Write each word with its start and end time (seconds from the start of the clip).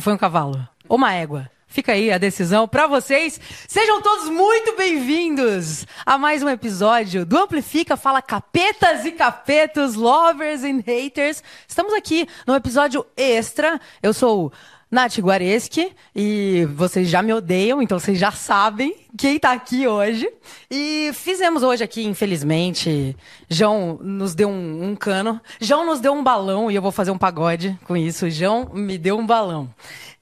Isso 0.00 0.04
foi 0.06 0.14
um 0.14 0.16
cavalo. 0.16 0.66
Ou 0.88 0.96
uma 0.96 1.12
égua. 1.12 1.50
Fica 1.66 1.92
aí 1.92 2.10
a 2.10 2.16
decisão 2.16 2.66
para 2.66 2.86
vocês. 2.86 3.38
Sejam 3.68 4.00
todos 4.00 4.30
muito 4.30 4.74
bem-vindos 4.74 5.86
a 6.06 6.16
mais 6.16 6.42
um 6.42 6.48
episódio 6.48 7.26
do 7.26 7.36
Amplifica 7.36 7.98
Fala 7.98 8.22
Capetas 8.22 9.04
e 9.04 9.12
Capetos, 9.12 9.96
Lovers 9.96 10.64
and 10.64 10.80
Haters. 10.86 11.42
Estamos 11.68 11.92
aqui 11.92 12.26
no 12.46 12.54
episódio 12.54 13.04
extra. 13.14 13.78
Eu 14.02 14.14
sou 14.14 14.50
Nath 14.90 15.18
Guareschi, 15.18 15.92
e 16.14 16.66
vocês 16.74 17.08
já 17.08 17.22
me 17.22 17.32
odeiam, 17.32 17.80
então 17.80 17.98
vocês 17.98 18.18
já 18.18 18.32
sabem 18.32 18.96
quem 19.16 19.38
tá 19.38 19.52
aqui 19.52 19.86
hoje. 19.86 20.28
E 20.68 21.12
fizemos 21.14 21.62
hoje 21.62 21.84
aqui, 21.84 22.04
infelizmente, 22.04 23.16
João 23.48 24.00
nos 24.02 24.34
deu 24.34 24.48
um, 24.48 24.90
um 24.90 24.96
cano, 24.96 25.40
João 25.60 25.86
nos 25.86 26.00
deu 26.00 26.12
um 26.12 26.24
balão, 26.24 26.70
e 26.70 26.74
eu 26.74 26.82
vou 26.82 26.90
fazer 26.90 27.12
um 27.12 27.18
pagode 27.18 27.78
com 27.84 27.96
isso. 27.96 28.28
João 28.28 28.68
me 28.72 28.98
deu 28.98 29.16
um 29.16 29.24
balão. 29.24 29.72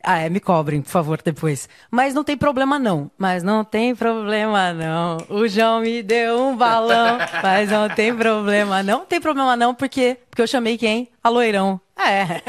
Ah, 0.03 0.19
é, 0.21 0.29
me 0.29 0.39
cobrem, 0.39 0.81
por 0.81 0.91
favor, 0.91 1.21
depois. 1.23 1.69
Mas 1.91 2.15
não 2.15 2.23
tem 2.23 2.37
problema 2.37 2.79
não. 2.79 3.11
Mas 3.19 3.43
não 3.43 3.65
tem 3.65 3.95
problema 3.95 4.73
não. 4.73 5.19
O 5.29 5.49
João 5.49 5.81
me 5.81 6.03
deu 6.03 6.41
um 6.41 6.57
balão, 6.57 7.19
mas 7.43 7.71
não 7.71 7.89
tem 7.89 8.15
problema 8.15 8.83
não. 8.83 9.01
Não 9.01 9.07
tem 9.07 9.21
problema 9.21 9.57
não, 9.57 9.75
porque 9.75 10.17
porque 10.31 10.43
eu 10.43 10.47
chamei 10.47 10.79
quem? 10.79 11.09
A 11.23 11.29
Loirão. 11.29 11.81
É, 11.99 12.41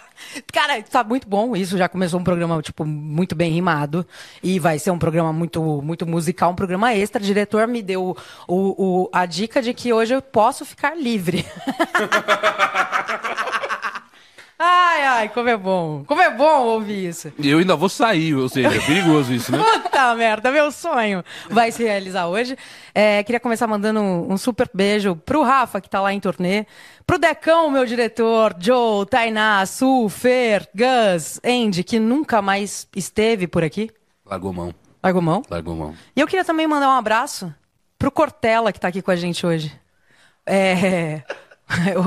cara, 0.50 0.82
tá 0.82 1.04
muito 1.04 1.28
bom 1.28 1.54
isso. 1.54 1.76
Já 1.76 1.88
começou 1.88 2.18
um 2.18 2.24
programa, 2.24 2.60
tipo, 2.62 2.86
muito 2.86 3.34
bem 3.34 3.52
rimado. 3.52 4.06
E 4.42 4.58
vai 4.58 4.78
ser 4.78 4.90
um 4.90 4.98
programa 4.98 5.32
muito, 5.32 5.82
muito 5.82 6.06
musical, 6.06 6.52
um 6.52 6.56
programa 6.56 6.94
extra. 6.94 7.22
O 7.22 7.24
diretor 7.24 7.68
me 7.68 7.82
deu 7.82 8.16
o, 8.48 9.02
o 9.04 9.10
a 9.12 9.26
dica 9.26 9.60
de 9.60 9.74
que 9.74 9.92
hoje 9.92 10.14
eu 10.14 10.22
posso 10.22 10.64
ficar 10.64 10.96
livre. 10.96 11.44
Ai, 14.56 15.02
ai, 15.02 15.28
como 15.30 15.48
é 15.48 15.56
bom. 15.56 16.04
Como 16.06 16.22
é 16.22 16.30
bom 16.30 16.62
ouvir 16.66 17.08
isso. 17.08 17.32
Eu 17.42 17.58
ainda 17.58 17.74
vou 17.74 17.88
sair, 17.88 18.34
ou 18.34 18.48
seja, 18.48 18.68
é 18.68 18.80
perigoso 18.80 19.32
isso, 19.32 19.50
né? 19.50 19.58
Puta 19.82 20.14
merda, 20.14 20.50
meu 20.52 20.70
sonho 20.70 21.24
vai 21.50 21.72
se 21.72 21.82
realizar 21.82 22.28
hoje. 22.28 22.56
É, 22.94 23.22
queria 23.24 23.40
começar 23.40 23.66
mandando 23.66 24.00
um 24.00 24.36
super 24.38 24.70
beijo 24.72 25.16
pro 25.16 25.42
Rafa, 25.42 25.80
que 25.80 25.90
tá 25.90 26.00
lá 26.00 26.12
em 26.12 26.20
turnê. 26.20 26.66
Pro 27.04 27.18
Decão, 27.18 27.68
meu 27.68 27.84
diretor, 27.84 28.54
Joe, 28.58 29.04
Tainá, 29.06 29.66
Su, 29.66 30.08
Fer, 30.08 30.68
Gus, 30.72 31.40
Andy, 31.44 31.82
que 31.82 31.98
nunca 31.98 32.40
mais 32.40 32.86
esteve 32.94 33.48
por 33.48 33.64
aqui. 33.64 33.90
Largou 34.24 34.52
mão. 34.52 34.72
Largou 35.02 35.20
mão? 35.20 35.42
Largou 35.50 35.74
mão. 35.74 35.94
E 36.14 36.20
eu 36.20 36.26
queria 36.28 36.44
também 36.44 36.66
mandar 36.66 36.88
um 36.88 36.98
abraço 36.98 37.52
pro 37.98 38.10
Cortella, 38.10 38.72
que 38.72 38.78
tá 38.80 38.88
aqui 38.88 39.02
com 39.02 39.10
a 39.10 39.16
gente 39.16 39.44
hoje. 39.44 39.72
É... 40.46 41.22
Eu, 41.94 42.04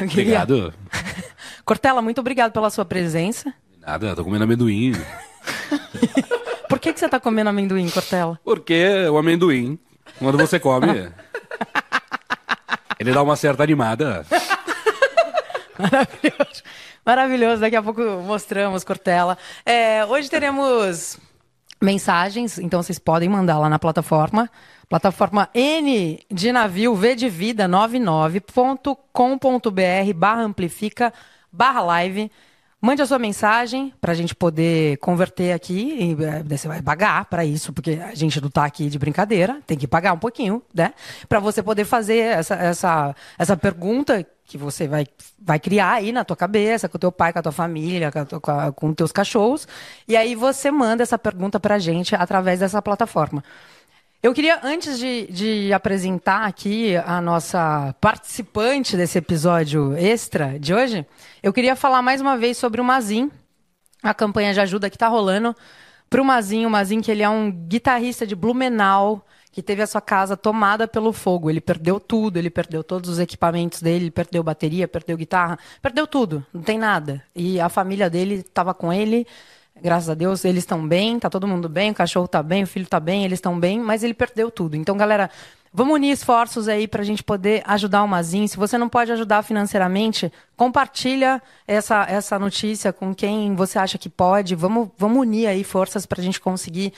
eu 0.00 0.08
queria... 0.08 0.42
Obrigado. 0.42 0.74
Cortella, 1.70 2.02
muito 2.02 2.20
obrigado 2.20 2.50
pela 2.50 2.68
sua 2.68 2.84
presença. 2.84 3.54
Nada, 3.78 4.16
tô 4.16 4.24
comendo 4.24 4.42
amendoim. 4.42 4.90
Por 6.68 6.80
que, 6.80 6.92
que 6.92 6.98
você 6.98 7.08
tá 7.08 7.20
comendo 7.20 7.48
amendoim, 7.48 7.88
Cortella? 7.88 8.40
Porque 8.42 9.06
o 9.08 9.16
amendoim, 9.16 9.78
quando 10.18 10.36
você 10.36 10.58
come, 10.58 11.12
ele 12.98 13.12
dá 13.12 13.22
uma 13.22 13.36
certa 13.36 13.62
animada. 13.62 14.26
Maravilhoso. 15.78 16.62
Maravilhoso. 17.06 17.60
Daqui 17.60 17.76
a 17.76 17.82
pouco 17.84 18.02
mostramos, 18.02 18.82
Cortella. 18.82 19.38
É, 19.64 20.04
hoje 20.06 20.28
teremos 20.28 21.20
mensagens, 21.80 22.58
então 22.58 22.82
vocês 22.82 22.98
podem 22.98 23.28
mandar 23.28 23.60
lá 23.60 23.68
na 23.68 23.78
plataforma. 23.78 24.50
Plataforma 24.88 25.48
N 25.54 26.18
de 26.28 26.50
navio, 26.50 26.96
V 26.96 27.14
de 27.14 27.28
vida, 27.28 27.68
99.com.br 27.68 30.14
barra 30.16 30.42
amplifica 30.42 31.12
barra 31.52 31.80
live. 31.80 32.30
Mande 32.82 33.02
a 33.02 33.06
sua 33.06 33.18
mensagem 33.18 33.92
para 34.00 34.12
a 34.12 34.14
gente 34.14 34.34
poder 34.34 34.96
converter 34.98 35.52
aqui. 35.52 36.16
E, 36.18 36.24
é, 36.24 36.42
você 36.42 36.66
vai 36.66 36.80
pagar 36.80 37.26
para 37.26 37.44
isso, 37.44 37.72
porque 37.74 38.00
a 38.02 38.14
gente 38.14 38.40
não 38.40 38.48
está 38.48 38.64
aqui 38.64 38.88
de 38.88 38.98
brincadeira, 38.98 39.60
tem 39.66 39.76
que 39.76 39.86
pagar 39.86 40.14
um 40.14 40.18
pouquinho, 40.18 40.62
né? 40.74 40.94
Para 41.28 41.40
você 41.40 41.62
poder 41.62 41.84
fazer 41.84 42.18
essa, 42.18 42.54
essa, 42.54 43.14
essa 43.38 43.56
pergunta 43.56 44.26
que 44.46 44.56
você 44.56 44.88
vai, 44.88 45.06
vai 45.38 45.60
criar 45.60 45.92
aí 45.92 46.10
na 46.10 46.24
tua 46.24 46.36
cabeça, 46.36 46.88
com 46.88 46.96
o 46.96 47.00
teu 47.00 47.12
pai, 47.12 47.32
com 47.32 47.38
a 47.38 47.42
tua 47.42 47.52
família, 47.52 48.10
com, 48.10 48.50
a, 48.50 48.72
com 48.72 48.94
teus 48.94 49.12
cachorros. 49.12 49.68
E 50.08 50.16
aí 50.16 50.34
você 50.34 50.70
manda 50.70 51.02
essa 51.02 51.18
pergunta 51.18 51.60
para 51.60 51.74
a 51.74 51.78
gente 51.78 52.14
através 52.14 52.60
dessa 52.60 52.80
plataforma. 52.80 53.44
Eu 54.22 54.34
queria, 54.34 54.60
antes 54.62 54.98
de, 54.98 55.26
de, 55.28 55.72
apresentar 55.72 56.44
aqui 56.44 56.94
a 56.94 57.22
nossa 57.22 57.94
participante 58.02 58.94
desse 58.94 59.16
episódio 59.16 59.96
extra 59.96 60.58
de 60.58 60.74
hoje, 60.74 61.06
eu 61.42 61.54
queria 61.54 61.74
falar 61.74 62.02
mais 62.02 62.20
uma 62.20 62.36
vez 62.36 62.58
sobre 62.58 62.82
o 62.82 62.84
Mazin, 62.84 63.30
a 64.02 64.12
campanha 64.12 64.52
de 64.52 64.60
ajuda 64.60 64.90
que 64.90 64.96
está 64.96 65.08
rolando 65.08 65.56
para 66.10 66.20
o 66.20 66.24
Mazin. 66.24 66.66
O 66.66 66.70
Mazin, 66.70 67.00
que 67.00 67.10
ele 67.10 67.22
é 67.22 67.30
um 67.30 67.50
guitarrista 67.50 68.26
de 68.26 68.36
Blumenau, 68.36 69.24
que 69.50 69.62
teve 69.62 69.80
a 69.80 69.86
sua 69.86 70.02
casa 70.02 70.36
tomada 70.36 70.86
pelo 70.86 71.14
fogo. 71.14 71.48
Ele 71.48 71.60
perdeu 71.60 71.98
tudo, 71.98 72.36
ele 72.36 72.50
perdeu 72.50 72.84
todos 72.84 73.08
os 73.08 73.18
equipamentos 73.18 73.80
dele, 73.80 74.04
ele 74.04 74.10
perdeu 74.10 74.42
bateria, 74.42 74.86
perdeu 74.86 75.16
guitarra, 75.16 75.58
perdeu 75.80 76.06
tudo, 76.06 76.44
não 76.52 76.60
tem 76.60 76.78
nada. 76.78 77.24
E 77.34 77.58
a 77.58 77.70
família 77.70 78.10
dele 78.10 78.34
estava 78.46 78.74
com 78.74 78.92
ele 78.92 79.26
Graças 79.82 80.10
a 80.10 80.14
Deus, 80.14 80.44
eles 80.44 80.62
estão 80.62 80.86
bem, 80.86 81.18
tá 81.18 81.30
todo 81.30 81.48
mundo 81.48 81.68
bem, 81.68 81.90
o 81.90 81.94
cachorro 81.94 82.28
tá 82.28 82.42
bem, 82.42 82.62
o 82.62 82.66
filho 82.66 82.86
tá 82.86 83.00
bem, 83.00 83.24
eles 83.24 83.38
estão 83.38 83.58
bem, 83.58 83.80
mas 83.80 84.02
ele 84.02 84.14
perdeu 84.14 84.50
tudo. 84.50 84.76
Então, 84.76 84.96
galera, 84.96 85.30
vamos 85.72 85.94
unir 85.94 86.10
esforços 86.10 86.68
aí 86.68 86.86
para 86.86 87.02
a 87.02 87.04
gente 87.04 87.22
poder 87.22 87.62
ajudar 87.66 88.02
o 88.02 88.08
Mazin. 88.08 88.46
Se 88.46 88.56
você 88.56 88.76
não 88.76 88.88
pode 88.88 89.12
ajudar 89.12 89.42
financeiramente, 89.42 90.32
compartilha 90.56 91.40
essa, 91.66 92.04
essa 92.08 92.38
notícia 92.38 92.92
com 92.92 93.14
quem 93.14 93.54
você 93.54 93.78
acha 93.78 93.96
que 93.96 94.08
pode. 94.08 94.54
Vamos, 94.54 94.90
vamos 94.98 95.22
unir 95.22 95.46
aí 95.46 95.64
forças 95.64 96.06
para 96.06 96.20
a 96.20 96.24
gente 96.24 96.40
conseguir 96.40 96.92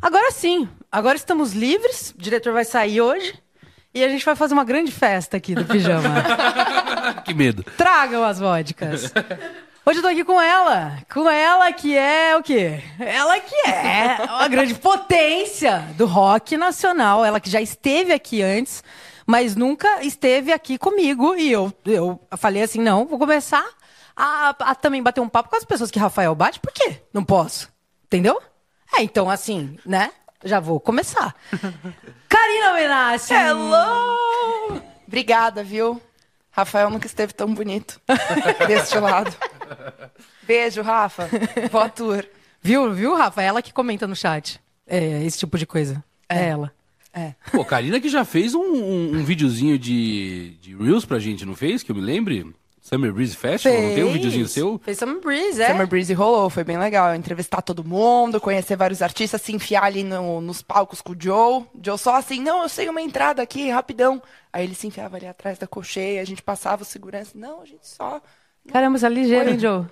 Agora 0.02 0.30
sim, 0.30 0.68
agora 0.92 1.16
estamos 1.16 1.54
livres. 1.54 2.10
O 2.10 2.20
diretor 2.20 2.52
vai 2.52 2.66
sair 2.66 3.00
hoje. 3.00 3.34
E 3.94 4.04
a 4.04 4.08
gente 4.08 4.24
vai 4.24 4.36
fazer 4.36 4.52
uma 4.52 4.64
grande 4.64 4.92
festa 4.92 5.38
aqui 5.38 5.54
do 5.54 5.64
pijama. 5.64 6.22
que 7.24 7.32
medo. 7.32 7.64
Tragam 7.76 8.22
as 8.22 8.38
vodkas. 8.38 9.12
Hoje 9.84 9.98
eu 9.98 10.02
tô 10.02 10.08
aqui 10.08 10.24
com 10.24 10.40
ela. 10.40 10.98
Com 11.12 11.28
ela 11.28 11.72
que 11.72 11.96
é 11.96 12.36
o 12.36 12.42
quê? 12.42 12.82
Ela 12.98 13.40
que 13.40 13.54
é 13.66 14.18
uma 14.28 14.46
grande 14.48 14.74
potência 14.74 15.78
do 15.96 16.06
rock 16.06 16.56
nacional. 16.56 17.24
Ela 17.24 17.40
que 17.40 17.48
já 17.48 17.60
esteve 17.62 18.12
aqui 18.12 18.42
antes, 18.42 18.84
mas 19.26 19.56
nunca 19.56 20.02
esteve 20.04 20.52
aqui 20.52 20.76
comigo. 20.76 21.34
E 21.34 21.50
eu, 21.50 21.72
eu 21.86 22.20
falei 22.36 22.62
assim: 22.62 22.80
não, 22.80 23.06
vou 23.06 23.18
começar 23.18 23.66
a, 24.14 24.50
a 24.50 24.74
também 24.74 25.02
bater 25.02 25.20
um 25.22 25.28
papo 25.28 25.48
com 25.48 25.56
as 25.56 25.64
pessoas 25.64 25.90
que 25.90 25.98
Rafael 25.98 26.34
bate. 26.34 26.60
Por 26.60 26.72
quê? 26.72 27.02
Não 27.12 27.24
posso. 27.24 27.70
Entendeu? 28.04 28.40
É, 28.94 29.02
então 29.02 29.30
assim, 29.30 29.78
né? 29.84 30.10
Já 30.44 30.60
vou 30.60 30.78
começar. 30.78 31.34
Karina 32.28 32.74
Menassi. 32.74 33.32
Hello! 33.32 34.82
Obrigada, 35.06 35.64
viu? 35.64 36.00
Rafael 36.60 36.90
nunca 36.90 37.06
esteve 37.06 37.32
tão 37.32 37.52
bonito 37.52 38.00
deste 38.66 38.98
lado. 38.98 39.34
Beijo, 40.46 40.82
Rafa. 40.82 41.28
Boa 41.70 41.88
tour. 41.88 42.24
Viu, 42.62 42.92
viu, 42.92 43.16
Rafa? 43.16 43.42
É 43.42 43.46
ela 43.46 43.62
que 43.62 43.72
comenta 43.72 44.06
no 44.06 44.14
chat. 44.14 44.60
É, 44.86 45.24
esse 45.24 45.38
tipo 45.38 45.56
de 45.56 45.66
coisa. 45.66 46.02
É, 46.28 46.38
é 46.38 46.48
ela. 46.48 46.72
É. 47.12 47.34
Pô, 47.50 47.64
Karina 47.64 48.00
que 48.00 48.08
já 48.08 48.24
fez 48.24 48.54
um, 48.54 48.60
um, 48.60 49.16
um, 49.16 49.24
videozinho 49.24 49.78
de, 49.78 50.56
de 50.60 50.76
Reels 50.76 51.04
pra 51.04 51.18
gente, 51.18 51.44
não 51.44 51.56
fez? 51.56 51.82
Que 51.82 51.90
eu 51.90 51.96
me 51.96 52.00
lembre? 52.00 52.46
Summer 52.80 53.12
Breeze 53.12 53.36
Festival, 53.36 53.76
fez. 53.78 53.88
não 53.88 53.94
tem 53.94 54.04
um 54.04 54.12
videozinho 54.12 54.48
seu? 54.48 54.80
Fez 54.82 54.98
Summer 54.98 55.20
Breeze, 55.20 55.62
é. 55.62 55.68
Summer 55.68 55.86
Breeze 55.86 56.12
rolou, 56.14 56.48
foi 56.48 56.64
bem 56.64 56.78
legal. 56.78 57.14
Entrevistar 57.14 57.62
todo 57.62 57.84
mundo, 57.84 58.40
conhecer 58.40 58.76
vários 58.76 59.02
artistas, 59.02 59.42
se 59.42 59.52
enfiar 59.52 59.84
ali 59.84 60.02
no, 60.02 60.40
nos 60.40 60.62
palcos 60.62 61.00
com 61.00 61.12
o 61.12 61.16
Joe. 61.18 61.64
Joe 61.82 61.98
só 61.98 62.16
assim, 62.16 62.40
não, 62.40 62.62
eu 62.62 62.68
sei 62.68 62.88
uma 62.88 63.02
entrada 63.02 63.42
aqui, 63.42 63.70
rapidão. 63.70 64.22
Aí 64.52 64.64
ele 64.64 64.74
se 64.74 64.86
enfiava 64.86 65.16
ali 65.16 65.26
atrás 65.26 65.58
da 65.58 65.66
cocheia, 65.66 66.22
a 66.22 66.24
gente 66.24 66.42
passava 66.42 66.82
o 66.82 66.86
segurança. 66.86 67.32
Não, 67.34 67.60
a 67.60 67.66
gente 67.66 67.86
só 67.86 68.20
Caramba, 68.68 68.98
você 68.98 69.06
é 69.06 69.08
ligeiro, 69.08 69.50
hein, 69.50 69.58
Joe? 69.58 69.86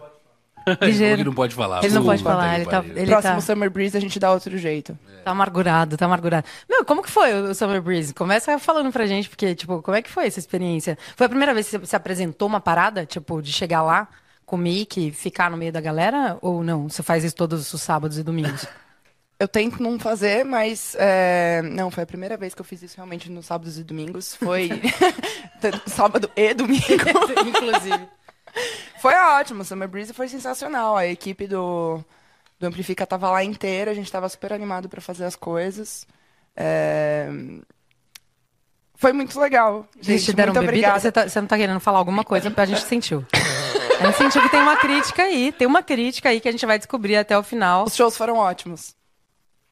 Ligeiro. 0.82 1.14
Ele 1.16 1.24
não 1.24 1.34
pode 1.34 1.54
falar. 1.54 1.84
Ele 1.84 1.94
não 1.94 2.04
pode 2.04 2.22
falar. 2.22 2.56
Ele 2.56 2.66
tá, 2.66 2.84
ele 2.84 3.06
Próximo 3.06 3.34
tá... 3.34 3.40
Summer 3.40 3.70
Breeze 3.70 3.96
a 3.96 4.00
gente 4.00 4.18
dá 4.18 4.32
outro 4.32 4.56
jeito. 4.58 4.98
É. 5.18 5.22
Tá 5.22 5.30
amargurado, 5.30 5.96
tá 5.96 6.06
amargurado. 6.06 6.46
Meu, 6.68 6.84
como 6.84 7.02
que 7.02 7.10
foi 7.10 7.32
o 7.32 7.54
Summer 7.54 7.80
Breeze? 7.80 8.12
Começa 8.14 8.58
falando 8.58 8.92
pra 8.92 9.06
gente, 9.06 9.28
porque, 9.28 9.54
tipo, 9.54 9.82
como 9.82 9.96
é 9.96 10.02
que 10.02 10.10
foi 10.10 10.26
essa 10.26 10.38
experiência? 10.38 10.98
Foi 11.16 11.26
a 11.26 11.28
primeira 11.28 11.54
vez 11.54 11.68
que 11.68 11.78
você 11.78 11.96
apresentou 11.96 12.48
uma 12.48 12.60
parada, 12.60 13.06
tipo, 13.06 13.40
de 13.40 13.52
chegar 13.52 13.82
lá 13.82 14.08
com 14.44 14.56
o 14.56 14.58
Mickey, 14.58 15.10
ficar 15.10 15.50
no 15.50 15.56
meio 15.56 15.72
da 15.72 15.80
galera? 15.80 16.38
Ou 16.40 16.64
não? 16.64 16.88
Você 16.88 17.02
faz 17.02 17.22
isso 17.22 17.36
todos 17.36 17.72
os 17.72 17.82
sábados 17.82 18.18
e 18.18 18.22
domingos? 18.22 18.66
Eu 19.40 19.46
tento 19.46 19.80
não 19.80 20.00
fazer, 20.00 20.44
mas. 20.44 20.96
é, 20.98 21.62
Não, 21.62 21.92
foi 21.92 22.02
a 22.02 22.06
primeira 22.06 22.36
vez 22.36 22.54
que 22.54 22.60
eu 22.60 22.64
fiz 22.64 22.82
isso 22.82 22.96
realmente 22.96 23.30
nos 23.30 23.46
sábados 23.46 23.78
e 23.78 23.84
domingos. 23.84 24.34
Foi. 24.34 24.68
Sábado 25.86 26.28
e 26.34 26.52
domingo. 26.54 26.82
Inclusive. 27.46 28.08
Foi 29.00 29.14
ótimo, 29.14 29.64
Summer 29.64 29.88
Breeze 29.88 30.12
foi 30.12 30.28
sensacional. 30.28 30.96
A 30.96 31.06
equipe 31.06 31.46
do, 31.46 32.02
do 32.58 32.66
Amplifica 32.66 33.06
tava 33.06 33.30
lá 33.30 33.42
inteira, 33.44 33.90
a 33.90 33.94
gente 33.94 34.10
tava 34.10 34.28
super 34.28 34.52
animado 34.52 34.88
pra 34.88 35.00
fazer 35.00 35.24
as 35.24 35.36
coisas. 35.36 36.06
É, 36.56 37.28
Foi 38.94 39.12
muito 39.12 39.38
legal. 39.38 39.86
Gente, 40.00 40.18
Gente, 40.18 40.32
deram 40.32 40.52
muito 40.52 40.64
obrigada. 40.64 40.98
Você, 40.98 41.12
tá- 41.12 41.28
você 41.28 41.40
não 41.40 41.46
tá 41.48 41.56
querendo 41.56 41.78
falar 41.80 41.98
alguma 41.98 42.24
coisa, 42.24 42.52
a 42.54 42.64
gente 42.66 42.80
sentiu. 42.82 43.24
A 44.00 44.06
gente 44.06 44.16
sentiu 44.18 44.42
que 44.42 44.48
tem 44.48 44.60
uma 44.60 44.76
crítica 44.76 45.22
aí. 45.22 45.52
Tem 45.52 45.66
uma 45.66 45.82
crítica 45.82 46.28
aí 46.28 46.40
que 46.40 46.48
a 46.48 46.52
gente 46.52 46.66
vai 46.66 46.78
descobrir 46.78 47.16
até 47.16 47.36
o 47.38 47.42
final. 47.42 47.84
Os 47.84 47.94
shows 47.94 48.16
foram 48.16 48.36
ótimos. 48.36 48.96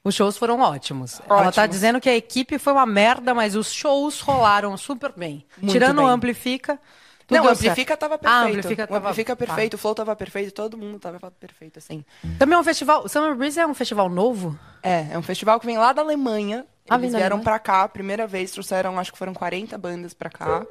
Os 0.05 0.15
shows 0.15 0.37
foram 0.37 0.61
ótimos. 0.61 1.21
Ela 1.29 1.43
tá 1.51 1.63
Ótimos. 1.63 1.71
dizendo 1.71 2.01
que 2.01 2.09
a 2.09 2.15
equipe 2.15 2.59
foi 2.59 2.73
uma 2.73 2.87
merda, 2.87 3.35
mas 3.35 3.57
os 3.57 3.73
shows 3.73 4.21
rolaram 4.21 4.77
super 4.77 5.13
bem. 5.17 5.45
Muito 5.59 5.73
Tirando 5.73 5.97
bem. 5.97 6.05
o 6.05 6.09
Amplifica. 6.09 6.79
Tudo 7.27 7.37
Não, 7.37 7.45
o 7.45 7.47
deu 7.47 7.53
Amplifica 7.55 7.91
certo. 7.91 8.01
tava 8.01 8.15
Ah, 8.15 8.19
perfeito. 8.19 8.47
Amplifica 8.59 8.85
o 8.85 8.87
tava- 8.87 8.99
Amplifica 9.09 9.37
tá. 9.37 9.47
perfeito, 9.47 9.75
o 9.75 9.79
Flow 9.79 9.95
tava 9.95 10.17
perfeito, 10.17 10.53
todo 10.53 10.79
mundo 10.79 10.99
tava 10.99 11.31
perfeito, 11.31 11.79
assim. 11.79 12.05
Também 12.39 12.57
é 12.57 12.61
um 12.61 12.65
festival. 12.65 13.09
Summer 13.09 13.35
Breeze 13.35 13.59
é 13.61 13.67
um 13.67 13.75
festival 13.75 14.09
novo? 14.09 14.59
É, 14.83 15.09
é 15.13 15.19
um 15.19 15.23
festival 15.23 15.59
que 15.59 15.67
vem 15.67 15.77
lá 15.79 15.93
da 15.93 16.03
Alemanha. 16.03 16.65
Ah, 16.89 16.95
Eles 16.97 17.13
vieram 17.13 17.41
pra 17.41 17.59
cá, 17.59 17.89
primeira 17.89 18.27
vez, 18.29 18.53
trouxeram, 18.53 18.97
acho 18.99 19.11
que 19.13 19.19
foram 19.19 19.35
40 19.35 19.77
bandas 19.77 20.15
pra 20.15 20.31
cá. 20.31 20.65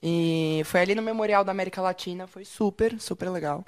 E 0.00 0.62
foi 0.66 0.80
ali 0.80 0.94
no 0.94 1.02
Memorial 1.02 1.42
da 1.42 1.50
América 1.50 1.82
Latina, 1.82 2.28
foi 2.28 2.44
super, 2.44 3.00
super 3.00 3.28
legal. 3.30 3.64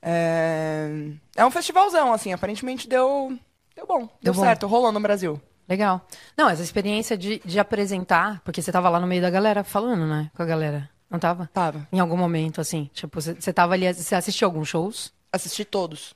É, 0.00 0.88
é 1.36 1.44
um 1.44 1.50
festivalzão, 1.50 2.12
assim, 2.12 2.32
aparentemente 2.32 2.88
deu, 2.88 3.36
deu 3.74 3.86
bom, 3.86 4.08
deu, 4.22 4.32
bom. 4.32 4.40
certo, 4.42 4.66
rolou 4.66 4.92
no 4.92 5.00
Brasil. 5.00 5.40
Legal. 5.68 6.06
Não, 6.36 6.48
essa 6.48 6.62
experiência 6.62 7.18
de, 7.18 7.40
de 7.44 7.58
apresentar, 7.58 8.40
porque 8.44 8.62
você 8.62 8.70
tava 8.70 8.88
lá 8.88 9.00
no 9.00 9.06
meio 9.06 9.20
da 9.20 9.28
galera 9.28 9.64
falando, 9.64 10.06
né? 10.06 10.30
Com 10.34 10.42
a 10.42 10.46
galera. 10.46 10.88
Não 11.10 11.18
tava? 11.18 11.48
Tava. 11.52 11.86
Em 11.92 12.00
algum 12.00 12.16
momento, 12.16 12.60
assim. 12.60 12.90
Tipo, 12.92 13.20
você, 13.20 13.52
tava 13.52 13.74
ali. 13.74 13.92
Você 13.92 14.14
assistiu 14.14 14.46
alguns 14.48 14.68
shows? 14.68 15.12
Assisti 15.32 15.64
todos. 15.64 16.14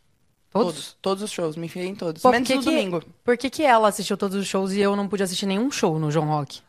Todos? 0.50 0.72
Todos, 0.74 0.96
todos 1.00 1.22
os 1.22 1.30
shows, 1.30 1.56
me 1.56 1.66
enfiei 1.66 1.86
em 1.86 1.94
todos. 1.94 2.22
Pô, 2.22 2.30
menos 2.32 2.48
por 2.48 2.52
que 2.52 2.58
no 2.58 2.64
que- 2.64 2.70
domingo. 2.70 3.02
Por 3.24 3.36
que, 3.38 3.48
que 3.48 3.62
ela 3.62 3.88
assistiu 3.88 4.16
todos 4.16 4.36
os 4.36 4.46
shows 4.48 4.72
e 4.72 4.80
eu 4.80 4.96
não 4.96 5.06
pude 5.08 5.22
assistir 5.22 5.46
nenhum 5.46 5.70
show 5.70 5.96
no 5.98 6.10
João 6.10 6.26
Rock? 6.26 6.60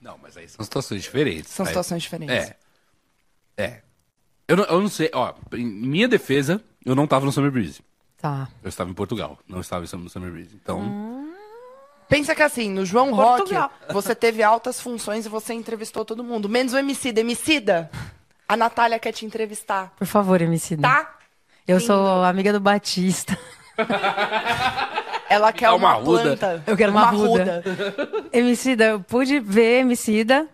Não, 0.00 0.18
mas 0.20 0.36
aí 0.36 0.48
são 0.48 0.64
situações 0.64 1.02
diferentes. 1.02 1.50
São 1.50 1.64
Aí- 1.64 1.68
situações 1.68 2.02
diferentes. 2.02 2.34
É. 2.36 2.56
É. 3.56 3.82
Eu 4.48 4.56
não, 4.56 4.64
eu 4.64 4.80
não 4.80 4.88
sei, 4.88 5.10
ó, 5.14 5.32
em 5.52 5.64
minha 5.64 6.08
defesa, 6.08 6.62
eu 6.84 6.94
não 6.94 7.06
tava 7.06 7.24
no 7.24 7.32
Summer 7.32 7.50
Breeze. 7.50 7.80
Tá. 8.18 8.48
Eu 8.62 8.68
estava 8.68 8.90
em 8.90 8.94
Portugal, 8.94 9.38
não 9.48 9.60
estava 9.60 9.84
no 9.96 10.08
Summer 10.10 10.30
Breeze. 10.30 10.54
Então, 10.54 10.80
Hum. 10.80 11.11
Pensa 12.12 12.34
que 12.34 12.42
assim, 12.42 12.70
no 12.70 12.84
João 12.84 13.10
Portugal. 13.10 13.70
Rock, 13.80 13.94
você 13.94 14.14
teve 14.14 14.42
altas 14.42 14.78
funções 14.78 15.24
e 15.24 15.30
você 15.30 15.54
entrevistou 15.54 16.04
todo 16.04 16.22
mundo. 16.22 16.46
Menos 16.46 16.74
o 16.74 16.78
Emicida. 16.78 17.20
Emicida, 17.20 17.90
a 18.46 18.54
Natália 18.54 18.98
quer 18.98 19.12
te 19.12 19.24
entrevistar, 19.24 19.94
Por 19.96 20.06
favor, 20.06 20.42
MC. 20.42 20.76
tá? 20.76 21.16
Eu 21.66 21.80
sou 21.80 22.22
amiga 22.22 22.52
do 22.52 22.60
Batista. 22.60 23.38
Ela 25.30 25.54
quer 25.54 25.66
Dá 25.66 25.74
uma, 25.74 25.96
uma 25.96 26.04
ruda. 26.04 26.22
planta. 26.22 26.62
Eu 26.66 26.76
quero 26.76 26.92
uma 26.92 27.06
ruda. 27.06 27.64
Emicida, 28.30 28.84
eu 28.84 29.00
pude 29.00 29.40
ver 29.40 29.80
Emicida 29.80 30.46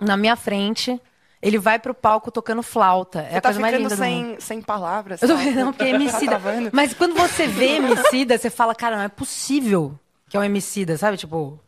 na 0.00 0.16
minha 0.16 0.34
frente. 0.34 0.98
Ele 1.42 1.58
vai 1.58 1.78
pro 1.78 1.92
palco 1.92 2.30
tocando 2.30 2.62
flauta. 2.62 3.20
É 3.30 3.36
a 3.36 3.40
tá 3.42 3.48
coisa 3.48 3.60
mais 3.60 3.76
linda 3.76 3.96
sem, 3.96 4.40
sem 4.40 4.62
palavras. 4.62 5.20
Eu 5.20 5.28
tô 5.28 5.34
não, 5.34 5.72
porque 5.72 5.84
é 5.84 5.90
Emicida. 5.94 6.38
Tá. 6.38 6.70
Mas 6.72 6.94
quando 6.94 7.14
você 7.14 7.46
vê 7.46 7.76
Emicida, 7.76 8.38
você 8.38 8.48
fala, 8.48 8.74
cara, 8.74 8.96
não 8.96 9.04
é 9.04 9.08
possível 9.08 9.98
que 10.30 10.36
é 10.36 10.40
um 10.40 10.44
Emicida, 10.44 10.96
sabe? 10.96 11.16
Tipo. 11.16 11.60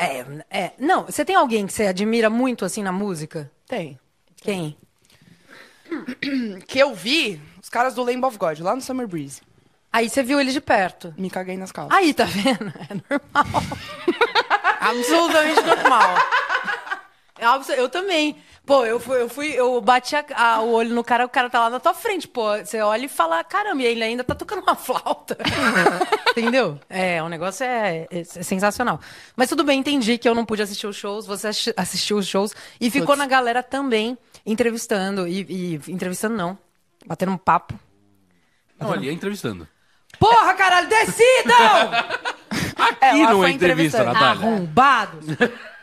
É, 0.00 0.24
é. 0.50 0.72
Não, 0.78 1.04
você 1.04 1.24
tem 1.24 1.36
alguém 1.36 1.66
que 1.66 1.72
você 1.72 1.86
admira 1.86 2.28
muito 2.28 2.64
assim 2.64 2.82
na 2.82 2.90
música? 2.90 3.52
Tem. 3.68 4.00
Quem? 4.36 4.76
Que 6.66 6.80
eu 6.80 6.94
vi 6.94 7.40
os 7.62 7.68
caras 7.68 7.94
do 7.94 8.02
Lamb 8.02 8.24
of 8.24 8.38
God, 8.38 8.58
lá 8.60 8.74
no 8.74 8.80
Summer 8.80 9.06
Breeze. 9.06 9.40
Aí 9.92 10.08
você 10.08 10.22
viu 10.22 10.40
ele 10.40 10.50
de 10.52 10.60
perto. 10.60 11.14
Me 11.16 11.30
caguei 11.30 11.56
nas 11.56 11.70
calças. 11.70 11.96
Aí, 11.96 12.12
tá 12.12 12.24
vendo? 12.24 12.68
É 12.68 12.94
normal. 13.08 13.62
Absolutamente 14.80 15.62
normal. 15.62 16.16
É 17.38 17.80
Eu 17.80 17.88
também. 17.88 18.36
Pô, 18.66 18.84
eu 18.84 18.98
fui, 18.98 19.22
eu 19.22 19.28
fui, 19.28 19.46
eu 19.52 19.80
bati 19.80 20.16
a- 20.16 20.24
a- 20.34 20.60
o 20.60 20.72
olho 20.72 20.92
no 20.92 21.04
cara, 21.04 21.24
o 21.24 21.28
cara 21.28 21.48
tá 21.48 21.60
lá 21.60 21.70
na 21.70 21.78
tua 21.78 21.94
frente, 21.94 22.26
pô. 22.26 22.58
Você 22.58 22.80
olha 22.80 23.04
e 23.04 23.08
fala, 23.08 23.44
caramba, 23.44 23.80
e 23.80 23.86
ele 23.86 24.02
ainda 24.02 24.24
tá 24.24 24.34
tocando 24.34 24.60
uma 24.60 24.74
flauta. 24.76 25.38
Entendeu? 26.36 26.76
É, 26.90 27.22
o 27.22 27.28
negócio 27.28 27.64
é, 27.64 28.08
é 28.10 28.24
sensacional. 28.24 29.00
Mas 29.36 29.48
tudo 29.48 29.62
bem, 29.62 29.78
entendi 29.78 30.18
que 30.18 30.28
eu 30.28 30.34
não 30.34 30.44
pude 30.44 30.62
assistir 30.62 30.88
os 30.88 30.96
shows, 30.96 31.26
você 31.26 31.46
assisti- 31.46 31.74
assistiu 31.76 32.16
os 32.18 32.26
shows 32.26 32.52
e 32.80 32.90
ficou 32.90 33.08
Putz. 33.14 33.18
na 33.20 33.26
galera 33.26 33.62
também, 33.62 34.18
entrevistando. 34.44 35.28
E, 35.28 35.42
e- 35.48 35.80
entrevistando 35.92 36.34
não, 36.36 36.58
batendo 37.06 37.30
um 37.30 37.38
papo. 37.38 37.72
não, 38.80 38.92
ali 38.92 39.08
é 39.08 39.12
entrevistando. 39.12 39.68
Porra, 40.18 40.54
caralho, 40.54 40.88
decidam! 40.88 42.26
É, 43.00 43.10
Aqui 43.10 43.22
lá 43.22 43.30
não 43.30 43.38
foi 43.40 43.50
é 43.50 43.52
entrevista, 43.54 43.98
entrevistando. 44.02 44.12
Natália. 44.12 44.42
Arrombados! 44.46 45.26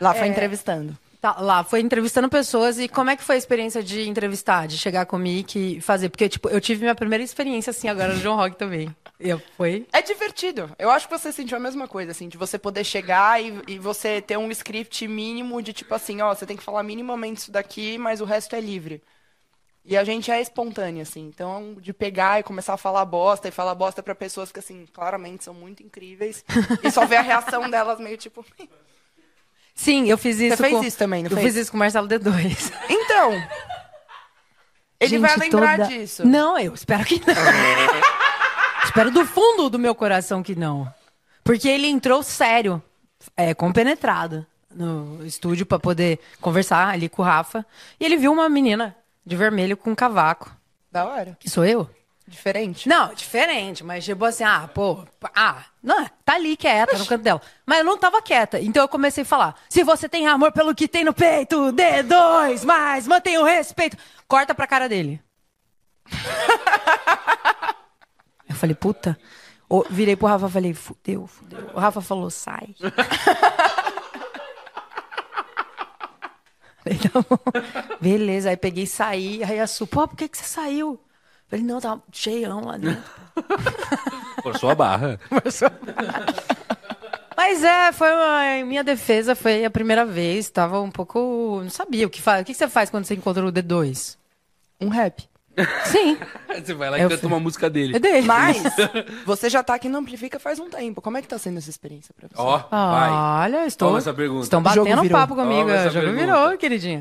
Lá 0.00 0.14
É. 0.14 0.18
foi 0.18 0.28
entrevistando. 0.28 0.96
Tá, 1.24 1.40
lá, 1.40 1.64
foi 1.64 1.80
entrevistando 1.80 2.28
pessoas 2.28 2.78
e 2.78 2.86
como 2.86 3.08
é 3.08 3.16
que 3.16 3.22
foi 3.24 3.36
a 3.36 3.38
experiência 3.38 3.82
de 3.82 4.06
entrevistar, 4.06 4.68
de 4.68 4.76
chegar 4.76 5.06
com 5.06 5.16
o 5.16 5.18
Mickey 5.18 5.78
e 5.78 5.80
fazer? 5.80 6.10
Porque, 6.10 6.28
tipo, 6.28 6.50
eu 6.50 6.60
tive 6.60 6.82
minha 6.82 6.94
primeira 6.94 7.24
experiência 7.24 7.70
assim 7.70 7.88
agora 7.88 8.12
no 8.12 8.20
John 8.20 8.36
Rock 8.36 8.56
também. 8.56 8.94
Eu, 9.18 9.40
foi. 9.56 9.86
É 9.90 10.02
divertido. 10.02 10.70
Eu 10.78 10.90
acho 10.90 11.08
que 11.08 11.18
você 11.18 11.32
sentiu 11.32 11.56
a 11.56 11.60
mesma 11.60 11.88
coisa, 11.88 12.10
assim, 12.10 12.28
de 12.28 12.36
você 12.36 12.58
poder 12.58 12.84
chegar 12.84 13.42
e, 13.42 13.58
e 13.66 13.78
você 13.78 14.20
ter 14.20 14.36
um 14.36 14.50
script 14.50 15.08
mínimo 15.08 15.62
de 15.62 15.72
tipo 15.72 15.94
assim, 15.94 16.20
ó, 16.20 16.34
você 16.34 16.44
tem 16.44 16.58
que 16.58 16.62
falar 16.62 16.82
minimamente 16.82 17.40
isso 17.40 17.50
daqui, 17.50 17.96
mas 17.96 18.20
o 18.20 18.26
resto 18.26 18.54
é 18.54 18.60
livre. 18.60 19.02
E 19.82 19.96
a 19.96 20.04
gente 20.04 20.30
é 20.30 20.42
espontâneo, 20.42 21.00
assim. 21.00 21.22
Então, 21.22 21.74
de 21.80 21.94
pegar 21.94 22.40
e 22.40 22.42
começar 22.42 22.74
a 22.74 22.76
falar 22.76 23.06
bosta 23.06 23.48
e 23.48 23.50
falar 23.50 23.74
bosta 23.74 24.02
pra 24.02 24.14
pessoas 24.14 24.52
que, 24.52 24.58
assim, 24.58 24.84
claramente 24.92 25.44
são 25.44 25.54
muito 25.54 25.82
incríveis. 25.82 26.44
e 26.84 26.90
só 26.90 27.06
ver 27.06 27.16
a 27.16 27.22
reação 27.22 27.70
delas 27.70 27.98
meio 27.98 28.18
tipo. 28.18 28.44
Sim, 29.74 30.08
eu 30.08 30.16
fiz 30.16 30.38
isso 30.38 30.56
fez 30.56 30.72
com... 30.72 30.84
isso 30.84 30.96
também, 30.96 31.22
não 31.24 31.30
Eu 31.30 31.36
fez? 31.36 31.48
fiz 31.52 31.62
isso 31.62 31.70
com 31.70 31.76
o 31.76 31.80
Marcelo 31.80 32.06
D2. 32.08 32.72
Então! 32.88 33.32
Ele 35.00 35.10
Gente, 35.10 35.20
vai 35.20 35.36
lembrar 35.36 35.76
toda- 35.78 35.88
disso. 35.88 36.26
Não, 36.26 36.58
eu 36.58 36.72
espero 36.72 37.04
que 37.04 37.20
não. 37.26 37.34
espero 38.84 39.10
do 39.10 39.26
fundo 39.26 39.68
do 39.68 39.78
meu 39.78 39.94
coração 39.94 40.42
que 40.42 40.54
não. 40.54 40.90
Porque 41.42 41.68
ele 41.68 41.88
entrou 41.88 42.22
sério, 42.22 42.82
é, 43.36 43.52
compenetrado 43.52 44.46
no 44.74 45.24
estúdio 45.26 45.66
pra 45.66 45.78
poder 45.78 46.18
conversar 46.40 46.88
ali 46.88 47.08
com 47.08 47.20
o 47.22 47.24
Rafa. 47.24 47.66
E 48.00 48.04
ele 48.04 48.16
viu 48.16 48.32
uma 48.32 48.48
menina 48.48 48.96
de 49.26 49.36
vermelho 49.36 49.76
com 49.76 49.90
um 49.90 49.94
cavaco. 49.94 50.50
Da 50.90 51.04
hora. 51.04 51.36
Que 51.40 51.50
sou 51.50 51.64
eu? 51.64 51.90
Diferente. 52.26 52.88
Não, 52.88 53.12
diferente, 53.12 53.84
mas 53.84 54.02
tipo 54.02 54.24
assim, 54.24 54.44
ah, 54.44 54.66
pô, 54.72 55.04
ah, 55.34 55.62
não, 55.82 56.06
tá 56.24 56.34
ali 56.34 56.56
quieta 56.56 56.96
no 56.96 57.04
canto 57.04 57.22
dela. 57.22 57.42
Mas 57.66 57.80
eu 57.80 57.84
não 57.84 57.98
tava 57.98 58.22
quieta, 58.22 58.58
então 58.58 58.82
eu 58.82 58.88
comecei 58.88 59.22
a 59.22 59.26
falar: 59.26 59.54
se 59.68 59.84
você 59.84 60.08
tem 60.08 60.26
amor 60.26 60.50
pelo 60.50 60.74
que 60.74 60.88
tem 60.88 61.04
no 61.04 61.12
peito, 61.12 61.70
dê 61.72 62.02
dois, 62.02 62.64
mas 62.64 63.06
mantenha 63.06 63.42
o 63.42 63.44
respeito. 63.44 63.98
Corta 64.26 64.54
pra 64.54 64.66
cara 64.66 64.88
dele. 64.88 65.20
eu 68.48 68.56
falei, 68.56 68.74
puta. 68.74 69.18
Ô, 69.68 69.84
virei 69.90 70.16
pro 70.16 70.28
Rafa 70.28 70.46
e 70.46 70.50
falei, 70.50 70.74
fudeu, 70.74 71.26
fudeu. 71.26 71.70
O 71.74 71.78
Rafa 71.78 72.00
falou, 72.00 72.30
sai. 72.30 72.74
Falei, 76.84 76.98
tá 76.98 77.22
bom. 77.22 77.38
Beleza, 77.98 78.50
aí 78.50 78.58
peguei 78.58 78.84
e 78.84 78.86
saí. 78.86 79.42
Aí 79.42 79.58
a 79.58 79.66
Su, 79.66 79.86
pô, 79.86 80.06
por 80.06 80.18
que, 80.18 80.28
que 80.28 80.36
você 80.36 80.44
saiu? 80.44 81.00
Falei, 81.54 81.64
não, 81.64 81.80
tava 81.80 82.02
cheião 82.10 82.64
lá 82.64 82.76
dentro. 82.76 83.00
Por 84.42 84.58
sua 84.58 84.74
barra. 84.74 85.20
Mas 87.36 87.62
é, 87.62 87.92
foi 87.92 88.12
uma, 88.12 88.46
em 88.56 88.64
minha 88.64 88.82
defesa, 88.82 89.36
foi 89.36 89.64
a 89.64 89.70
primeira 89.70 90.04
vez. 90.04 90.50
Tava 90.50 90.80
um 90.80 90.90
pouco. 90.90 91.60
Não 91.62 91.70
sabia 91.70 92.08
o 92.08 92.10
que 92.10 92.20
faz. 92.20 92.42
O 92.42 92.44
que 92.44 92.54
você 92.54 92.66
faz 92.66 92.90
quando 92.90 93.04
você 93.04 93.14
encontra 93.14 93.46
o 93.46 93.52
D2? 93.52 94.16
Um 94.80 94.88
rap. 94.88 95.28
Sim, 95.84 96.16
Você 96.64 96.74
vai 96.74 96.90
lá 96.90 96.98
e 96.98 97.02
Eu 97.02 97.08
canta 97.08 97.20
fui- 97.22 97.28
uma 97.28 97.40
música 97.40 97.68
dele. 97.70 97.96
é 97.96 97.98
dele. 97.98 98.26
Mas 98.26 98.62
você 99.26 99.48
já 99.50 99.62
tá 99.62 99.74
aqui 99.74 99.88
no 99.88 99.98
Amplifica 99.98 100.38
faz 100.38 100.58
um 100.58 100.68
tempo. 100.68 101.00
Como 101.02 101.16
é 101.16 101.22
que 101.22 101.28
tá 101.28 101.38
sendo 101.38 101.58
essa 101.58 101.70
experiência 101.70 102.14
pra 102.16 102.28
você? 102.28 102.34
Ó, 102.40 102.58
vai. 102.70 103.10
Olha, 103.44 103.66
estou. 103.66 103.88
Toma 103.88 103.98
essa 103.98 104.14
pergunta. 104.14 104.42
Estão 104.44 104.62
batendo 104.62 105.02
virou. 105.02 105.18
papo 105.18 105.34
comigo. 105.34 105.60
Toma 105.62 105.72
essa 105.72 105.88
O 105.88 105.90
jogo 105.92 106.06
pergunta. 106.06 106.26
virou, 106.26 106.58
queridinha. 106.58 107.00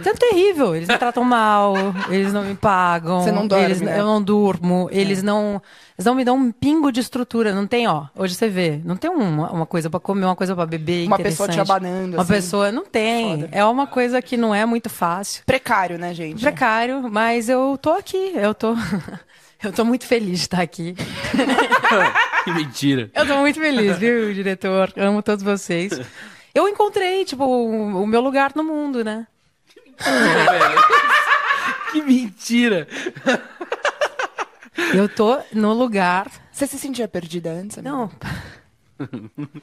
Isso 0.00 0.08
é 0.08 0.14
terrível. 0.14 0.74
Eles 0.76 0.88
me 0.88 0.98
tratam 0.98 1.24
mal, 1.24 1.74
eles 2.10 2.32
não 2.32 2.42
me 2.42 2.54
pagam. 2.54 3.22
Você 3.22 3.32
não 3.32 3.46
dorme, 3.46 3.64
eles, 3.64 3.80
né? 3.80 3.98
Eu 3.98 4.04
não 4.04 4.22
durmo. 4.22 4.88
Eles 4.92 5.22
não. 5.22 5.60
Eles 5.96 6.06
não 6.06 6.14
me 6.14 6.24
dão 6.24 6.36
um 6.36 6.50
pingo 6.50 6.90
de 6.90 7.00
estrutura. 7.00 7.54
Não 7.54 7.66
tem, 7.68 7.86
ó. 7.86 8.06
Hoje 8.16 8.34
você 8.34 8.48
vê. 8.48 8.80
Não 8.84 8.96
tem 8.96 9.08
uma, 9.08 9.50
uma 9.52 9.66
coisa 9.66 9.88
pra 9.88 10.00
comer, 10.00 10.24
uma 10.24 10.34
coisa 10.34 10.54
pra 10.54 10.66
beber. 10.66 11.06
Uma 11.06 11.18
pessoa 11.18 11.48
te 11.48 11.60
abanando, 11.60 12.16
Uma 12.16 12.22
assim. 12.22 12.32
pessoa. 12.32 12.72
Não 12.72 12.84
tem. 12.84 13.42
Foda. 13.42 13.48
É 13.52 13.64
uma 13.64 13.86
coisa 13.86 14.20
que 14.20 14.36
não 14.36 14.52
é 14.52 14.66
muito 14.66 14.90
fácil. 14.90 15.44
Precário, 15.46 15.96
né, 15.96 16.12
gente? 16.12 16.40
Precário, 16.40 17.08
mas 17.10 17.48
eu 17.48 17.78
tô 17.80 17.92
aqui. 17.92 18.32
Eu 18.34 18.54
tô. 18.54 18.74
Eu 19.62 19.72
tô 19.72 19.82
muito 19.82 20.04
feliz 20.04 20.40
de 20.40 20.44
estar 20.44 20.60
aqui. 20.60 20.94
que 22.44 22.52
mentira. 22.52 23.10
Eu 23.14 23.26
tô 23.26 23.38
muito 23.38 23.58
feliz, 23.58 23.96
viu, 23.96 24.34
diretor? 24.34 24.92
Amo 24.94 25.22
todos 25.22 25.42
vocês. 25.42 25.98
Eu 26.54 26.68
encontrei, 26.68 27.24
tipo, 27.24 27.44
o, 27.44 28.02
o 28.02 28.06
meu 28.06 28.20
lugar 28.20 28.52
no 28.54 28.62
mundo, 28.62 29.02
né? 29.02 29.26
que 31.92 32.02
mentira. 32.02 32.86
Eu 34.94 35.08
tô 35.08 35.38
no 35.52 35.72
lugar. 35.72 36.30
Você 36.50 36.66
se 36.66 36.78
sentia 36.78 37.08
perdida 37.08 37.50
antes? 37.50 37.78
amiga? 37.78 37.90
Não. 37.90 38.10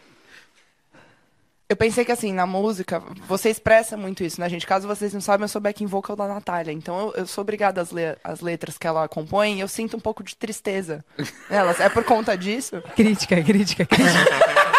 Eu 1.72 1.76
pensei 1.78 2.04
que, 2.04 2.12
assim, 2.12 2.34
na 2.34 2.46
música, 2.46 3.02
você 3.30 3.50
expressa 3.50 3.96
muito 3.96 4.26
isso, 4.26 4.42
né, 4.42 4.50
gente? 4.50 4.68
Caso 4.68 4.86
vocês 4.86 5.14
não 5.14 5.22
saibam, 5.22 5.46
eu 5.46 5.48
sou 5.48 5.62
backing 5.62 5.86
vocal 5.86 6.18
da 6.18 6.28
Natália. 6.28 6.74
Então, 6.74 7.00
eu, 7.00 7.14
eu 7.20 7.26
sou 7.26 7.44
obrigada 7.44 7.80
às, 7.80 7.92
le 7.92 8.18
às 8.22 8.42
letras 8.42 8.78
que 8.78 8.86
ela 8.86 9.08
compõe 9.08 9.56
e 9.56 9.60
eu 9.62 9.70
sinto 9.70 9.96
um 9.96 10.00
pouco 10.02 10.22
de 10.22 10.36
tristeza 10.36 11.02
nelas. 11.50 11.80
É 11.80 11.88
por 11.88 12.04
conta 12.04 12.38
disso? 12.38 12.84
Crítica, 12.94 13.42
crítica, 13.42 13.86
crítica. 13.86 14.62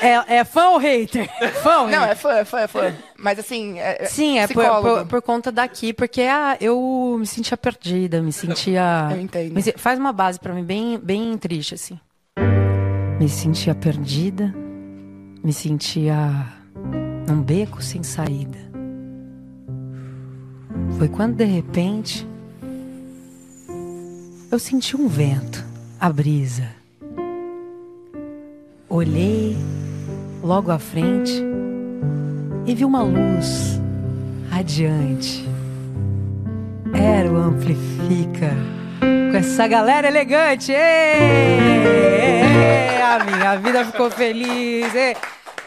É, 0.00 0.36
é 0.38 0.44
fã 0.44 0.68
ou 0.70 0.78
hater? 0.78 1.28
Fã 1.62 1.80
ou 1.82 1.88
Não, 1.88 2.00
hater? 2.00 2.10
é 2.10 2.14
fã, 2.14 2.32
é 2.34 2.44
fã, 2.44 2.60
é 2.60 2.66
fã. 2.66 2.94
Mas, 3.18 3.38
assim, 3.38 3.78
é, 3.78 4.02
é 4.02 4.06
Sim, 4.06 4.38
é 4.38 4.46
por, 4.46 4.64
por- 4.82 5.06
por 5.06 5.22
conta 5.22 5.50
daqui, 5.50 5.92
porque 5.92 6.22
ah, 6.22 6.56
eu 6.60 7.16
me 7.18 7.26
sentia 7.26 7.56
perdida, 7.56 8.20
me 8.20 8.32
sentia. 8.32 9.08
Eu 9.12 9.20
entendo. 9.20 9.54
me 9.54 9.62
se- 9.62 9.74
faz 9.76 9.98
uma 9.98 10.12
base 10.12 10.38
pra 10.38 10.52
mim 10.52 10.62
bem, 10.64 10.98
bem 10.98 11.36
triste, 11.38 11.74
assim. 11.74 11.98
Me 13.18 13.28
sentia 13.28 13.74
perdida, 13.74 14.54
me 15.42 15.52
sentia 15.52 16.16
num 17.26 17.40
beco 17.42 17.82
sem 17.82 18.02
saída. 18.02 18.58
Foi 20.98 21.08
quando 21.08 21.36
de 21.36 21.44
repente 21.44 22.26
eu 24.52 24.58
senti 24.58 24.94
um 24.96 25.08
vento, 25.08 25.64
a 25.98 26.10
brisa. 26.12 26.68
Olhei 28.88 29.56
logo 30.42 30.70
à 30.70 30.78
frente 30.78 31.42
e 32.64 32.74
vi 32.74 32.84
uma 32.84 33.02
luz 33.02 33.80
radiante. 34.48 35.44
Era 36.94 37.30
o 37.30 37.36
Amplifica. 37.36 38.54
Com 39.00 39.36
essa 39.36 39.66
galera 39.66 40.06
elegante. 40.06 40.72
Ê! 40.72 41.18
A 43.02 43.24
minha 43.24 43.56
vida 43.56 43.84
ficou 43.86 44.08
feliz. 44.08 44.94
ê! 44.94 45.16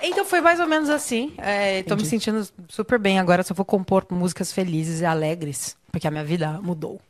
Então 0.02 0.24
foi 0.24 0.40
mais 0.40 0.62
ou 0.62 0.68
menos 0.68 0.90
assim. 0.90 1.34
É, 1.38 1.84
tô 1.84 1.98
me 1.98 2.06
sentindo 2.06 2.48
super 2.70 2.98
bem 2.98 3.20
agora. 3.20 3.44
Só 3.44 3.54
vou 3.54 3.66
compor 3.66 4.06
músicas 4.10 4.54
felizes 4.54 5.02
e 5.02 5.06
alegres. 5.06 5.76
Porque 5.92 6.08
a 6.08 6.12
minha 6.12 6.24
vida 6.24 6.60
mudou. 6.64 7.02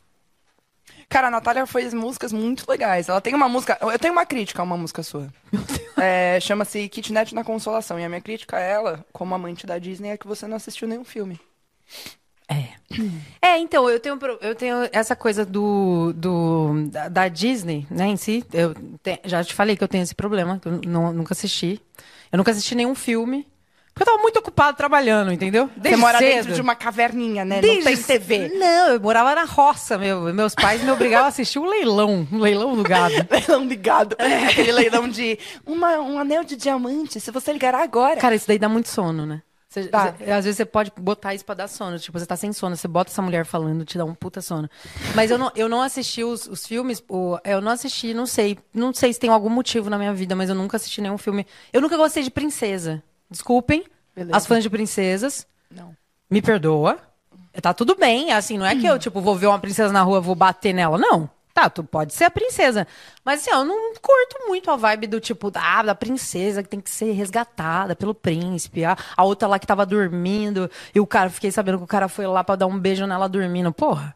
Cara, 1.10 1.26
a 1.26 1.30
Natália 1.30 1.66
fez 1.66 1.92
músicas 1.92 2.32
muito 2.32 2.64
legais. 2.70 3.08
Ela 3.08 3.20
tem 3.20 3.34
uma 3.34 3.48
música. 3.48 3.76
Eu 3.82 3.98
tenho 3.98 4.12
uma 4.12 4.24
crítica 4.24 4.62
a 4.62 4.64
uma 4.64 4.76
música 4.78 5.02
sua. 5.02 5.28
É, 6.02 6.40
Chama-se 6.40 6.88
Kitnet 6.88 7.34
na 7.34 7.44
Consolação. 7.44 8.00
E 8.00 8.04
a 8.04 8.08
minha 8.08 8.22
crítica 8.22 8.56
a 8.56 8.60
ela, 8.60 9.04
como 9.12 9.34
amante 9.34 9.66
da 9.66 9.76
Disney, 9.78 10.08
é 10.08 10.16
que 10.16 10.26
você 10.26 10.46
não 10.46 10.56
assistiu 10.56 10.88
nenhum 10.88 11.04
filme. 11.04 11.38
É. 12.48 12.68
É, 13.42 13.58
então, 13.58 13.88
eu 13.90 14.00
tenho, 14.00 14.18
eu 14.40 14.54
tenho 14.54 14.88
essa 14.92 15.14
coisa 15.14 15.44
do, 15.44 16.12
do, 16.14 16.86
da, 16.88 17.08
da 17.08 17.28
Disney, 17.28 17.86
né, 17.90 18.06
em 18.06 18.16
si. 18.16 18.42
Eu 18.52 18.74
te- 19.02 19.20
já 19.24 19.44
te 19.44 19.52
falei 19.52 19.76
que 19.76 19.84
eu 19.84 19.88
tenho 19.88 20.02
esse 20.02 20.14
problema, 20.14 20.58
que 20.58 20.68
eu 20.68 20.80
não- 20.86 21.12
nunca 21.12 21.34
assisti. 21.34 21.80
Eu 22.32 22.38
nunca 22.38 22.50
assisti 22.50 22.74
nenhum 22.74 22.94
filme. 22.94 23.46
Porque 23.92 24.02
eu 24.08 24.14
tava 24.14 24.22
muito 24.22 24.38
ocupado 24.38 24.76
trabalhando, 24.76 25.32
entendeu? 25.32 25.68
você 25.76 25.96
mora 25.96 26.18
cedo. 26.18 26.34
dentro 26.34 26.52
de 26.54 26.60
uma 26.60 26.74
caverninha, 26.74 27.44
né? 27.44 27.60
Desde 27.60 27.84
Não 27.84 27.96
tem 27.96 28.02
TV. 28.02 28.48
Não, 28.56 28.88
eu 28.94 29.00
morava 29.00 29.34
na 29.34 29.44
roça, 29.44 29.98
meu. 29.98 30.22
Meus 30.32 30.54
pais 30.54 30.82
me 30.82 30.90
obrigavam 30.90 31.26
a 31.26 31.28
assistir 31.28 31.58
um 31.58 31.66
leilão, 31.66 32.26
um 32.32 32.38
leilão 32.38 32.74
do 32.76 32.82
gado. 32.82 33.14
Leilão 33.30 33.64
ligado. 33.66 34.16
Aquele 34.48 34.72
leilão 34.72 35.08
de 35.08 35.38
uma- 35.66 35.98
um 35.98 36.18
anel 36.18 36.44
de 36.44 36.56
diamante, 36.56 37.20
se 37.20 37.30
você 37.30 37.52
ligar 37.52 37.74
agora. 37.74 38.16
Cara, 38.20 38.34
isso 38.34 38.46
daí 38.48 38.58
dá 38.58 38.68
muito 38.68 38.88
sono, 38.88 39.26
né? 39.26 39.42
Você- 39.68 39.84
Tá. 39.84 40.14
você- 40.18 40.30
às 40.32 40.44
vezes 40.44 40.56
você 40.56 40.64
pode 40.64 40.90
botar 40.98 41.34
isso 41.34 41.44
pra 41.44 41.54
dar 41.54 41.68
sono. 41.68 41.98
Tipo, 41.98 42.18
você 42.18 42.26
tá 42.26 42.36
sem 42.36 42.52
sono, 42.52 42.76
você 42.76 42.88
bota 42.88 43.10
essa 43.10 43.22
mulher 43.22 43.44
falando, 43.44 43.84
te 43.84 43.96
dá 43.98 44.04
um 44.04 44.14
puta 44.14 44.40
sono. 44.40 44.68
Mas 45.14 45.30
eu 45.30 45.38
não, 45.38 45.52
eu 45.54 45.68
não 45.68 45.80
assisti 45.82 46.24
os, 46.24 46.46
os 46.46 46.66
filmes, 46.66 47.02
o- 47.08 47.38
eu 47.44 47.60
não 47.60 47.70
assisti, 47.72 48.12
não 48.14 48.26
sei. 48.26 48.58
Não 48.74 48.92
sei 48.94 49.12
se 49.12 49.20
tem 49.20 49.30
algum 49.30 49.48
motivo 49.50 49.88
na 49.90 49.98
minha 49.98 50.12
vida, 50.14 50.34
mas 50.34 50.48
eu 50.48 50.54
nunca 50.56 50.76
assisti 50.76 51.00
nenhum 51.00 51.18
filme. 51.18 51.46
Eu 51.72 51.80
nunca 51.80 51.96
gostei 51.96 52.22
de 52.22 52.30
princesa. 52.30 53.02
Desculpem, 53.30 53.84
Beleza. 54.14 54.36
as 54.36 54.46
fãs 54.46 54.62
de 54.62 54.70
princesas. 54.70 55.46
Não. 55.70 55.94
Me 56.28 56.42
perdoa. 56.42 56.98
Tá 57.60 57.74
tudo 57.74 57.96
bem, 57.96 58.32
assim, 58.32 58.56
não 58.58 58.66
é 58.66 58.76
que 58.76 58.86
eu, 58.86 58.98
tipo, 58.98 59.20
vou 59.20 59.34
ver 59.36 59.46
uma 59.46 59.58
princesa 59.58 59.92
na 59.92 60.02
rua, 60.02 60.20
vou 60.20 60.34
bater 60.34 60.72
nela. 60.72 60.96
Não. 60.96 61.28
Tá, 61.52 61.68
tu 61.68 61.82
pode 61.82 62.14
ser 62.14 62.24
a 62.24 62.30
princesa. 62.30 62.86
Mas 63.24 63.40
assim, 63.40 63.50
eu 63.50 63.64
não 63.64 63.92
curto 63.94 64.46
muito 64.46 64.70
a 64.70 64.76
vibe 64.76 65.08
do 65.08 65.20
tipo, 65.20 65.50
ah, 65.54 65.82
da 65.82 65.94
princesa 65.94 66.62
que 66.62 66.68
tem 66.68 66.80
que 66.80 66.90
ser 66.90 67.12
resgatada 67.12 67.96
pelo 67.96 68.14
príncipe. 68.14 68.84
A, 68.84 68.96
a 69.16 69.24
outra 69.24 69.48
lá 69.48 69.58
que 69.58 69.66
tava 69.66 69.84
dormindo. 69.84 70.70
E 70.94 71.00
o 71.00 71.06
cara, 71.06 71.28
fiquei 71.28 71.50
sabendo 71.50 71.78
que 71.78 71.84
o 71.84 71.88
cara 71.88 72.08
foi 72.08 72.26
lá 72.26 72.44
pra 72.44 72.54
dar 72.54 72.66
um 72.66 72.78
beijo 72.78 73.04
nela 73.06 73.28
dormindo. 73.28 73.72
Porra. 73.72 74.14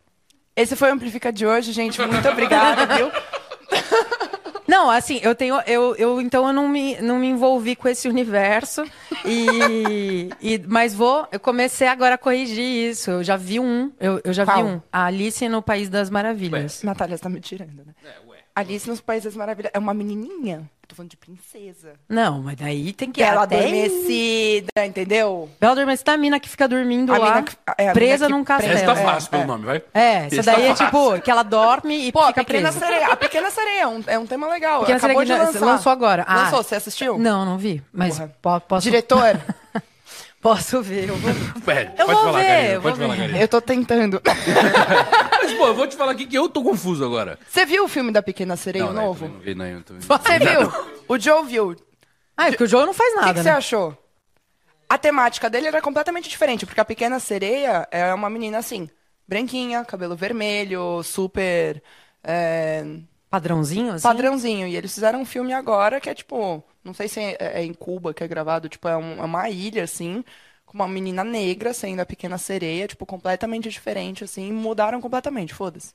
Esse 0.54 0.76
foi 0.76 0.90
o 0.90 0.94
Amplifica 0.94 1.32
de 1.32 1.44
hoje, 1.44 1.72
gente. 1.72 2.00
Muito 2.00 2.28
obrigada, 2.28 2.86
viu? 2.94 3.10
Não, 4.66 4.90
assim, 4.90 5.20
eu 5.22 5.34
tenho. 5.34 5.60
Eu, 5.66 5.94
eu, 5.96 6.20
então 6.20 6.46
eu 6.46 6.52
não 6.52 6.68
me, 6.68 7.00
não 7.00 7.18
me 7.18 7.26
envolvi 7.28 7.76
com 7.76 7.88
esse 7.88 8.08
universo. 8.08 8.84
E, 9.24 10.30
e- 10.40 10.62
mas 10.66 10.94
vou. 10.94 11.26
Eu 11.30 11.38
comecei 11.40 11.86
agora 11.86 12.14
a 12.14 12.18
corrigir 12.18 12.64
isso. 12.90 13.10
Eu 13.10 13.22
já 13.24 13.36
vi 13.36 13.60
um. 13.60 13.92
Eu, 14.00 14.20
eu 14.24 14.32
já 14.32 14.44
vi 14.44 14.52
Qual? 14.52 14.64
um. 14.66 14.80
A 14.92 15.06
Alice 15.06 15.48
no 15.48 15.60
País 15.62 15.88
das 15.88 16.08
Maravilhas. 16.10 16.82
Natália, 16.82 17.16
você 17.16 17.22
tá 17.22 17.28
me 17.28 17.40
tirando, 17.40 17.84
né? 17.84 17.92
Alice 18.56 18.88
nos 18.88 19.00
Países 19.00 19.24
das 19.24 19.36
Maravilhas 19.36 19.72
é 19.74 19.78
uma 19.78 19.92
menininha. 19.92 20.62
Tô 20.86 20.94
falando 20.94 21.10
de 21.10 21.16
princesa. 21.16 21.94
Não, 22.08 22.42
mas 22.42 22.56
daí 22.56 22.92
tem 22.92 23.10
que. 23.10 23.20
Bela 23.20 23.42
até- 23.44 23.56
adormecida, 23.58 24.84
entendeu? 24.86 25.48
Bela 25.58 25.72
adormecida 25.72 26.12
é 26.12 26.14
a 26.14 26.18
mina 26.18 26.38
que 26.38 26.48
fica 26.48 26.68
dormindo 26.68 27.12
A 27.12 27.18
lá, 27.18 27.42
que- 27.42 27.56
é, 27.78 27.88
a 27.88 27.92
presa 27.92 28.28
num 28.28 28.44
castelo. 28.44 28.74
Essa 28.74 28.84
tá 28.84 28.92
É, 29.00 29.04
fácil 29.04 29.30
pelo 29.30 29.42
é. 29.42 29.46
nome, 29.46 29.64
vai? 29.64 29.82
É, 29.92 30.26
essa 30.26 30.42
daí 30.42 30.56
tá 30.56 30.68
é 30.68 30.74
tipo, 30.74 31.20
que 31.20 31.30
ela 31.30 31.42
dorme 31.42 32.06
e 32.08 32.12
Pô, 32.12 32.20
a 32.20 32.28
fica 32.28 32.44
Pequena 32.44 32.70
presa. 32.70 32.86
Sereia. 32.86 33.06
A 33.08 33.16
Pequena 33.16 33.50
Sereia 33.50 33.80
é 33.80 33.86
um, 33.88 34.04
é 34.06 34.18
um 34.18 34.26
tema 34.26 34.46
legal. 34.46 34.80
Pequena 34.80 34.98
Acabou 34.98 35.22
Sereia 35.26 35.38
de 35.40 35.46
lançar. 35.52 35.66
lançou 35.66 35.90
agora. 35.90 36.24
Ah. 36.28 36.42
Lançou, 36.44 36.62
você 36.62 36.74
assistiu? 36.76 37.18
Não, 37.18 37.44
não 37.44 37.58
vi. 37.58 37.82
Mas 37.92 38.18
Porra. 38.18 38.36
po- 38.40 38.60
posso, 38.60 38.84
Diretor, 38.84 39.40
posso 40.44 40.82
ver. 40.82 41.08
Eu 41.08 41.16
vou... 41.16 41.32
Pera, 41.64 41.94
Eu 41.98 42.04
pode 42.06 42.20
vou 42.20 42.24
falar, 42.26 42.38
ver, 42.40 42.46
Karina, 42.48 42.72
eu 42.74 42.82
pode 42.82 42.98
vou 42.98 43.06
falar, 43.06 43.14
ver. 43.16 43.20
Karina. 43.22 43.40
eu 43.40 43.48
tô 43.48 43.60
tentando. 43.62 44.22
Mas, 45.42 45.52
pô, 45.54 45.66
eu 45.68 45.74
vou 45.74 45.86
te 45.86 45.96
falar 45.96 46.12
aqui 46.12 46.26
que 46.26 46.36
eu 46.36 46.48
tô 46.48 46.62
confuso 46.62 47.04
agora. 47.04 47.38
Você 47.48 47.64
viu 47.64 47.84
o 47.84 47.88
filme 47.88 48.12
da 48.12 48.22
Pequena 48.22 48.54
Sereia, 48.56 48.86
o 48.86 48.92
não, 48.92 49.02
novo? 49.06 49.24
eu 49.24 49.30
não 49.30 49.40
vi, 49.40 49.54
não, 49.54 49.64
eu 49.66 49.82
tô- 49.82 49.94
Você 49.94 50.38
viu? 50.38 50.72
O 51.08 51.18
Joe 51.18 51.44
viu. 51.46 51.70
O 51.70 51.76
Ah, 52.36 52.48
é 52.48 52.50
porque 52.50 52.64
o 52.64 52.68
jogo 52.68 52.86
não 52.86 52.94
faz 52.94 53.12
que, 53.14 53.20
nada, 53.20 53.34
que 53.34 53.40
você 53.42 53.50
né? 53.50 53.56
achou? 53.56 53.96
A 54.88 54.98
temática 54.98 55.48
dele 55.48 55.66
era 55.66 55.80
completamente 55.80 56.28
diferente, 56.28 56.66
porque 56.66 56.80
a 56.80 56.84
Pequena 56.84 57.18
Sereia 57.18 57.88
é 57.90 58.12
uma 58.12 58.28
menina 58.28 58.58
assim, 58.58 58.88
branquinha, 59.26 59.84
cabelo 59.84 60.14
vermelho, 60.14 61.02
super 61.02 61.82
é, 62.22 62.84
Padrãozinho, 63.30 63.94
assim? 63.94 64.02
padrãozinho. 64.06 64.66
E 64.68 64.76
eles 64.76 64.92
fizeram 64.94 65.22
um 65.22 65.24
filme 65.24 65.52
agora 65.52 66.00
que 66.00 66.10
é 66.10 66.14
tipo, 66.14 66.62
não 66.84 66.94
sei 66.94 67.08
se 67.08 67.20
é, 67.20 67.36
é 67.40 67.64
em 67.64 67.74
Cuba 67.74 68.14
que 68.14 68.22
é 68.24 68.28
gravado, 68.28 68.68
tipo, 68.68 68.88
é, 68.88 68.96
um- 68.96 69.18
é 69.20 69.24
uma 69.24 69.48
ilha, 69.50 69.84
assim, 69.84 70.24
com 70.66 70.74
uma 70.74 70.88
menina 70.88 71.24
negra 71.24 71.72
sendo 71.74 72.00
a 72.00 72.06
Pequena 72.06 72.38
Sereia, 72.38 72.86
tipo, 72.88 73.06
completamente 73.06 73.68
diferente, 73.70 74.24
assim, 74.24 74.52
mudaram 74.52 75.00
completamente, 75.00 75.54
foda-se. 75.54 75.94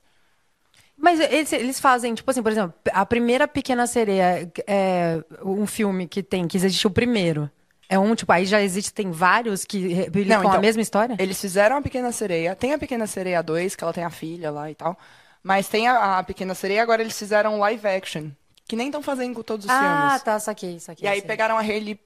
Mas 0.96 1.18
eles, 1.18 1.52
eles 1.52 1.80
fazem, 1.80 2.14
tipo 2.14 2.30
assim, 2.30 2.42
por 2.42 2.52
exemplo, 2.52 2.74
a 2.92 3.06
primeira 3.06 3.48
Pequena 3.48 3.86
Sereia 3.86 4.50
é 4.66 5.22
um 5.42 5.66
filme 5.66 6.06
que 6.06 6.22
tem, 6.22 6.46
que 6.46 6.56
existe 6.56 6.86
o 6.86 6.90
primeiro. 6.90 7.50
É 7.88 7.98
um, 7.98 8.14
tipo, 8.14 8.30
aí 8.32 8.44
já 8.44 8.60
existem 8.62 9.10
vários 9.10 9.64
que 9.64 9.88
replicam 9.88 10.42
Não, 10.42 10.42
a 10.52 10.58
então, 10.58 10.60
mesma 10.60 10.82
história? 10.82 11.20
Eles 11.20 11.40
fizeram 11.40 11.76
a 11.78 11.82
Pequena 11.82 12.12
Sereia. 12.12 12.56
Tem 12.56 12.72
a 12.74 12.78
Pequena 12.78 13.06
Sereia 13.06 13.42
2, 13.42 13.76
que 13.76 13.84
ela 13.84 13.92
tem 13.92 14.04
a 14.04 14.10
filha 14.10 14.50
lá 14.50 14.70
e 14.70 14.74
tal. 14.74 14.98
Mas 15.42 15.68
tem 15.68 15.88
a, 15.88 16.18
a 16.18 16.24
Pequena 16.24 16.54
Sereia, 16.54 16.82
agora 16.82 17.02
eles 17.02 17.18
fizeram 17.18 17.56
um 17.56 17.58
live 17.60 17.86
action. 17.88 18.30
Que 18.70 18.76
nem 18.76 18.86
estão 18.86 19.02
fazendo 19.02 19.34
com 19.34 19.42
todos 19.42 19.64
os 19.66 19.70
Ah, 19.72 20.06
filmes. 20.10 20.22
tá, 20.22 20.38
saquei, 20.38 20.78
saquei. 20.78 21.04
E 21.04 21.10
aí 21.10 21.18
sei. 21.18 21.26
pegaram 21.26 21.58
a 21.58 21.60
Hailey 21.60 21.98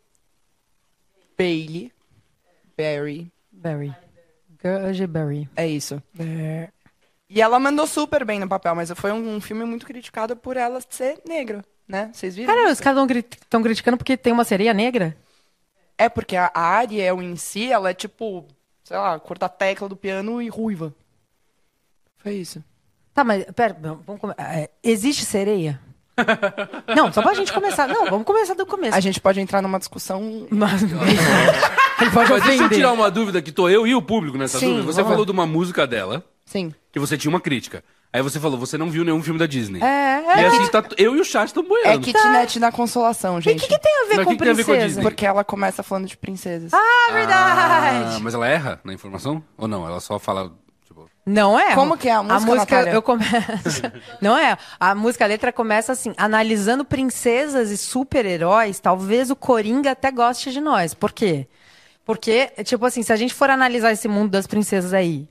Bailey. 1.36 1.92
Barry. 2.74 3.30
Barry. 3.52 3.94
Gurge 4.62 5.06
Barry. 5.06 5.46
É 5.56 5.66
isso. 5.66 6.02
E 7.28 7.42
ela 7.42 7.60
mandou 7.60 7.86
super 7.86 8.24
bem 8.24 8.40
no 8.40 8.48
papel, 8.48 8.74
mas 8.74 8.90
foi 8.92 9.12
um, 9.12 9.36
um 9.36 9.40
filme 9.42 9.62
muito 9.66 9.84
criticado 9.84 10.34
por 10.34 10.56
ela 10.56 10.80
ser 10.88 11.20
negra, 11.28 11.62
né? 11.86 12.10
Vocês 12.14 12.34
viram? 12.34 12.54
Cara, 12.54 12.72
os 12.72 12.80
caras 12.80 13.06
estão 13.14 13.62
criticando 13.62 13.98
porque 13.98 14.16
tem 14.16 14.32
uma 14.32 14.44
sereia 14.44 14.72
negra? 14.72 15.14
É 15.98 16.08
porque 16.08 16.34
a 16.34 16.50
a 16.54 16.60
Ariel 16.78 17.20
em 17.22 17.36
si, 17.36 17.70
ela 17.70 17.90
é 17.90 17.94
tipo, 17.94 18.46
sei 18.82 18.96
lá, 18.96 19.20
cor 19.20 19.36
da 19.36 19.50
tecla 19.50 19.86
do 19.86 19.96
piano 19.96 20.40
e 20.40 20.48
ruiva. 20.48 20.94
Foi 22.16 22.32
isso. 22.32 22.64
Tá, 23.12 23.22
mas 23.22 23.44
pera, 23.54 23.74
vamos 23.74 24.18
come- 24.18 24.34
é, 24.38 24.70
existe 24.82 25.26
sereia? 25.26 25.78
não, 26.96 27.12
só 27.12 27.22
pra 27.22 27.34
gente 27.34 27.52
começar. 27.52 27.88
Não, 27.88 28.06
vamos 28.06 28.24
começar 28.24 28.54
do 28.54 28.64
começo. 28.66 28.96
A 28.96 29.00
gente 29.00 29.20
pode 29.20 29.40
entrar 29.40 29.60
numa 29.62 29.78
discussão 29.78 30.46
Mas, 30.50 30.82
ele 30.82 32.10
pode 32.12 32.30
Mas 32.30 32.42
deixa 32.42 32.48
eu 32.52 32.54
ofender. 32.66 32.78
tirar 32.78 32.92
uma 32.92 33.10
dúvida 33.10 33.42
que 33.42 33.50
tô 33.52 33.68
eu 33.68 33.86
e 33.86 33.94
o 33.94 34.02
público 34.02 34.36
nessa 34.38 34.58
Sim, 34.58 34.66
dúvida. 34.68 34.86
Você 34.86 34.96
vamos 35.02 35.08
falou 35.10 35.20
lá. 35.20 35.26
de 35.26 35.32
uma 35.32 35.46
música 35.46 35.86
dela, 35.86 36.24
Sim. 36.46 36.72
que 36.92 36.98
você 36.98 37.16
tinha 37.18 37.30
uma 37.30 37.40
crítica. 37.40 37.82
Aí 38.12 38.22
você 38.22 38.38
falou, 38.38 38.56
você 38.56 38.78
não 38.78 38.88
viu 38.90 39.04
nenhum 39.04 39.20
filme 39.24 39.40
da 39.40 39.46
Disney. 39.46 39.80
É, 39.82 40.22
E 40.38 40.44
é. 40.44 40.46
assim, 40.46 40.68
tá, 40.68 40.84
eu 40.96 41.16
e 41.16 41.20
o 41.20 41.24
chat 41.24 41.48
estão 41.48 41.64
É 41.64 41.66
boiando. 41.66 42.00
kitnet 42.00 42.60
na 42.60 42.70
consolação, 42.70 43.34
E 43.34 43.38
o 43.38 43.40
gente. 43.40 43.62
que, 43.62 43.66
que 43.74 43.78
tem 43.80 43.92
a 43.92 44.08
ver 44.08 44.16
Mas 44.18 44.24
com 44.24 44.30
o 44.30 44.34
que 44.34 44.38
que 44.38 44.42
tem 44.44 44.52
a 44.52 44.54
ver 44.54 44.64
com 44.64 44.70
a 44.70 44.74
princesa? 44.74 44.86
Disney? 44.86 45.02
Porque 45.02 45.26
ela 45.26 45.42
começa 45.42 45.82
falando 45.82 46.06
de 46.06 46.16
princesas. 46.16 46.72
Ah, 46.72 47.12
verdade! 47.12 48.14
Ah, 48.14 48.18
mas 48.22 48.32
ela 48.34 48.46
erra 48.46 48.80
na 48.84 48.92
informação? 48.94 49.42
Ou 49.58 49.66
não? 49.66 49.84
Ela 49.84 49.98
só 49.98 50.20
fala, 50.20 50.52
tipo... 50.84 51.08
Não 51.26 51.58
é? 51.58 51.74
Como 51.74 51.96
que 51.96 52.08
é 52.08 52.12
a 52.12 52.22
música, 52.22 52.54
Natália? 52.54 52.92
eu 52.92 53.02
começo. 53.02 53.32
Não 54.20 54.36
é? 54.36 54.58
A 54.78 54.94
música, 54.94 55.24
a 55.24 55.28
letra 55.28 55.52
começa 55.52 55.92
assim: 55.92 56.12
analisando 56.18 56.84
princesas 56.84 57.70
e 57.70 57.78
super-heróis, 57.78 58.78
talvez 58.78 59.30
o 59.30 59.36
Coringa 59.36 59.92
até 59.92 60.10
goste 60.10 60.52
de 60.52 60.60
nós. 60.60 60.92
Por 60.92 61.12
quê? 61.12 61.48
Porque, 62.04 62.48
tipo 62.64 62.84
assim, 62.84 63.02
se 63.02 63.12
a 63.12 63.16
gente 63.16 63.32
for 63.32 63.48
analisar 63.48 63.92
esse 63.92 64.06
mundo 64.06 64.30
das 64.30 64.46
princesas 64.46 64.92
aí, 64.92 65.26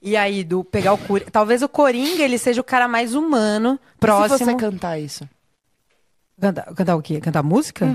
e 0.00 0.16
aí 0.16 0.42
do 0.42 0.64
pegar 0.64 0.92
o 0.94 0.98
Coringa, 0.98 1.30
talvez 1.30 1.62
o 1.62 1.68
Coringa 1.68 2.22
ele 2.24 2.36
seja 2.36 2.60
o 2.60 2.64
cara 2.64 2.88
mais 2.88 3.14
humano, 3.14 3.78
próximo. 4.00 4.38
Se 4.38 4.44
você 4.44 4.54
cantar 4.56 4.98
isso. 4.98 5.28
Cantar, 6.42 6.74
cantar 6.74 6.96
o 6.96 7.02
quê? 7.02 7.20
Cantar 7.20 7.40
música? 7.44 7.86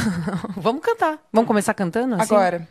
Vamos 0.56 0.80
cantar. 0.82 1.18
Vamos 1.30 1.46
começar 1.46 1.74
cantando? 1.74 2.14
Assim? 2.14 2.34
Agora. 2.34 2.66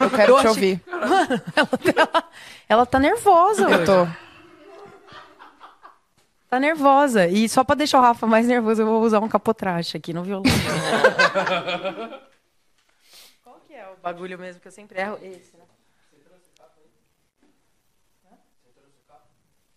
Eu 0.00 0.08
quero 0.10 0.32
te 0.32 0.38
achei- 0.38 0.48
ouvir. 0.48 0.82
Mano, 0.90 1.42
ela, 1.54 1.68
ela, 1.94 2.24
ela 2.66 2.86
tá 2.86 2.98
nervosa 2.98 3.64
Eu 3.64 3.68
hoje. 3.68 3.84
tô. 3.84 4.06
Tá 6.48 6.58
nervosa. 6.58 7.26
E 7.26 7.46
só 7.50 7.62
pra 7.64 7.74
deixar 7.74 7.98
o 7.98 8.00
Rafa 8.00 8.26
mais 8.26 8.46
nervoso, 8.46 8.80
eu 8.80 8.86
vou 8.86 9.02
usar 9.02 9.20
um 9.20 9.28
capotraste 9.28 9.94
aqui 9.94 10.14
no 10.14 10.22
violão. 10.22 10.44
Qual 13.44 13.60
que 13.66 13.74
é 13.74 13.86
o 13.88 13.96
bagulho 14.02 14.38
mesmo 14.38 14.58
que 14.62 14.68
eu 14.68 14.72
sempre 14.72 14.98
erro? 14.98 15.18
Esse, 15.20 15.54
né? 15.54 15.64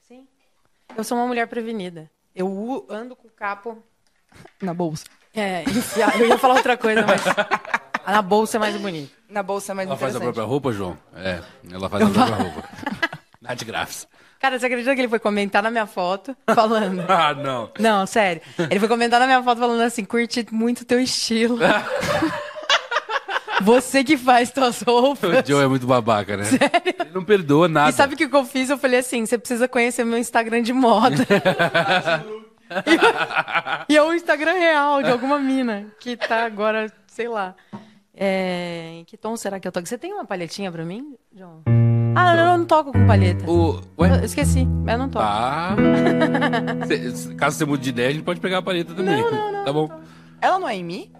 Sim. 0.07 0.25
Eu 0.95 1.03
sou 1.03 1.17
uma 1.17 1.27
mulher 1.27 1.47
prevenida. 1.49 2.09
Eu 2.33 2.85
ando 2.89 3.13
com 3.13 3.27
o 3.27 3.31
capo. 3.31 3.83
Na 4.61 4.73
bolsa. 4.73 5.05
É, 5.35 5.63
enfiar. 5.63 6.19
Eu 6.19 6.27
ia 6.27 6.37
falar 6.37 6.55
outra 6.55 6.75
coisa, 6.77 7.05
mas. 7.05 7.21
Na 8.07 8.21
bolsa 8.23 8.57
é 8.57 8.59
mais 8.59 8.75
bonito. 8.75 9.11
Na 9.29 9.43
bolsa 9.43 9.71
é 9.71 9.75
mais 9.75 9.87
Ela 9.87 9.97
faz 9.97 10.15
a 10.15 10.19
própria 10.19 10.43
roupa, 10.43 10.71
João? 10.71 10.97
É, 11.15 11.41
ela 11.71 11.87
faz 11.87 12.03
a 12.03 12.09
própria 12.09 12.35
roupa. 12.35 12.63
Nath 13.39 13.63
Graffs. 13.63 14.07
Cara, 14.39 14.57
você 14.57 14.65
acredita 14.65 14.95
que 14.95 15.01
ele 15.01 15.07
foi 15.09 15.19
comentar 15.19 15.61
na 15.61 15.69
minha 15.69 15.85
foto 15.85 16.35
falando? 16.55 17.03
Ah, 17.07 17.33
não. 17.35 17.69
Não, 17.77 18.05
sério. 18.07 18.41
Ele 18.57 18.79
foi 18.79 18.87
comentar 18.87 19.19
na 19.19 19.27
minha 19.27 19.43
foto 19.43 19.59
falando 19.59 19.81
assim: 19.81 20.03
curti 20.03 20.47
muito 20.51 20.85
teu 20.85 20.99
estilo. 20.99 21.59
Você 23.61 24.03
que 24.03 24.17
faz 24.17 24.49
tuas 24.49 24.81
roupas. 24.81 25.43
O 25.43 25.47
Joe 25.47 25.63
é 25.65 25.67
muito 25.67 25.85
babaca, 25.85 26.37
né? 26.37 26.45
Ele 26.99 27.11
não 27.13 27.23
perdoa 27.23 27.67
nada. 27.67 27.89
E 27.89 27.93
sabe 27.93 28.13
o 28.13 28.17
que 28.17 28.27
que 28.27 28.35
eu 28.35 28.45
fiz? 28.45 28.69
Eu 28.69 28.77
falei 28.77 28.99
assim: 28.99 29.25
você 29.25 29.37
precisa 29.37 29.67
conhecer 29.67 30.03
meu 30.05 30.17
Instagram 30.17 30.61
de 30.61 30.73
moda. 30.73 31.27
E, 33.87 33.93
e 33.93 33.97
é 33.97 34.03
um 34.03 34.13
Instagram 34.13 34.53
real 34.53 35.01
de 35.03 35.09
alguma 35.09 35.39
mina 35.39 35.87
que 35.99 36.15
tá 36.15 36.45
agora, 36.45 36.91
sei 37.07 37.27
lá. 37.27 37.55
É, 38.13 38.89
em 38.99 39.05
que 39.05 39.15
tom 39.17 39.37
será 39.37 39.59
que 39.59 39.67
eu 39.67 39.71
toco? 39.71 39.87
Você 39.87 39.97
tem 39.97 40.13
uma 40.13 40.25
palhetinha 40.25 40.71
pra 40.71 40.83
mim, 40.83 41.15
João? 41.33 41.63
Ah, 42.15 42.35
não, 42.35 42.51
eu 42.51 42.57
não 42.57 42.65
toco 42.65 42.91
com 42.91 43.07
palheta. 43.07 43.49
O... 43.49 43.75
Eu 43.75 43.81
Ué? 43.97 44.25
esqueci, 44.25 44.67
eu 44.87 44.97
não 44.97 45.09
toco. 45.09 45.23
Tá. 45.29 45.75
Cê- 46.87 47.33
caso 47.35 47.57
você 47.57 47.65
mude 47.65 47.83
de 47.83 47.89
ideia, 47.91 48.09
a 48.09 48.11
gente 48.11 48.23
pode 48.23 48.39
pegar 48.41 48.57
a 48.57 48.61
paleta 48.61 48.93
também. 48.93 49.23
Tá 49.63 49.71
bom. 49.71 49.89
Ela 50.41 50.59
não 50.59 50.67
é 50.67 50.75
em 50.75 50.83
mim? 50.83 51.11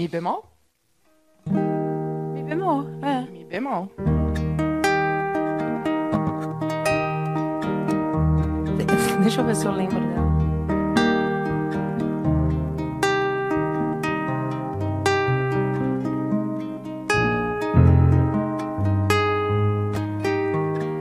Mi 0.00 0.08
bemol? 0.08 0.42
Mi 2.32 2.42
bemol, 2.42 2.86
é. 3.02 3.20
Mi 3.30 3.44
bemol. 3.44 3.90
Deixa 9.22 9.42
eu 9.42 9.44
ver 9.44 9.54
se 9.56 9.66
eu 9.66 9.72
lembro 9.72 10.00
dela. 10.00 10.30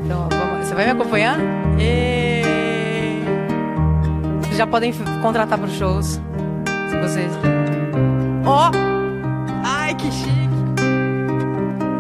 Então, 0.04 0.28
vamos- 0.32 0.68
você 0.68 0.76
vai 0.76 0.86
me 0.86 0.92
acompanhando? 0.92 1.44
E... 1.80 3.22
Vocês 4.42 4.58
já 4.58 4.68
podem 4.68 4.94
contratar 5.22 5.58
para 5.58 5.68
os 5.68 5.74
shows. 5.74 6.20
Se 6.90 6.98
vocês. 7.02 7.32
Ó! 8.46 8.89
Ai, 9.64 9.96
que 9.96 10.12
chique! 10.12 10.50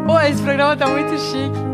Pô, 0.05 0.19
esse 0.21 0.41
programa 0.41 0.75
tá 0.75 0.87
muito 0.87 1.17
chique. 1.19 1.69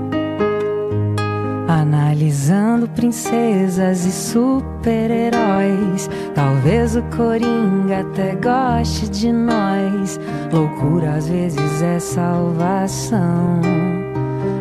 Analisando 1.68 2.88
princesas 2.90 4.06
e 4.06 4.12
super-heróis. 4.12 6.10
Talvez 6.34 6.96
o 6.96 7.02
Coringa 7.04 8.02
até 8.02 8.36
goste 8.36 9.10
de 9.10 9.32
nós. 9.32 10.20
Loucura 10.52 11.14
às 11.14 11.28
vezes 11.28 11.82
é 11.82 12.00
salvação. 12.00 13.62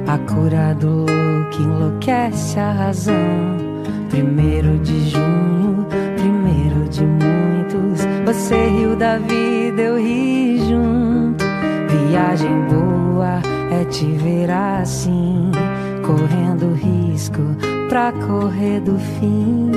A 0.06 0.18
cura 0.32 0.74
do 0.74 1.06
louco 1.06 1.62
enlouquece 1.62 2.58
a 2.58 2.72
razão. 2.72 3.14
Primeiro 4.08 4.78
de 4.78 5.10
junho, 5.10 5.86
primeiro 6.16 6.88
de 6.88 7.04
muitos. 7.04 8.06
Você 8.24 8.54
riu 8.68 8.96
da 8.96 9.18
vida. 9.18 9.63
Viagem 12.14 12.60
boa 12.68 13.42
é 13.72 13.84
te 13.86 14.04
ver 14.04 14.48
assim, 14.48 15.50
correndo 16.06 16.72
risco 16.72 17.42
pra 17.88 18.12
correr 18.12 18.78
do 18.82 18.96
fim. 19.18 19.68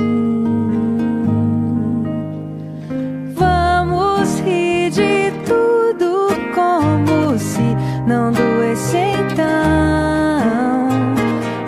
Vamos 3.34 4.38
rir 4.38 4.88
de 4.90 5.32
tudo 5.44 6.28
como 6.54 7.36
se 7.36 7.74
não 8.06 8.30
doesse 8.30 8.98
então. 8.98 9.48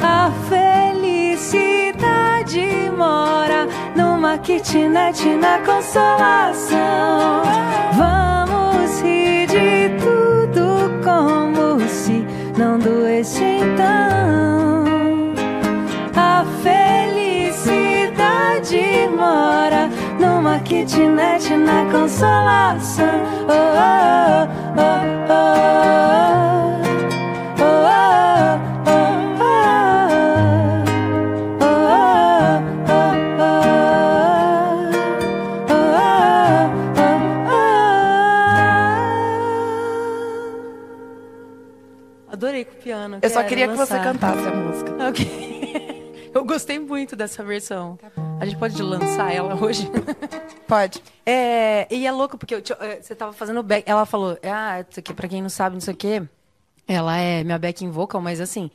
A 0.04 0.30
felicidade 0.48 1.82
mora 2.96 3.66
numa 3.96 4.38
kitnet 4.38 5.34
na 5.34 5.58
consolação. 5.66 6.78
Vamos 7.98 8.19
não 12.80 12.92
doesse 13.00 13.44
então. 13.44 14.84
A 16.16 16.44
felicidade 16.62 17.98
mora 19.16 19.88
numa 20.18 20.58
kitnet 20.60 21.54
na 21.56 21.84
consolação. 21.90 23.20
Oh, 23.48 23.52
oh, 23.52 24.48
oh, 24.76 24.90
oh, 25.28 25.32
oh, 25.32 26.46
oh, 26.46 26.49
Eu 43.22 43.30
só 43.30 43.42
queria 43.44 43.68
que 43.68 43.76
você 43.76 43.98
cantasse 43.98 44.46
a 44.46 44.54
música. 44.54 44.90
Ok. 45.08 45.50
Eu 46.32 46.44
gostei 46.44 46.78
muito 46.78 47.16
dessa 47.16 47.42
versão. 47.42 47.98
A 48.40 48.44
gente 48.46 48.56
pode 48.56 48.80
lançar 48.80 49.34
ela 49.34 49.56
hoje? 49.56 49.90
Pode. 50.68 51.02
É, 51.26 51.92
e 51.92 52.06
é 52.06 52.12
louco, 52.12 52.38
porque 52.38 52.54
eu 52.54 52.62
te- 52.62 52.72
eh, 52.78 53.00
você 53.02 53.16
tava 53.16 53.32
fazendo 53.32 53.60
back. 53.64 53.82
Ela 53.90 54.06
falou, 54.06 54.38
ah, 54.44 54.84
isso 54.88 55.00
aqui, 55.00 55.12
pra 55.12 55.26
quem 55.26 55.42
não 55.42 55.48
sabe, 55.48 55.74
não 55.74 55.80
sei 55.80 55.92
o 55.92 55.96
quê. 55.96 56.22
Ela 56.86 57.16
é 57.18 57.42
minha 57.42 57.58
backing 57.58 57.90
vocal, 57.90 58.20
mas 58.20 58.40
assim. 58.40 58.70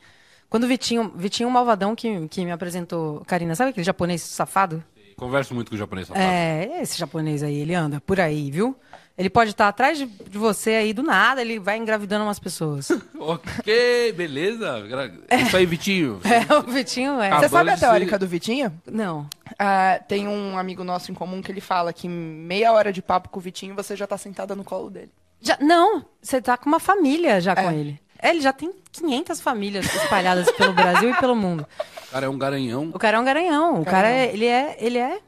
Quando 0.50 0.64
o 0.64 0.68
Vitinho, 0.68 1.10
Vitinho 1.16 1.50
Malvadão, 1.50 1.96
que, 1.96 2.28
que 2.28 2.44
me 2.44 2.52
apresentou, 2.52 3.22
Karina, 3.26 3.54
sabe 3.54 3.70
aquele 3.70 3.84
japonês 3.84 4.20
safado? 4.20 4.84
Converso 5.16 5.54
muito 5.54 5.70
com 5.70 5.74
o 5.76 5.78
japonês, 5.78 6.08
safado. 6.08 6.22
É, 6.26 6.82
esse 6.82 6.98
japonês 6.98 7.42
aí, 7.42 7.56
ele 7.56 7.74
anda 7.74 8.02
por 8.02 8.20
aí, 8.20 8.50
viu? 8.50 8.76
Ele 9.18 9.30
pode 9.30 9.50
estar 9.52 9.68
atrás 9.68 9.96
de, 9.96 10.04
de 10.04 10.36
você 10.36 10.70
aí 10.72 10.92
do 10.92 11.02
nada, 11.02 11.40
ele 11.40 11.58
vai 11.58 11.78
engravidando 11.78 12.24
umas 12.24 12.38
pessoas. 12.38 12.88
Ok, 13.18 14.12
beleza. 14.12 14.80
Gra- 14.86 15.10
Isso 15.42 15.56
aí, 15.56 15.64
Vitinho. 15.66 16.20
é, 16.24 16.54
o 16.54 16.62
Vitinho 16.62 17.20
é. 17.20 17.30
Você 17.30 17.48
sabe 17.48 17.70
a 17.70 17.74
de 17.74 17.80
ser- 17.80 17.86
teórica 17.86 18.18
do 18.18 18.26
Vitinho? 18.28 18.72
Não. 18.86 19.28
Ah, 19.58 19.98
tem 20.06 20.28
um 20.28 20.56
amigo 20.58 20.84
nosso 20.84 21.10
em 21.10 21.14
comum 21.14 21.40
que 21.42 21.50
ele 21.50 21.60
fala 21.60 21.92
que 21.92 22.08
meia 22.08 22.72
hora 22.72 22.92
de 22.92 23.00
papo 23.02 23.28
com 23.30 23.38
o 23.38 23.42
Vitinho 23.42 23.74
você 23.74 23.96
já 23.96 24.06
tá 24.06 24.16
sentada 24.18 24.54
no 24.54 24.62
colo 24.62 24.90
dele. 24.90 25.10
Já, 25.40 25.56
não, 25.60 26.04
você 26.22 26.40
tá 26.40 26.56
com 26.56 26.68
uma 26.68 26.78
família 26.80 27.40
já 27.40 27.54
com 27.56 27.70
É. 27.70 27.74
ele. 27.74 28.00
É, 28.18 28.30
ele 28.30 28.40
já 28.40 28.52
tem 28.52 28.72
500 28.92 29.40
famílias 29.40 29.86
espalhadas 29.94 30.50
pelo 30.52 30.72
Brasil 30.72 31.10
e 31.10 31.14
pelo 31.16 31.34
mundo. 31.36 31.66
O 32.08 32.10
cara 32.12 32.26
é 32.26 32.28
um 32.28 32.38
garanhão. 32.38 32.90
O 32.94 32.98
cara 32.98 33.16
é 33.16 33.20
um 33.20 33.24
garanhão. 33.24 33.80
O 33.80 33.84
cara, 33.84 34.08
é, 34.08 34.32
ele 34.32 34.46
é, 34.46 34.76
ele 34.78 34.98
é, 34.98 35.18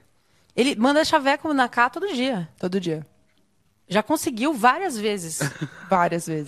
Ele 0.57 0.75
manda 0.77 1.05
chaveco 1.05 1.53
na 1.53 1.69
cá 1.69 1.89
todo 1.91 2.13
dia. 2.15 2.49
Todo 2.59 2.79
dia. 2.81 3.05
Já 3.89 4.03
conseguiu 4.03 4.53
várias 4.53 4.97
vezes. 4.99 5.41
Várias 5.89 6.27
vezes. 6.27 6.47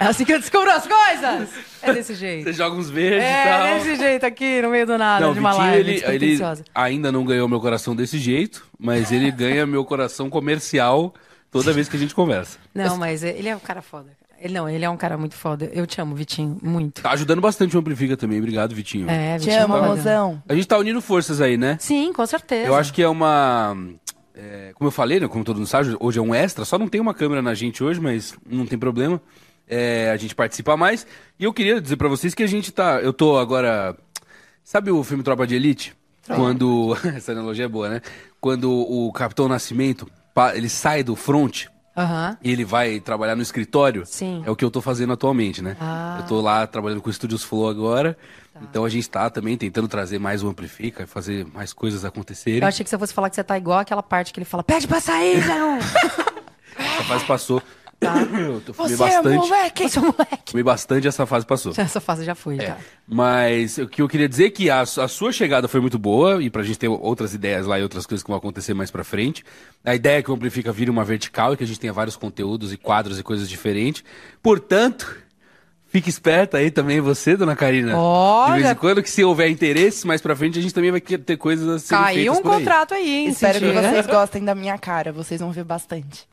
É 0.00 0.06
assim 0.06 0.24
que 0.24 0.32
eu 0.32 0.38
descubro 0.38 0.70
as 0.70 0.86
coisas. 0.86 1.48
É 1.82 1.92
desse 1.92 2.14
jeito. 2.14 2.44
Você 2.44 2.52
joga 2.52 2.76
uns 2.76 2.88
verdes 2.88 3.22
e 3.22 3.26
É 3.26 3.44
tal. 3.44 3.66
desse 3.78 3.96
jeito 3.96 4.24
aqui, 4.26 4.62
no 4.62 4.70
meio 4.70 4.86
do 4.86 4.96
nada, 4.96 5.26
Não, 5.26 5.32
de 5.32 5.40
uma 5.40 5.50
Vitinho, 5.52 5.66
live 5.70 5.90
ele, 5.90 6.24
ele 6.34 6.38
ainda 6.74 7.10
não 7.10 7.24
ganhou 7.24 7.48
meu 7.48 7.60
coração 7.60 7.94
desse 7.96 8.18
jeito, 8.18 8.64
mas 8.78 9.10
ele 9.10 9.30
ganha 9.30 9.66
meu 9.66 9.84
coração 9.84 10.30
comercial 10.30 11.12
toda 11.50 11.72
vez 11.72 11.88
que 11.88 11.96
a 11.96 11.98
gente 11.98 12.14
conversa. 12.14 12.58
Não, 12.74 12.96
mas 12.96 13.24
ele 13.24 13.48
é 13.48 13.56
um 13.56 13.60
cara 13.60 13.82
foda. 13.82 14.10
Ele, 14.40 14.54
não, 14.54 14.68
ele 14.68 14.84
é 14.84 14.90
um 14.90 14.96
cara 14.96 15.18
muito 15.18 15.34
foda. 15.34 15.68
Eu 15.72 15.86
te 15.86 16.00
amo, 16.00 16.14
Vitinho, 16.14 16.58
muito. 16.62 17.02
Tá 17.02 17.10
ajudando 17.10 17.40
bastante 17.40 17.76
o 17.76 17.80
Amplifica 17.80 18.16
também. 18.16 18.38
Obrigado, 18.38 18.74
Vitinho. 18.74 19.10
É, 19.10 19.36
Te 19.36 19.46
Vitinho. 19.46 19.64
amo, 19.64 19.74
foda. 19.74 19.86
mozão. 19.88 20.42
A 20.48 20.54
gente 20.54 20.68
tá 20.68 20.78
unindo 20.78 21.00
forças 21.00 21.40
aí, 21.40 21.56
né? 21.56 21.76
Sim, 21.80 22.12
com 22.12 22.24
certeza. 22.24 22.68
Eu 22.68 22.76
acho 22.76 22.92
que 22.92 23.02
é 23.02 23.08
uma. 23.08 23.76
é, 24.34 24.70
como 24.74 24.86
eu 24.88 24.92
falei, 24.92 25.18
né? 25.18 25.26
Como 25.26 25.44
todo 25.44 25.56
mundo 25.56 25.66
sabe, 25.66 25.96
hoje 25.98 26.18
é 26.18 26.22
um 26.22 26.34
extra. 26.34 26.64
Só 26.64 26.78
não 26.78 26.86
tem 26.88 27.00
uma 27.00 27.12
câmera 27.14 27.42
na 27.42 27.52
gente 27.54 27.82
hoje, 27.82 28.00
mas 28.00 28.34
não 28.48 28.64
tem 28.64 28.78
problema. 28.78 29.20
É, 29.66 30.10
a 30.10 30.16
gente 30.16 30.34
participa 30.34 30.76
mais. 30.76 31.04
E 31.38 31.44
eu 31.44 31.52
queria 31.52 31.80
dizer 31.80 31.96
pra 31.96 32.08
vocês 32.08 32.32
que 32.34 32.42
a 32.42 32.46
gente 32.46 32.70
tá. 32.70 33.00
Eu 33.00 33.12
tô 33.12 33.38
agora. 33.38 33.96
Sabe 34.62 34.90
o 34.90 35.02
filme 35.02 35.24
Tropa 35.24 35.46
de 35.46 35.56
Elite? 35.56 35.96
Quando. 36.26 36.96
Essa 37.16 37.32
analogia 37.32 37.64
é 37.64 37.68
boa, 37.68 37.88
né? 37.88 38.00
Quando 38.40 38.70
o 38.70 39.12
Capitão 39.12 39.48
Nascimento 39.48 40.06
ele 40.54 40.68
sai 40.68 41.02
do 41.02 41.16
front 41.16 41.66
Aham. 41.98 42.36
e 42.42 42.50
ele 42.52 42.64
vai 42.64 43.00
trabalhar 43.00 43.34
no 43.36 43.42
escritório. 43.42 44.04
Sim. 44.06 44.42
É 44.46 44.50
o 44.50 44.56
que 44.56 44.64
eu 44.64 44.70
tô 44.70 44.80
fazendo 44.80 45.12
atualmente, 45.12 45.62
né? 45.62 45.76
Ah. 45.80 46.16
Tá. 46.18 46.22
Eu 46.22 46.28
tô 46.28 46.40
lá 46.40 46.66
trabalhando 46.66 47.02
com 47.02 47.10
o 47.10 47.12
Studios 47.12 47.42
Flow 47.42 47.68
agora. 47.68 48.16
Então 48.62 48.84
a 48.84 48.88
gente 48.88 49.08
tá 49.08 49.30
também 49.30 49.56
tentando 49.56 49.86
trazer 49.86 50.18
mais 50.18 50.42
o 50.42 50.48
Amplifica, 50.48 51.06
fazer 51.06 51.46
mais 51.54 51.72
coisas 51.72 52.04
acontecerem. 52.04 52.60
Eu 52.60 52.66
achei 52.66 52.82
que 52.82 52.90
você 52.90 52.98
fosse 52.98 53.14
falar 53.14 53.30
que 53.30 53.36
você 53.36 53.44
tá 53.44 53.56
igual 53.56 53.78
aquela 53.78 54.02
parte 54.02 54.32
que 54.32 54.40
ele 54.40 54.44
fala, 54.44 54.64
pede 54.64 54.88
pra 54.88 55.00
sair, 55.00 55.46
não. 55.46 55.78
Essa 55.78 57.04
fase 57.04 57.24
passou. 58.00 58.28
Eu 58.38 58.60
tô- 58.60 58.72
fumei 58.72 58.96
Você 58.96 59.02
é 59.02 59.06
bastante. 59.16 59.36
moleque! 59.36 59.88
Você 59.88 59.98
é 59.98 60.02
moleque. 60.02 60.50
Fumei 60.50 60.62
bastante 60.64 61.08
essa 61.08 61.26
fase 61.26 61.44
passou. 61.46 61.72
Essa 61.78 62.00
fase 62.00 62.24
já 62.24 62.34
foi, 62.34 62.56
É, 62.58 62.66
já. 62.66 62.76
mas 63.06 63.78
o 63.78 63.86
que 63.88 64.00
eu 64.02 64.08
queria 64.08 64.28
dizer 64.28 64.46
é 64.46 64.50
que 64.50 64.70
a, 64.70 64.80
a 64.82 64.86
sua 65.08 65.32
chegada 65.32 65.66
foi 65.68 65.80
muito 65.80 65.98
boa 65.98 66.42
e 66.42 66.48
pra 66.50 66.62
gente 66.62 66.78
ter 66.78 66.88
outras 66.88 67.34
ideias 67.34 67.66
lá 67.66 67.78
e 67.78 67.82
outras 67.82 68.06
coisas 68.06 68.22
que 68.22 68.28
vão 68.30 68.38
acontecer 68.38 68.74
mais 68.74 68.90
pra 68.90 69.02
frente. 69.04 69.44
A 69.84 69.94
ideia 69.94 70.18
é 70.18 70.22
que 70.22 70.30
o 70.30 70.34
Amplifica 70.34 70.72
vire 70.72 70.90
uma 70.90 71.04
vertical 71.04 71.52
e 71.54 71.56
que 71.56 71.64
a 71.64 71.66
gente 71.66 71.80
tenha 71.80 71.92
vários 71.92 72.16
conteúdos 72.16 72.72
e 72.72 72.76
quadros 72.76 73.18
e 73.18 73.22
coisas 73.22 73.48
diferentes. 73.48 74.04
Portanto, 74.42 75.16
fique 75.88 76.08
esperta 76.08 76.58
aí 76.58 76.70
também 76.70 77.00
você, 77.00 77.36
dona 77.36 77.56
Karina. 77.56 77.96
Olha! 77.98 78.54
De 78.54 78.60
vez 78.62 78.72
em 78.72 78.74
quando, 78.76 79.02
que 79.02 79.10
se 79.10 79.24
houver 79.24 79.48
interesse 79.50 80.06
mais 80.06 80.20
pra 80.20 80.36
frente, 80.36 80.58
a 80.58 80.62
gente 80.62 80.74
também 80.74 80.90
vai 80.90 81.00
que- 81.00 81.18
ter 81.18 81.36
coisas 81.36 81.68
a 81.68 81.78
serem 81.78 82.04
Caiu 82.04 82.32
um 82.34 82.42
por 82.42 82.52
aí. 82.52 82.58
contrato 82.58 82.94
aí, 82.94 83.10
hein? 83.10 83.28
Espero 83.28 83.58
que 83.58 83.72
vocês 83.72 84.06
gostem 84.06 84.44
da 84.44 84.54
minha 84.54 84.78
cara. 84.78 85.12
Vocês 85.12 85.40
vão 85.40 85.50
ver 85.50 85.64
bastante. 85.64 86.26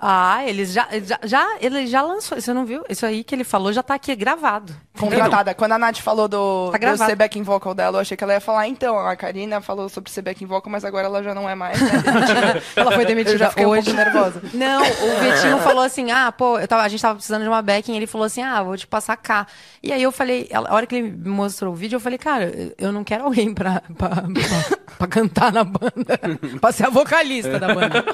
Ah, 0.00 0.46
eles 0.48 0.72
já, 0.72 0.88
já, 1.02 1.18
já, 1.24 1.58
ele 1.60 1.86
já 1.86 2.02
lançou. 2.02 2.40
Você 2.40 2.52
não 2.52 2.64
viu? 2.64 2.84
Isso 2.88 3.04
aí 3.04 3.24
que 3.24 3.34
ele 3.34 3.44
falou 3.44 3.72
já 3.72 3.82
tá 3.82 3.94
aqui 3.94 4.14
gravado. 4.14 4.74
Contratada. 4.98 5.54
Quando 5.54 5.72
a 5.72 5.78
Nath 5.78 5.98
falou 5.98 6.28
do, 6.28 6.70
Tá 6.72 6.92
do 6.92 6.96
ser 6.98 7.14
backing 7.16 7.42
vocal 7.42 7.74
dela, 7.74 7.98
eu 7.98 8.00
achei 8.02 8.16
que 8.16 8.24
ela 8.24 8.32
ia 8.34 8.40
falar, 8.40 8.66
então, 8.68 8.98
a 8.98 9.14
Karina 9.16 9.60
falou 9.60 9.88
sobre 9.88 10.10
ser 10.10 10.22
backing 10.22 10.46
vocal, 10.46 10.70
mas 10.70 10.84
agora 10.84 11.06
ela 11.06 11.22
já 11.22 11.34
não 11.34 11.48
é 11.48 11.54
mais, 11.54 11.80
né? 11.80 11.88
Ela 12.76 12.92
foi 12.92 13.04
demitida 13.04 13.34
Eu 13.34 13.38
já 13.38 13.50
fiquei 13.50 13.66
um 13.66 13.70
hoje. 13.70 13.84
pouco 13.84 13.96
nervosa. 13.96 14.42
Não, 14.54 14.82
o 14.82 15.20
Vitinho 15.20 15.58
falou 15.58 15.82
assim: 15.82 16.10
ah, 16.10 16.30
pô, 16.32 16.58
eu 16.58 16.66
tava, 16.68 16.82
a 16.82 16.88
gente 16.88 17.00
tava 17.00 17.14
precisando 17.14 17.42
de 17.42 17.48
uma 17.48 17.62
backing. 17.62 17.96
Ele 17.96 18.06
falou 18.06 18.24
assim: 18.26 18.42
ah, 18.42 18.62
vou 18.62 18.76
te 18.76 18.86
passar 18.86 19.16
cá. 19.16 19.46
E 19.82 19.92
aí 19.92 20.02
eu 20.02 20.10
falei, 20.12 20.48
a 20.52 20.74
hora 20.74 20.86
que 20.86 20.94
ele 20.96 21.10
me 21.10 21.28
mostrou 21.30 21.72
o 21.72 21.76
vídeo, 21.76 21.96
eu 21.96 22.00
falei, 22.00 22.18
cara, 22.18 22.52
eu 22.78 22.92
não 22.92 23.04
quero 23.04 23.24
alguém 23.24 23.52
pra, 23.54 23.82
pra, 23.96 24.08
pra, 24.08 24.78
pra 24.98 25.06
cantar 25.06 25.52
na 25.52 25.64
banda, 25.64 26.18
pra 26.60 26.72
ser 26.72 26.86
a 26.86 26.90
vocalista 26.90 27.58
da 27.58 27.74
banda. 27.74 28.04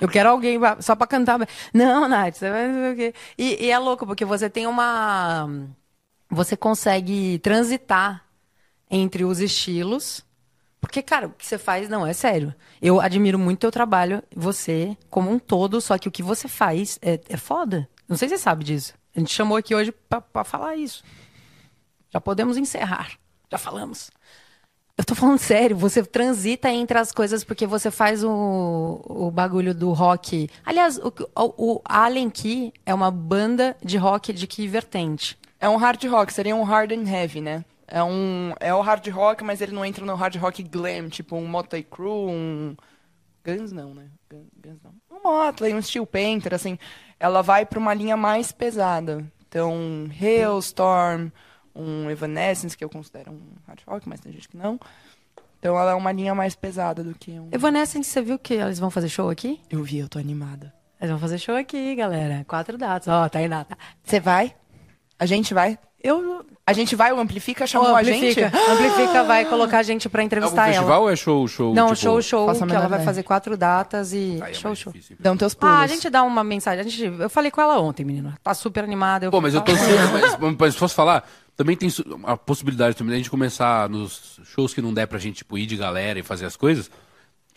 Eu 0.00 0.08
quero 0.08 0.28
alguém 0.28 0.58
pra- 0.60 0.76
só 0.80 0.94
pra 0.94 1.06
cantar. 1.06 1.38
Não, 1.74 2.08
Nath, 2.08 2.34
você 2.36 2.50
vai 2.50 2.72
sei 2.72 2.92
o 2.92 2.96
quê. 2.96 3.14
E, 3.36 3.66
e 3.66 3.70
é 3.70 3.78
louco, 3.78 4.06
porque 4.06 4.24
você 4.24 4.48
tem 4.48 4.66
uma. 4.66 5.48
Você 6.30 6.56
consegue 6.56 7.38
transitar 7.38 8.24
entre 8.90 9.24
os 9.24 9.40
estilos. 9.40 10.24
Porque, 10.80 11.02
cara, 11.02 11.26
o 11.26 11.30
que 11.30 11.44
você 11.44 11.58
faz, 11.58 11.88
não, 11.88 12.06
é 12.06 12.12
sério. 12.12 12.54
Eu 12.80 13.00
admiro 13.00 13.38
muito 13.38 13.60
teu 13.60 13.70
trabalho, 13.70 14.22
você, 14.34 14.96
como 15.10 15.30
um 15.30 15.38
todo, 15.38 15.80
só 15.80 15.98
que 15.98 16.08
o 16.08 16.12
que 16.12 16.22
você 16.22 16.46
faz 16.46 16.98
é, 17.02 17.20
é 17.28 17.36
foda. 17.36 17.88
Não 18.08 18.16
sei 18.16 18.28
se 18.28 18.36
você 18.36 18.42
sabe 18.42 18.64
disso. 18.64 18.94
A 19.14 19.18
gente 19.18 19.34
chamou 19.34 19.58
aqui 19.58 19.74
hoje 19.74 19.92
pra 19.92 20.44
falar 20.44 20.76
isso. 20.76 21.02
Já 22.10 22.20
podemos 22.20 22.56
encerrar. 22.56 23.18
Já 23.50 23.58
falamos. 23.58 24.10
Eu 24.96 25.04
tô 25.04 25.14
falando 25.14 25.38
sério, 25.38 25.76
você 25.76 26.02
transita 26.02 26.70
entre 26.70 26.98
as 26.98 27.12
coisas 27.12 27.44
porque 27.44 27.66
você 27.68 27.88
faz 27.88 28.24
o, 28.24 29.00
o 29.04 29.30
bagulho 29.30 29.72
do 29.72 29.92
rock. 29.92 30.50
Aliás, 30.64 30.98
o, 30.98 31.12
o, 31.36 31.76
o 31.76 32.30
Key 32.32 32.72
é 32.84 32.92
uma 32.92 33.10
banda 33.10 33.76
de 33.82 33.96
rock 33.96 34.32
de 34.32 34.46
que 34.48 34.66
vertente? 34.66 35.38
É 35.60 35.68
um 35.68 35.76
hard 35.76 36.02
rock, 36.04 36.32
seria 36.32 36.54
um 36.54 36.62
hard 36.62 36.92
and 36.92 37.08
heavy, 37.08 37.40
né? 37.40 37.64
É, 37.86 38.02
um, 38.02 38.52
é 38.60 38.72
o 38.74 38.80
hard 38.80 39.06
rock, 39.08 39.42
mas 39.42 39.60
ele 39.60 39.72
não 39.72 39.84
entra 39.84 40.04
no 40.04 40.14
hard 40.14 40.36
rock 40.36 40.62
glam, 40.62 41.08
tipo 41.08 41.36
um 41.36 41.46
Motley 41.46 41.82
Crue, 41.82 42.30
um... 42.30 42.76
Guns 43.44 43.72
não, 43.72 43.94
né? 43.94 44.06
Gun- 44.30 44.46
Guns 44.62 44.78
não. 44.82 44.92
Um 45.10 45.22
Motley, 45.22 45.74
um 45.74 45.80
Steel 45.80 46.04
Panther, 46.06 46.52
assim. 46.54 46.78
Ela 47.18 47.42
vai 47.42 47.64
pra 47.64 47.78
uma 47.78 47.94
linha 47.94 48.16
mais 48.16 48.52
pesada. 48.52 49.24
Então, 49.48 50.06
Hailstorm, 50.20 51.30
um 51.74 52.10
Evanescence, 52.10 52.76
que 52.76 52.84
eu 52.84 52.90
considero 52.90 53.32
um 53.32 53.40
hard 53.66 53.80
rock, 53.86 54.08
mas 54.08 54.20
tem 54.20 54.32
gente 54.32 54.48
que 54.48 54.56
não. 54.56 54.78
Então 55.58 55.76
ela 55.78 55.92
é 55.92 55.94
uma 55.94 56.12
linha 56.12 56.34
mais 56.34 56.54
pesada 56.54 57.02
do 57.02 57.14
que 57.14 57.32
um... 57.32 57.48
Evanescence, 57.50 58.08
você 58.08 58.22
viu 58.22 58.38
que 58.38 58.54
eles 58.54 58.78
vão 58.78 58.90
fazer 58.90 59.08
show 59.08 59.30
aqui? 59.30 59.60
Eu 59.70 59.82
vi, 59.82 59.98
eu 59.98 60.08
tô 60.08 60.18
animada. 60.18 60.72
Eles 61.00 61.10
vão 61.10 61.18
fazer 61.18 61.38
show 61.38 61.56
aqui, 61.56 61.94
galera. 61.96 62.44
Quatro 62.46 62.76
datas. 62.76 63.08
Ó, 63.08 63.28
tá 63.28 63.38
aí 63.38 63.48
data. 63.48 63.76
Você 64.04 64.20
vai? 64.20 64.54
A 65.18 65.26
gente 65.26 65.52
vai? 65.52 65.78
Eu. 66.02 66.46
A 66.64 66.72
gente 66.72 66.94
vai, 66.94 67.12
o 67.12 67.18
Amplifica 67.18 67.66
chamou 67.66 67.92
Ô, 67.92 67.96
a 67.96 68.02
gente? 68.02 68.40
Amplifica. 68.40 68.72
Amplifica 68.72 69.24
vai 69.24 69.44
colocar 69.46 69.78
a 69.78 69.82
gente 69.82 70.08
pra 70.08 70.20
É 70.20 70.24
um 70.24 70.26
entrevistar 70.26 70.66
festival 70.66 70.90
ela. 70.90 70.98
ou 71.00 71.10
é 71.10 71.16
show, 71.16 71.48
show? 71.48 71.74
Não, 71.74 71.86
tipo... 71.88 71.96
show, 71.96 72.22
show, 72.22 72.50
a 72.50 72.54
que 72.54 72.74
ela 72.74 72.88
vai 72.88 73.02
fazer 73.02 73.22
quatro 73.22 73.56
datas 73.56 74.12
e. 74.12 74.38
Aí 74.42 74.52
é 74.52 74.54
show, 74.54 74.74
show. 74.76 74.92
difícil. 74.92 75.16
Dão 75.18 75.36
teus 75.36 75.54
pulos. 75.54 75.74
Ah, 75.74 75.80
a 75.80 75.86
gente 75.86 76.08
dá 76.08 76.22
uma 76.22 76.44
mensagem. 76.44 76.80
A 76.80 76.88
gente, 76.88 77.02
eu 77.20 77.30
falei 77.30 77.50
com 77.50 77.60
ela 77.60 77.80
ontem, 77.80 78.04
menino. 78.04 78.34
Tá 78.42 78.54
super 78.54 78.84
animada. 78.84 79.26
Eu 79.26 79.30
Pô, 79.30 79.40
mas 79.40 79.54
eu 79.54 79.60
tô 79.62 79.72
mas, 79.72 80.56
mas 80.58 80.76
posso 80.76 80.94
falar? 80.94 81.28
Também 81.56 81.74
tem 81.74 81.88
a 82.24 82.36
possibilidade 82.36 82.94
também 82.94 83.12
da 83.12 83.16
gente 83.16 83.30
começar 83.30 83.88
nos 83.88 84.38
shows 84.44 84.72
que 84.72 84.80
não 84.80 84.94
der 84.94 85.08
pra 85.08 85.18
gente, 85.18 85.38
tipo, 85.38 85.58
ir 85.58 85.66
de 85.66 85.76
galera 85.76 86.18
e 86.18 86.22
fazer 86.22 86.46
as 86.46 86.54
coisas. 86.54 86.88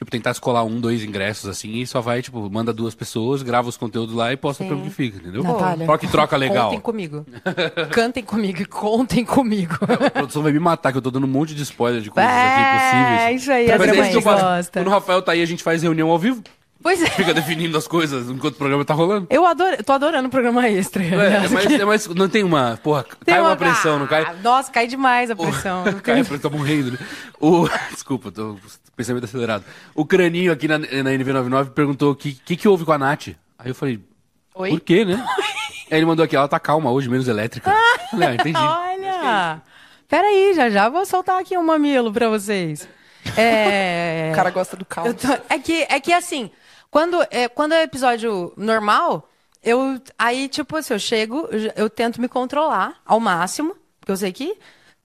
Tipo, 0.02 0.10
tentar 0.10 0.32
escolar 0.32 0.64
um, 0.64 0.82
dois 0.82 1.04
ingressos 1.04 1.48
assim 1.48 1.76
e 1.76 1.86
só 1.86 2.02
vai, 2.02 2.24
tipo, 2.24 2.50
manda 2.50 2.74
duas 2.74 2.96
pessoas, 2.96 3.44
grava 3.44 3.70
os 3.70 3.78
conteúdos 3.78 4.16
lá 4.16 4.34
e 4.34 4.36
posta 4.36 4.64
pro 4.66 4.76
Amplifica, 4.76 5.18
entendeu? 5.20 5.44
Natália. 5.44 5.86
Troca 5.86 6.06
e 6.06 6.10
troca 6.10 6.38
legal. 6.38 6.66
Contem 6.70 6.80
comigo. 6.82 7.26
Cantem 7.94 8.24
comigo 8.24 8.62
e 8.64 8.66
contem 8.66 9.24
comigo. 9.24 9.78
A 10.04 10.10
produção 10.10 10.42
vai 10.42 10.52
me 10.52 10.58
matar, 10.58 10.92
que 10.92 10.98
eu 10.98 11.04
tô 11.04 11.12
dando 11.12 11.26
um 11.26 11.30
monte 11.30 11.54
de 11.54 11.62
spoiler 11.62 12.02
de 12.02 12.10
coisas 12.10 12.32
É, 12.32 12.36
aqui 12.36 12.80
possíveis. 12.80 13.42
isso 13.44 13.52
aí, 13.52 13.68
Mas 13.68 13.80
a 13.80 13.86
é 13.96 14.00
isso 14.02 14.10
que 14.10 14.18
eu 14.18 14.22
faço. 14.24 14.72
Quando 14.72 14.88
o 14.88 14.90
Rafael 14.90 15.22
tá 15.22 15.34
aí, 15.34 15.42
a 15.44 15.46
gente 15.46 15.62
faz 15.62 15.84
reunião 15.84 16.10
ao 16.10 16.18
vivo, 16.18 16.42
Pois 16.82 17.02
é. 17.02 17.06
fica 17.10 17.34
definindo 17.34 17.78
as 17.78 17.88
coisas 17.88 18.30
enquanto 18.30 18.56
o 18.56 18.58
programa 18.58 18.84
tá 18.84 18.94
rolando. 18.94 19.28
Eu 19.30 19.46
adoro, 19.46 19.76
eu 19.78 19.84
tô 19.84 19.94
adorando 19.94 20.28
o 20.28 20.32
programa 20.32 20.68
extra. 20.68 21.04
É, 21.04 21.46
é 21.46 21.48
mais, 21.50 21.72
é 21.72 21.86
mais- 21.86 22.08
não 22.08 22.28
tem 22.28 22.44
uma. 22.44 22.80
Porra, 22.82 23.04
Tem 23.24 23.36
cai 23.36 23.42
uma, 23.42 23.56
pressão, 23.56 24.00
não 24.00 24.08
cai? 24.08 24.24
Ah, 24.24 24.34
Nossa, 24.42 24.72
cai 24.72 24.88
demais 24.88 25.30
a 25.30 25.36
pressão. 25.36 25.84
Cai, 26.02 26.24
parece 26.24 26.30
que 26.32 26.40
tá 26.40 26.50
morrendo, 26.50 26.92
né? 26.94 26.98
O... 27.40 27.68
Desculpa, 27.92 28.32
tô 28.32 28.54
com 28.56 28.60
pensamento 28.96 29.26
acelerado. 29.26 29.64
O 29.94 30.06
Craninho 30.06 30.52
aqui 30.52 30.68
na, 30.68 30.80
na 30.80 30.88
NV99 30.88 31.70
perguntou 31.70 32.12
o 32.12 32.16
que, 32.16 32.34
que, 32.34 32.56
que 32.58 32.68
houve 32.68 32.84
com 32.86 32.92
a 32.92 32.98
Nath. 32.98 33.28
Aí 33.60 33.70
eu 33.70 33.76
falei, 33.76 34.00
Oi? 34.56 34.72
por 34.72 34.80
quê, 34.80 35.06
né? 35.06 35.24
Aí 35.92 35.98
ele 35.98 36.06
mandou 36.06 36.24
aqui, 36.26 36.36
ela 36.36 36.48
tá 36.48 36.60
calma 36.60 36.90
hoje, 36.92 37.10
menos 37.10 37.28
elétrica. 37.28 37.72
Falei, 38.10 38.30
ah, 38.30 38.34
entendi. 38.36 38.58
Olha! 38.58 39.62
Peraí, 40.08 40.54
já 40.56 40.70
já 40.70 40.90
vou 40.90 41.06
soltar 41.06 41.40
aqui 41.40 41.58
um 41.58 41.64
mamilo 41.64 42.12
pra 42.12 42.28
vocês. 42.28 42.88
É... 43.38 44.30
O 44.32 44.36
cara 44.36 44.50
gosta 44.50 44.76
do 44.76 44.84
caos. 44.84 45.08
Eu 45.08 45.14
tô- 45.14 45.44
É 45.50 45.60
que, 45.60 45.86
é 45.90 46.00
que 46.00 46.12
assim, 46.12 46.50
quando 46.92 47.26
é, 47.32 47.48
quando 47.48 47.74
é 47.74 47.84
episódio 47.84 48.54
normal, 48.58 49.30
eu 49.64 50.00
aí, 50.20 50.50
tipo 50.50 50.76
assim, 50.76 50.94
eu 50.94 51.00
chego, 51.00 51.48
eu, 51.76 51.90
tento 51.90 52.20
me 52.20 52.28
controlar 52.28 53.02
ao 53.06 53.20
máximo, 53.20 53.76
porque 54.00 54.12
eu 54.12 54.18
sei 54.18 54.34
que, 54.34 54.58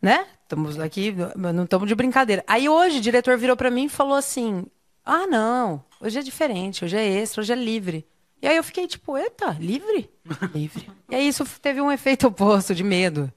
né? 0.03 0.27
Estamos 0.43 0.79
aqui, 0.79 1.15
não 1.37 1.65
estamos 1.65 1.89
de 1.89 1.95
brincadeira. 1.95 2.45
Aí 2.47 2.69
hoje 2.69 2.99
o 2.99 3.01
diretor 3.01 3.39
virou 3.39 3.57
pra 3.57 3.71
mim 3.71 3.85
e 3.85 3.89
falou 3.89 4.15
assim: 4.15 4.67
Ah, 5.05 5.27
não, 5.27 5.85
hoje 6.01 6.19
é 6.19 6.23
diferente, 6.23 6.85
hoje 6.85 6.97
é 6.97 7.07
extra, 7.07 7.41
hoje 7.41 7.53
é 7.53 7.57
livre. 7.57 8.05
E 8.43 8.49
aí 8.49 8.57
eu 8.57 8.65
fiquei 8.65 8.87
tipo, 8.87 9.17
eita, 9.17 9.57
livre? 9.61 10.11
Livre. 10.55 10.91
E 11.09 11.15
aí 11.15 11.29
isso 11.29 11.45
teve 11.63 11.81
um 11.81 11.91
efeito 11.91 12.27
oposto 12.27 12.75
de 12.75 12.83
medo. 12.85 13.33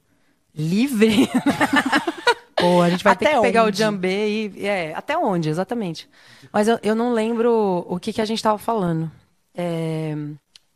Livre? 0.53 1.29
Pô, 2.59 2.81
a 2.81 2.89
gente 2.89 3.03
vai 3.03 3.15
ter 3.15 3.25
Até 3.27 3.35
que 3.35 3.41
pegar 3.41 3.63
onde? 3.63 3.75
o 3.75 3.77
Jambê 3.85 4.27
e. 4.55 4.65
É, 4.67 4.93
até 4.95 5.17
onde, 5.17 5.49
exatamente. 5.49 6.09
Mas 6.51 6.67
eu, 6.67 6.79
eu 6.83 6.95
não 6.95 7.13
lembro 7.13 7.85
o 7.87 7.99
que, 7.99 8.11
que 8.13 8.21
a 8.21 8.25
gente 8.25 8.41
tava 8.43 8.57
falando. 8.57 9.09
É, 9.55 10.15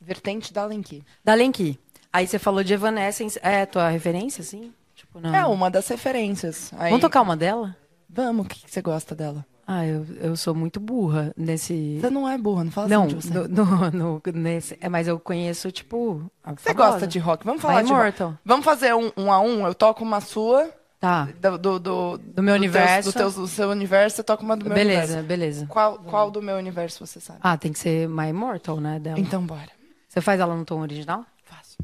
Vertente 0.02 0.54
da 0.54 0.66
Lenki. 0.66 1.04
da 1.24 1.34
Lenki. 1.34 1.80
Aí 2.12 2.28
você 2.28 2.38
falou 2.38 2.64
de 2.64 2.74
Evanescence. 2.74 3.40
É 3.42 3.66
tua 3.66 3.90
referência, 3.90 4.42
assim? 4.42 4.74
Tipo, 4.96 5.20
não. 5.20 5.34
É 5.34 5.46
uma 5.46 5.70
das 5.72 5.88
referências. 5.88 6.72
Aí- 6.78 6.90
Vamos 6.90 7.02
tocar 7.02 7.22
uma 7.22 7.36
dela? 7.38 7.76
Vamos, 8.10 8.46
o 8.46 8.50
que, 8.50 8.60
que 8.66 8.72
você 8.72 8.82
gosta 8.82 9.16
dela? 9.16 9.46
Ah, 9.66 9.86
eu, 9.88 10.06
eu 10.20 10.36
sou 10.36 10.54
muito 10.54 10.78
burra 10.80 11.34
nesse. 11.38 11.98
Você 12.02 12.10
não 12.10 12.28
é 12.30 12.38
burra, 12.38 12.66
não 12.66 12.72
fala 12.72 12.88
Não, 12.90 13.06
assim 13.06 13.16
você. 13.16 13.34
no, 13.34 13.92
no- 13.92 14.22
nesse. 14.34 14.78
É, 14.82 14.90
mas 14.90 15.08
eu 15.08 15.18
conheço, 15.20 15.72
tipo. 15.72 16.22
Você 16.46 16.74
famosa. 16.74 16.92
gosta 16.92 17.08
de 17.08 17.18
rock? 17.18 17.46
Vamos 17.46 17.62
Vai 17.62 17.72
falar 17.84 17.84
de 18.12 18.22
rock. 18.22 18.38
Vamos 18.44 18.66
fazer 18.66 18.94
um, 18.94 19.10
um 19.16 19.32
a 19.32 19.40
um? 19.40 19.66
Eu 19.66 19.74
toco 19.74 20.04
uma 20.04 20.20
sua, 20.20 20.70
Tá. 21.04 21.28
do, 21.38 21.58
do, 21.58 21.80
do, 21.80 22.18
do 22.18 22.42
meu 22.42 22.56
universo. 22.56 23.12
do, 23.12 23.18
teus- 23.18 23.36
do 23.36 23.46
seu 23.46 23.70
universo, 23.70 24.22
eu 24.22 24.24
toco 24.24 24.42
uma 24.42 24.56
do 24.56 24.64
meu 24.64 24.74
beleza, 24.74 25.02
universo. 25.20 25.28
beleza. 25.28 25.66
Qual, 25.68 26.00
qual 26.00 26.32
do 26.32 26.42
meu 26.42 26.56
universo 26.56 27.06
você 27.06 27.20
sabe? 27.20 27.40
Ah, 27.44 27.58
tem 27.58 27.74
que 27.74 27.80
ser 27.80 28.08
My 28.08 28.30
Immortal, 28.30 28.80
né? 28.80 29.00
Dela. 29.00 29.20
Então 29.20 29.46
bora. 29.46 29.68
Você 30.08 30.22
faz 30.22 30.40
ela 30.40 30.56
no 30.56 30.64
tom 30.64 30.80
original? 30.80 31.26
Faço. 31.44 31.76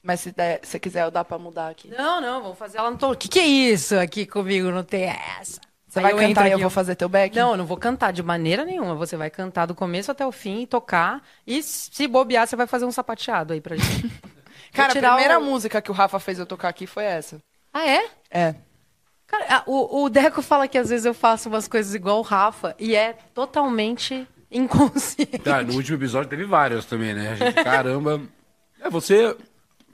Mas 0.00 0.20
se, 0.20 0.30
der, 0.30 0.60
se 0.62 0.78
quiser, 0.78 1.02
eu 1.06 1.10
dá 1.10 1.24
pra 1.24 1.38
mudar 1.38 1.70
aqui. 1.70 1.88
Não, 1.90 2.20
não, 2.20 2.40
vamos 2.40 2.56
fazer 2.56 2.78
ela 2.78 2.88
no 2.88 2.96
tom. 2.96 3.10
O 3.10 3.16
que, 3.16 3.26
que 3.28 3.40
é 3.40 3.46
isso 3.46 3.98
aqui 3.98 4.24
comigo? 4.26 4.70
Não 4.70 4.84
tem 4.84 5.04
essa. 5.40 5.60
Você 5.88 5.98
Aí 5.98 6.02
vai 6.04 6.12
eu 6.12 6.18
cantar 6.18 6.48
e 6.48 6.52
eu 6.52 6.58
vou 6.60 6.70
fazer 6.70 6.94
teu 6.94 7.08
back? 7.08 7.34
Não, 7.34 7.50
eu 7.50 7.56
não 7.56 7.66
vou 7.66 7.76
cantar 7.76 8.12
de 8.12 8.22
maneira 8.22 8.64
nenhuma. 8.64 8.94
Você 8.94 9.16
vai 9.16 9.28
cantar 9.28 9.66
do 9.66 9.74
começo 9.74 10.12
até 10.12 10.24
o 10.24 10.30
fim 10.30 10.62
e 10.62 10.66
tocar. 10.68 11.20
E 11.44 11.60
se 11.64 12.06
bobear, 12.06 12.46
você 12.46 12.54
vai 12.54 12.68
fazer 12.68 12.84
um 12.84 12.92
sapateado 12.92 13.52
aí 13.54 13.60
pra 13.60 13.74
gente. 13.74 14.12
Cara, 14.72 14.92
a 14.92 14.94
primeira 15.14 15.38
o- 15.40 15.44
música 15.44 15.82
que 15.82 15.90
o 15.90 15.94
Rafa 15.94 16.20
fez 16.20 16.38
eu 16.38 16.46
tocar 16.46 16.68
aqui 16.68 16.86
foi 16.86 17.02
essa. 17.04 17.40
Ah, 17.78 17.86
é? 17.88 18.10
É. 18.30 18.54
Cara, 19.26 19.62
o, 19.66 20.04
o 20.04 20.08
Deco 20.08 20.40
fala 20.40 20.68
que 20.68 20.78
às 20.78 20.88
vezes 20.88 21.04
eu 21.04 21.12
faço 21.14 21.48
umas 21.48 21.66
coisas 21.66 21.94
igual 21.94 22.18
o 22.18 22.22
Rafa 22.22 22.74
e 22.78 22.94
é 22.94 23.12
totalmente 23.34 24.26
inconsciente. 24.50 25.38
Tá, 25.40 25.62
no 25.62 25.74
último 25.74 25.96
episódio 25.98 26.30
teve 26.30 26.44
várias 26.44 26.84
também, 26.84 27.12
né? 27.14 27.30
A 27.32 27.34
gente, 27.36 27.54
caramba. 27.64 28.20
É, 28.78 28.90
você. 28.90 29.34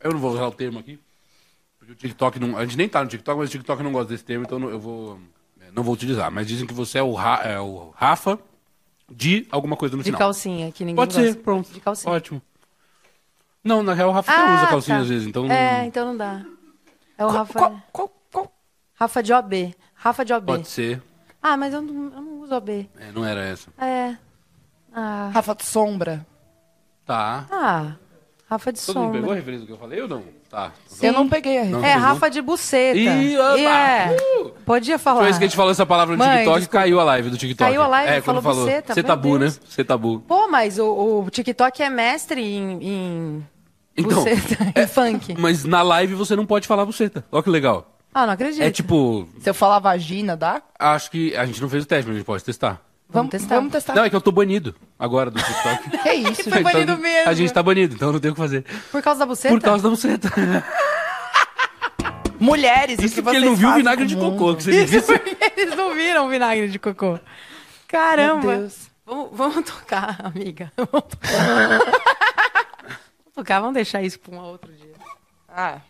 Eu 0.03 0.11
não 0.13 0.19
vou 0.19 0.33
usar 0.33 0.45
o 0.47 0.51
termo 0.51 0.81
aqui. 0.81 0.99
Porque 1.79 1.93
o 1.93 1.95
TikTok 1.97 2.41
não. 2.41 2.57
A 2.59 2.65
gente 2.65 2.77
nem 2.77 2.89
tá 2.89 3.01
no 3.03 3.09
TikTok, 3.09 3.39
mas 3.39 3.49
o 3.49 3.53
TikTok 3.53 3.81
não 3.81 3.93
gosta 3.93 4.13
desse 4.13 4.25
termo, 4.25 4.45
então 4.45 4.59
não- 4.59 4.69
eu 4.71 4.81
vou. 4.81 5.21
é, 5.61 5.71
Não 5.71 5.85
vou 5.85 5.95
utilizar. 5.95 6.31
Mas 6.33 6.49
dizem 6.49 6.67
que 6.67 6.75
você 6.75 6.99
é 6.99 7.03
o, 7.03 7.13
Ra- 7.13 7.43
é 7.45 7.61
o 7.61 7.93
Rafa 7.97 8.39
de 9.09 9.47
alguma 9.53 9.77
coisa 9.77 9.97
no 9.97 10.03
De 10.03 10.07
final. 10.09 10.19
calcinha, 10.19 10.73
que 10.73 10.83
ninguém 10.85 10.97
Pode 10.97 11.15
gosta. 11.15 11.33
ser, 11.33 11.39
pronto. 11.39 11.73
De 11.73 11.79
calcinha. 11.81 12.13
Ótimo. 12.13 12.43
Não, 13.63 13.83
na 13.85 13.95
real 13.95 14.09
o 14.11 14.13
Rafa 14.13 14.33
Ah, 14.33 14.57
usa 14.57 14.67
calcinha 14.67 14.97
tá. 14.97 15.03
às 15.05 15.09
vezes, 15.09 15.29
então. 15.29 15.51
É, 15.51 15.85
então 15.87 16.07
não 16.07 16.17
dá. 16.17 16.45
É 17.23 17.25
o 17.25 17.29
Qual, 17.29 17.39
Rafa. 17.39 17.59
qual, 17.59 17.83
qual, 17.93 18.13
qual? 18.33 18.53
Rafa 18.95 19.23
de 19.23 19.33
OB. 19.33 19.75
Rafa 19.95 20.25
de 20.25 20.33
OB. 20.33 20.47
Pode 20.47 20.69
ser. 20.69 21.01
Ah, 21.41 21.57
mas 21.57 21.73
eu 21.73 21.81
não, 21.81 22.05
eu 22.05 22.21
não 22.21 22.41
uso 22.41 22.55
OB. 22.55 22.89
É, 22.99 23.13
não 23.15 23.25
era 23.25 23.41
essa. 23.45 23.71
É. 23.79 24.17
Ah. 24.93 25.31
Rafa 25.33 25.55
de 25.55 25.65
Sombra. 25.65 26.27
Tá. 27.07 27.47
Ah. 27.51 27.93
Rafa 28.51 28.73
de 28.73 28.81
Todo 28.85 28.99
mundo 29.01 29.13
pegou 29.13 29.19
a 29.19 29.23
sombra. 29.29 29.35
referência 29.37 29.61
do 29.65 29.67
que 29.67 29.73
eu 29.73 29.79
falei 29.79 30.03
ou 30.03 30.09
não? 30.09 30.23
Tá. 30.51 30.73
Sim. 30.87 31.07
Eu 31.07 31.13
não 31.15 31.29
peguei 31.29 31.59
a 31.59 31.63
referência. 31.63 31.87
É? 31.89 31.93
Rafa 31.95 32.29
de 32.29 32.43
buceta. 32.43 32.99
Ih, 32.99 33.39
opa! 33.39 33.59
E 33.59 33.65
é. 33.67 34.17
Uh! 34.41 34.51
Podia 34.67 34.99
falar. 34.99 35.21
Foi 35.21 35.31
isso 35.31 35.39
que 35.39 35.45
a 35.45 35.49
gente 35.49 35.57
falou 35.57 35.71
essa 35.71 35.87
palavra 35.87 36.15
no 36.17 36.19
Mãe, 36.19 36.39
TikTok 36.39 36.59
desculpa. 36.59 36.79
caiu 36.79 37.01
a 37.01 37.05
live 37.05 37.31
do 37.31 37.39
TikTok. 37.39 37.71
Caiu 37.71 37.83
a 37.83 37.87
live, 37.87 38.13
é, 38.13 38.21
quando 38.21 38.43
falou 38.43 38.43
falou. 38.43 38.65
buceta, 38.67 38.93
Você 38.95 39.03
tabu, 39.03 39.35
né? 39.35 39.47
Deus. 39.47 39.61
Você 39.67 39.83
tabu. 39.85 40.21
Pô, 40.21 40.49
mas 40.49 40.79
o, 40.79 41.23
o 41.25 41.31
TikTok 41.31 41.83
é 41.83 41.89
mestre 41.89 42.43
em, 42.43 42.79
em 42.83 43.47
Então, 43.97 44.25
buceta, 44.25 44.73
em 44.81 44.87
funk. 44.87 45.35
Mas 45.39 45.65
na 45.65 45.83
live 45.83 46.15
você 46.15 46.35
não 46.37 46.47
pode 46.47 46.67
falar 46.67 46.85
buceta. 46.87 47.25
Olha 47.31 47.43
que 47.43 47.51
legal. 47.51 47.89
Ah, 48.15 48.27
não 48.27 48.33
acredito. 48.35 48.63
É 48.63 48.71
tipo, 48.71 49.29
Se 49.41 49.49
eu 49.51 49.55
falar 49.55 49.79
vagina, 49.79 50.37
dá? 50.37 50.63
acho 50.79 51.11
que 51.11 51.35
a 51.37 51.47
gente 51.47 51.61
não 51.63 51.69
fez 51.69 51.85
o 51.85 51.87
teste, 51.87 52.07
mas 52.07 52.15
a 52.17 52.19
gente 52.19 52.27
pode 52.27 52.45
testar. 52.45 52.81
Vamos 53.09 53.31
testar. 53.31 53.57
Vamos 53.57 53.73
testar. 53.73 53.95
Não, 53.95 54.05
é 54.05 54.11
que 54.11 54.17
eu 54.17 54.21
tô 54.21 54.33
banido 54.33 54.75
agora 54.99 55.31
do 55.31 55.39
TikTok. 55.39 55.91
Que 56.03 56.13
isso, 56.13 56.43
Foi 56.45 56.53
gente? 56.53 56.63
banido 56.63 56.97
mesmo. 56.99 57.31
A 57.31 57.35
gente 57.35 57.53
tá 57.53 57.63
banido, 57.63 57.95
então 57.95 58.11
não 58.13 58.19
tem 58.21 58.31
o 58.31 58.35
que 58.35 58.41
fazer. 58.41 58.65
Por 58.91 59.03
causa 59.03 59.21
da 59.21 59.27
buceta? 59.27 59.55
Por 59.55 59.61
causa 59.63 59.83
da 59.83 59.89
buceta. 59.91 60.33
Mulheres, 62.41 62.99
o 62.99 63.05
Isso 63.05 63.15
que 63.17 63.23
porque 63.23 63.37
ele 63.37 63.47
não 63.47 63.55
viu 63.55 63.73
vinagre 63.75 64.05
de 64.07 64.17
cocô 64.17 64.57
que 64.57 64.65
você 64.65 64.83
Isso 64.83 64.93
disse. 64.95 65.07
porque 65.19 65.37
eles 65.57 65.77
não 65.77 65.95
viram 65.95 66.27
o 66.27 66.29
vinagre 66.29 66.69
de 66.69 66.79
cocô. 66.79 67.19
Caramba. 67.87 68.47
Meu 68.49 68.59
Deus. 68.61 68.91
Vamos, 69.07 69.29
vamos 69.33 69.65
tocar, 69.65 70.19
amiga. 70.25 70.73
Vamos 70.77 70.91
tocar. 71.09 71.81
Vamos 73.61 73.75
deixar 73.75 74.03
isso 74.03 74.19
pra 74.21 74.35
um 74.35 74.41
outro 74.41 74.73
dia. 74.73 74.95
Ah. 75.49 75.81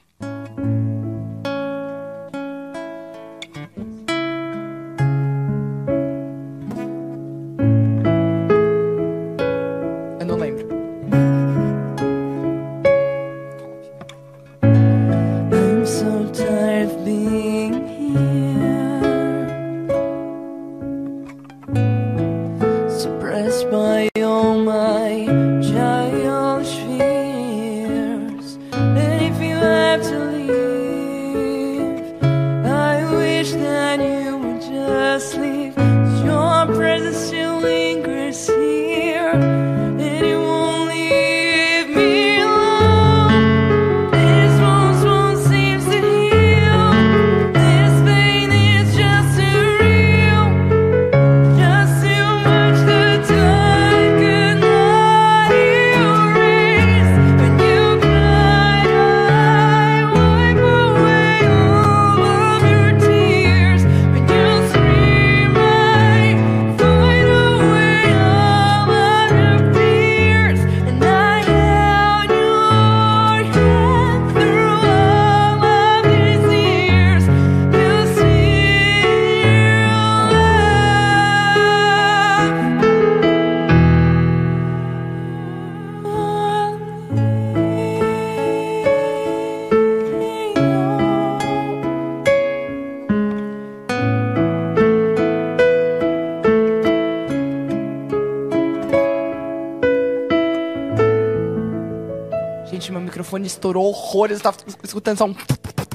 Microfone 103.42 103.46
estourou 103.46 103.84
horrores, 103.86 104.38
eu 104.38 104.42
tava 104.42 104.56
escutando 104.82 105.18
só 105.18 105.26
um. 105.26 105.34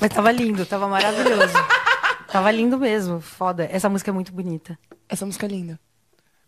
Mas 0.02 0.14
tava 0.14 0.32
lindo, 0.32 0.66
tava 0.66 0.88
maravilhoso. 0.88 1.54
tava 2.32 2.52
lindo 2.52 2.78
mesmo, 2.78 3.20
foda. 3.20 3.68
Essa 3.72 3.90
música 3.90 4.12
é 4.12 4.14
muito 4.14 4.32
bonita. 4.32 4.78
Essa 5.10 5.26
música 5.26 5.46
é 5.46 5.50
linda. 5.50 5.80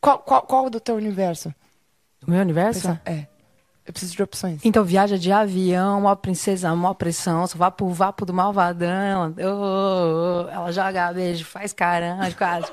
Qual, 0.02 0.20
qual, 0.20 0.42
qual 0.44 0.70
do 0.70 0.80
teu 0.80 0.96
universo? 0.96 1.54
O 2.26 2.32
meu 2.32 2.42
universo? 2.42 2.82
Pensa- 2.82 3.02
É. 3.06 3.28
Eu 3.86 3.94
preciso 3.94 4.16
de 4.16 4.22
opções. 4.22 4.62
Então, 4.64 4.84
viaja 4.84 5.18
de 5.18 5.32
avião, 5.32 6.02
mó 6.02 6.14
princesa, 6.16 6.76
mó 6.76 6.94
pressão, 6.94 7.48
só 7.48 7.58
vapo, 7.58 7.90
vapo 7.90 8.24
do 8.24 8.32
malvadão. 8.32 9.34
Oh, 9.40 10.46
oh. 10.46 10.50
Ela 10.50 10.72
joga 10.72 11.12
beijo, 11.12 11.44
faz 11.44 11.74
caramba, 11.74 12.30
quase. 12.38 12.72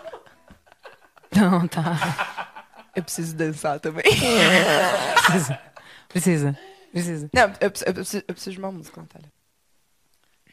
Não, 1.34 1.66
tá. 1.66 2.52
Eu 2.94 3.02
preciso 3.02 3.34
dançar 3.34 3.80
também. 3.80 4.02
Precisa. 5.24 5.58
Precisa. 6.08 6.58
Precisa. 6.96 7.30
Não, 7.32 7.52
eu, 7.60 7.70
preciso- 7.70 7.88
eu 7.88 7.94
preciso, 7.94 8.24
eu 8.28 8.34
preciso 8.34 8.52
de 8.52 8.58
uma 8.58 8.72
música, 8.72 9.00
Natália. 9.00 9.28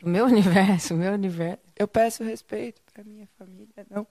O 0.01 0.09
meu 0.09 0.25
universo, 0.25 0.93
o 0.93 0.97
meu 0.97 1.13
universo. 1.13 1.59
Eu 1.77 1.87
peço 1.87 2.23
respeito 2.23 2.81
pra 2.93 3.03
minha 3.03 3.27
família, 3.37 3.85
não. 3.89 4.05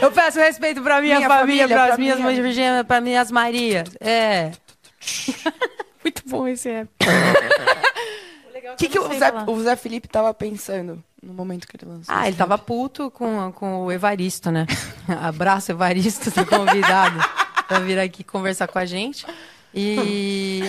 Eu 0.00 0.12
peço 0.12 0.38
respeito 0.38 0.82
pra 0.82 1.00
minha, 1.00 1.16
Minha 1.16 1.28
família, 1.28 1.66
família, 1.68 1.68
pras 1.76 1.88
pra 1.88 1.98
minhas 1.98 2.16
minha- 2.16 2.26
mães 2.26 2.38
virgínias, 2.38 2.86
pra 2.86 3.00
minhas 3.00 3.30
Marias. 3.30 3.88
É. 4.00 4.52
Muito 6.02 6.22
bom 6.26 6.46
esse 6.46 6.68
app. 6.68 6.90
O 8.72 8.76
que, 8.76 8.88
que 8.88 8.98
o, 8.98 9.06
Zé, 9.18 9.30
o 9.46 9.60
Zé 9.62 9.76
Felipe 9.76 10.08
tava 10.08 10.32
pensando 10.34 11.04
no 11.22 11.32
momento 11.34 11.68
que 11.68 11.76
ele 11.76 11.84
lançou? 11.88 12.12
Ah, 12.12 12.26
ele 12.26 12.36
tava 12.36 12.56
puto 12.58 13.08
com, 13.10 13.52
com 13.52 13.84
o 13.84 13.92
Evaristo, 13.92 14.50
né? 14.50 14.66
Abraço, 15.22 15.70
Evaristo, 15.70 16.32
tá 16.32 16.44
convidado 16.46 17.20
pra 17.68 17.78
vir 17.78 17.98
aqui 18.00 18.24
conversar 18.24 18.66
com 18.66 18.78
a 18.78 18.84
gente. 18.86 19.24
E. 19.74 20.62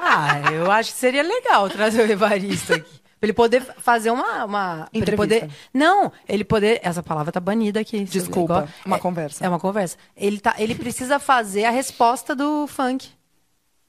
Ah, 0.00 0.52
eu 0.52 0.70
acho 0.70 0.92
que 0.92 0.98
seria 0.98 1.22
legal 1.22 1.68
trazer 1.68 2.02
o 2.02 2.10
Evaristo 2.10 2.74
aqui. 2.74 2.98
Pra 3.20 3.26
ele 3.26 3.32
poder 3.32 3.62
fazer 3.78 4.10
uma. 4.10 4.44
uma 4.44 4.88
Entrevista. 4.92 5.16
poder, 5.16 5.50
não, 5.74 6.12
ele 6.28 6.44
poder. 6.44 6.80
Essa 6.82 7.02
palavra 7.02 7.32
tá 7.32 7.40
banida 7.40 7.80
aqui. 7.80 8.04
Desculpa, 8.04 8.68
uma 8.86 8.96
é- 8.96 9.00
conversa. 9.00 9.44
É 9.44 9.48
uma 9.48 9.58
conversa. 9.58 9.96
Ele, 10.16 10.38
tá, 10.38 10.54
ele 10.56 10.74
precisa 10.74 11.18
fazer 11.18 11.64
a 11.64 11.70
resposta 11.70 12.34
do 12.34 12.66
funk. 12.68 13.08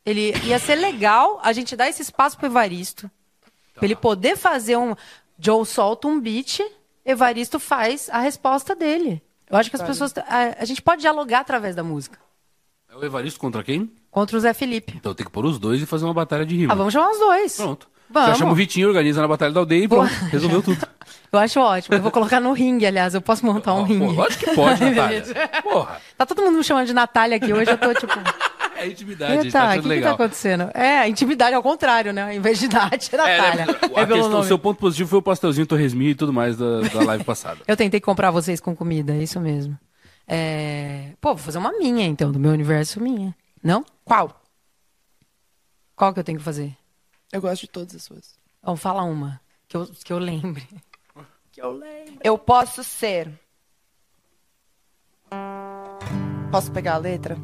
Ele 0.05 0.33
ia 0.43 0.57
ser 0.57 0.75
legal 0.75 1.39
a 1.43 1.53
gente 1.53 1.75
dar 1.75 1.87
esse 1.87 2.01
espaço 2.01 2.37
pro 2.37 2.47
Evaristo. 2.47 3.09
Pra 3.75 3.85
ele 3.85 3.95
poder 3.95 4.35
fazer 4.35 4.77
um. 4.77 4.95
Joe 5.37 5.65
solta 5.65 6.07
um 6.07 6.19
beat, 6.19 6.59
Evaristo 7.05 7.59
faz 7.59 8.09
a 8.09 8.19
resposta 8.19 8.75
dele. 8.75 9.21
Eu 9.49 9.57
acho 9.57 9.69
que 9.69 9.75
as 9.75 9.81
pessoas. 9.83 10.11
A, 10.17 10.55
a 10.59 10.65
gente 10.65 10.81
pode 10.81 11.01
dialogar 11.01 11.41
através 11.41 11.75
da 11.75 11.83
música. 11.83 12.19
É 12.91 12.95
o 12.95 13.03
Evaristo 13.05 13.39
contra 13.39 13.63
quem? 13.63 13.91
Contra 14.09 14.35
o 14.37 14.39
Zé 14.39 14.53
Felipe. 14.53 14.93
Então 14.95 15.13
tem 15.13 15.25
que 15.25 15.31
pôr 15.31 15.45
os 15.45 15.59
dois 15.59 15.81
e 15.81 15.85
fazer 15.85 16.05
uma 16.05 16.13
batalha 16.13 16.45
de 16.45 16.55
rima. 16.55 16.73
Ah, 16.73 16.75
vamos 16.75 16.91
chamar 16.93 17.11
os 17.11 17.19
dois. 17.19 17.55
Pronto. 17.55 17.87
Vamos. 18.09 18.29
Já 18.29 18.35
chama 18.37 18.51
o 18.53 18.55
Vitinho, 18.55 18.87
organiza 18.87 19.21
na 19.21 19.27
Batalha 19.27 19.53
da 19.53 19.59
Aldeia 19.59 19.83
e 19.83 19.87
pronto. 19.87 20.11
Resolveu 20.31 20.63
tudo. 20.63 20.79
Eu 21.31 21.37
acho 21.37 21.59
ótimo. 21.59 21.95
Eu 21.95 22.01
vou 22.01 22.09
colocar 22.11 22.39
no 22.39 22.51
ringue, 22.53 22.87
aliás. 22.87 23.13
Eu 23.13 23.21
posso 23.21 23.45
montar 23.45 23.75
um 23.75 23.81
Ó, 23.81 23.83
ringue. 23.83 24.05
pô, 24.07 24.11
lógico 24.13 24.45
que 24.45 24.55
pode, 24.55 24.81
Natália. 24.89 25.23
Porra. 25.61 26.01
Tá 26.17 26.25
todo 26.25 26.41
mundo 26.41 26.57
me 26.57 26.63
chamando 26.63 26.87
de 26.87 26.93
Natália 26.93 27.37
aqui 27.37 27.53
hoje. 27.53 27.69
Eu 27.69 27.77
tô 27.77 27.93
tipo. 27.93 28.13
É 28.79 28.87
intimidade, 28.87 29.33
Eita, 29.45 29.51
tá 29.51 29.59
o 29.59 29.67
achando 29.67 29.75
que, 29.75 29.81
que 29.81 29.87
tá 29.89 29.93
legal. 29.95 30.13
acontecendo? 30.13 30.71
É, 30.73 31.05
intimidade 31.09 31.53
ao 31.53 31.61
contrário, 31.61 32.13
né? 32.13 32.33
Em 32.33 32.39
vez 32.39 32.59
de 32.59 32.63
idade, 32.65 33.09
é 33.11 33.15
É, 33.15 33.17
Natália. 33.17 33.65
né, 33.65 33.73
É, 33.73 33.75
a 33.75 33.89
pelo 33.89 34.07
questão, 34.07 34.25
o 34.27 34.29
nome. 34.29 34.45
seu 34.47 34.57
ponto 34.57 34.79
positivo 34.79 35.09
foi 35.09 35.19
o 35.19 35.21
pastelzinho 35.21 35.67
torresminho 35.67 36.11
e 36.11 36.15
tudo 36.15 36.31
mais 36.31 36.55
da, 36.55 36.79
da 36.79 37.03
live 37.03 37.25
passada. 37.25 37.57
Eu 37.67 37.75
tentei 37.75 37.99
comprar 37.99 38.31
vocês 38.31 38.61
com 38.61 38.73
comida, 38.73 39.13
é 39.13 39.21
isso 39.21 39.37
mesmo. 39.41 39.77
É... 40.31 41.15
Pô, 41.19 41.29
vou 41.29 41.43
fazer 41.43 41.57
uma 41.57 41.71
minha, 41.77 42.05
então, 42.05 42.31
do 42.31 42.39
meu 42.39 42.51
universo 42.51 43.01
minha. 43.01 43.35
Não? 43.63 43.83
Qual? 44.05 44.39
Qual 45.95 46.13
que 46.13 46.19
eu 46.19 46.23
tenho 46.23 46.37
que 46.37 46.43
fazer? 46.43 46.77
Eu 47.31 47.41
gosto 47.41 47.61
de 47.61 47.67
todas 47.69 47.95
as 47.95 48.03
suas. 48.03 48.39
Então, 48.59 48.77
fala 48.77 49.01
uma. 49.03 49.41
Que 49.67 49.75
eu, 49.75 49.87
que 49.87 50.13
eu 50.13 50.19
lembre. 50.19 50.67
Que 51.51 51.63
eu 51.63 51.71
lembre. 51.71 52.19
Eu 52.23 52.37
posso 52.37 52.83
ser. 52.83 53.27
Posso 56.51 56.71
pegar 56.71 56.93
a 56.93 56.97
letra? 56.99 57.35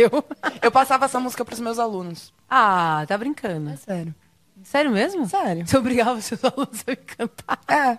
Eu. 0.00 0.24
Eu 0.62 0.70
passava 0.70 1.04
essa 1.06 1.18
música 1.20 1.44
pros 1.44 1.60
meus 1.60 1.78
alunos. 1.78 2.32
Ah, 2.48 3.04
tá 3.06 3.16
brincando. 3.16 3.76
Sério. 3.78 4.14
Sério 4.62 4.90
mesmo? 4.90 5.26
Sério. 5.28 5.66
Você 5.66 5.76
obrigava 5.76 6.20
seus 6.20 6.42
alunos 6.44 6.84
a 6.86 6.90
me 6.90 6.96
cantar. 6.96 7.60
É. 7.68 7.98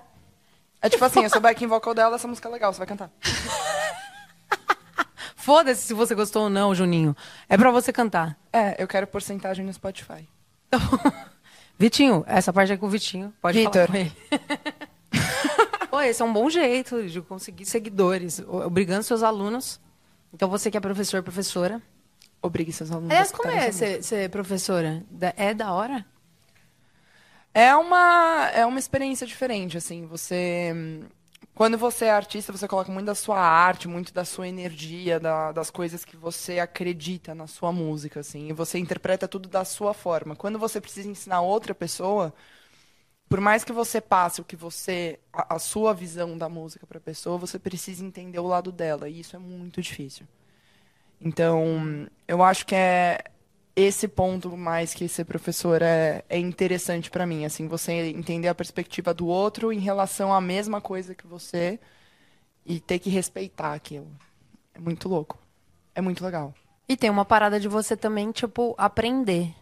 É 0.82 0.89
tipo 0.89 1.04
assim, 1.06 1.24
eu 1.24 1.30
sou 1.30 1.41
backing 1.41 1.68
vocal 1.68 1.93
dela, 1.93 2.16
essa 2.16 2.28
música 2.28 2.49
é 2.49 2.52
legal, 2.52 2.74
você 2.74 2.80
vai 2.80 2.88
cantar. 2.88 3.12
Foda-se 5.36 5.82
se 5.84 5.93
você 5.93 6.14
gostou 6.14 6.43
ou 6.43 6.49
não, 6.49 6.74
Juninho. 6.74 7.16
É 7.49 7.58
pra 7.58 7.72
você 7.72 7.91
cantar. 7.91 8.38
É, 8.54 8.82
eu 8.82 8.88
quero 8.88 9.08
porcentagem 9.08 9.66
no 9.66 9.74
Spotify. 9.74 10.28
Vitinho, 11.78 12.24
essa 12.28 12.54
parte 12.54 12.72
é 12.74 12.78
com 12.78 12.86
o 12.86 12.89
Vitinho. 12.89 13.34
Pode 13.41 13.58
Vitor. 13.58 13.74
falar 13.74 13.88
com 13.88 13.97
ele. 13.97 14.14
Pô, 15.89 15.99
esse 15.99 16.22
é 16.22 16.26
um 16.26 16.32
bom 16.32 16.49
jeito 16.49 17.08
de 17.08 17.22
conseguir 17.22 17.66
seguidores, 17.66 18.39
obrigando 18.47 19.04
seus 19.04 19.24
alunos. 19.24 19.80
Então, 20.34 20.47
você 20.49 20.72
que 20.72 20.78
é 20.78 20.80
professor, 20.80 21.22
professora. 21.22 21.82
Obrigue 22.42 22.72
seus 22.72 22.92
alunos. 22.92 23.12
a 23.12 23.14
Aliás, 23.14 23.32
como 23.32 23.50
escutarem 23.50 23.68
é 23.68 23.72
ser, 23.72 24.04
ser 24.04 24.30
professora? 24.30 25.04
Da- 25.12 25.34
É 25.38 25.54
da 25.54 25.72
hora? 25.74 26.06
É 27.54 27.76
uma, 27.76 28.50
é 28.54 28.66
uma 28.66 28.80
experiência 28.80 29.28
diferente, 29.28 29.78
assim. 29.78 30.06
Você. 30.06 30.74
Quando 31.54 31.78
você 31.78 32.06
é 32.06 32.12
artista, 32.12 32.52
você 32.52 32.68
coloca 32.68 32.92
muito 32.92 33.06
da 33.06 33.14
sua 33.16 33.38
arte, 33.39 33.88
muito 33.88 34.14
da 34.14 34.24
sua 34.26 34.48
energia, 34.48 35.20
da- 35.20 35.52
das 35.52 35.70
coisas 35.70 36.06
que 36.06 36.16
você 36.16 36.60
acredita 36.60 37.36
na 37.36 37.46
sua 37.48 37.72
música, 37.72 38.22
assim. 38.22 38.48
E 38.50 38.54
você 38.54 38.80
interpreta 38.80 39.28
tudo 39.28 39.50
da 39.50 39.66
sua 39.66 39.94
forma. 39.94 40.36
Quando 40.36 40.58
você 40.58 40.80
precisa 40.80 41.10
ensinar 41.10 41.42
outra 41.42 41.76
pessoa, 41.76 42.34
por 43.30 43.42
mais 43.42 43.64
que 43.64 43.74
você 43.74 44.02
passe 44.02 44.42
o 44.42 44.46
que 44.46 44.56
você. 44.56 45.20
a, 45.34 45.56
a 45.56 45.60
sua 45.60 45.94
visão 45.94 46.38
da 46.38 46.50
música 46.50 46.86
para 46.88 46.98
a 47.00 47.02
pessoa, 47.02 47.38
você 47.38 47.60
precisa 47.60 48.06
entender 48.06 48.39
o 48.39 48.48
lado 48.48 48.72
dela. 48.72 49.10
E 49.10 49.20
isso 49.22 49.36
é 49.36 49.39
muito 49.39 49.82
difícil. 49.82 50.26
Então, 51.22 52.07
eu 52.28 52.41
acho 52.41 52.65
que 52.65 52.76
é 52.76 53.24
esse 53.76 54.07
ponto 54.07 54.57
mais 54.57 54.93
que 54.93 55.07
ser 55.07 55.26
professor 55.26 55.82
é, 55.82 56.24
é 56.28 56.38
interessante 56.38 57.09
para 57.09 57.26
mim, 57.26 57.45
assim, 57.45 57.67
você 57.67 57.91
entender 58.09 58.47
a 58.47 58.55
perspectiva 58.55 59.13
do 59.13 59.28
outro 59.28 59.72
em 59.72 59.80
relação 59.80 60.34
à 60.34 60.41
mesma 60.41 60.82
coisa 60.82 61.15
que 61.15 61.28
você 61.28 61.80
e 62.65 62.80
ter 62.80 62.99
que 62.99 63.09
respeitar 63.09 63.74
aquilo. 63.74 64.07
É 64.74 64.80
muito 64.80 65.07
louco. 65.07 65.38
É 65.93 66.01
muito 66.01 66.24
legal. 66.24 66.53
E 66.88 66.97
tem 66.97 67.09
uma 67.09 67.26
parada 67.26 67.59
de 67.59 67.67
você 67.67 67.95
também, 67.95 68.32
tipo, 68.32 68.76
aprender 68.78 69.53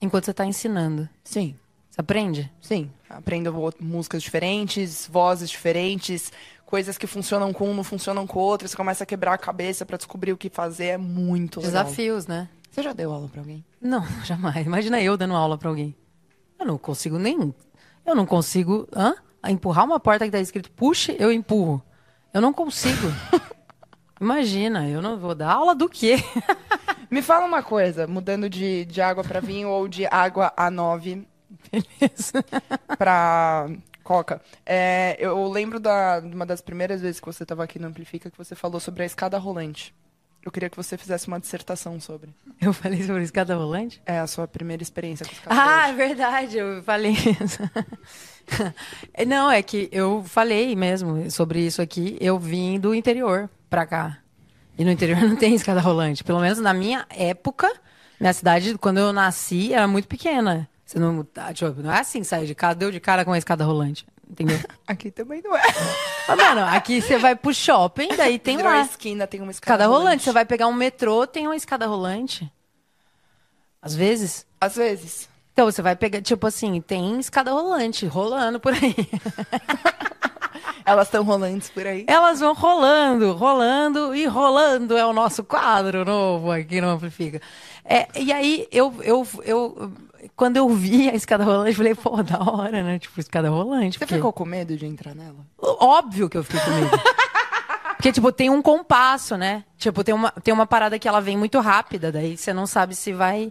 enquanto 0.00 0.26
você 0.26 0.34
tá 0.34 0.44
ensinando. 0.44 1.08
Sim. 1.24 1.56
Você 1.90 2.00
aprende? 2.00 2.52
Sim, 2.60 2.90
aprendo 3.10 3.52
músicas 3.80 4.22
diferentes, 4.22 5.08
vozes 5.10 5.50
diferentes, 5.50 6.32
coisas 6.68 6.98
que 6.98 7.06
funcionam 7.06 7.50
com 7.50 7.70
um 7.70 7.74
não 7.74 7.82
funcionam 7.82 8.26
com 8.26 8.38
o 8.38 8.42
outro, 8.42 8.68
você 8.68 8.76
começa 8.76 9.02
a 9.02 9.06
quebrar 9.06 9.32
a 9.32 9.38
cabeça 9.38 9.86
para 9.86 9.96
descobrir 9.96 10.32
o 10.32 10.36
que 10.36 10.50
fazer, 10.50 10.88
é 10.88 10.98
muito 10.98 11.60
legal. 11.60 11.82
Desafios, 11.82 12.26
né? 12.26 12.46
Você 12.70 12.82
já 12.82 12.92
deu 12.92 13.10
aula 13.10 13.26
para 13.26 13.40
alguém? 13.40 13.64
Não, 13.80 14.06
jamais. 14.22 14.66
Imagina 14.66 15.00
eu 15.00 15.16
dando 15.16 15.34
aula 15.34 15.56
pra 15.56 15.70
alguém. 15.70 15.96
Eu 16.60 16.66
não 16.66 16.76
consigo 16.76 17.18
nem. 17.18 17.54
Eu 18.04 18.14
não 18.14 18.26
consigo. 18.26 18.86
Hã? 18.94 19.14
Empurrar 19.46 19.86
uma 19.86 19.98
porta 19.98 20.26
que 20.26 20.30
tá 20.30 20.40
escrito 20.40 20.70
puxe, 20.72 21.16
eu 21.18 21.32
empurro. 21.32 21.82
Eu 22.34 22.42
não 22.42 22.52
consigo. 22.52 23.08
Imagina, 24.20 24.86
eu 24.86 25.00
não 25.00 25.16
vou 25.16 25.34
dar 25.34 25.52
aula 25.52 25.74
do 25.74 25.88
quê? 25.88 26.16
Me 27.10 27.22
fala 27.22 27.46
uma 27.46 27.62
coisa, 27.62 28.06
mudando 28.06 28.50
de, 28.50 28.84
de 28.84 29.00
água 29.00 29.24
para 29.24 29.40
vinho 29.40 29.70
ou 29.70 29.88
de 29.88 30.04
água 30.04 30.52
A9 30.54 31.24
Beleza. 31.72 32.44
para 32.98 33.70
coca. 34.08 34.40
É, 34.64 35.16
eu 35.20 35.46
lembro 35.50 35.78
da, 35.78 36.22
uma 36.24 36.46
das 36.46 36.62
primeiras 36.62 37.02
vezes 37.02 37.20
que 37.20 37.26
você 37.26 37.42
estava 37.42 37.62
aqui 37.62 37.78
no 37.78 37.88
Amplifica 37.88 38.30
que 38.30 38.38
você 38.38 38.54
falou 38.54 38.80
sobre 38.80 39.02
a 39.02 39.06
escada 39.06 39.36
rolante. 39.36 39.94
Eu 40.42 40.50
queria 40.50 40.70
que 40.70 40.76
você 40.78 40.96
fizesse 40.96 41.28
uma 41.28 41.38
dissertação 41.38 42.00
sobre. 42.00 42.30
Eu 42.58 42.72
falei 42.72 43.02
sobre 43.02 43.22
escada 43.22 43.54
rolante? 43.54 44.00
É 44.06 44.18
a 44.18 44.26
sua 44.26 44.48
primeira 44.48 44.82
experiência 44.82 45.26
com 45.26 45.32
escada 45.32 45.54
Ah, 45.54 45.88
é 45.88 45.90
rolante. 45.92 45.96
verdade, 45.96 46.56
eu 46.56 46.82
falei 46.82 47.12
isso. 47.12 47.62
É, 49.12 49.26
Não, 49.26 49.50
é 49.50 49.62
que 49.62 49.90
eu 49.92 50.24
falei 50.24 50.74
mesmo 50.74 51.30
sobre 51.30 51.60
isso 51.60 51.82
aqui. 51.82 52.16
Eu 52.18 52.38
vim 52.38 52.80
do 52.80 52.94
interior 52.94 53.50
pra 53.68 53.84
cá. 53.84 54.18
E 54.78 54.84
no 54.86 54.90
interior 54.90 55.20
não 55.28 55.36
tem 55.36 55.54
escada 55.54 55.80
rolante. 55.80 56.24
Pelo 56.24 56.40
menos 56.40 56.58
na 56.58 56.72
minha 56.72 57.04
época, 57.10 57.70
minha 58.18 58.32
cidade, 58.32 58.78
quando 58.78 58.98
eu 58.98 59.12
nasci, 59.12 59.74
era 59.74 59.86
muito 59.86 60.08
pequena. 60.08 60.66
Você 60.88 60.98
não, 60.98 61.22
tá, 61.22 61.52
tipo, 61.52 61.82
não 61.82 61.92
é 61.92 62.00
assim, 62.00 62.24
saiu 62.24 62.46
de 62.46 62.54
casa, 62.54 62.76
deu 62.76 62.90
de 62.90 62.98
cara 62.98 63.22
com 63.22 63.30
a 63.30 63.36
escada 63.36 63.62
rolante. 63.62 64.06
Entendeu? 64.26 64.58
Aqui 64.88 65.10
também 65.10 65.42
não 65.44 65.54
é. 65.54 65.62
Mas, 66.26 66.36
mano, 66.38 66.62
aqui 66.62 67.02
você 67.02 67.18
vai 67.18 67.36
pro 67.36 67.52
shopping, 67.52 68.08
daí 68.16 68.38
tem 68.38 68.56
Virou 68.56 68.72
lá. 68.72 68.80
esquina, 68.80 69.26
tem 69.26 69.42
uma 69.42 69.50
escada, 69.50 69.84
Escada 69.84 69.86
rolante. 69.86 70.22
Você 70.22 70.32
vai 70.32 70.46
pegar 70.46 70.66
um 70.66 70.72
metrô, 70.72 71.26
tem 71.26 71.46
uma 71.46 71.56
escada 71.56 71.86
rolante. 71.86 72.50
Às 73.82 73.94
vezes. 73.94 74.46
Às 74.58 74.76
vezes. 74.76 75.28
Então, 75.52 75.66
você 75.66 75.82
vai 75.82 75.94
pegar, 75.94 76.22
tipo 76.22 76.46
assim, 76.46 76.80
tem 76.80 77.20
escada 77.20 77.52
rolante 77.52 78.06
rolando 78.06 78.58
por 78.58 78.72
aí. 78.72 78.94
Elas 80.86 81.08
estão 81.08 81.22
rolantes 81.22 81.68
por 81.68 81.86
aí. 81.86 82.06
Elas 82.08 82.40
vão 82.40 82.54
rolando, 82.54 83.34
rolando 83.34 84.14
e 84.14 84.24
rolando 84.24 84.96
é 84.96 85.04
o 85.04 85.12
nosso 85.12 85.44
quadro 85.44 86.02
novo 86.02 86.50
aqui 86.50 86.80
no 86.80 86.88
Amplifica. 86.88 87.42
É, 87.84 88.08
e 88.18 88.32
aí, 88.32 88.66
eu, 88.70 88.94
eu, 89.02 89.26
eu, 89.44 89.92
quando 90.36 90.56
eu 90.56 90.68
vi 90.68 91.08
a 91.08 91.14
escada 91.14 91.44
rolante, 91.44 91.70
eu 91.70 91.76
falei, 91.76 91.94
pô, 91.94 92.22
da 92.22 92.38
hora, 92.40 92.82
né? 92.82 92.98
Tipo, 92.98 93.20
escada 93.20 93.48
rolante. 93.50 93.94
Você 93.98 94.04
porque- 94.04 94.14
ficou 94.16 94.32
com 94.32 94.44
medo 94.44 94.76
de 94.76 94.86
entrar 94.86 95.14
nela? 95.14 95.46
Óbvio 95.58 96.28
que 96.28 96.36
eu 96.36 96.44
fiquei 96.44 96.60
com 96.60 96.70
medo. 96.70 96.90
Porque, 97.98 98.12
tipo, 98.12 98.30
tem 98.30 98.48
um 98.48 98.62
compasso, 98.62 99.36
né? 99.36 99.64
Tipo, 99.76 100.04
tem 100.04 100.14
uma, 100.14 100.30
tem 100.30 100.54
uma 100.54 100.64
parada 100.68 101.00
que 101.00 101.08
ela 101.08 101.20
vem 101.20 101.36
muito 101.36 101.58
rápida, 101.58 102.12
daí 102.12 102.36
você 102.36 102.52
não 102.52 102.64
sabe 102.64 102.94
se 102.94 103.12
vai. 103.12 103.50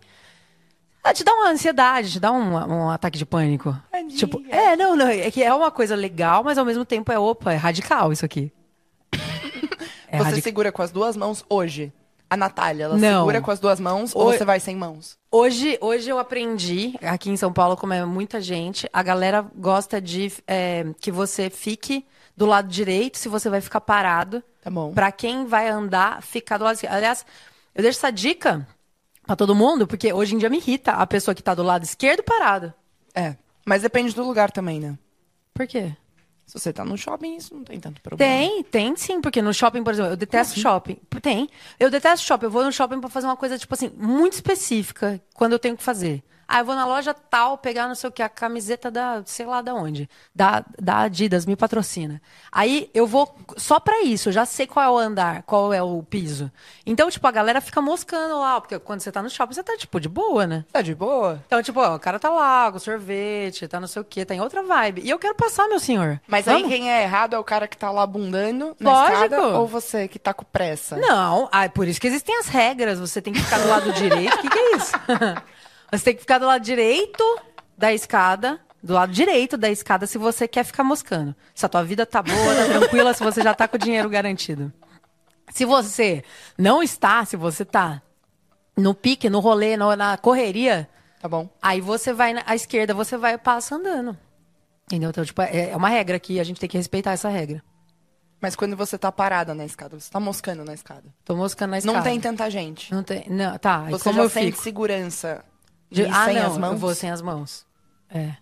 Ela 1.04 1.14
te 1.14 1.22
dá 1.22 1.34
uma 1.34 1.50
ansiedade, 1.50 2.14
te 2.14 2.20
dá 2.20 2.32
um, 2.32 2.54
um 2.54 2.90
ataque 2.90 3.18
de 3.18 3.26
pânico. 3.26 3.78
Tadinha. 3.92 4.18
Tipo, 4.18 4.42
é, 4.48 4.78
não, 4.78 4.96
não, 4.96 5.08
é 5.10 5.30
que 5.30 5.44
é 5.44 5.54
uma 5.54 5.70
coisa 5.70 5.96
legal, 5.98 6.46
mas 6.46 6.58
ao 6.58 6.64
mesmo 6.64 6.86
tempo 6.86 7.12
é, 7.12 7.20
opa, 7.20 7.52
é 7.52 7.58
radical 7.58 8.14
isso 8.14 8.24
aqui. 8.26 8.50
É 10.10 10.20
você 10.20 10.40
segura 10.40 10.72
com 10.72 10.82
as 10.82 10.90
duas 10.90 11.18
mãos 11.18 11.44
hoje? 11.50 11.92
A 12.30 12.36
Natália, 12.36 12.86
ela 12.86 12.98
Não. 12.98 13.22
segura 13.22 13.42
com 13.42 13.52
as 13.52 13.60
duas 13.60 13.80
mãos 13.80 14.14
ou 14.16 14.26
Oi. 14.28 14.38
você 14.38 14.44
vai 14.44 14.60
sem 14.60 14.76
mãos? 14.76 15.18
Hoje, 15.32 15.78
hoje 15.80 16.10
eu 16.10 16.20
aprendi, 16.20 16.96
aqui 17.02 17.30
em 17.30 17.38
São 17.38 17.54
Paulo, 17.54 17.78
como 17.78 17.94
é 17.94 18.04
muita 18.04 18.42
gente, 18.42 18.90
a 18.92 19.02
galera 19.02 19.46
gosta 19.56 20.02
de 20.02 20.32
é, 20.46 20.86
que 21.00 21.12
você 21.12 21.50
fique 21.50 22.06
do 22.36 22.46
lado 22.46 22.68
direito, 22.68 23.18
se 23.18 23.30
você 23.30 23.50
vai 23.50 23.62
ficar 23.62 23.82
parado. 23.82 24.44
Tá 24.62 24.70
bom. 24.70 24.94
Pra 24.94 25.12
quem 25.12 25.46
vai 25.46 25.70
andar, 25.70 26.22
ficar 26.22 26.58
do 26.58 26.66
lado 26.66 26.76
esquerdo. 26.76 26.94
Aliás, 26.94 27.26
eu 27.74 27.82
deixo 27.82 28.00
essa 28.00 28.12
dica 28.12 28.68
pra 29.26 29.36
todo 29.36 29.56
mundo, 29.56 29.88
porque 29.88 30.12
hoje 30.12 30.36
em 30.36 30.38
dia 30.38 30.50
me 30.50 30.58
irrita 30.58 30.92
a 30.92 31.08
pessoa 31.08 31.34
que 31.34 31.42
tá 31.42 31.56
do 31.56 31.64
lado 31.64 31.84
esquerdo 31.84 32.24
parado. 32.24 32.74
É. 33.16 33.36
Mas 33.66 33.82
depende 33.82 34.14
do 34.14 34.24
lugar 34.24 34.52
também, 34.52 34.80
né? 34.80 34.98
Por 35.54 35.66
quê? 35.66 35.94
Se 36.48 36.58
você 36.58 36.72
tá 36.72 36.86
no 36.86 36.98
shopping, 36.98 37.36
isso 37.36 37.54
não 37.54 37.66
tem 37.66 37.78
tanto 37.78 38.02
problema. 38.02 38.32
Tem, 38.32 38.64
tem 38.64 38.96
sim, 38.96 39.20
porque 39.20 39.42
no 39.42 39.54
shopping, 39.54 39.84
por 39.84 39.92
exemplo, 39.92 40.14
eu 40.14 40.16
detesto 40.18 40.58
shopping. 40.58 40.98
Tem. 41.22 41.50
Eu 41.78 41.92
detesto 41.92 42.26
shopping. 42.26 42.46
Eu 42.46 42.52
vou 42.52 42.64
no 42.64 42.72
shopping 42.72 43.02
pra 43.02 43.10
fazer 43.10 43.28
uma 43.28 43.36
coisa, 43.36 43.58
tipo 43.58 43.74
assim, 43.74 43.92
muito 43.98 44.34
específica, 44.34 45.22
quando 45.34 45.52
eu 45.52 45.60
tenho 45.60 45.76
que 45.76 45.84
fazer. 45.84 46.24
Ah, 46.48 46.60
eu 46.60 46.66
vou 46.66 46.76
na 46.76 46.86
loja 46.86 47.14
tal, 47.14 47.58
pegar 47.58 47.88
não 47.88 47.96
sei 47.96 48.10
o 48.10 48.12
que, 48.12 48.24
a 48.24 48.30
camiseta 48.30 48.90
da, 48.90 49.22
sei 49.26 49.46
lá 49.46 49.62
da 49.62 49.74
onde. 49.74 50.10
Da, 50.34 50.64
da 50.80 51.00
Adidas, 51.00 51.46
me 51.46 51.56
patrocina. 51.56 52.22
Aí 52.52 52.90
eu 52.94 53.06
vou 53.06 53.36
só 53.58 53.80
pra 53.80 54.02
isso, 54.04 54.30
eu 54.30 54.34
já 54.34 54.46
sei 54.46 54.66
qual 54.66 54.86
é 54.86 54.90
o 54.90 54.98
andar, 54.98 55.44
qual 55.44 55.74
é 55.74 55.84
o 55.84 56.02
piso. 56.04 56.50
Então, 56.86 57.10
tipo, 57.10 57.28
a 57.28 57.32
galera 57.32 57.60
fica 57.60 57.82
moscando 57.82 58.40
lá, 58.40 58.62
porque 58.62 58.80
quando 58.80 59.02
você 59.02 59.12
tá 59.12 59.22
no 59.22 59.30
shopping, 59.30 59.54
você 59.56 59.64
tá, 59.64 59.76
tipo, 59.76 60.00
de 60.00 60.08
boa, 60.08 60.48
né? 60.48 60.64
Tá 60.72 60.82
de 60.82 60.96
boa? 60.96 61.44
Então, 61.48 61.62
tipo, 61.62 61.80
ó, 61.82 61.96
o 61.96 62.00
cara 62.00 62.18
tá 62.18 62.30
lá 62.30 62.72
com 62.72 62.80
sorvete, 62.80 63.68
tá 63.68 63.80
não 63.80 63.88
sei 63.88 64.02
o 64.02 64.06
quê, 64.06 64.24
tá 64.24 64.34
em 64.34 64.40
outra 64.42 64.64
vibe. 64.64 65.02
E 65.04 65.10
eu 65.10 65.20
quero 65.20 65.36
passar, 65.36 65.68
meu 65.68 65.80
senhor. 65.80 66.22
Mas 66.28 66.48
aí 66.48 66.56
Vamos? 66.62 66.70
quem 66.70 66.90
é 66.92 67.04
errado 67.04 67.36
é 67.36 67.40
o 67.40 67.44
cara 67.44 67.68
que 67.68 67.78
tá 67.78 67.92
lá 67.92 68.08
bundando 68.08 68.76
na 68.80 68.92
Lógico. 68.92 69.24
escada 69.24 69.48
ou 69.58 69.68
você 69.68 70.08
que 70.08 70.18
tá 70.18 70.34
com 70.34 70.46
pressa? 70.46 70.96
Não, 70.96 71.50
ah, 71.52 71.68
por 71.68 71.88
isso 71.88 72.00
que 72.00 72.08
existem 72.08 72.38
as 72.40 72.48
regras. 72.48 73.00
Você 73.00 73.22
tem 73.22 73.34
que 73.34 73.42
ficar 73.42 73.60
do 73.60 73.68
lado 73.68 73.92
direito. 73.94 74.34
O 74.36 74.42
que, 74.42 74.50
que 74.50 74.58
é 74.58 74.76
isso? 74.78 74.92
Você 75.92 76.04
tem 76.06 76.16
que 76.16 76.22
ficar 76.22 76.38
do 76.40 76.46
lado 76.46 76.64
direito 76.64 77.24
da 77.78 77.94
escada. 77.94 78.60
Do 78.84 78.94
lado 78.94 79.12
direito 79.12 79.58
da 79.58 79.70
escada 79.70 80.06
se 80.06 80.18
você 80.18 80.48
quer 80.48 80.64
ficar 80.64 80.84
moscando. 80.84 81.36
Se 81.54 81.66
a 81.66 81.70
tua 81.70 81.84
vida 81.84 82.06
tá 82.06 82.22
boa, 82.22 82.56
tá 82.56 82.66
tranquila, 82.80 83.14
se 83.14 83.24
você 83.24 83.42
já 83.42 83.54
tá 83.54 83.68
com 83.68 83.76
o 83.76 83.80
dinheiro 83.80 84.08
garantido. 84.10 84.72
Se 85.52 85.66
você 85.66 86.24
não 86.58 86.84
está, 86.84 87.26
se 87.26 87.36
você 87.36 87.66
tá 87.66 88.02
no 88.78 88.94
pique, 88.94 89.30
no 89.30 89.40
rolê, 89.40 89.76
no- 89.76 89.96
na 89.96 90.18
correria, 90.18 90.88
Tá 91.20 91.28
bom. 91.28 91.50
aí 91.62 91.82
você 91.82 92.14
vai 92.14 92.34
na 92.34 92.44
à 92.46 92.56
esquerda, 92.56 92.94
você 92.94 93.18
vai 93.18 93.38
passa 93.38 93.76
andando. 93.76 94.16
Entendeu? 94.86 95.10
Então, 95.10 95.26
tipo, 95.26 95.42
é, 95.42 95.72
é 95.72 95.76
uma 95.76 95.90
regra 95.90 96.20
que 96.20 96.40
a 96.40 96.44
gente 96.44 96.60
tem 96.60 96.70
que 96.70 96.78
respeitar 96.78 97.12
essa 97.12 97.30
regra. 97.30 97.64
Mas 98.40 98.56
quando 98.56 98.78
você 98.78 98.98
tá 98.98 99.12
parada 99.12 99.56
na 99.56 99.66
escada, 99.66 100.00
você 100.00 100.10
tá 100.12 100.20
moscando 100.20 100.64
na 100.64 100.74
escada. 100.74 101.04
Tô 101.26 101.36
moscando 101.36 101.72
na 101.72 101.80
escada. 101.80 101.98
Não 101.98 102.04
tem 102.04 102.20
tanta 102.20 102.50
gente. 102.52 102.94
Não 102.94 103.02
tem. 103.02 103.26
Não, 103.28 103.58
tá. 103.58 103.86
Você 103.90 104.04
como 104.04 104.16
já 104.18 104.24
eu 104.24 104.30
sente 104.30 104.52
fico? 104.52 104.64
segurança 104.64 105.44
De- 105.90 106.04
de, 106.06 106.12
ah, 106.12 106.26
sem 106.26 106.36
não, 106.36 106.48
as 106.52 106.58
mãos? 106.58 106.72
eu 106.74 106.78
vou 106.78 106.96
sem 106.96 107.10
as 107.12 107.22
mãos. 107.22 107.66
É. 108.10 108.34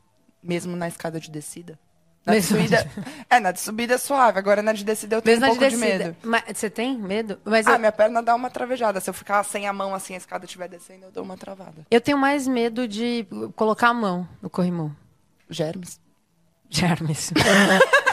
Mesmo 0.41 0.75
na 0.75 0.87
escada 0.87 1.19
de 1.19 1.29
descida? 1.29 1.77
Na 2.25 2.33
de 2.33 2.41
subida... 2.41 2.89
é, 3.29 3.39
na 3.39 3.51
de 3.51 3.59
subida 3.59 3.93
é 3.93 3.97
suave. 3.99 4.39
Agora 4.39 4.63
na 4.63 4.73
de 4.73 4.83
descida 4.83 5.17
eu 5.17 5.21
tenho 5.21 5.39
Mesmo 5.39 5.53
um 5.53 5.57
pouco 5.57 5.69
de, 5.69 5.77
descida. 5.79 6.05
medo. 6.05 6.17
Mas 6.23 6.43
você 6.57 6.69
tem 6.71 6.97
medo? 6.97 7.39
Mas 7.45 7.67
Ah, 7.67 7.73
eu, 7.73 7.79
minha 7.79 7.91
perna 7.91 8.23
dá 8.23 8.33
uma 8.33 8.49
travejada. 8.49 8.99
Se 8.99 9.07
eu 9.09 9.13
ficar 9.13 9.43
sem 9.43 9.67
a 9.67 9.73
mão 9.73 9.93
assim, 9.93 10.15
a 10.15 10.17
escada 10.17 10.45
estiver 10.45 10.67
descendo, 10.67 11.05
eu 11.05 11.11
dou 11.11 11.23
uma 11.23 11.37
travada. 11.37 11.85
eu 11.89 12.01
tenho 12.01 12.17
mais 12.17 12.47
medo 12.47 12.87
de 12.87 13.27
colocar 13.55 13.89
a 13.89 13.93
mão 13.93 14.27
no 14.41 14.49
corrimão. 14.49 14.95
Germes. 15.49 15.99
Germes. 16.67 17.31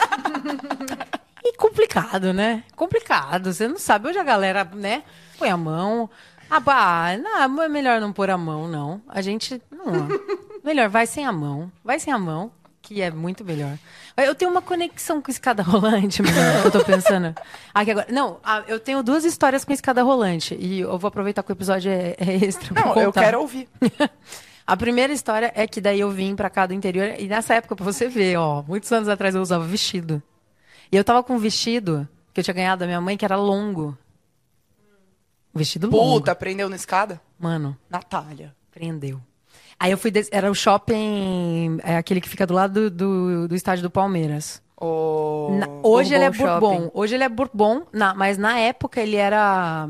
e 1.43 1.53
complicado, 1.57 2.33
né? 2.33 2.63
Complicado. 2.75 3.53
Você 3.53 3.67
não 3.67 3.77
sabe. 3.79 4.09
Hoje 4.09 4.19
a 4.19 4.23
galera, 4.23 4.63
né, 4.63 5.03
põe 5.37 5.49
a 5.49 5.57
mão. 5.57 6.09
Ah, 6.49 6.59
bah, 6.59 7.17
não, 7.17 7.61
é 7.61 7.67
melhor 7.67 7.99
não 7.99 8.13
pôr 8.13 8.29
a 8.29 8.37
mão, 8.37 8.67
não. 8.67 9.01
A 9.07 9.21
gente. 9.21 9.61
Não. 9.71 10.07
Melhor, 10.63 10.87
vai 10.87 11.05
sem 11.05 11.25
a 11.25 11.31
mão. 11.31 11.69
Vai 11.83 11.99
sem 11.99 12.13
a 12.13 12.17
mão, 12.17 12.49
que 12.81 13.01
é 13.01 13.11
muito 13.11 13.43
melhor. 13.43 13.77
Eu 14.15 14.33
tenho 14.33 14.49
uma 14.49 14.61
conexão 14.61 15.21
com 15.21 15.29
escada 15.29 15.61
rolante, 15.61 16.21
eu 16.63 16.71
tô 16.71 16.85
pensando. 16.85 17.35
Aqui 17.73 17.91
agora. 17.91 18.07
Não, 18.09 18.39
eu 18.67 18.79
tenho 18.79 19.03
duas 19.03 19.25
histórias 19.25 19.65
com 19.65 19.73
escada 19.73 20.03
rolante. 20.03 20.55
E 20.57 20.79
eu 20.79 20.97
vou 20.97 21.09
aproveitar 21.09 21.43
que 21.43 21.51
o 21.51 21.53
episódio 21.53 21.91
é, 21.91 22.15
é 22.17 22.35
extra. 22.45 22.73
Não, 22.73 22.95
eu 22.95 23.11
quero 23.11 23.41
ouvir. 23.41 23.67
A 24.65 24.77
primeira 24.77 25.11
história 25.11 25.51
é 25.55 25.67
que 25.67 25.81
daí 25.81 25.99
eu 25.99 26.09
vim 26.09 26.35
pra 26.35 26.49
cá 26.49 26.65
do 26.65 26.73
interior 26.73 27.15
e 27.19 27.27
nessa 27.27 27.55
época, 27.55 27.75
pra 27.75 27.83
você 27.83 28.07
ver, 28.07 28.37
ó, 28.37 28.63
muitos 28.65 28.89
anos 28.93 29.09
atrás 29.09 29.35
eu 29.35 29.41
usava 29.41 29.65
vestido. 29.65 30.23
E 30.89 30.95
eu 30.95 31.03
tava 31.03 31.21
com 31.21 31.35
um 31.35 31.37
vestido 31.37 32.07
que 32.33 32.39
eu 32.39 32.43
tinha 32.43 32.53
ganhado 32.53 32.79
da 32.79 32.85
minha 32.85 33.01
mãe 33.01 33.17
que 33.17 33.25
era 33.25 33.35
longo. 33.35 33.97
Um 35.53 35.59
vestido 35.59 35.89
longo. 35.89 36.19
Puta, 36.19 36.35
prendeu 36.35 36.69
na 36.69 36.75
escada? 36.75 37.21
Mano, 37.39 37.77
Natália. 37.89 38.55
prendeu. 38.71 39.19
Aí 39.79 39.91
eu 39.91 39.97
fui. 39.97 40.09
des- 40.11 40.29
Era 40.31 40.49
o 40.49 40.55
shopping, 40.55 41.77
é 41.83 41.97
aquele 41.97 42.21
que 42.21 42.29
fica 42.29 42.45
do 42.47 42.53
lado 42.53 42.89
do, 42.89 42.91
do, 42.91 43.47
do 43.49 43.55
estádio 43.55 43.83
do 43.83 43.89
Palmeiras. 43.91 44.61
O... 44.79 45.55
Na- 45.59 45.67
hoje 45.83 46.13
ele 46.13 46.23
é 46.23 46.29
Bourbon 46.29 46.59
Bourbon. 46.59 46.75
Shopping. 46.83 46.91
Hoje 46.93 47.15
ele 47.15 47.23
é 47.23 47.29
Bourbon, 47.29 47.81
na- 47.91 48.13
mas 48.13 48.37
na 48.37 48.57
época 48.59 49.01
ele 49.01 49.15
era. 49.15 49.89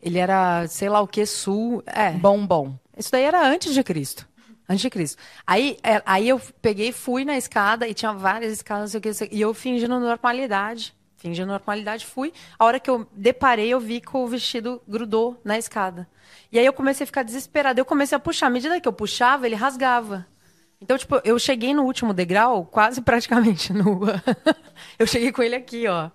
Ele 0.00 0.18
era, 0.18 0.66
sei 0.68 0.88
lá 0.88 1.00
o 1.00 1.06
que, 1.08 1.24
sul. 1.26 1.82
É. 1.86 2.10
Bom, 2.12 2.46
bom. 2.46 2.74
Isso 2.96 3.10
daí 3.10 3.24
era 3.24 3.46
antes 3.46 3.72
de 3.74 3.82
Cristo. 3.82 4.28
Antes 4.68 4.82
de 4.82 4.90
Cristo. 4.90 5.18
Aí, 5.46 5.76
é, 5.82 6.02
aí 6.06 6.28
eu 6.28 6.40
peguei, 6.62 6.92
fui 6.92 7.24
na 7.24 7.36
escada 7.36 7.86
e 7.88 7.92
tinha 7.94 8.12
várias 8.12 8.52
escadas, 8.52 8.82
não 8.82 8.88
sei 8.88 8.98
o 8.98 9.02
que, 9.02 9.08
não 9.08 9.14
sei 9.14 9.26
o 9.26 9.30
que, 9.30 9.36
e 9.36 9.40
eu 9.40 9.52
fingindo 9.54 9.98
normalidade. 10.00 10.94
Fingindo 11.24 11.52
normalidade, 11.52 12.04
fui. 12.04 12.34
A 12.58 12.66
hora 12.66 12.78
que 12.78 12.90
eu 12.90 13.08
deparei, 13.10 13.72
eu 13.72 13.80
vi 13.80 13.98
que 13.98 14.14
o 14.14 14.26
vestido 14.26 14.82
grudou 14.86 15.40
na 15.42 15.56
escada. 15.56 16.06
E 16.52 16.58
aí 16.58 16.66
eu 16.66 16.72
comecei 16.74 17.04
a 17.04 17.06
ficar 17.06 17.22
desesperada. 17.22 17.80
Eu 17.80 17.84
comecei 17.86 18.14
a 18.14 18.18
puxar. 18.18 18.48
À 18.48 18.50
medida 18.50 18.78
que 18.78 18.86
eu 18.86 18.92
puxava, 18.92 19.46
ele 19.46 19.54
rasgava. 19.54 20.26
Então, 20.82 20.98
tipo, 20.98 21.18
eu 21.24 21.38
cheguei 21.38 21.72
no 21.72 21.84
último 21.84 22.12
degrau, 22.12 22.66
quase 22.66 23.00
praticamente 23.02 23.72
nua. 23.72 24.22
eu 24.98 25.06
cheguei 25.06 25.32
com 25.32 25.42
ele 25.42 25.54
aqui, 25.54 25.88
ó. 25.88 26.10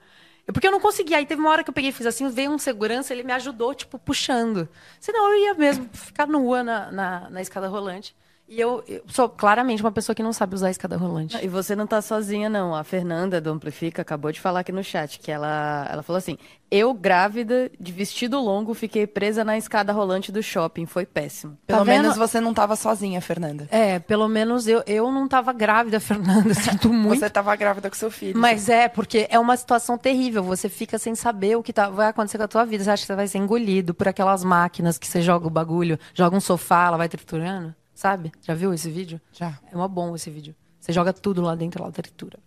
Porque 0.54 0.68
eu 0.68 0.72
não 0.72 0.80
conseguia. 0.80 1.18
Aí 1.18 1.26
teve 1.26 1.42
uma 1.42 1.50
hora 1.50 1.64
que 1.64 1.72
eu 1.72 1.74
peguei 1.74 1.90
e 1.90 1.94
fiz 1.94 2.06
assim, 2.06 2.30
veio 2.30 2.52
um 2.52 2.60
segurança, 2.60 3.12
ele 3.12 3.24
me 3.24 3.34
ajudou, 3.34 3.74
tipo, 3.74 3.98
puxando. 3.98 4.70
Senão 5.00 5.34
eu 5.34 5.40
ia 5.40 5.54
mesmo 5.56 5.90
ficar 5.92 6.28
nua 6.28 6.62
na, 6.64 6.92
na, 6.92 7.30
na 7.32 7.42
escada 7.42 7.68
rolante. 7.68 8.16
E 8.52 8.60
eu, 8.60 8.84
eu 8.88 9.04
sou 9.08 9.30
claramente 9.30 9.84
uma 9.84 9.92
pessoa 9.92 10.16
que 10.16 10.24
não 10.24 10.34
sabe 10.34 10.56
usar 10.56 10.68
a 10.68 10.72
escada 10.72 10.98
rolante. 10.98 11.38
E 11.40 11.48
você 11.48 11.76
não 11.76 11.86
tá 11.86 12.02
sozinha, 12.02 12.50
não. 12.50 12.74
A 12.74 12.84
Fernanda 12.84 13.40
do 13.40 13.52
Amplifica 13.52 14.02
acabou 14.02 14.32
de 14.32 14.42
falar 14.42 14.62
aqui 14.62 14.72
no 14.72 14.84
chat 14.84 15.20
que 15.20 15.32
ela, 15.32 15.88
ela 15.92 16.02
falou 16.02 16.18
assim: 16.18 16.36
Eu, 16.72 16.92
grávida, 16.92 17.70
de 17.80 17.92
vestido 17.92 18.40
longo, 18.40 18.74
fiquei 18.74 19.06
presa 19.06 19.44
na 19.44 19.56
escada 19.56 19.94
rolante 19.94 20.32
do 20.32 20.42
shopping. 20.42 20.88
Foi 20.88 21.06
péssimo. 21.06 21.60
Pelo 21.68 21.80
Tá 21.80 21.84
vendo? 21.86 22.02
menos 22.02 22.18
você 22.18 22.42
não 22.42 22.52
tava 22.52 22.76
sozinha, 22.76 23.22
Fernanda. 23.22 23.68
É, 23.70 24.00
pelo 24.00 24.28
menos 24.28 24.68
eu, 24.68 24.82
eu 24.88 25.12
não 25.12 25.28
tava 25.28 25.54
grávida, 25.54 26.00
Fernanda. 26.02 26.52
Sinto 26.56 26.90
muito. 26.94 27.20
Você 27.20 27.30
tava 27.30 27.56
grávida 27.56 27.88
com 27.88 27.96
seu 27.96 28.10
filho. 28.10 28.36
Mas 28.36 28.68
é, 28.68 28.88
porque 28.88 29.28
é 29.30 29.38
uma 29.38 29.56
situação 29.58 29.96
terrível. 29.96 30.42
Você 30.42 30.68
fica 30.70 30.98
sem 30.98 31.14
saber 31.14 31.56
o 31.56 31.62
que 31.62 31.72
tá- 31.72 31.90
vai 31.92 32.08
acontecer 32.08 32.40
com 32.40 32.46
a 32.46 32.48
tua 32.48 32.66
vida. 32.66 32.84
Você 32.84 32.90
acha 32.90 33.04
que 33.04 33.08
você 33.08 33.16
vai 33.16 33.28
ser 33.28 33.38
engolido 33.38 33.94
por 33.94 34.08
aquelas 34.08 34.44
máquinas 34.44 34.98
que 34.98 35.06
você 35.06 35.22
joga 35.22 35.46
o 35.46 35.52
bagulho, 35.52 36.00
joga 36.16 36.36
um 36.36 36.42
sofá, 36.42 36.88
ela 36.88 36.98
vai 36.98 37.08
triturando. 37.08 37.76
Sabe? 38.00 38.32
Já 38.42 38.54
viu 38.54 38.74
esse 38.74 38.90
vídeo? 38.90 39.20
Já. 39.34 39.60
É 39.70 39.76
uma 39.76 39.86
bom 39.90 40.16
esse 40.16 40.30
vídeo. 40.30 40.56
Você 40.80 40.94
joga 40.94 41.12
tudo 41.12 41.42
lá 41.42 41.54
dentro, 41.54 41.84
ela 41.84 41.92
tritura. 41.92 42.40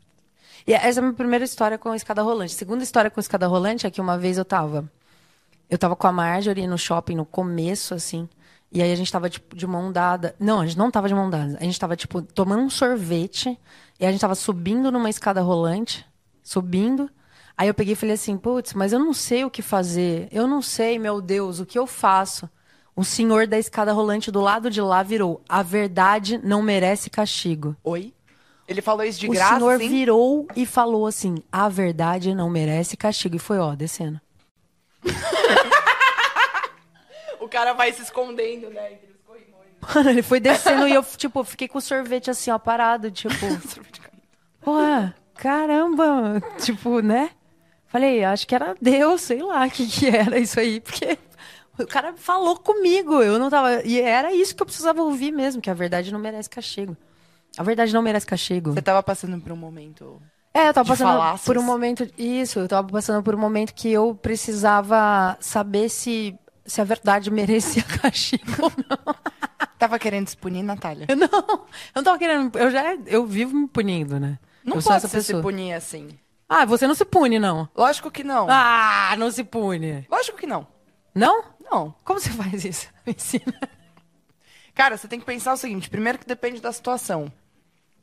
E 0.66 0.72
essa 0.72 0.98
é 0.98 1.00
a 1.00 1.02
minha 1.02 1.12
primeira 1.12 1.44
história 1.44 1.76
com 1.76 1.90
a 1.90 1.96
escada 1.96 2.22
rolante. 2.22 2.54
Segunda 2.54 2.82
história 2.82 3.10
com 3.10 3.20
a 3.20 3.20
escada 3.20 3.46
rolante 3.46 3.86
é 3.86 3.90
que 3.90 4.00
uma 4.00 4.16
vez 4.16 4.38
eu 4.38 4.46
tava. 4.46 4.90
Eu 5.68 5.76
tava 5.76 5.94
com 5.94 6.06
a 6.06 6.12
Marjorie 6.12 6.66
no 6.66 6.78
shopping 6.78 7.16
no 7.16 7.26
começo, 7.26 7.92
assim. 7.92 8.26
E 8.72 8.80
aí 8.80 8.90
a 8.90 8.96
gente 8.96 9.12
tava, 9.12 9.28
tipo, 9.28 9.54
de 9.54 9.66
mão 9.66 9.92
dada. 9.92 10.34
Não, 10.40 10.62
a 10.62 10.66
gente 10.66 10.78
não 10.78 10.90
tava 10.90 11.06
de 11.06 11.14
mão 11.14 11.28
dada. 11.28 11.58
A 11.60 11.64
gente 11.64 11.78
tava, 11.78 11.96
tipo, 11.96 12.22
tomando 12.22 12.62
um 12.62 12.70
sorvete. 12.70 13.60
E 14.00 14.06
a 14.06 14.10
gente 14.10 14.22
tava 14.22 14.34
subindo 14.34 14.90
numa 14.90 15.10
escada 15.10 15.42
rolante. 15.42 16.06
Subindo. 16.42 17.10
Aí 17.58 17.68
eu 17.68 17.74
peguei 17.74 17.92
e 17.92 17.96
falei 17.96 18.14
assim, 18.14 18.38
putz, 18.38 18.72
mas 18.72 18.94
eu 18.94 18.98
não 18.98 19.12
sei 19.12 19.44
o 19.44 19.50
que 19.50 19.60
fazer. 19.60 20.28
Eu 20.32 20.46
não 20.46 20.62
sei, 20.62 20.98
meu 20.98 21.20
Deus, 21.20 21.60
o 21.60 21.66
que 21.66 21.78
eu 21.78 21.86
faço? 21.86 22.48
O 22.94 23.04
senhor 23.04 23.46
da 23.46 23.58
escada 23.58 23.92
rolante 23.92 24.30
do 24.30 24.40
lado 24.40 24.70
de 24.70 24.80
lá 24.80 25.02
virou. 25.02 25.40
A 25.48 25.62
verdade 25.62 26.38
não 26.42 26.60
merece 26.62 27.08
castigo. 27.08 27.74
Oi? 27.82 28.12
Ele 28.68 28.82
falou 28.82 29.04
isso 29.04 29.18
de 29.18 29.28
o 29.28 29.32
graça, 29.32 29.56
senhor 29.56 29.74
assim? 29.74 29.88
virou 29.88 30.46
e 30.54 30.64
falou 30.66 31.06
assim: 31.06 31.42
a 31.50 31.68
verdade 31.68 32.34
não 32.34 32.48
merece 32.50 32.96
castigo. 32.96 33.36
E 33.36 33.38
foi, 33.38 33.58
ó, 33.58 33.74
descendo. 33.74 34.20
O 37.40 37.48
cara 37.48 37.72
vai 37.72 37.92
se 37.92 38.00
escondendo, 38.02 38.70
né? 38.70 38.92
entre 38.92 39.10
os 39.10 39.20
corrimões. 39.26 39.94
Mano, 39.94 40.10
ele 40.10 40.22
foi 40.22 40.38
descendo 40.38 40.86
e 40.86 40.94
eu, 40.94 41.02
tipo, 41.02 41.42
fiquei 41.42 41.66
com 41.66 41.78
o 41.78 41.80
sorvete 41.82 42.30
assim, 42.30 42.52
ó, 42.52 42.58
parado, 42.58 43.10
tipo. 43.10 43.34
Porra, 44.62 45.12
caramba! 45.34 46.40
Tipo, 46.60 47.00
né? 47.00 47.30
Falei, 47.88 48.22
acho 48.22 48.46
que 48.46 48.54
era 48.54 48.76
Deus, 48.80 49.22
sei 49.22 49.42
lá 49.42 49.66
o 49.66 49.70
que, 49.70 49.86
que 49.88 50.06
era 50.06 50.38
isso 50.38 50.58
aí, 50.60 50.80
porque 50.80 51.18
o 51.82 51.86
cara 51.86 52.14
falou 52.16 52.56
comigo, 52.56 53.22
eu 53.22 53.38
não 53.38 53.50
tava. 53.50 53.82
E 53.84 54.00
era 54.00 54.32
isso 54.32 54.54
que 54.54 54.62
eu 54.62 54.66
precisava 54.66 55.02
ouvir 55.02 55.32
mesmo, 55.32 55.60
que 55.60 55.70
a 55.70 55.74
verdade 55.74 56.12
não 56.12 56.18
merece 56.18 56.48
castigo. 56.48 56.96
A 57.56 57.62
verdade 57.62 57.92
não 57.92 58.02
merece 58.02 58.26
castigo. 58.26 58.72
Você 58.72 58.82
tava 58.82 59.02
passando 59.02 59.40
por 59.40 59.52
um 59.52 59.56
momento... 59.56 60.20
É, 60.54 60.68
eu 60.68 60.74
tava 60.74 60.88
passando 60.88 61.08
falácias. 61.08 61.46
por 61.46 61.56
um 61.56 61.62
momento. 61.62 62.06
Isso, 62.18 62.58
eu 62.58 62.68
tava 62.68 62.86
passando 62.88 63.22
por 63.22 63.34
um 63.34 63.38
momento 63.38 63.72
que 63.74 63.90
eu 63.90 64.14
precisava 64.14 65.36
saber 65.40 65.88
se, 65.88 66.38
se 66.64 66.80
a 66.80 66.84
verdade 66.84 67.28
merecia 67.32 67.82
castigo 67.82 68.44
ou 68.60 68.72
não. 68.76 69.14
Tava 69.78 69.98
querendo 69.98 70.28
se 70.28 70.36
punir, 70.36 70.62
Natália? 70.62 71.06
Eu 71.08 71.16
não, 71.16 71.28
eu 71.28 71.68
não 71.96 72.02
tava 72.02 72.18
querendo. 72.18 72.56
Eu 72.58 72.70
já 72.70 72.94
eu 73.06 73.26
vivo 73.26 73.56
me 73.56 73.66
punindo, 73.66 74.20
né? 74.20 74.38
Não 74.62 74.76
eu 74.76 74.82
você 74.82 75.22
se 75.22 75.40
punir 75.40 75.72
assim. 75.72 76.18
Ah, 76.48 76.66
você 76.66 76.86
não 76.86 76.94
se 76.94 77.04
pune, 77.04 77.38
não. 77.38 77.66
Lógico 77.74 78.10
que 78.10 78.22
não. 78.22 78.46
Ah, 78.48 79.14
não 79.18 79.30
se 79.30 79.42
pune. 79.42 80.06
Lógico 80.10 80.36
que 80.36 80.46
não. 80.46 80.66
Não? 81.14 81.44
Não. 81.70 81.94
Como 82.04 82.20
você 82.20 82.30
faz 82.32 82.64
isso? 82.64 82.88
Me 83.06 83.14
ensina. 83.14 83.54
Cara, 84.74 84.96
você 84.96 85.06
tem 85.06 85.20
que 85.20 85.26
pensar 85.26 85.52
o 85.52 85.56
seguinte: 85.56 85.90
primeiro 85.90 86.18
que 86.18 86.26
depende 86.26 86.60
da 86.60 86.72
situação. 86.72 87.30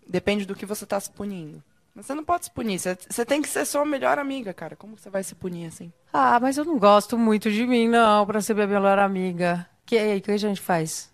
Depende 0.07 0.45
do 0.45 0.55
que 0.55 0.65
você 0.65 0.85
tá 0.85 0.99
se 0.99 1.09
punindo. 1.09 1.63
Mas 1.93 2.05
você 2.05 2.13
não 2.13 2.23
pode 2.23 2.45
se 2.45 2.51
punir. 2.51 2.79
Você, 2.79 2.97
você 3.09 3.25
tem 3.25 3.41
que 3.41 3.49
ser 3.49 3.65
sua 3.65 3.85
melhor 3.85 4.17
amiga, 4.17 4.53
cara. 4.53 4.75
Como 4.75 4.97
você 4.97 5.09
vai 5.09 5.23
se 5.23 5.35
punir 5.35 5.67
assim? 5.67 5.91
Ah, 6.13 6.39
mas 6.39 6.57
eu 6.57 6.65
não 6.65 6.79
gosto 6.79 7.17
muito 7.17 7.51
de 7.51 7.65
mim, 7.67 7.87
não, 7.87 8.25
pra 8.25 8.41
ser 8.41 8.53
minha 8.53 8.67
melhor 8.67 8.97
amiga. 8.99 9.67
Que 9.85 9.97
aí, 9.97 10.21
que 10.21 10.31
a 10.31 10.37
gente 10.37 10.61
faz? 10.61 11.11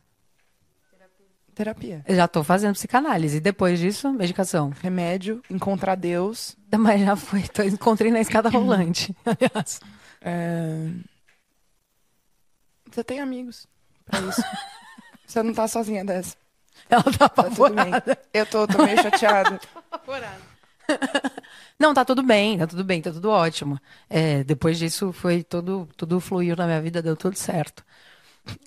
Terapia. 1.56 2.04
Eu 2.06 2.16
já 2.16 2.28
tô 2.28 2.44
fazendo 2.44 2.74
psicanálise. 2.74 3.40
Depois 3.40 3.80
disso, 3.80 4.12
medicação. 4.12 4.74
Remédio, 4.82 5.42
encontrar 5.50 5.96
Deus. 5.96 6.58
Mas 6.78 7.02
já 7.02 7.16
foi. 7.16 7.44
Tô, 7.44 7.64
encontrei 7.64 8.12
na 8.12 8.20
escada 8.20 8.50
rolante. 8.52 9.16
Aliás. 9.26 9.80
é, 10.22 10.90
Você 12.96 13.04
tem 13.04 13.20
amigos 13.20 13.68
pra 14.06 14.20
isso. 14.22 14.42
você 15.28 15.44
não 15.44 15.54
tá 15.54 15.68
sozinha 15.68 16.06
dessa. 16.06 16.38
Ela 16.90 17.04
tá 17.04 17.28
Tá 17.28 17.44
tudo 17.44 17.70
bem. 17.74 17.94
apavorada. 17.94 18.18
Eu 18.34 18.46
tô, 18.46 18.66
tô 18.66 18.84
meio 18.84 19.02
chateada. 19.02 19.60
Não, 21.80 21.94
tá 21.94 22.06
tudo 22.06 22.22
bem, 22.24 22.58
tá 22.58 22.68
tudo 22.68 22.84
bem, 22.84 23.02
tá 23.02 23.12
tudo 23.12 23.30
ótimo. 23.30 23.78
É, 24.10 24.44
depois 24.44 24.78
disso 24.78 25.12
foi 25.12 25.44
tudo, 25.44 25.90
tudo 25.98 26.20
fluiu 26.20 26.56
na 26.56 26.66
minha 26.66 26.82
vida, 26.82 27.02
deu 27.02 27.18
tudo 27.18 27.36
certo. 27.36 27.84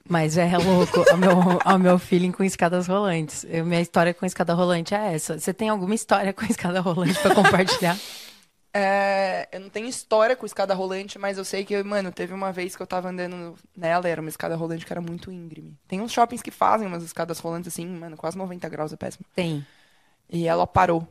Mas 0.09 0.37
é 0.37 0.59
louco, 0.59 1.05
o 1.12 1.16
meu, 1.16 1.39
o 1.64 1.79
meu 1.79 1.99
feeling 1.99 2.33
com 2.33 2.43
escadas 2.43 2.87
rolantes. 2.89 3.47
Eu- 3.49 3.64
minha 3.64 3.81
história 3.81 4.12
com 4.12 4.26
escada 4.26 4.53
rolante 4.53 4.95
é 4.95 5.14
essa. 5.14 5.39
Você 5.39 5.55
tem 5.55 5.68
alguma 5.68 5.95
história 5.95 6.33
com 6.33 6.45
escada 6.45 6.81
rolante 6.81 7.18
pra 7.20 7.35
compartilhar? 7.35 7.97
É, 8.81 9.49
eu 9.51 9.59
não 9.61 9.68
tenho 9.68 9.87
história 9.89 10.37
com 10.37 10.47
escada 10.47 10.72
rolante, 10.72 11.18
mas 11.18 11.37
eu 11.37 11.45
sei 11.45 11.64
que, 11.64 11.83
mano, 11.83 12.12
teve 12.12 12.33
uma 12.33 12.53
vez 12.53 12.76
que 12.76 12.83
eu 12.83 12.87
tava 12.87 13.09
andando 13.09 13.57
nela, 13.76 14.09
era 14.09 14.20
uma 14.20 14.29
escada 14.31 14.55
rolante 14.55 14.87
que 14.87 14.93
era 14.93 15.01
muito 15.01 15.33
íngreme. 15.33 15.76
Tem 15.89 16.01
uns 16.01 16.12
shoppings 16.12 16.43
que 16.43 16.53
fazem 16.53 16.87
umas 16.87 17.03
escadas 17.03 17.41
rolantes 17.41 17.72
assim, 17.74 17.87
mano, 17.87 18.16
quase 18.16 18.39
90 18.39 18.68
graus, 18.68 18.93
é 18.93 18.97
péssimo. 18.97 19.26
Tem. 19.35 19.66
E 20.31 20.47
ela 20.47 20.64
parou. 20.66 21.09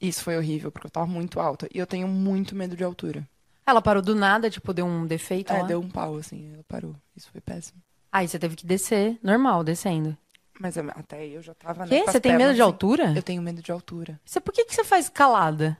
Isso 0.00 0.22
foi 0.22 0.36
horrível, 0.36 0.70
porque 0.70 0.86
eu 0.86 0.90
tava 0.90 1.06
muito 1.06 1.40
alta. 1.40 1.68
E 1.74 1.78
eu 1.78 1.86
tenho 1.86 2.06
muito 2.06 2.54
medo 2.54 2.76
de 2.76 2.84
altura. 2.84 3.28
Ela 3.66 3.82
parou 3.82 4.00
do 4.02 4.14
nada, 4.14 4.48
tipo, 4.48 4.72
deu 4.72 4.86
um 4.86 5.06
defeito 5.06 5.52
É, 5.52 5.58
lá. 5.60 5.66
deu 5.66 5.80
um 5.80 5.88
pau, 5.90 6.16
assim, 6.16 6.52
ela 6.54 6.64
parou. 6.68 6.94
Isso 7.16 7.28
foi 7.32 7.40
péssimo. 7.40 7.80
Aí 8.12 8.28
você 8.28 8.38
teve 8.38 8.54
que 8.56 8.66
descer, 8.66 9.18
normal, 9.22 9.62
descendo. 9.64 10.16
Mas 10.58 10.76
é, 10.76 10.80
até 10.94 11.18
aí 11.18 11.34
eu 11.34 11.42
já 11.42 11.54
tava, 11.54 11.84
né, 11.84 11.88
Quê? 11.88 12.04
as 12.06 12.12
Você 12.12 12.20
tem 12.20 12.32
medo 12.32 12.40
pernas 12.42 12.56
de 12.56 12.62
assim. 12.62 12.70
altura? 12.70 13.12
Eu 13.16 13.22
tenho 13.22 13.42
medo 13.42 13.62
de 13.62 13.72
altura. 13.72 14.20
Você, 14.24 14.40
por 14.40 14.52
que, 14.52 14.64
que 14.64 14.74
você 14.74 14.84
faz 14.84 15.06
escalada? 15.06 15.76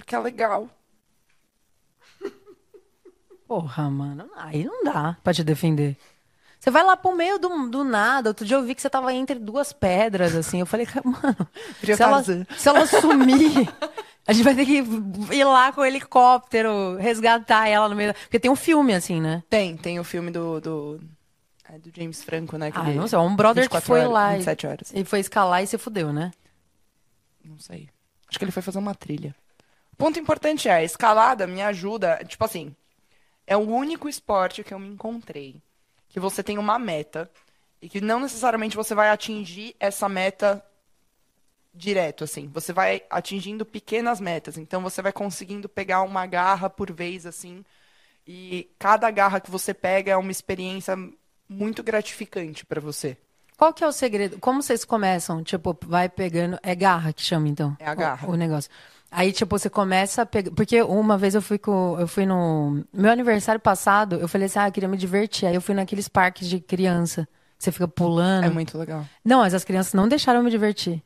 Porque 0.00 0.14
é 0.14 0.18
legal. 0.18 0.68
Porra, 3.46 3.90
mano, 3.90 4.30
aí 4.36 4.64
não 4.64 4.84
dá 4.84 5.16
pra 5.24 5.34
te 5.34 5.42
defender. 5.42 5.96
Você 6.58 6.70
vai 6.70 6.84
lá 6.84 6.96
pro 6.96 7.16
meio 7.16 7.38
do, 7.38 7.68
do 7.68 7.82
nada. 7.82 8.30
Outro 8.30 8.44
dia 8.46 8.56
eu 8.56 8.62
vi 8.62 8.74
que 8.74 8.82
você 8.82 8.90
tava 8.90 9.12
entre 9.12 9.38
duas 9.38 9.72
pedras, 9.72 10.34
assim. 10.36 10.60
Eu 10.60 10.66
falei, 10.66 10.86
mano, 11.04 11.48
se 11.96 12.02
ela, 12.02 12.22
se 12.56 12.68
ela 12.68 12.86
sumir, 12.86 13.68
a 14.26 14.32
gente 14.32 14.44
vai 14.44 14.54
ter 14.54 14.66
que 14.66 14.82
ir 15.34 15.44
lá 15.44 15.72
com 15.72 15.80
o 15.80 15.84
helicóptero, 15.84 16.96
resgatar 16.96 17.66
ela 17.66 17.88
no 17.88 17.96
meio. 17.96 18.12
da- 18.12 18.18
Porque 18.18 18.38
tem 18.38 18.50
um 18.50 18.56
filme, 18.56 18.94
assim, 18.94 19.20
né? 19.20 19.42
Tem, 19.48 19.76
tem 19.76 19.98
o 19.98 20.04
filme 20.04 20.30
do. 20.30 20.60
do, 20.60 21.00
é, 21.68 21.78
do 21.78 21.90
James 21.96 22.22
Franco, 22.22 22.56
né? 22.58 22.70
Ah, 22.74 22.84
não 22.92 23.08
sei. 23.08 23.18
É 23.18 23.22
um 23.22 23.34
brother 23.34 23.64
que 23.68 23.74
24 23.76 23.86
foi 23.86 24.00
horas, 24.00 24.12
lá. 24.12 24.32
e- 24.32 24.36
27 24.36 24.66
horas. 24.66 24.92
E 24.94 25.04
foi 25.04 25.18
escalar 25.20 25.62
e 25.62 25.66
se 25.66 25.78
fudeu, 25.78 26.12
né? 26.12 26.30
Não 27.44 27.58
sei. 27.58 27.88
Acho 28.28 28.38
que 28.38 28.44
ele 28.44 28.52
foi 28.52 28.62
fazer 28.62 28.78
uma 28.78 28.94
trilha. 28.94 29.34
O 30.00 30.02
ponto 30.02 30.18
importante 30.18 30.66
é, 30.66 30.72
a 30.72 30.82
escalada 30.82 31.46
me 31.46 31.60
ajuda, 31.60 32.24
tipo 32.24 32.42
assim, 32.42 32.74
é 33.46 33.54
o 33.54 33.60
único 33.60 34.08
esporte 34.08 34.64
que 34.64 34.72
eu 34.72 34.78
me 34.78 34.88
encontrei 34.88 35.60
que 36.08 36.18
você 36.18 36.42
tem 36.42 36.56
uma 36.56 36.78
meta 36.78 37.30
E 37.82 37.88
que 37.88 38.00
não 38.00 38.18
necessariamente 38.20 38.76
você 38.76 38.94
vai 38.94 39.10
atingir 39.10 39.76
essa 39.78 40.08
meta 40.08 40.64
direto, 41.74 42.24
assim. 42.24 42.48
Você 42.48 42.72
vai 42.72 43.02
atingindo 43.10 43.66
pequenas 43.66 44.20
metas. 44.20 44.56
Então 44.56 44.82
você 44.82 45.02
vai 45.02 45.12
conseguindo 45.12 45.68
pegar 45.68 46.02
uma 46.02 46.26
garra 46.26 46.70
por 46.70 46.90
vez, 46.92 47.26
assim. 47.26 47.62
E 48.26 48.70
cada 48.78 49.10
garra 49.10 49.40
que 49.40 49.50
você 49.50 49.74
pega 49.74 50.12
é 50.12 50.16
uma 50.16 50.30
experiência 50.32 50.96
muito 51.48 51.82
gratificante 51.82 52.64
para 52.64 52.80
você. 52.80 53.18
Qual 53.56 53.74
que 53.74 53.84
é 53.84 53.86
o 53.86 53.92
segredo? 53.92 54.38
Como 54.40 54.62
vocês 54.62 54.84
começam? 54.84 55.42
Tipo, 55.44 55.76
vai 55.86 56.08
pegando. 56.08 56.58
É 56.62 56.74
garra 56.74 57.12
que 57.12 57.22
chama, 57.22 57.48
então? 57.48 57.76
É 57.78 57.86
a 57.86 57.94
garra. 57.94 58.28
O, 58.28 58.32
o 58.32 58.36
negócio. 58.36 58.70
Aí, 59.10 59.32
tipo, 59.32 59.58
você 59.58 59.68
começa 59.68 60.22
a 60.22 60.26
pegar. 60.26 60.52
Porque 60.52 60.80
uma 60.82 61.18
vez 61.18 61.34
eu 61.34 61.42
fui 61.42 61.58
com. 61.58 61.96
Eu 61.98 62.06
fui 62.06 62.24
no. 62.24 62.84
Meu 62.92 63.10
aniversário 63.10 63.60
passado, 63.60 64.16
eu 64.16 64.28
falei 64.28 64.46
assim, 64.46 64.58
ah, 64.58 64.68
eu 64.68 64.72
queria 64.72 64.88
me 64.88 64.96
divertir. 64.96 65.48
Aí 65.48 65.54
eu 65.54 65.60
fui 65.60 65.74
naqueles 65.74 66.06
parques 66.08 66.48
de 66.48 66.60
criança. 66.60 67.28
Você 67.58 67.72
fica 67.72 67.88
pulando. 67.88 68.44
É 68.44 68.50
muito 68.50 68.78
legal. 68.78 69.04
Não, 69.24 69.40
mas 69.40 69.52
as 69.52 69.64
crianças 69.64 69.92
não 69.94 70.08
deixaram 70.08 70.40
eu 70.40 70.44
me 70.44 70.50
divertir. 70.50 71.02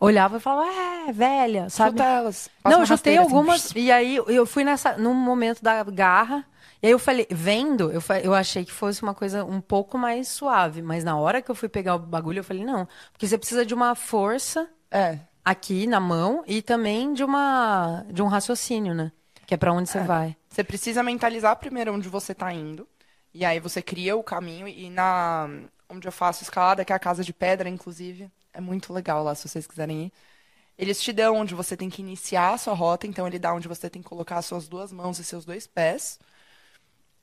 Olhava 0.00 0.36
e 0.36 0.40
falava, 0.40 0.68
é, 0.70 1.12
velha, 1.12 1.68
sabe? 1.70 1.98
Chuta 1.98 2.04
elas. 2.04 2.48
Não, 2.64 2.80
eu 2.80 2.86
chutei 2.86 3.16
rasteira, 3.16 3.22
assim, 3.22 3.34
algumas. 3.34 3.72
e 3.74 3.90
aí 3.90 4.16
eu 4.16 4.46
fui 4.46 4.62
nessa, 4.62 4.96
num 4.96 5.12
momento 5.14 5.60
da 5.60 5.82
garra. 5.82 6.46
E 6.80 6.86
aí 6.86 6.92
eu 6.92 6.98
falei, 7.00 7.26
vendo, 7.28 7.90
eu, 7.90 8.00
eu 8.22 8.32
achei 8.32 8.64
que 8.64 8.70
fosse 8.72 9.02
uma 9.02 9.12
coisa 9.12 9.44
um 9.44 9.60
pouco 9.60 9.98
mais 9.98 10.28
suave. 10.28 10.82
Mas 10.82 11.02
na 11.02 11.16
hora 11.16 11.42
que 11.42 11.50
eu 11.50 11.54
fui 11.54 11.68
pegar 11.68 11.96
o 11.96 11.98
bagulho, 11.98 12.38
eu 12.38 12.44
falei, 12.44 12.64
não. 12.64 12.86
Porque 13.10 13.26
você 13.26 13.36
precisa 13.36 13.66
de 13.66 13.74
uma 13.74 13.96
força 13.96 14.68
É. 14.90 15.18
aqui 15.50 15.86
na 15.86 15.98
mão 15.98 16.44
e 16.46 16.60
também 16.60 17.14
de 17.14 17.24
uma 17.24 18.04
de 18.10 18.22
um 18.22 18.26
raciocínio, 18.26 18.94
né? 18.94 19.10
Que 19.46 19.54
é 19.54 19.56
pra 19.56 19.72
onde 19.72 19.88
você 19.88 20.00
vai. 20.00 20.36
Você 20.50 20.62
precisa 20.62 21.02
mentalizar 21.02 21.56
primeiro 21.56 21.92
onde 21.94 22.08
você 22.08 22.34
tá 22.34 22.52
indo. 22.52 22.86
E 23.32 23.44
aí 23.44 23.58
você 23.58 23.80
cria 23.80 24.14
o 24.14 24.22
caminho. 24.22 24.68
E 24.68 24.90
na 24.90 25.48
onde 25.88 26.06
eu 26.06 26.12
faço 26.12 26.42
escalada, 26.42 26.84
que 26.84 26.92
é 26.92 26.96
a 26.96 26.98
casa 26.98 27.24
de 27.24 27.32
pedra, 27.32 27.68
inclusive, 27.68 28.30
é 28.52 28.60
muito 28.60 28.92
legal 28.92 29.24
lá, 29.24 29.34
se 29.34 29.48
vocês 29.48 29.66
quiserem 29.66 30.04
ir. 30.06 30.12
Eles 30.76 31.00
te 31.00 31.12
dão 31.12 31.36
onde 31.36 31.54
você 31.54 31.76
tem 31.76 31.88
que 31.88 32.02
iniciar 32.02 32.52
a 32.54 32.58
sua 32.58 32.74
rota, 32.74 33.06
então 33.06 33.26
ele 33.26 33.38
dá 33.38 33.52
onde 33.54 33.66
você 33.66 33.88
tem 33.88 34.02
que 34.02 34.08
colocar 34.08 34.36
as 34.36 34.46
suas 34.46 34.68
duas 34.68 34.92
mãos 34.92 35.18
e 35.18 35.24
seus 35.24 35.46
dois 35.46 35.66
pés. 35.66 36.20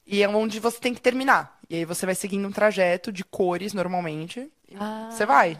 E 0.05 0.23
é 0.23 0.28
onde 0.28 0.59
você 0.59 0.80
tem 0.80 0.93
que 0.95 1.01
terminar. 1.01 1.59
E 1.69 1.76
aí 1.76 1.86
você 1.86 2.05
vai 2.07 2.15
seguindo 2.15 2.47
um 2.47 2.51
trajeto 2.51 3.11
de 3.11 3.23
cores, 3.23 3.71
normalmente. 3.73 4.51
E 4.67 4.76
Ah. 4.80 5.09
Você 5.11 5.26
vai. 5.28 5.59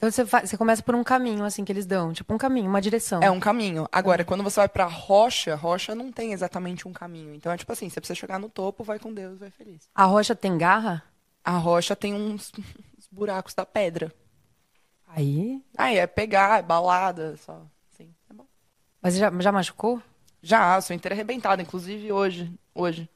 Então 0.00 0.10
você, 0.10 0.24
você 0.24 0.56
começa 0.56 0.82
por 0.82 0.94
um 0.94 1.04
caminho, 1.04 1.44
assim, 1.44 1.62
que 1.62 1.70
eles 1.70 1.84
dão. 1.84 2.10
Tipo, 2.10 2.32
um 2.32 2.38
caminho, 2.38 2.70
uma 2.70 2.80
direção. 2.80 3.20
É 3.22 3.30
um 3.30 3.38
caminho. 3.38 3.86
Agora, 3.92 4.24
quando 4.24 4.42
você 4.42 4.58
vai 4.58 4.68
pra 4.68 4.86
rocha, 4.86 5.54
rocha 5.54 5.94
não 5.94 6.10
tem 6.10 6.32
exatamente 6.32 6.88
um 6.88 6.92
caminho. 6.92 7.34
Então 7.34 7.52
é 7.52 7.56
tipo 7.58 7.70
assim, 7.70 7.86
você 7.90 8.00
precisa 8.00 8.18
chegar 8.18 8.38
no 8.38 8.48
topo, 8.48 8.82
vai 8.82 8.98
com 8.98 9.12
Deus, 9.12 9.38
vai 9.38 9.50
feliz. 9.50 9.90
A 9.94 10.06
rocha 10.06 10.34
tem 10.34 10.56
garra? 10.56 11.04
A 11.44 11.58
rocha 11.58 11.94
tem 11.94 12.14
uns, 12.14 12.50
uns 12.98 13.08
buracos 13.12 13.52
da 13.52 13.66
pedra. 13.66 14.10
Aí. 15.06 15.62
Aí 15.76 15.98
é 15.98 16.06
pegar, 16.06 16.60
é 16.60 16.62
balada, 16.62 17.36
só. 17.36 17.60
Sim, 17.90 18.14
é 18.30 18.32
bom. 18.32 18.46
Mas 19.02 19.16
já, 19.16 19.30
já 19.38 19.52
machucou? 19.52 20.02
Já, 20.40 20.80
sou 20.80 20.96
inteira 20.96 21.14
arrebentada, 21.14 21.60
inclusive 21.60 22.10
hoje. 22.10 22.50
Hoje. 22.74 23.06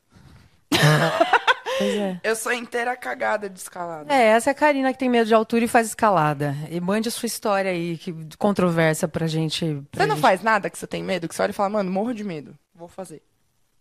É. 1.80 2.20
Eu 2.22 2.36
sou 2.36 2.52
inteira 2.52 2.96
cagada 2.96 3.48
de 3.50 3.58
escalada. 3.58 4.12
É, 4.14 4.26
essa 4.28 4.50
é 4.50 4.52
a 4.52 4.54
Karina 4.54 4.92
que 4.92 4.98
tem 4.98 5.08
medo 5.08 5.26
de 5.26 5.34
altura 5.34 5.64
e 5.64 5.68
faz 5.68 5.88
escalada. 5.88 6.54
E 6.70 6.80
mande 6.80 7.08
a 7.08 7.12
sua 7.12 7.26
história 7.26 7.70
aí, 7.70 7.98
que 7.98 8.14
controversa 8.38 9.08
pra 9.08 9.26
gente. 9.26 9.64
pra 9.90 10.02
Você 10.02 10.06
não 10.08 10.16
gente- 10.16 10.22
faz 10.22 10.42
nada 10.42 10.70
que 10.70 10.78
você 10.78 10.86
tem 10.86 11.02
medo? 11.02 11.28
Que 11.28 11.34
você 11.34 11.42
olha 11.42 11.50
e 11.50 11.54
fala, 11.54 11.68
mano, 11.70 11.90
morro 11.90 12.12
de 12.14 12.22
medo. 12.24 12.54
Vou 12.74 12.88
fazer. 12.88 13.22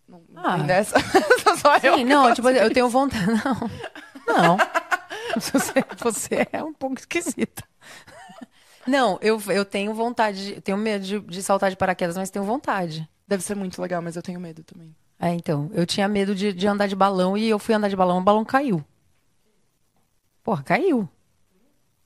Não, 0.07 0.21
não 0.29 0.43
Ah. 0.45 0.57
tem 0.57 0.65
dessa. 0.65 0.95
Só 1.61 1.79
Sim, 1.79 2.03
não, 2.05 2.33
tipo, 2.33 2.49
eu 2.49 2.73
tenho 2.73 2.89
vontade. 2.89 3.25
Não. 4.25 4.57
Não. 4.57 4.57
Você, 5.35 5.83
você 5.97 6.47
é 6.51 6.63
um 6.63 6.73
pouco 6.73 6.97
esquisita. 6.99 7.63
Não, 8.85 9.17
eu, 9.21 9.41
eu 9.47 9.63
tenho 9.65 9.93
vontade, 9.93 10.45
de, 10.45 10.53
eu 10.55 10.61
tenho 10.61 10.77
medo 10.77 11.03
de, 11.05 11.19
de 11.19 11.41
saltar 11.43 11.69
de 11.69 11.75
paraquedas, 11.77 12.17
mas 12.17 12.29
tenho 12.29 12.43
vontade. 12.45 13.07
Deve 13.27 13.43
ser 13.43 13.55
muito 13.55 13.81
legal, 13.81 14.01
mas 14.01 14.15
eu 14.15 14.21
tenho 14.21 14.39
medo 14.39 14.63
também. 14.63 14.93
É, 15.23 15.33
então, 15.33 15.71
eu 15.73 15.85
tinha 15.85 16.05
medo 16.05 16.35
de, 16.35 16.51
de 16.51 16.67
andar 16.67 16.85
de 16.85 16.97
balão 16.97 17.37
e 17.37 17.47
eu 17.47 17.57
fui 17.57 17.73
andar 17.73 17.87
de 17.87 17.95
balão, 17.95 18.17
o 18.17 18.21
balão 18.21 18.43
caiu. 18.43 18.83
Porra, 20.43 20.61
caiu. 20.63 21.07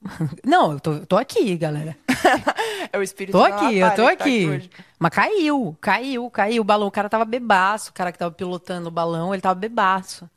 Não, 0.45 0.74
eu 0.74 0.80
tô, 0.80 0.93
eu 0.93 1.05
tô 1.07 1.18
aqui, 1.18 1.57
galera. 1.57 1.97
É 2.93 2.97
o 2.97 3.03
espírito 3.03 3.38
Tô 3.38 3.43
aqui, 3.43 3.80
eu 3.80 3.89
tô 3.95 4.03
tá 4.03 4.11
aqui. 4.11 4.47
hoje. 4.47 4.70
Mas 4.97 5.11
caiu, 5.11 5.76
caiu, 5.82 6.30
caiu. 6.30 6.61
O 6.61 6.63
balão, 6.63 6.88
o 6.88 6.91
cara 6.91 7.09
tava 7.09 7.26
bebaço, 7.26 7.89
o 7.89 7.93
cara 7.93 8.13
que 8.13 8.18
tava 8.18 8.34
pilotando 8.34 8.88
o 8.88 8.91
balão, 8.91 9.34
ele 9.34 9.41
tava 9.41 9.55
bebaço. 9.59 10.30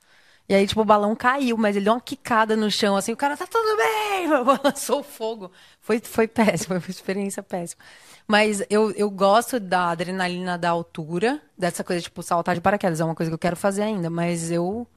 E 0.50 0.54
aí, 0.54 0.66
tipo, 0.66 0.80
o 0.80 0.84
balão 0.84 1.14
caiu, 1.14 1.56
mas 1.56 1.76
ele 1.76 1.84
deu 1.84 1.94
uma 1.94 2.00
quicada 2.00 2.56
no 2.56 2.68
chão, 2.68 2.96
assim, 2.96 3.12
o 3.12 3.16
cara, 3.16 3.36
tá 3.36 3.46
tudo 3.46 3.76
bem, 3.76 4.26
lançou 4.64 4.98
o 4.98 5.02
fogo. 5.04 5.48
Foi, 5.80 6.00
foi 6.00 6.26
péssimo, 6.26 6.74
foi 6.74 6.78
uma 6.78 6.90
experiência 6.90 7.40
péssima. 7.40 7.80
Mas 8.26 8.60
eu, 8.68 8.90
eu 8.96 9.08
gosto 9.08 9.60
da 9.60 9.90
adrenalina 9.90 10.58
da 10.58 10.68
altura, 10.70 11.40
dessa 11.56 11.84
coisa, 11.84 12.02
tipo, 12.02 12.20
saltar 12.20 12.56
de 12.56 12.60
paraquedas, 12.60 13.00
é 13.00 13.04
uma 13.04 13.14
coisa 13.14 13.30
que 13.30 13.34
eu 13.34 13.38
quero 13.38 13.54
fazer 13.54 13.82
ainda, 13.82 14.10
mas 14.10 14.50
eu, 14.50 14.88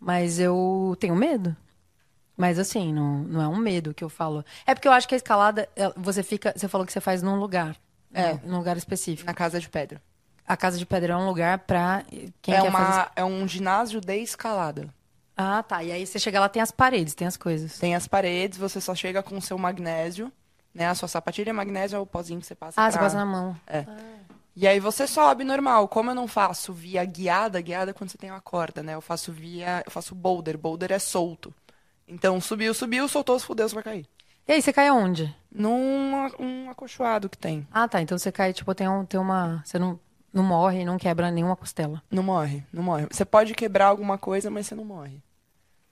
mas 0.00 0.40
eu 0.40 0.96
tenho 0.98 1.14
medo. 1.14 1.54
Mas 2.34 2.58
assim, 2.58 2.90
não, 2.90 3.18
não 3.24 3.42
é 3.42 3.46
um 3.48 3.58
medo 3.58 3.92
que 3.92 4.02
eu 4.02 4.08
falo. 4.08 4.42
É 4.66 4.74
porque 4.74 4.88
eu 4.88 4.92
acho 4.92 5.06
que 5.06 5.14
a 5.14 5.18
escalada, 5.18 5.68
você 5.98 6.22
fica, 6.22 6.54
você 6.56 6.66
falou 6.66 6.86
que 6.86 6.92
você 6.94 7.00
faz 7.02 7.22
num 7.22 7.36
lugar. 7.36 7.76
É. 8.10 8.32
né? 8.32 8.40
Num 8.46 8.56
lugar 8.56 8.78
específico. 8.78 9.26
Na 9.26 9.34
casa 9.34 9.60
de 9.60 9.68
pedra. 9.68 10.00
A 10.46 10.56
casa 10.56 10.78
de 10.78 10.84
pedra 10.84 11.14
é 11.14 11.16
um 11.16 11.26
lugar 11.26 11.60
pra 11.60 12.04
quem 12.42 12.54
é, 12.54 12.60
quer 12.60 12.68
uma, 12.68 12.78
fazer. 12.78 13.10
é 13.16 13.24
um 13.24 13.48
ginásio 13.48 14.00
de 14.00 14.16
escalada. 14.18 14.88
Ah, 15.36 15.62
tá. 15.62 15.82
E 15.82 15.90
aí 15.90 16.06
você 16.06 16.18
chega 16.18 16.38
lá, 16.38 16.48
tem 16.48 16.62
as 16.62 16.70
paredes, 16.70 17.14
tem 17.14 17.26
as 17.26 17.36
coisas. 17.36 17.78
Tem 17.78 17.94
as 17.94 18.06
paredes, 18.06 18.58
você 18.58 18.80
só 18.80 18.94
chega 18.94 19.22
com 19.22 19.36
o 19.36 19.42
seu 19.42 19.58
magnésio, 19.58 20.30
né? 20.74 20.86
A 20.86 20.94
sua 20.94 21.08
sapatilha 21.08 21.52
magnésio 21.52 21.96
é 21.96 21.98
o 21.98 22.06
pozinho 22.06 22.40
que 22.40 22.46
você 22.46 22.54
passa 22.54 22.80
Ah, 22.80 22.84
pra... 22.84 22.92
você 22.92 22.98
passa 22.98 23.16
na 23.16 23.26
mão. 23.26 23.56
E 24.56 24.68
aí 24.68 24.78
você 24.78 25.06
sobe 25.06 25.42
normal. 25.42 25.88
Como 25.88 26.10
eu 26.10 26.14
não 26.14 26.28
faço 26.28 26.72
via 26.72 27.04
guiada, 27.04 27.60
guiada 27.60 27.90
é 27.90 27.94
quando 27.94 28.10
você 28.10 28.18
tem 28.18 28.30
uma 28.30 28.40
corda, 28.40 28.82
né? 28.82 28.94
Eu 28.94 29.00
faço 29.00 29.32
via, 29.32 29.82
eu 29.84 29.90
faço 29.90 30.14
boulder, 30.14 30.56
boulder 30.56 30.92
é 30.92 30.98
solto. 30.98 31.52
Então 32.06 32.40
subiu, 32.40 32.72
subiu, 32.74 33.08
soltou, 33.08 33.38
se 33.38 33.46
fudeu, 33.46 33.68
você 33.68 33.74
vai 33.74 33.82
cair. 33.82 34.06
E 34.46 34.52
aí, 34.52 34.60
você 34.60 34.74
cai 34.74 34.88
aonde? 34.88 35.34
Num 35.50 36.28
um 36.38 36.70
acolchoado 36.70 37.30
que 37.30 37.38
tem. 37.38 37.66
Ah, 37.72 37.88
tá. 37.88 38.02
Então 38.02 38.18
você 38.18 38.30
cai, 38.30 38.52
tipo, 38.52 38.74
tem, 38.74 38.86
um, 38.86 39.02
tem 39.04 39.18
uma. 39.18 39.62
Você 39.64 39.78
não, 39.78 39.98
não 40.34 40.42
morre, 40.42 40.84
não 40.84 40.98
quebra 40.98 41.30
nenhuma 41.30 41.56
costela. 41.56 42.02
Não 42.10 42.22
morre, 42.22 42.62
não 42.72 42.82
morre. 42.82 43.06
Você 43.10 43.24
pode 43.24 43.54
quebrar 43.54 43.86
alguma 43.86 44.18
coisa, 44.18 44.50
mas 44.50 44.66
você 44.66 44.74
não 44.74 44.84
morre. 44.84 45.22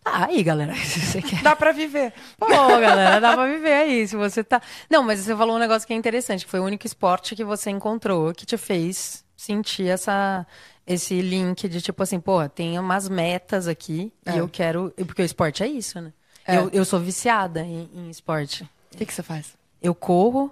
Ah, 0.05 0.27
aí, 0.27 0.43
galera. 0.43 0.75
Se 0.85 1.01
você 1.01 1.23
quer. 1.23 1.43
Dá 1.43 1.55
pra 1.55 1.71
viver. 1.71 2.13
Pô, 2.37 2.49
galera, 2.49 3.21
dá 3.21 3.35
pra 3.35 3.47
viver 3.47 3.73
aí. 3.73 4.07
Se 4.09 4.17
você 4.17 4.43
tá. 4.43 4.61
Não, 4.91 5.03
mas 5.05 5.21
você 5.21 5.37
falou 5.37 5.55
um 5.57 5.61
negócio 5.61 5.87
que 5.87 5.93
é 5.95 5.97
interessante, 5.97 6.45
que 6.45 6.51
foi 6.51 6.59
o 6.59 6.65
único 6.65 6.85
esporte 6.85 7.37
que 7.37 7.45
você 7.45 7.71
encontrou 7.71 8.35
que 8.35 8.45
te 8.45 8.57
fez 8.57 9.25
sentir 9.37 9.89
essa, 9.89 10.45
esse 10.87 11.21
link 11.21 11.69
de 11.69 11.81
tipo 11.81 12.03
assim, 12.03 12.19
pô, 12.21 12.49
tem 12.49 12.79
umas 12.79 13.09
metas 13.09 13.69
aqui 13.69 14.13
É. 14.27 14.35
e 14.35 14.39
eu 14.39 14.49
quero. 14.49 14.93
Porque 15.07 15.23
o 15.23 15.25
esporte 15.25 15.63
é 15.63 15.69
isso, 15.69 16.01
né? 16.01 16.13
É. 16.45 16.57
Eu, 16.57 16.69
eu 16.73 16.85
sou 16.85 16.99
viciada 16.99 17.63
em, 17.63 17.89
em 17.95 18.11
esporte. 18.11 18.69
O 18.93 18.97
que, 18.97 19.07
que 19.07 19.15
você 19.15 19.23
faz? 19.23 19.55
Eu 19.81 19.95
corro, 19.95 20.51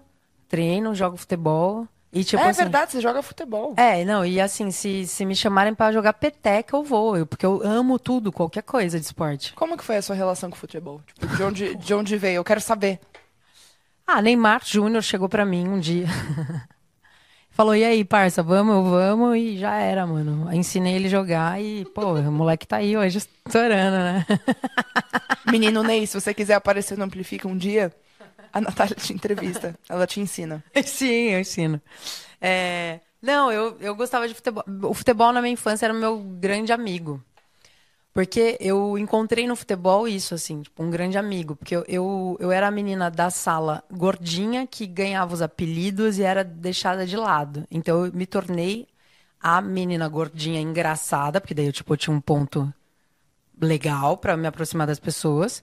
treino, 0.49 0.95
jogo 0.95 1.17
futebol. 1.17 1.89
E 2.13 2.25
tipo 2.25 2.43
é 2.43 2.49
assim. 2.49 2.63
verdade, 2.63 2.91
você 2.91 3.01
joga 3.01 3.23
futebol. 3.23 3.75
É, 3.77 4.05
não, 4.05 4.25
e 4.27 4.41
assim, 4.41 4.71
se, 4.73 5.07
se 5.07 5.25
me 5.25 5.35
chamarem 5.37 5.75
pra 5.75 5.93
jogar 5.93 6.13
peteca, 6.13 6.77
eu 6.77 6.83
vou. 6.83 7.17
eu- 7.17 7.27
porque 7.27 7.47
eu 7.47 7.63
amo 7.65 7.99
tudo, 7.99 8.33
qualquer 8.33 8.63
coisa 8.63 8.99
de 8.99 9.07
esporte. 9.07 9.53
Como 9.55 9.77
que 9.77 9.85
foi 9.85 9.97
a 9.97 10.03
sua 10.03 10.17
relação 10.17 10.51
com 10.51 10.57
o 10.57 10.59
futebol? 10.59 11.01
Tipo, 11.07 11.37
de 11.37 11.43
onde, 11.43 11.75
de 11.77 11.95
onde 11.95 12.17
veio? 12.17 12.37
Eu 12.37 12.45
quero 12.45 12.61
saber. 12.61 12.99
Ah, 14.07 14.21
Neymar 14.21 14.63
Júnior 14.65 15.03
chegou 15.03 15.29
pra 15.29 15.45
mim 15.47 15.69
um 15.69 15.79
dia. 15.79 16.07
Falou, 17.53 17.75
e 17.77 17.85
aí, 17.85 18.05
parça, 18.05 18.43
vamos, 18.43 18.89
vamos, 18.91 19.37
e 19.37 19.59
já 19.59 19.75
era, 19.77 20.07
mano. 20.07 20.53
Ensinei 20.53 20.95
ele 20.95 21.09
jogar 21.09 21.61
e, 21.61 21.85
pô, 21.85 22.15
o 22.15 22.33
moleque 22.33 22.67
tá 22.67 22.77
aí 22.77 22.97
hoje 22.97 23.19
estourando, 23.19 23.97
né? 23.99 24.27
Menino 25.51 25.83
Ney, 25.83 26.07
se 26.07 26.19
você 26.19 26.33
quiser 26.33 26.55
aparecer 26.55 26.97
no 26.97 27.05
Amplifica 27.05 27.47
um 27.49 27.57
dia, 27.57 27.93
a 28.53 28.61
Natália 28.61 28.95
te 28.97 29.13
entrevista. 29.13 29.79
Ela 29.89 30.07
te 30.07 30.21
ensina. 30.21 30.65
Sim, 30.85 31.31
eu 31.33 31.41
ensino. 31.41 31.81
É, 32.41 33.01
Não, 33.23 33.53
eu, 33.53 33.77
eu 33.81 33.95
gostava 33.95 34.29
de 34.29 34.35
futebol. 34.35 34.65
O 34.85 34.95
futebol 34.95 35.33
na 35.33 35.43
minha 35.43 35.53
infância 35.55 35.87
era 35.87 35.95
meu 35.95 36.19
grande 36.19 36.73
amigo. 36.73 37.23
Porque 38.13 38.59
eu 38.61 38.99
encontrei 38.99 39.47
no 39.47 39.55
futebol 39.57 40.09
isso, 40.09 40.35
assim, 40.35 40.63
tipo, 40.63 40.83
um 40.83 40.91
grande 40.91 41.17
amigo. 41.19 41.57
Porque 41.57 41.77
eu, 41.77 41.85
eu, 41.89 42.37
eu 42.41 42.53
era 42.53 42.69
a 42.69 42.71
menina 42.71 43.11
da 43.11 43.31
sala 43.31 43.85
gordinha 43.91 44.67
que 44.67 44.87
ganhava 44.87 45.33
os 45.35 45.43
apelidos 45.43 46.19
e 46.19 46.23
era 46.25 46.43
deixada 46.45 47.07
de 47.07 47.17
lado. 47.17 47.67
Então 47.71 48.07
eu 48.07 48.13
me 48.13 48.27
tornei 48.27 48.89
a 49.41 49.61
menina 49.63 50.09
gordinha 50.09 50.61
engraçada, 50.61 51.41
porque 51.41 51.55
daí 51.55 51.67
eu, 51.67 51.73
tipo, 51.73 51.93
eu 51.95 51.97
tinha 51.99 52.15
um 52.17 52.21
ponto 52.21 52.73
legal 53.61 54.17
pra 54.17 54.37
me 54.37 54.47
aproximar 54.47 54.87
das 54.87 54.99
pessoas. 55.01 55.63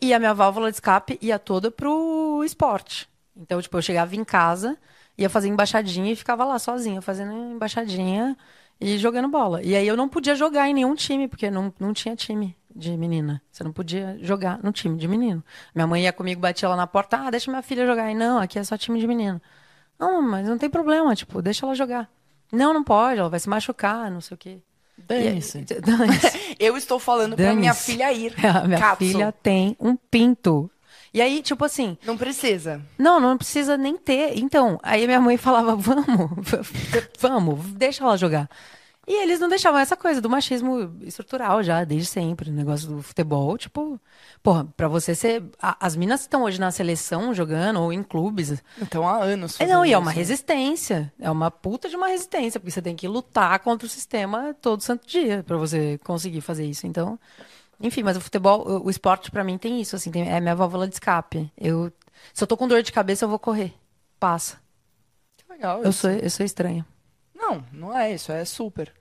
E 0.00 0.12
a 0.12 0.18
minha 0.18 0.34
válvula 0.34 0.70
de 0.70 0.76
escape 0.76 1.18
ia 1.22 1.38
toda 1.38 1.70
pro 1.70 2.42
esporte. 2.44 3.08
Então, 3.36 3.60
tipo, 3.60 3.76
eu 3.76 3.82
chegava 3.82 4.14
em 4.16 4.24
casa, 4.24 4.76
ia 5.16 5.28
fazer 5.30 5.48
embaixadinha 5.48 6.12
e 6.12 6.16
ficava 6.16 6.44
lá 6.44 6.58
sozinha, 6.58 7.00
fazendo 7.02 7.32
embaixadinha. 7.32 8.36
e 8.80 8.98
jogando 8.98 9.28
bola. 9.28 9.62
E 9.62 9.74
aí 9.74 9.86
eu 9.88 9.96
não 9.96 10.08
podia 10.08 10.34
jogar 10.34 10.68
em 10.68 10.74
nenhum 10.74 10.94
time, 10.94 11.28
porque 11.28 11.50
não, 11.50 11.72
não 11.80 11.92
tinha 11.94 12.14
time 12.16 12.56
de 12.74 12.96
menina. 12.96 13.42
Você 13.50 13.64
não 13.64 13.72
podia 13.72 14.18
jogar 14.20 14.58
no 14.62 14.70
time 14.72 14.98
de 14.98 15.08
menino. 15.08 15.42
Minha 15.74 15.86
mãe 15.86 16.02
ia 16.04 16.12
comigo, 16.12 16.40
batia 16.40 16.68
lá 16.68 16.76
na 16.76 16.86
porta, 16.86 17.16
ah, 17.18 17.30
deixa 17.30 17.50
minha 17.50 17.62
filha 17.62 17.86
jogar. 17.86 18.10
E 18.10 18.14
não, 18.14 18.38
aqui 18.38 18.58
é 18.58 18.64
só 18.64 18.76
time 18.76 19.00
de 19.00 19.06
menino. 19.06 19.40
Não, 19.98 20.20
mas 20.22 20.46
não 20.48 20.58
tem 20.58 20.68
problema, 20.70 21.14
tipo, 21.14 21.40
deixa 21.42 21.64
ela 21.66 21.74
jogar. 21.74 22.10
Não, 22.52 22.72
não 22.74 22.84
pode, 22.84 23.18
ela 23.20 23.28
vai 23.30 23.40
se 23.40 23.48
machucar, 23.48 24.10
não 24.10 24.20
sei 24.20 24.34
o 24.34 24.38
quê. 24.38 24.62
Dane-se. 24.98 25.58
E- 25.58 25.64
Dane-se. 25.80 26.56
Eu 26.58 26.76
estou 26.76 26.98
falando 26.98 27.36
pra 27.36 27.54
minha 27.54 27.74
filha 27.74 28.12
ir. 28.12 28.34
A 28.44 28.64
minha 28.66 28.78
Katsu. 28.78 28.96
filha 29.04 29.32
tem 29.42 29.76
um 29.80 29.96
pinto. 29.96 30.70
E 31.14 31.20
aí, 31.22 31.40
tipo 31.42 31.64
assim, 31.64 31.96
Não 32.04 32.16
precisa. 32.16 32.82
não, 32.98 33.18
não 33.18 33.38
precisa 33.38 33.76
nem 33.76 33.96
ter. 33.96 34.36
Então, 34.38 34.78
aí 34.82 35.06
minha 35.06 35.20
mãe 35.20 35.36
falava, 35.38 35.74
vamos, 35.74 36.06
vamos, 37.18 37.64
deixa 37.72 38.04
ela 38.04 38.16
jogar. 38.18 38.48
E 39.08 39.22
eles 39.22 39.38
não 39.38 39.48
deixavam 39.48 39.78
essa 39.78 39.96
coisa 39.96 40.20
do 40.20 40.28
machismo 40.28 40.96
estrutural 41.02 41.62
já, 41.62 41.84
desde 41.84 42.08
sempre, 42.08 42.50
o 42.50 42.52
negócio 42.52 42.88
do 42.88 43.00
futebol, 43.02 43.56
tipo, 43.56 44.00
porra, 44.42 44.64
pra 44.76 44.88
você 44.88 45.14
ser. 45.14 45.44
a- 45.62 45.76
as 45.78 45.94
minas 45.94 46.22
estão 46.22 46.42
hoje 46.42 46.58
na 46.58 46.72
seleção 46.72 47.32
jogando, 47.32 47.80
ou 47.80 47.92
em 47.92 48.02
clubes. 48.02 48.60
Então 48.82 49.08
há 49.08 49.22
anos. 49.22 49.60
É, 49.60 49.66
não, 49.66 49.86
e 49.86 49.92
é 49.92 49.98
uma 49.98 50.10
isso. 50.10 50.18
resistência. 50.18 51.12
É 51.20 51.30
uma 51.30 51.52
puta 51.52 51.88
de 51.88 51.94
uma 51.94 52.08
resistência, 52.08 52.58
porque 52.58 52.72
você 52.72 52.82
tem 52.82 52.96
que 52.96 53.06
lutar 53.06 53.58
contra 53.60 53.86
o 53.86 53.88
sistema 53.90 54.54
todo 54.60 54.82
santo 54.82 55.06
dia 55.06 55.44
pra 55.46 55.56
você 55.56 55.98
conseguir 56.02 56.40
fazer 56.40 56.66
isso. 56.66 56.84
Então, 56.86 57.16
enfim, 57.80 58.02
mas 58.02 58.16
o 58.16 58.20
futebol, 58.20 58.82
o, 58.84 58.90
esporte 58.90 59.30
pra 59.30 59.44
mim 59.44 59.56
tem 59.56 59.80
isso, 59.80 59.94
assim, 59.94 60.10
tem- 60.10 60.28
é 60.28 60.40
minha 60.40 60.54
válvula 60.56 60.88
de 60.88 60.94
escape. 60.94 61.48
Eu, 61.56 61.92
se 62.34 62.42
eu 62.42 62.46
tô 62.48 62.56
com 62.56 62.66
dor 62.66 62.82
de 62.82 62.90
cabeça, 62.90 63.24
eu 63.24 63.28
vou 63.28 63.38
correr. 63.38 63.72
Passa. 64.18 64.58
Que 65.36 65.44
legal. 65.52 65.82
Eu 65.84 65.90
isso. 65.90 66.00
sou, 66.00 66.10
eu 66.10 66.30
sou 66.30 66.44
estranha. 66.44 66.84
Não, 67.36 67.64
não 67.72 67.96
é 67.96 68.12
isso. 68.12 68.32
É 68.32 68.44
super. 68.44 68.92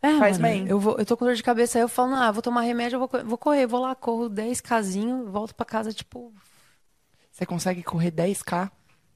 É, 0.00 0.18
Faz 0.18 0.38
mano, 0.38 0.54
bem. 0.54 0.68
Eu, 0.68 0.78
vou, 0.78 0.96
eu 0.98 1.04
tô 1.06 1.16
com 1.16 1.24
dor 1.24 1.34
de 1.34 1.42
cabeça, 1.42 1.78
aí 1.78 1.82
eu 1.82 1.88
falo, 1.88 2.14
ah, 2.14 2.30
vou 2.30 2.42
tomar 2.42 2.60
remédio, 2.60 2.96
eu 2.96 3.00
vou, 3.08 3.24
vou 3.24 3.38
correr, 3.38 3.66
vou 3.66 3.80
lá, 3.80 3.94
corro 3.94 4.28
10 4.28 4.60
casinho, 4.60 5.30
volto 5.30 5.54
pra 5.54 5.64
casa, 5.64 5.92
tipo, 5.92 6.30
Você 7.32 7.46
consegue 7.46 7.82
correr 7.82 8.10
10k? 8.12 8.70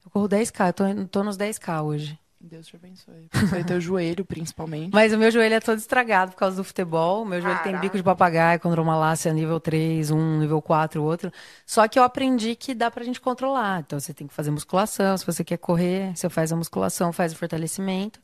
eu 0.05 0.11
corro 0.11 0.29
10k, 0.29 0.69
eu 0.69 0.73
tô, 0.73 1.07
tô 1.09 1.23
nos 1.25 1.37
10k 1.37 1.83
hoje. 1.83 2.19
Deus 2.41 2.69
te 2.69 2.77
abençoe. 2.77 3.29
Abençoe 3.35 3.65
teu 3.65 3.81
joelho, 3.83 4.25
principalmente. 4.25 4.95
Mas 4.95 5.13
o 5.13 5.19
meu 5.19 5.31
joelho 5.31 5.57
é 5.57 5.61
todo 5.61 5.77
estragado 5.77 6.31
por 6.33 6.39
causa 6.39 6.57
do 6.57 6.63
futebol. 6.65 7.25
Meu 7.25 7.41
joelho 7.43 7.59
tem 7.59 7.73
Caraca. 7.73 7.81
bico 7.83 7.97
de 7.97 8.03
papagaio, 8.03 8.61
condromalácia 8.61 9.33
nível 9.33 9.59
3, 9.59 10.11
um, 10.13 10.39
nível 10.39 10.63
4, 10.63 11.03
outro. 11.03 11.33
Só 11.67 11.87
que 11.89 11.99
eu 11.99 12.03
aprendi 12.05 12.55
que 12.55 12.75
dá 12.75 12.91
pra 12.93 13.05
gente 13.05 13.21
controlar. 13.21 13.81
Então 13.81 13.99
você 13.99 14.15
tem 14.15 14.27
que 14.29 14.33
fazer 14.33 14.53
musculação, 14.53 15.19
se 15.19 15.27
você 15.27 15.43
quer 15.45 15.59
correr, 15.59 16.17
você 16.17 16.31
faz 16.31 16.53
a 16.53 16.57
musculação, 16.57 17.13
faz 17.13 17.33
o 17.33 17.37
fortalecimento. 17.37 18.21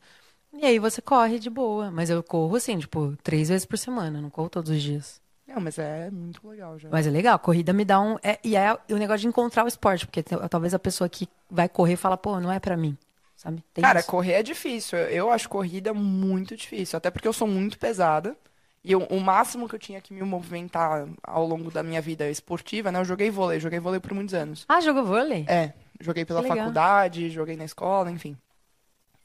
E 0.57 0.65
aí 0.65 0.79
você 0.79 1.01
corre 1.01 1.39
de 1.39 1.49
boa. 1.49 1.91
Mas 1.91 2.09
eu 2.09 2.21
corro 2.23 2.55
assim, 2.55 2.77
tipo, 2.79 3.15
três 3.23 3.49
vezes 3.49 3.65
por 3.65 3.77
semana, 3.77 4.21
não 4.21 4.29
corro 4.29 4.49
todos 4.49 4.71
os 4.71 4.81
dias. 4.81 5.21
Não, 5.47 5.61
mas 5.61 5.77
é 5.77 6.09
muito 6.09 6.45
legal 6.47 6.77
já. 6.79 6.89
Mas 6.89 7.05
é 7.05 7.09
legal, 7.11 7.35
a 7.35 7.39
corrida 7.39 7.71
me 7.71 7.85
dá 7.85 7.99
um. 8.01 8.17
é- 8.23 8.39
e 8.43 8.55
é 8.55 8.73
o 8.89 8.95
negócio 8.95 9.21
de 9.21 9.27
encontrar 9.27 9.63
o 9.63 9.67
esporte, 9.67 10.05
porque 10.05 10.23
talvez 10.49 10.73
a 10.73 10.79
pessoa 10.79 11.07
que 11.07 11.27
vai 11.49 11.69
correr 11.69 11.95
fala, 11.95 12.17
pô, 12.17 12.39
não 12.39 12.51
é 12.51 12.59
pra 12.59 12.75
mim. 12.75 12.97
Sabe? 13.35 13.63
Tem 13.73 13.83
Cara, 13.83 13.99
isso. 13.99 14.09
correr 14.09 14.33
é 14.33 14.43
difícil. 14.43 14.97
Eu, 14.97 15.09
eu 15.09 15.31
acho 15.31 15.47
corrida 15.49 15.93
muito 15.93 16.55
difícil. 16.55 16.97
Até 16.97 17.11
porque 17.11 17.27
eu 17.27 17.33
sou 17.33 17.47
muito 17.47 17.77
pesada. 17.77 18.35
E 18.83 18.91
eu- 18.91 19.03
o 19.09 19.19
máximo 19.19 19.67
que 19.67 19.75
eu 19.75 19.79
tinha 19.79 19.99
que 19.99 20.13
me 20.13 20.21
movimentar 20.23 21.05
ao 21.21 21.45
longo 21.45 21.69
da 21.69 21.83
minha 21.83 22.01
vida 22.01 22.29
esportiva, 22.29 22.91
né? 22.91 22.99
Eu 22.99 23.05
joguei 23.05 23.29
vôlei. 23.29 23.59
Joguei 23.59 23.79
vôlei 23.79 23.99
por 23.99 24.13
muitos 24.13 24.33
anos. 24.33 24.65
Ah, 24.69 24.79
jogou 24.79 25.03
vôlei? 25.05 25.45
É, 25.47 25.73
joguei 25.99 26.23
pela 26.25 26.41
faculdade, 26.43 27.29
joguei 27.29 27.55
na 27.57 27.65
escola, 27.65 28.09
enfim. 28.09 28.37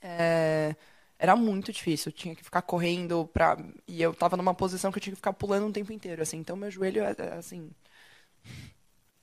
É, 0.02 0.74
era 1.20 1.36
muito 1.36 1.70
difícil, 1.70 2.08
eu 2.08 2.14
tinha 2.14 2.34
que 2.34 2.42
ficar 2.42 2.62
correndo 2.62 3.28
pra... 3.30 3.54
E 3.86 4.00
eu 4.00 4.14
tava 4.14 4.38
numa 4.38 4.54
posição 4.54 4.90
que 4.90 4.96
eu 4.96 5.02
tinha 5.02 5.12
que 5.12 5.18
ficar 5.18 5.34
pulando 5.34 5.68
o 5.68 5.72
tempo 5.72 5.92
inteiro, 5.92 6.22
assim. 6.22 6.38
Então 6.38 6.56
meu 6.56 6.70
joelho 6.70 7.04
é, 7.04 7.14
é, 7.18 7.34
assim... 7.34 7.70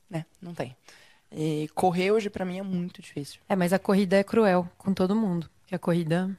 Né, 0.07 0.23
não 0.39 0.53
tem. 0.53 0.77
E 1.31 1.67
correr 1.73 2.11
hoje 2.11 2.29
pra 2.29 2.45
mim 2.45 2.59
é 2.59 2.61
muito 2.61 3.01
difícil. 3.01 3.41
É, 3.49 3.55
mas 3.55 3.73
a 3.73 3.79
corrida 3.79 4.15
é 4.15 4.23
cruel 4.23 4.69
com 4.77 4.93
todo 4.93 5.15
mundo. 5.15 5.49
Porque 5.61 5.73
a 5.73 5.79
corrida 5.79 6.37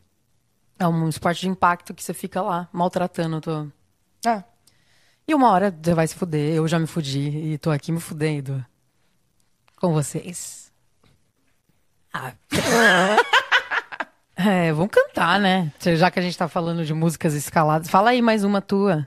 é 0.79 0.87
um 0.87 1.09
esporte 1.09 1.41
de 1.41 1.49
impacto 1.49 1.93
que 1.93 2.05
você 2.05 2.15
fica 2.15 2.41
lá, 2.41 2.69
maltratando. 2.73 3.41
Tô... 3.41 3.67
Ah, 4.25 4.45
E 5.27 5.35
uma 5.35 5.51
hora 5.51 5.77
você 5.77 5.93
vai 5.93 6.07
se 6.07 6.15
fuder. 6.15 6.55
Eu 6.55 6.69
já 6.69 6.79
me 6.79 6.87
fudi 6.87 7.31
e 7.55 7.59
tô 7.59 7.73
aqui 7.73 7.91
me 7.91 8.01
fudendo 8.01 8.65
com 9.77 9.93
vocês. 9.93 10.73
Ah. 12.13 12.33
É, 14.41 14.73
vamos 14.73 14.93
cantar, 14.93 15.41
né? 15.41 15.73
Já 15.97 16.11
que 16.13 16.19
a 16.19 16.23
gente 16.23 16.39
tá 16.39 16.47
falando 16.47 16.85
de 16.85 16.95
músicas 16.95 17.35
escaladas. 17.35 17.89
Fala 17.91 18.11
aí 18.11 18.23
mais 18.23 18.45
uma 18.45 18.61
tua. 18.63 19.07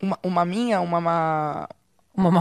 uma, 0.00 0.16
uma 0.22 0.44
minha, 0.44 0.80
uma... 0.80 1.00
ma- 1.00 1.68
Uma 2.14 2.32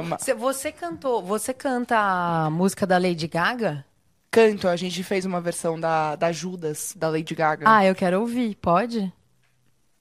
Uma 0.00 0.18
cê- 0.18 0.34
você 0.34 0.70
cantou, 0.70 1.22
você 1.22 1.52
canta 1.52 1.96
a 1.98 2.50
música 2.50 2.86
da 2.86 2.98
Lady 2.98 3.26
Gaga? 3.26 3.84
Canto, 4.30 4.68
a 4.68 4.76
gente 4.76 5.02
fez 5.02 5.24
uma 5.24 5.40
versão 5.40 5.78
da, 5.80 6.14
da 6.14 6.30
Judas, 6.30 6.92
da 6.96 7.08
Lady 7.08 7.34
Gaga. 7.34 7.64
Ah, 7.66 7.84
eu 7.84 7.94
quero 7.94 8.20
ouvir. 8.20 8.54
Pode? 8.56 9.12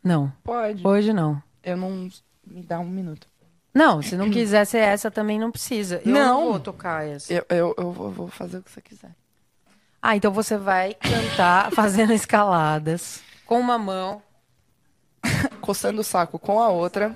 Não. 0.04 0.32
Pode. 0.44 0.86
Hoje 0.86 1.14
não. 1.14 1.42
Eu 1.64 1.78
não... 1.78 2.10
Me 2.46 2.62
dá 2.62 2.80
um 2.80 2.86
minuto. 2.90 3.28
Não, 3.74 4.02
se 4.02 4.16
não 4.16 4.30
quiser 4.30 4.66
ser 4.66 4.80
essa, 4.80 5.10
também 5.12 5.40
não 5.40 5.52
precisa. 5.52 6.02
Eu 6.04 6.12
não, 6.12 6.20
Não. 6.42 6.46
vou 6.52 6.60
tocar 6.60 7.06
essa. 7.06 7.32
Eu, 7.34 7.46
eu, 7.50 7.76
eu 7.78 7.92
vou, 7.92 8.10
vou 8.12 8.28
fazer 8.28 8.58
o 8.58 8.64
que 8.64 8.72
você 8.72 8.82
quiser. 8.82 9.12
Ah, 10.02 10.16
então 10.16 10.32
você 10.32 10.58
vai 10.58 10.94
cantar 10.96 11.72
fazendo 11.76 12.14
escaladas 12.14 13.22
com 13.46 13.60
uma 13.60 13.78
mão. 13.78 14.22
coçando 15.62 16.02
o 16.02 16.04
saco 16.04 16.38
com 16.40 16.62
a 16.62 16.70
outra. 16.70 17.16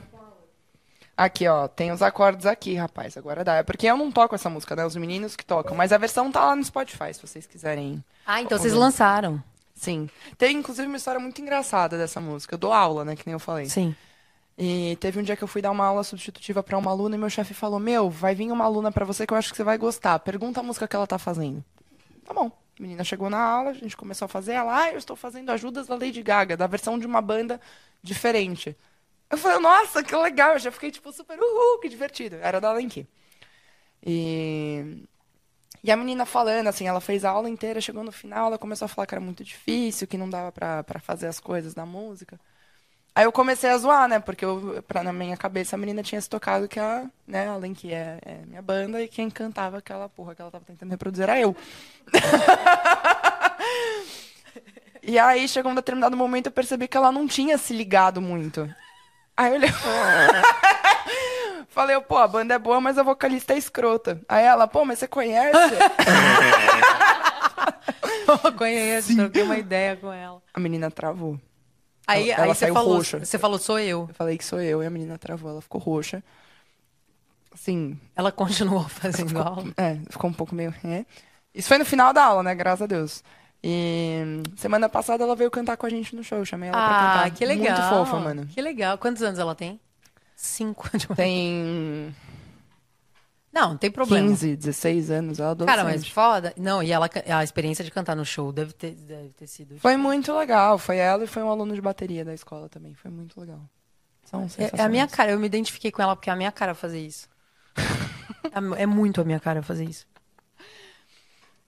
Aqui, 1.16 1.48
ó, 1.48 1.68
tem 1.68 1.92
os 1.92 2.02
acordes 2.02 2.46
aqui, 2.46 2.74
rapaz. 2.76 3.16
Agora 3.16 3.44
dá. 3.44 3.56
É 3.58 3.64
porque 3.64 3.86
eu 3.86 3.98
não 3.98 4.12
toco 4.12 4.34
essa 4.34 4.50
música, 4.50 4.76
né? 4.76 4.86
Os 4.86 4.96
meninos 4.96 5.36
que 5.36 5.46
tocam. 5.46 5.76
Mas 5.76 5.92
a 5.92 5.98
versão 5.98 6.32
tá 6.32 6.44
lá 6.46 6.56
no 6.56 6.64
Spotify, 6.64 7.14
se 7.14 7.22
vocês 7.22 7.46
quiserem. 7.46 8.04
Ah, 8.26 8.42
então 8.42 8.58
vocês 8.58 8.74
Ouvir. 8.74 8.86
lançaram. 8.86 9.44
Sim. 9.76 10.10
Tem, 10.38 10.58
inclusive, 10.58 10.88
uma 10.88 10.98
história 10.98 11.20
muito 11.20 11.40
engraçada 11.42 11.98
dessa 11.98 12.20
música. 12.20 12.56
Eu 12.56 12.60
dou 12.60 12.74
aula, 12.74 13.06
né? 13.06 13.16
Que 13.16 13.24
nem 13.26 13.34
eu 13.34 13.40
falei. 13.40 13.68
Sim. 13.68 13.96
E 14.58 14.98
teve 15.00 15.20
um 15.20 15.24
dia 15.24 15.36
que 15.36 15.44
eu 15.44 15.48
fui 15.48 15.62
dar 15.62 15.72
uma 15.72 15.86
aula 15.86 16.04
substitutiva 16.04 16.62
pra 16.64 16.78
uma 16.78 16.92
aluna 16.92 17.16
e 17.16 17.20
meu 17.20 17.30
chefe 17.30 17.54
falou: 17.54 17.80
Meu, 17.80 18.10
vai 18.10 18.34
vir 18.34 18.52
uma 18.52 18.66
aluna 18.66 18.92
pra 18.92 19.06
você 19.06 19.26
que 19.28 19.34
eu 19.34 19.38
acho 19.38 19.52
que 19.52 19.58
você 19.58 19.64
vai 19.64 19.78
gostar. 19.78 20.18
Pergunta 20.20 20.60
a 20.60 20.64
música 20.64 20.88
que 20.88 20.96
ela 20.96 21.08
tá 21.08 21.18
fazendo. 21.18 21.64
Tá 22.26 22.34
bom. 22.34 22.52
A 22.82 22.84
menina 22.84 23.04
chegou 23.04 23.30
na 23.30 23.40
aula, 23.40 23.70
a 23.70 23.74
gente 23.74 23.96
começou 23.96 24.26
a 24.26 24.28
fazer. 24.28 24.54
Ela, 24.54 24.86
ah, 24.86 24.92
eu 24.92 24.98
estou 24.98 25.16
fazendo 25.16 25.52
ajudas 25.52 25.86
da 25.86 25.94
Lady 25.94 26.24
Gaga, 26.24 26.58
da 26.58 26.66
versão 26.66 26.98
de 26.98 27.06
uma 27.06 27.22
banda 27.22 27.62
diferente. 28.02 28.76
Eu 29.30 29.38
falei, 29.38 29.60
nossa, 29.60 30.04
que 30.04 30.16
legal. 30.16 30.54
Eu 30.54 30.60
já 30.60 30.72
fiquei, 30.72 30.90
tipo, 30.90 31.14
super, 31.14 31.40
uhul, 31.40 31.80
que 31.80 31.88
divertido. 31.88 32.38
Era 32.38 32.60
da 32.60 32.74
Lenki. 32.74 33.08
E... 34.04 35.06
E 35.84 35.92
a 35.92 35.98
menina 35.98 36.26
falando, 36.26 36.68
assim, 36.68 36.88
ela 36.88 37.00
fez 37.02 37.24
a 37.24 37.30
aula 37.30 37.50
inteira, 37.50 37.82
chegou 37.82 38.04
no 38.04 38.12
final, 38.12 38.48
ela 38.48 38.58
começou 38.58 38.86
a 38.86 38.90
falar 38.90 39.08
que 39.08 39.16
era 39.16 39.22
muito 39.22 39.44
difícil, 39.44 40.08
que 40.08 40.18
não 40.18 40.30
dava 40.30 40.52
pra 40.52 41.00
fazer 41.00 41.28
as 41.28 41.40
coisas 41.40 41.74
da 41.74 41.86
música. 41.86 42.40
Aí 43.14 43.26
eu 43.26 43.32
comecei 43.32 43.70
a 43.70 43.78
zoar, 43.78 44.07
né? 44.07 44.20
Porque 44.20 44.45
eu, 44.45 44.82
pra, 44.88 45.03
na 45.03 45.12
minha 45.12 45.36
cabeça 45.36 45.76
a 45.76 45.80
menina 45.80 46.01
tinha 46.01 46.22
se 46.22 46.30
tocado 46.30 46.68
que 46.68 46.80
a, 46.80 47.05
né, 47.28 47.49
além 47.49 47.74
que 47.74 47.93
é, 47.93 48.20
é 48.26 48.38
minha 48.47 48.62
banda, 48.62 49.01
e 49.01 49.07
quem 49.07 49.30
cantava 49.30 49.80
aquela 49.80 50.07
porra 50.07 50.34
que 50.34 50.41
ela 50.41 50.51
tava 50.51 50.64
tentando 50.66 50.89
reproduzir 50.89 51.24
era 51.24 51.39
eu. 51.39 51.55
e 55.03 55.20
aí 55.20 55.47
chegou 55.47 55.72
um 55.72 55.76
determinado 55.76 56.16
momento 56.16 56.45
eu 56.47 56.51
percebi 56.51 56.88
que 56.88 56.95
ela 56.95 57.12
não 57.12 57.28
tinha 57.28 57.57
se 57.57 57.74
ligado 57.74 58.22
muito. 58.22 58.74
Aí 59.36 59.51
eu 59.51 59.55
olhei. 59.55 59.70
Falei, 61.68 61.99
pô, 62.01 62.18
a 62.18 62.28
banda 62.28 62.53
é 62.53 62.59
boa, 62.59 62.82
mas 62.82 62.97
a 62.97 63.03
vocalista 63.03 63.53
é 63.53 63.57
escrota. 63.57 64.22
Aí 64.28 64.45
ela, 64.45 64.68
pô, 64.68 64.84
mas 64.86 64.99
você 64.99 65.07
conhece? 65.07 65.57
Eu 68.28 68.53
conheço, 68.53 69.16
troquei 69.16 69.43
uma 69.43 69.57
ideia 69.57 69.95
com 69.95 70.12
ela. 70.12 70.41
a 70.53 70.59
menina 70.59 70.89
travou. 70.89 71.39
Aí, 72.12 72.30
Ela- 72.30 72.39
aí 72.41 72.45
ela 72.45 72.53
você 72.55 72.59
saiu 72.59 72.74
falou, 72.74 72.93
roxa. 72.95 73.20
você 73.26 73.38
falou, 73.39 73.57
sou 73.59 73.80
eu. 73.80 74.05
Eu 74.09 74.16
falei 74.16 74.38
que 74.38 74.45
sou 74.45 74.62
eu, 74.62 74.82
e 74.84 74.86
a 74.86 74.89
menina 74.89 75.18
travou, 75.18 75.51
ela 75.51 75.62
ficou 75.62 75.80
roxa. 75.82 76.24
Assim, 77.53 77.99
Ela 78.16 78.32
continuou 78.32 78.88
fazendo 78.88 79.38
aula. 79.41 79.66
É, 79.78 79.97
ficou 80.09 80.30
um 80.30 80.34
pouco 80.34 80.55
meio. 80.55 80.74
É. 80.84 81.05
Isso 81.53 81.68
foi 81.68 81.78
no 81.78 81.86
final 81.86 82.14
da 82.14 82.24
aula, 82.24 82.43
né? 82.43 82.55
Graças 82.55 82.82
a 82.82 82.86
Deus. 82.86 83.24
E 83.64 84.41
semana 84.55 84.88
passada 84.89 85.24
ela 85.24 85.36
veio 85.36 85.51
cantar 85.51 85.78
com 85.78 85.86
a 85.86 85.89
gente 85.89 86.16
no 86.16 86.24
show. 86.24 86.38
eu 86.39 86.45
Chamei 86.45 86.70
ela 86.70 86.78
pra 86.78 86.88
Ah, 86.88 87.24
cantar. 87.24 87.32
que 87.38 87.45
legal. 87.45 87.78
Muito 87.78 87.89
fofa, 87.89 88.20
mano. 88.20 88.47
Que 88.47 88.62
legal. 88.62 88.97
Quantos 88.97 89.22
anos 89.22 89.38
ela 89.38 89.53
tem? 89.53 89.80
Cinco. 90.36 90.89
Tem 91.16 92.16
Não, 93.54 93.72
não 93.72 93.78
tem 93.78 93.91
problema. 93.91 94.28
15, 94.30 94.56
16 94.56 95.12
anos, 95.12 95.39
ela 95.39 95.52
adolescente. 95.52 95.78
Cara, 95.78 95.89
mas 95.89 96.08
foda. 96.08 96.54
Não, 96.56 96.82
e 96.82 96.91
ela, 96.91 97.10
a 97.28 97.43
experiência 97.43 97.84
de 97.84 97.91
cantar 97.91 98.16
no 98.16 98.26
show 98.26 98.52
deve 98.52 98.72
ter, 98.72 98.91
deve 98.91 99.30
ter 99.34 99.47
sido. 99.47 99.78
Foi 99.80 99.97
muito 99.97 100.34
legal. 100.34 100.78
Foi 100.78 100.97
ela 100.97 101.26
e 101.26 101.28
foi 101.28 101.43
um 101.43 101.49
aluno 101.49 101.76
de 101.76 101.82
bateria 101.82 102.24
da 102.24 102.34
escola 102.34 102.70
também. 102.70 102.93
Foi 102.93 103.12
muito 103.12 103.39
legal. 103.39 103.60
São 104.24 104.47
É, 104.58 104.82
é 104.82 104.84
a 104.84 104.89
minha 104.89 105.08
cara, 105.08 105.32
eu 105.32 105.39
me 105.39 105.45
identifiquei 105.45 105.91
com 105.91 106.02
ela 106.02 106.16
porque 106.16 106.30
é 106.30 106.34
a 106.34 106.36
minha 106.36 106.52
cara 106.52 106.74
fazer 106.74 106.99
isso. 106.99 107.28
é, 108.78 108.84
é 108.84 108.86
muito 108.86 109.20
a 109.20 109.26
minha 109.26 109.39
cara 109.39 109.62
fazer 109.62 109.84
isso. 109.84 110.08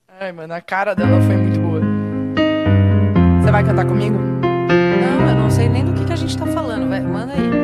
Ai, 0.08 0.32
mano, 0.32 0.54
a 0.54 0.60
cara 0.60 0.94
dela 0.94 1.20
foi 1.20 1.36
muito 1.36 1.60
boa. 1.60 1.80
Você 3.42 3.50
vai 3.50 3.64
cantar 3.64 3.84
comigo? 3.84 4.16
Não, 4.16 5.28
eu 5.28 5.34
não 5.34 5.50
sei 5.50 5.68
nem 5.68 5.84
do 5.84 5.92
que, 5.92 6.06
que 6.06 6.12
a 6.12 6.16
gente 6.16 6.38
tá 6.38 6.46
falando. 6.46 6.88
Vai, 6.88 7.00
manda 7.02 7.34
aí. 7.34 7.63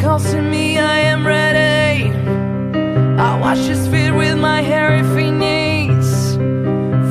Calls 0.00 0.30
to 0.30 0.40
me, 0.40 0.78
I 0.78 1.00
am 1.00 1.26
ready. 1.26 2.10
I 3.20 3.38
wash 3.38 3.58
his 3.58 3.86
feet 3.88 4.10
with 4.12 4.38
my 4.38 4.62
hairy 4.62 5.02
knees. 5.30 6.36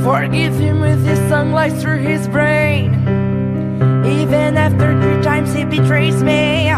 Forgive 0.03 0.55
him 0.55 0.79
with 0.79 1.05
his 1.05 1.19
lies 1.53 1.79
through 1.81 1.99
his 1.99 2.27
brain. 2.27 2.93
Even 4.05 4.57
after 4.57 4.99
three 5.01 5.21
times 5.21 5.53
he 5.53 5.65
betrays 5.65 6.23
me. 6.23 6.69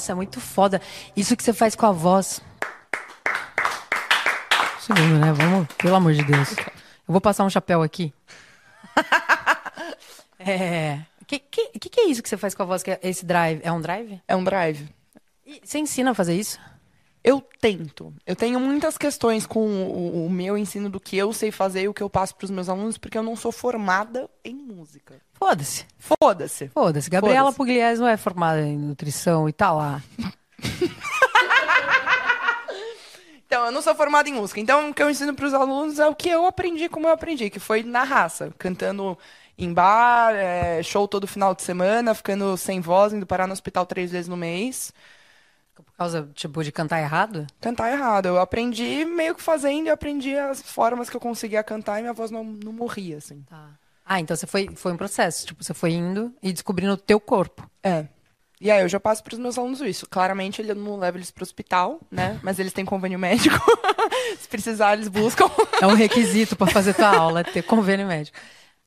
Nossa, 0.00 0.12
é 0.12 0.14
muito 0.14 0.40
foda. 0.40 0.80
Isso 1.14 1.36
que 1.36 1.44
você 1.44 1.52
faz 1.52 1.76
com 1.76 1.84
a 1.84 1.92
voz. 1.92 2.40
Segundo, 4.80 5.18
né? 5.18 5.30
Vamos, 5.30 5.68
pelo 5.76 5.94
amor 5.94 6.14
de 6.14 6.24
Deus. 6.24 6.56
Eu 6.56 7.12
vou 7.12 7.20
passar 7.20 7.44
um 7.44 7.50
chapéu 7.50 7.82
aqui. 7.82 8.12
É. 10.42 11.00
O 11.20 11.26
que, 11.26 11.38
que, 11.38 11.78
que, 11.78 11.88
que 11.90 12.00
é 12.00 12.06
isso 12.06 12.22
que 12.22 12.28
você 12.28 12.38
faz 12.38 12.54
com 12.54 12.62
a 12.62 12.66
voz? 12.66 12.82
Que 12.82 12.92
é 12.92 13.00
esse 13.02 13.26
drive? 13.26 13.60
É 13.62 13.70
um 13.70 13.78
drive? 13.78 14.22
É 14.26 14.34
um 14.34 14.42
drive. 14.42 14.88
E 15.44 15.60
você 15.62 15.78
ensina 15.78 16.12
a 16.12 16.14
fazer 16.14 16.34
isso? 16.34 16.58
Eu 17.22 17.42
tento. 17.60 18.10
Eu 18.26 18.34
tenho 18.34 18.58
muitas 18.58 18.96
questões 18.96 19.44
com 19.44 19.60
o, 19.60 20.24
o 20.24 20.30
meu 20.30 20.56
ensino 20.56 20.88
do 20.88 20.98
que 20.98 21.18
eu 21.18 21.30
sei 21.34 21.52
fazer 21.52 21.82
e 21.82 21.88
o 21.88 21.92
que 21.92 22.02
eu 22.02 22.08
passo 22.08 22.34
para 22.34 22.46
os 22.46 22.50
meus 22.50 22.70
alunos, 22.70 22.96
porque 22.96 23.18
eu 23.18 23.22
não 23.22 23.36
sou 23.36 23.52
formada 23.52 24.30
em 24.42 24.54
música. 24.54 25.20
Foda-se. 25.40 25.86
Foda-se. 25.98 26.68
Foda-se. 26.68 27.08
Gabriela 27.08 27.50
Foda-se. 27.50 27.56
Pugliese 27.56 28.00
não 28.00 28.08
é 28.08 28.18
formada 28.18 28.60
em 28.60 28.76
nutrição 28.76 29.48
e 29.48 29.52
tá 29.52 29.72
lá. 29.72 30.02
Então, 33.46 33.66
eu 33.66 33.72
não 33.72 33.82
sou 33.82 33.96
formada 33.96 34.28
em 34.28 34.32
música. 34.32 34.60
Então, 34.60 34.90
o 34.90 34.94
que 34.94 35.02
eu 35.02 35.10
ensino 35.10 35.34
para 35.34 35.44
os 35.44 35.52
alunos 35.52 35.98
é 35.98 36.06
o 36.06 36.14
que 36.14 36.28
eu 36.28 36.46
aprendi 36.46 36.88
como 36.88 37.08
eu 37.08 37.12
aprendi, 37.12 37.50
que 37.50 37.58
foi 37.58 37.82
na 37.82 38.04
raça, 38.04 38.54
cantando 38.56 39.18
em 39.58 39.74
bar, 39.74 40.32
é, 40.36 40.80
show 40.84 41.08
todo 41.08 41.26
final 41.26 41.52
de 41.52 41.62
semana, 41.62 42.14
ficando 42.14 42.56
sem 42.56 42.80
voz, 42.80 43.12
indo 43.12 43.26
parar 43.26 43.48
no 43.48 43.52
hospital 43.52 43.84
três 43.84 44.12
vezes 44.12 44.28
no 44.28 44.36
mês. 44.36 44.92
Por 45.74 45.92
causa, 45.98 46.30
tipo, 46.32 46.62
de 46.62 46.70
cantar 46.70 47.00
errado? 47.00 47.44
Cantar 47.60 47.90
errado. 47.90 48.26
Eu 48.26 48.38
aprendi 48.38 49.04
meio 49.04 49.34
que 49.34 49.42
fazendo, 49.42 49.88
eu 49.88 49.94
aprendi 49.94 50.36
as 50.36 50.62
formas 50.62 51.10
que 51.10 51.16
eu 51.16 51.20
conseguia 51.20 51.64
cantar 51.64 51.98
e 51.98 52.02
minha 52.02 52.12
voz 52.12 52.30
não, 52.30 52.44
não 52.44 52.72
morria, 52.72 53.16
assim. 53.16 53.42
Tá. 53.50 53.79
Ah, 54.12 54.18
então 54.18 54.36
você 54.36 54.44
foi, 54.44 54.68
foi 54.74 54.92
um 54.92 54.96
processo. 54.96 55.46
Tipo, 55.46 55.62
você 55.62 55.72
foi 55.72 55.92
indo 55.92 56.34
e 56.42 56.52
descobrindo 56.52 56.94
o 56.94 56.96
teu 56.96 57.20
corpo. 57.20 57.70
É. 57.80 58.06
E 58.60 58.68
aí 58.68 58.82
eu 58.82 58.88
já 58.88 58.98
passo 58.98 59.22
para 59.22 59.34
os 59.34 59.38
meus 59.38 59.56
alunos 59.56 59.80
isso. 59.82 60.04
Claramente 60.10 60.60
ele 60.60 60.74
não 60.74 60.98
leva 60.98 61.16
eles 61.16 61.30
para 61.30 61.42
o 61.42 61.44
hospital, 61.44 62.00
né? 62.10 62.40
Mas 62.42 62.58
eles 62.58 62.72
têm 62.72 62.84
convênio 62.84 63.20
médico. 63.20 63.56
Se 64.36 64.48
precisar, 64.48 64.94
eles 64.94 65.06
buscam. 65.06 65.48
É 65.80 65.86
um 65.86 65.94
requisito 65.94 66.56
pra 66.56 66.66
fazer 66.66 66.92
tua 66.92 67.06
aula, 67.06 67.44
ter 67.44 67.62
convênio 67.62 68.04
médico. 68.04 68.36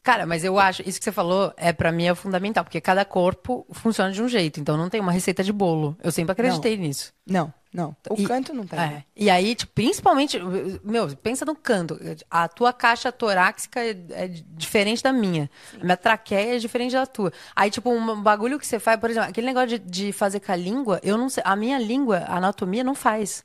Cara, 0.04 0.26
mas 0.26 0.44
eu 0.44 0.60
acho, 0.60 0.84
isso 0.86 1.00
que 1.00 1.06
você 1.06 1.12
falou 1.14 1.54
é 1.56 1.72
pra 1.72 1.90
mim 1.90 2.08
é 2.08 2.14
fundamental, 2.14 2.66
porque 2.66 2.82
cada 2.82 3.06
corpo 3.06 3.66
funciona 3.72 4.12
de 4.12 4.22
um 4.22 4.28
jeito, 4.28 4.60
então 4.60 4.76
não 4.76 4.90
tem 4.90 5.00
uma 5.00 5.14
receita 5.14 5.42
de 5.42 5.54
bolo. 5.54 5.96
Eu 6.04 6.12
sempre 6.12 6.34
acreditei 6.34 6.76
nisso. 6.76 7.14
Não, 7.26 7.54
não. 7.74 7.96
O 8.10 8.16
E- 8.22 8.26
canto 8.26 8.54
não 8.54 8.66
tem. 8.68 8.80
É. 8.80 9.04
E 9.16 9.30
aí, 9.30 9.56
tipo, 9.56 9.72
principalmente, 9.74 10.38
meu, 10.84 11.08
pensa 11.18 11.44
no 11.46 11.56
canto. 11.56 12.00
A 12.30 12.48
tua 12.48 12.72
caixa 12.72 13.12
torácica 13.12 13.80
é, 13.84 13.98
é 14.12 14.28
diferente 14.28 15.02
da 15.02 15.12
minha. 15.12 15.50
A 15.80 15.84
minha 15.84 15.98
traqueia 15.98 16.56
é 16.56 16.60
diferente 16.60 16.94
da 16.94 17.06
tua. 17.06 17.32
Aí, 17.56 17.70
tipo, 17.72 17.90
um 17.90 18.22
bagulho 18.22 18.60
que 18.60 18.68
você 18.68 18.80
faz, 18.80 19.00
por 19.00 19.10
exemplo, 19.10 19.30
aquele 19.30 19.48
negócio 19.48 19.70
de, 19.70 19.80
de 19.80 20.12
fazer 20.14 20.40
com 20.40 20.52
a 20.52 20.56
língua, 20.56 21.00
eu 21.04 21.18
não 21.18 21.30
sei. 21.30 21.42
A 21.46 21.56
minha 21.56 21.80
língua, 21.80 22.20
a 22.28 22.38
anatomia 22.38 22.84
não 22.84 22.94
faz. 22.96 23.44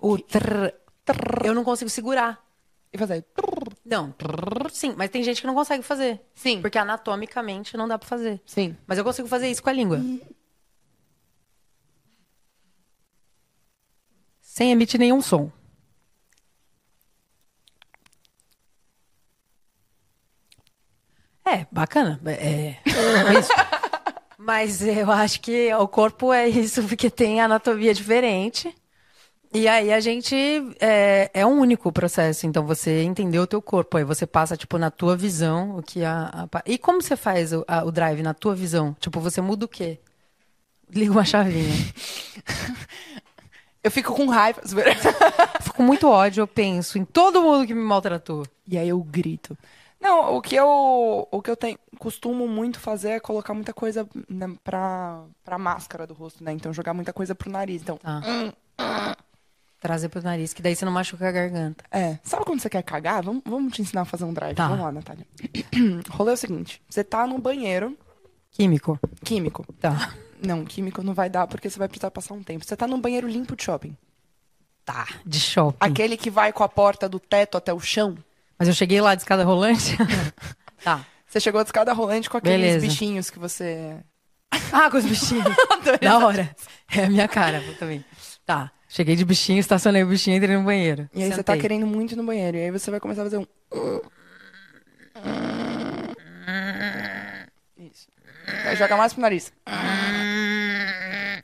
O 0.00 0.18
trrr, 0.18 0.72
trrr, 1.04 1.46
eu 1.46 1.54
não 1.54 1.64
consigo 1.64 1.88
segurar. 1.88 2.38
E 2.92 2.98
fazer. 2.98 3.24
Não, 3.84 4.10
trrr, 4.12 4.68
sim, 4.70 4.94
mas 4.96 5.10
tem 5.10 5.22
gente 5.22 5.40
que 5.40 5.46
não 5.46 5.54
consegue 5.54 5.82
fazer. 5.82 6.20
Sim. 6.34 6.60
Porque 6.60 6.76
anatomicamente 6.76 7.76
não 7.76 7.86
dá 7.88 7.96
pra 7.98 8.08
fazer. 8.08 8.40
Sim. 8.44 8.76
Mas 8.86 8.98
eu 8.98 9.04
consigo 9.04 9.28
fazer 9.28 9.48
isso 9.50 9.62
com 9.62 9.70
a 9.70 9.72
língua. 9.72 10.00
Sem 14.54 14.70
emitir 14.72 14.98
nenhum 15.00 15.22
som. 15.22 15.50
É, 21.44 21.66
bacana. 21.72 22.20
É, 22.26 22.76
é 22.86 23.38
isso. 23.38 23.50
Mas 24.38 24.82
eu 24.82 25.10
acho 25.10 25.40
que 25.40 25.72
o 25.74 25.86
corpo 25.86 26.32
é 26.32 26.48
isso, 26.48 26.82
porque 26.84 27.10
tem 27.10 27.40
anatomia 27.40 27.92
diferente. 27.92 28.74
E 29.54 29.68
aí 29.68 29.92
a 29.92 30.00
gente 30.00 30.36
é, 30.80 31.30
é 31.34 31.46
um 31.46 31.60
único 31.60 31.92
processo. 31.92 32.46
Então 32.46 32.66
você 32.66 33.02
entendeu 33.04 33.42
o 33.44 33.48
teu 33.48 33.62
corpo, 33.62 33.96
aí 33.98 34.04
você 34.04 34.26
passa 34.26 34.56
tipo 34.56 34.78
na 34.78 34.90
tua 34.90 35.16
visão 35.16 35.78
o 35.78 35.82
que 35.82 36.04
a, 36.04 36.48
a 36.52 36.62
e 36.66 36.78
como 36.78 37.02
você 37.02 37.16
faz 37.16 37.52
o, 37.52 37.64
a- 37.68 37.84
o 37.84 37.92
drive 37.92 38.22
na 38.22 38.34
tua 38.34 38.54
visão? 38.54 38.94
Tipo 39.00 39.20
você 39.20 39.40
muda 39.40 39.66
o 39.66 39.68
quê? 39.68 40.00
Liga 40.92 41.12
uma 41.12 41.24
chavinha. 41.24 41.74
Eu 43.82 43.90
fico 43.90 44.14
com 44.14 44.26
raiva. 44.26 44.60
Fico 45.62 45.76
com 45.76 45.82
muito 45.82 46.08
ódio, 46.08 46.42
eu 46.42 46.46
penso 46.46 46.98
em 46.98 47.04
todo 47.04 47.40
mundo 47.40 47.66
que 47.66 47.74
me 47.74 47.82
maltratou. 47.82 48.44
E 48.68 48.76
aí 48.76 48.88
eu 48.88 49.02
grito. 49.02 49.56
Não, 50.00 50.36
o 50.36 50.42
que 50.42 50.54
eu, 50.54 51.28
o 51.30 51.42
que 51.42 51.50
eu 51.50 51.56
tenho, 51.56 51.78
costumo 51.98 52.46
muito 52.48 52.78
fazer 52.78 53.10
é 53.10 53.20
colocar 53.20 53.52
muita 53.54 53.72
coisa 53.72 54.06
né, 54.28 54.50
pra, 54.64 55.22
pra 55.44 55.58
máscara 55.58 56.06
do 56.06 56.14
rosto, 56.14 56.42
né? 56.44 56.52
Então 56.52 56.72
jogar 56.72 56.92
muita 56.94 57.12
coisa 57.12 57.34
pro 57.34 57.50
nariz. 57.50 57.82
Então, 57.82 57.98
Tá. 57.98 58.20
Trazer 59.78 60.10
pro 60.10 60.22
nariz, 60.22 60.52
que 60.52 60.60
daí 60.60 60.76
você 60.76 60.84
não 60.84 60.92
machuca 60.92 61.26
a 61.26 61.32
garganta. 61.32 61.82
é. 61.90 62.18
Sabe 62.22 62.44
quando 62.44 62.60
você 62.60 62.68
quer 62.68 62.82
cagar? 62.82 63.22
Vamos, 63.22 63.42
vamos 63.46 63.72
te 63.72 63.80
ensinar 63.80 64.02
a 64.02 64.04
fazer 64.04 64.24
um 64.24 64.32
drive. 64.34 64.54
Tá. 64.54 64.68
Vamos 64.68 64.84
lá, 64.84 64.92
Natália. 64.92 65.26
O 66.10 66.12
rolê 66.16 66.32
é 66.32 66.34
o 66.34 66.36
seguinte: 66.36 66.82
você 66.88 67.02
tá 67.02 67.26
no 67.26 67.38
banheiro 67.38 67.96
Químico. 68.50 68.98
químico. 69.24 69.64
Tá. 69.80 70.12
Não, 70.42 70.64
químico 70.64 71.02
não 71.02 71.14
vai 71.14 71.28
dar 71.28 71.46
porque 71.46 71.68
você 71.68 71.78
vai 71.78 71.88
precisar 71.88 72.10
passar 72.10 72.34
um 72.34 72.42
tempo. 72.42 72.64
Você 72.64 72.76
tá 72.76 72.86
num 72.86 73.00
banheiro 73.00 73.28
limpo 73.28 73.54
de 73.54 73.64
shopping. 73.64 73.96
Tá. 74.84 75.06
De 75.24 75.38
shopping. 75.38 75.76
Aquele 75.78 76.16
que 76.16 76.30
vai 76.30 76.52
com 76.52 76.64
a 76.64 76.68
porta 76.68 77.08
do 77.08 77.20
teto 77.20 77.56
até 77.56 77.72
o 77.72 77.80
chão. 77.80 78.16
Mas 78.58 78.68
eu 78.68 78.74
cheguei 78.74 79.00
lá 79.00 79.14
de 79.14 79.22
escada 79.22 79.44
rolante. 79.44 79.96
tá. 80.82 81.04
Você 81.26 81.38
chegou 81.40 81.62
de 81.62 81.68
escada 81.68 81.92
rolante 81.92 82.28
com 82.28 82.36
aqueles 82.36 82.60
Beleza. 82.60 82.86
bichinhos 82.86 83.30
que 83.30 83.38
você. 83.38 83.96
Ah, 84.72 84.90
com 84.90 84.96
os 84.98 85.04
bichinhos. 85.04 85.44
da 86.00 86.18
hora. 86.18 86.54
É 86.92 87.04
a 87.04 87.08
minha 87.08 87.26
cara 87.28 87.62
também. 87.78 88.04
Tá. 88.44 88.70
Cheguei 88.88 89.14
de 89.14 89.24
bichinho, 89.24 89.60
estacionei 89.60 90.02
o 90.02 90.06
bichinho 90.06 90.34
e 90.34 90.38
entrei 90.38 90.56
no 90.56 90.64
banheiro. 90.64 91.08
E 91.14 91.22
aí 91.22 91.28
você 91.30 91.42
tá 91.42 91.52
Sentei. 91.52 91.60
querendo 91.60 91.86
muito 91.86 92.16
no 92.16 92.24
banheiro. 92.24 92.56
E 92.56 92.64
aí 92.64 92.70
você 92.70 92.90
vai 92.90 92.98
começar 92.98 93.22
a 93.22 93.24
fazer 93.24 93.38
um. 93.38 93.46
Aí 98.66 98.76
joga 98.76 98.96
mais 98.96 99.12
pro 99.12 99.22
nariz. 99.22 99.52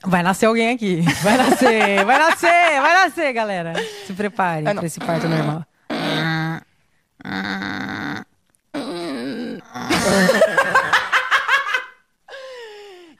Vai 0.04 0.22
nascer 0.22 0.46
alguém 0.46 0.70
aqui. 0.74 1.00
Vai 1.22 1.36
nascer, 1.36 2.04
vai 2.04 2.18
nascer, 2.18 2.80
vai 2.80 2.94
nascer, 2.94 3.32
galera. 3.32 3.72
Se 4.06 4.12
preparem 4.12 4.66
Ah, 4.68 4.74
não. 4.74 4.80
pra 4.80 4.86
esse 4.86 5.00
parto 5.00 5.28
normal. 5.28 5.64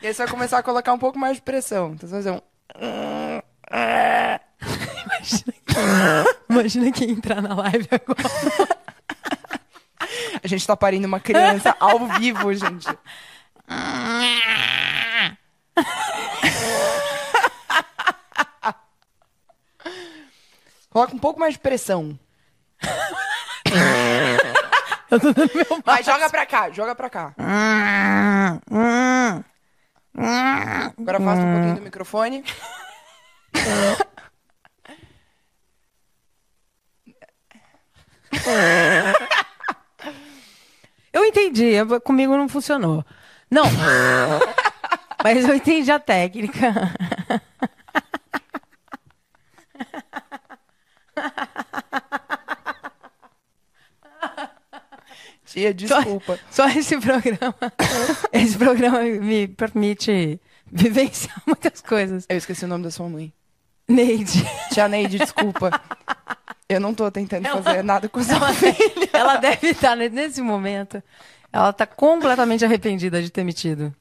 E 0.03 0.07
aí 0.07 0.15
você 0.15 0.23
vai 0.25 0.29
começar 0.33 0.59
a 0.59 0.63
colocar 0.63 0.93
um 0.93 0.99
pouco 0.99 1.19
mais 1.19 1.37
de 1.37 1.43
pressão. 1.43 1.93
Então 1.95 2.09
você 2.09 2.15
vai 2.15 2.23
fazer 2.23 2.31
um. 2.33 2.41
Imagina 6.49 6.93
quem 6.93 7.11
entrar 7.11 7.41
na 7.43 7.55
live 7.55 7.89
agora. 7.91 8.29
A 10.43 10.47
gente 10.47 10.67
tá 10.67 10.77
parindo 10.77 11.07
uma 11.07 11.19
criança 11.21 11.75
ao 11.81 12.07
vivo, 12.07 12.53
gente. 12.55 12.87
Coloca 20.91 21.15
um 21.15 21.19
pouco 21.19 21.41
mais 21.41 21.55
de 21.55 21.61
pressão. 21.61 22.19
Eu 25.11 25.21
tô 25.21 25.33
dando 25.33 25.51
meu 25.55 25.83
Vai, 25.85 26.03
joga 26.03 26.29
pra 26.29 26.45
cá, 26.47 26.71
joga 26.71 26.95
pra 26.95 27.09
cá. 27.09 27.33
Agora 30.99 31.19
afasta 31.19 31.45
um 31.45 31.53
pouquinho 31.53 31.75
do 31.77 31.83
microfone. 31.83 32.45
Eu 41.13 41.25
entendi, 41.25 41.73
comigo 42.05 42.37
não 42.37 42.49
funcionou. 42.49 43.05
Não. 43.51 43.65
Mas 45.23 45.49
eu 45.49 45.55
entendi 45.55 45.91
a 45.91 45.99
técnica. 45.99 46.73
Tia, 55.45 55.73
desculpa. 55.73 56.39
Só 56.51 56.69
esse 56.69 56.99
programa. 56.99 57.55
Esse 58.33 58.59
programa 58.59 59.01
me 59.03 59.47
permite 59.47 60.41
vivenciar 60.71 61.41
muitas 61.47 61.81
coisas. 61.81 62.27
Eu 62.29 62.37
esqueci 62.37 62.65
o 62.65 62.69
nome 62.69 62.85
da 62.85 62.91
sua 62.91 63.09
mãe. 63.09 63.33
Neide. 63.89 64.45
Tia 64.73 64.89
Neide, 64.89 65.19
desculpa. 65.19 65.71
Eu 66.69 66.81
não 66.81 66.93
tô 66.93 67.09
tentando 67.13 67.49
fazer 67.49 67.83
nada 67.85 68.09
com 68.09 68.23
sua 68.23 68.53
filha. 68.53 69.09
Ela 69.13 69.37
deve 69.37 69.69
estar 69.69 69.95
ne- 69.97 70.09
nesse 70.09 70.43
momento. 70.43 71.01
Ela 71.57 71.71
está 71.71 71.87
completamente 71.87 72.67
arrependida 72.67 73.23
de 73.23 73.31
ter 73.31 73.43
metido. 73.43 73.95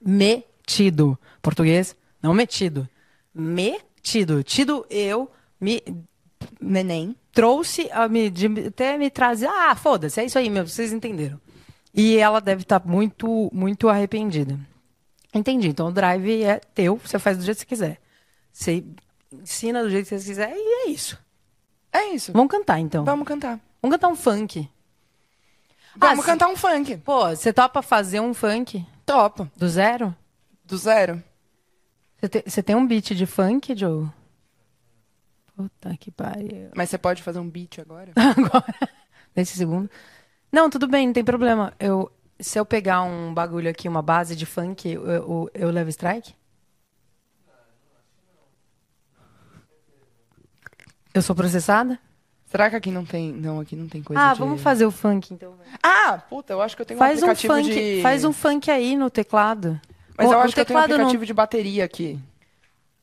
Metido. 0.00 1.18
Português, 1.42 1.94
não 2.22 2.32
metido. 2.32 2.88
Metido. 3.34 4.42
Tido 4.42 4.86
eu, 4.88 5.30
me 5.60 5.82
Neném. 6.58 7.14
trouxe 7.30 7.90
a 7.92 8.08
me, 8.08 8.30
de, 8.30 8.46
até 8.68 8.96
me 8.96 9.10
trazer. 9.10 9.48
Ah, 9.48 9.74
foda-se, 9.74 10.18
é 10.18 10.24
isso 10.24 10.38
aí 10.38 10.48
mesmo, 10.48 10.70
vocês 10.70 10.90
entenderam. 10.90 11.38
E 11.92 12.16
ela 12.16 12.40
deve 12.40 12.62
estar 12.62 12.80
muito, 12.86 13.50
muito 13.52 13.90
arrependida. 13.90 14.58
Entendi. 15.34 15.68
Então 15.68 15.88
o 15.88 15.92
drive 15.92 16.42
é 16.42 16.58
teu, 16.74 16.96
você 16.96 17.18
faz 17.18 17.36
do 17.36 17.44
jeito 17.44 17.58
que 17.58 17.64
você 17.64 17.66
quiser. 17.66 18.00
Você 18.50 18.82
ensina 19.30 19.82
do 19.82 19.90
jeito 19.90 20.08
que 20.08 20.18
você 20.18 20.26
quiser 20.26 20.54
e 20.56 20.86
é 20.86 20.90
isso. 20.90 21.18
É 21.92 22.14
isso. 22.14 22.32
Vamos 22.32 22.50
cantar 22.50 22.80
então. 22.80 23.04
Vamos 23.04 23.28
cantar. 23.28 23.60
Vamos 23.82 23.94
cantar 23.94 24.08
um 24.08 24.16
funk. 24.16 24.66
Vamos 25.96 26.24
Ah, 26.24 26.26
cantar 26.26 26.48
um 26.48 26.56
funk. 26.56 26.96
Pô, 26.98 27.28
você 27.28 27.52
topa 27.52 27.82
fazer 27.82 28.20
um 28.20 28.32
funk 28.34 28.84
Topa. 29.04 29.50
do 29.56 29.68
zero? 29.68 30.14
Do 30.64 30.76
zero. 30.76 31.22
Você 32.20 32.28
tem, 32.28 32.42
você 32.46 32.62
tem 32.62 32.76
um 32.76 32.86
beat 32.86 33.14
de 33.14 33.26
funk, 33.26 33.74
Joe? 33.76 34.08
Puta 35.56 35.96
que 35.96 36.10
pariu. 36.10 36.70
Mas 36.74 36.90
você 36.90 36.98
pode 36.98 37.22
fazer 37.22 37.38
um 37.40 37.48
beat 37.48 37.78
agora? 37.80 38.12
Agora, 38.16 38.88
nesse 39.34 39.56
segundo. 39.56 39.90
Não, 40.52 40.70
tudo 40.70 40.86
bem, 40.86 41.06
não 41.06 41.12
tem 41.12 41.24
problema. 41.24 41.72
Eu, 41.80 42.10
se 42.38 42.58
eu 42.58 42.64
pegar 42.64 43.02
um 43.02 43.34
bagulho 43.34 43.68
aqui, 43.68 43.88
uma 43.88 44.02
base 44.02 44.36
de 44.36 44.46
funk, 44.46 44.88
eu, 44.88 45.06
eu, 45.06 45.50
eu 45.54 45.70
levo 45.70 45.90
strike? 45.90 46.34
Eu 51.12 51.22
sou 51.22 51.34
processada? 51.34 51.98
Será 52.50 52.70
que 52.70 52.76
aqui 52.76 52.90
não 52.90 53.04
tem. 53.04 53.30
Não, 53.32 53.60
aqui 53.60 53.76
não 53.76 53.86
tem 53.88 54.02
coisa 54.02 54.20
Ah, 54.22 54.32
de- 54.32 54.38
vamos 54.40 54.60
fazer 54.62 54.86
o 54.86 54.90
funk 54.90 55.32
então. 55.34 55.54
Ah, 55.82 56.18
puta, 56.30 56.52
eu 56.54 56.62
acho 56.62 56.74
que 56.74 56.82
eu 56.82 56.86
tenho 56.86 56.98
Faz 56.98 57.22
um 57.22 57.26
um 57.26 57.30
aplicativo 57.30 57.54
funk, 57.54 57.96
de. 57.96 58.02
faz 58.02 58.24
um 58.24 58.32
funk 58.32 58.70
aí 58.70 58.96
no 58.96 59.10
teclado. 59.10 59.78
Mas 60.16 60.28
O- 60.28 60.32
eu 60.32 60.38
acho 60.40 60.54
que 60.54 60.60
eu 60.60 60.64
tenho 60.64 60.78
um 60.78 60.82
teclado 60.82 60.88
não- 60.98 61.04
aplicativo 61.06 61.26
de 61.26 61.34
bateria 61.34 61.84
aqui. 61.84 62.18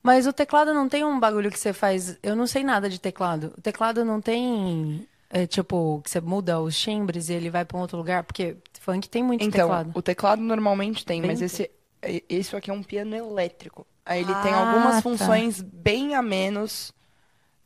Mas 0.01 0.27
o 0.27 0.33
teclado 0.33 0.73
não 0.73 0.89
tem 0.89 1.03
um 1.05 1.19
bagulho 1.19 1.49
que 1.51 1.59
você 1.59 1.73
faz. 1.73 2.17
Eu 2.21 2.35
não 2.35 2.45
sei 2.47 2.63
nada 2.63 2.89
de 2.89 2.99
teclado. 2.99 3.53
O 3.57 3.61
teclado 3.61 4.03
não 4.03 4.19
tem. 4.19 5.07
É, 5.29 5.45
tipo, 5.47 6.01
que 6.03 6.09
você 6.09 6.21
muda 6.21 6.59
os 6.61 6.79
timbres 6.79 7.29
e 7.29 7.33
ele 7.33 7.49
vai 7.49 7.65
pra 7.65 7.77
um 7.77 7.81
outro 7.81 7.97
lugar, 7.97 8.23
porque 8.23 8.55
funk 8.79 9.09
tem 9.09 9.23
muito 9.23 9.43
Então, 9.43 9.67
teclado. 9.67 9.91
o 9.93 10.01
teclado 10.01 10.41
normalmente 10.41 11.03
tem, 11.05 11.19
Bem 11.21 11.31
mas 11.31 11.39
tem. 11.39 11.45
esse, 11.47 11.71
é- 12.01 12.23
esse 12.29 12.55
aqui 12.55 12.69
é 12.69 12.73
um 12.73 12.83
piano 12.83 13.15
elétrico. 13.15 13.85
Aí 14.05 14.21
ele 14.21 14.33
tem 14.35 14.53
Ah, 14.53 14.67
algumas 14.69 14.95
tá. 14.97 15.01
funções 15.01 15.61
bem 15.61 16.13
a 16.15 16.21
menos 16.21 16.93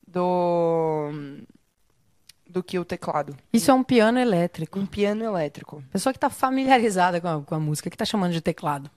do 0.07 1.11
do 2.49 2.63
que 2.63 2.79
o 2.79 2.83
teclado. 2.83 3.37
Isso 3.53 3.69
é 3.69 3.73
um 3.73 3.83
piano 3.83 4.17
elétrico. 4.19 4.79
Um 4.79 4.85
piano 4.85 5.23
elétrico. 5.23 5.83
Pessoa 5.91 6.11
que 6.11 6.19
tá 6.19 6.29
familiarizada 6.29 7.21
com 7.21 7.27
a, 7.27 7.41
com 7.43 7.55
a 7.55 7.59
música, 7.59 7.89
que 7.89 7.97
tá 7.97 8.05
chamando 8.05 8.33
de 8.33 8.41
teclado. 8.41 8.89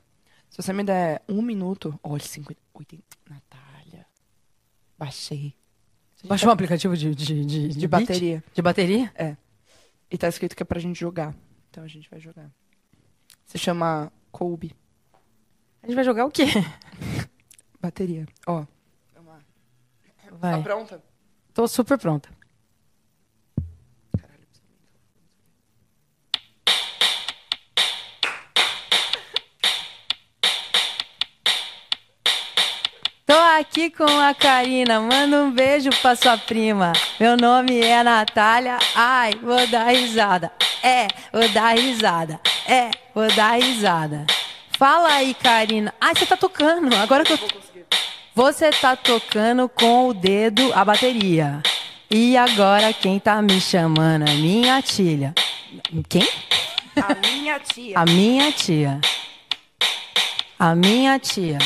Se 0.48 0.60
você 0.62 0.72
me 0.72 0.82
der 0.82 1.22
um 1.28 1.40
minuto, 1.42 1.98
olha, 2.02 2.22
50, 2.22 2.58
80, 2.74 3.02
Natália, 3.28 4.06
baixei. 4.98 5.54
Baixou 6.24 6.48
um 6.48 6.52
aplicativo 6.52 6.96
de, 6.96 7.14
de, 7.14 7.44
de, 7.44 7.68
De 7.68 7.88
beat? 7.88 7.90
bateria. 8.06 8.44
De 8.54 8.62
bateria? 8.62 9.12
E 10.10 10.16
tá 10.18 10.28
escrito 10.28 10.54
que 10.54 10.62
é 10.62 10.66
pra 10.66 10.78
gente 10.80 10.98
jogar. 11.00 11.34
Então 11.70 11.82
a 11.82 11.88
gente 11.88 12.08
vai 12.10 12.20
jogar. 12.20 12.50
Se 13.44 13.58
chama 13.58 14.12
Kobe. 14.30 14.74
A 15.82 15.86
gente 15.86 15.94
vai 15.96 16.04
jogar 16.04 16.24
o 16.26 16.30
quê? 16.30 16.44
Bateria. 17.80 18.26
Ó. 18.46 18.64
Vamos 19.14 19.32
lá. 19.32 19.40
Tá 20.30 20.36
Vai. 20.36 20.62
pronta? 20.62 21.02
Tô 21.52 21.66
super 21.66 21.98
pronta. 21.98 22.28
Tô 33.32 33.38
aqui 33.58 33.88
com 33.88 34.04
a 34.04 34.34
Karina, 34.34 35.00
manda 35.00 35.38
um 35.38 35.50
beijo 35.50 35.88
pra 36.02 36.14
sua 36.14 36.36
prima. 36.36 36.92
Meu 37.18 37.34
nome 37.34 37.80
é 37.80 38.02
Natália, 38.02 38.76
ai, 38.94 39.32
vou 39.42 39.66
dar 39.68 39.88
risada. 39.88 40.52
É, 40.82 41.08
vou 41.32 41.48
dar 41.48 41.74
risada. 41.74 42.38
É, 42.66 42.90
vou 43.14 43.26
dar 43.32 43.58
risada. 43.58 44.26
Fala 44.76 45.14
aí, 45.14 45.32
Karina. 45.32 45.94
Ai, 45.98 46.14
você 46.14 46.26
tá 46.26 46.36
tocando. 46.36 46.94
Agora 46.94 47.24
que 47.24 47.32
eu. 47.32 47.38
Você 48.34 48.68
tá 48.68 48.94
tocando 48.96 49.66
com 49.66 50.08
o 50.08 50.12
dedo 50.12 50.70
a 50.74 50.84
bateria. 50.84 51.62
E 52.10 52.36
agora 52.36 52.92
quem 52.92 53.18
tá 53.18 53.40
me 53.40 53.58
chamando 53.62 54.28
é 54.28 54.34
minha 54.34 54.82
tia. 54.82 55.32
Quem? 56.06 56.28
A 56.96 57.14
minha 57.26 57.58
tia. 57.58 57.98
A 57.98 58.04
minha 58.04 58.52
tia. 58.52 59.00
A 60.58 60.74
minha 60.74 61.18
tia. 61.18 61.56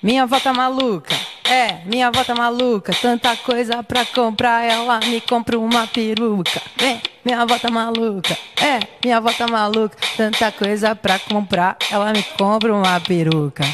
Minha 0.00 0.22
avó 0.22 0.38
tá 0.38 0.52
maluca. 0.52 1.14
É, 1.44 1.78
minha 1.84 2.06
avó 2.06 2.22
tá 2.22 2.34
maluca. 2.34 2.92
Tanta 3.00 3.34
coisa 3.36 3.82
pra 3.82 4.04
comprar, 4.04 4.64
ela 4.64 5.00
me 5.00 5.20
compra 5.20 5.58
uma 5.58 5.86
peruca. 5.88 6.62
Vem, 6.76 7.00
minha 7.24 7.40
avó 7.42 7.58
tá 7.58 7.68
maluca. 7.68 8.36
É, 8.62 8.78
minha 9.02 9.16
avó 9.16 9.32
tá 9.32 9.48
maluca. 9.48 9.96
Tanta 10.16 10.52
coisa 10.52 10.94
pra 10.94 11.18
comprar, 11.18 11.76
ela 11.90 12.12
me 12.12 12.22
compra 12.22 12.72
uma 12.72 13.00
peruca. 13.00 13.64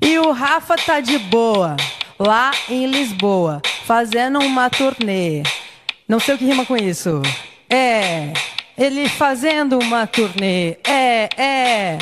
E 0.00 0.18
o 0.18 0.30
Rafa 0.30 0.76
tá 0.76 1.00
de 1.00 1.18
boa, 1.18 1.76
lá 2.18 2.52
em 2.68 2.86
Lisboa, 2.86 3.60
fazendo 3.84 4.38
uma 4.38 4.70
turnê. 4.70 5.42
Não 6.06 6.20
sei 6.20 6.34
o 6.34 6.38
que 6.38 6.44
rima 6.44 6.64
com 6.64 6.76
isso. 6.76 7.22
É, 7.68 8.32
ele 8.78 9.08
fazendo 9.08 9.78
uma 9.78 10.06
turnê. 10.06 10.76
É, 10.84 11.28
é. 11.36 11.98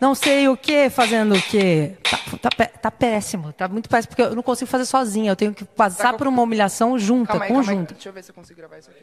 Não 0.00 0.14
sei 0.14 0.46
o 0.48 0.56
que, 0.56 0.90
fazendo 0.90 1.34
o 1.34 1.42
que. 1.42 1.96
Tá, 2.40 2.50
tá, 2.50 2.66
tá 2.66 2.90
péssimo, 2.90 3.52
tá 3.52 3.66
muito 3.66 3.88
péssimo, 3.88 4.10
porque 4.10 4.22
eu 4.22 4.34
não 4.36 4.42
consigo 4.42 4.70
fazer 4.70 4.84
sozinha. 4.84 5.30
Eu 5.32 5.36
tenho 5.36 5.54
que 5.54 5.64
passar 5.64 6.12
com- 6.12 6.18
por 6.18 6.26
uma 6.26 6.42
humilhação 6.42 6.98
junta, 6.98 7.28
Calma 7.32 7.44
aí, 7.44 7.48
calma 7.48 7.62
aí. 7.62 7.66
conjunta. 7.68 7.94
Deixa 7.94 8.08
eu 8.08 8.12
ver 8.12 8.22
se 8.22 8.30
eu 8.30 8.34
consigo 8.34 8.58
gravar 8.58 8.78
isso 8.78 8.90
aqui. 8.90 9.02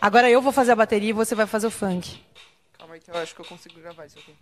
Agora 0.00 0.28
eu 0.30 0.40
vou 0.42 0.52
fazer 0.52 0.72
a 0.72 0.76
bateria 0.76 1.10
e 1.10 1.12
você 1.12 1.34
vai 1.34 1.46
fazer 1.46 1.66
o 1.66 1.70
funk. 1.70 2.20
Calma 2.78 2.94
aí, 2.94 3.00
que 3.00 3.10
eu 3.10 3.16
acho 3.16 3.34
que 3.34 3.40
eu 3.40 3.44
consigo 3.44 3.78
gravar 3.80 4.06
isso 4.06 4.18
aqui. 4.18 4.34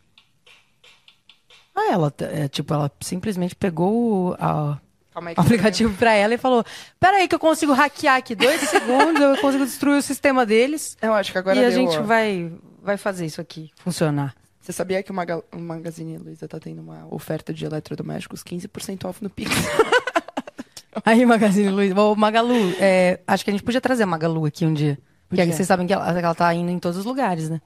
Ah, 1.75 1.93
ela, 1.93 2.13
é, 2.21 2.49
tipo, 2.49 2.73
ela 2.73 2.91
simplesmente 3.01 3.55
pegou 3.55 4.31
o 4.31 4.37
a- 4.39 4.79
Calma 5.13 5.31
aí. 5.31 5.35
o 5.37 5.41
aplicativo 5.41 5.95
pra 5.99 6.13
ela 6.15 6.35
e 6.35 6.39
falou: 6.39 6.65
Peraí, 6.99 7.29
que 7.29 7.35
eu 7.35 7.39
consigo 7.39 7.73
hackear 7.75 8.17
aqui 8.17 8.35
dois 8.35 8.61
segundos, 8.69 9.21
eu 9.21 9.37
consigo 9.43 9.65
destruir 9.65 9.99
o 9.99 10.03
sistema 10.03 10.47
deles. 10.47 10.97
Eu 11.03 11.13
acho 11.13 11.33
que 11.33 11.39
agora 11.39 11.57
e 11.57 11.65
a 11.65 11.69
deu, 11.69 11.73
gente 11.73 11.99
ó. 11.99 12.03
vai, 12.03 12.51
vai 12.83 12.97
fazer 12.97 13.27
isso 13.27 13.41
aqui 13.43 13.71
funcionar. 13.77 14.35
Você 14.67 14.73
sabia 14.73 15.01
que 15.01 15.13
o, 15.13 15.15
Maga... 15.15 15.45
o 15.53 15.61
Magazine 15.61 16.19
Luiza 16.19 16.49
tá 16.49 16.59
tendo 16.59 16.83
uma 16.83 17.07
oferta 17.09 17.55
de 17.55 17.65
eletrodomésticos 17.65 18.43
15% 18.43 19.09
off 19.09 19.23
no 19.23 19.31
Pix? 19.31 19.53
Aí, 21.07 21.25
Magazine 21.25 21.69
Luiza. 21.69 21.95
Ô, 21.95 22.17
Magalu, 22.17 22.75
é, 22.81 23.21
acho 23.29 23.45
que 23.45 23.51
a 23.51 23.53
gente 23.53 23.63
podia 23.63 23.81
trazer 23.81 24.03
a 24.03 24.07
Magalu 24.07 24.45
aqui 24.45 24.67
um 24.67 24.75
dia. 24.75 24.99
Porque 25.29 25.47
vocês 25.47 25.69
sabem 25.69 25.87
que 25.87 25.93
ela, 25.93 26.19
ela 26.19 26.35
tá 26.35 26.53
indo 26.53 26.69
em 26.69 26.81
todos 26.81 26.99
os 26.99 27.05
lugares, 27.05 27.49
né? 27.49 27.61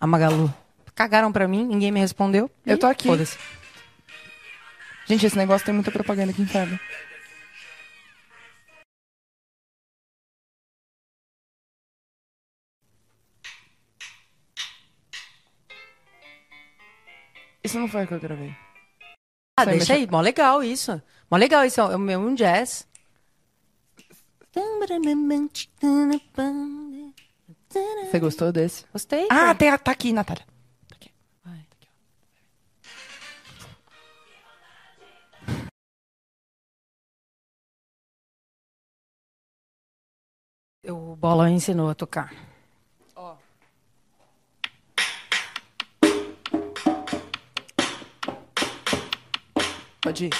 A 0.00 0.06
Magalu. 0.06 0.52
Cagaram 0.96 1.30
pra 1.30 1.46
mim, 1.46 1.64
ninguém 1.64 1.92
me 1.92 2.00
respondeu. 2.00 2.50
Eu 2.66 2.76
tô 2.76 2.88
aqui. 2.88 3.06
Foda-se. 3.06 3.38
Gente, 5.06 5.26
esse 5.26 5.36
negócio 5.36 5.64
tem 5.64 5.72
muita 5.72 5.92
propaganda 5.92 6.32
aqui 6.32 6.42
inferno. 6.42 6.76
Isso 17.62 17.78
não 17.78 17.88
foi 17.88 18.04
o 18.04 18.08
que 18.08 18.14
eu 18.14 18.20
gravei. 18.20 18.54
Ah, 19.58 19.64
Foi, 19.64 19.72
deixa 19.74 19.94
aí. 19.94 20.06
Mó 20.06 20.20
legal 20.20 20.62
isso. 20.62 21.02
Mó 21.30 21.36
legal 21.36 21.64
isso. 21.64 21.80
É 21.80 21.96
um, 21.96 22.34
jazz. 22.34 22.88
Você 28.10 28.18
gostou 28.18 28.50
desse? 28.50 28.84
Gostei. 28.92 29.28
Ah, 29.30 29.54
tem, 29.54 29.76
tá 29.78 29.92
aqui, 29.92 30.12
Natália. 30.12 30.44
Tá 30.88 30.96
aqui. 30.96 31.10
Vai. 31.44 31.66
O 40.88 41.14
Bola 41.16 41.50
ensinou 41.50 41.90
a 41.90 41.94
tocar. 41.94 42.49
Pode 50.10 50.26
ir. 50.26 50.30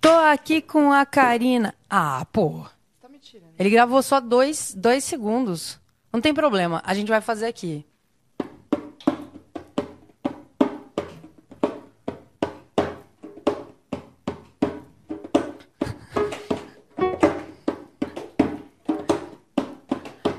Tô 0.00 0.08
aqui 0.08 0.62
com 0.62 0.92
a 0.92 1.04
Karina. 1.04 1.74
Ah, 1.90 2.24
pô. 2.32 2.64
Tá 3.00 3.08
me 3.08 3.18
tirando. 3.18 3.52
Ele 3.58 3.70
gravou 3.70 4.00
só 4.04 4.20
dois, 4.20 4.72
dois 4.72 5.02
segundos. 5.02 5.80
Não 6.12 6.20
tem 6.20 6.32
problema, 6.32 6.80
a 6.84 6.94
gente 6.94 7.08
vai 7.08 7.20
fazer 7.20 7.46
aqui. 7.46 7.84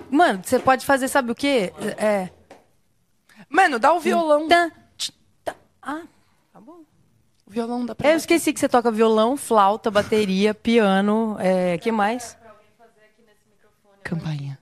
Mano, 0.09 0.41
você 0.45 0.59
pode 0.59 0.85
fazer, 0.85 1.09
sabe 1.09 1.33
o 1.33 1.35
quê? 1.35 1.73
É. 1.97 2.29
Mano, 3.49 3.77
dá 3.77 3.91
o 3.91 3.99
violão. 3.99 4.47
Tá. 4.47 4.71
Ah, 5.81 6.03
tá 6.53 6.61
bom. 6.61 6.88
O 7.49 7.51
violão 7.51 7.83
dá 7.83 7.95
pra. 7.95 8.11
Eu 8.11 8.17
esqueci 8.17 8.53
que 8.53 8.59
você 8.59 8.69
toca 8.69 8.91
violão, 8.91 9.35
flauta, 9.35 9.89
bateria, 9.89 10.53
piano, 10.53 11.35
é, 11.39 11.79
que 11.79 11.91
mais? 11.91 12.37
Campainha. 14.03 14.59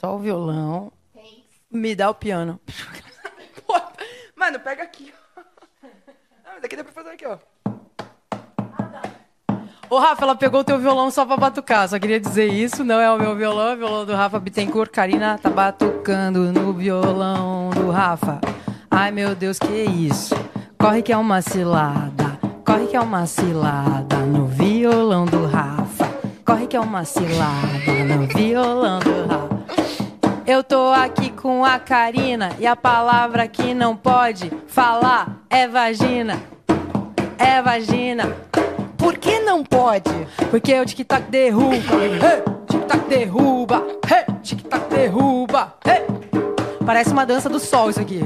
Só 0.00 0.16
o 0.16 0.18
violão. 0.18 0.90
Me 1.70 1.94
dá 1.94 2.08
o 2.08 2.14
piano. 2.14 2.58
Mano, 4.34 4.58
pega 4.60 4.82
aqui. 4.82 5.12
Ah, 6.46 6.56
mas 6.56 6.64
aqui 6.64 6.76
dá 6.76 6.84
pra 6.84 6.92
fazer 6.92 7.10
aqui, 7.10 7.26
ó. 7.26 7.38
Ô, 9.94 9.98
Rafa, 10.00 10.24
ela 10.24 10.34
pegou 10.34 10.62
o 10.62 10.64
teu 10.64 10.76
violão 10.76 11.08
só 11.08 11.24
pra 11.24 11.36
batucar. 11.36 11.88
Só 11.88 12.00
queria 12.00 12.18
dizer 12.18 12.52
isso. 12.52 12.82
Não 12.82 12.98
é 12.98 13.08
o 13.12 13.16
meu 13.16 13.36
violão, 13.36 13.68
é 13.68 13.74
o 13.74 13.76
violão 13.76 14.04
do 14.04 14.12
Rafa 14.12 14.40
Bittencourt. 14.40 14.90
Karina 14.90 15.38
tá 15.40 15.48
batucando 15.48 16.50
no 16.50 16.72
violão 16.72 17.70
do 17.70 17.92
Rafa. 17.92 18.40
Ai, 18.90 19.12
meu 19.12 19.36
Deus, 19.36 19.56
que 19.56 19.84
isso? 19.84 20.34
Corre 20.76 21.00
que 21.00 21.12
é 21.12 21.16
uma 21.16 21.40
cilada. 21.40 22.36
Corre 22.66 22.88
que 22.88 22.96
é 22.96 23.00
uma 23.00 23.24
cilada 23.24 24.16
no 24.16 24.48
violão 24.48 25.26
do 25.26 25.46
Rafa. 25.46 26.12
Corre 26.44 26.66
que 26.66 26.76
é 26.76 26.80
uma 26.80 27.04
cilada 27.04 28.04
no 28.04 28.26
violão 28.26 28.98
do 28.98 29.28
Rafa. 29.28 30.44
Eu 30.44 30.64
tô 30.64 30.88
aqui 30.88 31.30
com 31.30 31.64
a 31.64 31.78
Karina 31.78 32.50
e 32.58 32.66
a 32.66 32.74
palavra 32.74 33.46
que 33.46 33.72
não 33.72 33.96
pode 33.96 34.50
falar 34.66 35.44
é 35.48 35.68
vagina. 35.68 36.42
É 37.38 37.62
vagina. 37.62 38.34
Por 39.04 39.18
que 39.18 39.38
não 39.40 39.62
pode? 39.62 40.10
Porque 40.50 40.80
o 40.80 40.86
tic-tac 40.86 41.30
derruba, 41.30 41.76
hey, 41.76 42.42
tic-tac 42.66 43.06
derruba, 43.06 43.86
hey, 44.10 44.34
tic-tac 44.42 44.88
derruba, 44.88 45.74
hey. 45.84 46.06
Parece 46.86 47.12
uma 47.12 47.26
dança 47.26 47.50
do 47.50 47.60
sol 47.60 47.90
isso 47.90 48.00
aqui. 48.00 48.24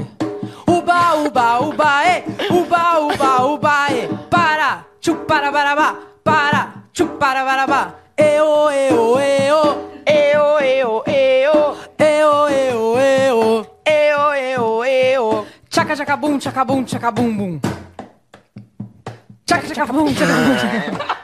Uba, 0.65 1.15
uba, 1.15 1.59
uba, 1.59 2.03
e, 2.05 2.23
uba, 2.53 2.99
uba, 3.01 3.45
uba, 3.45 3.87
e. 3.91 4.07
Para, 4.29 4.85
chupara, 5.01 5.51
barabá, 5.51 5.97
para, 6.23 6.75
chupara, 6.93 7.43
barabá. 7.43 7.95
Eo, 8.17 8.69
eo, 8.71 9.19
Eu, 9.19 9.79
eu, 10.07 10.59
eu. 10.59 11.03
eo, 11.05 11.83
eo, 12.47 12.97
eo. 12.97 13.65
Eu, 13.85 14.33
eu, 14.33 14.85
eu. 14.85 15.45
Tchaca, 15.69 15.93
tchacabum, 15.93 16.37
tchacabum, 16.37 16.83
tchacabum, 16.85 17.35
bum. 17.35 17.59
Tchaca, 19.49 19.67
tchacabum, 19.73 20.13
tchacabum, 20.13 20.55
tchacabum. 20.57 21.19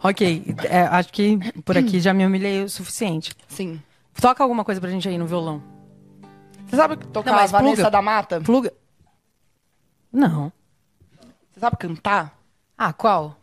Ok, 0.02 0.54
é, 0.70 0.80
acho 0.82 1.12
que 1.12 1.38
por 1.62 1.76
aqui 1.76 2.00
já 2.00 2.14
me 2.14 2.24
humilhei 2.24 2.62
o 2.62 2.68
suficiente. 2.68 3.34
Sim. 3.46 3.82
Toca 4.18 4.42
alguma 4.42 4.64
coisa 4.64 4.80
pra 4.80 4.88
gente 4.88 5.06
aí 5.08 5.18
no 5.18 5.26
violão. 5.26 5.62
Você 6.66 6.76
sabe 6.76 6.96
tocar 6.96 7.30
Não, 7.32 7.38
mas 7.38 7.52
a 7.52 7.58
Vanessa 7.58 7.76
pluga. 7.76 7.90
da 7.90 8.00
Mata? 8.02 8.40
Pluga. 8.40 8.72
Não. 10.10 10.50
Você 11.52 11.60
sabe 11.60 11.76
cantar? 11.76 12.38
Ah, 12.76 12.92
qual? 12.92 13.36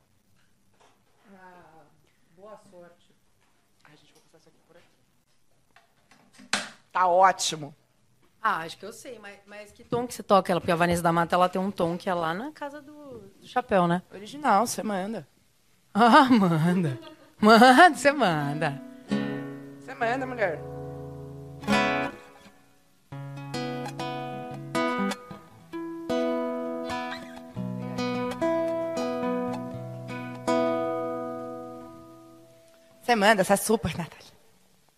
Tá 6.92 7.08
ótimo. 7.08 7.76
Ah, 8.48 8.58
acho 8.60 8.78
que 8.78 8.86
eu 8.86 8.94
sei, 8.94 9.18
mas, 9.18 9.40
mas 9.48 9.72
que 9.72 9.84
tom 9.84 10.06
que 10.06 10.14
você 10.14 10.22
toca 10.22 10.52
ela? 10.52 10.62
Porque 10.62 10.72
a 10.72 10.76
Vanessa 10.76 11.02
da 11.02 11.12
Mata 11.12 11.34
ela 11.36 11.50
tem 11.50 11.60
um 11.60 11.72
tom 11.72 11.98
que 11.98 12.08
é 12.08 12.14
lá 12.14 12.32
na 12.32 12.52
casa 12.52 12.80
do, 12.80 13.22
do 13.42 13.48
chapéu, 13.48 13.88
né? 13.88 14.04
Original, 14.14 14.68
você 14.68 14.84
manda. 14.84 15.28
Ah, 15.98 16.30
manda. 16.30 17.00
Manda, 17.40 17.96
você 17.96 18.12
manda. 18.12 18.80
Você 19.80 19.96
manda, 19.96 20.28
mulher. 20.28 20.60
Você 33.02 33.16
manda, 33.16 33.44
você 33.44 33.54
é 33.54 33.56
super, 33.56 33.98
Natália. 33.98 34.25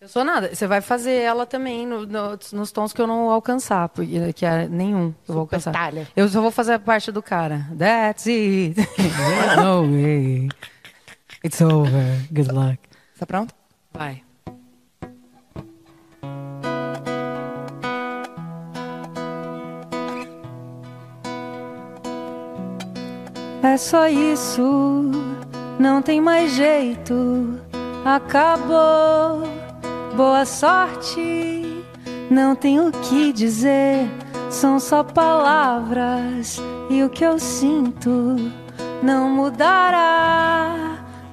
Eu 0.08 0.12
sou 0.12 0.24
nada. 0.24 0.54
Você 0.54 0.66
vai 0.66 0.80
fazer 0.80 1.20
ela 1.20 1.44
também 1.44 1.86
no- 1.86 2.06
no- 2.06 2.38
nos 2.54 2.72
tons 2.72 2.94
que 2.94 3.00
eu 3.02 3.06
não 3.06 3.28
alcançar, 3.28 3.90
porque 3.90 4.32
que 4.32 4.46
é 4.46 4.66
nenhum 4.66 5.12
que 5.22 5.30
eu 5.30 5.34
vou 5.34 5.40
alcançar. 5.42 5.70
Eu 6.16 6.26
só 6.30 6.40
vou 6.40 6.50
fazer 6.50 6.72
a 6.72 6.78
parte 6.78 7.12
do 7.12 7.22
cara. 7.22 7.66
That's 7.78 8.26
it. 8.26 8.74
no 9.62 9.82
way. 9.82 10.48
It's 11.44 11.60
over. 11.60 12.26
Good 12.32 12.50
luck. 12.50 12.78
Tá 13.18 13.26
pronto? 13.26 13.54
Vai. 13.92 14.22
É 23.62 23.76
só 23.76 24.08
isso, 24.08 25.10
não 25.78 26.00
tem 26.00 26.20
mais 26.20 26.52
jeito. 26.52 27.58
Acabou, 28.04 29.42
boa 30.18 30.44
sorte. 30.44 31.64
Não 32.28 32.54
tenho 32.56 32.88
o 32.88 32.90
que 32.90 33.32
dizer, 33.32 34.10
são 34.50 34.80
só 34.80 35.04
palavras. 35.04 36.60
E 36.90 37.04
o 37.04 37.08
que 37.08 37.24
eu 37.24 37.38
sinto 37.38 38.34
não 39.00 39.30
mudará. 39.30 40.74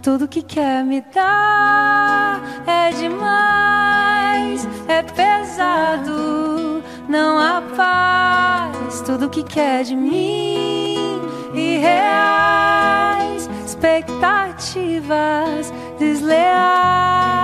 Tudo 0.03 0.27
que 0.27 0.43
quer 0.43 0.85
me 0.85 1.01
dar 1.01 2.39
é 2.67 2.91
demais, 2.91 4.67
é 4.87 5.01
pesado, 5.01 6.83
não 7.09 7.39
há 7.39 7.63
paz. 7.75 9.01
Tudo 9.01 9.31
que 9.31 9.41
quer 9.41 9.83
de 9.83 9.95
mim, 9.95 11.19
irreais, 11.55 13.49
expectativas 13.65 15.73
desleais. 15.97 17.35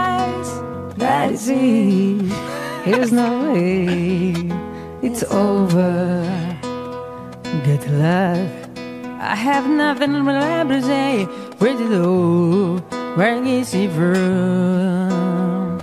That 1.02 1.32
is 1.32 1.50
it, 1.50 2.32
here's 2.84 3.12
no 3.12 3.52
way, 3.52 4.36
it's 5.02 5.24
over. 5.24 6.24
Good 7.66 7.90
luck. 7.90 8.48
I 9.20 9.36
have 9.36 9.68
nothing 9.68 10.24
but 10.24 10.68
to 10.68 10.82
say. 10.84 11.26
Where 11.58 11.74
to 11.76 11.90
go? 11.90 12.78
Where 13.16 13.44
is 13.44 13.74
it 13.74 13.90
from? 13.92 15.80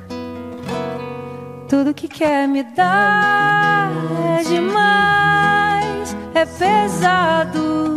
Tudo 1.69 1.93
que 1.93 2.07
quer 2.07 2.47
me 2.47 2.62
dar 2.62 3.90
é 4.39 4.45
demais, 4.45 6.16
é 6.32 6.47
pesado, 6.47 7.97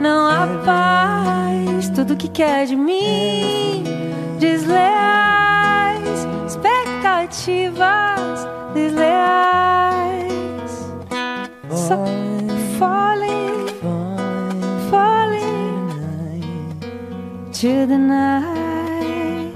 não 0.00 0.28
há 0.28 0.46
paz. 0.66 1.88
Tudo 1.88 2.14
que 2.14 2.28
quer 2.28 2.66
de 2.66 2.76
mim, 2.76 3.84
desleais, 4.38 5.47
expectativas 7.28 8.46
desleais. 8.74 10.18
So, 11.70 11.96
falling, 12.78 13.68
falling 14.90 16.80
to 17.52 17.86
the 17.86 17.98
night, 17.98 19.52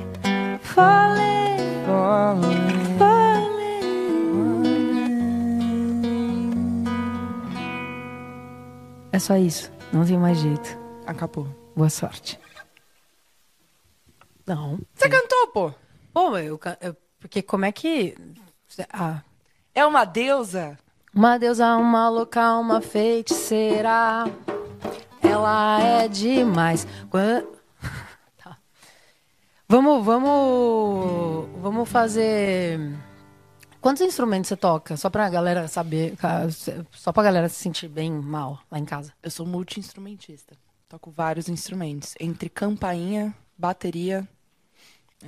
falling, 0.62 1.58
falling. 2.98 3.62
É 9.12 9.18
só 9.18 9.36
isso, 9.36 9.70
não 9.92 10.04
tem 10.04 10.18
mais 10.18 10.38
jeito. 10.38 10.78
Acabou. 11.06 11.46
Boa 11.74 11.88
sorte. 11.90 12.38
Não. 14.46 14.78
Você 14.94 15.08
cantou, 15.08 15.48
pô. 15.48 15.72
Pô, 16.12 16.36
eu, 16.36 16.60
eu- 16.80 16.96
porque 17.22 17.40
como 17.40 17.64
é 17.64 17.72
que. 17.72 18.14
Ah. 18.92 19.22
É 19.74 19.86
uma 19.86 20.04
deusa. 20.04 20.78
Uma 21.14 21.38
deusa, 21.38 21.76
uma 21.76 22.08
louca, 22.08 22.58
uma 22.58 22.80
feiticeira. 22.82 24.24
Ela 25.22 25.80
é 25.82 26.08
demais. 26.08 26.86
Quan- 27.08 27.44
Tá. 28.36 28.58
Vamos, 29.68 30.04
vamos, 30.04 31.48
vamos 31.62 31.88
fazer. 31.88 32.78
Quantos 33.80 34.02
instrumentos 34.02 34.48
você 34.48 34.56
toca? 34.56 34.96
Só 34.96 35.08
pra 35.10 35.28
galera 35.28 35.66
saber, 35.68 36.14
só 36.92 37.12
pra 37.12 37.22
galera 37.22 37.48
se 37.48 37.56
sentir 37.56 37.88
bem 37.88 38.10
mal 38.12 38.60
lá 38.70 38.78
em 38.78 38.84
casa. 38.84 39.12
Eu 39.22 39.30
sou 39.30 39.46
multi-instrumentista. 39.46 40.54
Toco 40.88 41.10
vários 41.10 41.48
instrumentos. 41.48 42.14
Entre 42.20 42.48
campainha, 42.48 43.34
bateria, 43.56 44.28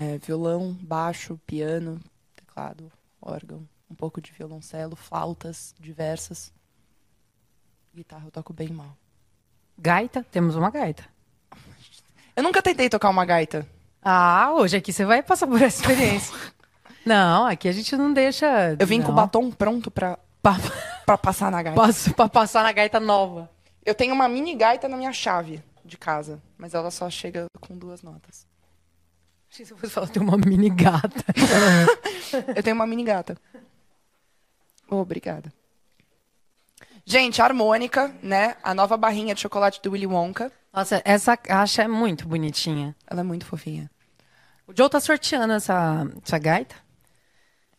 é, 0.01 0.19
violão, 0.19 0.73
baixo, 0.81 1.39
piano, 1.47 2.01
teclado, 2.35 2.91
órgão, 3.21 3.67
um 3.91 3.95
pouco 3.95 4.21
de 4.21 4.33
violoncelo, 4.33 4.97
flautas 4.97 5.75
diversas. 5.79 6.53
Guitarra 7.95 8.27
eu 8.27 8.31
toco 8.31 8.53
bem 8.53 8.69
mal. 8.69 8.97
Gaita, 9.79 10.25
temos 10.31 10.57
uma 10.57 10.71
gaita. 10.71 11.05
Eu 12.37 12.43
nunca 12.43 12.63
tentei 12.63 12.89
tocar 12.89 13.11
uma 13.11 13.25
gaita. 13.25 13.67
Ah, 14.03 14.53
hoje 14.53 14.77
aqui 14.77 14.93
você 14.93 15.05
vai 15.05 15.23
passar 15.23 15.47
por 15.47 15.61
essa 15.63 15.81
experiência. 15.81 16.35
não, 17.07 17.47
aqui 17.47 17.69
a 17.69 17.73
gente 17.73 17.97
não 17.97 18.13
deixa. 18.13 18.77
Eu 18.79 18.87
vim 18.87 19.01
com 19.01 19.07
o 19.09 19.11
não. 19.11 19.17
batom 19.17 19.51
pronto 19.51 19.91
pra, 19.91 20.19
Pra, 20.43 20.57
pra 21.07 21.17
passar 21.19 21.51
na 21.51 21.63
gaita. 21.63 21.81
passo- 21.81 22.13
pra 22.15 22.29
passar 22.29 22.63
na 22.65 22.73
gaita 22.73 22.99
nova. 23.01 23.49
Eu 23.85 23.95
tenho 23.95 24.13
uma 24.15 24.29
mini 24.29 24.55
gaita 24.55 24.89
na 24.89 24.97
minha 24.97 25.13
chave 25.13 25.63
de 25.85 25.97
casa, 25.97 26.43
mas 26.59 26.75
ela 26.75 26.91
só 26.91 27.09
chega 27.09 27.47
com 27.61 27.77
duas 27.79 28.03
notas. 28.03 28.47
Achei 29.55 29.65
que 29.65 29.73
você 29.73 29.77
fosse 29.77 29.93
falar 29.93 30.09
tem 30.09 30.21
uma 30.21 30.37
mini 30.37 30.69
gata. 30.69 31.25
Eu 32.57 32.61
tenho 32.61 32.75
uma 32.75 32.89
mini 32.89 33.05
gata. 33.05 33.37
Obrigada. 34.91 35.53
Gente, 37.07 37.41
harmônica, 37.41 38.13
né? 38.21 38.57
A 38.65 38.75
nova 38.75 38.97
barrinha 38.97 39.33
de 39.33 39.41
chocolate 39.41 39.81
do 39.81 39.93
Willy 39.93 40.09
Wonka. 40.09 40.51
Nossa, 40.73 41.01
essa 41.05 41.37
caixa 41.37 41.85
é 41.85 41.89
muito 41.89 42.27
bonitinha. 42.27 42.97
Ela 43.07 43.21
é 43.21 43.23
muito 43.23 43.47
fofinha. 43.47 43.89
O 44.67 44.73
Joe 44.77 44.91
tá 44.91 44.99
sorteando 44.99 45.53
essa, 45.53 46.05
essa 46.27 46.39
gaita. 46.39 46.75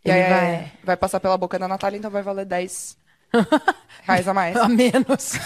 E 0.06 0.10
Ele 0.10 0.22
aí 0.22 0.30
vai- 0.30 0.72
vai... 0.82 0.96
passar 0.98 1.20
pela 1.20 1.38
boca 1.38 1.60
da 1.60 1.68
Natália, 1.68 1.98
então 1.98 2.10
vai 2.10 2.22
valer 2.24 2.46
10 2.46 2.98
reais 4.04 4.28
a 4.30 4.34
mais. 4.34 4.56
A 4.56 4.70
menos. 4.70 5.34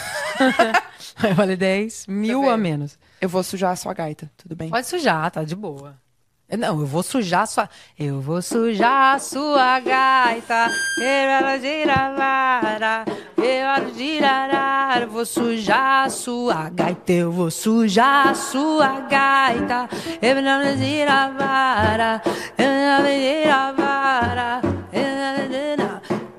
Vai 1.18 1.34
valer 1.34 1.58
10 1.58 2.08
mil 2.08 2.50
a 2.50 2.56
menos. 2.56 2.98
Eu 3.20 3.28
vou 3.28 3.44
sujar 3.44 3.72
a 3.72 3.76
sua 3.76 3.94
gaita, 3.94 4.32
tudo 4.38 4.56
bem? 4.56 4.70
Pode 4.70 4.88
sujar, 4.88 5.30
tá 5.30 5.44
de 5.44 5.54
boa. 5.54 6.00
Eu- 6.50 6.58
Não, 6.58 6.80
eu 6.80 6.86
vou 6.86 7.04
sujar 7.04 7.44
a 7.44 7.46
sua. 7.46 7.70
Eu 7.98 8.20
vou 8.22 8.42
sujar 8.42 9.16
a 9.16 9.20
sua 9.20 9.80
gaita. 9.80 10.72
Vou 15.10 15.26
sujar 15.26 16.06
a 16.08 16.10
sua 16.10 16.70
gaita. 16.70 17.12
Eu 17.14 17.32
vou 17.32 17.52
sujar 17.52 18.28
a 18.30 18.34
sua 18.36 19.00
gaita. 19.02 19.90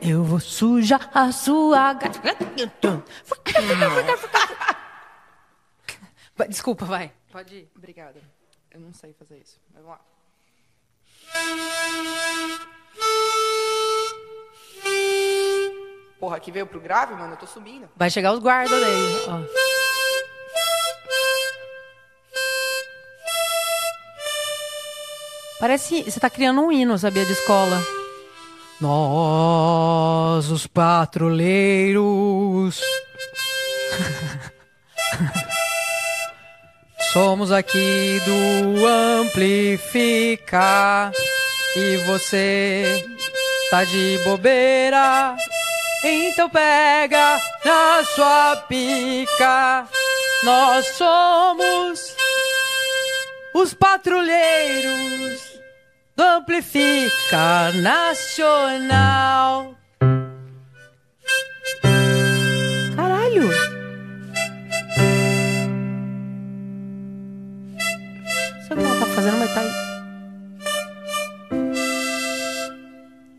Eu 0.03 0.25
vou 0.25 0.41
sujar 0.41 1.09
a 1.15 1.31
sua 1.31 1.93
gaita. 1.95 3.05
Desculpa, 6.49 6.85
vai. 6.85 7.13
Pode 7.31 7.55
ir. 7.55 7.71
Obrigada. 7.77 8.21
Eu 8.81 8.87
não 8.87 8.95
sei 8.95 9.13
fazer 9.13 9.37
isso. 9.39 9.61
Mas 9.75 9.83
vamos 9.83 9.99
lá. 9.99 10.05
Porra, 16.19 16.37
aqui 16.37 16.51
veio 16.51 16.67
pro 16.67 16.81
grave, 16.81 17.15
mano. 17.15 17.35
Eu 17.35 17.37
tô 17.37 17.47
subindo. 17.47 17.89
Vai 17.95 18.09
chegar 18.11 18.33
os 18.33 18.41
guardas 18.41 18.81
daí, 18.81 19.27
ó. 19.29 19.43
Parece. 25.61 26.03
Você 26.05 26.19
tá 26.19 26.31
criando 26.31 26.63
um 26.63 26.73
hino, 26.73 26.99
sabia, 26.99 27.27
de 27.27 27.33
escola. 27.33 27.79
Nós, 28.81 30.51
os 30.51 30.67
patrulheiros. 30.67 32.81
Somos 37.13 37.51
aqui 37.51 38.21
do 38.25 38.87
Amplificar. 38.87 40.31
E 41.77 41.97
você 42.07 43.05
tá 43.69 43.83
de 43.83 44.21
bobeira. 44.25 45.35
Então 46.05 46.49
pega 46.49 47.41
na 47.65 48.05
sua 48.15 48.65
pica. 48.69 49.89
Nós 50.45 50.87
somos 50.97 52.15
os 53.55 53.75
patrulheiros 53.75 55.41
do 56.17 56.23
Amplifica 56.23 57.73
Nacional. 57.83 59.80
Fazendo, 69.15 69.39
mas 69.39 69.55
tá 69.55 69.61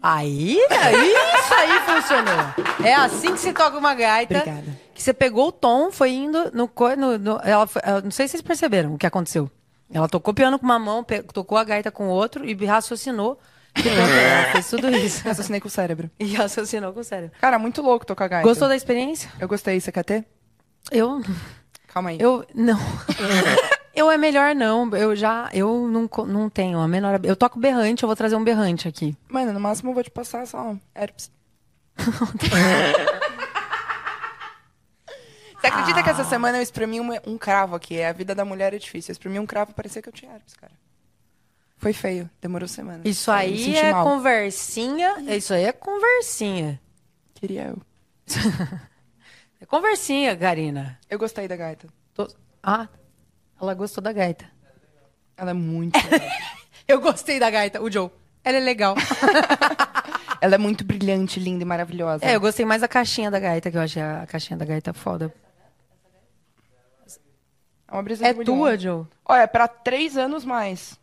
aí. 0.02 0.58
Isso 0.58 1.54
aí 1.54 1.80
funcionou. 1.86 2.86
É 2.86 2.94
assim 2.96 3.34
que 3.34 3.40
se 3.40 3.54
toca 3.54 3.78
uma 3.78 3.94
gaita. 3.94 4.38
Obrigada. 4.40 4.80
Que 4.94 5.02
você 5.02 5.14
pegou 5.14 5.48
o 5.48 5.52
tom, 5.52 5.92
foi 5.92 6.12
indo 6.12 6.52
no. 6.54 6.70
no, 6.98 7.18
no- 7.18 7.40
ela, 7.44 7.68
não 8.04 8.12
sei 8.12 8.28
se 8.28 8.32
vocês 8.34 8.42
perceberam 8.42 8.94
o 8.94 8.98
que 8.98 9.06
aconteceu. 9.06 9.50
Ela 9.94 10.08
tocou 10.08 10.34
piano 10.34 10.58
com 10.58 10.66
uma 10.66 10.80
mão, 10.80 11.06
tocou 11.34 11.58
a 11.58 11.64
gaita 11.64 11.92
com 11.92 12.08
o 12.08 12.12
outro 12.12 12.46
e 12.46 12.54
raciocinou. 12.66 13.38
que 13.76 13.88
Ela 13.90 14.52
fez 14.54 14.70
tudo 14.70 14.90
isso. 14.90 15.24
Raciocinei 15.28 15.60
com 15.60 15.68
o 15.68 15.72
cérebro. 15.72 16.10
E 16.20 16.34
raciocinou 16.34 16.94
com 16.94 17.02
o 17.02 17.04
cérebro. 17.04 17.36
Cara, 17.42 17.60
muito 17.60 17.82
louco 17.82 18.06
tocar 18.06 18.28
gaita. 18.28 18.48
Gostou 18.48 18.68
da 18.70 18.76
experiência? 18.76 19.30
Eu 19.40 19.48
gostei. 19.48 19.80
Você 19.80 19.92
quer 19.92 20.04
ter? 20.06 20.26
Eu. 20.92 21.22
Calma 21.88 22.10
aí. 22.12 22.18
Eu. 22.20 22.46
Não. 22.56 22.80
Eu 23.94 24.10
é 24.10 24.18
melhor 24.18 24.56
não. 24.56 24.90
Eu 24.96 25.16
já. 25.16 25.50
Eu 25.54 25.88
não, 25.88 26.10
não 26.28 26.50
tenho 26.50 26.80
a 26.80 26.88
menor. 26.88 27.20
Eu 27.24 27.36
toco 27.36 27.60
berrante, 27.60 28.04
eu 28.04 28.08
vou 28.08 28.16
trazer 28.16 28.36
um 28.36 28.44
berrante 28.44 28.88
aqui. 28.88 29.16
Mano, 29.30 29.52
no 29.54 29.60
máximo 29.60 29.90
eu 29.92 29.94
vou 29.94 30.04
te 30.04 30.10
passar 30.12 30.46
só 30.48 30.76
herpes. 30.96 31.30
Você 35.60 35.68
acredita 35.68 36.02
que 36.02 36.10
essa 36.10 36.24
semana 36.24 36.58
eu 36.58 36.62
espremi 36.64 37.00
um, 37.00 37.10
um 37.28 37.38
cravo 37.38 37.76
aqui? 37.76 38.02
A 38.02 38.12
vida 38.12 38.34
da 38.34 38.44
mulher 38.44 38.74
é 38.74 38.80
difícil. 38.80 39.12
Eu 39.12 39.14
espremi 39.14 39.38
um 39.40 39.46
cravo 39.46 39.72
e 39.72 39.74
parecia 39.76 40.02
que 40.02 40.10
eu 40.10 40.14
tinha 40.14 40.32
herpes, 40.34 40.56
cara. 40.56 40.72
Foi 41.78 41.94
feio. 41.94 42.30
Demorou 42.42 42.68
semana. 42.68 43.02
Isso 43.06 43.30
Eu 43.30 43.36
aí 43.36 43.76
é 43.78 43.92
mal. 43.92 44.04
conversinha. 44.04 45.20
Isso 45.36 45.54
aí 45.54 45.66
é 45.66 45.72
conversinha. 45.72 46.80
Queria 47.36 47.68
eu. 47.68 47.82
É 49.60 49.66
conversinha, 49.68 50.36
Karina. 50.36 50.98
Eu 51.08 51.20
gostei 51.20 51.48
da 51.48 51.56
gaita. 51.56 51.88
Tô- 52.16 52.28
Ah, 52.64 52.88
ela 53.62 53.74
gostou 53.74 54.02
da 54.04 54.12
gaita. 54.12 54.46
Ela 55.38 55.52
é 55.52 55.54
muito 55.54 55.98
legal. 56.10 56.30
Eu 56.88 57.00
gostei 57.02 57.40
da 57.40 57.50
gaita, 57.50 57.82
o 57.82 57.90
Joe. 57.92 58.10
Ela 58.44 58.58
é 58.58 58.60
legal. 58.60 58.96
Ela 60.42 60.56
é 60.56 60.58
muito 60.58 60.84
brilhante, 60.84 61.40
linda 61.40 61.62
e 61.62 61.66
maravilhosa. 61.66 62.26
é, 62.26 62.36
eu 62.36 62.42
gostei 62.42 62.66
mais 62.66 62.82
da 62.82 62.88
caixinha 62.88 63.30
da 63.30 63.40
gaita, 63.40 63.70
que 63.70 63.78
eu 63.78 63.82
achei 63.82 64.02
a 64.02 64.26
caixinha 64.28 64.58
da 64.58 64.66
gaita 64.66 64.92
foda. 64.92 65.32
É 67.88 67.94
uma 67.94 68.02
brisa 68.02 68.26
É 68.26 68.34
tua, 68.34 68.56
Wonka. 68.56 68.80
Joe? 68.80 69.06
Olha, 69.26 69.42
é 69.42 69.48
pra 69.48 69.68
três 69.68 70.18
anos 70.18 70.44
mais. 70.44 70.98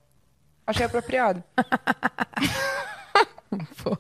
Achei 0.67 0.85
apropriado. 0.87 1.43
Pô. 3.83 3.97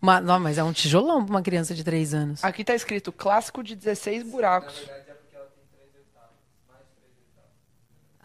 Ma- 0.00 0.20
não, 0.20 0.38
mas 0.38 0.58
é 0.58 0.62
um 0.64 0.72
tijolão 0.72 1.24
pra 1.24 1.34
uma 1.34 1.42
criança 1.42 1.74
de 1.74 1.82
3 1.82 2.14
anos. 2.14 2.44
Aqui 2.44 2.62
tá 2.64 2.72
escrito 2.74 3.10
clássico 3.10 3.64
de 3.64 3.74
16 3.74 4.22
buracos. 4.22 4.88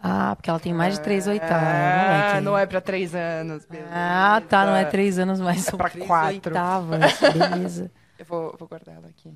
Ah, 0.06 0.36
porque 0.36 0.50
ela 0.50 0.60
tem 0.60 0.74
mais 0.74 0.94
de 0.94 1.00
3 1.00 1.26
oitavas. 1.28 1.66
Ah, 1.66 2.24
moleque. 2.26 2.40
não 2.44 2.58
é 2.58 2.66
pra 2.66 2.80
três 2.82 3.14
anos. 3.14 3.64
Beleza. 3.64 3.88
Ah, 3.90 4.42
tá, 4.46 4.66
não 4.66 4.76
é 4.76 4.84
3 4.84 5.18
anos, 5.18 5.40
mas 5.40 5.66
É 5.66 5.70
são 5.70 5.78
pra 5.78 5.88
três 5.88 6.06
quatro. 6.06 6.34
oitavas. 6.34 7.00
Beleza. 7.32 7.90
Eu 8.18 8.24
vou, 8.26 8.54
vou 8.58 8.68
guardar 8.68 8.96
ela 8.96 9.08
aqui. 9.08 9.32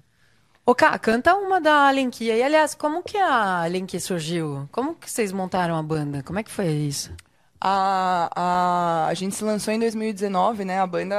Ô, 0.67 0.75
Cá, 0.75 0.99
canta 0.99 1.35
uma 1.35 1.59
da 1.59 1.91
Lenki. 1.91 2.25
E, 2.27 2.43
aliás, 2.43 2.75
como 2.75 3.03
que 3.03 3.17
a 3.17 3.65
Lenki 3.65 3.99
surgiu? 3.99 4.69
Como 4.71 4.95
que 4.95 5.11
vocês 5.11 5.33
montaram 5.33 5.75
a 5.75 5.83
banda? 5.83 6.23
Como 6.23 6.39
é 6.39 6.43
que 6.43 6.51
foi 6.51 6.67
isso? 6.67 7.11
A, 7.59 8.31
a, 8.37 9.07
a 9.09 9.15
gente 9.15 9.35
se 9.35 9.43
lançou 9.43 9.73
em 9.73 9.79
2019, 9.81 10.67
né? 10.67 10.81
A 10.81 10.87
banda 10.87 11.15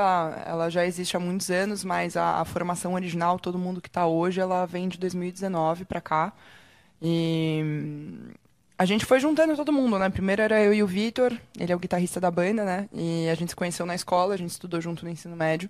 ela 0.45 0.69
já 0.69 0.85
existe 0.85 1.17
há 1.17 1.19
muitos 1.19 1.49
anos, 1.49 1.83
mas 1.83 2.15
a, 2.15 2.39
a 2.39 2.45
formação 2.45 2.93
original, 2.93 3.39
todo 3.39 3.57
mundo 3.57 3.81
que 3.81 3.89
tá 3.89 4.05
hoje, 4.05 4.39
ela 4.39 4.65
vem 4.67 4.87
de 4.87 4.99
2019 4.99 5.85
pra 5.85 5.99
cá. 5.99 6.31
E 7.01 7.63
a 8.79 8.85
gente 8.85 9.05
foi 9.05 9.19
juntando 9.19 9.57
todo 9.57 9.73
mundo, 9.73 9.99
né? 9.99 10.09
Primeiro 10.09 10.41
era 10.41 10.63
eu 10.63 10.73
e 10.73 10.81
o 10.81 10.87
Vitor, 10.87 11.37
ele 11.59 11.69
é 11.69 11.75
o 11.75 11.79
guitarrista 11.79 12.17
da 12.17 12.31
banda, 12.31 12.63
né? 12.63 12.87
E 12.93 13.27
a 13.27 13.35
gente 13.35 13.49
se 13.49 13.55
conheceu 13.55 13.85
na 13.85 13.93
escola, 13.93 14.33
a 14.33 14.37
gente 14.37 14.51
estudou 14.51 14.79
junto 14.79 15.03
no 15.03 15.11
ensino 15.11 15.35
médio. 15.35 15.69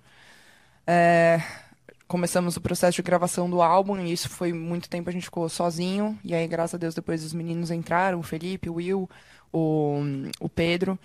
É, 0.86 1.42
começamos 2.06 2.56
o 2.56 2.60
processo 2.60 2.94
de 2.94 3.02
gravação 3.02 3.50
do 3.50 3.60
álbum 3.60 3.98
e 3.98 4.12
isso 4.12 4.28
foi 4.28 4.52
muito 4.52 4.88
tempo 4.88 5.10
a 5.10 5.12
gente 5.12 5.24
ficou 5.24 5.48
sozinho. 5.48 6.16
E 6.24 6.32
aí, 6.32 6.46
graças 6.46 6.76
a 6.76 6.78
Deus, 6.78 6.94
depois 6.94 7.24
os 7.24 7.34
meninos 7.34 7.72
entraram, 7.72 8.20
o 8.20 8.22
Felipe, 8.22 8.70
o 8.70 8.74
Will, 8.74 9.10
o, 9.52 10.02
o 10.38 10.48
Pedro. 10.48 10.96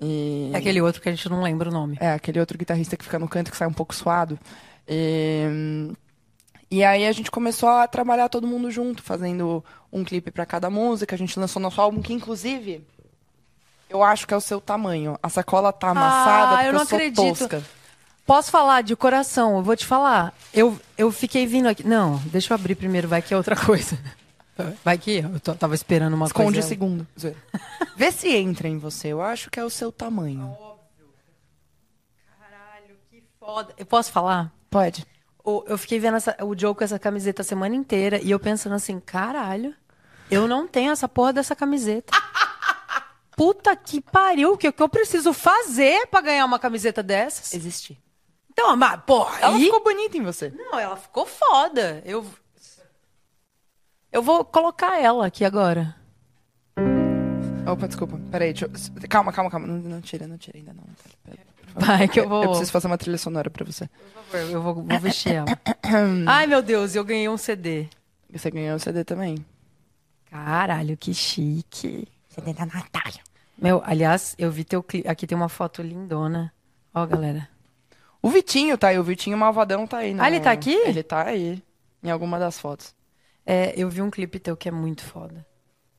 E... 0.00 0.52
É 0.54 0.58
aquele 0.58 0.80
outro 0.80 1.02
que 1.02 1.08
a 1.08 1.12
gente 1.12 1.28
não 1.28 1.42
lembra 1.42 1.70
o 1.70 1.72
nome. 1.72 1.98
É, 2.00 2.12
aquele 2.12 2.38
outro 2.38 2.56
guitarrista 2.56 2.96
que 2.96 3.02
fica 3.02 3.18
no 3.18 3.28
canto 3.28 3.50
que 3.50 3.56
sai 3.56 3.66
um 3.66 3.72
pouco 3.72 3.92
suado. 3.96 4.38
E, 4.86 5.90
e 6.70 6.84
aí 6.84 7.06
a 7.06 7.12
gente 7.12 7.30
começou 7.30 7.68
a 7.68 7.86
trabalhar 7.88 8.28
todo 8.28 8.46
mundo 8.46 8.70
junto, 8.70 9.02
fazendo 9.02 9.64
um 9.92 10.04
clipe 10.04 10.30
para 10.30 10.44
cada 10.46 10.68
música. 10.68 11.14
A 11.14 11.18
gente 11.18 11.38
lançou 11.38 11.60
nosso 11.62 11.80
álbum, 11.80 12.02
que 12.02 12.12
inclusive 12.12 12.84
eu 13.88 14.02
acho 14.02 14.26
que 14.26 14.34
é 14.34 14.36
o 14.36 14.40
seu 14.40 14.60
tamanho. 14.60 15.18
A 15.22 15.28
sacola 15.28 15.72
tá 15.72 15.90
amassada 15.90 16.58
Ah, 16.58 16.66
eu 16.66 16.72
não 16.72 16.84
sou 16.84 16.96
acredito. 16.96 17.38
tosca. 17.38 17.62
Posso 18.26 18.50
falar 18.50 18.82
de 18.82 18.94
coração? 18.94 19.56
Eu 19.56 19.62
vou 19.62 19.74
te 19.74 19.86
falar. 19.86 20.34
Eu, 20.52 20.78
eu 20.98 21.10
fiquei 21.10 21.46
vindo 21.46 21.66
aqui. 21.66 21.82
Não, 21.86 22.18
deixa 22.26 22.52
eu 22.52 22.56
abrir 22.56 22.74
primeiro, 22.74 23.08
vai 23.08 23.22
que 23.22 23.32
é 23.32 23.36
outra 23.36 23.56
coisa. 23.64 23.98
Vai 24.84 24.98
que 24.98 25.18
eu 25.18 25.40
tô- 25.40 25.54
tava 25.54 25.74
esperando 25.74 26.12
uma 26.14 26.26
Esconde 26.26 26.48
o 26.50 26.52
coisa. 26.54 26.68
segundo. 26.68 27.06
Zoeira. 27.18 27.38
Vê 27.96 28.12
se 28.12 28.28
entra 28.36 28.68
em 28.68 28.76
você. 28.76 29.08
Eu 29.08 29.22
acho 29.22 29.48
que 29.50 29.58
é 29.58 29.64
o 29.64 29.70
seu 29.70 29.90
tamanho. 29.90 30.54
Caralho, 32.38 32.96
que 33.10 33.22
foda. 33.38 33.72
Eu 33.78 33.86
posso 33.86 34.10
falar? 34.12 34.52
Pode. 34.70 35.06
Eu 35.66 35.78
fiquei 35.78 35.98
vendo 35.98 36.16
essa- 36.16 36.36
o 36.44 36.58
Joe 36.58 36.74
com 36.74 36.84
essa 36.84 36.98
camiseta 36.98 37.42
a 37.42 37.44
semana 37.44 37.74
inteira 37.74 38.20
e 38.22 38.30
eu 38.30 38.38
pensando 38.40 38.74
assim, 38.74 39.00
caralho, 39.00 39.74
eu 40.30 40.46
não 40.48 40.66
tenho 40.66 40.90
essa 40.92 41.08
porra 41.08 41.32
dessa 41.32 41.54
camiseta. 41.56 42.12
Puta 43.36 43.74
que 43.76 44.00
pariu, 44.00 44.52
o 44.54 44.58
que, 44.58 44.70
que 44.72 44.82
eu 44.82 44.88
preciso 44.88 45.32
fazer 45.32 46.06
pra 46.08 46.20
ganhar 46.20 46.44
uma 46.44 46.58
camiseta 46.58 47.02
dessas? 47.02 47.52
Existir. 47.54 47.96
Então, 48.50 48.76
mas, 48.76 49.00
porra, 49.06 49.38
Ela 49.40 49.54
aí... 49.56 49.64
ficou 49.64 49.82
bonita 49.84 50.16
em 50.18 50.22
você. 50.22 50.50
Não, 50.50 50.78
ela 50.78 50.96
ficou 50.96 51.24
foda. 51.24 52.02
Eu... 52.04 52.26
Eu 54.10 54.22
vou 54.22 54.44
colocar 54.44 55.00
ela 55.00 55.26
aqui 55.26 55.44
agora. 55.44 55.94
Opa, 57.70 57.86
desculpa. 57.86 58.18
Peraí, 58.30 58.52
deixa 58.52 58.64
eu... 58.66 59.08
Calma, 59.08 59.32
calma, 59.32 59.50
calma. 59.50 59.66
Não, 59.66 59.76
não 59.76 60.00
tira, 60.00 60.26
não 60.26 60.38
tira 60.38 60.58
ainda 60.58 60.72
não. 60.72 60.82
Pera, 61.24 61.36
favor. 61.36 61.47
Vai, 61.74 62.08
que 62.08 62.20
eu 62.20 62.28
vou... 62.28 62.42
Eu 62.42 62.48
preciso 62.50 62.72
fazer 62.72 62.86
uma 62.86 62.98
trilha 62.98 63.18
sonora 63.18 63.48
pra 63.50 63.64
você. 63.64 63.88
Eu 64.50 64.60
vou, 64.62 64.74
vou 64.74 64.98
vestir 65.00 65.34
ela. 65.34 65.46
Ai, 66.26 66.46
meu 66.46 66.62
Deus, 66.62 66.94
eu 66.94 67.04
ganhei 67.04 67.28
um 67.28 67.36
CD. 67.38 67.86
Você 68.32 68.50
ganhou 68.50 68.76
o 68.76 68.80
CD 68.80 69.04
também. 69.04 69.44
Caralho, 70.30 70.96
que 70.96 71.14
chique. 71.14 72.06
CD 72.28 72.52
da 72.52 72.66
Natália. 72.66 73.20
Meu, 73.56 73.82
aliás, 73.84 74.34
eu 74.38 74.50
vi 74.50 74.64
teu 74.64 74.82
clipe. 74.82 75.08
Aqui 75.08 75.26
tem 75.26 75.36
uma 75.36 75.48
foto 75.48 75.82
lindona. 75.82 76.52
Ó, 76.94 77.04
galera. 77.06 77.48
O 78.20 78.28
Vitinho 78.30 78.76
tá 78.76 78.88
aí, 78.88 78.98
o 78.98 79.02
Vitinho 79.04 79.36
Malvadão 79.38 79.86
tá 79.86 79.98
aí. 79.98 80.12
no- 80.12 80.22
Ah, 80.22 80.28
ele 80.28 80.40
tá 80.40 80.50
aqui? 80.50 80.74
Ele 80.74 81.02
tá 81.02 81.24
aí, 81.24 81.62
em 82.02 82.10
alguma 82.10 82.38
das 82.38 82.58
fotos. 82.58 82.94
É, 83.46 83.72
eu 83.76 83.88
vi 83.88 84.02
um 84.02 84.10
clipe 84.10 84.38
teu 84.38 84.56
que 84.56 84.68
é 84.68 84.72
muito 84.72 85.02
foda. 85.04 85.46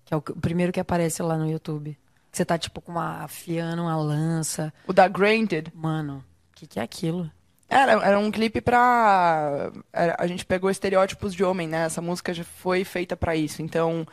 Que 0.06 0.14
é 0.14 0.18
o 0.18 0.22
primeiro 0.22 0.72
que 0.72 0.80
aparece 0.80 1.22
lá 1.24 1.38
no 1.38 1.50
YouTube. 1.50 1.98
Que 2.31 2.38
você 2.38 2.45
tá, 2.45 2.57
tipo, 2.57 2.80
com 2.81 2.91
uma 2.91 3.23
afiando 3.23 3.81
uma 3.84 3.97
lança. 3.97 4.72
O 4.88 4.93
da 4.93 5.07
Granted. 5.07 5.72
Mano, 5.73 6.23
o 6.51 6.56
que, 6.56 6.68
que 6.68 6.80
é 6.80 6.84
aquilo? 6.84 7.30
Era, 7.68 7.91
era 8.03 8.18
um 8.19 8.31
clipe 8.31 8.61
pra. 8.61 9.72
era- 9.93 10.15
a 10.18 10.26
gente 10.27 10.45
pegou 10.45 10.69
estereótipos 10.72 11.34
de 11.35 11.43
homem, 11.43 11.68
né? 11.68 11.85
Essa 11.85 12.01
música 12.01 12.34
já 12.34 12.43
foi 12.43 12.84
feita 12.84 13.15
pra 13.15 13.35
isso. 13.35 13.61
Então, 13.61 14.07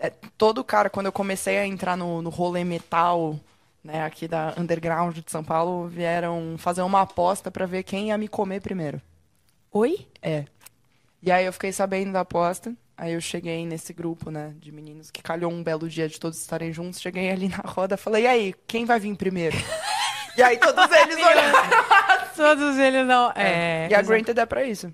É. 0.00 0.06
é, 0.06 0.12
todo 0.38 0.62
cara, 0.64 0.88
quando 0.90 1.06
eu 1.06 1.12
comecei 1.12 1.58
a 1.58 1.66
entrar 1.66 1.96
no, 1.96 2.22
no 2.22 2.30
rolê 2.30 2.62
metal, 2.64 3.38
né, 3.82 4.04
aqui 4.04 4.28
da 4.28 4.54
Underground 4.56 5.16
de 5.18 5.30
São 5.30 5.42
Paulo, 5.42 5.88
vieram 5.88 6.54
fazer 6.56 6.82
uma 6.82 7.00
aposta 7.02 7.50
pra 7.50 7.66
ver 7.66 7.82
quem 7.82 8.08
ia 8.08 8.18
me 8.18 8.28
comer 8.28 8.60
primeiro. 8.60 9.00
Oi? 9.72 10.06
É. 10.22 10.44
E 11.20 11.32
aí 11.32 11.44
eu 11.46 11.52
fiquei 11.52 11.72
sabendo 11.72 12.12
da 12.12 12.20
aposta. 12.20 12.72
Aí 12.96 13.12
eu 13.12 13.20
cheguei 13.20 13.66
nesse 13.66 13.92
grupo, 13.92 14.30
né, 14.30 14.54
de 14.58 14.70
meninos 14.70 15.10
que 15.10 15.22
calhou 15.22 15.50
um 15.50 15.62
belo 15.62 15.88
dia 15.88 16.08
de 16.08 16.18
todos 16.20 16.40
estarem 16.40 16.72
juntos. 16.72 17.00
Cheguei 17.00 17.30
ali 17.30 17.48
na 17.48 17.62
roda, 17.64 17.96
falei, 17.96 18.24
e 18.24 18.26
aí, 18.26 18.54
quem 18.68 18.84
vai 18.84 19.00
vir 19.00 19.16
primeiro? 19.16 19.56
e 20.36 20.42
aí 20.42 20.56
todos 20.58 20.90
eles 20.90 21.16
olharam. 21.16 21.94
Todos 22.34 22.76
eles 22.78 23.06
não. 23.06 23.32
É. 23.36 23.86
e 23.88 23.94
a. 23.94 24.02
Granted 24.02 24.36
é 24.36 24.44
pra 24.44 24.64
isso. 24.64 24.92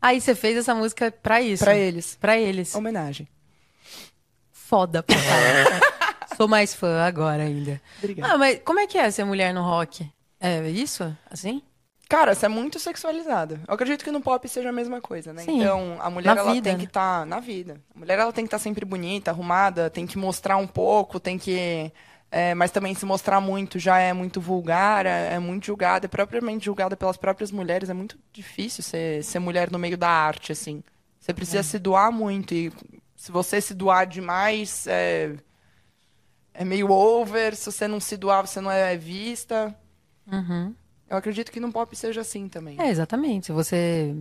Aí 0.00 0.20
você 0.20 0.34
fez 0.34 0.58
essa 0.58 0.74
música 0.74 1.10
pra 1.10 1.40
isso. 1.40 1.64
Pra 1.64 1.74
eles. 1.74 2.18
Pra 2.20 2.38
eles. 2.38 2.74
Homenagem. 2.74 3.26
Foda 4.50 5.02
pra 5.02 5.16
caralho. 5.16 5.80
Sou 6.36 6.48
mais 6.48 6.74
fã 6.74 7.02
agora 7.02 7.44
ainda. 7.44 7.80
Obrigada. 7.98 8.34
Ah, 8.34 8.38
mas 8.38 8.60
como 8.64 8.78
é 8.78 8.86
que 8.86 8.98
é 8.98 9.10
ser 9.10 9.24
mulher 9.24 9.54
no 9.54 9.62
rock? 9.62 10.06
É 10.40 10.68
isso? 10.68 11.16
Assim? 11.30 11.62
Cara, 12.12 12.34
você 12.34 12.44
é 12.44 12.48
muito 12.50 12.78
sexualizada. 12.78 13.58
Eu 13.66 13.72
acredito 13.72 14.04
que 14.04 14.10
no 14.10 14.20
pop 14.20 14.46
seja 14.46 14.68
a 14.68 14.72
mesma 14.72 15.00
coisa, 15.00 15.32
né? 15.32 15.44
Sim. 15.44 15.60
Então, 15.60 15.96
a 15.98 16.10
mulher 16.10 16.34
Na 16.34 16.42
ela 16.42 16.52
vida, 16.52 16.68
tem 16.68 16.78
que 16.78 16.84
estar 16.84 17.24
na 17.24 17.40
vida. 17.40 17.80
A 17.96 17.98
mulher 17.98 18.18
ela 18.18 18.30
tem 18.30 18.44
que 18.44 18.48
estar 18.48 18.58
sempre 18.58 18.84
bonita, 18.84 19.30
arrumada, 19.30 19.88
tem 19.88 20.06
que 20.06 20.18
mostrar 20.18 20.58
um 20.58 20.66
pouco, 20.66 21.18
tem 21.18 21.38
que 21.38 21.90
é, 22.30 22.54
mas 22.54 22.70
também 22.70 22.94
se 22.94 23.06
mostrar 23.06 23.40
muito 23.40 23.78
já 23.78 23.98
é 23.98 24.12
muito 24.12 24.42
vulgar, 24.42 25.06
é, 25.06 25.32
é 25.32 25.38
muito 25.38 25.64
julgada, 25.64 26.04
é 26.04 26.08
propriamente 26.08 26.66
julgada 26.66 26.98
pelas 26.98 27.16
próprias 27.16 27.50
mulheres. 27.50 27.88
É 27.88 27.94
muito 27.94 28.18
difícil 28.30 28.84
ser, 28.84 29.24
ser 29.24 29.38
mulher 29.38 29.70
no 29.70 29.78
meio 29.78 29.96
da 29.96 30.10
arte, 30.10 30.52
assim. 30.52 30.84
Você 31.18 31.32
precisa 31.32 31.60
É. 31.60 31.62
se 31.62 31.78
doar 31.78 32.12
muito 32.12 32.52
e 32.52 32.70
se 33.16 33.32
você 33.32 33.58
se 33.58 33.72
doar 33.72 34.06
demais, 34.06 34.86
é, 34.86 35.34
é 36.52 36.62
meio 36.62 36.90
over. 36.90 37.56
Se 37.56 37.72
você 37.72 37.88
não 37.88 38.00
se 38.00 38.18
doar, 38.18 38.46
você 38.46 38.60
não 38.60 38.70
é 38.70 38.98
vista. 38.98 39.74
Uhum. 40.30 40.74
Eu 41.12 41.18
acredito 41.18 41.52
que 41.52 41.60
no 41.60 41.70
pop 41.70 41.94
seja 41.94 42.22
assim 42.22 42.48
também. 42.48 42.80
É, 42.80 42.88
exatamente. 42.88 43.44
Se 43.46 43.52
você 43.52 44.16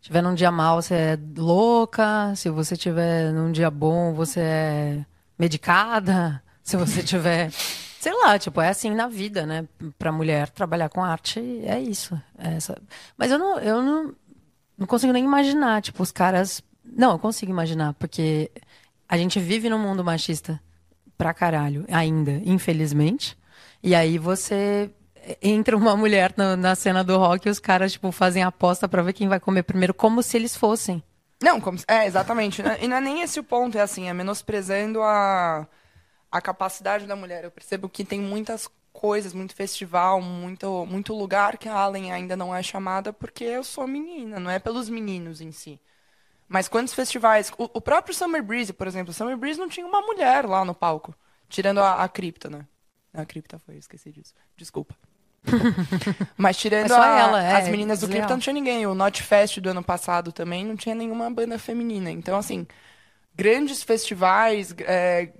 tiver 0.00 0.20
num 0.20 0.34
dia 0.34 0.50
mal, 0.50 0.82
você 0.82 0.94
é 0.94 1.18
louca. 1.36 2.34
Se 2.34 2.50
você 2.50 2.76
tiver 2.76 3.32
num 3.32 3.52
dia 3.52 3.70
bom, 3.70 4.12
você 4.12 4.40
é 4.40 5.06
medicada. 5.38 6.42
Se 6.64 6.76
você 6.76 7.00
tiver. 7.00 7.48
Sei 7.52 8.12
lá, 8.12 8.36
tipo, 8.40 8.60
é 8.60 8.68
assim 8.68 8.90
na 8.90 9.06
vida, 9.06 9.46
né? 9.46 9.68
Pra 9.96 10.10
mulher 10.10 10.48
trabalhar 10.48 10.88
com 10.88 11.04
arte, 11.04 11.38
é 11.64 11.80
isso. 11.80 12.20
É 12.36 12.54
essa... 12.54 12.76
Mas 13.16 13.30
eu 13.30 13.38
não, 13.38 13.58
eu 13.60 13.80
não, 13.80 14.14
não 14.76 14.86
consigo 14.88 15.12
nem 15.12 15.24
imaginar, 15.24 15.80
tipo, 15.80 16.02
os 16.02 16.10
caras. 16.10 16.60
Não, 16.84 17.12
eu 17.12 17.18
consigo 17.20 17.52
imaginar, 17.52 17.94
porque 17.94 18.50
a 19.08 19.16
gente 19.16 19.38
vive 19.38 19.70
num 19.70 19.78
mundo 19.78 20.02
machista 20.02 20.60
pra 21.16 21.32
caralho, 21.32 21.84
ainda, 21.88 22.42
infelizmente. 22.44 23.38
E 23.80 23.94
aí 23.94 24.18
você 24.18 24.90
entra 25.40 25.76
uma 25.76 25.96
mulher 25.96 26.34
na, 26.36 26.56
na 26.56 26.74
cena 26.74 27.04
do 27.04 27.16
rock 27.16 27.46
e 27.46 27.50
os 27.50 27.58
caras, 27.58 27.92
tipo, 27.92 28.10
fazem 28.12 28.42
aposta 28.42 28.88
pra 28.88 29.02
ver 29.02 29.12
quem 29.12 29.28
vai 29.28 29.40
comer 29.40 29.62
primeiro, 29.62 29.94
como 29.94 30.22
se 30.22 30.36
eles 30.36 30.56
fossem. 30.56 31.02
Não, 31.42 31.60
como, 31.60 31.78
é, 31.88 32.06
exatamente. 32.06 32.62
E 32.80 32.86
não 32.86 32.96
é 32.96 33.00
nem 33.00 33.22
esse 33.22 33.40
o 33.40 33.44
ponto, 33.44 33.76
é 33.76 33.80
assim, 33.80 34.08
é 34.08 34.12
menosprezando 34.12 35.02
a, 35.02 35.66
a 36.30 36.40
capacidade 36.40 37.06
da 37.06 37.16
mulher. 37.16 37.44
Eu 37.44 37.50
percebo 37.50 37.88
que 37.88 38.04
tem 38.04 38.20
muitas 38.20 38.68
coisas, 38.92 39.32
muito 39.32 39.54
festival, 39.54 40.20
muito, 40.20 40.86
muito 40.86 41.14
lugar 41.14 41.58
que 41.58 41.68
a 41.68 41.74
Allen 41.74 42.12
ainda 42.12 42.36
não 42.36 42.54
é 42.54 42.62
chamada 42.62 43.12
porque 43.12 43.42
eu 43.42 43.64
sou 43.64 43.86
menina, 43.86 44.38
não 44.38 44.50
é 44.50 44.58
pelos 44.58 44.88
meninos 44.88 45.40
em 45.40 45.50
si. 45.50 45.80
Mas 46.48 46.68
quantos 46.68 46.94
festivais... 46.94 47.50
O, 47.58 47.64
o 47.74 47.80
próprio 47.80 48.14
Summer 48.14 48.42
Breeze, 48.42 48.72
por 48.72 48.86
exemplo, 48.86 49.12
Summer 49.12 49.36
Breeze 49.36 49.58
não 49.58 49.68
tinha 49.68 49.86
uma 49.86 50.02
mulher 50.02 50.46
lá 50.46 50.64
no 50.64 50.74
palco, 50.74 51.14
tirando 51.48 51.78
a, 51.78 52.04
a 52.04 52.08
Cripta, 52.08 52.50
né? 52.50 52.66
A 53.12 53.24
Cripta 53.24 53.58
foi, 53.58 53.76
esqueci 53.76 54.12
disso. 54.12 54.34
Desculpa. 54.56 54.94
Mas 56.36 56.56
tirando 56.56 56.86
É 56.86 56.88
só 56.88 57.02
a- 57.02 57.08
ela, 57.18 57.42
é, 57.42 57.56
as 57.58 57.68
meninas 57.68 58.00
do 58.00 58.06
desleal. 58.06 58.08
Cripta, 58.08 58.34
não 58.34 58.40
tinha 58.40 58.52
ninguém. 58.52 58.86
O 58.86 58.94
Not 58.94 59.22
Fest 59.22 59.58
do 59.60 59.70
ano 59.70 59.82
passado 59.82 60.32
também 60.32 60.64
não 60.64 60.76
tinha 60.76 60.94
nenhuma 60.94 61.30
banda 61.30 61.58
feminina. 61.58 62.10
Então, 62.10 62.36
assim, 62.36 62.66
grandes 63.34 63.82
festivais. 63.82 64.74
é, 64.80 65.32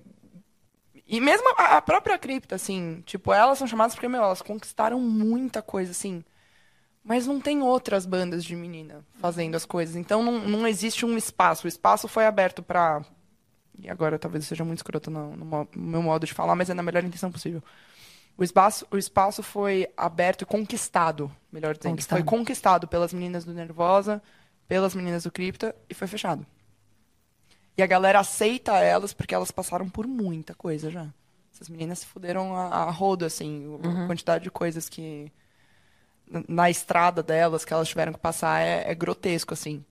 E 1.06 1.20
mesmo 1.20 1.48
a, 1.58 1.76
a 1.78 1.82
própria 1.82 2.18
Cripta, 2.18 2.54
assim, 2.54 3.02
tipo, 3.06 3.32
elas 3.32 3.58
são 3.58 3.66
chamadas 3.66 3.94
porque, 3.94 4.08
meu, 4.08 4.22
elas 4.22 4.42
conquistaram 4.42 5.00
muita 5.00 5.60
coisa, 5.62 5.90
assim. 5.90 6.24
Mas 7.04 7.26
não 7.26 7.40
tem 7.40 7.62
outras 7.62 8.06
bandas 8.06 8.44
de 8.44 8.56
menina 8.56 9.04
fazendo 9.20 9.56
as 9.56 9.66
coisas. 9.66 9.96
Então 9.96 10.22
não, 10.22 10.40
não 10.40 10.66
existe 10.68 11.06
um 11.06 11.16
espaço. 11.18 11.66
O 11.66 11.68
espaço 11.68 12.08
foi 12.08 12.26
aberto 12.26 12.62
pra. 12.62 13.02
E 13.78 13.90
agora 13.90 14.18
talvez 14.18 14.44
eu 14.44 14.48
seja 14.50 14.64
muito 14.64 14.78
escroto 14.80 15.10
no, 15.10 15.36
no 15.36 15.68
meu 15.76 16.02
modo 16.02 16.26
de 16.26 16.34
falar, 16.34 16.56
mas 16.56 16.70
é 16.70 16.74
na 16.74 16.82
melhor 16.82 17.04
intenção 17.04 17.32
possível. 17.32 17.62
O 18.36 18.42
espaço, 18.44 18.86
o 18.90 18.96
espaço 18.96 19.42
foi 19.42 19.86
aberto 19.96 20.42
e 20.42 20.46
conquistado, 20.46 21.30
melhor 21.52 21.76
dizendo. 21.76 21.92
Conquistado. 21.92 22.18
Foi 22.18 22.24
conquistado 22.26 22.88
pelas 22.88 23.12
meninas 23.12 23.44
do 23.44 23.52
Nervosa, 23.52 24.22
pelas 24.66 24.94
meninas 24.94 25.24
do 25.24 25.30
Cripta 25.30 25.74
e 25.88 25.94
foi 25.94 26.09
fechado. 26.09 26.44
E 27.76 27.82
a 27.82 27.86
galera 27.86 28.20
aceita 28.20 28.72
elas 28.78 29.12
porque 29.12 29.34
elas 29.34 29.50
passaram 29.50 29.88
por 29.88 30.06
muita 30.06 30.54
coisa 30.54 30.90
já. 30.90 31.06
Essas 31.54 31.68
meninas 31.68 32.00
se 32.00 32.06
fuderam 32.06 32.56
a, 32.56 32.66
a 32.84 32.90
rodo, 32.90 33.24
assim, 33.24 33.66
o- 33.66 33.80
a 34.04 34.06
quantidade 34.06 34.44
de 34.44 34.50
coisas 34.50 34.88
que. 34.88 35.30
na- 36.26 36.44
Na 36.48 36.70
estrada 36.70 37.22
delas 37.22 37.64
que 37.64 37.72
elas 37.72 37.88
tiveram 37.88 38.12
que 38.12 38.18
passar 38.18 38.60
é, 38.60 38.90
é 38.90 38.94
grotesco, 38.94 39.54
assim. 39.54 39.84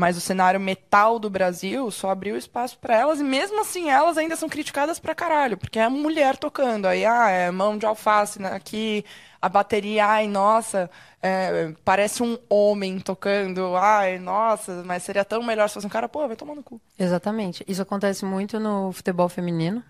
Mas 0.00 0.16
o 0.16 0.20
cenário 0.20 0.58
metal 0.58 1.18
do 1.18 1.28
Brasil 1.28 1.90
só 1.90 2.08
abriu 2.10 2.34
espaço 2.34 2.78
pra 2.78 2.96
elas 2.96 3.20
e 3.20 3.22
mesmo 3.22 3.60
assim 3.60 3.90
elas 3.90 4.16
ainda 4.16 4.34
são 4.34 4.48
criticadas 4.48 4.98
pra 4.98 5.14
caralho, 5.14 5.58
porque 5.58 5.78
é 5.78 5.86
mulher 5.90 6.38
tocando. 6.38 6.86
Aí, 6.86 7.04
ah, 7.04 7.28
é 7.28 7.50
mão 7.50 7.76
de 7.76 7.84
alface 7.84 8.40
né, 8.40 8.50
aqui, 8.50 9.04
a 9.42 9.46
bateria, 9.46 10.06
ai, 10.06 10.26
nossa, 10.26 10.90
é, 11.22 11.74
parece 11.84 12.22
um 12.22 12.38
homem 12.48 12.98
tocando, 12.98 13.76
ai, 13.76 14.18
nossa, 14.18 14.82
mas 14.86 15.02
seria 15.02 15.22
tão 15.24 15.42
melhor 15.42 15.68
se 15.68 15.74
fosse 15.74 15.86
um 15.86 15.90
cara, 15.90 16.08
pô, 16.08 16.26
vai 16.26 16.34
tomar 16.34 16.54
no 16.54 16.62
cu. 16.62 16.80
Exatamente. 16.98 17.62
Isso 17.68 17.82
acontece 17.82 18.24
muito 18.24 18.58
no 18.58 18.90
futebol 18.92 19.28
feminino, 19.28 19.84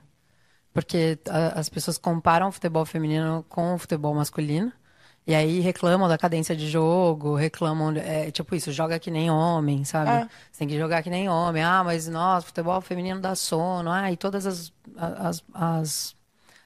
porque 0.72 1.18
a- 1.28 1.60
as 1.60 1.68
pessoas 1.68 1.98
comparam 1.98 2.48
o 2.48 2.52
futebol 2.52 2.84
feminino 2.84 3.44
com 3.48 3.74
o 3.74 3.78
futebol 3.78 4.12
masculino. 4.14 4.72
E 5.26 5.34
aí 5.34 5.60
reclamam 5.60 6.08
da 6.08 6.18
cadência 6.18 6.56
de 6.56 6.68
jogo, 6.68 7.34
reclamam, 7.34 7.92
é, 7.96 8.30
tipo 8.30 8.54
isso, 8.54 8.72
joga 8.72 8.98
que 8.98 9.10
nem 9.10 9.30
homem, 9.30 9.84
sabe? 9.84 10.10
É. 10.10 10.28
Você 10.50 10.58
tem 10.60 10.68
que 10.68 10.78
jogar 10.78 11.02
que 11.02 11.10
nem 11.10 11.28
homem. 11.28 11.62
Ah, 11.62 11.84
mas 11.84 12.08
nossa, 12.08 12.46
futebol 12.46 12.80
feminino 12.80 13.20
dá 13.20 13.34
sono. 13.34 13.90
Ah, 13.90 14.10
e 14.10 14.16
todas 14.16 14.46
as, 14.46 14.72
as, 14.96 15.44
as 15.54 16.16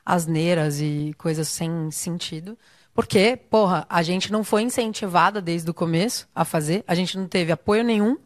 asneiras 0.04 0.80
e 0.80 1.14
coisas 1.18 1.48
sem 1.48 1.90
sentido. 1.90 2.56
Porque, 2.94 3.36
porra, 3.36 3.84
a 3.88 4.02
gente 4.02 4.30
não 4.30 4.44
foi 4.44 4.62
incentivada 4.62 5.42
desde 5.42 5.68
o 5.68 5.74
começo 5.74 6.28
a 6.34 6.44
fazer, 6.44 6.84
a 6.86 6.94
gente 6.94 7.18
não 7.18 7.26
teve 7.26 7.50
apoio 7.50 7.82
nenhum, 7.82 8.16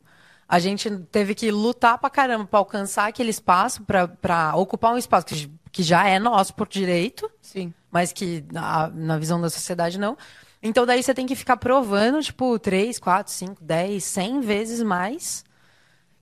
a 0.46 0.59
gente 0.59 0.90
teve 1.10 1.34
que 1.34 1.50
lutar 1.50 1.96
pra 1.98 2.10
caramba 2.10 2.44
pra 2.44 2.59
alcançar 2.59 3.09
aquele 3.09 3.30
espaço, 3.30 3.82
pra, 3.84 4.06
pra 4.06 4.55
ocupar 4.56 4.92
um 4.92 4.98
espaço 4.98 5.26
que, 5.26 5.50
que 5.73 5.82
já 5.82 6.07
é 6.09 6.19
nosso 6.19 6.55
por 6.55 6.66
direito, 6.69 7.31
Sim. 7.40 7.73
mas 7.90 8.12
que 8.12 8.45
na, 8.53 8.89
na 8.89 9.19
visão 9.19 9.40
da 9.40 9.51
sociedade 9.51 9.99
não. 9.99 10.16
Então 10.62 10.85
daí 10.85 11.03
você 11.03 11.15
tem 11.15 11.27
que 11.27 11.36
ficar 11.36 11.57
provando, 11.57 12.20
tipo, 12.23 12.59
3, 12.59 12.99
4, 12.99 13.32
5, 13.32 13.62
10, 13.62 14.03
100 14.05 14.40
vezes 14.40 14.82
mais 14.82 15.45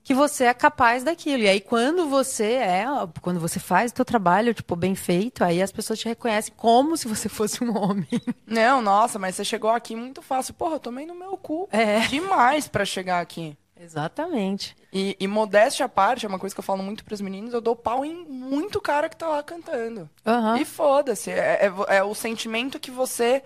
que 0.03 0.13
você 0.13 0.45
é 0.45 0.53
capaz 0.53 1.03
daquilo. 1.03 1.43
E 1.43 1.49
aí 1.49 1.59
quando 1.59 2.07
você 2.07 2.53
é, 2.53 2.85
quando 3.21 3.39
você 3.41 3.59
faz 3.59 3.91
o 3.91 3.95
teu 3.95 4.05
trabalho, 4.05 4.53
tipo, 4.53 4.73
bem 4.75 4.95
feito, 4.95 5.43
aí 5.43 5.61
as 5.61 5.71
pessoas 5.71 5.99
te 5.99 6.07
reconhecem 6.07 6.53
como 6.55 6.95
se 6.95 7.07
você 7.07 7.27
fosse 7.29 7.61
um 7.63 7.77
homem. 7.77 8.07
Não, 8.45 8.81
nossa, 8.81 9.19
mas 9.19 9.35
você 9.35 9.43
chegou 9.43 9.69
aqui 9.71 9.95
muito 9.95 10.21
fácil. 10.21 10.53
Porra, 10.53 10.75
eu 10.75 10.79
tomei 10.79 11.05
no 11.05 11.13
meu 11.15 11.35
cu 11.35 11.67
É. 11.71 11.99
demais 12.07 12.67
pra 12.67 12.85
chegar 12.85 13.19
aqui. 13.19 13.57
Exatamente. 13.79 14.75
E, 14.97 15.15
e 15.19 15.27
modéstia 15.27 15.85
à 15.85 15.89
parte, 15.89 16.25
é 16.25 16.29
uma 16.29 16.39
coisa 16.39 16.55
que 16.55 16.59
eu 16.59 16.63
falo 16.63 16.81
muito 16.81 17.03
pros 17.05 17.21
meninos, 17.21 17.53
eu 17.53 17.61
dou 17.61 17.75
pau 17.75 18.03
em 18.03 18.25
muito 18.25 18.81
cara 18.81 19.07
que 19.07 19.15
tá 19.15 19.27
lá 19.27 19.43
cantando. 19.43 20.09
Aham. 20.25 20.57
E 20.57 20.65
foda-se, 20.65 21.29
é, 21.29 21.67
é- 21.67 21.97
é 21.97 22.03
o 22.03 22.15
sentimento 22.15 22.79
que 22.79 22.89
você 22.89 23.43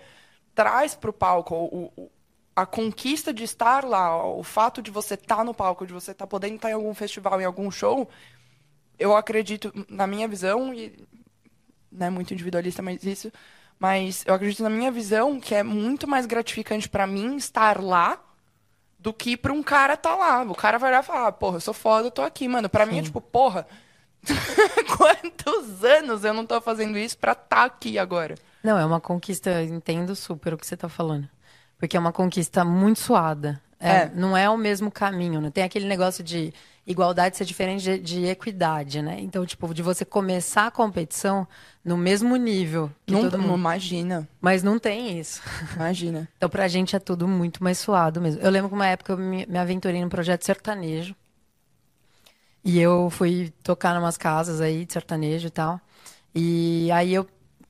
traz 0.54 0.94
pro 0.94 1.12
palco, 1.12 1.54
o- 1.54 1.92
o- 1.96 2.10
a 2.56 2.64
conquista 2.64 3.32
de 3.34 3.44
estar 3.44 3.84
lá, 3.84 4.24
o 4.24 4.42
fato 4.42 4.80
de 4.80 4.90
você 4.90 5.12
estar 5.14 5.44
no 5.44 5.52
palco, 5.52 5.86
de 5.86 5.92
você 5.92 6.12
estar 6.12 6.26
podendo 6.26 6.54
estar 6.56 6.70
em 6.70 6.74
algum 6.74 6.94
festival, 6.94 7.38
em 7.40 7.44
algum 7.44 7.70
show, 7.70 8.08
eu 8.98 9.14
acredito, 9.16 9.72
na 9.88 10.06
minha 10.06 10.28
visão, 10.28 10.72
e 10.72 11.04
não 11.90 12.06
é 12.06 12.10
muito 12.10 12.32
individualista, 12.32 12.80
mas 12.82 13.04
isso, 13.04 13.30
mas 13.78 14.22
eu 14.26 14.32
acredito 14.34 14.62
na 14.62 14.70
minha 14.70 14.90
visão 14.90 15.38
que 15.40 15.54
é 15.54 15.62
muito 15.62 16.06
mais 16.08 16.24
gratificante 16.24 16.88
pra 16.88 17.06
mim 17.06 17.36
estar 17.36 17.78
lá 17.82 18.18
do 19.02 19.12
que 19.12 19.36
pra 19.36 19.52
um 19.52 19.62
cara 19.62 19.96
tá 19.96 20.14
lá. 20.14 20.42
O 20.42 20.54
cara 20.54 20.78
vai 20.78 20.90
olhar 20.90 21.02
e 21.02 21.06
falar, 21.06 21.26
ah, 21.26 21.32
porra, 21.32 21.56
eu 21.56 21.60
sou 21.60 21.74
foda, 21.74 22.06
eu 22.06 22.10
tô 22.10 22.22
aqui, 22.22 22.46
mano. 22.46 22.68
Pra 22.68 22.86
mim 22.86 22.98
é 22.98 23.02
tipo, 23.02 23.20
porra, 23.20 23.66
quantos 24.96 25.84
anos 25.84 26.24
eu 26.24 26.32
não 26.32 26.46
tô 26.46 26.60
fazendo 26.60 26.96
isso 26.96 27.18
pra 27.18 27.34
tá 27.34 27.64
aqui 27.64 27.98
agora? 27.98 28.36
Não, 28.62 28.78
é 28.78 28.84
uma 28.84 29.00
conquista, 29.00 29.50
eu 29.50 29.74
entendo 29.74 30.14
super 30.14 30.54
o 30.54 30.58
que 30.58 30.64
você 30.64 30.76
tá 30.76 30.88
falando. 30.88 31.28
Porque 31.78 31.96
é 31.96 32.00
uma 32.00 32.12
conquista 32.12 32.64
muito 32.64 33.00
suada. 33.00 33.60
É, 33.82 34.04
É. 34.04 34.10
Não 34.14 34.36
é 34.36 34.48
o 34.48 34.56
mesmo 34.56 34.90
caminho, 34.90 35.40
né? 35.40 35.50
Tem 35.50 35.64
aquele 35.64 35.86
negócio 35.86 36.22
de 36.24 36.52
igualdade 36.86 37.36
ser 37.36 37.44
diferente 37.44 37.82
de, 37.82 37.98
de 37.98 38.24
equidade, 38.26 39.02
né? 39.02 39.18
Então, 39.20 39.44
tipo, 39.46 39.72
de 39.74 39.82
você 39.82 40.04
começar 40.04 40.66
a 40.66 40.70
competição 40.70 41.46
no 41.84 41.96
mesmo 41.96 42.36
nível 42.36 42.90
que 43.06 43.12
Não, 43.12 43.22
todo 43.22 43.38
não 43.38 43.44
mundo. 43.48 43.58
imagina, 43.58 44.28
Mas 44.40 44.62
não 44.62 44.78
tem 44.78 45.18
isso. 45.18 45.40
imagina. 45.74 46.28
Então, 46.36 46.48
pra 46.50 46.68
gente 46.68 46.96
é 46.96 46.98
tudo 46.98 47.28
muito 47.28 47.62
mais 47.62 47.78
suado 47.78 48.20
mesmo. 48.20 48.40
Eu 48.42 48.50
lembro 48.50 48.68
que 48.68 48.74
uma 48.74 48.86
época 48.86 49.12
eu 49.12 49.16
me, 49.18 49.46
me 49.46 49.58
aventurei 49.58 50.00
num 50.02 50.08
projeto 50.08 50.44
sertanejo. 50.44 51.14
E 52.64 52.78
eu 52.78 53.10
fui 53.10 53.52
tocar 53.62 53.94
numas 53.94 54.16
casas 54.16 54.60
aí 54.60 54.84
de 54.84 54.92
sertanejo 54.92 55.48
e 55.48 55.50
tal. 55.50 55.80
E 56.34 56.90
aí 56.92 57.12
eu 57.14 57.26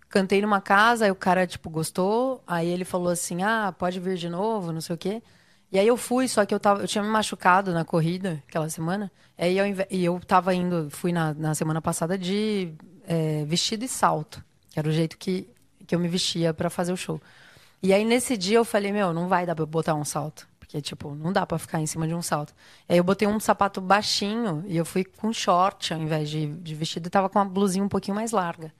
cantei 0.08 0.42
numa 0.42 0.60
casa, 0.60 1.06
aí 1.06 1.10
o 1.10 1.14
cara, 1.14 1.46
tipo, 1.46 1.70
gostou. 1.70 2.42
Aí 2.46 2.68
ele 2.68 2.84
falou 2.84 3.08
assim: 3.10 3.42
ah, 3.42 3.74
pode 3.78 3.98
vir 4.00 4.16
de 4.16 4.28
novo, 4.28 4.72
não 4.72 4.80
sei 4.80 4.94
o 4.94 4.98
quê. 4.98 5.22
E 5.72 5.78
aí 5.78 5.86
eu 5.88 5.96
fui, 5.96 6.28
só 6.28 6.44
que 6.44 6.54
eu, 6.54 6.60
tava, 6.60 6.82
eu 6.82 6.86
tinha 6.86 7.02
me 7.02 7.08
machucado 7.08 7.72
na 7.72 7.82
corrida 7.82 8.42
aquela 8.46 8.68
semana. 8.68 9.10
Aí 9.38 9.56
eu, 9.56 9.64
e 9.90 10.04
eu 10.04 10.20
tava 10.20 10.54
indo, 10.54 10.88
fui 10.90 11.12
na, 11.12 11.32
na 11.32 11.54
semana 11.54 11.80
passada 11.80 12.18
de 12.18 12.74
é, 13.06 13.42
vestido 13.46 13.82
e 13.82 13.88
salto, 13.88 14.44
que 14.70 14.78
era 14.78 14.86
o 14.86 14.92
jeito 14.92 15.16
que, 15.16 15.48
que 15.86 15.94
eu 15.94 15.98
me 15.98 16.08
vestia 16.08 16.52
pra 16.52 16.68
fazer 16.68 16.92
o 16.92 16.96
show. 16.96 17.18
E 17.82 17.90
aí 17.90 18.04
nesse 18.04 18.36
dia 18.36 18.58
eu 18.58 18.66
falei, 18.66 18.92
meu, 18.92 19.14
não 19.14 19.28
vai 19.28 19.46
dar 19.46 19.54
pra 19.54 19.64
botar 19.64 19.94
um 19.94 20.04
salto. 20.04 20.46
Porque, 20.60 20.80
tipo, 20.82 21.14
não 21.14 21.32
dá 21.32 21.46
pra 21.46 21.58
ficar 21.58 21.80
em 21.80 21.86
cima 21.86 22.06
de 22.06 22.14
um 22.14 22.22
salto. 22.22 22.54
Aí 22.86 22.98
eu 22.98 23.04
botei 23.04 23.26
um 23.26 23.40
sapato 23.40 23.80
baixinho 23.80 24.64
e 24.66 24.76
eu 24.76 24.84
fui 24.84 25.04
com 25.04 25.32
short 25.32 25.92
ao 25.94 26.00
invés 26.00 26.28
de, 26.28 26.46
de 26.46 26.74
vestido 26.74 27.06
e 27.06 27.10
tava 27.10 27.30
com 27.30 27.38
uma 27.38 27.44
blusinha 27.46 27.84
um 27.84 27.88
pouquinho 27.88 28.14
mais 28.14 28.30
larga. 28.30 28.72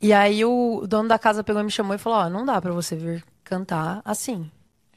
E 0.00 0.12
aí 0.12 0.44
o 0.44 0.86
dono 0.86 1.08
da 1.08 1.18
casa 1.18 1.44
pegou 1.44 1.60
e 1.60 1.64
me 1.64 1.70
chamou 1.70 1.94
e 1.94 1.98
falou, 1.98 2.18
ó, 2.18 2.30
não 2.30 2.44
dá 2.44 2.60
pra 2.60 2.72
você 2.72 2.96
vir 2.96 3.24
cantar 3.44 4.00
assim. 4.04 4.50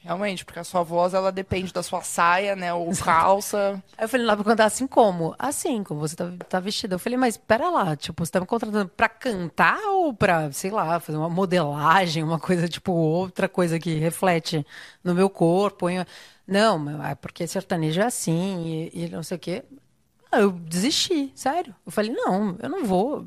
Realmente, 0.05 0.45
porque 0.45 0.59
a 0.59 0.63
sua 0.63 0.83
voz, 0.83 1.15
ela 1.15 1.31
depende 1.31 1.73
da 1.73 1.81
sua 1.81 2.03
saia, 2.03 2.55
né, 2.55 2.71
ou 2.71 2.95
calça. 2.95 3.83
Aí 3.97 4.05
eu 4.05 4.07
falei, 4.07 4.23
não 4.23 4.33
dá 4.33 4.37
pra 4.43 4.51
cantar 4.51 4.65
assim 4.65 4.85
como? 4.85 5.33
Assim, 5.39 5.83
como 5.83 5.99
você 5.99 6.15
tá, 6.15 6.31
tá 6.47 6.59
vestida. 6.59 6.93
Eu 6.93 6.99
falei, 6.99 7.17
mas 7.17 7.37
pera 7.37 7.71
lá, 7.71 7.95
tipo, 7.95 8.23
você 8.23 8.31
tá 8.31 8.39
me 8.39 8.45
contratando 8.45 8.87
pra 8.87 9.09
cantar 9.09 9.79
ou 9.89 10.13
pra, 10.13 10.51
sei 10.51 10.69
lá, 10.69 10.99
fazer 10.99 11.17
uma 11.17 11.27
modelagem, 11.27 12.23
uma 12.23 12.37
coisa, 12.39 12.67
tipo, 12.69 12.91
outra 12.91 13.49
coisa 13.49 13.79
que 13.79 13.95
reflete 13.95 14.63
no 15.03 15.15
meu 15.15 15.27
corpo? 15.27 15.89
em- 15.89 16.05
Não, 16.47 16.77
mas 16.77 17.11
é 17.11 17.15
porque 17.15 17.47
sertanejo 17.47 17.99
é 17.99 18.05
assim 18.05 18.91
e, 18.93 19.05
e 19.05 19.09
não 19.09 19.23
sei 19.23 19.37
o 19.37 19.39
quê. 19.39 19.63
Ah, 20.31 20.39
eu 20.41 20.51
desisti, 20.51 21.31
sério. 21.33 21.73
Eu 21.83 21.91
falei, 21.91 22.11
não, 22.11 22.55
eu 22.61 22.69
não 22.69 22.85
vou. 22.85 23.25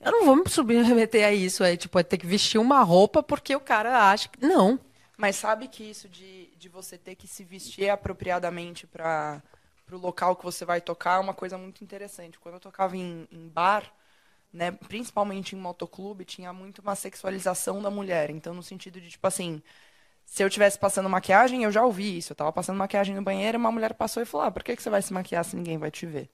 Eu 0.00 0.12
não 0.12 0.26
vou 0.26 0.36
me 0.36 0.44
submeter 0.48 1.26
a 1.26 1.32
isso. 1.32 1.64
Aí, 1.64 1.76
tipo, 1.78 1.98
é 1.98 2.02
ter 2.02 2.18
que 2.18 2.26
vestir 2.26 2.58
uma 2.58 2.82
roupa 2.82 3.22
porque 3.22 3.56
o 3.56 3.60
cara 3.60 4.10
acha 4.10 4.28
que. 4.28 4.46
Não. 4.46 4.78
Mas 5.16 5.36
sabe 5.36 5.68
que 5.68 5.84
isso 5.84 6.08
de, 6.08 6.46
de 6.56 6.68
você 6.68 6.98
ter 6.98 7.14
que 7.14 7.26
se 7.26 7.44
vestir 7.44 7.88
apropriadamente 7.88 8.86
para 8.86 9.42
o 9.92 9.96
local 9.96 10.34
que 10.34 10.44
você 10.44 10.64
vai 10.64 10.80
tocar 10.80 11.16
é 11.16 11.20
uma 11.20 11.34
coisa 11.34 11.56
muito 11.56 11.84
interessante. 11.84 12.38
Quando 12.38 12.54
eu 12.54 12.60
tocava 12.60 12.96
em, 12.96 13.28
em 13.30 13.48
bar, 13.48 13.92
né, 14.52 14.72
principalmente 14.72 15.54
em 15.54 15.58
motoclube, 15.58 16.24
tinha 16.24 16.52
muito 16.52 16.80
uma 16.80 16.94
sexualização 16.94 17.80
da 17.80 17.90
mulher. 17.90 18.30
Então, 18.30 18.54
no 18.54 18.62
sentido 18.62 19.00
de, 19.00 19.10
tipo 19.10 19.26
assim, 19.26 19.62
se 20.26 20.42
eu 20.42 20.50
tivesse 20.50 20.78
passando 20.78 21.08
maquiagem, 21.08 21.64
eu 21.64 21.70
já 21.70 21.84
ouvi 21.84 22.18
isso. 22.18 22.32
Eu 22.32 22.36
tava 22.36 22.52
passando 22.52 22.76
maquiagem 22.76 23.14
no 23.14 23.22
banheiro, 23.22 23.58
uma 23.58 23.72
mulher 23.72 23.94
passou 23.94 24.22
e 24.22 24.26
falou: 24.26 24.46
ah, 24.46 24.50
por 24.50 24.64
que, 24.64 24.76
que 24.76 24.82
você 24.82 24.90
vai 24.90 25.02
se 25.02 25.12
maquiar 25.12 25.44
se 25.44 25.56
ninguém 25.56 25.78
vai 25.78 25.90
te 25.90 26.06
ver? 26.06 26.28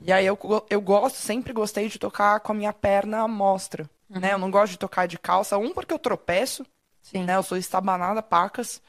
E 0.00 0.12
aí 0.12 0.26
eu, 0.26 0.38
eu 0.68 0.80
gosto, 0.80 1.16
sempre 1.16 1.52
gostei 1.52 1.88
de 1.88 1.98
tocar 1.98 2.40
com 2.40 2.52
a 2.52 2.54
minha 2.54 2.72
perna 2.72 3.20
à 3.22 3.28
mostra. 3.28 3.88
Né? 4.08 4.32
Eu 4.32 4.38
não 4.38 4.50
gosto 4.50 4.72
de 4.72 4.78
tocar 4.78 5.06
de 5.06 5.18
calça, 5.18 5.58
um 5.58 5.72
porque 5.72 5.92
eu 5.92 5.98
tropeço, 5.98 6.66
Sim. 7.02 7.24
né? 7.24 7.36
Eu 7.36 7.42
sou 7.42 7.58
estabanada, 7.58 8.22
pacas. 8.22 8.80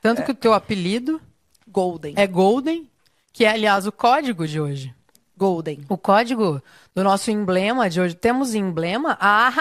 Tanto 0.00 0.22
que 0.24 0.30
o 0.30 0.34
teu 0.34 0.52
apelido 0.52 1.20
Golden. 1.66 2.14
é 2.16 2.26
Golden, 2.26 2.90
que 3.32 3.44
é, 3.44 3.50
aliás, 3.50 3.86
o 3.86 3.92
código 3.92 4.46
de 4.46 4.60
hoje. 4.60 4.94
Golden. 5.36 5.84
O 5.88 5.96
código 5.96 6.62
do 6.94 7.02
nosso 7.02 7.30
emblema 7.30 7.88
de 7.88 8.00
hoje. 8.00 8.14
Temos 8.14 8.54
emblema? 8.54 9.16
Ah! 9.20 9.52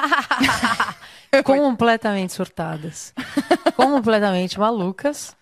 completamente 1.44 2.34
surtadas. 2.34 3.14
completamente 3.76 4.60
malucas. 4.60 5.36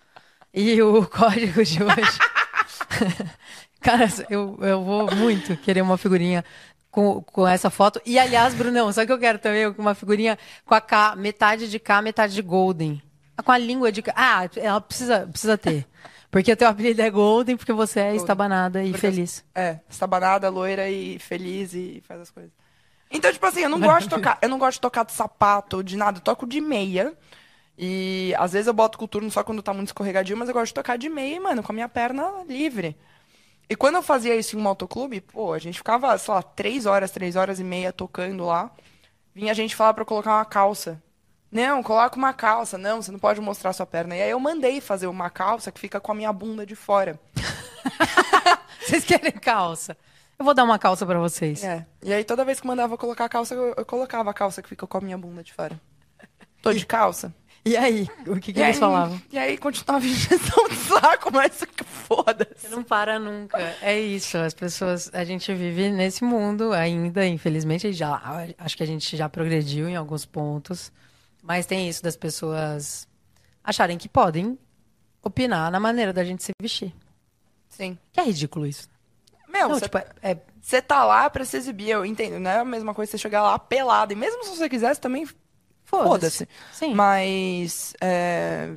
E 0.54 0.80
o 0.80 1.06
código 1.06 1.62
de 1.64 1.82
hoje. 1.82 2.18
Cara, 3.80 4.06
eu, 4.28 4.58
eu 4.60 4.84
vou 4.84 5.14
muito 5.14 5.56
querer 5.56 5.80
uma 5.80 5.96
figurinha 5.96 6.44
com, 6.90 7.22
com 7.22 7.46
essa 7.46 7.70
foto. 7.70 8.00
E, 8.04 8.18
aliás, 8.18 8.54
Brunão, 8.54 8.92
só 8.92 9.04
que 9.06 9.12
eu 9.12 9.18
quero 9.18 9.38
também 9.38 9.66
uma 9.78 9.94
figurinha 9.94 10.38
com 10.64 10.74
a 10.74 10.80
K, 10.80 11.14
metade 11.16 11.70
de 11.70 11.78
K, 11.78 12.02
metade 12.02 12.34
de 12.34 12.42
Golden. 12.42 13.00
Com 13.44 13.52
a 13.52 13.58
língua 13.58 13.90
de 13.90 14.02
K. 14.02 14.12
Ah, 14.16 14.48
ela 14.56 14.80
precisa, 14.80 15.26
precisa 15.26 15.56
ter. 15.56 15.86
Porque 16.30 16.52
o 16.52 16.56
teu 16.56 16.68
apelido 16.68 17.02
é 17.02 17.10
Golden, 17.10 17.56
porque 17.56 17.72
você 17.72 18.00
é 18.00 18.14
estabanada 18.16 18.82
e 18.84 18.90
Porque- 18.92 19.00
feliz. 19.00 19.44
É, 19.54 19.78
estabanada, 19.88 20.48
loira 20.48 20.88
e 20.88 21.18
feliz 21.18 21.72
e 21.74 22.02
faz 22.06 22.20
as 22.20 22.30
coisas. 22.30 22.52
Então, 23.10 23.32
tipo 23.32 23.44
assim, 23.44 23.60
eu 23.62 23.68
não 23.68 23.80
gosto 23.80 24.02
de 24.04 24.08
tocar, 24.14 24.38
eu 24.40 24.48
não 24.48 24.58
gosto 24.58 24.74
de 24.76 24.80
tocar 24.82 25.04
de 25.04 25.10
sapato, 25.12 25.82
de 25.82 25.96
nada, 25.96 26.18
eu 26.18 26.22
toco 26.22 26.46
de 26.46 26.60
meia. 26.60 27.12
E 27.76 28.32
às 28.38 28.52
vezes 28.52 28.66
eu 28.68 28.74
boto 28.74 28.98
coturno 28.98 29.30
só 29.30 29.42
quando 29.42 29.62
tá 29.62 29.72
muito 29.72 29.88
escorregadio, 29.88 30.36
mas 30.36 30.48
eu 30.48 30.54
gosto 30.54 30.66
de 30.68 30.74
tocar 30.74 30.96
de 30.98 31.08
meia, 31.08 31.40
mano, 31.40 31.62
com 31.62 31.72
a 31.72 31.74
minha 31.74 31.88
perna 31.88 32.44
livre. 32.46 32.96
E 33.70 33.76
quando 33.76 33.94
eu 33.94 34.02
fazia 34.02 34.34
isso 34.34 34.56
em 34.56 34.58
um 34.58 34.62
motoclube, 34.62 35.20
pô, 35.20 35.52
a 35.52 35.58
gente 35.60 35.78
ficava, 35.78 36.18
sei 36.18 36.34
lá, 36.34 36.42
três 36.42 36.86
horas, 36.86 37.12
três 37.12 37.36
horas 37.36 37.60
e 37.60 37.64
meia 37.64 37.92
tocando 37.92 38.44
lá. 38.44 38.68
Vinha 39.32 39.52
a 39.52 39.54
gente 39.54 39.76
falar 39.76 39.94
pra 39.94 40.02
eu 40.02 40.06
colocar 40.06 40.38
uma 40.38 40.44
calça. 40.44 41.00
Não, 41.52 41.80
coloca 41.80 42.16
uma 42.16 42.32
calça. 42.32 42.76
Não, 42.76 43.00
você 43.00 43.12
não 43.12 43.18
pode 43.20 43.40
mostrar 43.40 43.72
sua 43.72 43.86
perna. 43.86 44.16
E 44.16 44.22
aí 44.22 44.30
eu 44.30 44.40
mandei 44.40 44.80
fazer 44.80 45.06
uma 45.06 45.30
calça 45.30 45.70
que 45.70 45.78
fica 45.78 46.00
com 46.00 46.10
a 46.10 46.14
minha 46.16 46.32
bunda 46.32 46.66
de 46.66 46.74
fora. 46.74 47.16
Vocês 48.82 49.04
querem 49.04 49.30
calça? 49.30 49.96
Eu 50.36 50.44
vou 50.44 50.52
dar 50.52 50.64
uma 50.64 50.78
calça 50.78 51.06
pra 51.06 51.18
vocês. 51.18 51.62
É. 51.62 51.86
E 52.02 52.12
aí 52.12 52.24
toda 52.24 52.44
vez 52.44 52.60
que 52.60 52.66
mandava 52.66 52.96
colocar 52.98 53.26
a 53.26 53.28
calça, 53.28 53.54
eu, 53.54 53.74
eu 53.76 53.84
colocava 53.84 54.30
a 54.30 54.34
calça 54.34 54.60
que 54.62 54.68
fica 54.68 54.86
com 54.86 54.98
a 54.98 55.00
minha 55.00 55.16
bunda 55.16 55.44
de 55.44 55.52
fora. 55.52 55.78
Tô 56.60 56.72
de 56.72 56.84
calça. 56.84 57.32
E 57.64 57.76
aí? 57.76 58.08
O 58.26 58.36
que, 58.40 58.52
que 58.52 58.60
eles 58.60 58.76
aí, 58.76 58.80
falavam? 58.80 59.20
E 59.30 59.38
aí 59.38 59.58
continuava 59.58 60.04
a 60.04 60.08
injeção 60.08 60.68
de 60.68 60.76
saco, 60.76 61.30
mas 61.32 61.62
que 61.64 61.84
foda-se. 61.84 62.50
Você 62.56 62.68
não 62.68 62.82
para 62.82 63.18
nunca. 63.18 63.58
É 63.82 63.98
isso. 64.00 64.38
As 64.38 64.54
pessoas. 64.54 65.10
A 65.12 65.24
gente 65.24 65.52
vive 65.52 65.90
nesse 65.90 66.24
mundo 66.24 66.72
ainda, 66.72 67.26
infelizmente. 67.26 67.92
Já, 67.92 68.20
acho 68.58 68.76
que 68.76 68.82
a 68.82 68.86
gente 68.86 69.16
já 69.16 69.28
progrediu 69.28 69.88
em 69.88 69.96
alguns 69.96 70.24
pontos. 70.24 70.90
Mas 71.42 71.66
tem 71.66 71.88
isso 71.88 72.02
das 72.02 72.16
pessoas 72.16 73.06
acharem 73.62 73.98
que 73.98 74.08
podem 74.08 74.58
opinar 75.22 75.70
na 75.70 75.78
maneira 75.80 76.12
da 76.12 76.24
gente 76.24 76.42
se 76.42 76.52
vestir. 76.60 76.94
Sim. 77.68 77.98
Que 78.12 78.20
é 78.20 78.24
ridículo 78.24 78.66
isso. 78.66 78.88
Meu, 79.48 79.68
Não, 79.68 79.74
você 79.74 79.84
tipo, 79.84 79.98
é, 79.98 80.06
é- 80.22 80.38
Você 80.62 80.80
tá 80.80 81.04
lá 81.04 81.28
pra 81.28 81.44
se 81.44 81.56
exibir, 81.56 81.90
eu 81.90 82.04
entendo. 82.06 82.38
Não 82.38 82.50
é 82.50 82.58
a 82.60 82.64
mesma 82.64 82.94
coisa 82.94 83.10
você 83.10 83.18
chegar 83.18 83.42
lá 83.42 83.58
pelado. 83.58 84.12
E 84.12 84.16
mesmo 84.16 84.44
se 84.44 84.56
você 84.56 84.68
quisesse, 84.68 85.00
também 85.00 85.26
foda-se. 85.90 86.48
Sim. 86.72 86.94
Mas 86.94 87.94
é, 88.00 88.70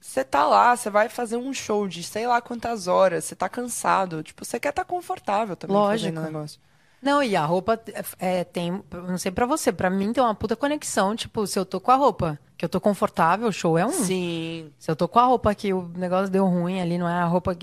você 0.00 0.24
tá 0.24 0.46
lá, 0.46 0.76
você 0.76 0.90
vai 0.90 1.08
fazer 1.08 1.36
um 1.36 1.52
show 1.52 1.86
de 1.86 2.02
sei 2.02 2.26
lá 2.26 2.40
quantas 2.40 2.86
horas, 2.86 3.24
você 3.24 3.34
tá 3.34 3.48
cansado. 3.48 4.22
Tipo, 4.22 4.44
você 4.44 4.58
quer 4.58 4.70
estar 4.70 4.84
confortável 4.84 5.56
também 5.56 5.76
Lógico. 5.76 6.14
fazendo 6.14 6.18
o 6.18 6.32
negócio. 6.32 6.60
Não, 7.00 7.22
e 7.22 7.36
a 7.36 7.44
roupa 7.44 7.80
é, 8.18 8.42
tem. 8.42 8.82
Não 8.90 9.18
sei 9.18 9.30
pra 9.30 9.46
você, 9.46 9.70
pra 9.70 9.88
mim 9.88 10.12
tem 10.12 10.22
uma 10.22 10.34
puta 10.34 10.56
conexão. 10.56 11.14
Tipo, 11.14 11.46
se 11.46 11.58
eu 11.58 11.64
tô 11.64 11.80
com 11.80 11.92
a 11.92 11.94
roupa, 11.94 12.38
que 12.56 12.64
eu 12.64 12.68
tô 12.68 12.80
confortável, 12.80 13.48
o 13.48 13.52
show 13.52 13.78
é 13.78 13.86
um. 13.86 13.92
Sim. 13.92 14.72
Se 14.78 14.90
eu 14.90 14.96
tô 14.96 15.06
com 15.06 15.20
a 15.20 15.24
roupa 15.24 15.54
que 15.54 15.72
o 15.72 15.88
negócio 15.96 16.28
deu 16.28 16.44
ruim 16.46 16.80
ali, 16.80 16.98
não 16.98 17.08
é 17.08 17.14
a 17.14 17.24
roupa. 17.24 17.56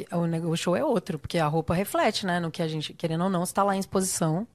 o 0.45 0.55
show 0.55 0.75
é 0.75 0.85
outro, 0.85 1.19
porque 1.19 1.37
a 1.37 1.47
roupa 1.47 1.73
reflete, 1.73 2.25
né? 2.25 2.39
No 2.39 2.49
que 2.49 2.61
a 2.61 2.67
gente, 2.67 2.93
querendo 2.93 3.25
ou 3.25 3.29
não, 3.29 3.43
está 3.43 3.61
lá 3.61 3.75
em 3.75 3.79
exposição. 3.79 4.47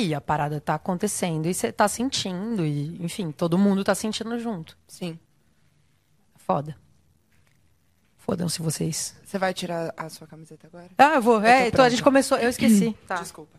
E 0.00 0.14
a 0.14 0.20
parada 0.20 0.60
tá 0.60 0.76
acontecendo 0.76 1.46
e 1.46 1.52
você 1.52 1.72
tá 1.72 1.88
sentindo, 1.88 2.64
e, 2.64 3.02
enfim, 3.02 3.32
todo 3.32 3.58
mundo 3.58 3.82
tá 3.82 3.96
sentindo 3.96 4.38
junto. 4.38 4.78
Sim. 4.86 5.18
Foda. 6.36 6.76
Fodam-se 8.16 8.62
vocês. 8.62 9.16
Você 9.24 9.38
vai 9.38 9.52
tirar 9.52 9.92
a 9.96 10.08
sua 10.08 10.28
camiseta 10.28 10.68
agora? 10.68 10.88
Ah, 10.96 11.16
eu 11.16 11.22
vou. 11.22 11.42
É, 11.42 11.62
tô 11.62 11.68
então 11.68 11.84
a 11.84 11.88
gente 11.88 12.04
começou. 12.04 12.38
Eu 12.38 12.48
esqueci. 12.48 12.96
Tá. 13.08 13.16
Desculpa. 13.16 13.58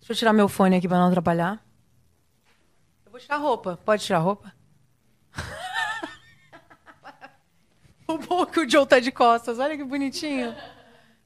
Deixa 0.00 0.12
eu 0.12 0.16
tirar 0.16 0.34
meu 0.34 0.50
fone 0.50 0.76
aqui 0.76 0.86
pra 0.86 0.98
não 0.98 1.06
atrapalhar. 1.06 1.64
Eu 3.06 3.12
vou 3.12 3.18
tirar 3.18 3.36
a 3.36 3.38
roupa. 3.38 3.78
Pode 3.86 4.04
tirar 4.04 4.18
a 4.18 4.20
roupa? 4.20 4.52
o 8.06 8.18
bom 8.18 8.42
é 8.42 8.46
que 8.46 8.60
o 8.60 8.68
Joe 8.68 8.86
tá 8.86 9.00
de 9.00 9.10
costas. 9.10 9.58
Olha 9.58 9.78
que 9.78 9.84
bonitinho. 9.84 10.54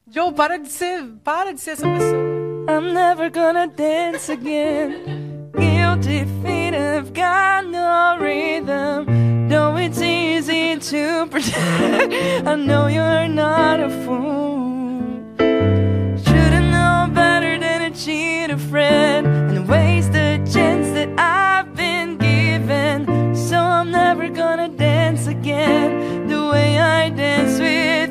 Joe, 0.07 0.33
para 0.33 0.59
de 0.59 0.69
ser, 0.69 1.05
para 1.25 1.53
de 1.53 1.61
ser 1.61 1.73
essa 1.73 1.83
pessoa. 1.83 2.38
I'm 2.69 2.93
never 2.93 3.31
gonna 3.31 3.67
dance 3.67 4.29
again. 4.29 5.51
Guilty 5.59 6.27
feet 6.43 6.75
have 6.75 7.15
got 7.15 7.67
no 7.67 8.19
rhythm. 8.21 9.49
Though 9.49 9.77
it's 9.77 10.03
easy 10.03 10.77
to 10.77 11.27
pretend. 11.29 12.47
I 12.47 12.55
know 12.57 12.89
you're 12.89 13.27
not 13.27 13.81
a 13.81 13.89
fool. 14.05 15.01
Should've 15.39 16.71
known 16.77 17.15
better 17.15 17.59
than 17.59 17.91
to 17.91 17.99
cheat 17.99 18.51
a 18.51 18.59
friend 18.59 19.27
and 19.27 19.67
waste 19.67 20.13
the 20.13 20.39
chance 20.53 20.91
that 20.91 21.09
I've 21.19 21.75
been 21.75 22.19
given. 22.19 23.35
So 23.35 23.57
I'm 23.57 23.91
never 23.91 24.29
gonna 24.29 24.69
dance 24.69 25.27
again 25.27 26.29
the 26.29 26.47
way 26.53 26.79
I 26.79 27.09
dance 27.09 27.59
with 27.59 28.08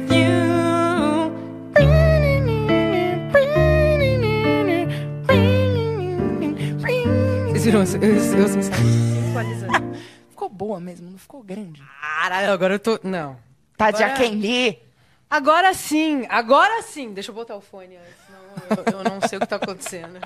viram? 7.85 8.05
Eu, 8.07 8.13
eu, 8.37 8.47
eu. 8.47 9.97
Ficou 10.29 10.49
boa 10.49 10.79
mesmo, 10.79 11.09
não 11.11 11.17
ficou 11.17 11.43
grande. 11.43 11.81
Caralho, 12.01 12.51
agora 12.51 12.73
eu 12.75 12.79
tô. 12.79 12.99
Não. 13.03 13.37
Tá 13.77 13.91
de 13.91 14.03
Agora- 14.03 14.29
Lee. 14.29 14.81
Agora 15.29 15.73
sim, 15.73 16.25
agora 16.29 16.81
sim. 16.83 17.13
Deixa 17.13 17.31
eu 17.31 17.35
botar 17.35 17.55
o 17.55 17.61
fone 17.61 17.97
antes, 17.97 18.15
senão 18.25 18.39
eu, 18.69 18.99
eu 18.99 19.03
não 19.03 19.27
sei 19.27 19.37
o 19.37 19.41
que 19.41 19.47
tá 19.47 19.57
acontecendo. 19.57 20.19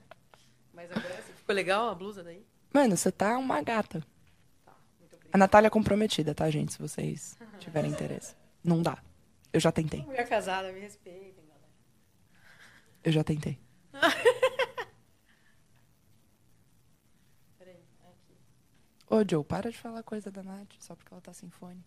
Mas 0.72 0.90
agora 0.90 1.14
sim. 1.26 1.32
Ficou 1.36 1.54
legal 1.54 1.90
a 1.90 1.94
blusa 1.94 2.22
daí? 2.24 2.42
Mano, 2.72 2.96
você 2.96 3.12
tá 3.12 3.36
uma 3.36 3.60
gata. 3.62 4.02
A 5.32 5.38
Natália 5.38 5.66
é 5.68 5.70
comprometida, 5.70 6.34
tá, 6.34 6.48
gente? 6.50 6.72
Se 6.72 6.78
vocês 6.80 7.36
tiverem 7.58 7.90
interesse. 7.90 8.34
Não 8.64 8.82
dá. 8.82 8.98
Eu 9.52 9.60
já 9.60 9.70
tentei. 9.70 10.00
Mulher 10.04 10.28
casada, 10.28 10.72
me 10.72 10.80
respeitem, 10.80 11.34
galera. 11.46 11.60
Eu 13.04 13.12
já 13.12 13.22
tentei. 13.22 13.58
Peraí, 17.58 17.76
aqui. 18.04 18.36
Ô, 19.10 19.24
Joe, 19.28 19.42
para 19.44 19.70
de 19.72 19.76
falar 19.76 20.04
coisa 20.04 20.30
da 20.30 20.40
Nath 20.40 20.72
só 20.78 20.94
porque 20.94 21.12
ela 21.12 21.20
tá 21.20 21.32
sem 21.32 21.50
fone. 21.50 21.84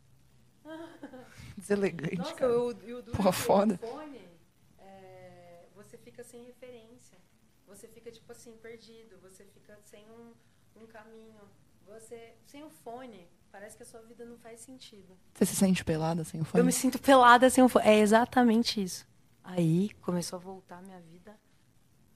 Deselegante, 1.58 2.18
Nossa, 2.18 2.34
cara. 2.36 2.52
eu, 2.52 2.72
eu 2.82 3.02
duro 3.02 3.24
do 3.24 3.32
foda. 3.32 3.78
fone, 3.78 4.28
é, 4.78 5.66
você 5.74 5.98
fica 5.98 6.22
sem 6.22 6.44
referência. 6.44 7.18
Você 7.66 7.88
fica, 7.88 8.12
tipo 8.12 8.30
assim, 8.30 8.58
perdido. 8.58 9.18
Você 9.22 9.46
fica 9.46 9.80
sem 9.86 10.06
um, 10.12 10.34
um 10.84 10.86
caminho. 10.86 11.40
Você, 11.88 12.34
sem 12.46 12.62
o 12.64 12.70
fone, 12.70 13.26
parece 13.52 13.78
que 13.78 13.84
a 13.84 13.86
sua 13.86 14.02
vida 14.02 14.26
não 14.26 14.38
faz 14.38 14.60
sentido. 14.60 15.18
Você 15.34 15.46
se 15.46 15.56
sente 15.56 15.84
pelada 15.86 16.26
sem 16.26 16.42
o 16.42 16.44
fone? 16.46 16.60
Eu 16.60 16.66
me 16.66 16.74
sinto 16.74 17.00
pelada 17.00 17.50
sem 17.50 17.64
o 17.64 17.70
fone. 17.70 17.86
É 17.88 18.00
exatamente 18.00 18.84
isso. 18.84 19.08
Aí 19.42 19.92
começou 20.02 20.38
a 20.38 20.42
voltar 20.42 20.80
a 20.80 20.82
minha 20.82 21.00
vida. 21.00 21.34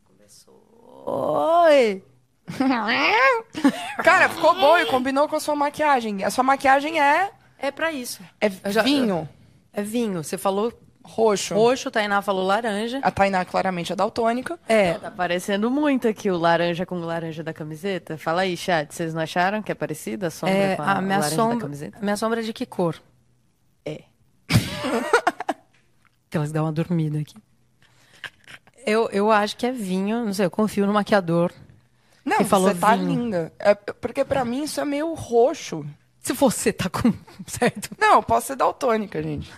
Começou. 0.03 0.61
Oi! 1.05 2.03
Cara, 4.03 4.29
ficou 4.29 4.55
bom 4.55 4.77
e 4.77 4.85
combinou 4.85 5.27
com 5.27 5.35
a 5.35 5.39
sua 5.39 5.55
maquiagem. 5.55 6.23
A 6.23 6.31
sua 6.31 6.43
maquiagem 6.43 6.99
é, 7.01 7.31
É 7.59 7.71
pra 7.71 7.91
isso. 7.91 8.21
é 8.39 8.49
já- 8.71 8.81
vinho 8.83 9.27
É 9.73 9.81
vinho. 9.83 10.23
Você 10.23 10.37
falou 10.37 10.71
roxo. 11.03 11.53
roxo, 11.55 11.91
Tainá 11.91 12.21
falou 12.21 12.45
laranja. 12.45 12.99
A 13.03 13.11
Tainá 13.11 13.43
claramente 13.45 13.91
é 13.91 13.95
daltônica. 13.95 14.57
É, 14.67 14.93
Tá 14.95 15.11
parecendo 15.11 15.69
muito 15.69 16.07
aqui 16.07 16.29
o 16.31 16.37
laranja 16.37 16.85
com 16.85 16.95
o 16.95 17.05
laranja 17.05 17.43
da 17.43 17.53
camiseta. 17.53 18.17
Fala 18.17 18.41
aí, 18.41 18.55
chat. 18.57 18.93
Vocês 18.93 19.13
não 19.13 19.21
acharam 19.21 19.61
que 19.61 19.71
é 19.71 19.75
parecida 19.75 20.27
a 20.27 20.31
sombra 20.31 20.55
é 20.55 20.75
com 20.75 20.81
a, 20.83 20.91
a 20.93 21.01
minha 21.01 21.17
laranja 21.19 21.35
da 21.37 21.43
sombra. 21.43 21.59
camiseta? 21.59 21.97
A 21.97 22.01
minha 22.01 22.17
sombra 22.17 22.39
é 22.39 22.43
de 22.43 22.53
que 22.53 22.65
cor? 22.65 23.01
É. 23.85 24.03
que 26.29 26.37
elas 26.37 26.51
dão 26.51 26.65
uma 26.65 26.71
dormida 26.71 27.19
aqui. 27.19 27.35
Eu, 28.85 29.09
eu 29.11 29.29
acho 29.31 29.57
que 29.57 29.65
é 29.65 29.71
vinho, 29.71 30.25
não 30.25 30.33
sei, 30.33 30.45
eu 30.45 30.51
confio 30.51 30.85
no 30.87 30.93
maquiador. 30.93 31.51
Não, 32.27 32.43
Você 32.43 32.75
tá 32.75 32.95
vinho. 32.95 33.07
linda. 33.07 33.53
É, 33.57 33.73
porque 33.73 34.25
pra 34.25 34.43
mim 34.43 34.63
isso 34.63 34.81
é 34.81 34.85
meio 34.85 35.13
roxo. 35.13 35.85
Se 36.19 36.33
você 36.33 36.73
tá 36.73 36.89
com. 36.89 37.13
Certo? 37.47 37.89
Não, 37.97 38.15
eu 38.15 38.23
posso 38.23 38.47
ser 38.47 38.55
daltônica, 38.57 39.23
gente. 39.23 39.49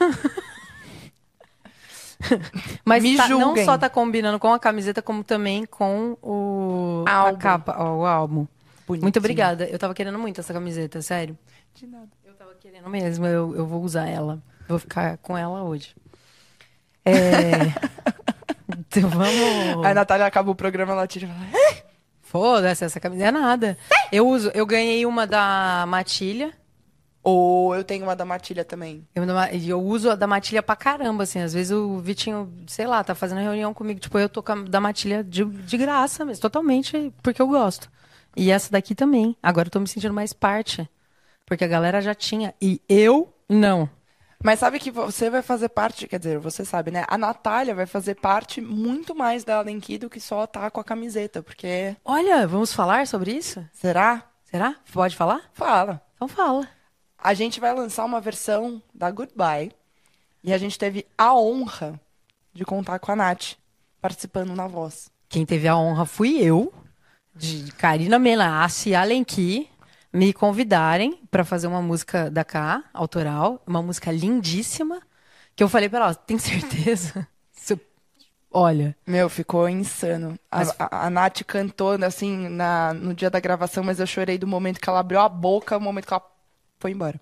Mas 2.86 3.02
Me 3.02 3.16
tá- 3.16 3.28
não 3.30 3.56
só 3.64 3.78
tá 3.78 3.90
combinando 3.90 4.38
com 4.40 4.52
a 4.54 4.60
camiseta, 4.60 5.02
como 5.02 5.24
também 5.24 5.66
com 5.66 6.18
o 6.22 7.06
a 7.08 7.14
Álbum. 7.14 7.40
capa, 7.40 7.76
ó, 7.80 7.98
o 8.00 8.06
álbum. 8.06 8.46
Bonitinho. 8.86 9.06
Muito 9.06 9.20
obrigada. 9.20 9.66
Eu 9.66 9.80
tava 9.80 9.94
querendo 9.94 10.20
muito 10.20 10.40
essa 10.42 10.54
camiseta, 10.54 11.02
sério. 11.02 11.38
De 11.74 11.88
nada. 11.88 12.10
Eu 12.26 12.34
tava 12.34 12.54
querendo 12.60 12.90
mesmo, 12.90 13.26
eu, 13.26 13.56
eu 13.56 13.66
vou 13.66 13.82
usar 13.82 14.08
ela. 14.08 14.42
Vou 14.68 14.78
ficar 14.78 15.18
com 15.20 15.38
ela 15.38 15.64
hoje. 15.64 15.96
É. 17.06 17.72
então 18.78 19.10
vamos. 19.10 19.86
Aí 19.86 19.92
a 19.92 19.94
Natália 19.94 20.26
acaba 20.26 20.52
o 20.52 20.56
programa, 20.56 20.92
ela 20.92 21.08
tira 21.08 21.26
e 21.26 21.30
fala... 21.30 21.89
Foda-se, 22.30 22.86
essa 22.86 23.00
camiseta 23.00 23.30
é 23.30 23.32
nada. 23.32 23.76
Eu 24.12 24.28
uso, 24.28 24.52
eu 24.54 24.64
ganhei 24.64 25.04
uma 25.04 25.26
da 25.26 25.84
Matilha. 25.88 26.54
Ou 27.24 27.76
eu 27.76 27.84
tenho 27.84 28.04
uma 28.04 28.16
da 28.16 28.24
Matilha 28.24 28.64
também. 28.64 29.04
Eu, 29.16 29.24
e 29.52 29.68
eu 29.68 29.82
uso 29.82 30.12
a 30.12 30.16
da 30.16 30.28
Matilha 30.28 30.62
pra 30.62 30.76
caramba, 30.76 31.24
assim. 31.24 31.40
Às 31.40 31.54
vezes 31.54 31.72
o 31.72 31.98
Vitinho, 31.98 32.54
sei 32.68 32.86
lá, 32.86 33.04
tá 33.04 33.16
fazendo 33.16 33.42
reunião 33.42 33.74
comigo. 33.74 34.00
Tipo, 34.00 34.20
eu 34.20 34.30
tô 34.30 34.44
com 34.44 34.52
a 34.52 34.56
da 34.56 34.80
Matilha 34.80 35.24
de, 35.24 35.44
de 35.44 35.76
graça, 35.76 36.24
mas 36.24 36.38
totalmente 36.38 37.12
porque 37.24 37.42
eu 37.42 37.48
gosto. 37.48 37.90
E 38.38 38.52
essa 38.52 38.72
daqui 38.72 38.94
também. 38.94 39.36
Agora 39.42 39.68
eu 39.68 39.72
tô 39.72 39.80
me 39.80 39.88
sentindo 39.88 40.14
mais 40.14 40.32
parte. 40.32 40.88
Porque 41.48 41.64
a 41.64 41.68
galera 41.68 42.00
já 42.00 42.14
tinha. 42.14 42.54
E 42.62 42.80
eu 42.88 43.34
não. 43.50 43.90
Mas 44.44 44.60
sabe 44.60 44.80
que 44.80 44.90
você 44.90 45.30
vai 45.30 45.42
fazer 45.42 45.68
parte, 45.70 46.08
quer 46.08 46.18
dizer, 46.18 46.40
você 46.40 46.64
sabe, 46.64 46.92
né? 46.92 47.04
A 47.10 47.18
Natália 47.18 47.76
vai 47.76 47.86
fazer 47.86 48.16
parte 48.16 48.62
muito 48.62 49.14
mais 49.14 49.44
da 49.44 49.58
Alenki 49.58 49.98
do 49.98 50.10
que 50.10 50.20
só 50.20 50.48
tá 50.48 50.72
com 50.72 50.80
a 50.80 50.84
camiseta, 50.84 51.44
porque... 51.44 51.96
Olha, 52.06 52.48
vamos 52.48 52.74
falar 52.74 53.06
sobre 53.06 53.32
isso? 53.32 53.66
Será? 53.74 54.24
Será? 54.46 54.76
Pode 54.94 55.16
falar? 55.16 55.42
Fala. 55.54 56.02
Então 56.16 56.28
fala. 56.28 56.68
A 57.18 57.34
gente 57.34 57.60
vai 57.60 57.74
lançar 57.74 58.06
uma 58.06 58.22
versão 58.22 58.82
da 58.94 59.12
Goodbye 59.12 59.74
e 60.42 60.54
a 60.54 60.58
gente 60.58 60.80
teve 60.80 61.06
a 61.18 61.36
honra 61.36 62.00
de 62.54 62.64
contar 62.64 62.98
com 63.00 63.12
a 63.12 63.16
Nath 63.16 63.58
participando 64.02 64.56
na 64.56 64.68
voz. 64.68 65.12
Quem 65.28 65.46
teve 65.46 65.68
a 65.68 65.78
honra 65.78 66.06
fui 66.06 66.38
eu, 66.42 66.74
de 67.36 67.72
Karina 67.74 68.18
Melassi, 68.18 68.96
Alenki. 68.96 69.70
Me 70.14 70.34
convidarem 70.34 71.22
pra 71.32 71.46
fazer 71.46 71.68
uma 71.68 71.82
música 71.82 72.30
da 72.32 72.44
K, 72.44 72.84
autoral, 72.94 73.62
uma 73.68 73.82
música 73.82 74.12
lindíssima, 74.12 75.02
que 75.56 75.64
eu 75.64 75.70
falei 75.70 75.90
pra 75.90 76.00
ela, 76.00 76.16
tem 76.16 76.38
certeza? 76.40 77.28
Olha, 78.52 78.96
Meu, 79.08 79.28
ficou 79.30 79.68
insano. 79.68 80.38
A, 80.52 80.60
Mas- 80.60 80.76
a, 80.78 81.08
a 81.08 81.10
Nath 81.10 81.44
cantou, 81.46 81.92
assim, 82.06 82.48
na, 82.50 82.94
no 82.94 83.14
dia 83.14 83.30
da 83.30 83.40
gravação, 83.40 83.84
mas 83.84 84.00
eu 84.00 84.06
chorei 84.08 84.38
do 84.38 84.46
momento 84.48 84.80
que 84.80 84.88
ela 84.90 85.00
abriu 85.00 85.20
a 85.20 85.28
boca, 85.30 85.78
o 85.78 85.82
momento 85.82 86.06
que 86.08 86.14
ela 86.14 86.24
foi 86.80 86.92
embora. 86.92 87.20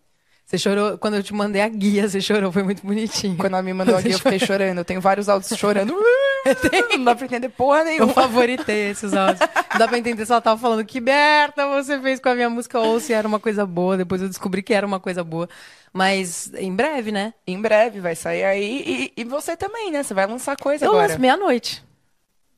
Você 0.47 0.57
chorou 0.57 0.97
quando 0.97 1.15
eu 1.15 1.23
te 1.23 1.33
mandei 1.33 1.61
a 1.61 1.67
guia, 1.67 2.07
você 2.07 2.21
chorou, 2.21 2.53
foi 2.53 2.63
muito 2.63 2.81
bonitinho. 2.81 3.35
Quando 3.35 3.51
ela 3.51 3.61
me 3.61 3.73
mandou 3.73 3.95
Você 3.95 3.99
aqui, 4.07 4.11
eu 4.11 4.17
fiquei 4.19 4.39
chorando. 4.39 4.77
Eu 4.77 4.85
tenho 4.85 5.01
vários 5.01 5.27
áudios 5.27 5.51
chorando. 5.59 5.93
Não 6.97 7.03
dá 7.03 7.13
pra 7.13 7.25
entender 7.25 7.49
porra 7.49 7.79
Eu 7.79 7.85
nenhuma. 7.85 8.13
favoritei 8.13 8.91
esses 8.91 9.13
áudios. 9.13 9.41
Não 9.41 9.77
dá 9.77 9.89
pra 9.89 9.97
entender 9.97 10.25
se 10.25 10.31
ela 10.31 10.39
tava 10.39 10.57
falando 10.57 10.85
que 10.85 11.01
merda 11.01 11.67
você 11.67 11.99
fez 11.99 12.21
com 12.21 12.29
a 12.29 12.35
minha 12.35 12.49
música 12.49 12.79
ou 12.79 12.97
se 13.01 13.11
era 13.11 13.27
uma 13.27 13.41
coisa 13.41 13.65
boa. 13.65 13.97
Depois 13.97 14.21
eu 14.21 14.29
descobri 14.29 14.63
que 14.63 14.73
era 14.73 14.87
uma 14.87 15.01
coisa 15.01 15.21
boa. 15.21 15.49
Mas 15.91 16.49
em 16.55 16.73
breve, 16.73 17.11
né? 17.11 17.33
Em 17.45 17.59
breve 17.61 17.99
vai 17.99 18.15
sair 18.15 18.45
aí. 18.45 19.11
E, 19.17 19.21
e 19.21 19.23
você 19.25 19.57
também, 19.57 19.91
né? 19.91 20.01
Você 20.01 20.13
vai 20.13 20.25
lançar 20.27 20.55
coisa 20.55 20.85
Eu 20.85 20.91
agora. 20.91 21.07
lanço 21.09 21.19
meia-noite. 21.19 21.83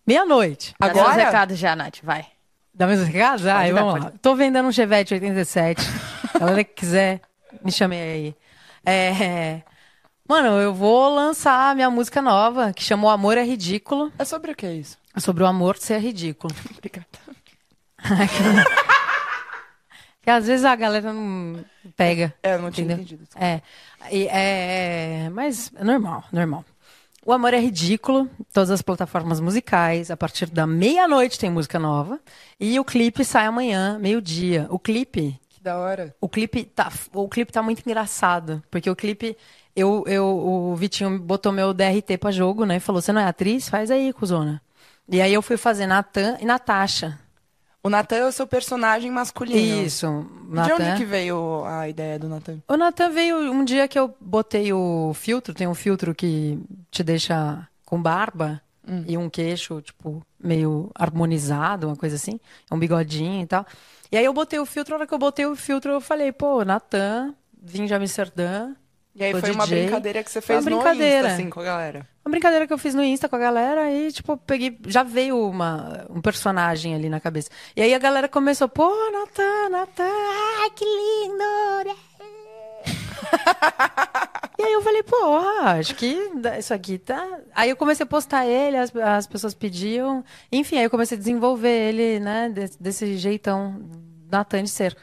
Meia-noite. 0.05 0.75
Dá 0.79 0.87
Agora? 0.87 1.13
seus 1.13 1.23
recados 1.25 1.57
já, 1.57 1.75
Nath, 1.75 1.97
vai. 2.03 2.27
Dá 2.73 2.85
mesmo 2.87 3.05
recado? 3.05 3.47
Ah, 3.49 3.63
vamos 3.73 3.93
pode 3.93 4.05
lá. 4.05 4.13
Tô 4.21 4.35
vendendo 4.35 4.67
um 4.67 4.71
Chevette 4.71 5.13
87. 5.13 5.81
Galera 6.39 6.63
que 6.63 6.73
quiser, 6.73 7.21
me 7.63 7.71
chame 7.71 7.95
aí. 7.95 8.35
É... 8.85 9.61
Mano, 10.27 10.59
eu 10.59 10.73
vou 10.73 11.13
lançar 11.13 11.75
minha 11.75 11.89
música 11.89 12.21
nova, 12.21 12.71
que 12.71 12.83
chama 12.83 13.07
O 13.07 13.09
Amor 13.09 13.37
é 13.37 13.43
Ridículo. 13.43 14.11
É 14.17 14.23
sobre 14.23 14.51
o 14.51 14.55
que 14.55 14.65
é 14.65 14.73
isso? 14.75 14.97
Sobre 15.17 15.43
o 15.43 15.47
amor 15.47 15.77
ser 15.77 15.99
ridículo. 15.99 16.53
Obrigada. 16.77 17.07
Que 20.21 20.29
às 20.29 20.45
vezes 20.45 20.65
a 20.65 20.75
galera 20.75 21.13
não 21.13 21.63
pega. 21.95 22.33
É, 22.43 22.55
eu 22.55 22.61
não 22.61 22.69
tinha 22.69 22.85
Entendeu? 22.85 23.03
entendido. 23.03 23.27
É, 23.35 23.61
e 24.11 24.27
é, 24.27 25.23
é, 25.25 25.29
mas 25.29 25.71
é 25.75 25.83
normal, 25.83 26.25
normal. 26.31 26.65
O 27.25 27.31
Amor 27.31 27.53
é 27.53 27.59
Ridículo, 27.59 28.29
todas 28.53 28.69
as 28.69 28.81
plataformas 28.81 29.39
musicais, 29.39 30.11
a 30.11 30.17
partir 30.17 30.47
da 30.47 30.67
meia-noite 30.67 31.39
tem 31.39 31.49
música 31.49 31.79
nova, 31.79 32.19
e 32.59 32.79
o 32.79 32.83
clipe 32.85 33.23
sai 33.23 33.45
amanhã, 33.45 33.97
meio-dia. 33.97 34.67
O 34.69 34.77
clipe, 34.77 35.39
Que 35.59 35.63
da 35.63 35.77
hora. 35.77 36.15
o 36.21 36.29
clipe 36.29 36.63
tá, 36.63 36.89
o 37.13 37.27
clipe 37.27 37.51
tá 37.51 37.61
muito 37.61 37.81
engraçado, 37.85 38.63
porque 38.71 38.89
o 38.89 38.95
clipe, 38.95 39.37
eu, 39.75 40.05
eu, 40.07 40.25
o 40.25 40.73
Vitinho 40.75 41.19
botou 41.19 41.51
meu 41.51 41.73
DRT 41.73 42.17
pra 42.17 42.31
jogo, 42.31 42.65
né, 42.65 42.77
e 42.77 42.79
falou, 42.79 43.01
você 43.01 43.11
não 43.11 43.21
é 43.21 43.25
atriz? 43.25 43.67
Faz 43.67 43.91
aí, 43.91 44.13
cuzona. 44.13 44.61
E 45.07 45.19
aí 45.21 45.33
eu 45.33 45.41
fui 45.41 45.57
fazer 45.57 45.85
Natan 45.85 46.37
e 46.39 46.45
Natasha. 46.45 47.19
O 47.83 47.89
Natan 47.89 48.15
é 48.17 48.25
o 48.25 48.31
seu 48.31 48.45
personagem 48.47 49.09
masculino. 49.11 49.85
Isso, 49.85 50.25
De 50.47 50.53
Natan. 50.55 50.75
onde 50.75 50.97
que 50.97 51.05
veio 51.05 51.63
a 51.65 51.87
ideia 51.89 52.17
do 52.17 52.29
Natan? 52.29 52.59
O 52.67 52.77
Natan 52.77 53.09
veio 53.09 53.37
um 53.51 53.63
dia 53.65 53.87
que 53.87 53.97
eu 53.99 54.13
botei 54.19 54.71
o 54.71 55.13
filtro, 55.13 55.53
tem 55.53 55.67
um 55.67 55.73
filtro 55.75 56.13
que 56.15 56.57
te 56.91 57.03
deixa 57.03 57.67
com 57.85 58.01
barba 58.01 58.61
e 59.07 59.17
um 59.17 59.29
queixo, 59.29 59.81
tipo, 59.81 60.21
meio 60.39 60.89
harmonizado, 60.95 61.87
uma 61.87 61.95
coisa 61.95 62.15
assim, 62.15 62.39
um 62.71 62.77
bigodinho 62.79 63.43
e 63.43 63.45
tal. 63.45 63.65
E 64.11 64.17
aí 64.17 64.25
eu 64.25 64.33
botei 64.33 64.59
o 64.59 64.65
filtro, 64.65 64.95
a 64.95 64.97
hora 64.97 65.07
que 65.07 65.13
eu 65.13 65.19
botei 65.19 65.45
o 65.45 65.55
filtro, 65.55 65.91
eu 65.91 66.01
falei, 66.01 66.31
pô, 66.31 66.63
Natan, 66.63 67.35
vim 67.61 67.85
de 67.85 67.93
Amsterdã. 67.93 68.73
E 69.15 69.23
aí 69.23 69.31
foi 69.31 69.51
uma 69.51 69.65
DJ. 69.65 69.83
brincadeira 69.83 70.23
que 70.23 70.31
você 70.31 70.39
Foi 70.41 70.55
uma 70.55 70.61
fez 70.61 70.71
no 70.75 70.81
brincadeira. 70.81 71.27
Insta, 71.27 71.33
assim, 71.33 71.49
com 71.49 71.59
a 71.59 71.63
galera. 71.63 72.07
Uma 72.23 72.31
brincadeira 72.31 72.65
que 72.67 72.73
eu 72.73 72.77
fiz 72.77 72.95
no 72.95 73.03
Insta 73.03 73.27
com 73.27 73.35
a 73.35 73.39
galera 73.39 73.91
e, 73.91 74.11
tipo, 74.11 74.37
peguei. 74.37 74.79
Já 74.87 75.03
veio 75.03 75.37
uma, 75.37 76.05
um 76.09 76.21
personagem 76.21 76.95
ali 76.95 77.09
na 77.09 77.19
cabeça. 77.19 77.49
E 77.75 77.81
aí 77.81 77.93
a 77.93 77.99
galera 77.99 78.29
começou, 78.29 78.69
pô, 78.69 78.89
Natan, 79.11 79.69
Natan, 79.69 80.03
ai, 80.61 80.69
que 80.71 80.85
lindo! 80.85 82.08
e 84.57 84.63
aí 84.63 84.73
eu 84.73 84.81
falei, 84.81 85.03
porra, 85.03 85.79
acho 85.79 85.95
que 85.95 86.31
isso 86.57 86.73
aqui 86.73 86.97
tá. 86.97 87.39
Aí 87.55 87.69
eu 87.69 87.75
comecei 87.75 88.03
a 88.03 88.07
postar 88.07 88.45
ele, 88.45 88.77
as, 88.77 88.95
as 88.95 89.27
pessoas 89.27 89.53
pediam. 89.53 90.23
Enfim, 90.51 90.77
aí 90.77 90.83
eu 90.83 90.89
comecei 90.89 91.17
a 91.17 91.19
desenvolver 91.19 91.69
ele, 91.89 92.19
né, 92.19 92.49
desse, 92.49 92.81
desse 92.81 93.17
jeitão 93.17 93.81
Natan 94.31 94.63
de 94.63 94.69
ser. 94.69 94.95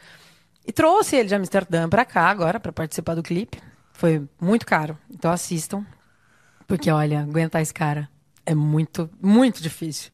E 0.65 0.71
trouxe 0.71 1.15
ele 1.15 1.29
de 1.29 1.35
Amsterdã 1.35 1.87
pra 1.87 2.03
cá 2.05 2.29
agora, 2.29 2.59
pra 2.59 2.71
participar 2.71 3.15
do 3.15 3.23
clipe. 3.23 3.61
Foi 3.93 4.27
muito 4.39 4.65
caro. 4.65 4.97
Então 5.09 5.31
assistam. 5.31 5.85
Porque, 6.67 6.91
olha, 6.91 7.21
aguentar 7.21 7.61
esse 7.61 7.73
cara 7.73 8.09
é 8.45 8.53
muito, 8.53 9.09
muito 9.21 9.61
difícil. 9.61 10.11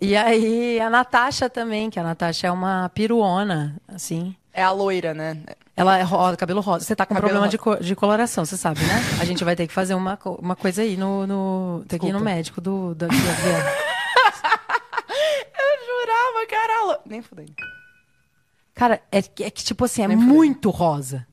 E 0.00 0.16
aí, 0.16 0.80
a 0.80 0.88
Natasha 0.88 1.50
também, 1.50 1.90
que 1.90 2.00
a 2.00 2.02
Natasha 2.02 2.46
é 2.46 2.50
uma 2.50 2.88
piruona, 2.88 3.80
assim. 3.86 4.34
É 4.52 4.62
a 4.62 4.70
loira, 4.72 5.14
né? 5.14 5.36
Ela 5.76 5.98
é 5.98 6.02
rosa, 6.02 6.36
cabelo 6.36 6.60
rosa. 6.60 6.84
Você 6.84 6.94
tá 6.96 7.06
com 7.06 7.14
Cabelo 7.14 7.30
problema 7.30 7.48
de, 7.48 7.56
co- 7.56 7.76
de 7.76 7.94
coloração, 7.96 8.44
você 8.44 8.56
sabe, 8.56 8.80
né? 8.80 8.94
A 9.20 9.24
gente 9.24 9.44
vai 9.44 9.54
ter 9.56 9.66
que 9.66 9.72
fazer 9.72 9.94
uma, 9.94 10.16
co- 10.16 10.38
uma 10.42 10.56
coisa 10.56 10.82
aí 10.82 10.96
no. 10.96 11.26
no 11.26 11.84
tem 11.88 11.98
que 11.98 12.06
ir 12.06 12.12
no 12.12 12.20
médico 12.20 12.60
do. 12.60 12.94
do, 12.94 13.06
Eu 13.10 13.10
jurava 15.86 16.46
que 16.48 16.54
era 16.54 16.78
a 16.80 16.84
loira. 16.84 17.00
Nem 17.06 17.22
fudendo. 17.22 17.52
Cara, 18.74 19.00
é, 19.10 19.22
que- 19.22 19.44
é 19.44 19.50
que, 19.50 19.62
tipo 19.64 19.84
assim, 19.84 20.02
é 20.02 20.08
Nem 20.08 20.16
muito 20.16 20.70
rosa. 20.70 21.26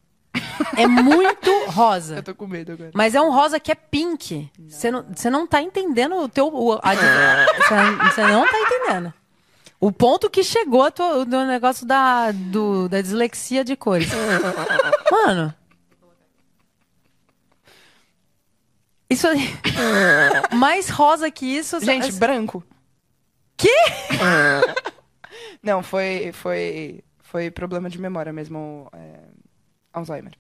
É 0.76 0.86
muito 0.88 1.50
rosa. 1.70 2.16
Eu 2.20 2.24
tô 2.24 2.36
com 2.36 2.46
medo 2.48 2.74
agora. 2.74 2.92
Mas 2.94 3.16
é 3.16 3.22
um 3.22 3.32
rosa 3.32 3.60
que 3.60 3.72
é 3.72 3.76
pink. 3.76 4.50
Você 4.68 4.92
não, 4.92 5.04
você 5.14 5.30
não 5.30 5.48
tá 5.48 5.62
entendendo 5.62 6.16
o 6.16 6.30
teu. 6.30 6.50
você 6.52 8.22
não 8.28 8.46
tá 8.48 8.60
entendendo. 8.60 9.14
O 9.80 9.92
ponto 9.92 10.30
que 10.30 10.44
chegou 10.44 10.82
a 10.84 10.90
tua- 10.92 11.24
do 11.26 11.46
negócio 11.46 11.86
da, 11.86 12.32
do- 12.32 12.90
da 12.90 13.00
dislexia 13.02 13.64
de 13.64 13.76
cores. 13.76 14.10
Mano. 15.12 15.54
Isso 19.10 19.28
aí. 19.28 19.40
Mais 20.56 20.90
rosa 20.90 21.30
que 21.32 21.46
isso. 21.46 21.80
Gente, 21.80 22.12
branco. 22.14 22.64
Que? 23.56 23.70
Não, 25.64 25.82
foi, 25.82 26.32
foi, 26.34 27.04
foi 27.20 27.50
problema 27.52 27.90
de 27.90 28.00
memória 28.00 28.34
mesmo. 28.34 28.90
é, 28.94 29.20
Alzheimer. 29.94 30.34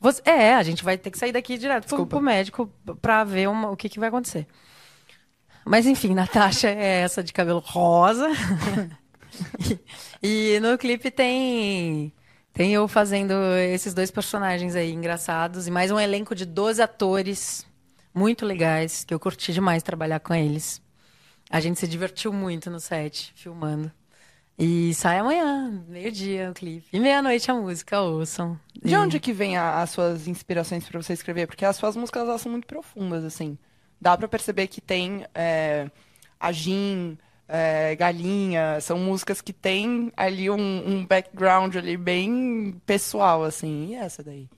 Você- 0.00 0.22
é, 0.24 0.54
a 0.54 0.62
gente 0.62 0.82
vai 0.82 0.96
ter 0.98 1.10
que 1.10 1.18
sair 1.18 1.32
daqui 1.32 1.56
direto 1.58 1.82
pro, 1.86 1.88
Desculpa. 1.96 2.16
pro 2.16 2.20
médico 2.24 2.72
pra 3.00 3.22
ver 3.24 3.48
uma- 3.48 3.70
o 3.70 3.76
que, 3.76 3.88
que 3.88 4.00
vai 4.00 4.08
acontecer. 4.08 4.46
Mas 5.70 5.86
enfim, 5.86 6.14
Natasha 6.14 6.68
é 6.68 7.02
essa 7.02 7.22
de 7.22 7.32
cabelo 7.32 7.60
rosa. 7.60 8.26
e, 10.20 10.54
e 10.56 10.60
no 10.60 10.76
clipe 10.76 11.10
tem 11.12 12.12
tem 12.52 12.72
eu 12.74 12.88
fazendo 12.88 13.32
esses 13.72 13.94
dois 13.94 14.10
personagens 14.10 14.74
aí 14.74 14.90
engraçados 14.92 15.68
e 15.68 15.70
mais 15.70 15.92
um 15.92 16.00
elenco 16.00 16.34
de 16.34 16.44
12 16.44 16.82
atores 16.82 17.64
muito 18.12 18.44
legais, 18.44 19.04
que 19.04 19.14
eu 19.14 19.20
curti 19.20 19.52
demais 19.52 19.84
trabalhar 19.84 20.18
com 20.18 20.34
eles. 20.34 20.82
A 21.48 21.60
gente 21.60 21.78
se 21.78 21.86
divertiu 21.86 22.32
muito 22.32 22.68
no 22.68 22.80
set, 22.80 23.32
filmando. 23.36 23.90
E 24.58 24.92
sai 24.94 25.18
amanhã, 25.20 25.84
meio-dia 25.88 26.50
o 26.50 26.54
clipe. 26.54 26.88
E 26.92 26.98
meia-noite 26.98 27.48
a 27.50 27.54
música, 27.54 28.00
ouçam. 28.00 28.58
De 28.84 28.92
E- 28.92 28.96
onde 28.96 29.20
que 29.20 29.32
vem 29.32 29.56
a- 29.56 29.80
as 29.80 29.90
suas 29.90 30.26
inspirações 30.26 30.84
pra 30.86 31.00
você 31.00 31.12
escrever? 31.12 31.46
Porque 31.46 31.64
as 31.64 31.76
suas 31.76 31.94
músicas 31.96 32.28
elas 32.28 32.40
são 32.40 32.50
muito 32.50 32.66
profundas, 32.66 33.24
assim. 33.24 33.56
Dá 34.00 34.16
pra 34.16 34.26
perceber 34.28 34.66
que 34.66 34.80
tem 34.80 35.26
é, 35.34 35.88
é, 37.46 37.94
Galinha, 37.96 38.80
são 38.80 38.98
músicas 38.98 39.40
que 39.40 39.52
tem 39.52 40.12
ali 40.16 40.48
um, 40.50 40.56
um 40.56 41.06
background 41.06 41.76
ali 41.76 41.96
bem 41.96 42.80
pessoal, 42.86 43.44
assim. 43.44 43.88
E 43.90 43.94
essa 43.94 44.22
daí? 44.22 44.48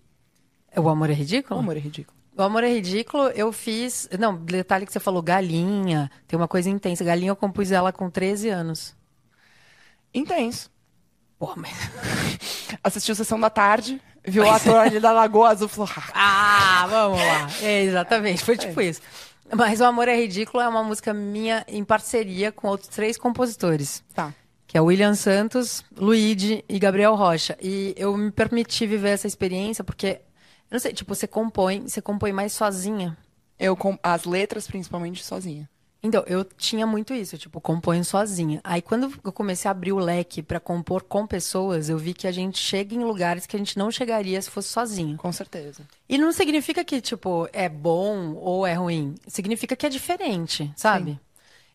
O 0.77 0.89
Amor 0.89 1.11
é 1.11 1.13
O 1.13 1.17
Ridículo? 1.17 1.61
amor 1.61 1.77
é 1.77 1.81
ridículo. 1.81 2.17
O 2.35 2.43
Amor 2.43 2.65
é 2.65 2.69
Ridículo, 2.73 3.25
eu 3.29 3.53
fiz. 3.53 4.09
Não, 4.19 4.35
detalhe 4.35 4.87
que 4.87 4.93
você 4.93 5.01
falou, 5.01 5.21
galinha. 5.21 6.11
Tem 6.27 6.39
uma 6.39 6.49
coisa 6.49 6.71
intensa. 6.71 7.05
Galinha 7.05 7.31
eu 7.31 7.37
compus 7.37 7.71
ela 7.71 7.93
com 7.93 8.09
13 8.09 8.49
anos. 8.49 8.97
Intenso. 10.15 10.71
Pô, 11.39 11.53
mas. 11.57 11.73
Assistiu 12.83 13.15
Sessão 13.15 13.39
da 13.39 13.51
Tarde, 13.51 14.01
viu 14.27 14.45
o 14.45 14.51
ator 14.51 14.77
ali 14.77 14.99
da 14.99 15.13
Lagoa 15.13 15.51
Azul 15.51 15.67
e 15.67 15.71
falou: 15.71 15.91
"Ah, 16.15 16.83
Ah, 16.83 16.87
vamos 16.87 17.19
lá. 17.19 17.49
É, 17.61 17.83
exatamente, 17.83 18.43
foi 18.43 18.57
tipo 18.57 18.81
isso. 18.81 19.01
Mas 19.55 19.81
O 19.81 19.85
Amor 19.85 20.09
é 20.09 20.17
Ridículo 20.17 20.63
é 20.63 20.69
uma 20.69 20.83
música 20.83 21.13
minha 21.13 21.65
em 21.69 21.85
parceria 21.85 22.51
com 22.51 22.69
outros 22.69 22.89
três 22.89 23.19
compositores. 23.19 24.03
Tá. 24.15 24.35
Que 24.67 24.79
é 24.79 24.81
William 24.81 25.15
Santos, 25.15 25.85
Luigi 25.95 26.65
e 26.67 26.79
Gabriel 26.79 27.15
Rocha. 27.15 27.57
E 27.61 27.95
eu 27.97 28.17
me 28.17 28.31
permiti 28.31 28.87
viver 28.87 29.11
essa 29.11 29.27
experiência 29.27 29.85
porque, 29.85 30.21
eu 30.71 30.73
não 30.73 30.79
sei, 30.79 30.95
tipo, 30.95 31.15
você 31.15 31.27
compõe, 31.27 31.83
você 31.83 32.01
compõe 32.01 32.33
mais 32.33 32.55
sozinha. 32.55 33.17
Eu, 33.59 33.77
com 33.77 33.99
as 34.03 34.25
letras, 34.25 34.67
principalmente, 34.67 35.23
sozinha. 35.23 35.69
Então, 36.05 36.25
eu 36.27 36.43
tinha 36.45 36.85
muito 36.85 37.15
isso, 37.15 37.39
tipo, 37.39 37.61
componho 37.61 38.05
sozinha. 38.05 38.61
Aí 38.65 38.83
quando 38.83 39.13
eu 39.25 39.33
comecei 39.33 39.69
a 39.69 39.71
abrir 39.73 39.93
o 39.93 39.99
leque 40.01 40.43
pra 40.43 40.59
compor 40.59 41.05
com 41.05 41.27
pessoas, 41.27 41.89
eu 41.89 41.97
vi 41.97 42.13
que 42.13 42.27
a 42.27 42.33
gente 42.33 42.59
chega 42.59 42.93
em 42.95 43.05
lugares 43.05 43.47
que 43.47 43.55
a 43.55 43.59
gente 43.59 43.79
não 43.79 43.89
chegaria 43.89 44.43
se 44.43 44.51
fosse 44.51 44.69
sozinho. 44.69 45.17
Com 45.17 45.31
certeza. 45.31 45.87
E 46.09 46.19
não 46.19 46.33
significa 46.33 46.85
que, 46.85 47.01
tipo, 47.01 47.49
é 47.53 47.69
bom 47.69 48.35
ou 48.35 48.67
é 48.67 48.75
ruim. 48.75 49.15
Significa 49.29 49.77
que 49.77 49.87
é 49.87 49.89
diferente, 49.89 50.73
sabe? 50.77 51.21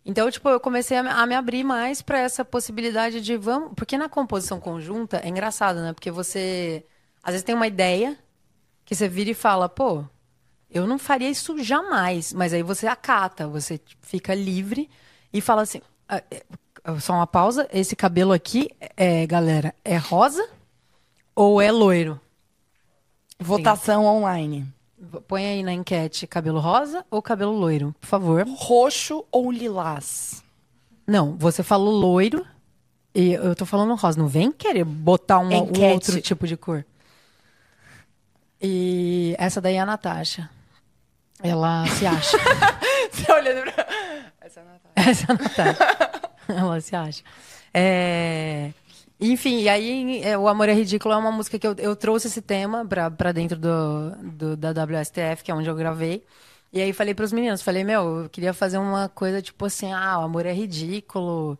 Então, 0.05 0.29
tipo, 0.31 0.49
eu 0.49 0.59
comecei 0.59 0.97
a, 0.97 1.25
me- 1.25 1.35
abrir 1.35 1.63
mais 1.63 2.01
pra 2.01 2.19
essa 2.19 2.43
possibilidade 2.45 3.21
de 3.21 3.37
vamos. 3.37 3.73
Porque 3.75 3.97
na 3.97 4.09
composição 4.09 4.59
conjunta 4.59 5.17
é 5.23 5.29
engraçado, 5.29 5.79
né? 5.81 5.93
Porque 5.93 6.11
você 6.11 6.85
às 7.23 7.31
vezes 7.33 7.43
tem 7.43 7.55
uma 7.55 7.67
ideia 7.67 8.17
que 8.85 8.95
você 8.95 9.07
vira 9.07 9.31
e 9.31 9.33
fala, 9.33 9.69
pô, 9.69 10.03
eu 10.69 10.85
não 10.85 10.99
faria 10.99 11.29
isso 11.29 11.61
jamais. 11.63 12.33
Mas 12.33 12.53
aí 12.53 12.63
você 12.63 12.87
acata, 12.87 13.47
você 13.47 13.77
tipo, 13.77 14.05
fica 14.05 14.33
livre 14.33 14.89
e 15.31 15.41
fala 15.41 15.61
assim. 15.61 15.81
ah, 16.07 16.21
é, 16.29 16.43
Só 16.99 17.13
uma 17.13 17.27
pausa. 17.27 17.67
Esse 17.71 17.95
cabelo 17.95 18.33
aqui, 18.33 18.69
é, 18.95 19.25
galera, 19.25 19.73
é 19.83 19.97
rosa 19.97 20.47
ou 21.35 21.61
é 21.61 21.71
loiro? 21.71 22.19
Votação 23.39 24.05
online. 24.05 24.65
Põe 25.27 25.45
aí 25.45 25.63
na 25.63 25.73
enquete 25.73 26.25
cabelo 26.25 26.59
rosa 26.59 27.05
ou 27.11 27.21
cabelo 27.21 27.51
loiro, 27.51 27.93
por 28.01 28.07
favor. 28.07 28.45
Roxo 28.47 29.23
ou 29.31 29.51
lilás? 29.51 30.43
Não, 31.05 31.37
você 31.37 31.61
falou 31.61 31.93
loiro 31.93 32.45
e 33.13 33.33
eu 33.33 33.55
tô 33.55 33.65
falando 33.65 33.93
rosa. 33.95 34.19
Não 34.19 34.27
vem 34.27 34.51
querer 34.51 34.83
botar 34.83 35.39
um, 35.39 35.49
um 35.49 35.93
outro 35.93 36.19
tipo 36.19 36.47
de 36.47 36.57
cor. 36.57 36.83
E 38.59 39.35
essa 39.37 39.61
daí 39.61 39.75
é 39.75 39.79
a 39.79 39.85
Natasha. 39.85 40.49
Ela 41.43 41.85
se 41.87 42.05
acha. 42.05 42.37
Você 43.11 43.31
olhando 43.31 43.71
pra... 43.71 43.87
Essa 44.41 44.59
é 44.59 44.63
a 44.63 44.65
Natália. 44.65 45.11
Essa 45.11 45.25
é 45.25 45.31
a 45.31 45.37
Natasha. 45.37 46.31
Ela 46.49 46.81
se 46.81 46.95
acha. 46.95 47.23
É, 47.73 48.71
Enfim, 49.19 49.59
e 49.61 49.69
aí 49.69 50.21
é, 50.23 50.37
O 50.37 50.47
Amor 50.47 50.67
é 50.69 50.73
Ridículo 50.73 51.13
é 51.13 51.17
uma 51.17 51.31
música 51.31 51.59
que 51.59 51.67
eu, 51.67 51.75
eu 51.77 51.95
trouxe 51.95 52.27
esse 52.27 52.41
tema 52.41 52.85
pra, 52.85 53.11
pra 53.11 53.31
dentro 53.31 53.57
do, 53.57 54.11
do- 54.23 54.57
da 54.57 54.71
WSTF, 54.71 55.43
que 55.43 55.51
é 55.51 55.53
onde 55.55 55.69
eu 55.69 55.75
gravei. 55.75 56.23
E 56.73 56.81
aí 56.81 56.91
falei 56.91 57.13
pros 57.13 57.31
meninos, 57.31 57.61
falei, 57.61 57.83
meu, 57.83 58.23
eu 58.23 58.29
queria 58.29 58.53
fazer 58.53 58.77
uma 58.77 59.07
coisa 59.09 59.41
tipo 59.41 59.65
assim, 59.65 59.91
ah, 59.93 60.19
o 60.19 60.23
amor 60.23 60.45
é 60.45 60.51
ridículo, 60.53 61.57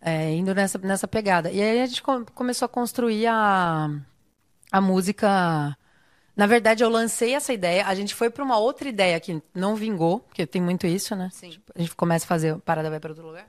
é, 0.00 0.32
indo 0.32 0.54
nessa, 0.54 0.76
nessa 0.78 1.08
pegada. 1.08 1.50
E 1.50 1.60
aí 1.62 1.80
a 1.80 1.86
gente 1.86 2.02
com- 2.02 2.24
começou 2.34 2.66
a 2.66 2.68
construir 2.68 3.26
a, 3.26 3.88
a 4.72 4.80
música. 4.80 5.76
Na 6.40 6.46
verdade, 6.46 6.82
eu 6.82 6.88
lancei 6.88 7.34
essa 7.34 7.52
ideia, 7.52 7.84
a 7.86 7.94
gente 7.94 8.14
foi 8.14 8.30
pra 8.30 8.42
uma 8.42 8.56
outra 8.56 8.88
ideia 8.88 9.20
que 9.20 9.42
não 9.54 9.76
vingou, 9.76 10.20
porque 10.20 10.46
tem 10.46 10.62
muito 10.62 10.86
isso, 10.86 11.14
né? 11.14 11.28
Sim. 11.30 11.50
Tipo, 11.50 11.70
a 11.74 11.78
gente 11.78 11.94
começa 11.94 12.24
a 12.24 12.28
fazer 12.28 12.56
parada 12.60 12.88
vai 12.88 12.98
pra 12.98 13.10
outro 13.10 13.26
lugar. 13.26 13.46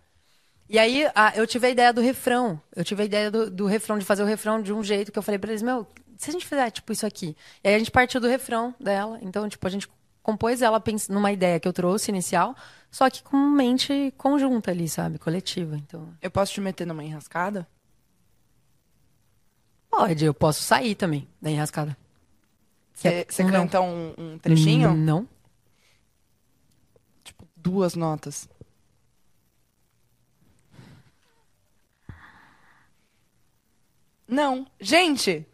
E 0.67 0.77
aí 0.77 1.09
a- 1.15 1.31
eu 1.37 1.47
tive 1.47 1.67
a 1.67 1.69
ideia 1.69 1.93
do 1.93 2.01
refrão. 2.01 2.61
Eu 2.75 2.83
tive 2.83 3.03
a 3.03 3.05
ideia 3.05 3.31
do, 3.31 3.49
do 3.49 3.65
refrão, 3.65 3.97
de 3.97 4.03
fazer 4.03 4.23
o 4.23 4.25
refrão 4.25 4.61
de 4.61 4.73
um 4.73 4.83
jeito 4.83 5.09
que 5.09 5.17
eu 5.17 5.23
falei 5.23 5.39
pra 5.39 5.51
eles, 5.51 5.61
meu, 5.61 5.87
se 6.17 6.29
a 6.31 6.33
gente 6.33 6.45
fizer 6.45 6.69
tipo 6.69 6.91
isso 6.91 7.05
aqui. 7.05 7.33
E 7.63 7.69
aí 7.69 7.75
a 7.75 7.79
gente 7.79 7.91
partiu 7.91 8.19
do 8.19 8.27
refrão 8.27 8.75
dela. 8.77 9.17
Então, 9.21 9.47
tipo, 9.47 9.65
a 9.65 9.69
gente 9.69 9.87
compôs 10.21 10.61
ela 10.61 10.83
numa 11.07 11.31
ideia 11.31 11.61
que 11.61 11.67
eu 11.69 11.73
trouxe 11.73 12.11
inicial, 12.11 12.53
só 12.91 13.09
que 13.09 13.23
com 13.23 13.37
mente 13.37 14.13
conjunta 14.17 14.69
ali, 14.69 14.89
sabe? 14.89 15.17
Coletiva. 15.17 15.77
Então, 15.77 16.09
Eu 16.21 16.29
posso 16.29 16.51
te 16.51 16.59
meter 16.59 16.85
numa 16.85 17.05
enrascada? 17.05 17.65
pode, 19.89 20.25
eu 20.25 20.33
posso 20.33 20.61
sair 20.61 20.93
também 20.95 21.25
da 21.41 21.49
enrascada. 21.49 21.95
Você 23.27 23.43
Não. 23.43 23.51
canta 23.51 23.81
um, 23.81 24.13
um 24.17 24.37
trechinho? 24.37 24.93
Não. 24.93 25.27
Tipo, 27.23 27.47
duas 27.55 27.95
notas. 27.95 28.47
Não. 34.27 34.65
Gente, 34.79 35.45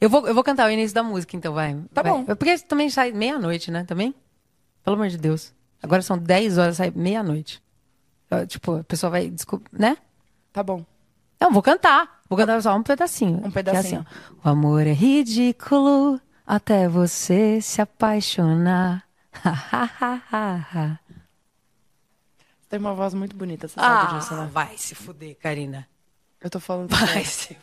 Eu 0.00 0.10
vou, 0.10 0.26
eu 0.26 0.34
vou 0.34 0.42
cantar 0.44 0.68
o 0.68 0.70
início 0.72 0.94
da 0.94 1.02
música, 1.02 1.36
então, 1.36 1.54
vai. 1.54 1.74
Tá 1.94 2.02
vai. 2.02 2.12
bom. 2.12 2.24
Porque 2.24 2.58
também 2.58 2.90
sai 2.90 3.12
meia-noite, 3.12 3.70
né? 3.70 3.84
Também? 3.84 4.14
Pelo 4.82 4.96
amor 4.96 5.08
de 5.08 5.16
Deus. 5.16 5.54
Agora 5.82 6.02
são 6.02 6.18
10 6.18 6.58
horas, 6.58 6.76
sai 6.76 6.90
meia-noite. 6.94 7.62
Tipo, 8.48 8.76
a 8.80 8.84
pessoa 8.84 9.10
vai. 9.10 9.30
Desculpa, 9.30 9.68
né? 9.72 9.96
tá 10.52 10.62
bom. 10.62 10.84
Não, 11.40 11.52
vou 11.52 11.62
cantar. 11.62 12.20
Vou 12.28 12.36
cantar 12.36 12.60
só 12.62 12.74
um 12.76 12.82
pedacinho. 12.82 13.38
Um 13.38 13.42
Que 13.42 13.48
é 13.48 13.50
pedacinho. 13.50 14.00
assim, 14.00 14.38
o 14.44 14.48
amor 14.48 14.86
é 14.86 14.92
ridículo 14.92 16.20
até 16.46 16.88
você 16.88 17.60
se 17.60 17.80
apaixonar. 17.80 19.04
Tem 22.68 22.78
uma 22.78 22.94
voz 22.94 23.14
muito 23.14 23.36
bonita, 23.36 23.68
você 23.68 23.78
sabe 23.78 24.14
disso, 24.14 24.34
ah, 24.34 24.38
né? 24.38 24.48
vai 24.52 24.76
se 24.76 24.94
fuder, 24.94 25.36
Karina. 25.36 25.86
Eu 26.42 26.50
tô 26.50 26.58
falando. 26.60 26.90
Vai 26.90 27.24
se... 27.24 27.56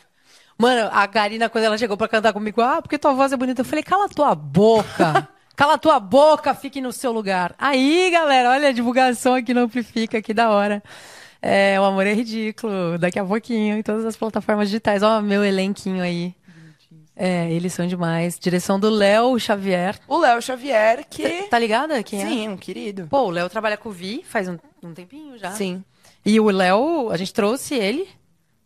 Mano, 0.58 0.88
a 0.92 1.06
Karina, 1.08 1.48
quando 1.48 1.64
ela 1.64 1.78
chegou 1.78 1.96
pra 1.96 2.08
cantar 2.08 2.32
comigo, 2.32 2.60
ah, 2.60 2.80
porque 2.80 2.98
tua 2.98 3.12
voz 3.12 3.32
é 3.32 3.36
bonita. 3.36 3.62
Eu 3.62 3.64
falei, 3.64 3.82
cala 3.82 4.08
tua 4.08 4.34
boca. 4.34 5.28
cala 5.56 5.76
tua 5.78 5.98
boca, 5.98 6.54
fique 6.54 6.80
no 6.80 6.92
seu 6.92 7.12
lugar. 7.12 7.54
Aí, 7.58 8.10
galera, 8.10 8.50
olha 8.50 8.68
a 8.68 8.72
divulgação 8.72 9.34
aqui 9.34 9.52
no 9.52 9.62
Amplifica, 9.62 10.22
que 10.22 10.32
da 10.32 10.50
hora. 10.50 10.82
É, 11.40 11.80
o 11.80 11.84
amor 11.84 12.06
é 12.06 12.14
ridículo, 12.14 12.96
daqui 12.98 13.18
a 13.18 13.24
pouquinho, 13.24 13.76
em 13.76 13.82
todas 13.82 14.04
as 14.04 14.16
plataformas 14.16 14.68
digitais. 14.68 15.02
Ó, 15.02 15.20
meu 15.20 15.44
elenquinho 15.44 16.02
aí. 16.02 16.34
É, 17.14 17.50
eles 17.52 17.72
são 17.74 17.86
demais. 17.86 18.38
Direção 18.38 18.80
do 18.80 18.88
Léo 18.88 19.38
Xavier. 19.38 19.98
O 20.08 20.18
Léo 20.18 20.40
Xavier, 20.40 21.06
que. 21.08 21.42
Tá 21.44 21.58
ligada? 21.58 22.02
Quem 22.02 22.22
é? 22.22 22.26
Sim, 22.26 22.48
um 22.48 22.56
querido. 22.56 23.06
Pô, 23.10 23.24
o 23.24 23.30
Léo 23.30 23.48
trabalha 23.50 23.76
com 23.76 23.90
o 23.90 23.92
Vi 23.92 24.22
faz 24.24 24.48
um, 24.48 24.56
um 24.82 24.94
tempinho 24.94 25.36
já. 25.38 25.50
Sim. 25.52 25.84
E 26.24 26.40
o 26.40 26.50
Léo, 26.50 27.10
a 27.10 27.16
gente 27.16 27.32
trouxe 27.34 27.74
ele 27.74 28.08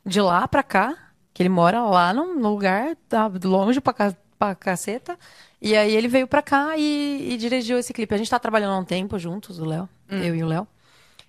de 0.05 0.21
lá 0.21 0.47
pra 0.47 0.63
cá, 0.63 0.97
que 1.35 1.43
ele 1.43 1.49
mora 1.49 1.83
lá 1.83 2.15
no 2.15 2.35
lugar, 2.49 2.95
tá 3.09 3.31
longe 3.45 3.81
pra, 3.81 3.93
ca- 3.93 4.15
pra 4.39 4.55
caceta. 4.55 5.19
E 5.61 5.75
aí 5.77 5.95
ele 5.97 6.07
veio 6.07 6.29
pra 6.29 6.43
cá 6.43 6.77
e, 6.77 7.33
e 7.33 7.37
dirigiu 7.37 7.79
esse 7.79 7.93
clipe. 7.93 8.15
A 8.15 8.19
gente 8.19 8.31
tá 8.31 8.39
trabalhando 8.39 8.75
há 8.75 8.79
um 8.79 8.85
tempo 8.85 9.19
juntos, 9.19 9.59
o 9.59 9.65
Léo, 9.65 9.89
eu 10.09 10.35
e 10.37 10.43
o 10.43 10.47
Léo. 10.47 10.69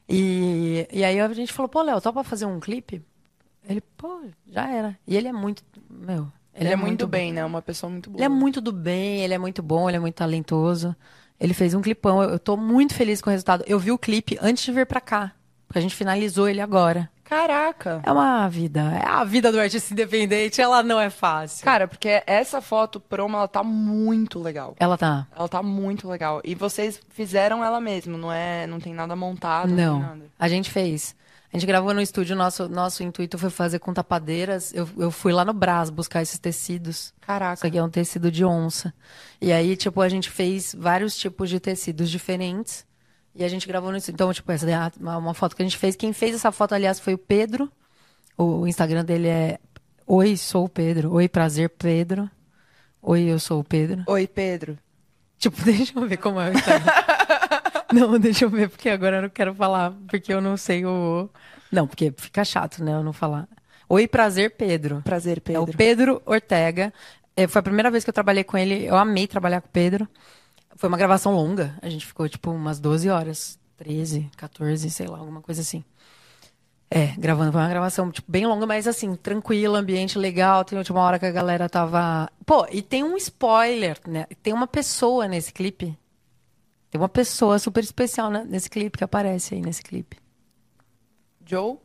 E, 0.08 0.88
e 0.92 1.04
aí 1.04 1.20
a 1.20 1.28
gente 1.34 1.52
falou, 1.52 1.68
pô, 1.68 1.82
Léo, 1.82 2.00
topa 2.00 2.24
fazer 2.24 2.46
um 2.46 2.60
clipe? 2.60 3.02
Ele, 3.68 3.82
pô, 3.98 4.22
já 4.50 4.70
era. 4.70 4.98
E 5.08 5.18
ele 5.18 5.28
é 5.28 5.34
muito, 5.34 5.64
meu... 5.90 6.28
Ele, 6.58 6.70
é, 6.70 6.76
muito 6.76 7.08
bem, 7.08 7.32
né? 7.32 7.46
Uma 7.46 7.62
pessoa 7.62 7.90
muito 7.90 8.10
boa. 8.10 8.20
Ele 8.20 8.26
é 8.26 8.30
muito 8.30 8.60
do 8.60 8.72
bem, 8.72 9.24
ele 9.24 9.34
é 9.34 9.38
muito 9.38 9.62
bom, 9.62 9.88
ele 9.88 9.98
é 9.98 10.00
muito 10.00 10.16
talentoso. 10.16 10.96
Ele 11.40 11.54
fez 11.54 11.74
um 11.74 11.82
clipão, 11.82 12.24
eu, 12.24 12.32
eu 12.32 12.40
tô 12.40 12.58
muito 12.58 12.94
feliz 12.96 13.22
com 13.22 13.30
o 13.30 13.32
resultado. 13.32 13.64
Eu 13.68 13.78
vi 13.78 13.92
o 13.92 13.98
clipe 13.98 14.38
antes 14.42 14.64
de 14.64 14.72
vir 14.72 14.86
pra 14.88 15.00
cá, 15.00 15.32
porque 15.68 15.78
a 15.78 15.82
gente 15.82 15.96
finalizou 15.96 16.50
ele 16.50 16.60
agora. 16.60 17.10
Caraca. 17.24 18.02
É 18.04 18.12
uma 18.12 18.48
vida, 18.48 18.80
é 19.04 19.06
a 19.06 19.24
vida 19.26 19.52
do 19.52 19.60
artista 19.60 19.94
independente, 19.94 20.62
ela 20.62 20.82
não 20.82 20.98
é 20.98 21.10
fácil. 21.10 21.66
Cara, 21.66 21.86
porque 21.86 22.24
essa 22.26 22.62
foto 22.62 23.02
promo, 23.02 23.36
ela 23.36 23.50
tá 23.50 23.62
muito 23.62 24.40
legal. 24.40 24.76
Ela 24.80 24.98
tá. 24.98 25.28
Ela 25.36 25.50
tá 25.50 25.62
muito 25.62 26.08
legal. 26.08 26.42
E 26.46 26.56
vocês 26.56 27.02
fizeram 27.10 27.64
ela 27.64 27.82
mesmo, 27.82 28.18
não 28.18 28.32
é? 28.32 28.66
Não 28.66 28.80
tem 28.80 28.94
nada 28.94 29.14
montado, 29.14 29.68
não, 29.70 30.00
Não, 30.00 30.00
nada. 30.00 30.26
a 30.40 30.48
gente 30.48 30.72
fez. 30.72 31.14
A 31.52 31.58
gente 31.58 31.66
gravou 31.66 31.94
no 31.94 32.02
estúdio, 32.02 32.36
nosso, 32.36 32.68
nosso 32.68 33.04
intuito 33.04 33.38
foi 33.38 33.50
fazer 33.50 33.80
com 33.80 33.94
tapadeiras. 33.94 34.74
Eu, 34.74 34.88
eu 34.98 35.10
fui 35.10 35.32
lá 35.32 35.46
no 35.46 35.54
Brás 35.54 35.90
buscar 35.90 36.22
esses 36.22 36.38
tecidos. 36.38 36.98
Isso 36.98 37.14
Caraca. 37.22 37.68
aqui 37.68 37.78
é 37.78 37.84
um 37.84 37.90
tecido 37.90 38.30
de 38.30 38.44
onça. 38.44 38.94
E 39.40 39.52
aí, 39.52 39.78
tipo, 39.78 40.02
a 40.02 40.10
gente 40.10 40.30
fez 40.30 40.76
vários 40.78 41.16
tipos 41.16 41.50
de 41.50 41.60
tecidos 41.60 42.10
diferentes. 42.10 42.86
E 43.34 43.44
a 43.44 43.48
gente 43.48 43.68
gravou 43.68 43.92
no 43.92 43.98
estúdio. 43.98 44.16
Então, 44.16 44.34
tipo, 44.34 44.52
essa 44.52 44.70
é 44.70 44.92
uma 45.00 45.18
uma 45.18 45.34
foto 45.34 45.56
que 45.56 45.62
a 45.62 45.66
gente 45.66 45.78
fez. 45.78 45.96
Quem 45.96 46.12
fez 46.12 46.36
essa 46.36 46.52
foto, 46.52 46.74
aliás, 46.76 47.00
foi 47.00 47.14
o 47.14 47.18
Pedro. 47.18 47.72
O 48.38 48.68
Instagram 48.68 49.06
dele 49.06 49.28
é 49.28 49.60
Oi, 50.10 50.38
sou 50.38 50.64
o 50.64 50.70
Pedro. 50.70 51.12
Oi, 51.12 51.28
prazer, 51.28 51.70
Pedro. 51.70 52.30
Oi, 53.02 53.24
eu 53.24 53.38
sou 53.40 53.60
o 53.60 53.64
Pedro. 53.64 54.06
Oi, 54.08 54.26
Pedro. 54.26 54.78
Tipo, 55.38 55.62
deixa 55.66 56.00
eu 56.00 56.08
ver 56.08 56.16
como 56.16 56.40
é 56.40 56.50
o 56.50 56.54
Instagram. 56.54 56.86
não, 57.94 58.18
deixa 58.20 58.46
eu 58.46 58.50
ver, 58.50 58.70
porque 58.70 58.90
agora 58.90 59.18
eu 59.18 59.22
não 59.24 59.30
quero 59.30 59.54
falar, 59.54 59.94
porque 60.10 60.34
eu 60.34 60.42
não 60.42 60.58
sei 60.58 60.86
o. 60.86 61.30
Não, 61.72 61.88
porque 61.88 62.14
fica 62.18 62.44
chato, 62.46 62.84
né? 62.84 62.94
Eu 62.94 63.04
não 63.04 63.14
falar. 63.14 63.48
Oi, 63.90 64.08
prazer, 64.08 64.56
Pedro. 64.56 65.02
Prazer, 65.04 65.42
É 65.48 65.60
o 65.60 65.66
Pedro. 65.66 65.78
Pedro 65.78 66.22
Ortega. 66.26 66.94
É, 67.36 67.48
foi 67.48 67.60
a 67.60 67.64
primeira 67.64 67.92
vez 67.92 68.04
que 68.04 68.10
eu 68.10 68.14
trabalhei 68.14 68.44
com 68.44 68.58
ele. 68.58 68.86
Eu 68.86 68.96
amei 68.96 69.28
trabalhar 69.28 69.62
com 69.62 69.68
o 69.68 69.72
Pedro. 69.72 70.08
Foi 70.76 70.90
uma 70.90 70.98
gravação 70.98 71.34
longa. 71.34 71.78
A 71.82 71.90
gente 71.90 72.06
ficou, 72.06 72.28
tipo, 72.28 72.52
umas 72.52 72.80
12 72.80 73.10
horas. 73.10 73.60
13, 73.78 74.30
14, 74.36 74.90
sei 74.90 75.08
lá, 75.08 75.20
alguma 75.20 75.42
coisa 75.42 75.62
assim. 75.62 75.84
É, 76.90 77.08
gravando. 77.18 77.52
Foi 77.52 77.62
uma 77.62 77.70
gravação, 77.70 78.12
tipo, 78.12 78.32
bem 78.32 78.46
longa, 78.46 78.66
mas 78.66 78.88
assim, 78.88 79.16
tranquila, 79.16 79.80
ambiente 79.80 80.18
legal. 80.18 80.66
Tem 80.66 80.80
uma 80.90 81.02
hora 81.02 81.20
que 81.20 81.26
a 81.26 81.32
galera 81.32 81.70
tava. 81.70 82.30
Pô, 82.46 82.66
e 82.72 82.82
tem 82.82 83.04
um 83.04 83.16
spoiler, 83.18 84.00
né? 84.08 84.26
Tem 84.42 84.54
uma 84.54 84.68
pessoa 84.68 85.28
nesse 85.28 85.54
clipe. 85.54 85.98
Tem 86.98 87.02
uma 87.04 87.08
pessoa 87.08 87.60
super 87.60 87.84
especial 87.84 88.32
né, 88.32 88.44
nesse 88.50 88.68
clipe 88.68 88.98
que 88.98 89.04
aparece 89.04 89.54
aí 89.54 89.62
nesse 89.62 89.84
clipe. 89.84 90.18
Joe. 91.46 91.78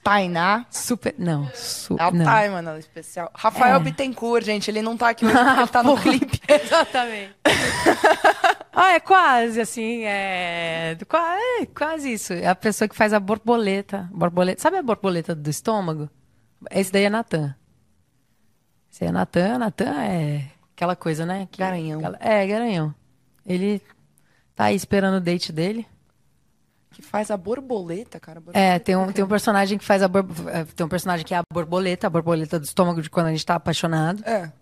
Tainá. 0.00 0.64
Super. 0.70 1.12
Não, 1.18 1.50
su... 1.52 1.96
É 1.98 2.06
o 2.06 2.12
não. 2.12 2.24
Thay, 2.24 2.48
mano, 2.50 2.68
ela 2.68 2.78
é 2.78 2.80
especial. 2.80 3.32
Rafael 3.34 3.76
É. 3.76 3.80
Bittencourt, 3.80 4.44
gente, 4.44 4.70
ele 4.70 4.80
não 4.80 4.96
tá 4.96 5.08
aqui 5.08 5.26
porque 5.26 5.36
ele 5.36 5.66
tá 5.66 5.82
no 5.82 5.96
clipe. 6.00 6.40
Exatamente. 6.46 7.34
ah, 8.72 8.92
é 8.92 9.00
quase, 9.00 9.60
assim, 9.60 10.04
é... 10.04 10.96
é 11.00 11.66
quase 11.74 12.12
isso. 12.12 12.32
É 12.32 12.46
a 12.46 12.54
pessoa 12.54 12.86
que 12.88 12.94
faz 12.94 13.12
a 13.12 13.18
borboleta. 13.18 14.08
borboleta. 14.12 14.62
Sabe 14.62 14.76
a 14.76 14.82
borboleta 14.84 15.34
do 15.34 15.50
estômago? 15.50 16.08
Esse 16.70 16.92
daí 16.92 17.04
é 17.04 17.10
Natan. 17.10 17.56
Esse 18.88 19.04
é 19.04 19.10
Natan. 19.10 19.58
Natan 19.58 20.00
é 20.00 20.57
aquela 20.78 20.94
coisa, 20.94 21.26
né? 21.26 21.48
que- 21.50 21.58
Garanhão. 21.58 21.98
aquela- 21.98 22.18
É, 22.20 22.46
garanhão. 22.46 22.94
Ele 23.44 23.82
tá 24.54 24.64
aí 24.66 24.76
esperando 24.76 25.16
o 25.16 25.20
date 25.20 25.52
dele. 25.52 25.84
Que 26.92 27.02
faz 27.02 27.30
a 27.30 27.36
borboleta, 27.36 28.18
cara. 28.20 28.38
É, 28.38 28.42
borboleta 28.44 28.84
tem 28.84 28.96
um, 28.96 29.12
tem 29.12 29.24
um 29.24 29.28
personagem 29.28 29.76
que 29.76 29.84
faz 29.84 30.02
a 30.02 30.08
bor... 30.08 30.24
é, 30.48 30.64
tem 30.64 30.86
um 30.86 30.88
personagem 30.88 31.26
que 31.26 31.34
é 31.34 31.38
a 31.38 31.42
borboleta, 31.52 32.06
a 32.06 32.10
borboleta 32.10 32.58
do 32.60 32.64
estômago 32.64 33.02
de 33.02 33.10
quando 33.10 33.26
a 33.26 33.30
gente 33.30 33.44
tá 33.44 33.56
apaixonado. 33.56 34.22
É. 34.24 34.52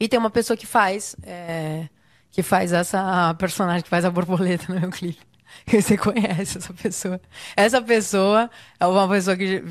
E 0.00 0.08
tem 0.08 0.18
uma 0.18 0.30
pessoa 0.30 0.56
que 0.56 0.66
faz 0.66 1.14
é, 1.22 1.88
que 2.30 2.42
faz 2.42 2.72
essa 2.72 3.34
personagem 3.38 3.82
que 3.82 3.88
faz 3.88 4.04
a 4.04 4.10
borboleta 4.10 4.72
no 4.72 4.80
meu 4.80 4.90
clipe. 4.90 5.20
Você 5.66 5.96
conhece 5.96 6.58
essa 6.58 6.72
pessoa. 6.74 7.20
Essa 7.56 7.80
pessoa 7.82 8.50
é 8.78 8.86
uma 8.86 9.08
pessoa 9.08 9.36
que 9.36 9.62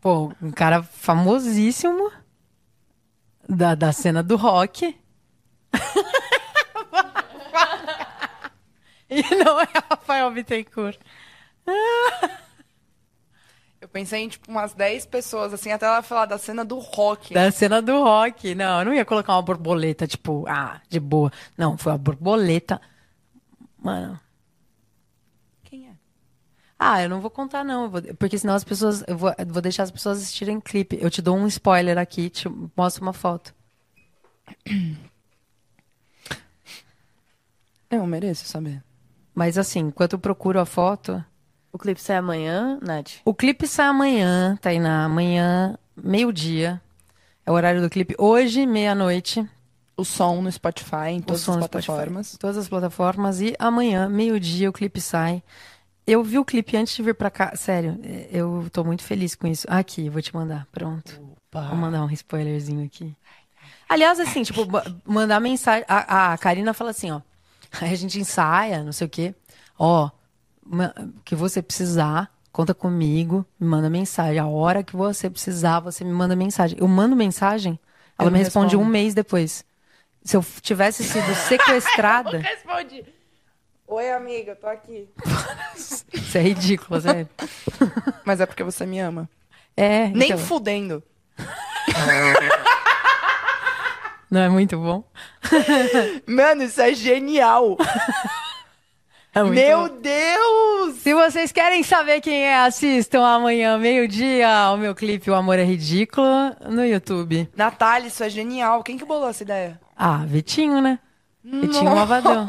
pô, 0.00 0.32
um 0.42 0.50
cara 0.50 0.82
famosíssimo 0.82 2.10
da, 3.50 3.74
da 3.74 3.92
cena 3.92 4.22
do 4.22 4.36
rock. 4.36 4.96
e 9.10 9.22
não 9.34 9.60
é 9.60 9.68
Rafael 9.90 10.30
Bittencourt. 10.30 10.98
Eu 13.80 13.88
pensei 13.88 14.22
em, 14.22 14.28
tipo, 14.28 14.48
umas 14.50 14.72
10 14.74 15.06
pessoas, 15.06 15.52
assim, 15.52 15.72
até 15.72 15.86
ela 15.86 16.02
falar 16.02 16.26
da 16.26 16.38
cena 16.38 16.64
do 16.64 16.78
rock. 16.78 17.34
Da 17.34 17.50
cena 17.50 17.82
do 17.82 18.00
rock. 18.02 18.54
Não, 18.54 18.78
eu 18.80 18.84
não 18.84 18.94
ia 18.94 19.04
colocar 19.04 19.34
uma 19.34 19.42
borboleta, 19.42 20.06
tipo, 20.06 20.44
ah, 20.46 20.80
de 20.88 21.00
boa. 21.00 21.32
Não, 21.56 21.76
foi 21.76 21.92
a 21.92 21.98
borboleta. 21.98 22.80
Mano. 23.78 24.20
Ah, 26.82 27.02
eu 27.02 27.10
não 27.10 27.20
vou 27.20 27.28
contar, 27.30 27.62
não. 27.62 27.90
vou- 27.90 28.00
porque 28.18 28.38
senão 28.38 28.54
as 28.54 28.64
pessoas. 28.64 29.04
Eu 29.06 29.14
vou, 29.14 29.34
eu 29.36 29.46
vou 29.46 29.60
deixar 29.60 29.82
as 29.82 29.90
pessoas 29.90 30.16
assistirem 30.16 30.58
clipe. 30.58 30.98
Eu 30.98 31.10
te 31.10 31.20
dou 31.20 31.36
um 31.36 31.46
spoiler 31.46 31.98
aqui, 31.98 32.30
te 32.30 32.48
mostro 32.74 33.02
uma 33.02 33.12
foto. 33.12 33.54
Eu 37.90 38.06
mereço 38.06 38.46
saber. 38.46 38.82
Mas 39.34 39.58
assim, 39.58 39.80
enquanto 39.80 40.12
eu 40.12 40.18
procuro 40.18 40.60
a 40.60 40.64
foto. 40.64 41.24
O 41.72 41.78
clipe 41.78 42.00
sai 42.00 42.16
amanhã, 42.18 42.78
Nath? 42.80 43.14
O 43.24 43.34
clipe 43.34 43.66
sai 43.66 43.86
amanhã, 43.86 44.56
tá 44.62 44.70
aí 44.70 44.78
na 44.78 45.04
amanhã, 45.04 45.76
meio-dia. 45.96 46.80
É 47.44 47.50
o 47.50 47.54
horário 47.54 47.80
do 47.82 47.90
clipe. 47.90 48.14
Hoje, 48.16 48.64
meia-noite. 48.64 49.44
O 49.96 50.04
som 50.04 50.40
no 50.40 50.50
Spotify, 50.52 51.10
em 51.10 51.20
todas 51.20 51.42
as 51.48 51.56
no 51.56 51.62
Spotify, 51.64 51.86
plataformas. 51.86 52.36
Todas 52.38 52.56
as 52.56 52.68
plataformas. 52.68 53.40
E 53.40 53.54
amanhã, 53.58 54.08
meio-dia, 54.08 54.70
o 54.70 54.72
clipe 54.72 55.00
sai. 55.00 55.42
Eu 56.06 56.22
vi 56.22 56.38
o 56.38 56.44
clipe 56.44 56.76
antes 56.76 56.94
de 56.94 57.02
vir 57.02 57.14
pra 57.14 57.30
cá. 57.30 57.54
Sério, 57.54 57.98
é, 58.02 58.28
eu 58.32 58.68
tô 58.72 58.82
muito 58.84 59.02
feliz 59.02 59.34
com 59.34 59.46
isso. 59.46 59.66
Aqui, 59.70 60.06
eu 60.06 60.12
vou 60.12 60.22
te 60.22 60.34
mandar. 60.34 60.66
Pronto. 60.72 61.20
Vou 61.52 61.76
mandar 61.76 62.04
um 62.04 62.10
spoilerzinho 62.10 62.84
aqui. 62.84 63.14
Aliás, 63.88 64.20
assim, 64.20 64.42
tipo, 64.42 64.66
mandar 65.04 65.40
mensagem. 65.40 65.84
A, 65.88 66.32
a 66.32 66.38
Karina 66.38 66.72
fala 66.72 66.90
assim, 66.90 67.10
ó. 67.10 67.20
Aí 67.80 67.92
a 67.92 67.96
gente 67.96 68.18
ensaia, 68.18 68.82
não 68.82 68.92
sei 68.92 69.06
o 69.06 69.10
quê. 69.10 69.34
Ó, 69.78 70.10
que 71.24 71.34
você 71.34 71.60
precisar, 71.62 72.32
conta 72.52 72.74
comigo, 72.74 73.44
me 73.58 73.66
manda 73.66 73.90
mensagem. 73.90 74.38
A 74.38 74.46
hora 74.46 74.82
que 74.82 74.96
você 74.96 75.28
precisar, 75.28 75.80
você 75.80 76.04
me 76.04 76.12
manda 76.12 76.36
mensagem. 76.36 76.78
Eu 76.78 76.86
mando 76.88 77.16
mensagem, 77.16 77.78
ela 78.18 78.28
Eu 78.28 78.32
me 78.32 78.38
não 78.38 78.44
responde 78.44 78.76
um 78.76 78.84
mês 78.84 79.14
depois. 79.14 79.64
Se 80.22 80.36
eu 80.36 80.44
tivesse 80.60 81.02
sido 81.02 81.34
sequestrada. 81.48 82.38
Responde. 82.38 83.04
Oi, 83.92 84.08
amiga, 84.12 84.54
tô 84.54 84.68
aqui. 84.68 85.08
Isso 86.14 86.38
é 86.38 86.40
ridículo, 86.40 87.00
sério. 87.00 87.28
Mas 88.24 88.40
é 88.40 88.46
porque 88.46 88.62
você 88.62 88.86
me 88.86 89.00
ama. 89.00 89.28
É. 89.76 90.06
Nem 90.10 90.30
então, 90.30 90.38
fudendo. 90.38 91.02
Não 94.30 94.42
é 94.42 94.48
muito 94.48 94.78
bom? 94.78 95.02
Mano, 96.24 96.62
isso 96.62 96.80
é 96.80 96.94
genial. 96.94 97.76
É 99.34 99.42
Meu 99.42 99.88
bom. 99.88 99.96
Deus! 100.00 100.94
Se 100.98 101.12
vocês 101.12 101.50
querem 101.50 101.82
saber 101.82 102.20
quem 102.20 102.44
é, 102.44 102.58
assistam 102.58 103.26
amanhã, 103.26 103.76
meio-dia, 103.76 104.70
o 104.72 104.76
meu 104.76 104.94
clipe 104.94 105.32
O 105.32 105.34
Amor 105.34 105.58
é 105.58 105.64
Ridículo 105.64 106.54
no 106.68 106.86
YouTube. 106.86 107.50
Natália, 107.56 108.06
isso 108.06 108.22
é 108.22 108.30
genial. 108.30 108.84
Quem 108.84 108.96
que 108.96 109.04
bolou 109.04 109.28
essa 109.28 109.42
ideia? 109.42 109.80
Ah, 109.96 110.22
Vitinho, 110.24 110.80
né? 110.80 111.00
Vitinho 111.42 111.90
Malvadão. 111.90 112.46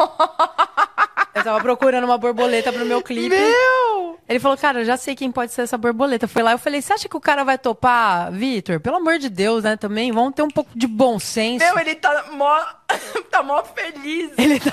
Eu 1.34 1.44
tava 1.44 1.62
procurando 1.62 2.04
uma 2.04 2.18
borboleta 2.18 2.74
pro 2.74 2.86
meu 2.86 3.02
clipe. 3.02 3.30
Meu! 3.30 4.20
Ele 4.28 4.40
falou, 4.40 4.58
cara, 4.58 4.80
eu 4.80 4.86
já 4.86 4.98
sei 4.98 5.16
quem 5.16 5.32
pode 5.32 5.52
ser 5.52 5.64
essa 5.64 5.78
borboleta. 5.78 6.28
Foi 6.28 6.42
lá, 6.42 6.54
eu 6.54 6.58
falei, 6.58 6.82
você 6.82 6.94
acha 6.94 7.10
que 7.10 7.18
o 7.18 7.22
cara 7.22 7.44
vai 7.44 7.58
topar, 7.58 8.32
Vitor? 8.32 8.80
Pelo 8.80 8.98
amor 8.98 9.18
de 9.18 9.30
Deus, 9.30 9.64
né? 9.64 9.76
Também, 9.76 10.12
vamos 10.12 10.34
ter 10.34 10.42
um 10.42 10.50
pouco 10.50 10.72
de 10.76 10.88
bom 10.88 11.20
senso. 11.20 11.66
Meu, 11.66 11.80
ele 11.80 11.96
tá 11.96 12.28
mó, 12.32 12.60
tá 13.30 13.44
mó 13.44 13.64
feliz. 13.64 14.32
Ele 14.38 14.60
tá... 14.60 14.72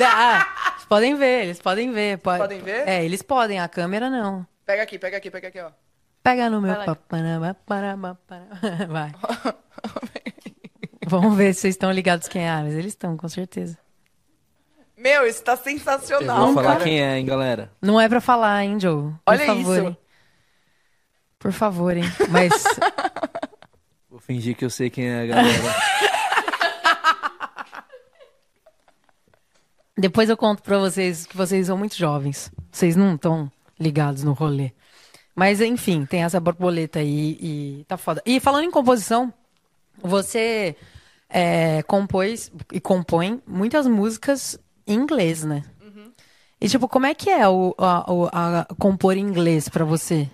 Ah, 0.00 0.72
eles 0.74 0.84
podem 0.84 1.14
ver, 1.16 1.44
eles 1.44 1.60
podem 1.60 1.92
ver. 1.92 2.18
Pode... 2.18 2.38
Podem 2.38 2.60
ver? 2.60 2.88
É, 2.88 3.04
eles 3.04 3.22
podem, 3.22 3.60
a 3.60 3.68
câmera 3.68 4.10
não. 4.10 4.46
Pega 4.64 4.82
aqui, 4.82 4.98
pega 4.98 5.16
aqui, 5.16 5.30
pega 5.30 5.48
aqui, 5.48 5.60
ó. 5.60 5.70
Pega 6.22 6.50
no 6.50 6.60
meu 6.60 6.74
Vai. 8.88 9.12
Vamos 11.06 11.36
ver 11.36 11.54
se 11.54 11.62
vocês 11.62 11.74
estão 11.74 11.90
ligados 11.90 12.28
quem 12.28 12.42
é 12.42 12.50
Ares. 12.50 12.74
Eles 12.74 12.92
estão, 12.92 13.16
com 13.16 13.28
certeza. 13.28 13.78
Meu, 14.98 15.24
isso 15.28 15.44
tá 15.44 15.52
Eu 15.52 15.58
sensacional, 15.58 16.46
vou 16.46 16.54
falar 16.54 16.72
cara. 16.72 16.84
quem 16.84 17.00
é, 17.00 17.18
hein, 17.18 17.24
galera. 17.24 17.70
Não 17.80 18.00
é 18.00 18.08
pra 18.08 18.20
falar, 18.20 18.64
hein, 18.64 18.80
Joe? 18.80 19.12
Por 19.12 19.20
Olha 19.26 19.46
favor, 19.46 19.78
isso. 19.78 19.86
Hein? 19.86 19.96
Por 21.38 21.52
favor, 21.52 21.96
hein? 21.96 22.02
Mas 22.30 22.52
Vou 24.10 24.18
fingir 24.18 24.56
que 24.56 24.64
eu 24.64 24.70
sei 24.70 24.90
quem 24.90 25.08
é 25.08 25.22
a 25.22 25.26
galera. 25.26 25.62
depois 29.96 30.28
eu 30.28 30.36
conto 30.36 30.64
pra 30.64 30.78
vocês 30.78 31.26
que 31.26 31.36
vocês 31.36 31.68
são 31.68 31.78
muito 31.78 31.96
jovens. 31.96 32.50
Vocês 32.72 32.96
não 32.96 33.14
estão 33.14 33.48
ligados 33.78 34.24
no 34.24 34.32
rolê. 34.32 34.72
Mas, 35.32 35.60
enfim, 35.60 36.04
tem 36.04 36.24
essa 36.24 36.40
borboleta 36.40 36.98
aí 36.98 37.38
e 37.40 37.84
tá 37.86 37.96
foda. 37.96 38.20
E 38.26 38.40
falando 38.40 38.64
em 38.64 38.70
composição, 38.72 39.32
você 40.02 40.74
é, 41.30 41.84
compôs 41.84 42.50
e 42.72 42.80
compõe 42.80 43.40
muitas 43.46 43.86
músicas 43.86 44.58
em 44.88 44.94
inglês, 44.94 45.44
né? 45.44 45.62
E, 46.60 46.68
tipo, 46.68 46.88
como 46.88 47.06
é 47.06 47.14
que 47.14 47.30
é 47.30 47.48
o, 47.48 47.72
a, 47.78 48.12
o- 48.12 48.28
a 48.32 48.66
compor 48.78 49.16
em 49.16 49.20
inglês 49.20 49.68
pra 49.68 49.84
você? 49.84 50.28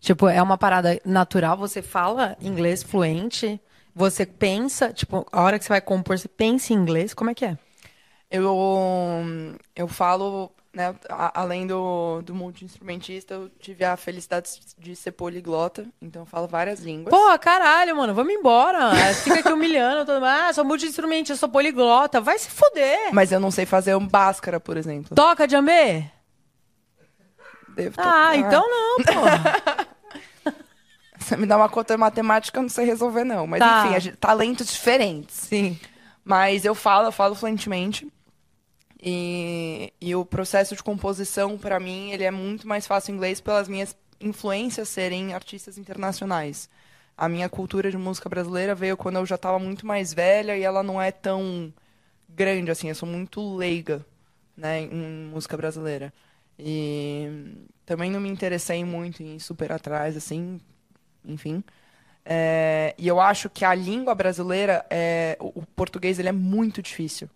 Tipo, 0.00 0.28
é 0.28 0.42
uma 0.42 0.58
parada 0.58 1.00
natural? 1.04 1.56
Você 1.56 1.82
fala 1.82 2.36
inglês 2.40 2.82
fluente? 2.82 3.60
Você 3.94 4.26
pensa, 4.26 4.92
tipo, 4.92 5.24
a 5.30 5.42
hora 5.42 5.58
que 5.58 5.64
você 5.64 5.68
vai 5.68 5.80
compor, 5.80 6.18
você 6.18 6.26
pensa 6.28 6.72
em 6.72 6.76
inglês? 6.76 7.14
Como 7.14 7.30
é 7.30 7.34
que 7.34 7.44
é? 7.44 7.56
Eu, 8.30 8.54
eu 9.74 9.88
falo, 9.88 10.50
né, 10.74 10.94
a- 11.08 11.40
além 11.40 11.66
do, 11.66 12.20
do 12.22 12.34
multi-instrumentista, 12.34 13.34
eu 13.34 13.48
tive 13.58 13.84
a 13.84 13.96
felicidade 13.96 14.50
de 14.78 14.94
ser 14.94 15.12
poliglota, 15.12 15.86
então 16.00 16.22
eu 16.22 16.26
falo 16.26 16.46
várias 16.46 16.80
línguas. 16.80 17.10
Pô, 17.10 17.38
caralho, 17.38 17.96
mano, 17.96 18.14
vamos 18.14 18.32
embora. 18.32 18.90
É, 19.10 19.14
Fica 19.14 19.40
aqui 19.40 19.52
humilhando 19.52 20.04
todo 20.04 20.16
mundo. 20.16 20.26
Ah, 20.26 20.52
sou 20.52 20.64
multi-instrumentista, 20.64 21.36
sou 21.36 21.48
poliglota. 21.48 22.20
Vai 22.20 22.38
se 22.38 22.48
fuder. 22.50 23.12
Mas 23.12 23.32
eu 23.32 23.40
não 23.40 23.50
sei 23.50 23.64
fazer 23.66 23.94
um 23.96 24.06
báscara, 24.06 24.60
por 24.60 24.76
exemplo. 24.76 25.14
Toca, 25.16 25.48
Jambê? 25.48 26.04
Devo 27.74 27.94
Ah, 27.98 28.02
tocar. 28.32 28.36
então 28.38 28.68
não, 28.68 28.96
pô. 29.04 29.88
Você 31.18 31.36
me 31.36 31.46
dá 31.46 31.56
uma 31.56 31.68
conta 31.68 31.96
matemática, 31.98 32.58
eu 32.58 32.62
não 32.62 32.68
sei 32.70 32.86
resolver, 32.86 33.24
não. 33.24 33.46
Mas 33.46 33.58
Tá. 33.58 33.86
enfim, 33.88 34.00
gente- 34.00 34.16
talentos 34.16 34.66
diferentes. 34.68 35.34
Sim. 35.36 35.78
Mas 36.24 36.64
eu 36.64 36.74
falo, 36.74 37.08
eu 37.08 37.12
falo 37.12 37.34
fluentemente. 37.34 38.06
E, 39.00 39.92
e 40.00 40.14
o 40.14 40.24
processo 40.24 40.74
de 40.74 40.82
composição, 40.82 41.56
pra 41.56 41.78
mim, 41.78 42.10
ele 42.10 42.24
é 42.24 42.30
muito 42.30 42.66
mais 42.66 42.86
fácil 42.86 43.12
em 43.12 43.16
inglês 43.16 43.40
pelas 43.40 43.68
minhas 43.68 43.96
influências 44.20 44.88
serem 44.88 45.34
artistas 45.34 45.78
internacionais. 45.78 46.68
A 47.16 47.28
minha 47.28 47.48
cultura 47.48 47.90
de 47.90 47.96
música 47.96 48.28
brasileira 48.28 48.74
veio 48.74 48.96
quando 48.96 49.16
eu 49.16 49.26
já 49.26 49.36
estava 49.36 49.58
muito 49.58 49.86
mais 49.86 50.12
velha 50.12 50.56
e 50.56 50.62
ela 50.62 50.82
não 50.82 51.00
é 51.00 51.10
tão 51.12 51.72
grande 52.28 52.70
assim. 52.70 52.88
Eu 52.88 52.94
sou 52.94 53.08
muito 53.08 53.56
leiga, 53.56 54.04
né, 54.56 54.80
em 54.82 55.28
música 55.32 55.56
brasileira. 55.56 56.12
E 56.58 57.54
também 57.86 58.10
não 58.10 58.20
me 58.20 58.28
interessei 58.28 58.84
muito 58.84 59.22
em 59.22 59.38
super 59.38 59.72
atrás, 59.72 60.16
assim, 60.16 60.60
enfim. 61.24 61.62
É, 62.24 62.94
e 62.98 63.08
eu 63.08 63.20
acho 63.20 63.48
que 63.50 63.64
a 63.64 63.74
língua 63.74 64.14
brasileira, 64.14 64.84
é, 64.90 65.36
o 65.40 65.64
português, 65.66 66.18
ele 66.18 66.28
é 66.28 66.32
muito 66.32 66.82
difícil. 66.82 67.28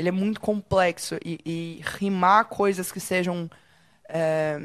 Ele 0.00 0.08
é 0.08 0.12
muito 0.12 0.40
complexo. 0.40 1.16
E, 1.24 1.38
e 1.44 1.80
rimar 1.98 2.46
coisas 2.46 2.90
que 2.90 2.98
sejam. 3.00 3.48
é, 4.08 4.58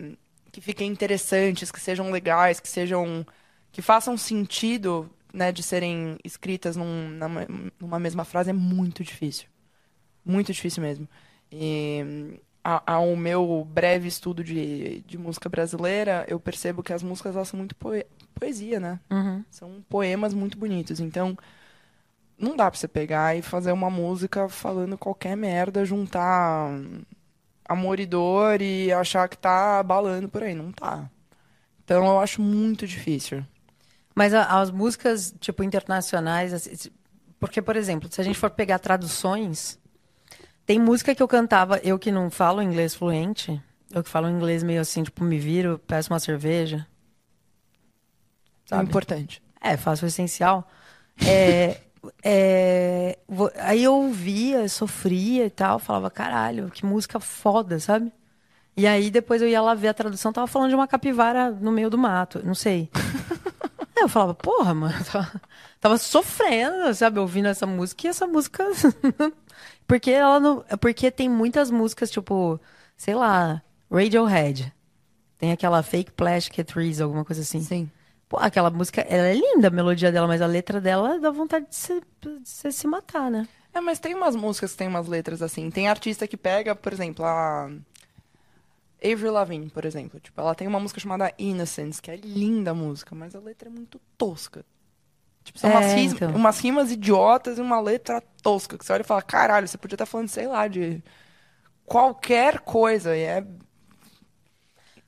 que 0.51 0.61
fiquem 0.61 0.89
interessantes, 0.89 1.69
que 1.71 1.79
sejam 1.79 2.09
legais, 2.11 2.59
que 2.61 2.67
sejam. 2.69 3.25
que 3.71 3.81
façam 3.81 4.17
sentido 4.17 5.09
né, 5.33 5.51
de 5.51 5.61
serem 5.61 6.17
escritas 6.23 6.77
num- 6.77 7.09
numa, 7.09 7.47
numa 7.79 7.99
mesma 7.99 8.23
frase 8.23 8.49
é 8.49 8.53
muito 8.53 9.03
difícil. 9.03 9.47
Muito 10.23 10.53
difícil 10.53 10.81
mesmo. 10.81 11.07
E 11.51 12.39
a- 12.63 12.93
ao 12.93 13.15
meu 13.15 13.67
breve 13.69 14.07
estudo 14.07 14.43
de, 14.43 15.01
de 15.01 15.17
música 15.17 15.49
brasileira, 15.49 16.25
eu 16.27 16.39
percebo 16.39 16.81
que 16.81 16.93
as 16.93 17.03
músicas 17.03 17.35
elas 17.35 17.49
são 17.49 17.57
muito 17.57 17.75
poe- 17.75 18.05
poesia, 18.33 18.79
né? 18.79 18.99
Uhum. 19.11 19.43
São 19.51 19.83
poemas 19.89 20.33
muito 20.33 20.57
bonitos. 20.57 20.99
Então, 20.99 21.37
não 22.37 22.55
dá 22.55 22.69
pra 22.69 22.79
você 22.79 22.87
pegar 22.87 23.35
e 23.35 23.41
fazer 23.41 23.71
uma 23.71 23.89
música 23.89 24.49
falando 24.49 24.97
qualquer 24.97 25.35
merda, 25.35 25.85
juntar 25.85 26.69
amor 27.67 27.99
e 27.99 28.05
dor 28.05 28.61
e 28.61 28.91
achar 28.91 29.27
que 29.27 29.37
tá 29.37 29.81
balando 29.81 30.29
por 30.29 30.43
aí. 30.43 30.53
Não 30.53 30.71
tá. 30.71 31.09
Então 31.83 32.05
eu 32.05 32.19
acho 32.19 32.41
muito 32.41 32.85
difícil. 32.87 33.45
Mas 34.13 34.33
as 34.33 34.71
músicas, 34.71 35.35
tipo, 35.39 35.63
internacionais, 35.63 36.53
assim, 36.53 36.89
porque, 37.39 37.61
por 37.61 37.75
exemplo, 37.75 38.09
se 38.11 38.21
a 38.21 38.23
gente 38.23 38.39
for 38.39 38.49
pegar 38.49 38.79
traduções, 38.79 39.77
tem 40.65 40.79
música 40.79 41.13
que 41.13 41.21
eu 41.21 41.27
cantava, 41.27 41.79
eu 41.79 41.99
que 41.99 42.11
não 42.11 42.29
falo 42.29 42.61
inglês 42.61 42.95
fluente, 42.95 43.61
eu 43.91 44.03
que 44.03 44.09
falo 44.09 44.29
inglês 44.29 44.63
meio 44.63 44.81
assim, 44.81 45.03
tipo, 45.03 45.23
me 45.23 45.37
viro, 45.37 45.79
peço 45.85 46.11
uma 46.11 46.19
cerveja. 46.19 46.87
É 48.65 48.69
Sabe? 48.69 48.89
importante. 48.89 49.43
É, 49.61 49.75
faço 49.77 50.05
o 50.05 50.07
essencial. 50.07 50.67
É, 51.27 51.81
é, 52.23 53.17
aí 53.59 53.83
eu 53.83 53.93
ouvia, 53.95 54.67
sofria 54.69 55.45
e 55.45 55.49
tal, 55.49 55.79
falava, 55.79 56.09
caralho, 56.09 56.69
que 56.71 56.85
música 56.85 57.19
foda, 57.19 57.79
sabe? 57.79 58.11
E 58.77 58.85
aí 58.85 59.09
depois 59.09 59.41
eu 59.41 59.47
ia 59.47 59.61
lá 59.61 59.73
ver 59.73 59.89
a 59.89 59.93
tradução, 59.93 60.33
tava 60.33 60.47
falando 60.47 60.69
de 60.69 60.75
uma 60.75 60.87
capivara 60.87 61.49
no 61.51 61.71
meio 61.71 61.89
do 61.89 61.97
mato, 61.97 62.41
não 62.45 62.55
sei. 62.55 62.89
Aí 63.95 64.03
eu 64.03 64.09
falava, 64.09 64.33
porra, 64.33 64.73
mano, 64.73 65.03
tava, 65.05 65.41
tava 65.79 65.97
sofrendo, 65.97 66.93
sabe, 66.93 67.19
ouvindo 67.19 67.47
essa 67.47 67.65
música, 67.65 68.07
e 68.07 68.09
essa 68.09 68.27
música. 68.27 68.65
porque 69.87 70.11
ela 70.11 70.39
não. 70.39 70.65
Porque 70.81 71.09
tem 71.09 71.29
muitas 71.29 71.71
músicas, 71.71 72.11
tipo, 72.11 72.59
sei 72.97 73.15
lá, 73.15 73.61
Radiohead. 73.89 74.73
Tem 75.37 75.51
aquela 75.51 75.83
Fake 75.83 76.11
Plastic 76.11 76.65
Trees, 76.65 76.99
alguma 76.99 77.23
coisa 77.23 77.41
assim. 77.41 77.61
Sim. 77.61 77.89
Pô, 78.27 78.37
aquela 78.39 78.69
música, 78.71 79.01
ela 79.01 79.27
é 79.27 79.33
linda, 79.35 79.67
a 79.67 79.71
melodia 79.71 80.11
dela, 80.11 80.27
mas 80.27 80.41
a 80.41 80.47
letra 80.47 80.81
dela 80.81 81.19
dá 81.19 81.29
vontade 81.31 81.67
de 81.69 81.75
se, 81.75 82.01
de 82.21 82.41
se, 82.49 82.71
se 82.71 82.87
matar, 82.87 83.29
né? 83.29 83.47
É, 83.73 83.81
mas 83.81 83.99
tem 83.99 84.15
umas 84.15 84.35
músicas 84.35 84.71
que 84.71 84.77
tem 84.77 84.87
umas 84.87 85.07
letras 85.07 85.41
assim. 85.41 85.69
Tem 85.69 85.87
artista 85.87 86.27
que 86.27 86.37
pega, 86.37 86.75
por 86.75 86.93
exemplo, 86.93 87.25
a 87.25 87.69
Avril 89.03 89.31
Lavigne, 89.33 89.69
por 89.69 89.85
exemplo. 89.85 90.19
Tipo, 90.19 90.41
ela 90.41 90.55
tem 90.55 90.67
uma 90.67 90.79
música 90.79 90.99
chamada 90.99 91.33
Innocence, 91.37 92.01
que 92.01 92.09
é 92.09 92.15
linda 92.15 92.71
a 92.71 92.73
música, 92.73 93.13
mas 93.13 93.35
a 93.35 93.39
letra 93.39 93.69
é 93.69 93.71
muito 93.71 93.99
tosca. 94.17 94.65
Tipo, 95.43 95.59
são 95.59 95.69
É, 95.69 95.71
umas, 95.71 95.93
ris- 95.93 96.15
então. 96.15 96.31
umas 96.33 96.59
rimas 96.59 96.91
idiotas 96.91 97.57
e 97.57 97.61
uma 97.61 97.81
letra 97.81 98.21
tosca. 98.43 98.77
Que 98.77 98.85
você 98.85 98.93
olha 98.93 99.01
e 99.01 99.05
fala, 99.05 99.21
caralho, 99.21 99.67
você 99.67 99.77
podia 99.77 99.95
estar 99.95 100.05
falando, 100.07 100.29
sei 100.29 100.47
lá, 100.47 100.67
de 100.67 101.03
qualquer 101.85 102.61
coisa. 102.61 103.15
E 103.17 103.21
é... 103.23 103.45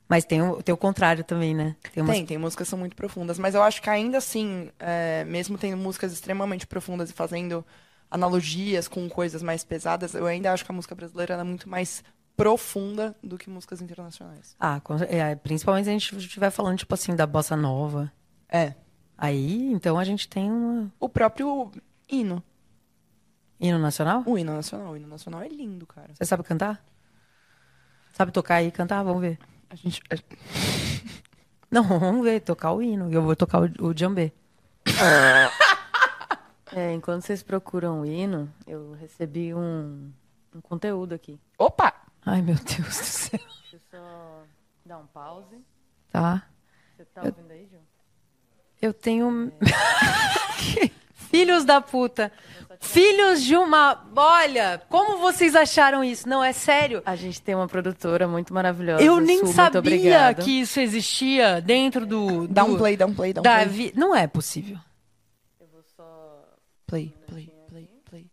Mas 0.08 0.24
tem 0.24 0.42
o, 0.42 0.62
tem 0.64 0.74
o 0.74 0.78
contrário 0.78 1.24
também, 1.24 1.54
né? 1.54 1.76
Tem 1.94 2.02
umas 2.02 2.16
Tem, 2.16 2.26
tem 2.26 2.38
músicas 2.38 2.68
que 2.68 2.70
são 2.70 2.80
muito 2.80 2.96
profundas. 2.96 3.38
Mas 3.38 3.56
eu 3.56 3.62
acho 3.62 3.82
que 3.82 3.90
ainda 3.90 4.18
assim, 4.18 4.72
é, 4.80 5.26
mesmo 5.26 5.58
tendo 5.58 5.78
músicas 5.78 6.14
extremamente 6.14 6.66
profundas 6.66 7.10
e 7.10 7.14
fazendo 7.14 7.66
analogias 8.10 8.88
com 8.88 9.10
coisas 9.10 9.44
mais 9.44 9.66
pesadas, 9.66 10.14
eu 10.14 10.26
ainda 10.26 10.54
acho 10.54 10.64
que 10.64 10.72
a 10.72 10.76
música 10.76 10.96
brasileira 10.96 11.34
é 11.34 11.44
muito 11.44 11.68
mais 11.68 12.04
profunda 12.38 13.16
do 13.22 13.38
que 13.38 13.50
músicas 13.50 13.82
internacionais. 13.82 14.56
Ah, 14.60 14.80
é, 15.10 15.36
principalmente 15.36 15.86
se 15.86 15.90
a 15.90 15.94
gente 15.94 16.18
estiver 16.18 16.52
falando, 16.52 16.78
tipo 16.78 16.94
assim, 16.94 17.16
da 17.16 17.26
bossa 17.28 17.58
nova. 17.58 18.12
É. 18.48 18.76
Aí, 19.18 19.74
então 19.74 19.98
a 19.98 20.04
gente 20.04 20.30
tem 20.30 20.50
um 20.50 20.90
O 21.00 21.10
próprio 21.10 21.72
hino. 22.08 22.42
hino 23.60 23.80
nacional. 23.80 24.24
O 24.26 24.38
hino 24.38 24.54
nacional. 24.54 24.94
O 24.94 24.96
hino 24.98 25.08
nacional 25.08 25.42
é 25.42 25.48
lindo, 25.50 25.86
cara. 25.86 26.14
Você 26.14 26.24
sabe 26.24 26.44
cantar? 26.44 26.86
Sabe 28.14 28.32
tocar 28.32 28.62
e 28.64 28.72
cantar? 28.72 29.04
Vamos 29.04 29.22
ver. 29.22 29.40
A 29.70 29.76
gente. 29.76 30.02
é, 30.10 30.16
Não, 31.70 31.84
vamos 31.84 32.24
ver, 32.24 32.40
tocar 32.42 32.72
o 32.72 32.82
hino. 32.82 33.12
Eu 33.12 33.22
vou 33.22 33.36
tocar 33.36 33.62
o, 33.62 33.88
o 33.88 33.94
djambê. 33.94 34.32
É, 36.76 36.94
enquanto 36.94 37.24
vocês 37.24 37.42
procuram 37.42 38.02
o 38.02 38.06
hino, 38.06 38.54
eu 38.68 38.92
recebi 38.92 39.54
um, 39.54 40.12
um 40.54 40.60
conteúdo 40.60 41.16
aqui. 41.16 41.40
Opa! 41.58 41.94
Ai, 42.26 42.42
meu 42.42 42.56
Deus 42.56 42.78
do 42.78 42.92
céu. 42.92 43.40
Deixa 43.40 43.78
eu 43.78 43.80
só 43.90 44.44
dar 44.86 44.98
um 44.98 45.08
pause. 45.08 45.64
Tá. 46.12 46.46
Você 46.96 47.06
tá 47.06 47.22
ouvindo 47.24 47.52
aí, 47.52 47.68
Ju? 47.72 47.78
Eu 48.82 48.94
tenho. 48.94 49.52
Filhos 51.14 51.64
da 51.64 51.80
puta. 51.80 52.32
Filhos 52.80 53.44
de 53.44 53.56
uma. 53.56 54.06
Olha, 54.16 54.82
como 54.90 55.18
vocês 55.18 55.56
acharam 55.56 56.04
isso? 56.04 56.28
Não, 56.30 56.44
é 56.44 56.54
sério. 56.54 57.02
A 57.06 57.16
gente 57.16 57.42
tem 57.42 57.56
uma 57.56 57.68
produtora 57.68 58.28
muito 58.28 58.54
maravilhosa. 58.54 59.04
Eu 59.04 59.20
nem 59.20 59.40
Su, 59.40 59.48
sabia 59.54 60.34
que 60.36 60.62
isso 60.62 60.80
existia 60.80 61.60
dentro 61.62 62.06
do. 62.06 62.48
Dá 62.48 62.64
um 62.64 62.78
play, 62.78 62.96
dá 62.96 63.06
um 63.06 63.14
play, 63.14 63.34
dá 63.34 63.42
um 63.42 63.44
da 63.44 63.56
play. 63.56 63.68
vi- 63.68 63.94
Não 63.96 64.16
é 64.16 64.28
possível. 64.28 64.78
Play, 66.86 67.14
play, 67.28 67.52
play, 67.68 67.90
play. 68.10 68.26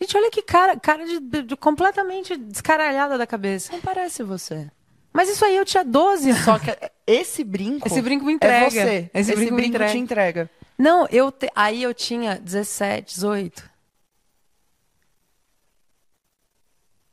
Gente, 0.00 0.16
olha 0.16 0.30
que 0.30 0.42
cara, 0.42 0.78
cara 0.78 1.06
de, 1.06 1.18
de- 1.20 1.42
de 1.42 1.56
completamente 1.56 2.36
descaralhada 2.36 3.16
da 3.16 3.26
cabeça. 3.26 3.72
Não 3.72 3.80
parece 3.80 4.22
você. 4.22 4.70
Mas 5.10 5.30
isso 5.30 5.42
aí 5.44 5.56
eu 5.56 5.64
tinha 5.64 5.82
12 5.84 6.30
anos. 6.30 6.44
Só 6.44 6.58
que 6.58 6.70
esse 7.06 7.42
brinco. 7.42 7.88
Esse 7.88 8.02
brinco 8.02 8.26
me 8.26 8.34
entrega. 8.34 8.66
É 8.66 8.70
você. 8.70 9.10
Esse 9.14 9.30
Esse, 9.32 9.34
brinco 9.36 9.54
me 9.54 9.60
brinco, 9.62 9.76
entrega. 9.76 9.92
te 9.92 9.98
entrega. 9.98 10.50
Não, 10.78 11.06
eu 11.10 11.32
te- 11.32 11.50
aí 11.54 11.82
eu 11.82 11.92
tinha 11.92 12.38
17, 12.38 13.14
18. 13.14 13.68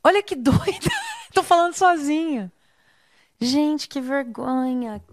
Olha 0.03 0.21
que 0.21 0.35
doida. 0.37 0.89
Tô 1.33 1.43
falando 1.43 1.73
sozinha. 1.73 2.51
Gente, 3.39 3.87
que 3.87 3.99
vergonha. 3.99 5.03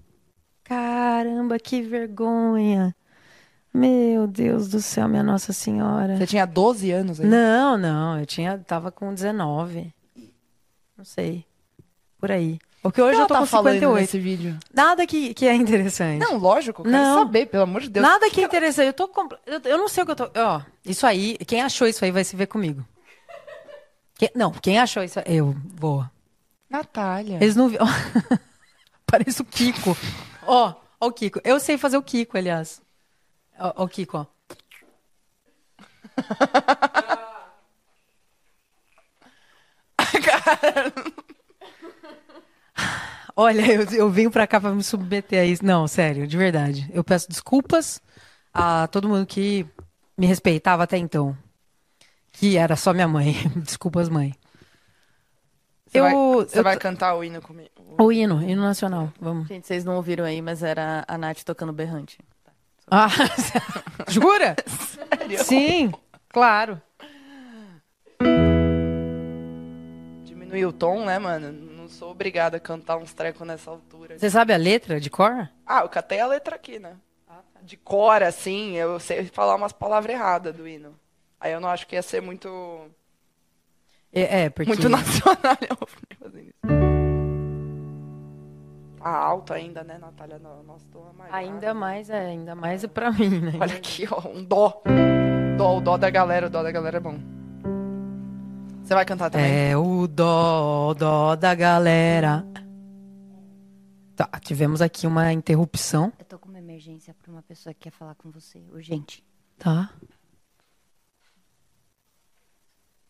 Caramba, 0.65 1.59
que 1.59 1.83
vergonha. 1.83 2.95
Meu 3.75 4.27
Deus 4.27 4.69
do 4.69 4.81
céu, 4.83 5.09
minha 5.09 5.23
Nossa 5.23 5.53
Senhora. 5.53 6.17
Você 6.19 6.27
tinha 6.27 6.47
12 6.47 6.91
anos 6.93 7.19
aí? 7.19 7.27
Não, 7.27 7.79
não, 7.79 8.21
eu 8.21 8.27
tinha, 8.27 8.59
tava 8.59 8.93
com 8.93 9.15
19. 9.15 9.93
Não 10.97 11.05
sei. 11.05 11.45
Por 12.19 12.31
aí. 12.31 12.59
Porque 12.83 13.01
hoje 13.01 13.15
ela 13.15 13.23
eu 13.25 13.29
tô 13.29 13.35
tá 13.35 13.41
com 13.41 13.47
falando 13.47 13.75
58. 13.75 14.01
nesse 14.01 14.19
vídeo? 14.19 14.59
Nada 14.75 15.07
que, 15.07 15.33
que 15.35 15.47
é 15.47 15.55
interessante. 15.55 16.19
Não, 16.19 16.37
lógico, 16.37 16.81
eu 16.81 16.85
quero 16.85 16.97
Não. 16.97 17.19
saber, 17.21 17.47
pelo 17.47 17.63
amor 17.63 17.81
de 17.81 17.89
Deus. 17.89 18.05
Nada 18.05 18.29
que 18.29 18.41
é 18.41 18.45
interessante. 18.45 18.87
Eu 18.89 18.93
tô 18.93 19.07
compl- 19.07 19.37
eu, 19.47 19.61
eu 19.65 19.79
não 19.79 19.87
sei 19.89 20.03
o 20.03 20.07
que 20.07 20.11
eu 20.13 20.17
tô. 20.17 20.25
Ó, 20.37 20.61
isso 20.85 21.07
aí, 21.07 21.39
quem 21.47 21.63
achou 21.63 21.87
isso 21.87 22.05
aí 22.05 22.11
vai 22.11 22.25
se 22.25 22.35
ver 22.35 22.47
comigo. 22.49 22.85
Quem- 24.19 24.33
não, 24.35 24.51
quem 24.51 24.81
achou 24.81 25.03
isso 25.05 25.21
aí? 25.21 25.25
Eu 25.29 25.55
vou. 25.77 26.05
Natália. 26.69 27.37
Eles 27.41 27.55
não 27.55 27.69
viram. 27.69 27.87
Parece 29.07 29.41
o 29.43 29.45
Kiko. 29.45 29.97
Ó, 30.45 30.75
ó 31.01 31.07
o 31.07 31.13
Kiko. 31.13 31.41
Eu 31.45 31.61
sei 31.61 31.79
fazer 31.79 31.97
o 31.97 32.03
Kiko, 32.03 32.37
aliás. 32.37 32.83
Ó, 33.61 33.73
ó 33.77 33.85
o 33.85 33.89
Kiko, 33.89 34.19
ó. 34.19 34.27
Olha, 43.35 43.63
eu, 43.73 43.83
eu 43.93 44.11
vim 44.11 44.29
pra 44.31 44.47
cá 44.47 44.61
pra 44.61 44.73
me 44.73 44.83
submeter 44.83 45.41
a 45.41 45.45
isso. 45.45 45.65
Não, 45.65 45.87
sério, 45.89 46.27
de 46.27 46.37
verdade. 46.37 46.89
Eu 46.93 47.03
peço 47.03 47.29
desculpas 47.29 48.01
a 48.53 48.87
todo 48.89 49.09
mundo 49.09 49.25
que 49.27 49.67
me 50.17 50.27
respeitava 50.27 50.83
até 50.83 50.97
então. 50.99 51.37
Que 52.33 52.57
era 52.57 52.77
só 52.77 52.93
minha 52.93 53.09
mãe. 53.09 53.35
Desculpas, 53.57 54.09
mãe. 54.09 54.35
Você, 55.87 55.99
eu- 55.99 56.03
vai, 56.05 56.13
você 56.15 56.59
eu 56.59 56.63
vai 56.65 56.77
cantar 56.79 57.15
o 57.15 57.25
hino 57.25 57.41
comigo? 57.43 57.71
O 57.99 58.11
hino, 58.11 58.43
hino 58.43 58.63
nacional. 58.63 59.13
Vamos. 59.21 59.49
Gente, 59.49 59.67
vocês 59.67 59.85
não 59.85 59.97
ouviram 59.97 60.25
aí, 60.25 60.41
mas 60.41 60.63
era 60.63 61.05
a 61.07 61.19
Nath 61.19 61.43
tocando 61.45 61.73
berrante. 61.73 62.19
Ah, 62.91 63.09
jura? 64.09 64.57
Sério? 64.67 65.45
Sim, 65.45 65.93
claro. 66.31 66.81
Diminuir 70.25 70.67
o 70.67 70.73
tom, 70.73 71.05
né, 71.05 71.19
mano? 71.19 71.72
Sou 71.93 72.11
obrigada 72.11 72.57
a 72.57 72.61
cantar 72.61 72.97
uns 72.97 73.13
trecos 73.13 73.47
nessa 73.47 73.71
altura. 73.71 74.19
Você 74.19 74.31
sabe 74.31 74.53
a 74.53 74.57
letra 74.57 74.99
de 75.01 75.09
cor? 75.11 75.49
Ah, 75.67 75.81
eu 75.83 75.89
catei 75.89 76.21
a 76.21 76.27
letra 76.27 76.57
aqui, 76.57 76.79
né? 76.79 76.97
De 77.63 77.77
cor, 77.77 78.23
assim, 78.23 78.73
eu 78.77 78.99
sei 78.99 79.25
falar 79.27 79.55
umas 79.55 79.73
palavras 79.73 80.13
erradas 80.15 80.55
do 80.55 80.67
hino. 80.67 80.99
Aí 81.41 81.53
eu 81.53 81.61
não 81.61 81.69
acho 81.69 81.87
que 81.87 81.95
ia 81.95 82.03
ser 82.03 82.21
muito, 82.21 82.49
É, 84.13 84.45
é, 84.45 84.51
porque. 84.51 84.69
muito 84.69 84.89
nacional 84.91 85.57
isso. 85.63 86.53
Tá 88.99 89.09
alto 89.11 89.53
ainda, 89.53 89.83
né, 89.85 89.99
Natália? 89.99 90.39
No- 90.39 90.63
Nossa, 90.63 90.85
tô 90.93 91.01
amargada. 91.01 91.37
Ainda 91.37 91.75
mais, 91.75 92.09
é, 92.11 92.19
ainda 92.27 92.55
mais 92.55 92.85
é 92.85 92.89
pra 92.89 93.11
mim, 93.13 93.29
né? 93.41 93.53
Olha 93.61 93.75
aqui, 93.77 94.07
ó, 94.11 94.29
um 94.29 94.43
dó. 94.45 94.81
Dó, 95.57 95.77
o 95.77 95.81
dó 95.81 95.97
da 95.97 96.09
galera, 96.11 96.47
o 96.47 96.51
dó 96.51 96.63
da 96.63 96.71
galera 96.71 96.97
é 96.99 97.01
bom. 97.01 97.19
Você 98.93 98.95
vai 98.95 99.07
cantar 99.07 99.31
também? 99.31 99.71
É 99.71 99.75
o 99.75 100.07
dó, 100.07 100.91
o 100.91 100.95
dó 100.95 101.35
da 101.35 101.55
galera. 101.55 102.45
Tá, 104.15 104.29
tivemos 104.39 104.83
aqui 104.83 105.07
uma 105.07 105.33
interrupção, 105.33 106.13
Eu 106.19 106.27
tô 106.27 106.39
com 106.39 106.51
uma 106.51 106.59
emergência 106.59 107.15
pra 107.15 107.33
uma 107.33 107.41
pessoa 107.41 107.73
que 107.73 107.81
quer 107.85 107.91
falar 107.91 108.15
com 108.17 108.31
você, 108.31 108.59
urgente. 108.71 109.25
tá? 109.59 109.91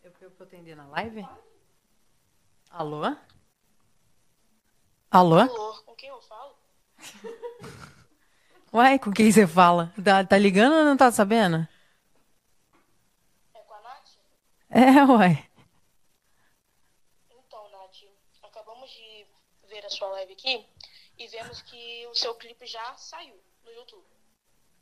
Eu 0.05 0.13
eu 0.21 0.31
atender 0.39 0.77
na 0.77 0.87
live? 0.87 1.27
Alô? 2.71 3.03
Alô? 5.11 5.41
Alô, 5.41 5.83
com 5.85 5.97
quem 5.97 6.11
eu 6.11 6.23
falo? 6.23 6.55
Uai, 8.73 9.01
com 9.01 9.11
quem 9.11 9.33
você 9.33 9.49
fala? 9.49 9.93
Tá, 10.05 10.25
tá 10.25 10.39
ligando 10.39 10.75
ou 10.75 10.85
não 10.85 10.97
tá 10.97 11.11
sabendo? 11.11 11.67
É 13.53 13.59
com 13.59 13.75
a 13.75 13.81
Nath? 13.81 14.17
É, 14.71 15.05
uai. 15.05 15.49
Então, 17.31 17.71
Nath, 17.71 18.03
ver 19.73 19.82
a 19.82 19.82
sua 19.93 20.09
live 20.09 20.33
aqui 20.33 20.65
e 21.19 21.27
vemos 21.29 21.63
que 21.63 22.07
o 22.11 22.15
seu 22.15 22.35
clipe 22.35 22.67
já 22.67 22.95
saiu 22.97 23.35
no 23.65 23.71
YouTube. 23.71 24.05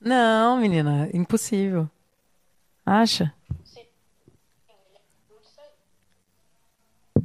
Não, 0.00 0.58
menina, 0.58 1.10
impossível. 1.12 1.88
Acha? 2.84 3.34
Sim. 3.64 3.86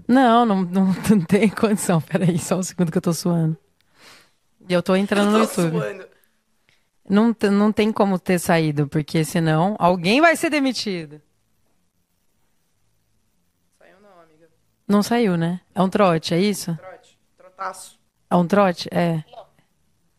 Não, 0.07 0.45
não, 0.45 0.62
não, 0.64 0.86
não 1.10 1.22
tem 1.26 1.49
condição. 1.49 2.02
Peraí, 2.02 2.38
só 2.38 2.57
um 2.57 2.64
segundo 2.64 2.91
que 2.91 2.98
eu 2.98 3.02
tô 3.02 3.14
suando. 3.14 3.57
E 4.68 4.74
eu 4.74 4.82
tô 4.82 4.95
entrando 4.95 5.32
no 5.32 5.48
Tô 5.48 5.62
YouTube. 5.62 5.80
suando. 5.80 6.07
Não, 7.07 7.36
não 7.52 7.72
tem 7.72 7.91
como 7.91 8.18
ter 8.18 8.40
saído, 8.40 8.88
porque 8.88 9.24
senão 9.24 9.76
alguém 9.78 10.20
vai 10.20 10.36
ser 10.36 10.49
demitido. 10.49 11.22
Saiu 13.78 13.99
não, 14.02 14.20
amiga. 14.22 14.49
Não 14.88 15.03
saiu, 15.03 15.38
né? 15.38 15.62
É 15.76 15.82
um 15.84 15.90
trote, 15.90 16.34
é 16.34 16.40
isso? 16.40 16.76
Trote. 16.76 16.95
Trotaço. 17.56 17.99
É 18.30 18.36
um 18.36 18.48
trote? 18.48 18.90
É. 18.91 19.23
Não. 19.32 19.45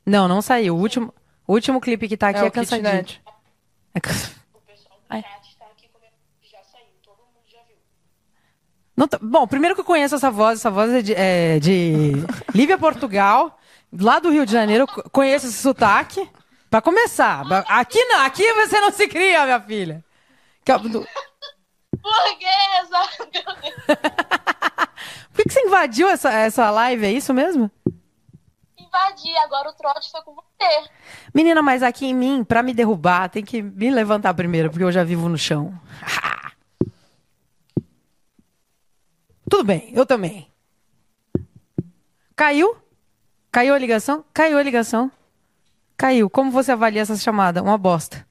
Não, 0.07 0.29
não 0.29 0.43
saiu. 0.43 0.77
O 0.77 0.81
último, 0.81 1.13
o 1.47 1.53
último 1.55 1.81
clipe 1.81 2.09
que 2.09 2.17
tá 2.17 2.29
aqui 2.29 2.39
é. 2.47 2.51
É 3.95 4.01
cansa- 4.01 4.31
O 4.55 4.61
pessoal 4.61 4.99
do 5.01 5.07
chat 5.23 5.49
está 5.51 5.65
aqui 5.67 5.89
comendo. 5.93 6.13
Já 6.43 6.59
saiu, 6.71 6.87
todo 7.03 7.17
mundo 7.19 7.45
já 7.51 7.59
viu. 7.67 7.77
Não 8.97 9.09
tá- 9.09 9.19
Bom, 9.21 9.47
primeiro 9.47 9.75
que 9.75 9.81
eu 9.81 9.85
conheço 9.85 10.15
essa 10.15 10.31
voz, 10.31 10.61
essa 10.61 10.71
voz 10.71 10.93
é 10.93 11.03
de, 11.03 11.15
é 11.15 11.59
de 11.59 12.13
Lívia 12.55 12.79
Portugal, 12.79 13.59
lá 13.93 14.19
do 14.21 14.31
Rio 14.31 14.47
de 14.47 14.53
Janeiro, 14.53 14.87
conheço 15.11 15.47
esse 15.47 15.59
sotaque. 15.59 16.29
Pra 16.71 16.83
começar, 16.83 17.43
aqui 17.69 18.05
não, 18.07 18.21
aqui 18.23 18.53
você 18.55 18.81
não 18.81 18.91
se 18.91 19.07
cria, 19.09 19.45
minha 19.45 19.61
filha. 19.61 20.05
Burguesa! 22.07 23.01
Por 25.33 25.37
que, 25.37 25.43
que 25.45 25.53
você 25.53 25.61
invadiu 25.63 26.09
essa, 26.09 26.33
essa 26.33 26.71
live, 26.71 27.05
é 27.05 27.11
isso 27.11 27.35
mesmo? 27.35 27.69
Invadi, 28.79 29.37
agora 29.39 29.71
o 29.71 29.73
trote 29.73 30.09
foi 30.11 30.23
com 30.23 30.35
você. 30.35 30.89
Menina, 31.35 31.61
mas 31.63 31.83
aqui 31.83 32.07
em 32.07 32.15
mim, 32.15 32.45
pra 32.45 32.63
me 32.63 32.73
derrubar, 32.73 33.29
tem 33.29 33.45
que 33.45 33.61
me 33.61 33.91
levantar 33.91 34.33
primeiro, 34.35 34.71
porque 34.71 34.85
eu 34.85 34.93
já 34.93 35.03
vivo 35.03 35.29
no 35.29 35.37
chão. 35.37 35.75
Tudo 39.51 39.65
bem, 39.65 39.91
eu 39.93 40.07
também. 40.07 40.51
Caiu? 42.35 42.77
Caiu 43.51 43.75
a 43.75 43.79
ligação? 43.79 44.25
Caiu 44.33 44.59
a 44.59 44.63
ligação. 44.63 45.11
Caiu. 45.97 46.29
Como 46.29 46.51
você 46.51 46.73
avalia 46.73 47.03
essa 47.03 47.17
chamada? 47.17 47.63
Uma 47.63 47.79
bosta. 47.79 48.26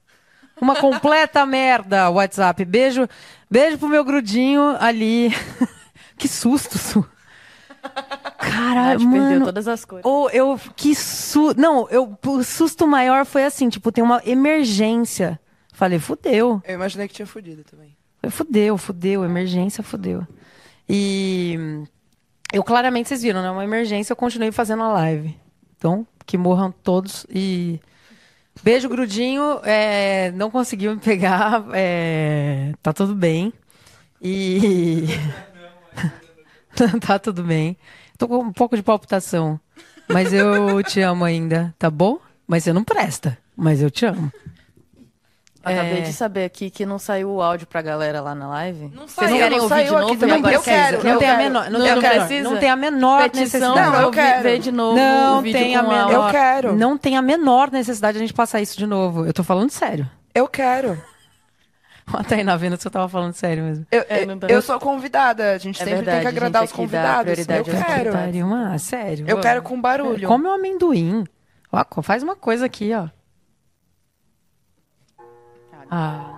Uma 0.60 0.76
completa 0.76 1.44
merda, 1.44 2.10
WhatsApp. 2.10 2.64
Beijo, 2.64 3.08
beijo 3.50 3.78
pro 3.78 3.88
meu 3.88 4.04
grudinho 4.04 4.76
ali. 4.80 5.30
que 6.16 6.28
susto, 6.28 6.78
Su. 6.78 7.06
A 7.82 8.30
Caralho, 8.30 9.00
Nath 9.00 9.12
perdeu 9.12 9.30
mano. 9.30 9.44
todas 9.44 9.68
as 9.68 9.84
cores. 9.84 10.04
Ou 10.04 10.30
eu 10.30 10.58
que 10.74 10.94
su... 10.94 11.54
não, 11.56 11.88
eu 11.88 12.18
o 12.24 12.42
susto 12.42 12.86
maior 12.86 13.24
foi 13.24 13.44
assim, 13.44 13.68
tipo, 13.68 13.92
tem 13.92 14.02
uma 14.02 14.20
emergência. 14.24 15.38
Falei, 15.72 15.98
fudeu. 15.98 16.62
Eu 16.64 16.74
imaginei 16.74 17.06
que 17.06 17.14
tinha 17.14 17.26
fudido 17.26 17.62
também. 17.62 17.96
Falei, 18.20 18.32
fudeu, 18.32 18.78
fudeu, 18.78 19.24
emergência, 19.24 19.84
fudeu. 19.84 20.26
E 20.88 21.84
eu 22.52 22.64
claramente 22.64 23.08
vocês 23.08 23.22
viram, 23.22 23.42
né? 23.42 23.50
Uma 23.50 23.64
emergência, 23.64 24.12
eu 24.12 24.16
continuei 24.16 24.50
fazendo 24.50 24.82
a 24.82 24.88
live. 24.88 25.36
Então, 25.76 26.06
que 26.24 26.38
morram 26.38 26.72
todos 26.72 27.26
e 27.28 27.80
beijo 28.62 28.88
grudinho, 28.88 29.60
é, 29.62 30.30
não 30.32 30.50
conseguiu 30.50 30.94
me 30.94 31.00
pegar, 31.00 31.64
é, 31.72 32.72
tá 32.82 32.92
tudo 32.92 33.14
bem. 33.14 33.52
E 34.20 35.04
tá 37.00 37.18
tudo 37.18 37.42
bem. 37.42 37.76
Tô 38.18 38.26
com 38.26 38.38
um 38.38 38.52
pouco 38.52 38.76
de 38.76 38.82
palpitação, 38.82 39.60
mas 40.08 40.32
eu 40.32 40.82
te 40.82 41.00
amo 41.00 41.24
ainda, 41.24 41.74
tá 41.78 41.90
bom? 41.90 42.18
Mas 42.46 42.64
você 42.64 42.72
não 42.72 42.84
presta, 42.84 43.36
mas 43.56 43.82
eu 43.82 43.90
te 43.90 44.06
amo. 44.06 44.32
Acabei 45.68 45.98
É. 45.98 46.00
de 46.02 46.12
saber 46.12 46.44
aqui 46.44 46.70
que 46.70 46.86
não 46.86 46.98
saiu 46.98 47.28
o 47.30 47.42
áudio 47.42 47.66
pra 47.66 47.82
galera 47.82 48.20
lá 48.20 48.34
na 48.34 48.46
live. 48.48 48.90
Não 48.94 49.08
Vocês 49.08 49.30
não 49.30 49.36
querem 49.38 49.56
não 49.58 49.64
ouvir 49.64 49.74
saiu 49.74 49.84
de 49.86 49.90
novo? 49.92 50.06
aqui 50.06 50.16
também. 50.16 50.52
Eu 50.54 50.62
quero, 50.62 51.04
não 51.04 51.18
tem 51.18 51.28
a 51.30 51.36
menor, 51.36 51.64
não, 51.70 51.78
Não, 51.80 51.86
não 51.86 51.94
não, 51.96 52.02
precisa? 52.02 52.48
não 52.50 52.56
tem 52.58 52.70
a 52.70 52.76
menor 52.76 53.22
Petição 53.30 53.42
necessidade. 53.74 53.90
pra 53.90 54.02
eu 54.02 54.10
quero. 54.12 54.42
ver 54.42 54.58
de 54.60 54.70
novo 54.72 54.96
Não 54.96 55.38
o 55.38 55.42
vídeo 55.42 55.58
tem 55.60 55.74
a 55.76 55.82
menor. 55.82 56.12
Eu 56.12 56.30
quero. 56.30 56.76
Não 56.76 56.96
tem 56.96 57.16
a 57.16 57.22
menor 57.22 57.70
necessidade 57.72 58.16
de 58.16 58.22
a 58.22 58.26
gente 58.26 58.34
passar 58.34 58.60
isso 58.60 58.78
de 58.78 58.86
novo. 58.86 59.26
Eu 59.26 59.32
tô 59.32 59.42
falando 59.42 59.70
sério. 59.70 60.08
Eu 60.34 60.46
quero. 60.46 61.02
Ó, 62.12 62.18
A 62.20 62.22
Tainá 62.22 62.56
vendo 62.56 62.80
se 62.80 62.86
eu 62.86 62.90
tava 62.92 63.08
falando 63.08 63.32
sério 63.34 63.64
mesmo. 63.64 63.86
Eu, 63.90 64.04
É, 64.08 64.22
eu, 64.22 64.26
não 64.28 64.38
eu 64.48 64.62
sou 64.62 64.78
convidada. 64.78 65.52
A 65.52 65.58
gente 65.58 65.82
É 65.82 65.84
sempre 65.84 65.96
verdade, 65.96 66.16
tem 66.18 66.22
que 66.22 66.36
agradar 66.38 66.62
os 66.62 66.70
dá 66.70 66.76
convidados. 66.76 67.38
Eu 67.38 67.64
quero. 67.64 68.54
Ah, 68.54 68.78
sério. 68.78 69.24
Eu 69.28 69.40
quero 69.40 69.62
com 69.62 69.80
barulho. 69.80 70.28
Come 70.28 70.46
um 70.46 70.52
amendoim. 70.52 71.24
Ó, 71.72 72.02
faz 72.02 72.22
uma 72.22 72.36
coisa 72.36 72.66
aqui, 72.66 72.92
ó. 72.94 73.08
Ah. 75.90 76.32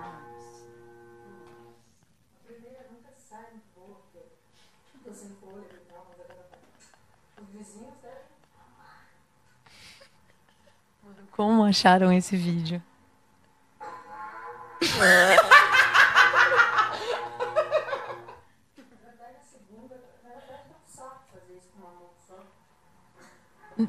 Como 11.31 11.63
acharam 11.63 12.11
esse 12.11 12.35
vídeo? 12.35 12.81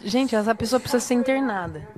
Gente, 0.03 0.37
essa 0.37 0.55
pessoa 0.55 0.78
precisa 0.78 1.01
ser 1.01 1.15
internada. 1.15 1.89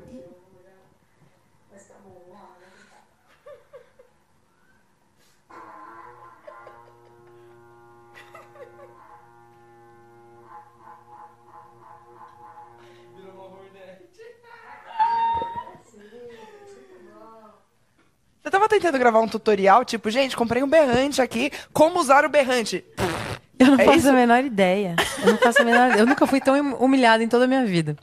Você 18.43 18.51
tava 18.51 18.69
tentando 18.69 18.99
gravar 18.99 19.21
um 19.21 19.29
tutorial, 19.29 19.85
tipo, 19.85 20.11
gente, 20.11 20.37
comprei 20.37 20.63
um 20.63 20.69
berrante 20.69 21.23
aqui, 21.23 21.51
como 21.73 22.01
usar 22.01 22.25
o 22.25 22.29
berrante. 22.29 22.85
Eu 23.59 23.69
não 23.69 23.75
É 23.81 23.85
faço 23.85 23.99
isso? 23.99 24.09
a 24.09 24.13
menor 24.13 24.45
ideia. 24.45 24.97
Eu 25.25 25.33
não 25.33 25.39
faço 25.39 25.63
a 25.63 25.65
menor 25.65 25.97
Eu 25.97 26.05
nunca 26.07 26.27
fui 26.27 26.41
tão 26.41 26.55
hum- 26.61 26.75
humilhada 26.75 27.23
em 27.23 27.29
toda 27.29 27.45
a 27.45 27.49
minha 27.49 27.65
vida. 27.65 27.97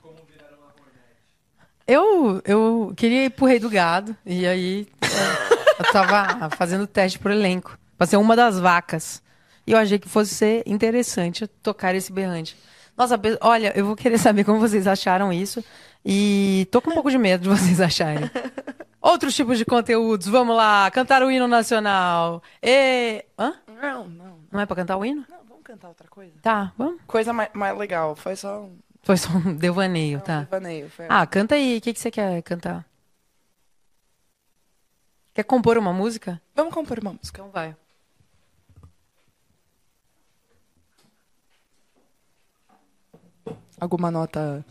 Eu, 1.85 2.41
eu 2.45 2.93
queria 2.95 3.25
ir 3.25 3.29
pro 3.31 3.47
Rei 3.47 3.59
do 3.59 3.69
Gado, 3.69 4.15
e 4.25 4.45
aí 4.45 4.87
é, 5.01 5.81
eu 5.81 5.91
tava 5.91 6.49
fazendo 6.51 6.85
teste 6.85 7.17
pro 7.17 7.31
elenco, 7.33 7.77
pra 7.97 8.05
ser 8.05 8.17
uma 8.17 8.35
das 8.35 8.59
vacas. 8.59 9.21
E 9.65 9.71
eu 9.71 9.77
achei 9.77 9.97
que 9.97 10.07
fosse 10.07 10.33
ser 10.35 10.63
interessante 10.67 11.47
tocar 11.47 11.95
esse 11.95 12.11
berrante. 12.11 12.55
Nossa, 12.95 13.19
olha, 13.41 13.73
eu 13.75 13.85
vou 13.85 13.95
querer 13.95 14.17
saber 14.19 14.43
como 14.43 14.59
vocês 14.59 14.85
acharam 14.87 15.33
isso. 15.33 15.63
E 16.05 16.67
tô 16.71 16.81
com 16.81 16.91
um 16.91 16.93
pouco 16.93 17.09
de 17.11 17.17
medo 17.17 17.43
de 17.43 17.49
vocês 17.49 17.81
acharem. 17.81 18.29
Outros 19.09 19.35
tipos 19.35 19.57
de 19.57 19.65
conteúdos, 19.65 20.27
vamos 20.27 20.55
lá, 20.55 20.89
cantar 20.91 21.23
o 21.23 21.31
hino 21.31 21.47
nacional. 21.47 22.43
E... 22.61 23.25
Hã? 23.37 23.55
Não, 23.81 24.07
não. 24.07 24.39
Não 24.51 24.59
é 24.59 24.65
pra 24.67 24.75
cantar 24.75 24.97
o 24.97 25.03
hino? 25.05 25.25
Não, 25.27 25.39
vamos 25.47 25.63
cantar 25.63 25.87
outra 25.87 26.07
coisa. 26.07 26.33
Tá, 26.43 26.71
vamos. 26.77 27.01
Coisa 27.07 27.33
mais, 27.33 27.49
mais 27.53 27.75
legal. 27.77 28.15
Foi 28.15 28.35
só 28.35 28.61
um 28.61 28.77
Foi 29.01 29.17
só 29.17 29.29
um 29.31 29.55
devaneio, 29.55 30.21
tá? 30.21 30.41
devaneio. 30.41 30.89
Foi... 30.91 31.07
Ah, 31.09 31.25
canta 31.25 31.55
aí. 31.55 31.77
O 31.77 31.81
que, 31.81 31.91
que 31.93 31.99
você 31.99 32.11
quer 32.11 32.41
cantar? 32.43 32.85
Quer 35.33 35.43
compor 35.43 35.77
uma 35.77 35.91
música? 35.93 36.39
Vamos 36.55 36.73
compor 36.73 36.99
uma 36.99 37.13
música. 37.13 37.41
Então 37.41 37.51
vai. 37.51 37.75
Alguma 43.79 44.11
nota 44.11 44.63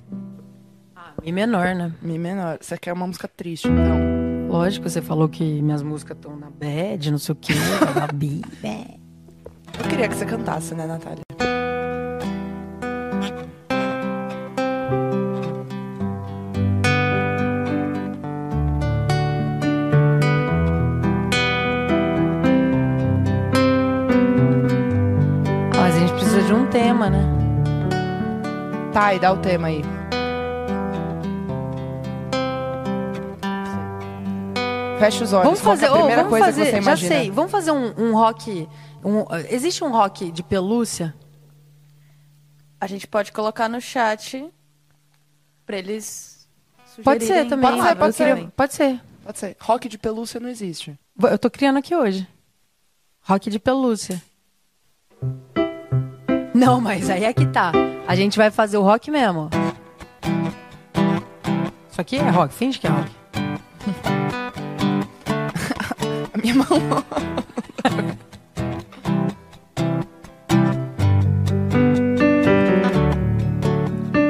Ah, 0.95 1.15
Mi 1.23 1.33
menor, 1.33 1.75
né? 1.75 1.93
Mi 2.03 2.19
menor. 2.19 2.59
Você 2.61 2.77
quer 2.79 2.93
uma 2.93 3.07
música 3.07 3.27
triste, 3.27 3.67
então. 3.69 4.08
Lógico, 4.49 4.89
você 4.89 5.03
falou 5.03 5.29
que 5.29 5.61
minhas 5.61 5.83
músicas 5.83 6.17
estão 6.17 6.35
na 6.35 6.49
bad, 6.49 7.11
não 7.11 7.19
sei 7.19 7.35
o 7.35 7.37
quê, 7.37 7.53
na 7.95 8.07
bi. 8.13 8.41
Eu 9.79 9.89
queria 9.91 10.09
que 10.09 10.15
você 10.15 10.25
cantasse, 10.25 10.75
né, 10.75 10.87
Natália? 10.87 11.23
Mas 25.77 25.95
a 25.95 25.99
gente 25.99 26.13
precisa 26.15 26.43
de 26.43 26.55
um 26.55 26.67
tema, 26.67 27.11
né? 27.11 27.23
Tá, 28.95 29.15
e 29.15 29.21
dá 29.21 29.31
o 29.31 29.37
tema 29.37 29.69
aí. 29.69 29.98
Fecha 34.99 35.25
os 35.25 35.33
olhos. 35.33 35.45
Vamos 35.45 35.61
Qual 35.61 35.77
que 35.77 35.81
fazer, 35.81 35.85
é 35.87 35.89
a 35.89 35.93
primeira 35.99 36.23
vamos 36.25 36.31
coisa 36.31 36.47
fazer, 36.47 36.61
que 36.61 36.67
você 36.67 36.73
já 36.77 36.79
imagina. 36.83 37.15
sei, 37.15 37.31
vamos 37.31 37.51
fazer 37.53 37.71
um, 37.71 37.95
um 37.99 38.15
rock. 38.15 38.69
um- 39.05 39.25
existe 39.49 39.85
um 39.85 39.91
rock 39.93 40.31
de 40.33 40.43
pelúcia? 40.43 41.15
A 42.81 42.87
gente 42.87 43.07
pode 43.07 43.31
colocar 43.33 43.69
no 43.69 43.81
chat 43.81 44.45
pra 45.65 45.77
eles 45.79 46.49
Pode 47.05 47.21
ser 47.21 47.27
sugerirem 47.45 47.49
também. 47.49 47.71
Pode 47.71 47.83
ser, 47.89 47.97
pode 47.97 48.17
queria- 48.17 48.37
ser. 48.37 48.51
Pode 48.57 48.75
ser. 48.75 49.01
Pode 49.25 49.39
ser. 49.39 49.57
Rock 49.61 49.89
de 49.89 49.99
pelúcia 49.99 50.41
não 50.41 50.49
existe. 50.49 50.99
Eu 51.23 51.39
tô 51.39 51.51
criando 51.51 51.79
aqui 51.79 51.95
hoje. 51.95 52.27
Rock 53.23 53.51
de 53.51 53.59
pelúcia. 53.59 54.21
Não, 56.55 56.81
mas 56.81 57.09
aí 57.11 57.25
é 57.25 57.33
que 57.33 57.47
tá. 57.47 57.73
A 58.07 58.15
gente 58.17 58.37
vai 58.37 58.51
fazer 58.51 58.79
o 58.79 58.83
rock 58.83 59.11
mesmo. 59.11 59.49
Isso 61.91 62.01
aqui 62.01 62.17
é 62.17 62.29
rock, 62.31 62.53
finge 62.55 62.79
que 62.81 62.87
é 62.87 62.91
rock. 62.91 63.11
Minha 66.43 66.55
mão. 66.55 66.67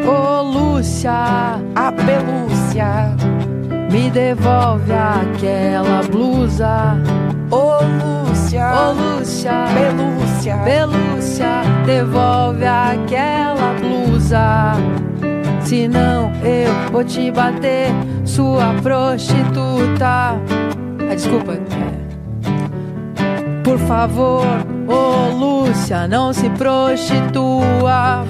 Ô 0.07 0.43
Lúcia, 0.43 1.61
A 1.75 1.93
pelúcia. 1.93 3.17
me 3.91 4.11
devolve 4.11 4.93
aquela 4.93 6.03
blusa. 6.11 6.97
Ô, 7.51 7.81
Lúcia. 7.85 8.67
Ô 8.75 8.93
Lúcia, 8.93 9.53
Pelúcia. 9.75 10.59
Pelúcia, 10.65 11.63
devolve 11.87 12.65
aquela 12.67 13.75
blusa. 13.81 14.75
Senão 15.63 16.33
eu 16.43 16.91
vou 16.91 17.05
te 17.05 17.31
bater, 17.31 17.91
sua 18.25 18.75
prostituta. 18.83 20.35
Ah, 21.11 21.15
desculpa. 21.15 21.55
Por 23.69 23.79
favor, 23.81 24.47
ô 24.89 25.29
Lúcia, 25.37 26.09
não 26.09 26.33
se 26.33 26.49
prostitua. 26.49 28.25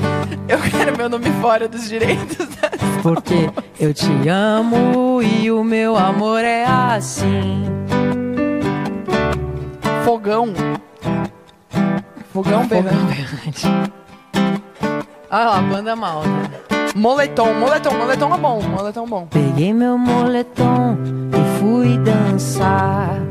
Eu 0.49 0.59
quero 0.59 0.97
meu 0.97 1.09
nome 1.09 1.31
fora 1.41 1.69
dos 1.69 1.89
direitos. 1.89 2.49
Porque 3.05 3.49
eu 3.79 3.95
te 3.95 4.29
amo 4.29 5.23
e 5.23 5.49
o 5.53 5.63
meu 5.63 5.97
amor 5.97 6.41
é 6.41 6.65
assim. 6.65 7.63
Fogão. 10.05 10.53
Fogão 12.33 12.67
berrante. 12.67 13.69
Olha 15.31 15.45
lá, 15.45 15.61
banda 15.61 15.95
malta. 15.95 16.29
Moletom, 16.97 17.55
moletom, 17.55 17.97
moletom 17.97 18.35
é 18.35 18.39
bom, 18.39 18.61
moletom 18.63 19.05
é 19.05 19.09
bom. 19.09 19.29
Peguei 19.31 19.73
meu 19.73 19.97
moletom 19.97 20.99
e 21.31 21.61
fui 21.61 21.97
dançar. 21.99 23.23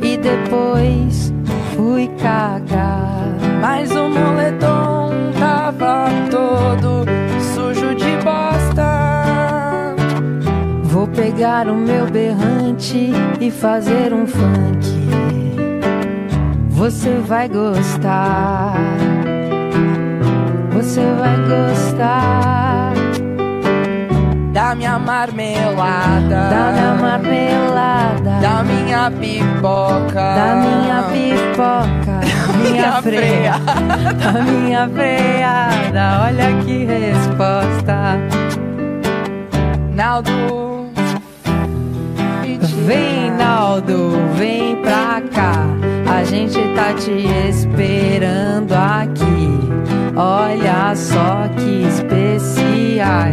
E 0.00 0.16
depois 0.16 1.32
fui 1.78 2.08
cagar. 2.20 3.36
Mas 3.60 3.92
o 3.92 4.08
moletom 4.08 5.12
tava 5.38 6.08
todo 6.28 7.04
sujo 7.54 7.94
de 7.94 8.16
bosta. 8.24 9.94
Vou 10.82 11.06
pegar 11.06 11.68
o 11.68 11.76
meu 11.76 12.06
berrante 12.06 13.12
e 13.40 13.50
fazer 13.50 14.12
um 14.12 14.26
funk. 14.26 14.88
Você 16.70 17.10
vai 17.24 17.48
gostar. 17.48 18.74
Você 20.72 21.00
vai 21.00 21.36
gostar 21.48 23.07
Da 24.58 24.74
minha 24.74 24.98
marmelada. 24.98 26.48
da 26.50 26.72
minha 26.72 26.94
marmelada, 27.00 28.40
Da 28.42 28.64
minha 28.64 29.08
pipoca. 29.08 30.34
da 30.34 30.56
minha 30.56 31.02
pipoca, 31.12 32.18
minha 32.58 32.72
minha 32.72 32.92
freia, 33.02 33.52
da 34.18 34.32
minha 34.42 34.88
freada. 34.88 36.24
Olha 36.24 36.64
que 36.64 36.84
resposta. 36.86 38.18
Naldo. 39.94 40.90
Vem, 42.84 43.30
Naldo, 43.30 44.10
vem 44.34 44.82
pra 44.82 45.22
cá. 45.32 45.66
A 46.12 46.24
gente 46.24 46.58
tá 46.74 46.92
te 46.94 47.28
esperando 47.48 48.72
aqui. 48.72 49.60
Olha 50.16 50.96
só 50.96 51.46
que 51.56 51.84
especiais. 51.86 53.28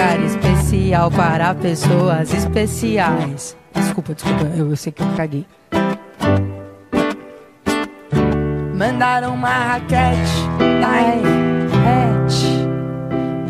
Lugar 0.00 0.18
especial 0.24 1.10
para 1.10 1.54
pessoas 1.54 2.32
especiais. 2.32 3.54
Desculpa, 3.74 4.14
desculpa, 4.14 4.46
eu, 4.56 4.74
sei 4.74 4.90
que 4.90 5.02
eu 5.02 5.06
caguei. 5.14 5.46
Mandaram 8.74 9.34
uma 9.34 9.50
raquete. 9.50 10.48
Ai, 10.82 11.20
Bet, 11.84 12.34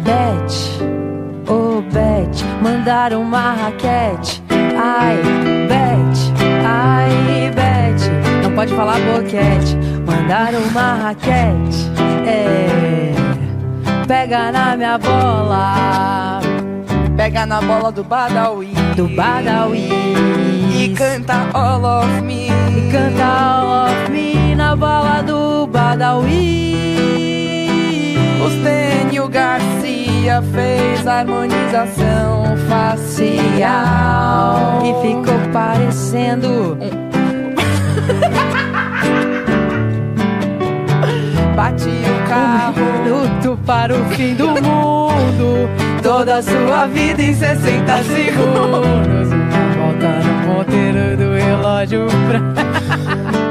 Bet, 0.03 1.49
ô 1.49 1.83
Bet, 1.83 2.45
mandaram 2.61 3.23
uma 3.23 3.53
raquete. 3.53 4.43
Ai, 4.77 5.19
Bet, 5.69 6.33
ai, 6.67 7.53
Bet, 7.55 8.43
não 8.43 8.53
pode 8.57 8.75
falar 8.75 8.99
boquete. 9.03 9.77
Mandaram 10.05 10.59
uma 10.63 10.95
raquete, 10.95 11.93
é. 12.27 12.70
Pega 14.11 14.51
na 14.51 14.77
minha 14.77 14.99
bola, 14.99 16.41
Pega 17.17 17.47
na 17.47 17.61
bola 17.61 17.93
do 17.93 18.03
Badawi. 18.03 18.75
do 18.97 19.07
Badawi. 19.07 19.89
E 20.75 20.89
canta 20.97 21.49
All 21.55 21.85
of 21.85 22.21
Me. 22.23 22.49
E 22.49 22.91
canta 22.91 23.25
All 23.25 23.87
of 23.87 24.11
Me 24.11 24.57
na 24.57 24.75
bola 24.75 25.23
do 25.23 25.65
Badawi. 25.69 26.75
O 28.45 28.51
Stênio 28.51 29.29
Garcia 29.29 30.43
fez 30.53 31.07
harmonização 31.07 32.57
facial. 32.69 33.63
E 34.83 34.93
ficou 35.03 35.39
parecendo 35.53 36.77
Bate 41.55 41.89
o 41.89 42.00
carro. 42.31 42.81
minuto 43.03 43.59
para 43.67 43.95
o 43.95 44.05
fim 44.11 44.35
do 44.35 44.49
mundo. 44.49 45.69
Toda 46.03 46.39
a 46.39 46.43
sua 46.43 46.87
vida 46.87 47.23
em 47.23 47.35
60 47.35 48.03
segundos. 48.05 49.29
Volta 49.77 50.09
no 50.25 50.55
ponteiro 50.55 51.17
do 51.17 51.35
relógio 51.35 52.07
pra... 52.29 52.41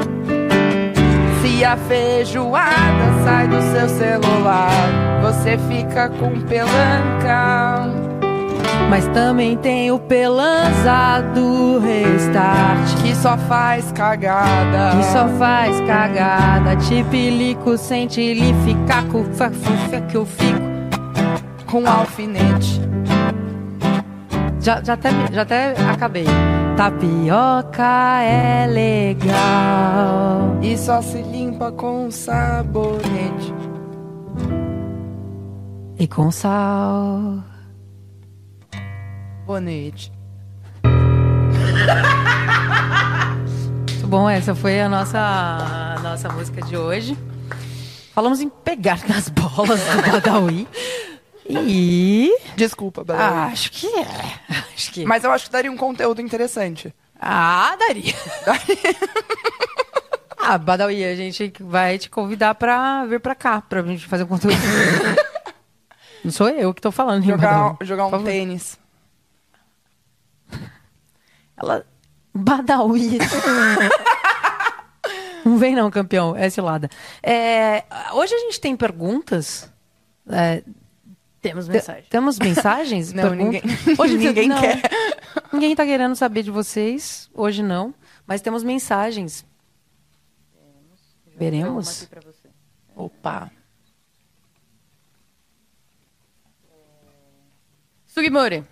Se 1.42 1.64
a 1.64 1.76
feijoada 1.76 3.22
sai 3.24 3.46
do 3.48 3.60
seu 3.62 3.88
celular, 3.88 5.20
você 5.22 5.58
fica 5.68 6.08
com 6.08 6.40
pelanca. 6.42 8.09
Mas 8.90 9.06
também 9.06 9.56
tem 9.56 9.92
o 9.92 10.00
pelanza 10.00 11.22
do 11.32 11.78
restart. 11.78 13.00
Que 13.00 13.14
só 13.14 13.38
faz 13.38 13.92
cagada. 13.92 14.96
Que 14.96 15.04
só 15.04 15.28
faz 15.38 15.80
cagada. 15.82 16.74
Tipilico, 16.74 17.78
sente 17.78 18.20
ele 18.20 18.52
ficar 18.64 19.06
com 19.06 19.24
que 20.08 20.16
eu 20.16 20.26
fico. 20.26 20.58
com 21.66 21.88
alfinete. 21.88 22.80
Já, 24.58 24.82
já, 24.82 24.94
até, 24.94 25.10
já 25.32 25.42
até 25.42 25.74
acabei. 25.88 26.26
Tapioca 26.76 28.22
é 28.22 28.66
legal. 28.66 30.58
E 30.60 30.76
só 30.76 31.00
se 31.00 31.22
limpa 31.22 31.70
com 31.70 32.10
sabonete. 32.10 33.54
E 35.96 36.08
com 36.08 36.32
sal. 36.32 37.38
Bonete. 39.50 40.12
Muito 43.88 44.06
bom, 44.06 44.30
essa 44.30 44.54
foi 44.54 44.80
a 44.80 44.88
nossa, 44.88 45.18
a 45.18 45.98
nossa 45.98 46.28
música 46.28 46.62
de 46.62 46.76
hoje. 46.76 47.18
Falamos 48.14 48.40
em 48.40 48.48
pegar 48.48 49.00
nas 49.08 49.28
bolas 49.28 49.80
do 49.80 50.02
Badawi. 50.12 50.68
E. 51.48 52.32
Desculpa, 52.54 53.02
Bela. 53.02 53.46
Acho 53.46 53.72
que 53.72 53.88
é. 53.88 54.06
Acho 54.72 54.92
que. 54.92 55.04
Mas 55.04 55.24
eu 55.24 55.32
acho 55.32 55.46
que 55.46 55.50
daria 55.50 55.72
um 55.72 55.76
conteúdo 55.76 56.22
interessante. 56.22 56.94
Ah, 57.20 57.74
daria. 57.76 58.14
ah, 60.38 60.58
Badawi, 60.58 61.02
a 61.02 61.16
gente 61.16 61.52
vai 61.58 61.98
te 61.98 62.08
convidar 62.08 62.54
pra 62.54 63.04
vir 63.04 63.18
pra 63.18 63.34
cá, 63.34 63.60
pra 63.60 63.82
gente 63.82 64.06
fazer 64.06 64.22
um 64.22 64.28
conteúdo. 64.28 64.54
Não 66.22 66.30
sou 66.30 66.48
eu 66.50 66.72
que 66.72 66.80
tô 66.80 66.92
falando, 66.92 67.24
Jogar, 67.24 67.72
Badawi? 67.72 67.76
jogar 67.84 68.06
um 68.06 68.22
tênis. 68.22 68.78
Ela. 71.60 71.86
Badawi. 72.32 73.18
não 75.44 75.58
vem 75.58 75.74
não, 75.74 75.90
campeão. 75.90 76.36
É 76.36 76.48
cilada. 76.48 76.88
É, 77.22 77.84
hoje 78.12 78.34
a 78.34 78.38
gente 78.38 78.60
tem 78.60 78.76
perguntas. 78.76 79.70
É, 80.28 80.62
temos 81.40 81.68
mensagens. 81.68 82.08
Temos 82.08 82.38
mensagens? 82.42 83.12
não, 83.12 83.34
ninguém. 83.34 83.62
Hoje 83.98 84.16
ninguém 84.16 84.48
não, 84.48 84.60
quer. 84.60 84.80
Ninguém 85.52 85.72
está 85.72 85.84
querendo 85.84 86.14
saber 86.14 86.42
de 86.42 86.50
vocês. 86.50 87.28
Hoje 87.34 87.62
não. 87.62 87.94
Mas 88.26 88.40
temos 88.40 88.62
mensagens. 88.62 89.44
Veremos. 91.36 92.08
Opa. 92.94 93.50
É, 93.50 93.60
Sugimori. 98.06 98.64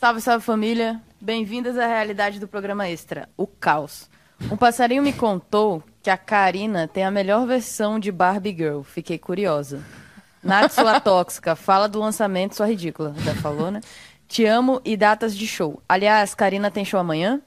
Salve, 0.00 0.20
salve 0.20 0.44
família. 0.44 1.00
Bem-vindas 1.26 1.76
à 1.76 1.88
realidade 1.88 2.38
do 2.38 2.46
programa 2.46 2.88
Extra, 2.88 3.28
o 3.36 3.48
Caos. 3.48 4.08
Um 4.48 4.56
passarinho 4.56 5.02
me 5.02 5.12
contou 5.12 5.82
que 6.00 6.08
a 6.08 6.16
Karina 6.16 6.86
tem 6.86 7.02
a 7.02 7.10
melhor 7.10 7.44
versão 7.48 7.98
de 7.98 8.12
Barbie 8.12 8.54
Girl. 8.56 8.82
Fiquei 8.82 9.18
curiosa. 9.18 9.82
Nath, 10.40 10.70
sua 10.70 11.00
tóxica, 11.02 11.56
fala 11.56 11.88
do 11.88 11.98
lançamento, 11.98 12.54
sua 12.54 12.68
ridícula. 12.68 13.12
Já 13.24 13.34
falou, 13.34 13.72
né? 13.72 13.80
Te 14.28 14.44
amo 14.44 14.80
e 14.84 14.96
datas 14.96 15.36
de 15.36 15.48
show. 15.48 15.82
Aliás, 15.88 16.32
Karina 16.32 16.70
tem 16.70 16.84
show 16.84 17.00
amanhã? 17.00 17.42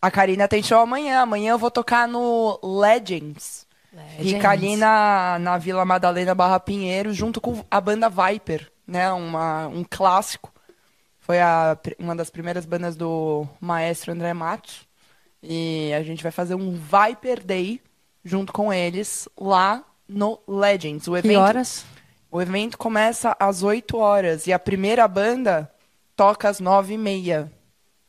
A 0.00 0.10
Karina 0.10 0.48
tem 0.48 0.60
show 0.60 0.80
amanhã. 0.80 1.20
Amanhã 1.20 1.52
eu 1.52 1.58
vou 1.58 1.70
tocar 1.70 2.08
no 2.08 2.58
Legends. 2.60 3.68
Fica 4.18 4.50
ali 4.50 4.74
na, 4.74 5.38
na 5.38 5.58
Vila 5.58 5.84
Madalena 5.84 6.34
Barra 6.34 6.58
Pinheiro, 6.58 7.12
junto 7.12 7.40
com 7.40 7.64
a 7.70 7.80
banda 7.80 8.08
Viper, 8.08 8.68
né? 8.84 9.12
Uma, 9.12 9.68
um 9.68 9.84
clássico. 9.88 10.52
Foi 11.22 11.40
a, 11.40 11.78
uma 11.98 12.14
das 12.16 12.30
primeiras 12.30 12.66
bandas 12.66 12.96
do 12.96 13.46
maestro 13.60 14.12
André 14.12 14.34
Matos. 14.34 14.86
E 15.42 15.92
a 15.96 16.02
gente 16.02 16.22
vai 16.22 16.30
fazer 16.32 16.54
um 16.54 16.72
Viper 16.72 17.42
Day 17.44 17.80
junto 18.24 18.52
com 18.52 18.72
eles 18.72 19.28
lá 19.38 19.82
no 20.08 20.38
Legends. 20.46 21.06
O 21.08 21.12
Que 21.12 21.18
evento, 21.18 21.38
horas? 21.40 21.84
o 22.30 22.40
evento 22.42 22.76
começa 22.78 23.36
às 23.38 23.62
8 23.62 23.96
horas 23.96 24.46
e 24.46 24.52
a 24.52 24.58
primeira 24.58 25.06
banda 25.08 25.70
toca 26.16 26.48
às 26.48 26.60
9 26.60 26.94
e 26.94 26.98
meia, 26.98 27.50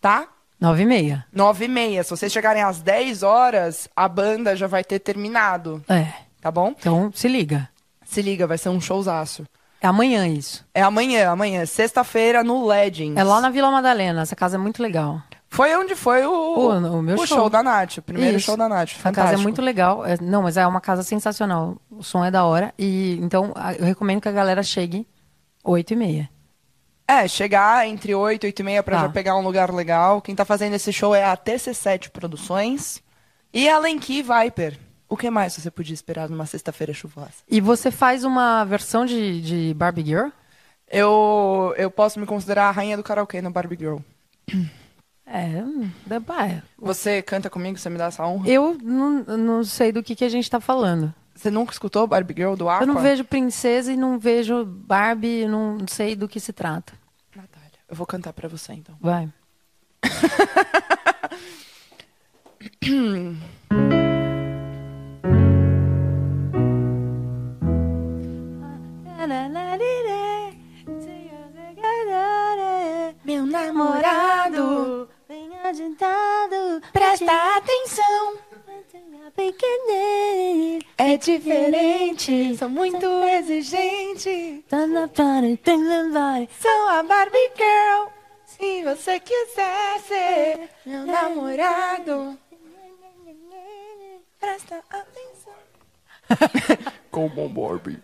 tá? 0.02 0.28
Nove 0.60 0.84
e 0.84 0.86
meia. 0.86 1.26
9 1.34 1.66
e 1.66 1.68
meia. 1.68 2.04
Se 2.04 2.10
vocês 2.12 2.32
chegarem 2.32 2.62
às 2.64 2.82
10 2.82 3.22
horas, 3.24 3.88
a 3.96 4.08
banda 4.08 4.56
já 4.56 4.66
vai 4.68 4.84
ter 4.84 5.00
terminado, 5.00 5.84
É. 5.90 6.14
tá 6.42 6.50
bom? 6.52 6.70
Então, 6.78 7.12
se 7.14 7.28
liga. 7.28 7.70
Se 8.06 8.22
liga, 8.22 8.48
vai 8.48 8.58
ser 8.58 8.70
um 8.70 8.80
showzaço. 8.80 9.44
É 9.84 9.88
amanhã 9.88 10.26
isso. 10.28 10.66
É 10.74 10.82
amanhã, 10.82 11.30
amanhã, 11.30 11.66
sexta-feira 11.66 12.42
no 12.44 12.66
Legends. 12.66 13.18
É 13.18 13.24
lá 13.24 13.42
na 13.42 13.50
Vila 13.50 13.70
Madalena. 13.70 14.22
Essa 14.22 14.36
casa 14.36 14.56
é 14.56 14.58
muito 14.58 14.82
legal. 14.82 15.22
Foi 15.50 15.76
onde 15.76 15.94
foi 15.94 16.26
o, 16.26 16.32
O- 16.32 16.70
o 16.98 17.02
meu 17.04 17.18
show. 17.18 17.28
show. 17.28 17.50
da 17.50 17.62
Nath, 17.62 17.98
o 17.98 18.02
primeiro 18.02 18.38
Isso. 18.38 18.46
show 18.46 18.58
da 18.58 18.68
Nath. 18.70 18.92
A 18.92 18.96
Fantástico. 18.96 19.16
casa 19.16 19.34
é 19.34 19.38
muito 19.38 19.62
legal. 19.62 20.06
É- 20.06 20.18
não, 20.22 20.42
mas 20.42 20.56
é 20.58 20.66
uma 20.66 20.80
casa 20.82 21.04
sensacional. 21.04 21.76
O 21.92 22.02
som 22.02 22.24
é 22.26 22.32
da 22.32 22.46
hora. 22.46 22.74
E 22.80 23.20
então 23.22 23.52
a- 23.56 23.74
eu 23.74 23.84
recomendo 23.86 24.22
que 24.22 24.30
a 24.30 24.32
galera 24.32 24.64
chegue 24.64 25.06
oito 25.66 25.92
e 25.94 25.96
meia. 25.98 26.30
É, 27.06 27.28
chegar 27.28 27.86
entre 27.86 28.16
8 28.16 28.46
e 28.46 28.48
8 28.48 28.60
e 28.62 28.64
meia 28.64 28.82
pra 28.82 28.96
Tá. 28.96 29.02
já 29.04 29.10
pegar 29.10 29.36
um 29.36 29.42
lugar 29.44 29.70
legal. 29.72 30.22
Quem 30.22 30.34
tá 30.34 30.46
fazendo 30.46 30.74
esse 30.76 30.92
show 30.94 31.14
é 31.14 31.26
a 31.26 31.36
TC7 31.36 32.10
Produções 32.10 33.04
e 33.54 33.68
a 33.70 33.78
Lenki 33.78 34.24
Viper. 34.24 34.80
O 35.14 35.16
que 35.16 35.30
mais 35.30 35.54
você 35.54 35.70
podia 35.70 35.94
esperar 35.94 36.28
numa 36.28 36.48
sexta-feira 36.48 36.92
chuvosa? 36.92 37.34
E 37.48 37.62
você 37.62 37.92
faz 37.92 38.24
uma 38.24 38.64
versão 38.64 39.06
de, 39.06 39.40
de 39.44 39.72
Barbie 39.76 40.04
Girl? 40.04 40.30
Eu, 40.90 41.72
eu 41.78 41.92
posso 41.92 42.20
me 42.20 42.26
considerar 42.26 42.70
a 42.70 42.72
rainha 42.72 42.98
do 42.98 43.04
karaokê 43.04 43.40
no 43.40 43.52
Barbie 43.52 43.78
Girl. 43.80 43.98
É, 45.28 45.64
dá- 46.08 46.20
bah, 46.20 46.64
Você 46.80 47.22
canta 47.22 47.48
comigo, 47.48 47.78
você 47.78 47.92
me 47.92 47.98
dá 48.00 48.06
essa 48.06 48.26
honra? 48.26 48.50
eu 48.50 48.76
não, 48.82 49.24
não 49.38 49.64
sei 49.64 49.92
do 49.92 50.02
que, 50.02 50.16
que 50.16 50.26
a 50.26 50.30
gente 50.30 50.50
tá 50.50 50.60
falando. 50.60 51.14
Você 51.36 51.52
nunca 51.52 51.74
escutou 51.74 52.08
Barbie 52.08 52.34
Girl 52.36 52.56
do 52.56 52.68
Aqua? 52.68 52.82
Eu 52.82 52.88
não 52.88 53.00
vejo 53.00 53.24
princesa 53.24 53.94
e 53.94 53.96
não 53.96 54.18
vejo 54.18 54.66
Barbie, 54.66 55.46
não 55.46 55.78
sei 55.88 56.16
do 56.16 56.28
que 56.28 56.40
se 56.40 56.52
trata. 56.52 56.92
Natália, 57.36 57.70
eu 57.88 57.96
vou 57.96 58.08
cantar 58.08 58.34
pra 58.34 58.48
você 58.50 58.74
então. 58.74 58.98
Vai. 59.00 59.30
Meu 73.26 73.46
namorado, 73.48 75.10
Bem 75.28 75.50
adiantado, 75.64 76.82
presta 76.92 77.58
atenção, 77.58 78.38
é 80.98 81.18
diferente, 81.18 82.56
sou 82.58 82.70
muito 82.70 83.06
exigente. 83.24 84.64
Sou 86.62 86.90
a 86.90 87.02
Barbie 87.02 87.52
Girl, 87.56 88.10
se 88.46 88.84
você 88.84 89.20
quiser 89.20 90.00
ser 90.02 90.70
meu 90.86 91.06
namorado, 91.08 92.38
presta 94.40 94.84
atenção. 94.92 95.54
Como 97.10 97.50
Barbie. 97.50 98.00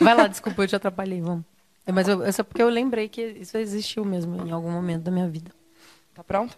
Vai 0.00 0.14
lá, 0.14 0.26
desculpa, 0.26 0.62
eu 0.62 0.68
te 0.68 0.76
atrapalhei, 0.76 1.20
vamos. 1.20 1.44
É, 1.86 1.92
mas 1.92 2.08
eu, 2.08 2.22
é 2.22 2.30
só 2.30 2.44
porque 2.44 2.62
eu 2.62 2.68
lembrei 2.68 3.08
que 3.08 3.20
isso 3.20 3.56
existiu 3.56 4.04
mesmo 4.04 4.46
em 4.46 4.50
algum 4.50 4.70
momento 4.70 5.02
da 5.02 5.10
minha 5.10 5.28
vida. 5.28 5.50
Tá 6.14 6.22
pronto? 6.22 6.56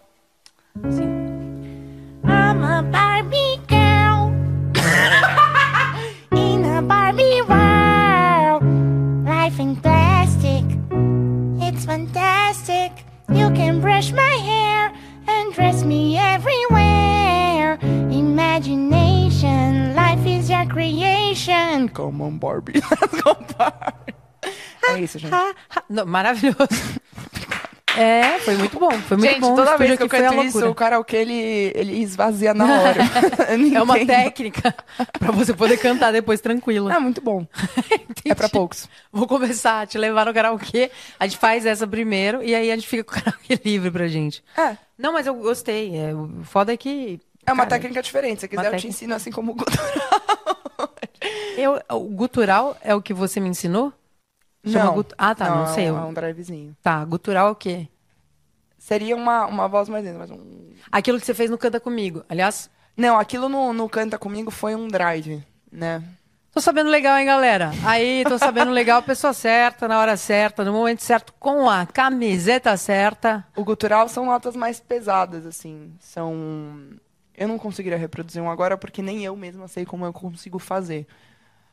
I'm 2.26 2.62
a 2.62 2.82
Barbie 2.82 3.60
girl 3.68 4.32
in 6.32 6.64
a 6.64 6.82
Barbie 6.82 7.42
world. 7.42 8.64
Life 9.24 9.60
in 9.60 9.76
plastic, 9.76 10.64
it's 11.60 11.84
fantastic. 11.84 12.92
You 13.28 13.50
can 13.52 13.80
brush 13.80 14.12
my 14.12 14.36
hair 14.42 14.92
Come 21.92 22.22
on, 22.22 22.38
Barbie. 22.38 22.74
Let's 22.90 23.20
go, 23.20 23.36
Barbie. 23.58 24.14
É 24.88 24.98
isso, 24.98 25.18
gente. 25.18 25.32
Ha, 25.32 25.54
ha. 25.70 25.82
Não, 25.88 26.04
maravilhoso. 26.06 26.68
É, 27.96 28.40
foi 28.40 28.56
muito 28.56 28.78
bom. 28.78 28.90
Foi 28.90 29.16
muito 29.16 29.30
Gente, 29.30 29.40
bom. 29.40 29.54
toda 29.54 29.76
vez 29.76 29.96
que 29.96 30.02
eu 30.02 30.08
canto 30.08 30.42
isso, 30.42 30.68
o 30.68 30.74
karaokê, 30.74 31.18
ele, 31.18 31.72
ele 31.74 32.02
esvazia 32.02 32.52
na 32.52 32.64
hora. 32.64 33.04
É 33.74 33.82
uma 33.82 34.04
técnica 34.04 34.74
pra 35.18 35.30
você 35.30 35.54
poder 35.54 35.76
cantar 35.76 36.12
depois 36.12 36.40
tranquilo. 36.40 36.90
É 36.90 36.98
muito 36.98 37.20
bom. 37.20 37.46
É 38.24 38.34
pra 38.34 38.48
poucos. 38.48 38.88
Vou 39.12 39.26
começar 39.26 39.82
a 39.82 39.86
te 39.86 39.96
levar 39.96 40.26
no 40.26 40.34
karaokê. 40.34 40.90
A 41.20 41.26
gente 41.26 41.38
faz 41.38 41.64
essa 41.66 41.86
primeiro 41.86 42.42
e 42.42 42.54
aí 42.54 42.70
a 42.70 42.74
gente 42.74 42.88
fica 42.88 43.04
com 43.04 43.12
o 43.12 43.22
karaokê 43.22 43.60
livre 43.64 43.90
pra 43.90 44.08
gente. 44.08 44.42
É. 44.56 44.76
Não, 44.98 45.12
mas 45.12 45.26
eu 45.26 45.34
gostei. 45.34 45.96
É, 45.96 46.14
o 46.14 46.42
foda 46.42 46.72
é 46.72 46.76
que. 46.76 47.20
É 47.46 47.52
uma 47.52 47.64
cara, 47.64 47.76
técnica 47.80 48.02
diferente. 48.02 48.40
Se 48.40 48.48
quiser, 48.48 48.62
eu 48.62 48.70
te 48.70 48.70
técnica. 48.72 48.88
ensino 48.88 49.14
assim 49.14 49.30
como 49.30 49.52
o 49.52 49.54
gutural. 49.54 50.53
Eu, 51.56 51.80
o 51.90 52.00
gutural 52.10 52.76
é 52.82 52.94
o 52.94 53.02
que 53.02 53.14
você 53.14 53.40
me 53.40 53.48
ensinou? 53.48 53.92
Chama 54.66 54.84
Não. 54.86 54.94
gut- 54.94 55.14
Ah, 55.18 55.34
tá, 55.34 55.50
não, 55.50 55.66
sei. 55.74 55.86
É 55.86 55.88
eu- 55.90 55.96
um 55.96 56.12
drivezinho. 56.14 56.76
Tá, 56.82 57.04
gutural 57.04 57.48
é 57.48 57.50
o 57.50 57.54
quê? 57.56 57.88
Seria 58.78 59.16
uma, 59.16 59.46
uma 59.46 59.68
voz 59.68 59.88
mais 59.88 60.04
lenta, 60.04 60.18
mas 60.18 60.30
um... 60.30 60.72
Aquilo 60.92 61.18
que 61.18 61.24
você 61.26 61.34
fez 61.34 61.50
no 61.50 61.56
Canta 61.58 61.80
Comigo. 61.80 62.24
Aliás, 62.28 62.70
Não, 62.96 63.18
aquilo 63.18 63.48
no, 63.48 63.72
no 63.72 63.88
Canta 63.88 64.18
Comigo 64.18 64.50
foi 64.50 64.74
um 64.74 64.88
drive, 64.88 65.42
né? 65.72 66.02
tô 66.52 66.60
sabendo 66.60 66.88
legal, 66.88 67.18
hein, 67.18 67.26
galera? 67.26 67.72
Aí, 67.84 68.24
tô 68.28 68.38
sabendo 68.38 68.70
legal, 68.70 69.02
pessoa 69.02 69.32
certa, 69.32 69.88
na 69.88 69.98
hora 69.98 70.16
certa, 70.16 70.64
no 70.64 70.72
momento 70.72 71.02
certo, 71.02 71.32
com 71.40 71.68
a 71.68 71.84
camiseta 71.84 72.76
certa. 72.76 73.44
O 73.56 73.64
gutural 73.64 74.08
são 74.08 74.26
notas 74.26 74.54
mais 74.54 74.78
pesadas, 74.78 75.44
assim. 75.46 75.92
São... 75.98 76.90
Eu 77.36 77.48
não 77.48 77.58
conseguiria 77.58 77.98
reproduzir 77.98 78.42
um 78.42 78.50
agora 78.50 78.76
porque 78.78 79.02
nem 79.02 79.24
eu 79.24 79.34
mesma 79.36 79.66
sei 79.68 79.84
como 79.84 80.04
eu 80.04 80.12
consigo 80.12 80.58
fazer. 80.58 81.06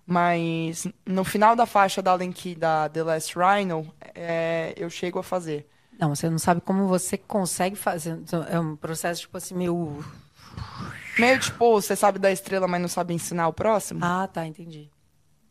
Mas 0.06 0.88
no 1.06 1.24
final 1.24 1.56
da 1.56 1.66
faixa 1.66 2.02
da 2.02 2.14
Lenki 2.16 2.56
da 2.56 2.90
The 2.90 3.04
Last 3.04 3.36
Rhino, 3.38 3.94
é, 4.16 4.74
eu 4.76 4.90
chego 4.90 5.20
a 5.20 5.24
fazer. 5.24 5.68
Não, 6.00 6.14
você 6.16 6.30
não 6.30 6.40
sabe 6.40 6.62
como 6.62 6.88
você 6.88 7.18
consegue 7.18 7.76
fazer. 7.76 8.20
É 8.50 8.60
um 8.60 8.76
processo, 8.76 9.22
tipo 9.22 9.38
assim, 9.38 9.54
meio. 9.56 10.04
Meio 11.20 11.40
tipo, 11.40 11.80
você 11.80 11.96
sabe 11.96 12.18
da 12.18 12.32
estrela, 12.32 12.68
mas 12.68 12.82
não 12.82 12.88
sabe 12.88 13.14
ensinar 13.14 13.48
o 13.48 13.54
próximo. 13.54 14.00
Ah, 14.04 14.28
tá, 14.28 14.46
entendi. 14.48 14.90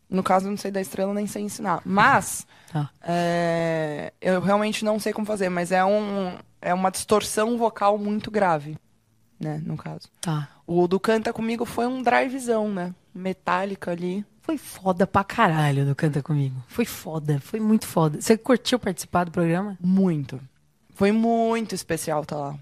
No 0.09 0.21
caso, 0.21 0.45
eu 0.47 0.49
não 0.51 0.57
sei 0.57 0.71
da 0.71 0.81
estrela, 0.81 1.13
nem 1.13 1.25
sei 1.25 1.43
ensinar. 1.43 1.81
Mas, 1.85 2.45
Tá. 2.71 2.89
é, 3.01 4.11
eu 4.19 4.41
realmente 4.41 4.83
não 4.83 4.99
sei 4.99 5.13
como 5.13 5.25
fazer, 5.25 5.47
mas 5.49 5.71
é, 5.71 5.83
um, 5.85 6.37
é 6.61 6.73
uma 6.73 6.91
distorção 6.91 7.57
vocal 7.57 7.97
muito 7.97 8.29
grave, 8.29 8.77
né, 9.41 9.61
no 9.65 9.75
caso. 9.75 10.07
Tá. 10.21 10.47
O 10.65 10.87
do 10.87 10.99
Canta 10.99 11.33
Comigo 11.33 11.65
foi 11.65 11.87
um 11.87 12.01
drivezão, 12.01 12.69
né? 12.71 12.93
Metálica 13.13 13.91
ali. 13.91 14.25
Foi 14.41 14.57
foda 14.57 15.05
pra 15.05 15.23
caralho 15.23 15.85
do 15.85 15.95
Canta 15.95 16.21
Comigo. 16.21 16.55
Foi 16.67 16.85
foda, 16.85 17.39
foi 17.39 17.59
muito 17.59 17.85
foda. 17.85 18.21
Você 18.21 18.37
curtiu 18.37 18.79
participar 18.79 19.25
do 19.25 19.31
programa? 19.31 19.77
Muito. 19.81 20.39
Foi 20.93 21.11
muito 21.11 21.75
especial 21.75 22.23
tá 22.25 22.37
lá. 22.37 22.55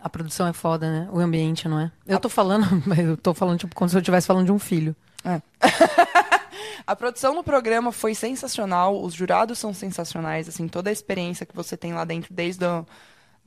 A 0.00 0.08
produção 0.08 0.46
é 0.46 0.52
foda, 0.52 0.90
né? 0.90 1.08
O 1.12 1.18
ambiente, 1.18 1.68
não 1.68 1.80
é? 1.80 1.90
Eu 2.06 2.20
tô 2.20 2.28
falando, 2.28 2.66
mas 2.86 2.98
eu 2.98 3.16
tô 3.16 3.34
falando 3.34 3.58
tipo 3.58 3.74
como 3.74 3.88
se 3.88 3.96
eu 3.96 4.00
estivesse 4.00 4.26
falando 4.26 4.46
de 4.46 4.52
um 4.52 4.58
filho. 4.58 4.94
A 6.86 6.96
produção 6.96 7.34
no 7.34 7.44
programa 7.44 7.92
foi 7.92 8.14
sensacional, 8.14 9.02
os 9.02 9.12
jurados 9.12 9.58
são 9.58 9.74
sensacionais, 9.74 10.48
assim, 10.48 10.66
toda 10.66 10.88
a 10.88 10.92
experiência 10.92 11.44
que 11.44 11.54
você 11.54 11.76
tem 11.76 11.92
lá 11.92 12.02
dentro, 12.02 12.32
desde 12.32 12.64
a, 12.64 12.82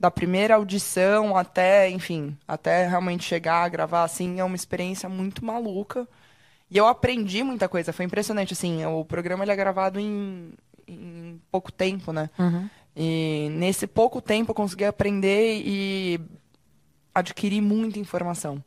da 0.02 0.10
primeira 0.10 0.56
audição 0.56 1.36
até, 1.36 1.88
enfim, 1.88 2.36
até 2.46 2.88
realmente 2.88 3.22
chegar 3.22 3.62
a 3.62 3.68
gravar, 3.68 4.02
assim, 4.02 4.40
é 4.40 4.44
uma 4.44 4.56
experiência 4.56 5.08
muito 5.08 5.44
maluca. 5.44 6.08
E 6.68 6.76
eu 6.76 6.88
aprendi 6.88 7.44
muita 7.44 7.68
coisa, 7.68 7.92
foi 7.92 8.04
impressionante, 8.04 8.52
assim, 8.52 8.84
o 8.84 9.04
programa 9.04 9.44
ele 9.44 9.52
é 9.52 9.56
gravado 9.56 10.00
em, 10.00 10.54
em 10.88 11.40
pouco 11.52 11.70
tempo, 11.70 12.12
né? 12.12 12.28
Uhum. 12.36 12.68
E 12.96 13.46
nesse 13.52 13.86
pouco 13.86 14.20
tempo 14.20 14.50
eu 14.50 14.56
consegui 14.56 14.86
aprender 14.86 15.62
e 15.64 16.20
adquirir 17.14 17.60
muita 17.60 18.00
informação. 18.00 18.60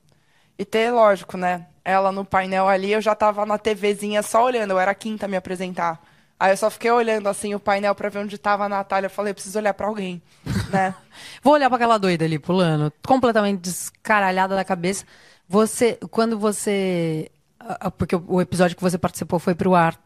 E 0.57 0.63
ter, 0.63 0.89
lógico, 0.89 1.35
né? 1.35 1.67
Ela 1.83 2.13
no 2.13 2.23
painel 2.23 2.69
ali, 2.69 2.93
eu 2.93 3.01
já 3.01 3.13
tava 3.13 3.45
na 3.45 3.57
TVzinha 3.57 4.23
só 4.23 4.45
olhando, 4.45 4.71
eu 4.71 4.79
era 4.79 4.91
a 4.91 4.95
quinta 4.95 5.25
a 5.25 5.29
me 5.29 5.35
apresentar. 5.35 6.01
Aí 6.39 6.51
eu 6.51 6.57
só 6.57 6.69
fiquei 6.69 6.91
olhando 6.91 7.27
assim 7.29 7.55
o 7.55 7.59
painel 7.59 7.95
pra 7.95 8.09
ver 8.09 8.19
onde 8.19 8.37
tava 8.37 8.65
a 8.65 8.69
Natália. 8.69 9.05
Eu 9.07 9.09
falei, 9.11 9.31
eu 9.31 9.35
preciso 9.35 9.57
olhar 9.57 9.73
pra 9.73 9.87
alguém, 9.87 10.21
né? 10.69 10.93
Vou 11.41 11.53
olhar 11.53 11.69
pra 11.69 11.77
aquela 11.77 11.97
doida 11.97 12.25
ali 12.25 12.37
pulando, 12.37 12.91
completamente 13.07 13.59
descaralhada 13.61 14.53
da 14.55 14.63
cabeça. 14.65 15.05
Você, 15.47 15.97
quando 16.11 16.37
você. 16.37 17.31
Porque 17.97 18.15
o 18.15 18.23
o 18.27 18.41
episódio 18.41 18.75
que 18.75 18.81
você 18.83 18.97
participou 18.97 19.39
foi 19.39 19.55
pro 19.55 19.73
ar, 19.75 19.97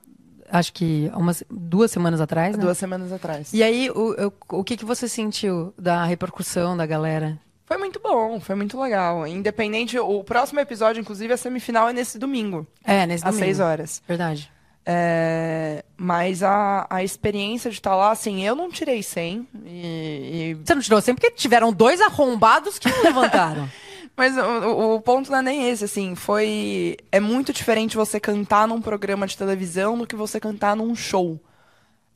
acho 0.52 0.72
que 0.72 1.10
umas 1.16 1.44
duas 1.50 1.90
semanas 1.92 2.22
atrás, 2.22 2.56
né? 2.56 2.62
Duas 2.64 2.78
semanas 2.78 3.12
atrás. 3.12 3.52
E 3.54 3.64
aí, 3.64 3.90
o, 3.90 4.14
eu- 4.14 4.34
o 4.50 4.64
que, 4.64 4.78
que 4.78 4.86
você 4.86 5.08
sentiu 5.10 5.74
da 5.78 6.04
repercussão 6.06 6.78
da 6.78 6.86
galera? 6.86 7.40
Foi 7.66 7.78
muito 7.78 8.00
bom, 8.00 8.40
foi 8.40 8.56
muito 8.56 8.80
legal. 8.80 9.26
Independente, 9.28 9.98
o 10.00 10.24
próximo 10.24 10.60
episódio, 10.60 11.02
inclusive, 11.02 11.34
a 11.34 11.38
semifinal 11.38 11.90
é 11.90 11.94
nesse 11.94 12.18
domingo, 12.20 12.66
É, 12.84 13.06
nesse 13.08 13.24
às 13.24 13.32
domingo. 13.32 13.46
seis 13.46 13.60
horas. 13.60 14.02
Verdade. 14.08 14.52
É, 14.92 15.86
mas 15.96 16.42
a, 16.42 16.88
a 16.90 17.04
experiência 17.04 17.70
de 17.70 17.78
estar 17.78 17.96
lá, 17.96 18.10
assim, 18.10 18.44
eu 18.44 18.56
não 18.56 18.72
tirei 18.72 19.04
100. 19.04 19.48
E, 19.64 19.70
e- 19.70 20.54
Você 20.66 20.74
não 20.74 20.82
tirou 20.82 21.00
sempre 21.00 21.22
porque 21.22 21.36
tiveram 21.36 21.72
dois 21.72 22.02
arrombados 22.02 22.80
que 22.80 22.90
não 22.90 23.04
levantaram. 23.04 23.70
Mas 24.18 24.36
o, 24.36 24.96
o- 24.96 25.02
ponto 25.02 25.32
não 25.32 25.38
é 25.38 25.42
nem 25.44 25.70
esse, 25.70 25.86
assim, 25.86 26.16
foi... 26.16 26.98
É 27.12 27.20
muito 27.20 27.54
diferente 27.54 27.96
você 27.96 28.20
cantar 28.20 28.68
num 28.68 28.82
programa 28.82 29.28
de 29.28 29.38
televisão 29.38 29.96
do 29.98 30.08
que 30.08 30.16
você 30.16 30.40
cantar 30.40 30.76
num 30.76 30.96
show. 30.96 31.40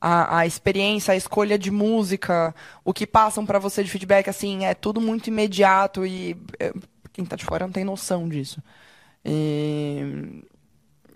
A, 0.02 0.40
a 0.40 0.46
experiência, 0.48 1.14
a 1.14 1.16
escolha 1.16 1.58
de 1.60 1.70
música, 1.72 2.54
o 2.84 2.92
que 2.92 3.06
passam 3.08 3.46
pra 3.46 3.60
você 3.60 3.84
de 3.84 3.90
feedback, 3.92 4.30
assim, 4.30 4.66
é 4.66 4.74
tudo 4.74 5.00
muito 5.00 5.28
imediato 5.28 6.06
e 6.06 6.36
é, 6.60 6.74
quem 7.14 7.24
tá 7.24 7.36
de 7.38 7.46
fora 7.46 7.66
não 7.68 7.72
tem 7.72 7.86
noção 7.86 8.28
disso. 8.28 8.62
E, 9.24 10.44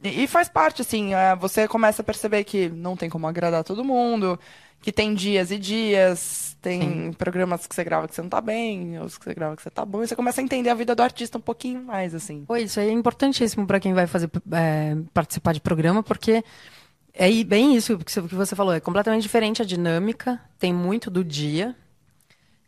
e 0.03 0.23
e 0.23 0.27
faz 0.27 0.49
parte, 0.49 0.81
assim, 0.81 1.13
é, 1.13 1.35
você 1.35 1.67
começa 1.67 2.01
a 2.01 2.05
perceber 2.05 2.43
que 2.43 2.69
não 2.69 2.95
tem 2.95 3.09
como 3.09 3.27
agradar 3.27 3.63
todo 3.63 3.83
mundo, 3.83 4.39
que 4.81 4.91
tem 4.91 5.13
dias 5.13 5.51
e 5.51 5.57
dias, 5.57 6.55
tem 6.61 7.11
programas 7.13 7.65
que 7.65 7.73
você 7.73 7.83
grava 7.83 8.07
que 8.07 8.15
você 8.15 8.21
não 8.21 8.29
tá 8.29 8.41
bem, 8.41 8.97
outros 8.97 9.17
que 9.17 9.25
você 9.25 9.33
grava 9.33 9.55
que 9.55 9.61
você 9.61 9.69
tá 9.69 9.85
bom, 9.85 10.03
e 10.03 10.07
você 10.07 10.15
começa 10.15 10.41
a 10.41 10.43
entender 10.43 10.69
a 10.69 10.75
vida 10.75 10.95
do 10.95 11.01
artista 11.01 11.37
um 11.37 11.41
pouquinho 11.41 11.83
mais, 11.83 12.13
assim. 12.13 12.45
Pô, 12.45 12.55
isso 12.55 12.79
aí 12.79 12.89
é 12.89 12.91
importantíssimo 12.91 13.65
para 13.65 13.79
quem 13.79 13.93
vai 13.93 14.07
fazer 14.07 14.29
é, 14.51 14.95
participar 15.13 15.53
de 15.53 15.61
programa, 15.61 16.03
porque 16.03 16.43
é 17.13 17.43
bem 17.43 17.75
isso 17.75 17.97
que 17.97 18.19
você 18.19 18.55
falou, 18.55 18.73
é 18.73 18.79
completamente 18.79 19.23
diferente 19.23 19.61
a 19.61 19.65
dinâmica, 19.65 20.39
tem 20.59 20.73
muito 20.73 21.09
do 21.09 21.23
dia. 21.23 21.75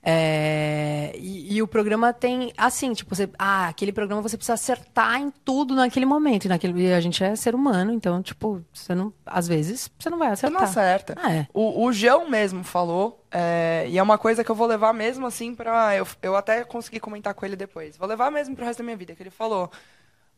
É, 0.02 1.12
e, 1.18 1.56
e 1.56 1.62
o 1.62 1.68
programa 1.68 2.14
tem 2.14 2.54
assim, 2.58 2.94
tipo, 2.94 3.14
você, 3.14 3.30
ah, 3.38 3.68
aquele 3.68 3.92
programa 3.92 4.22
você 4.22 4.38
precisa 4.38 4.54
acertar 4.54 5.20
em 5.20 5.30
tudo 5.30 5.76
naquele 5.76 6.06
momento. 6.06 6.46
E, 6.46 6.48
naquele, 6.48 6.82
e 6.82 6.94
a 6.94 7.02
gente 7.02 7.24
é 7.24 7.36
ser 7.36 7.54
humano, 7.54 7.92
então, 7.92 8.22
tipo, 8.22 8.64
você 8.74 8.96
não, 8.96 9.14
às 9.26 9.48
vezes, 9.48 9.90
você 10.00 10.10
não 10.10 10.18
vai 10.18 10.30
Você 10.30 10.46
acertar. 10.46 10.62
não 10.62 10.68
acerta. 10.70 11.16
Ah, 11.18 11.34
é. 11.34 11.48
O, 11.54 11.84
o 11.86 11.92
João 11.92 12.30
mesmo 12.30 12.64
falou, 12.64 13.24
é, 13.30 13.86
e 13.90 13.98
é 13.98 14.04
uma 14.04 14.18
coisa 14.18 14.44
que 14.44 14.50
eu 14.50 14.56
vou 14.56 14.68
levar 14.68 14.94
mesmo 14.94 15.26
assim 15.28 15.54
pra. 15.54 15.96
Eu, 15.96 16.08
eu 16.22 16.36
até 16.36 16.64
consegui 16.64 17.00
comentar 17.00 17.34
com 17.34 17.46
ele 17.46 17.56
depois. 17.56 17.98
Vou 17.98 18.08
levar 18.08 18.32
mesmo 18.32 18.56
pro 18.56 18.66
resto 18.66 18.80
da 18.80 18.86
minha 18.86 18.98
vida, 18.98 19.14
que 19.16 19.22
ele 19.22 19.30
falou. 19.30 19.70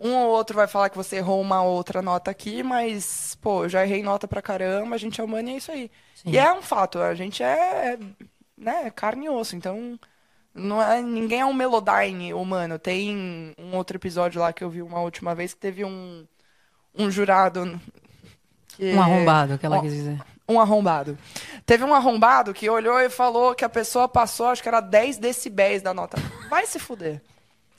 Um 0.04 0.16
ou 0.16 0.30
outro 0.32 0.56
vai 0.56 0.66
falar 0.66 0.90
que 0.90 0.98
você 0.98 1.18
errou 1.18 1.40
uma 1.40 1.62
outra 1.62 2.02
nota 2.02 2.32
aqui, 2.32 2.64
mas, 2.64 3.38
pô, 3.40 3.66
eu 3.66 3.70
já 3.70 3.86
errei 3.86 4.02
nota 4.02 4.28
pra 4.28 4.42
caramba, 4.42 4.96
a 4.96 4.98
gente 4.98 5.22
é 5.22 5.24
humano 5.24 5.50
e 5.50 5.54
é 5.54 5.58
isso 5.58 5.72
aí. 5.72 5.92
E 6.26 6.40
é 6.40 6.52
um 6.52 6.62
fato, 6.64 6.98
a 6.98 7.14
gente 7.14 7.44
é, 7.44 7.94
é, 7.94 8.00
né, 8.62 8.90
carne 8.92 9.26
e 9.26 9.30
osso, 9.30 9.56
então. 9.56 10.00
Não 10.54 10.82
é, 10.82 11.02
ninguém 11.02 11.40
é 11.40 11.46
um 11.46 11.54
Melodyne 11.54 12.34
humano. 12.34 12.78
Tem 12.78 13.54
um 13.58 13.76
outro 13.76 13.96
episódio 13.98 14.42
lá 14.42 14.52
que 14.52 14.62
eu 14.64 14.70
vi 14.70 14.82
uma 14.82 15.00
última 15.00 15.34
vez 15.34 15.54
que 15.54 15.60
teve 15.62 15.86
um, 15.86 16.26
um 16.98 17.10
jurado. 17.10 17.80
que- 18.68 18.94
Um 18.94 19.02
arrombado, 19.02 19.58
que 19.58 19.66
ela 19.66 19.78
Ó, 19.78 19.82
quis 19.82 19.94
dizer. 19.94 20.20
um 20.50 20.60
arrombado. 20.60 21.18
Teve 21.66 21.86
um 21.86 21.94
arrombado 21.94 22.54
que 22.54 22.70
olhou 22.70 23.00
e 23.00 23.10
falou 23.10 23.56
que 23.56 23.64
a 23.64 23.70
pessoa 23.70 24.10
passou, 24.10 24.48
acho 24.48 24.62
que 24.62 24.68
era 24.68 24.82
10 24.82 25.18
decibéis 25.18 25.82
da 25.82 25.94
nota. 25.94 26.18
Vai 26.50 26.68
se 26.68 26.80
fuder. 26.80 27.22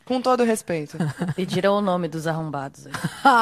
Com 0.07 0.21
todo 0.23 0.43
respeito. 0.43 0.97
Pediram 1.37 1.75
o 1.77 1.81
nome 1.83 2.09
dos 2.09 2.27
arrombados. 2.27 2.87
aí. 2.87 2.93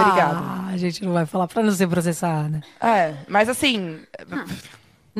Obrigado. 0.01 0.43
Ah, 0.45 0.67
a 0.73 0.77
gente 0.77 1.05
não 1.05 1.13
vai 1.13 1.25
falar 1.25 1.47
pra 1.47 1.63
não 1.63 1.71
ser 1.73 1.87
processada. 1.87 2.61
É, 2.81 3.15
mas 3.29 3.49
assim, 3.49 4.01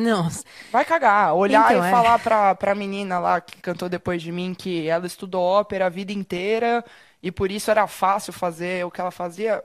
Não, 0.01 0.27
vai 0.71 0.83
cagar. 0.83 1.35
Olhar 1.35 1.71
Então, 1.71 1.83
e 1.83 1.87
é. 1.87 1.91
falar 1.91 2.19
pra, 2.19 2.55
pra 2.55 2.75
menina 2.75 3.19
lá 3.19 3.39
que 3.39 3.61
cantou 3.61 3.87
depois 3.87 4.21
de 4.21 4.31
mim 4.31 4.53
que 4.53 4.87
ela 4.87 5.05
estudou 5.05 5.41
ópera 5.43 5.85
a 5.85 5.89
vida 5.89 6.11
inteira 6.11 6.83
e 7.21 7.31
por 7.31 7.51
isso 7.51 7.69
era 7.69 7.85
fácil 7.87 8.33
fazer 8.33 8.85
o 8.85 8.91
que 8.91 8.99
ela 8.99 9.11
fazia. 9.11 9.63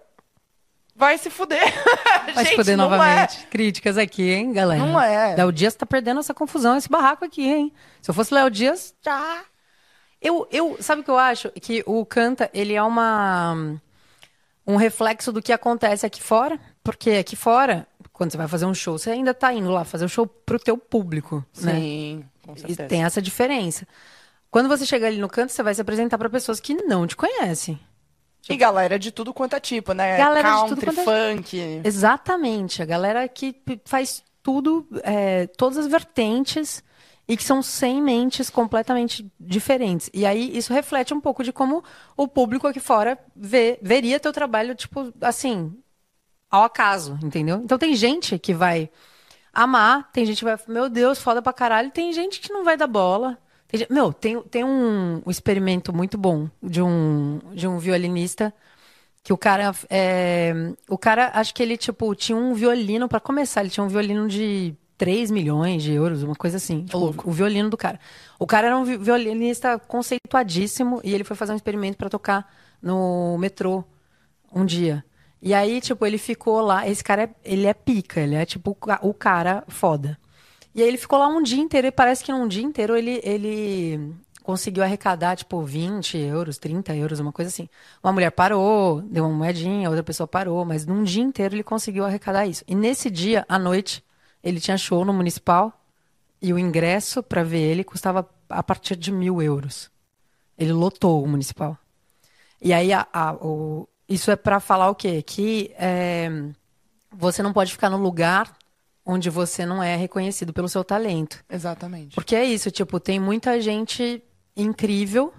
Vai 0.95 1.19
se 1.19 1.31
fuder. 1.31 1.61
vai 2.35 2.45
se 2.45 2.51
Gente, 2.51 2.57
poder 2.57 2.77
não 2.77 2.89
novamente. 2.89 3.47
Críticas 3.47 3.99
aqui, 3.99 4.31
hein, 4.31 4.53
galera? 4.53 4.85
Não 4.85 5.01
é. 5.01 5.35
Léo 5.37 5.53
Dias 5.53 5.75
tá 5.75 5.87
perdendo 5.87 6.21
essa 6.21 6.35
confusão, 6.35 6.77
esse 6.77 6.89
barraco 6.89 7.25
aqui, 7.25 7.47
hein? 7.47 7.73
Se 8.01 8.11
eu 8.11 8.15
fosse 8.15 8.33
Léo 8.33 8.51
Dias, 8.51 8.95
já. 9.05 9.43
Eu, 10.21 10.49
eu, 10.51 10.77
sabe 10.81 11.03
o 11.03 11.05
que 11.05 11.11
eu 11.11 11.19
acho? 11.19 11.51
Que 11.51 11.83
o 11.87 12.05
Canta, 12.05 12.51
ele 12.53 12.75
é 12.75 12.83
uma 12.83 13.79
um 14.67 14.77
reflexo 14.77 15.31
do 15.33 15.41
que 15.41 15.53
acontece 15.53 16.05
aqui 16.05 16.21
fora, 16.21 16.59
porque 16.83 17.11
aqui 17.11 17.37
fora, 17.37 17.87
quando 18.17 18.31
você 18.33 18.39
vai 18.39 18.49
fazer 18.49 18.65
um 18.67 18.73
show, 18.75 18.99
você 18.99 19.11
ainda 19.11 19.35
tá 19.35 19.53
indo 19.53 19.71
lá 19.71 19.85
fazer 19.85 20.05
o 20.05 20.09
show 20.09 20.27
pro 20.27 20.59
teu 20.59 20.79
público, 20.79 21.45
né? 21.61 21.75
Sim, 21.75 22.25
com 22.45 22.55
E 22.55 22.59
certeza. 22.61 22.89
tem 22.89 23.05
essa 23.05 23.21
diferença. 23.21 23.87
Quando 24.51 24.69
você 24.69 24.87
chega 24.87 25.07
ali 25.07 25.19
no 25.19 25.29
canto, 25.29 25.53
você 25.53 25.63
vai 25.63 25.75
se 25.75 25.81
apresentar 25.83 26.17
para 26.17 26.31
pessoas 26.31 26.59
que 26.59 26.75
não 26.75 27.07
te 27.07 27.15
conhecem. 27.15 27.79
E 28.49 28.57
galera 28.57 28.99
de 28.99 29.11
tudo 29.11 29.35
quanto 29.35 29.55
é 29.57 29.61
tipo, 29.61 29.93
né? 29.93 30.17
Galera 30.17 30.49
de 30.49 30.55
Country, 30.55 30.69
tudo 30.77 30.85
quanto 30.95 31.11
é- 31.11 31.35
funk. 31.35 31.81
Exatamente. 31.85 32.81
A 32.81 32.87
galera 32.87 33.29
que 33.29 33.55
faz 33.85 34.23
tudo, 34.43 34.87
é, 35.03 35.47
todas 35.49 35.77
as 35.79 35.87
vertentes 35.87 36.83
e 37.29 37.37
que 37.37 37.43
são 37.43 37.61
100 37.61 38.01
mentes 38.01 38.49
completamente 38.49 39.31
diferentes. 39.39 40.09
E 40.15 40.25
aí 40.25 40.57
isso 40.57 40.73
reflete 40.73 41.13
um 41.13 41.21
pouco 41.21 41.43
de 41.43 41.53
como 41.53 41.83
o 42.17 42.29
público 42.29 42.69
aqui 42.69 42.79
fora 42.79 43.19
vê, 43.35 43.79
veria 43.83 44.21
teu 44.21 44.33
trabalho, 44.33 44.77
tipo, 44.77 45.13
assim, 45.21 45.77
ao 46.57 46.65
acaso, 46.65 47.19
entendeu? 47.23 47.61
Então 47.65 47.79
tem 47.79 47.95
gente 47.95 48.39
que 48.39 48.55
vai 48.55 48.91
amar, 49.53 50.11
tem 50.13 50.25
gente 50.27 50.39
que 50.39 50.45
vai, 50.45 50.59
meu 50.69 50.89
Deus, 50.89 51.19
foda 51.19 51.41
pra 51.43 51.53
caralho, 51.53 51.91
tem 51.91 52.13
gente 52.13 52.41
que 52.41 52.53
não 52.53 52.65
vai 52.65 52.77
dar 52.77 52.87
bola. 52.87 53.39
Tem 53.69 53.81
gente- 53.81 53.93
meu, 53.93 54.13
tem, 54.13 54.41
tem 54.45 54.65
um, 54.65 55.23
um 55.27 55.31
experimento 55.31 55.93
muito 55.93 56.17
bom 56.19 56.49
de 56.63 56.81
um, 56.83 57.41
de 57.55 57.67
um 57.67 57.79
violinista 57.79 58.55
que 59.23 59.33
o 59.33 59.37
cara 59.39 59.75
é, 59.91 60.53
o 60.89 60.97
cara 60.97 61.31
acho 61.35 61.53
que 61.55 61.63
ele 61.63 61.77
tipo 61.77 62.15
tinha 62.15 62.37
um 62.39 62.55
violino 62.55 63.09
pra 63.09 63.19
começar 63.21 63.61
ele 63.61 63.71
tinha 63.71 63.83
um 63.85 63.89
violino 63.89 64.29
de 64.29 64.75
3 64.97 65.31
milhões 65.33 65.83
de 65.83 65.93
euros 65.93 66.23
uma 66.23 66.37
coisa 66.37 66.59
assim 66.59 66.85
tipo, 66.85 67.13
o 67.25 67.33
violino 67.33 67.69
do 67.69 67.77
cara 67.77 67.99
o 68.39 68.47
cara 68.47 68.69
era 68.69 68.79
um 68.79 68.85
vi- 68.85 68.97
violinista 68.99 69.79
conceituadíssimo 69.81 71.01
e 71.03 71.13
ele 71.13 71.25
foi 71.25 71.37
fazer 71.37 71.53
um 71.53 71.57
experimento 71.57 71.99
pra 71.99 72.09
tocar 72.09 72.49
no 72.81 73.37
metrô 73.39 73.85
um 74.53 74.65
dia 74.65 75.05
e 75.43 75.55
aí 75.55 75.81
tipo 75.81 76.05
ele 76.07 76.19
ficou 76.19 76.61
lá 76.61 76.89
esse 76.89 77.03
cara 77.05 77.25
é, 77.25 77.31
ele 77.45 77.67
é 77.67 77.75
pica 77.75 78.21
ele 78.21 78.35
é 78.35 78.45
tipo 78.45 78.71
o 78.71 78.75
ca- 78.75 79.01
o 79.03 79.15
cara 79.15 79.65
foda 79.69 80.19
e 80.75 80.83
aí 80.83 80.89
ele 80.89 80.99
ficou 80.99 81.19
lá 81.19 81.27
um 81.29 81.43
dia 81.43 81.61
inteiro 81.61 81.87
e 81.87 81.93
parece 81.93 82.23
que 82.25 82.33
num 82.33 82.47
dia 82.47 82.63
inteiro 82.63 82.97
ele, 82.97 83.21
ele 83.25 84.15
conseguiu 84.43 84.85
arrecadar, 84.85 85.35
tipo, 85.37 85.61
20 85.63 86.17
euros, 86.19 86.59
30 86.59 86.95
euros, 86.95 87.19
uma 87.19 87.33
coisa 87.33 87.49
assim. 87.49 87.69
Uma 88.05 88.13
mulher 88.13 88.31
parou, 88.31 89.01
deu 89.03 89.25
uma 89.25 89.35
moedinha, 89.35 89.89
outra 89.89 90.05
pessoa 90.05 90.27
parou, 90.29 90.65
mas 90.65 90.87
num 90.87 91.03
dia 91.03 91.23
inteiro 91.23 91.55
ele 91.55 91.63
conseguiu 91.65 92.05
arrecadar 92.05 92.47
isso. 92.47 92.63
E 92.69 92.75
nesse 92.75 93.11
dia, 93.11 93.45
à 93.49 93.59
noite, 93.59 94.05
ele 94.45 94.61
tinha 94.61 94.77
show 94.77 95.05
no 95.05 95.13
Municipal 95.15 95.73
e 96.41 96.53
o 96.53 96.59
ingresso 96.59 97.23
para 97.23 97.43
ver 97.43 97.61
ele 97.61 97.85
custava 97.85 98.29
a 98.49 98.63
partir 98.63 98.97
de 98.97 99.11
mil 99.11 99.43
euros. 99.43 99.91
Ele 100.59 100.73
lotou 100.73 101.23
o 101.25 101.29
Municipal. 101.29 101.77
E 102.61 102.73
aí, 102.73 102.93
a- 102.93 103.07
a- 103.13 103.35
o- 103.35 103.89
isso 104.09 104.31
é 104.31 104.37
para 104.37 104.61
falar 104.61 104.91
o 104.91 104.95
quê? 104.95 105.23
Que 105.23 105.73
é, 105.79 106.29
você 107.11 107.43
não 107.43 107.53
pode 107.53 107.73
ficar 107.73 107.91
no 107.91 107.97
lugar 107.99 108.57
onde 109.05 109.31
você 109.31 109.65
não 109.65 109.83
é 109.83 109.97
reconhecido 109.97 110.53
pelo 110.53 110.69
seu 110.69 110.83
talento. 110.85 111.45
Exatamente. 111.49 112.15
Porque 112.15 112.35
é 112.35 112.45
isso, 112.45 112.71
tipo, 112.71 112.99
tem 112.99 113.21
muita 113.21 113.61
gente 113.61 114.23
incrível 114.57 115.33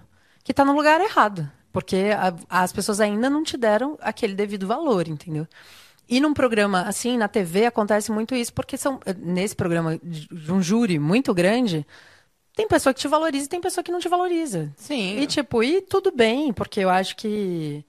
que 0.44 0.54
tá 0.54 0.64
no 0.64 0.74
lugar 0.74 1.02
errado. 1.02 1.50
Porque 1.72 2.12
a- 2.18 2.34
as 2.50 2.72
pessoas 2.72 3.00
ainda 3.02 3.30
não 3.30 3.44
te 3.44 3.58
deram 3.58 3.98
aquele 4.02 4.34
devido 4.34 4.66
valor, 4.66 5.08
entendeu? 5.08 5.46
E 6.10 6.20
num 6.22 6.34
programa 6.34 6.84
assim, 6.84 7.18
na 7.18 7.28
TV, 7.28 7.66
acontece 7.66 8.12
muito 8.12 8.34
isso, 8.34 8.54
porque 8.54 8.78
são 8.78 9.00
nesse 9.18 9.56
programa 9.56 10.00
de 10.02 10.28
de 10.28 10.52
um 10.54 10.62
júri 10.62 10.98
muito 10.98 11.34
grande, 11.34 11.86
tem 12.56 12.68
pessoa 12.68 12.94
que 12.94 13.02
te 13.02 13.08
valoriza 13.08 13.46
e 13.46 13.50
tem 13.50 13.60
pessoa 13.62 13.84
que 13.84 13.92
não 13.92 14.00
te 14.00 14.08
valoriza. 14.08 14.72
Sim. 14.78 15.20
E 15.20 15.28
tipo, 15.28 15.62
e 15.62 15.82
tudo 15.82 16.12
bem, 16.12 16.54
porque 16.54 16.80
eu 16.80 16.90
acho 16.90 17.16
que 17.18 17.84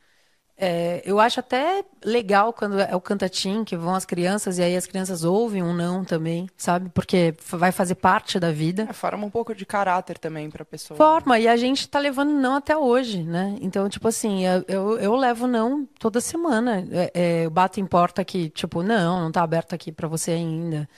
É, 0.60 1.01
eu 1.05 1.20
acho 1.20 1.39
até 1.39 1.85
legal 2.05 2.52
quando 2.52 2.80
é 2.80 2.94
o 2.94 3.01
cantatim, 3.01 3.62
que 3.62 3.76
vão 3.76 3.94
as 3.94 4.05
crianças, 4.05 4.59
e 4.59 4.62
aí 4.62 4.76
as 4.76 4.86
crianças 4.86 5.22
ouvem 5.22 5.62
um 5.62 5.72
não 5.72 6.05
também, 6.05 6.48
sabe? 6.56 6.90
Porque 6.90 7.35
vai 7.51 7.70
fazer 7.70 7.94
parte 7.94 8.40
da 8.40 8.51
vida. 8.51 8.89
É, 8.90 8.93
forma 8.93 9.24
um 9.24 9.30
pouco 9.30 9.55
de 9.55 9.64
caráter 9.64 10.18
também 10.18 10.51
pra 10.51 10.64
pessoa. 10.64 10.97
Forma, 10.97 11.39
e 11.39 11.47
a 11.47 11.56
gente 11.56 11.89
tá 11.89 12.01
levando 12.01 12.32
não 12.32 12.56
até 12.56 12.76
hoje, 12.76 13.22
né? 13.22 13.56
Então, 13.60 13.89
tipo 13.89 14.09
assim, 14.09 14.44
eu, 14.44 14.64
eu, 14.66 14.98
eu 14.98 15.14
levo 15.14 15.47
não 15.47 15.86
toda 15.98 16.20
semana. 16.20 16.85
É, 16.90 17.10
é, 17.14 17.47
eu 17.47 17.51
bato 17.51 17.78
em 17.78 17.86
porta 17.86 18.24
que, 18.24 18.51
tipo, 18.51 18.82
não, 18.82 19.20
não 19.20 19.30
tá 19.30 19.43
aberto 19.43 19.74
aqui 19.74 19.93
pra 19.93 20.09
você 20.09 20.32
ainda. 20.32 20.89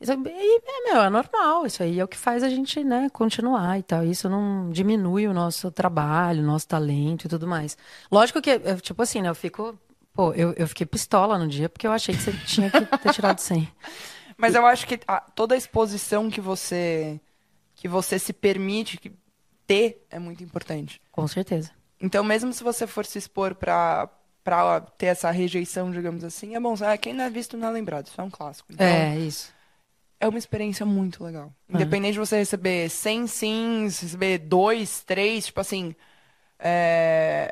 Isso, 0.00 0.12
aí, 0.12 0.18
é, 0.66 0.92
meu, 0.92 1.02
é 1.02 1.10
normal, 1.10 1.66
isso 1.66 1.82
aí 1.82 2.00
é 2.00 2.04
o 2.04 2.08
que 2.08 2.16
faz 2.16 2.42
a 2.42 2.48
gente, 2.48 2.82
né, 2.82 3.10
continuar 3.10 3.78
e 3.78 3.82
tal. 3.82 4.02
Isso 4.04 4.28
não 4.30 4.70
diminui 4.70 5.26
o 5.28 5.34
nosso 5.34 5.70
trabalho, 5.70 6.42
o 6.42 6.46
nosso 6.46 6.66
talento 6.66 7.26
e 7.26 7.28
tudo 7.28 7.46
mais. 7.46 7.76
Lógico 8.10 8.40
que, 8.40 8.50
eu, 8.50 8.80
tipo 8.80 9.02
assim, 9.02 9.20
né, 9.20 9.28
eu 9.28 9.34
fico... 9.34 9.78
Pô, 10.14 10.32
eu, 10.32 10.52
eu 10.54 10.66
fiquei 10.66 10.86
pistola 10.86 11.38
no 11.38 11.46
dia 11.46 11.68
porque 11.68 11.86
eu 11.86 11.92
achei 11.92 12.14
que 12.14 12.20
você 12.22 12.32
tinha 12.46 12.70
que 12.70 12.84
ter 12.98 13.12
tirado 13.12 13.38
100. 13.38 13.70
Mas 14.36 14.54
eu 14.54 14.66
acho 14.66 14.86
que 14.86 14.98
a- 15.06 15.20
toda 15.20 15.54
a 15.54 15.58
exposição 15.58 16.30
que 16.30 16.40
você 16.40 17.20
que 17.74 17.86
você 17.88 18.18
se 18.18 18.32
permite 18.32 18.98
ter 19.66 20.04
é 20.10 20.18
muito 20.18 20.42
importante. 20.42 21.00
Com 21.12 21.26
certeza. 21.28 21.70
Então, 22.00 22.24
mesmo 22.24 22.52
se 22.52 22.62
você 22.62 22.86
for 22.86 23.06
se 23.06 23.18
expor 23.18 23.54
pra, 23.54 24.08
pra 24.42 24.80
ter 24.80 25.06
essa 25.06 25.30
rejeição, 25.30 25.90
digamos 25.90 26.24
assim, 26.24 26.54
é 26.56 26.60
bom. 26.60 26.74
Ah, 26.82 26.96
quem 26.98 27.14
não 27.14 27.24
é 27.24 27.30
visto 27.30 27.56
não 27.56 27.68
é 27.68 27.70
lembrado. 27.70 28.06
Isso 28.06 28.20
é 28.20 28.24
um 28.24 28.30
clássico. 28.30 28.72
Então, 28.72 28.86
É, 28.86 29.16
isso. 29.18 29.52
É 30.20 30.28
uma 30.28 30.38
experiência 30.38 30.84
muito 30.86 31.24
legal. 31.24 31.52
É. 31.68 31.74
Independente 31.74 32.12
de 32.12 32.18
você 32.20 32.36
receber 32.36 32.88
100 32.90 33.26
sims, 33.26 34.00
receber 34.00 34.38
dois, 34.38 35.02
três, 35.02 35.46
tipo 35.46 35.60
assim. 35.60 35.94
é, 36.62 37.50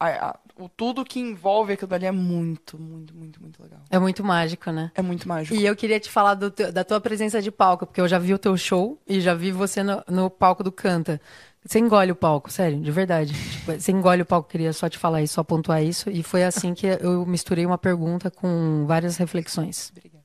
a- 0.00 0.30
a- 0.30 0.38
o 0.56 0.68
tudo 0.68 1.04
que 1.04 1.20
envolve 1.20 1.74
aquilo 1.74 1.88
dali 1.88 2.06
é 2.06 2.10
muito, 2.10 2.78
muito, 2.80 3.14
muito, 3.14 3.40
muito 3.42 3.62
legal. 3.62 3.80
É 3.90 3.98
muito 3.98 4.24
mágico, 4.24 4.70
né? 4.72 4.90
É 4.94 5.02
muito 5.02 5.28
mágico. 5.28 5.54
E 5.54 5.64
eu 5.66 5.76
queria 5.76 6.00
te 6.00 6.08
falar 6.10 6.34
teu- 6.36 6.72
da 6.72 6.82
tua 6.82 7.00
presença 7.00 7.42
de 7.42 7.50
palco, 7.50 7.84
porque 7.86 8.00
eu 8.00 8.08
já 8.08 8.18
vi 8.18 8.32
o 8.32 8.38
teu 8.38 8.56
show 8.56 8.98
e 9.06 9.20
já 9.20 9.34
vi 9.34 9.52
você 9.52 9.82
no, 9.82 10.02
no 10.08 10.30
palco 10.30 10.64
do 10.64 10.72
Canta. 10.72 11.20
Você 11.64 11.78
engole 11.78 12.10
o 12.12 12.16
palco, 12.16 12.50
sério, 12.50 12.80
de 12.80 12.90
verdade. 12.90 13.34
Tipo, 13.34 13.72
você 13.72 13.92
engole 13.92 14.22
o 14.22 14.26
palco, 14.26 14.48
queria 14.48 14.72
só 14.72 14.88
te 14.88 14.96
falar 14.96 15.20
isso, 15.22 15.34
só 15.34 15.44
pontuar 15.44 15.82
isso. 15.82 16.08
E 16.08 16.22
foi 16.22 16.42
assim 16.44 16.72
que 16.72 16.86
eu 16.86 17.26
misturei 17.26 17.66
uma 17.66 17.76
pergunta 17.76 18.30
com 18.30 18.84
várias 18.86 19.16
reflexões. 19.18 19.90
Obrigada. 19.90 20.17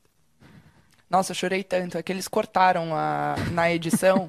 Nossa, 1.14 1.32
eu 1.32 1.36
chorei 1.36 1.64
tanto. 1.64 1.98
É 1.98 2.02
que 2.02 2.12
eles 2.12 2.28
cortaram 2.28 2.96
a, 2.96 3.36
na 3.52 3.72
edição. 3.72 4.28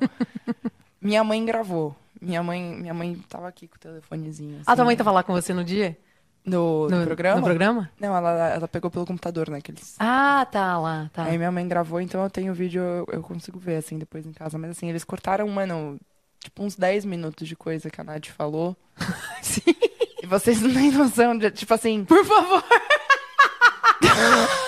minha 1.01 1.24
mãe 1.24 1.43
gravou. 1.43 1.97
Minha 2.20 2.43
mãe, 2.43 2.62
minha 2.62 2.93
mãe 2.93 3.19
tava 3.27 3.48
aqui 3.48 3.66
com 3.66 3.77
o 3.77 3.78
telefonezinho. 3.78 4.61
Ah, 4.61 4.65
tua 4.65 4.74
assim, 4.74 4.85
mãe 4.85 4.97
tava 4.97 5.11
lá 5.11 5.23
com 5.23 5.32
você 5.32 5.55
no 5.55 5.65
dia? 5.65 5.97
no, 6.44 6.90
no 6.90 7.05
programa? 7.05 7.36
No 7.36 7.43
programa? 7.43 7.90
Não, 7.98 8.15
ela, 8.15 8.48
ela 8.51 8.69
pegou 8.69 8.90
pelo 8.90 9.06
computador, 9.06 9.48
né? 9.48 9.61
Que 9.62 9.70
eles... 9.70 9.97
Ah, 9.98 10.47
tá 10.51 10.78
lá, 10.78 11.11
tá. 11.12 11.24
Aí 11.24 11.39
minha 11.39 11.51
mãe 11.51 11.66
gravou, 11.66 12.01
então 12.01 12.23
eu 12.23 12.28
tenho 12.28 12.52
o 12.52 12.55
vídeo, 12.55 12.82
eu, 12.82 13.06
eu 13.12 13.23
consigo 13.23 13.59
ver, 13.59 13.77
assim, 13.77 13.98
depois 13.98 14.27
em 14.27 14.32
casa. 14.32 14.59
Mas 14.59 14.73
assim, 14.73 14.90
eles 14.90 15.05
cortaram, 15.05 15.48
mano, 15.48 15.98
tipo 16.39 16.62
uns 16.62 16.77
10 16.77 17.06
minutos 17.06 17.48
de 17.48 17.56
coisa 17.56 17.89
que 17.89 18.01
a 18.01 18.05
Nath 18.05 18.27
falou. 18.27 18.77
Sim. 19.40 19.74
E 20.23 20.27
vocês 20.27 20.61
não 20.61 20.73
têm 20.73 20.90
noção 20.90 21.36
de, 21.36 21.51
tipo 21.51 21.73
assim... 21.73 22.05
Por 22.05 22.24
favor. 22.24 22.62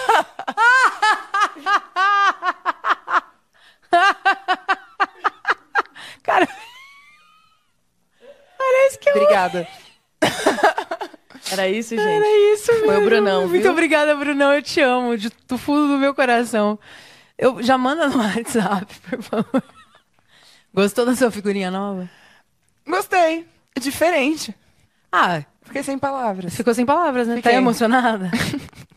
Cara. 6.26 6.48
Parece 8.58 8.98
que 8.98 9.08
eu 9.08 9.14
Obrigada. 9.14 9.66
Era 11.52 11.68
isso, 11.68 11.90
gente? 11.96 12.02
Era 12.02 12.52
isso, 12.54 12.66
Foi 12.66 12.80
o 12.80 12.84
Bruno. 12.86 13.04
Brunão, 13.04 13.48
Muito 13.48 13.62
viu? 13.62 13.70
obrigada, 13.70 14.14
Brunão. 14.16 14.52
Eu 14.52 14.62
te 14.62 14.80
amo, 14.80 15.16
de, 15.16 15.30
do 15.46 15.56
fundo 15.56 15.86
do 15.92 15.98
meu 15.98 16.12
coração. 16.14 16.76
Eu 17.38 17.62
já 17.62 17.78
manda 17.78 18.08
no 18.08 18.18
WhatsApp, 18.22 18.92
por 19.08 19.22
favor. 19.22 19.62
Gostou 20.74 21.06
da 21.06 21.14
sua 21.14 21.30
figurinha 21.30 21.70
nova? 21.70 22.10
Gostei. 22.86 23.46
É 23.76 23.80
diferente. 23.80 24.54
Ah, 25.12 25.42
Fiquei 25.62 25.82
sem 25.82 25.98
palavras. 25.98 26.54
ficou 26.56 26.72
sem 26.74 26.84
palavras, 26.86 27.26
né? 27.28 27.36
Fiquei. 27.36 27.52
Tá 27.52 27.58
emocionada? 27.58 28.30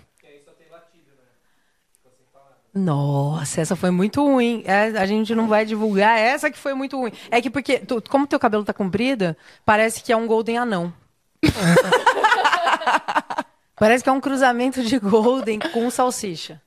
Nossa, 2.73 3.61
essa 3.61 3.75
foi 3.75 3.89
muito 3.91 4.21
ruim. 4.23 4.63
É, 4.65 4.87
a 4.99 5.05
gente 5.05 5.33
não 5.33 5.47
vai 5.47 5.65
divulgar 5.65 6.17
essa 6.19 6.51
que 6.51 6.57
foi 6.57 6.73
muito 6.73 6.97
ruim. 6.97 7.11
É 7.31 7.41
que 7.41 7.49
porque, 7.49 7.79
tu- 7.79 8.01
como 8.09 8.27
teu 8.27 8.39
cabelo 8.39 8.63
tá 8.63 8.73
comprido, 8.73 9.35
parece 9.65 10.03
que 10.03 10.11
é 10.13 10.17
um 10.17 10.27
golden 10.27 10.57
anão. 10.57 10.93
parece 13.75 14.03
que 14.03 14.09
é 14.09 14.13
um 14.13 14.21
cruzamento 14.21 14.83
de 14.83 14.99
golden 14.99 15.59
com 15.59 15.89
salsicha. 15.89 16.61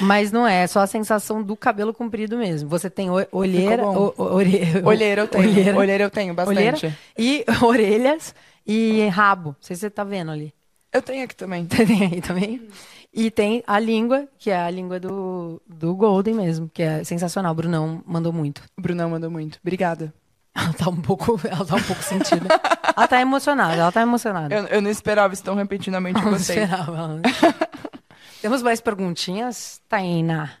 Mas 0.00 0.32
não 0.32 0.46
é, 0.46 0.62
é 0.62 0.66
só 0.66 0.80
a 0.80 0.86
sensação 0.86 1.42
do 1.42 1.56
cabelo 1.56 1.94
comprido 1.94 2.36
mesmo. 2.36 2.68
Você 2.68 2.90
tem 2.90 3.08
olheira, 3.30 3.78
Ficou 3.78 3.94
bom. 3.94 4.14
o- 4.18 4.22
o- 4.22 4.34
ore- 4.34 4.82
Olheira 4.84 5.22
eu 5.22 5.28
tenho. 5.28 5.44
Olheira. 5.48 5.78
Olheira, 5.78 6.04
eu 6.04 6.10
tenho 6.10 6.34
bastante. 6.34 6.58
olheira 6.58 6.96
e 7.16 7.44
orelhas 7.62 8.34
e 8.66 9.06
rabo. 9.08 9.50
Não 9.50 9.56
sei 9.60 9.76
se 9.76 9.80
você 9.80 9.90
tá 9.90 10.04
vendo 10.04 10.30
ali. 10.30 10.52
Eu 10.92 11.02
tenho 11.02 11.24
aqui 11.24 11.34
também. 11.34 11.64
Tem 11.66 12.02
aí 12.04 12.20
também. 12.20 12.68
E 13.16 13.30
tem 13.30 13.62
a 13.64 13.78
língua, 13.78 14.26
que 14.36 14.50
é 14.50 14.60
a 14.60 14.68
língua 14.68 14.98
do, 14.98 15.62
do 15.66 15.94
Golden 15.94 16.34
mesmo, 16.34 16.68
que 16.68 16.82
é 16.82 17.04
sensacional. 17.04 17.52
O 17.52 17.54
Brunão 17.54 18.02
mandou 18.04 18.32
muito. 18.32 18.60
O 18.76 18.82
Brunão 18.82 19.08
mandou 19.08 19.30
muito. 19.30 19.60
Obrigada. 19.62 20.12
Ela 20.52 20.72
tá 20.72 20.88
um 20.90 21.00
pouco, 21.00 21.40
ela 21.48 21.64
tá 21.64 21.76
um 21.76 21.82
pouco 21.82 22.02
sentida. 22.02 22.48
ela 22.96 23.06
tá 23.08 23.20
emocionada, 23.20 23.74
ela 23.74 23.92
tá 23.92 24.02
emocionada. 24.02 24.54
Eu, 24.54 24.66
eu 24.66 24.82
não 24.82 24.90
esperava 24.90 25.32
isso 25.32 25.44
tão 25.44 25.54
repentinamente 25.54 26.20
com 26.20 26.30
Não 26.30 26.38
vocês. 26.38 26.58
esperava. 26.58 26.96
ela. 26.96 27.22
Temos 28.42 28.62
mais 28.62 28.80
perguntinhas? 28.80 29.80
Taina. 29.88 30.52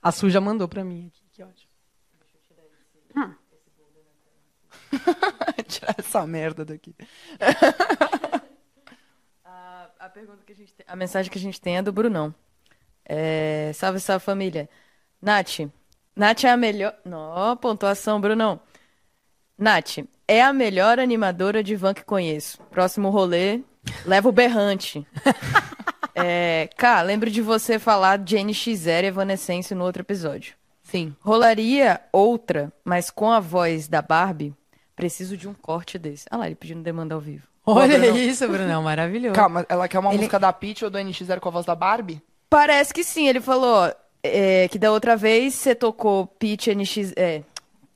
A 0.00 0.10
Su 0.12 0.30
já 0.30 0.40
mandou 0.40 0.68
pra 0.68 0.84
mim 0.84 1.06
aqui, 1.08 1.22
que 1.32 1.42
ótimo. 1.42 1.70
Tirar 5.68 5.94
essa 5.98 6.26
merda 6.26 6.64
daqui. 6.64 6.94
Pergunta 10.12 10.42
que 10.44 10.52
a 10.52 10.56
gente 10.56 10.74
tem, 10.74 10.84
a 10.86 10.94
mensagem 10.94 11.32
que 11.32 11.38
a 11.38 11.40
gente 11.40 11.60
tem 11.60 11.78
é 11.78 11.82
do 11.82 11.90
Brunão. 11.90 12.34
É, 13.04 13.72
salve, 13.74 13.98
salve 13.98 14.24
família. 14.24 14.68
Nath. 15.20 15.60
Nath 16.14 16.44
é 16.44 16.50
a 16.50 16.56
melhor. 16.56 16.94
Nó, 17.04 17.56
pontuação, 17.56 18.20
Brunão. 18.20 18.60
Nath, 19.56 19.98
é 20.28 20.42
a 20.42 20.52
melhor 20.52 20.98
animadora 20.98 21.62
de 21.62 21.74
van 21.76 21.94
que 21.94 22.04
conheço. 22.04 22.62
Próximo 22.64 23.08
rolê, 23.08 23.62
leva 24.04 24.28
o 24.28 24.32
berrante. 24.32 25.06
é, 26.14 26.68
Cá, 26.76 27.00
lembro 27.00 27.30
de 27.30 27.40
você 27.40 27.78
falar 27.78 28.18
de 28.18 28.36
NX0 28.36 29.04
e 29.04 29.06
Evanescence 29.06 29.74
no 29.74 29.84
outro 29.84 30.02
episódio. 30.02 30.54
Sim. 30.82 31.16
Rolaria 31.20 32.02
outra, 32.12 32.70
mas 32.84 33.10
com 33.10 33.30
a 33.30 33.40
voz 33.40 33.88
da 33.88 34.02
Barbie? 34.02 34.54
Preciso 34.94 35.38
de 35.38 35.48
um 35.48 35.54
corte 35.54 35.98
desse. 35.98 36.26
Ah 36.30 36.36
lá, 36.36 36.46
ele 36.46 36.54
pedindo 36.54 36.82
demanda 36.82 37.14
ao 37.14 37.20
vivo. 37.20 37.51
Olha 37.64 37.98
Brunão. 37.98 38.16
isso, 38.16 38.48
Brunão, 38.48 38.82
maravilhoso. 38.82 39.34
Calma, 39.34 39.64
ela 39.68 39.86
quer 39.88 39.98
uma 40.00 40.10
Ele- 40.10 40.18
música 40.18 40.38
da 40.38 40.52
Peach 40.52 40.84
ou 40.84 40.90
do 40.90 40.98
NX0 40.98 41.38
com 41.40 41.48
a 41.48 41.52
voz 41.52 41.64
da 41.66 41.74
Barbie? 41.74 42.20
Parece 42.50 42.92
que 42.92 43.04
sim. 43.04 43.28
Ele 43.28 43.40
falou 43.40 43.92
é, 44.22 44.68
que 44.68 44.78
da 44.78 44.90
outra 44.90 45.16
vez 45.16 45.54
você 45.54 45.74
tocou 45.74 46.26
Peach 46.26 46.74
NX. 46.74 47.12
É. 47.16 47.42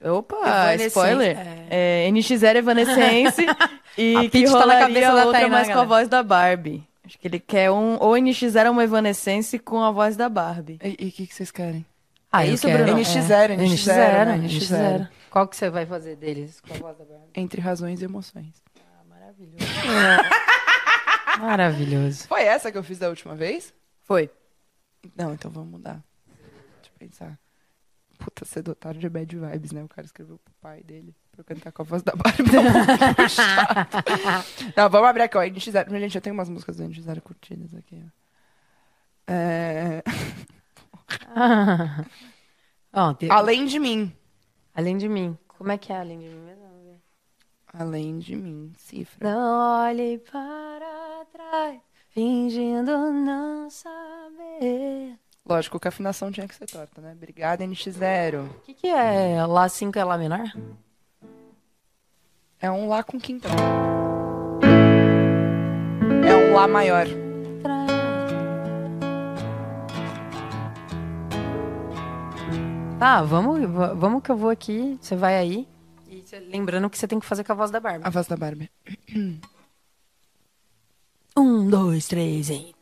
Opa, 0.05 0.37
Evanescence, 0.37 0.87
spoiler. 0.89 1.37
É, 1.71 2.09
NX0 2.11 2.57
Evanescence. 2.57 3.43
e 3.99 4.17
A 4.17 4.21
que 4.23 4.29
Peach 4.31 4.45
tá 4.47 4.53
na 4.53 4.61
rolaria 4.61 4.81
cabeça 4.87 5.13
da 5.15 5.25
outra, 5.25 5.41
Tainá, 5.41 5.57
mas 5.59 5.67
com 5.67 5.73
a 5.73 5.75
galera. 5.75 5.89
voz 5.89 6.09
da 6.09 6.23
Barbie. 6.23 6.85
Acho 7.05 7.19
que 7.19 7.27
ele 7.29 7.41
quer 7.41 7.71
um. 7.71 7.97
Ou 8.01 8.13
NX0 8.13 8.67
ou 8.67 8.73
uma 8.73 8.85
Evanescence 8.85 9.59
com 9.59 9.83
a 9.83 9.91
voz 9.91 10.17
da 10.17 10.29
Barbie. 10.29 10.79
E 10.83 11.09
o 11.09 11.13
que, 11.13 11.27
que 11.27 11.35
vocês 11.35 11.51
querem? 11.51 11.85
Ah, 12.31 12.45
É 12.45 12.51
eu 12.51 12.55
isso, 12.55 12.67
quero- 12.67 12.85
Bruno? 12.85 12.99
NX0, 13.01 13.51
É. 13.53 13.57
NX0, 13.57 13.67
NX0, 13.67 14.27
né? 14.27 14.39
NX0. 14.49 15.09
Qual 15.31 15.47
que 15.49 15.57
você 15.57 15.71
vai 15.71 15.87
fazer 15.87 16.17
deles 16.17 16.61
com 16.61 16.75
a 16.75 16.79
voz 16.79 16.99
da 16.99 17.05
Barbie? 17.05 17.31
Entre 17.35 17.61
razões 17.61 18.01
e 18.03 18.05
emoções. 18.05 18.66
Maravilhoso. 21.39 22.27
Foi 22.29 22.43
essa 22.43 22.71
que 22.73 22.79
eu 22.79 22.83
fiz 22.83 22.99
da 22.99 23.09
última 23.09 23.35
vez? 23.35 23.73
Foi. 24.03 24.31
Não, 25.17 25.33
então 25.35 25.51
vamos 25.51 25.71
mudar. 25.71 26.03
Deixa 26.27 26.91
eu 26.95 26.99
pensar. 26.99 27.39
Puta, 28.19 28.45
sedutário 28.47 28.99
de 28.99 29.09
bad 29.11 29.37
vibes, 29.37 29.73
né? 29.73 29.85
O 29.85 29.89
cara 29.89 30.07
escreveu 30.07 30.39
pro 30.39 30.55
pai 30.61 30.83
dele 30.83 31.15
pra 31.31 31.43
eu 31.43 31.45
cantar 31.45 31.71
com 31.71 31.83
a 31.83 31.85
voz 31.85 32.03
da 32.03 32.15
Barbie. 32.17 32.51
Não, 34.75 34.89
vamos 34.89 35.07
abrir 35.09 35.25
aqui, 35.25 35.37
ó. 35.37 35.43
NX0. 35.43 35.99
Gente, 36.01 36.15
eu 36.15 36.23
tenho 36.23 36.33
umas 36.35 36.49
músicas 36.49 36.79
do 36.79 36.85
NX0 36.85 37.21
curtidas 37.21 37.75
aqui, 37.75 38.03
ó. 38.03 38.07
É... 39.33 40.03
Ó, 42.93 43.15
te- 43.15 43.31
Além 43.31 43.67
de 43.67 43.79
mim. 43.79 44.13
Além 44.75 44.97
de 44.97 45.09
mim. 45.09 45.37
Como 45.49 45.71
é 45.71 45.79
que 45.79 45.93
é 45.93 45.99
além 45.99 46.19
de 46.21 46.27
mim 46.27 46.41
mesmo? 46.47 46.66
Além 47.79 48.19
de 48.19 48.35
mim. 48.37 48.73
Cifra. 48.79 49.31
Não 49.31 49.85
olhe 49.85 50.19
para 50.31 51.25
trás, 51.33 51.81
fingindo 52.11 53.13
não 53.13 53.69
saber. 53.71 55.19
Lógico 55.45 55.79
que 55.79 55.87
a 55.87 55.91
afinação 55.91 56.33
tinha 56.33 56.49
que 56.49 56.55
ser 56.55 56.67
torta, 56.67 57.01
né? 57.01 57.13
Obrigada, 57.13 57.65
NX0. 57.65 58.47
O 58.47 58.61
que, 58.61 58.75
que 58.75 58.89
é 58.89 59.45
Lá 59.47 59.69
5 59.69 59.97
é 59.99 60.05
Lá 60.05 60.19
menor? 60.19 60.51
É 62.61 62.71
um 62.71 62.89
Lá 62.89 63.03
com 63.05 63.19
quintal. 63.21 63.53
Lá 66.55 66.67
maior. 66.67 67.07
Tá, 72.99 73.23
vamos, 73.23 73.61
va- 73.71 73.93
vamos 73.95 74.23
que 74.23 74.31
eu 74.31 74.37
vou 74.37 74.51
aqui. 74.51 74.97
Você 75.01 75.15
vai 75.15 75.37
aí. 75.37 75.69
Lembrando 76.49 76.91
que 76.91 76.99
você 76.99 77.07
tem 77.07 77.21
que 77.21 77.27
fazer 77.27 77.45
com 77.45 77.53
a 77.53 77.57
voz 77.57 77.71
da 77.71 77.81
Barbie. 77.81 78.07
A 78.07 78.11
voz 78.11 78.27
da 78.27 78.37
Barbie. 78.37 78.71
Um, 81.39 81.69
dois, 81.69 82.09
três 82.09 82.49
e. 82.49 82.75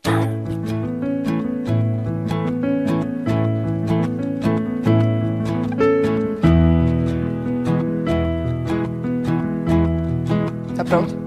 Tá 10.76 10.84
pronto? 10.84 11.23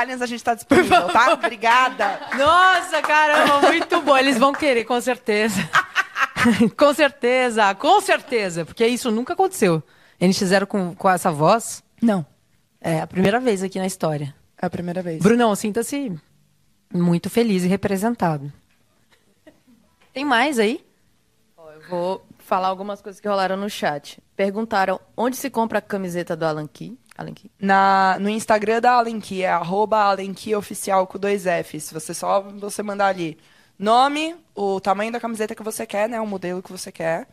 Aliens, 0.00 0.22
a 0.22 0.26
gente 0.26 0.42
tá 0.42 0.54
disponível, 0.54 1.08
tá? 1.08 1.32
Obrigada. 1.34 2.20
Nossa, 2.36 3.02
caramba, 3.02 3.68
muito 3.68 4.00
bom. 4.02 4.16
Eles 4.16 4.38
vão 4.38 4.52
querer, 4.52 4.84
com 4.84 5.00
certeza. 5.00 5.60
com 6.76 6.94
certeza, 6.94 7.74
com 7.74 8.00
certeza. 8.00 8.64
Porque 8.64 8.86
isso 8.86 9.10
nunca 9.10 9.32
aconteceu. 9.34 9.82
NX0 10.20 10.66
com, 10.66 10.94
com 10.94 11.08
essa 11.08 11.30
voz 11.32 11.82
Não, 12.02 12.26
é 12.80 13.00
a 13.00 13.06
primeira 13.06 13.40
vez 13.40 13.62
aqui 13.62 13.78
na 13.78 13.86
história. 13.86 14.34
é 14.60 14.66
a 14.66 14.70
primeira 14.70 15.00
vez. 15.02 15.22
Brunão, 15.22 15.54
sinta-se 15.54 16.14
muito 16.92 17.30
feliz 17.30 17.64
e 17.64 17.68
representado. 17.68 18.52
Tem 20.12 20.24
mais 20.24 20.58
aí? 20.58 20.84
Ó, 21.56 21.70
eu 21.70 21.80
vou 21.88 22.26
falar 22.38 22.68
algumas 22.68 23.00
coisas 23.00 23.20
que 23.20 23.28
rolaram 23.28 23.56
no 23.56 23.70
chat. 23.70 24.20
Perguntaram 24.36 25.00
onde 25.16 25.36
se 25.36 25.48
compra 25.48 25.78
a 25.78 25.82
camiseta 25.82 26.36
do 26.36 26.44
Alan 26.44 26.66
Key. 26.66 26.98
Na, 27.58 28.16
no 28.20 28.28
Instagram 28.28 28.80
da 28.80 28.92
Alenki, 28.92 29.42
é 29.42 29.50
arroba 29.50 30.16
com 31.08 31.18
dois 31.18 31.44
Fs. 31.44 31.92
Você 31.92 32.14
só 32.14 32.40
você 32.40 32.82
mandar 32.82 33.06
ali 33.06 33.38
nome, 33.78 34.36
o 34.54 34.80
tamanho 34.80 35.12
da 35.12 35.20
camiseta 35.20 35.54
que 35.54 35.62
você 35.62 35.86
quer, 35.86 36.08
né? 36.08 36.20
O 36.20 36.26
modelo 36.26 36.62
que 36.62 36.70
você 36.70 36.92
quer, 36.92 37.26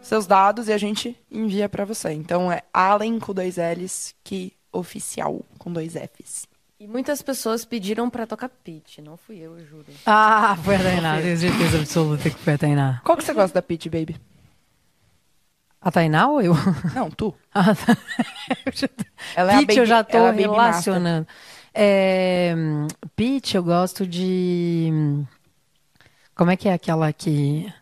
seus 0.00 0.26
dados 0.26 0.68
e 0.68 0.72
a 0.72 0.78
gente 0.78 1.16
envia 1.30 1.68
pra 1.68 1.84
você. 1.84 2.12
Então 2.12 2.50
é 2.50 2.62
Alen 2.72 3.18
com 3.18 3.34
dois 3.34 3.58
Ls, 3.58 4.14
que 4.22 4.52
oficial 4.72 5.44
com 5.58 5.72
dois 5.72 5.94
Fs. 5.94 6.46
E 6.80 6.86
muitas 6.86 7.20
pessoas 7.20 7.64
pediram 7.64 8.08
pra 8.08 8.24
tocar 8.24 8.48
Pitch. 8.48 8.98
Não 8.98 9.16
fui 9.16 9.38
eu, 9.38 9.58
eu 9.58 9.66
juro. 9.66 9.86
Ah, 10.06 10.56
foi 10.62 10.76
a 10.76 10.78
Tainá. 10.78 11.20
Tenho 11.20 11.36
certeza 11.36 11.78
absoluta 11.78 12.30
que 12.30 12.38
foi 12.38 12.52
a 12.52 12.58
Tainá. 12.58 13.00
Qual 13.04 13.18
que 13.18 13.24
você 13.24 13.34
gosta 13.34 13.54
da 13.54 13.62
Peach, 13.62 13.90
baby? 13.90 14.16
A 15.88 15.90
Tainá 15.90 16.28
ou 16.28 16.42
eu? 16.42 16.54
Não, 16.94 17.10
tu. 17.10 17.34
Ah, 17.54 17.74
tá. 17.74 17.96
Eu 18.66 18.72
já- 18.72 18.88
Ela 19.34 19.52
é 19.52 19.54
a 19.54 19.58
Pitch 19.60 19.70
eu 19.70 19.76
baby- 19.76 19.86
já 19.88 20.04
tô 20.04 20.16
ela 20.18 20.28
é 20.28 20.32
relacionando. 20.36 21.26
É, 21.74 22.54
Pitch 23.16 23.54
eu 23.54 23.62
gosto 23.62 24.06
de... 24.06 24.90
Como 26.36 26.50
é 26.50 26.56
que 26.56 26.68
é 26.68 26.74
aquela 26.74 27.12
que... 27.12 27.72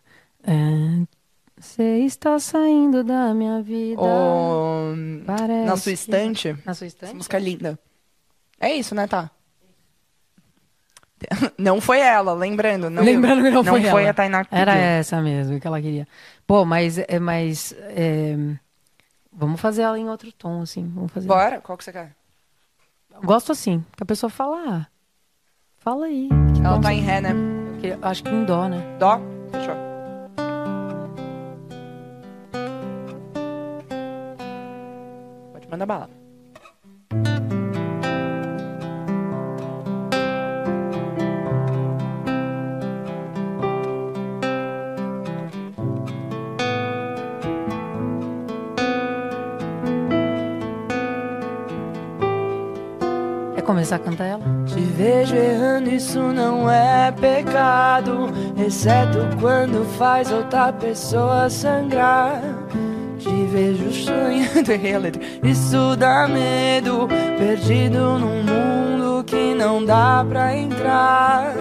Você 1.59 1.83
está 1.99 2.39
saindo 2.39 3.03
da 3.03 3.33
minha 3.33 3.61
vida. 3.61 4.01
O... 4.01 4.93
Parece 5.25 5.65
Na 5.65 5.75
sua 5.77 5.91
estante. 5.91 6.47
Na 6.65 6.73
sua 6.73 6.85
Essa 6.87 6.95
estante? 6.95 7.15
música 7.15 7.37
é 7.37 7.39
linda. 7.41 7.77
É 8.59 8.73
isso, 8.73 8.95
né, 8.95 9.05
tá? 9.05 9.29
Não 11.57 11.81
foi 11.81 11.99
ela, 11.99 12.33
lembrando. 12.33 12.89
Não, 12.89 13.03
Lembrando 13.03 13.43
que 13.43 13.49
não, 13.49 13.63
foi 13.63 13.81
foi 13.83 14.01
ela. 14.03 14.11
a 14.11 14.13
Tainá 14.13 14.45
Era 14.51 14.75
essa 14.75 15.19
mesmo 15.21 15.59
que 15.59 15.65
ela 15.67 15.81
queria. 15.81 16.07
Pô, 16.47 16.63
mas... 16.65 16.97
É, 16.97 17.19
mas 17.19 17.73
é, 17.77 18.35
Vamos 19.39 19.61
fazer 19.61 19.83
ela 19.83 19.99
em 19.99 20.09
outro 20.09 20.31
tom, 20.31 20.61
assim. 20.61 20.89
Vamos 20.95 21.11
fazer. 21.11 21.27
Bora, 21.27 21.61
qual 21.61 21.77
que 21.77 21.83
você 21.83 21.91
quer? 21.91 22.15
Gosto 23.23 23.51
assim, 23.51 23.85
que 23.95 24.01
a 24.01 24.05
pessoa 24.05 24.29
fala, 24.31 24.57
ah, 24.67 24.87
fala 25.77 26.05
aí. 26.07 26.27
Ela 26.63 26.75
bom 26.75 26.81
tá 26.81 26.93
em 26.93 27.01
ré, 27.01 27.21
né? 27.21 27.33
que- 27.79 27.97
Acho 28.01 28.23
que 28.23 28.29
em 28.29 28.45
dó, 28.45 28.67
né? 28.67 28.77
Dó? 28.99 29.19
Fechou. 29.51 29.75
Pode 35.53 35.67
mandar 35.69 35.85
bala. 35.85 36.09
Começar 53.67 53.97
a 53.97 53.99
cantar 53.99 54.25
ela? 54.25 54.41
Te 54.65 54.79
vejo 54.79 55.35
errando, 55.35 55.89
isso 55.89 56.19
não 56.19 56.71
é 56.71 57.11
pecado. 57.11 58.29
Exceto 58.57 59.19
quando 59.41 59.85
faz 59.97 60.31
outra 60.31 60.71
pessoa 60.71 61.49
sangrar. 61.49 62.41
Te 63.19 63.29
vejo 63.51 63.91
sonhando. 63.91 65.19
Isso 65.43 65.95
dá 65.97 66.27
medo. 66.27 67.07
Perdido 67.37 68.17
num 68.17 68.43
mundo 68.43 69.23
que 69.25 69.53
não 69.53 69.83
dá 69.83 70.25
pra 70.27 70.55
entrar. 70.55 71.53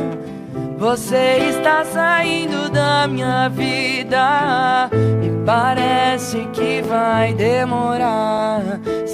Você 0.79 1.39
está 1.49 1.85
saindo 1.85 2.71
da 2.71 3.09
minha 3.09 3.49
vida 3.49 4.91
e 5.23 5.45
parece 5.45 6.47
que 6.53 6.83
vai 6.83 7.33
demorar. 7.33 8.61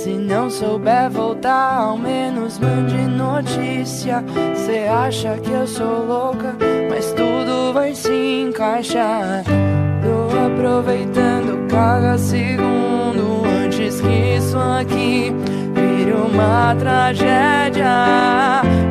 Se 0.03 0.15
não 0.15 0.51
souber 0.51 1.09
voltar, 1.09 1.77
ao 1.77 1.97
menos 1.97 2.59
mande 2.59 2.97
notícia. 2.97 4.25
Cê 4.53 4.89
acha 4.89 5.39
que 5.39 5.53
eu 5.53 5.65
sou 5.65 6.05
louca, 6.05 6.57
mas 6.91 7.13
tudo 7.13 7.73
vai 7.73 7.95
se 7.95 8.11
encaixar. 8.11 9.45
Tô 10.03 10.27
aproveitando 10.45 11.69
cada 11.71 12.19
segundo 12.19 13.45
antes 13.65 14.01
que 14.01 14.39
isso 14.39 14.59
aqui 14.59 15.33
vire 15.73 16.15
uma 16.15 16.75
tragédia. 16.75 17.87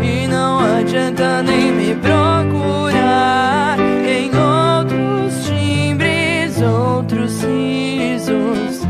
E 0.02 0.28
não 0.28 0.60
adianta 0.78 1.44
nem 1.44 1.74
me 1.74 1.94
procurar 1.96 3.76
em 4.08 4.32
outros 4.34 5.46
timbres, 5.46 6.62
outros 6.62 7.44
risos. 7.44 8.88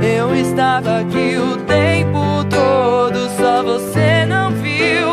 Eu 0.00 0.32
estava 0.36 1.00
aqui 1.00 1.36
o 1.36 1.63
todo, 2.84 3.28
só 3.30 3.62
você 3.62 4.26
não 4.26 4.50
viu. 4.50 5.08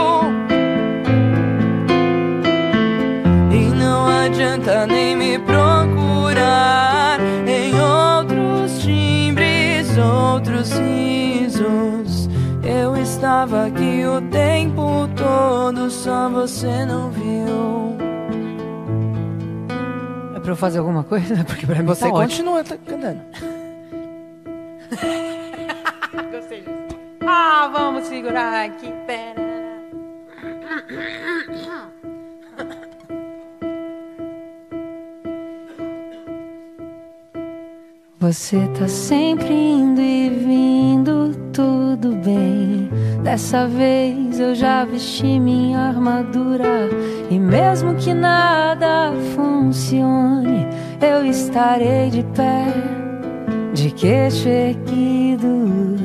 E 3.52 3.64
não 3.76 4.08
adianta 4.08 4.86
nem 4.88 5.16
me 5.16 5.40
procurar 5.40 7.18
em 7.48 7.74
outros 7.80 8.80
timbres, 8.84 9.98
outros 9.98 10.72
risos. 10.74 12.30
Eu 12.62 12.98
estava 12.98 13.68
aqui 13.68 14.04
o 14.06 14.22
tempo 14.30 15.08
todo, 15.16 15.90
só 15.90 16.30
você 16.30 16.86
não 16.86 17.10
viu. 17.12 17.96
É 20.36 20.40
pra 20.42 20.52
eu 20.52 20.56
fazer 20.58 20.80
alguma 20.80 21.04
coisa? 21.06 21.36
Porque 21.48 21.66
pra 21.66 21.76
mim 21.76 21.86
tá 21.86 21.96
Você 21.96 22.02
tá 22.02 22.14
ótimo. 22.14 22.28
continua 22.28 22.64
tá 22.66 22.76
cantando. 22.86 23.22
Ah, 27.44 27.68
vamos 27.74 28.06
segurar 28.06 28.66
aqui. 28.66 28.94
Pera. 29.08 29.82
Você 38.20 38.60
tá 38.78 38.88
sempre 38.88 39.52
indo 39.52 40.00
e 40.00 40.30
vindo, 40.30 41.36
tudo 41.52 42.16
bem. 42.18 42.88
Dessa 43.24 43.68
vez 43.68 44.40
eu 44.40 44.54
já 44.54 44.86
vesti 44.86 45.40
minha 45.40 45.80
armadura. 45.80 46.92
E 47.32 47.40
mesmo 47.40 47.96
que 47.96 48.14
nada 48.14 49.12
funcione, 49.34 50.68
eu 51.02 51.26
estarei 51.26 52.12
de 52.12 52.22
pé, 52.36 53.01
de 53.82 53.90
queixo 53.90 54.48
erguido. 54.48 55.98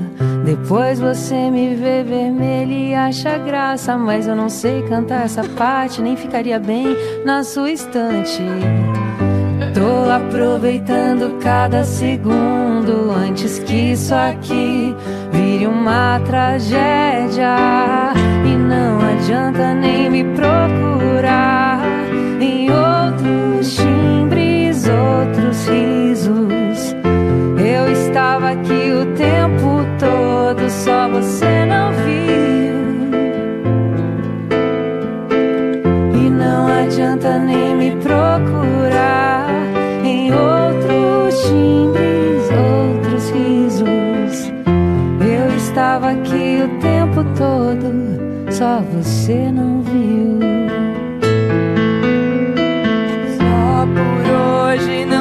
Depois 0.46 0.98
você 0.98 1.50
me 1.50 1.74
vê 1.74 2.02
vermelho 2.02 2.72
e 2.72 2.94
acha 2.94 3.36
graça, 3.36 3.98
mas 3.98 4.26
eu 4.26 4.34
não 4.34 4.48
sei 4.48 4.82
cantar 4.82 5.26
essa 5.26 5.44
parte, 5.44 6.00
nem 6.00 6.16
ficaria 6.16 6.58
bem 6.58 6.86
na 7.24 7.44
sua 7.44 7.70
estante. 7.70 8.42
Tô 9.74 10.10
aproveitando 10.10 11.38
cada 11.40 11.84
segundo 11.84 13.10
antes 13.10 13.58
que 13.58 13.92
isso 13.92 14.14
aqui 14.14 14.96
vire 15.30 15.66
uma 15.66 16.18
tragédia. 16.20 17.56
E 18.46 18.56
não 18.56 19.00
adianta 19.00 19.74
nem 19.74 20.08
me 20.08 20.24
procurar 20.34 21.82
em 22.40 22.70
outros 22.70 23.76
timbres, 23.76 24.86
outros 24.88 25.68
risos. 25.68 26.55
Estava 28.16 28.52
aqui 28.52 28.92
o 28.92 29.04
tempo 29.14 29.84
todo, 29.98 30.70
só 30.70 31.06
você 31.06 31.66
não 31.66 31.92
viu. 31.92 32.74
E 36.14 36.30
não 36.30 36.66
adianta 36.66 37.38
nem 37.38 37.76
me 37.76 37.90
procurar 37.96 39.50
em 40.02 40.32
outros 40.32 41.42
timbres, 41.42 42.48
outros 42.56 43.30
risos. 43.32 44.50
Eu 45.20 45.54
estava 45.54 46.12
aqui 46.12 46.62
o 46.64 46.68
tempo 46.80 47.22
todo, 47.36 47.92
só 48.50 48.80
você 48.94 49.52
não 49.52 49.82
viu. 49.82 50.38
Só 53.36 53.86
por 53.94 54.72
hoje 54.72 55.04
não 55.04 55.15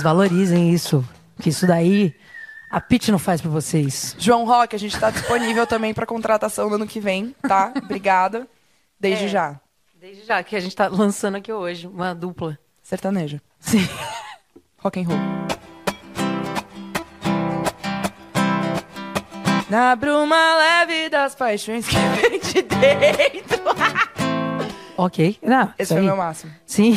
vocês 0.00 0.02
valorizem 0.02 0.72
isso. 0.72 1.04
Que 1.40 1.50
isso 1.50 1.66
daí 1.66 2.14
a 2.70 2.80
Pete 2.80 3.10
não 3.12 3.18
faz 3.18 3.40
pra 3.40 3.50
vocês. 3.50 4.14
João 4.18 4.44
Roque, 4.46 4.74
a 4.74 4.78
gente 4.78 4.98
tá 4.98 5.10
disponível 5.10 5.66
também 5.66 5.92
pra 5.92 6.06
contratação 6.06 6.68
no 6.68 6.76
ano 6.76 6.86
que 6.86 7.00
vem, 7.00 7.34
tá? 7.46 7.72
Obrigada. 7.76 8.46
Desde 8.98 9.26
É. 9.26 9.28
já. 9.28 9.60
Desde 10.00 10.24
já 10.24 10.42
que 10.42 10.56
a 10.56 10.60
gente 10.60 10.74
tá 10.74 10.88
lançando 10.88 11.36
aqui 11.36 11.52
hoje, 11.52 11.86
uma 11.86 12.14
dupla. 12.14 12.58
Sertanejo. 12.82 13.40
Sim. 13.58 13.86
Rock 14.78 15.00
and 15.00 15.04
roll. 15.06 15.18
Na 19.68 19.94
bruma 19.94 20.56
leve 20.56 21.08
das 21.10 21.34
paixões 21.34 21.86
que 21.86 21.94
vem 21.96 22.40
de 22.40 22.62
dentro. 22.62 23.60
Ok. 24.96 25.38
Não, 25.42 25.64
Esse 25.78 25.82
isso 25.82 25.94
foi 25.94 26.02
o 26.02 26.06
meu 26.06 26.16
máximo. 26.16 26.52
Sim. 26.66 26.94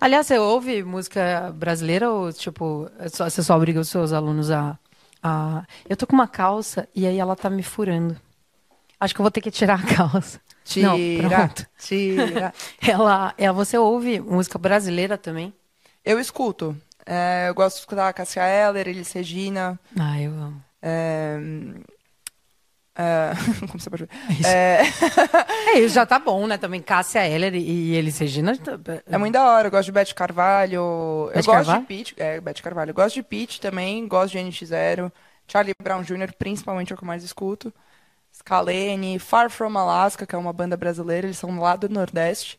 Aliás, 0.00 0.26
você 0.26 0.38
ouve 0.38 0.82
música 0.82 1.52
brasileira 1.56 2.10
ou, 2.10 2.32
tipo, 2.32 2.88
é 2.98 3.08
só- 3.08 3.28
você 3.28 3.42
só 3.42 3.56
obriga 3.56 3.80
os 3.80 3.88
seus 3.88 4.12
alunos 4.12 4.50
a, 4.50 4.78
a... 5.22 5.64
Eu 5.88 5.96
tô 5.96 6.06
com 6.06 6.14
uma 6.14 6.28
calça 6.28 6.88
e 6.94 7.06
aí 7.06 7.18
ela 7.18 7.34
tá 7.36 7.50
me 7.50 7.62
furando. 7.62 8.16
Acho 9.00 9.14
que 9.14 9.20
eu 9.20 9.24
vou 9.24 9.30
ter 9.30 9.40
que 9.40 9.50
tirar 9.50 9.80
a 9.80 9.96
calça. 9.96 10.40
Tira, 10.64 10.88
Não, 10.88 10.98
pronto. 11.30 11.66
tira. 11.78 12.52
Ela, 12.86 13.34
ela, 13.38 13.52
você 13.54 13.78
ouve 13.78 14.20
música 14.20 14.58
brasileira 14.58 15.16
também? 15.16 15.52
Eu 16.04 16.20
escuto. 16.20 16.76
É, 17.06 17.46
eu 17.48 17.54
gosto 17.54 17.76
de 17.76 17.80
escutar 17.82 18.12
Cássia 18.12 18.42
Eller, 18.46 18.86
Elis 18.88 19.10
Regina. 19.12 19.78
Ah, 19.98 20.20
eu 20.20 20.30
amo. 20.32 20.62
É, 20.82 21.38
é, 22.98 23.32
como 23.68 23.78
você 23.80 23.88
pode 23.88 24.04
ver? 24.06 24.10
Isso. 24.30 24.48
É, 24.48 24.82
É, 25.74 25.78
isso 25.80 25.94
já 25.94 26.04
tá 26.04 26.18
bom, 26.18 26.46
né? 26.46 26.58
Também 26.58 26.82
Cássia 26.82 27.26
Eller 27.26 27.54
e, 27.54 27.94
Elis 27.94 28.18
Regina. 28.18 28.52
é 29.06 29.16
muito 29.18 29.34
da 29.34 29.44
hora. 29.46 29.68
Eu 29.68 29.70
gosto 29.70 29.86
de 29.86 29.92
Beth 29.92 30.12
Carvalho. 30.14 31.26
Beth 31.28 31.36
eu 31.38 31.44
gosto 31.44 31.50
Carvalho? 31.50 31.80
de 31.82 31.86
Pete. 31.86 32.14
É, 32.18 32.40
Beth 32.40 32.60
Carvalho. 32.62 32.90
Eu 32.90 32.94
gosto 32.94 33.14
de 33.14 33.22
Pete 33.22 33.60
também. 33.60 34.06
Gosto 34.08 34.32
de 34.32 34.38
NX0. 34.38 35.12
Charlie 35.46 35.74
Brown 35.82 36.02
Jr., 36.02 36.32
principalmente, 36.38 36.92
é 36.92 36.94
o 36.94 36.98
que 36.98 37.04
eu 37.04 37.06
mais 37.06 37.22
escuto. 37.22 37.72
Scalene. 38.34 39.18
Far 39.18 39.50
From 39.50 39.76
Alaska, 39.78 40.26
que 40.26 40.34
é 40.34 40.38
uma 40.38 40.52
banda 40.52 40.76
brasileira. 40.76 41.26
Eles 41.26 41.38
são 41.38 41.58
lá 41.58 41.76
do 41.76 41.88
Nordeste. 41.88 42.58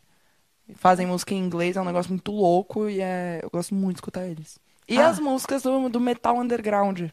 Fazem 0.75 1.05
música 1.07 1.33
em 1.33 1.37
inglês. 1.39 1.75
É 1.77 1.81
um 1.81 1.85
negócio 1.85 2.11
muito 2.11 2.31
louco. 2.31 2.87
E 2.89 3.01
é, 3.01 3.39
eu 3.43 3.49
gosto 3.49 3.73
muito 3.75 3.95
de 3.95 3.99
escutar 3.99 4.25
eles. 4.25 4.59
E 4.87 4.97
Ah. 4.99 5.09
as 5.09 5.19
músicas 5.19 5.61
do, 5.63 5.89
do 5.89 5.99
metal 5.99 6.37
underground. 6.37 7.09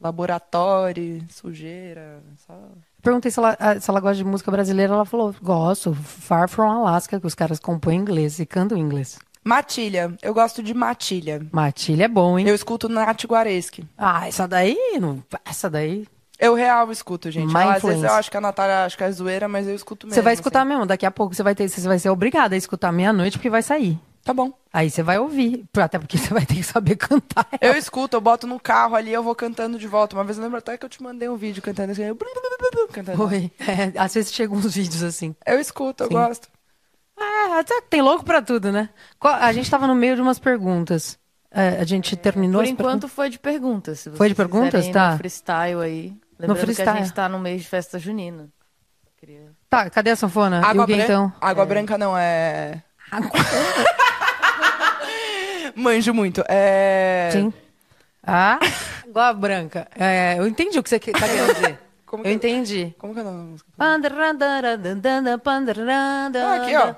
Laboratório, 0.00 1.24
sujeira. 1.30 2.22
Só... 2.46 2.54
Perguntei 3.02 3.30
se 3.30 3.38
ela, 3.38 3.56
ah, 3.58 3.80
se 3.80 3.90
ela 3.90 4.00
gosta 4.00 4.16
de 4.16 4.24
música 4.24 4.50
brasileira. 4.50 4.92
Ela 4.92 5.04
falou: 5.04 5.34
gosto. 5.42 5.94
Far 5.94 6.48
From 6.48 6.70
Alaska, 6.70 7.20
que 7.20 7.26
os 7.26 7.34
caras 7.34 7.58
compõem 7.58 7.98
em 7.98 8.00
inglês 8.00 8.38
e 8.38 8.46
cantam 8.46 8.76
inglês. 8.76 9.18
Matilha. 9.44 10.12
Eu 10.22 10.34
gosto 10.34 10.60
de 10.62 10.74
Matilha. 10.74 11.46
Matilha 11.52 12.04
é 12.04 12.08
bom, 12.08 12.36
hein? 12.36 12.48
Eu 12.48 12.54
escuto 12.54 12.88
Nath 12.88 13.24
Guareschi. 13.24 13.84
Ah, 13.96 14.26
essa 14.26 14.46
daí. 14.48 14.76
Não... 15.00 15.22
Essa 15.44 15.70
daí. 15.70 16.06
Eu 16.38 16.54
real 16.54 16.90
escuto, 16.90 17.30
gente. 17.30 17.54
Ela, 17.54 17.74
às 17.74 17.82
vezes 17.82 18.02
eu 18.02 18.12
acho 18.12 18.30
que 18.30 18.36
a 18.36 18.40
Natália 18.40 18.84
acho 18.84 18.96
que 18.96 19.04
é 19.04 19.10
zoeira, 19.10 19.48
mas 19.48 19.66
eu 19.66 19.74
escuto 19.74 20.06
mesmo. 20.06 20.14
Você 20.16 20.22
vai 20.22 20.34
escutar 20.34 20.60
assim. 20.60 20.68
mesmo. 20.68 20.84
Daqui 20.84 21.06
a 21.06 21.10
pouco 21.10 21.34
você 21.34 21.42
vai 21.42 21.54
ter. 21.54 21.68
Você 21.68 21.86
vai 21.86 21.98
ser 21.98 22.10
obrigada 22.10 22.54
a 22.54 22.58
escutar 22.58 22.92
meia-noite 22.92 23.38
porque 23.38 23.48
vai 23.48 23.62
sair. 23.62 23.98
Tá 24.26 24.34
bom. 24.34 24.52
Aí 24.72 24.90
você 24.90 25.04
vai 25.04 25.20
ouvir. 25.20 25.64
Até 25.78 26.00
porque 26.00 26.18
você 26.18 26.34
vai 26.34 26.44
ter 26.44 26.56
que 26.56 26.62
saber 26.64 26.96
cantar. 26.96 27.46
Eu 27.60 27.76
escuto, 27.76 28.16
eu 28.16 28.20
boto 28.20 28.44
no 28.44 28.58
carro 28.58 28.96
ali, 28.96 29.12
eu 29.12 29.22
vou 29.22 29.36
cantando 29.36 29.78
de 29.78 29.86
volta. 29.86 30.16
Uma 30.16 30.24
vez 30.24 30.36
eu 30.36 30.42
lembro 30.42 30.58
até 30.58 30.76
que 30.76 30.84
eu 30.84 30.88
te 30.88 31.00
mandei 31.00 31.28
um 31.28 31.36
vídeo 31.36 31.62
cantando 31.62 31.92
assim. 31.92 32.02
Eu... 32.02 32.18
Cantando. 32.92 33.24
Oi. 33.24 33.52
É, 33.60 33.96
às 33.96 34.12
vezes 34.14 34.32
chegam 34.32 34.56
uns 34.56 34.74
vídeos 34.74 35.04
assim. 35.04 35.34
Eu 35.46 35.60
escuto, 35.60 36.02
eu 36.02 36.08
Sim. 36.08 36.14
gosto. 36.14 36.48
Ah, 37.16 37.62
que 37.64 37.82
tem 37.82 38.02
louco 38.02 38.24
pra 38.24 38.42
tudo, 38.42 38.72
né? 38.72 38.90
A 39.20 39.52
gente 39.52 39.70
tava 39.70 39.86
no 39.86 39.94
meio 39.94 40.16
de 40.16 40.22
umas 40.22 40.40
perguntas. 40.40 41.16
É, 41.50 41.80
a 41.80 41.84
gente 41.84 42.16
terminou 42.16 42.60
Por 42.60 42.64
as 42.64 42.70
enquanto 42.70 43.08
foi 43.08 43.30
de 43.30 43.38
perguntas. 43.38 44.00
Se 44.00 44.10
Foi 44.10 44.28
de 44.28 44.34
perguntas? 44.34 44.88
Tá. 44.88 45.12
No 45.12 45.18
freestyle 45.18 45.80
aí. 45.82 46.16
Lembrando 46.38 46.58
que 46.58 46.64
freestyle. 46.64 46.90
a 46.90 47.02
gente 47.02 47.14
tá 47.14 47.28
no 47.28 47.38
mês 47.38 47.62
de 47.62 47.68
festa 47.68 47.98
junina. 47.98 48.48
Queria... 49.18 49.52
Tá, 49.70 49.88
cadê 49.88 50.10
a 50.10 50.16
sanfona? 50.16 50.60
e 50.60 50.64
Água, 50.64 50.84
o 50.84 50.86
bran- 50.86 51.04
então? 51.04 51.32
Água 51.40 51.64
branca 51.64 51.96
não 51.96 52.18
é. 52.18 52.82
Manjo 55.76 56.12
muito. 56.14 56.42
É. 56.48 57.28
Sim. 57.32 57.52
Ah, 58.26 58.58
água 59.08 59.32
branca. 59.34 59.86
É, 59.96 60.36
eu 60.38 60.46
entendi 60.48 60.78
o 60.78 60.82
que 60.82 60.88
você 60.88 60.98
tá 60.98 61.12
querendo 61.28 61.54
dizer. 61.54 61.78
Como 62.06 62.22
Eu 62.22 62.26
que- 62.28 62.32
entendi. 62.32 62.94
Como 62.98 63.12
que 63.12 63.18
é 63.20 63.22
o 63.22 63.26
nome 63.26 63.38
da 63.38 63.44
música? 63.50 63.68
Ah, 66.40 66.54
aqui, 66.56 66.76
ó. 66.76 66.94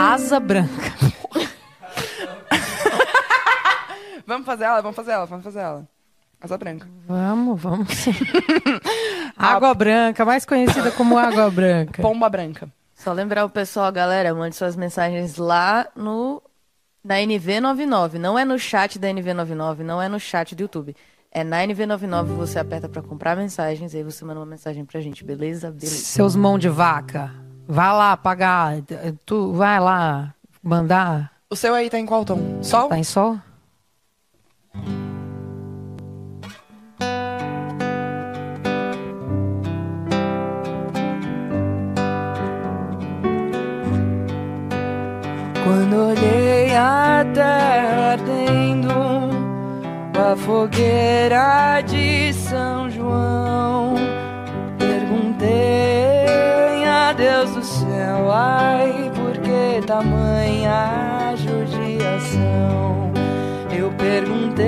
Asa 0.00 0.38
branca. 0.40 0.92
Vamos 4.26 4.46
fazer 4.46 4.64
ela, 4.64 4.80
vamos 4.80 4.96
fazer 4.96 5.12
ela, 5.12 5.26
vamos 5.26 5.44
fazer 5.44 5.60
ela. 5.60 5.86
Asa 6.40 6.56
branca. 6.58 6.88
Vamos, 7.06 7.60
vamos 7.62 7.88
água 9.38 9.74
branca, 9.74 10.24
mais 10.24 10.44
conhecida 10.44 10.90
como 10.90 11.16
água 11.18 11.48
branca. 11.50 12.02
Pomba 12.02 12.28
branca. 12.28 12.68
Só 13.02 13.12
lembrar 13.12 13.44
o 13.44 13.50
pessoal, 13.50 13.90
galera, 13.90 14.32
mande 14.32 14.54
suas 14.54 14.76
mensagens 14.76 15.36
lá 15.36 15.88
no 15.96 16.40
na 17.02 17.16
NV99. 17.16 18.14
Não 18.14 18.38
é 18.38 18.44
no 18.44 18.56
chat 18.56 18.96
da 18.96 19.08
NV99, 19.08 19.78
não 19.78 20.00
é 20.00 20.08
no 20.08 20.20
chat 20.20 20.54
do 20.54 20.60
YouTube. 20.60 20.94
É 21.32 21.42
9V99, 21.42 22.26
você 22.26 22.60
aperta 22.60 22.88
pra 22.88 23.02
comprar 23.02 23.36
mensagens, 23.36 23.92
aí 23.92 24.04
você 24.04 24.24
manda 24.24 24.38
uma 24.38 24.46
mensagem 24.46 24.84
pra 24.84 25.00
gente, 25.00 25.24
beleza? 25.24 25.72
Beleza. 25.72 25.96
Seus 25.96 26.36
mão 26.36 26.56
de 26.56 26.68
vaca. 26.68 27.34
Vai 27.66 27.92
lá 27.92 28.16
pagar. 28.16 28.74
Tu 29.26 29.52
vai 29.52 29.80
lá 29.80 30.32
mandar. 30.62 31.32
O 31.50 31.56
seu 31.56 31.74
aí 31.74 31.90
tá 31.90 31.98
em 31.98 32.06
qual 32.06 32.24
tom? 32.24 32.62
Sol? 32.62 32.88
Tá 32.88 32.98
em 32.98 33.04
sol? 33.04 33.36
Quando 45.92 46.08
olhei 46.08 46.74
a 46.74 47.22
terra 47.34 48.12
ardendo, 48.12 48.94
a 50.18 50.34
fogueira 50.34 51.82
de 51.82 52.32
São 52.32 52.88
João, 52.88 53.96
perguntei 54.78 56.24
a 56.86 57.12
Deus 57.12 57.50
do 57.50 57.62
céu, 57.62 58.32
ai, 58.32 59.12
por 59.14 59.36
que 59.42 59.86
tamanha 59.86 61.34
judiação? 61.36 63.12
Eu 63.70 63.92
perguntei 63.92 64.64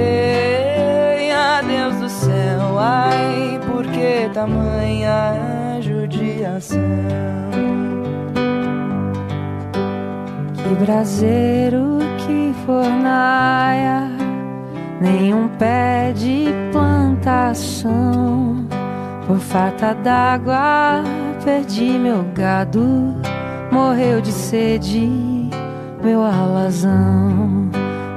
a 1.33 1.63
Deus 1.63 1.97
do 2.01 2.09
céu, 2.11 2.79
ai, 2.79 3.59
por 3.67 3.87
que 3.87 4.29
tamanha 4.35 5.79
judiação? 5.81 7.54
Que 10.65 10.75
braseiro, 10.77 11.99
que 12.17 12.55
fornaia, 12.65 14.09
nenhum 14.99 15.47
pé 15.59 16.11
de 16.17 16.47
plantação. 16.73 18.65
Por 19.27 19.39
falta 19.39 19.95
d'água, 19.95 21.05
perdi 21.45 21.99
meu 21.99 22.25
gado, 22.35 23.15
morreu 23.71 24.23
de 24.23 24.33
sede, 24.33 25.07
meu 26.03 26.23
alazão. 26.23 27.69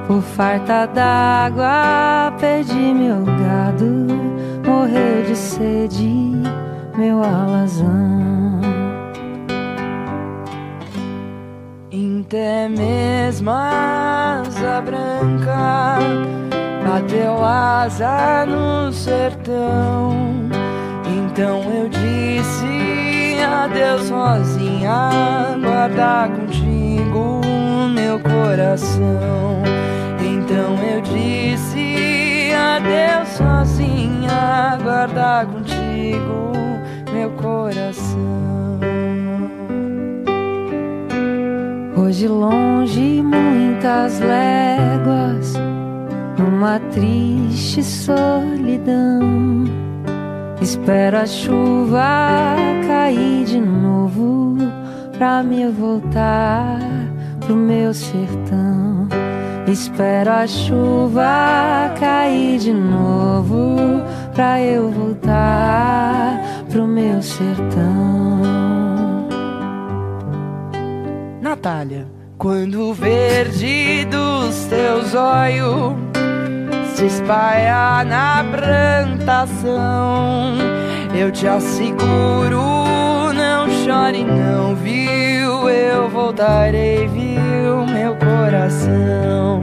Por 0.08 0.22
falta 0.22 0.86
d'água, 0.86 2.34
perdi 2.40 2.94
meu 2.94 3.26
gado, 3.26 4.08
morreu 4.66 5.24
de 5.28 5.36
sede, 5.36 6.32
meu 6.98 7.22
alazão. 7.22 8.37
Até 12.28 12.68
mesmo 12.68 13.50
a 13.50 14.42
asa 14.46 14.82
branca 14.82 15.98
bateu 16.86 17.42
asa 17.42 18.46
no 18.46 18.92
sertão. 18.92 20.12
Então 21.06 21.64
eu 21.74 21.88
disse 21.88 23.42
adeus 23.42 24.10
sozinha, 24.10 25.10
guarda 25.62 26.28
contigo 26.36 27.40
meu 27.94 28.20
coração. 28.20 29.64
Então 30.20 30.76
eu 30.84 31.00
disse 31.00 32.52
adeus 32.54 33.30
sozinha, 33.38 34.78
guarda 34.84 35.46
contigo 35.46 36.52
meu 37.14 37.30
coração. 37.42 38.57
Hoje 42.08 42.26
longe 42.26 43.22
muitas 43.22 44.22
léguas, 44.22 45.56
numa 46.40 46.80
triste 46.80 47.84
solidão. 47.84 49.66
Espero 50.62 51.18
a 51.18 51.26
chuva 51.26 52.56
cair 52.88 53.44
de 53.44 53.60
novo 53.60 54.56
pra 55.18 55.44
me 55.44 55.68
voltar 55.68 56.80
pro 57.42 57.58
meu 57.58 57.94
sertão. 57.94 59.10
Espero 59.68 60.32
a 60.32 60.48
chuva 60.48 61.94
cair 62.00 62.58
de 62.58 62.72
novo 62.72 64.02
pra 64.34 64.62
eu 64.62 64.90
voltar 64.92 66.42
pro 66.70 66.88
meu 66.88 67.22
sertão. 67.22 68.67
Natália, 71.58 72.06
quando 72.38 72.88
o 72.88 72.94
verde 72.94 74.06
dos 74.06 74.66
teus 74.66 75.16
olhos 75.16 75.96
se 76.94 77.08
espalha 77.08 78.04
na 78.06 78.46
plantação, 78.52 79.74
eu 81.16 81.32
te 81.32 81.48
asseguro, 81.48 82.62
não 83.34 83.68
chore, 83.84 84.24
não 84.24 84.76
viu? 84.76 85.68
Eu 85.68 86.08
voltarei, 86.08 87.08
viu, 87.08 87.88
meu 87.88 88.16
coração. 88.18 89.60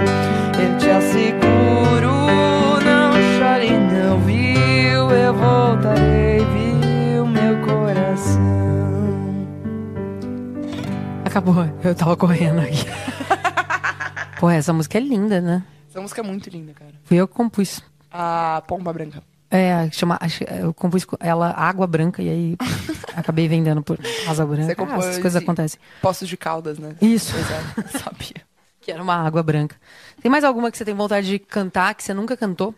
Eu 0.58 0.76
te 0.78 0.90
asseguro, 0.90 1.53
Acabou, 11.34 11.64
eu 11.82 11.96
tava 11.96 12.16
correndo 12.16 12.60
aqui. 12.60 12.84
Pô, 14.38 14.48
essa 14.48 14.72
música 14.72 14.98
é 14.98 15.00
linda, 15.00 15.40
né? 15.40 15.64
Essa 15.90 16.00
música 16.00 16.20
é 16.20 16.24
muito 16.24 16.48
linda, 16.48 16.72
cara. 16.72 16.92
Fui 17.02 17.16
eu 17.16 17.26
que 17.26 17.34
compus. 17.34 17.82
A 18.08 18.62
Pomba 18.68 18.92
Branca. 18.92 19.20
É, 19.50 19.90
chama, 19.90 20.16
eu 20.60 20.72
compus 20.72 21.04
com 21.04 21.16
ela 21.18 21.50
Água 21.50 21.88
Branca 21.88 22.22
e 22.22 22.28
aí 22.28 22.56
acabei 23.16 23.48
vendendo 23.48 23.82
por 23.82 23.98
Asa 24.28 24.46
Branca. 24.46 24.66
Você 24.66 24.72
Ah, 24.74 24.76
compôs 24.76 25.06
essas 25.06 25.18
coisas 25.20 25.42
acontecem. 25.42 25.80
Poços 26.00 26.28
de 26.28 26.36
Caldas, 26.36 26.78
né? 26.78 26.94
Isso. 27.02 27.32
Pois 27.32 27.50
é, 27.50 27.98
sabia. 27.98 28.36
Que 28.80 28.92
era 28.92 29.02
uma 29.02 29.16
água 29.16 29.42
branca. 29.42 29.74
Tem 30.22 30.30
mais 30.30 30.44
alguma 30.44 30.70
que 30.70 30.78
você 30.78 30.84
tem 30.84 30.94
vontade 30.94 31.26
de 31.26 31.38
cantar 31.40 31.94
que 31.96 32.04
você 32.04 32.14
nunca 32.14 32.36
cantou? 32.36 32.72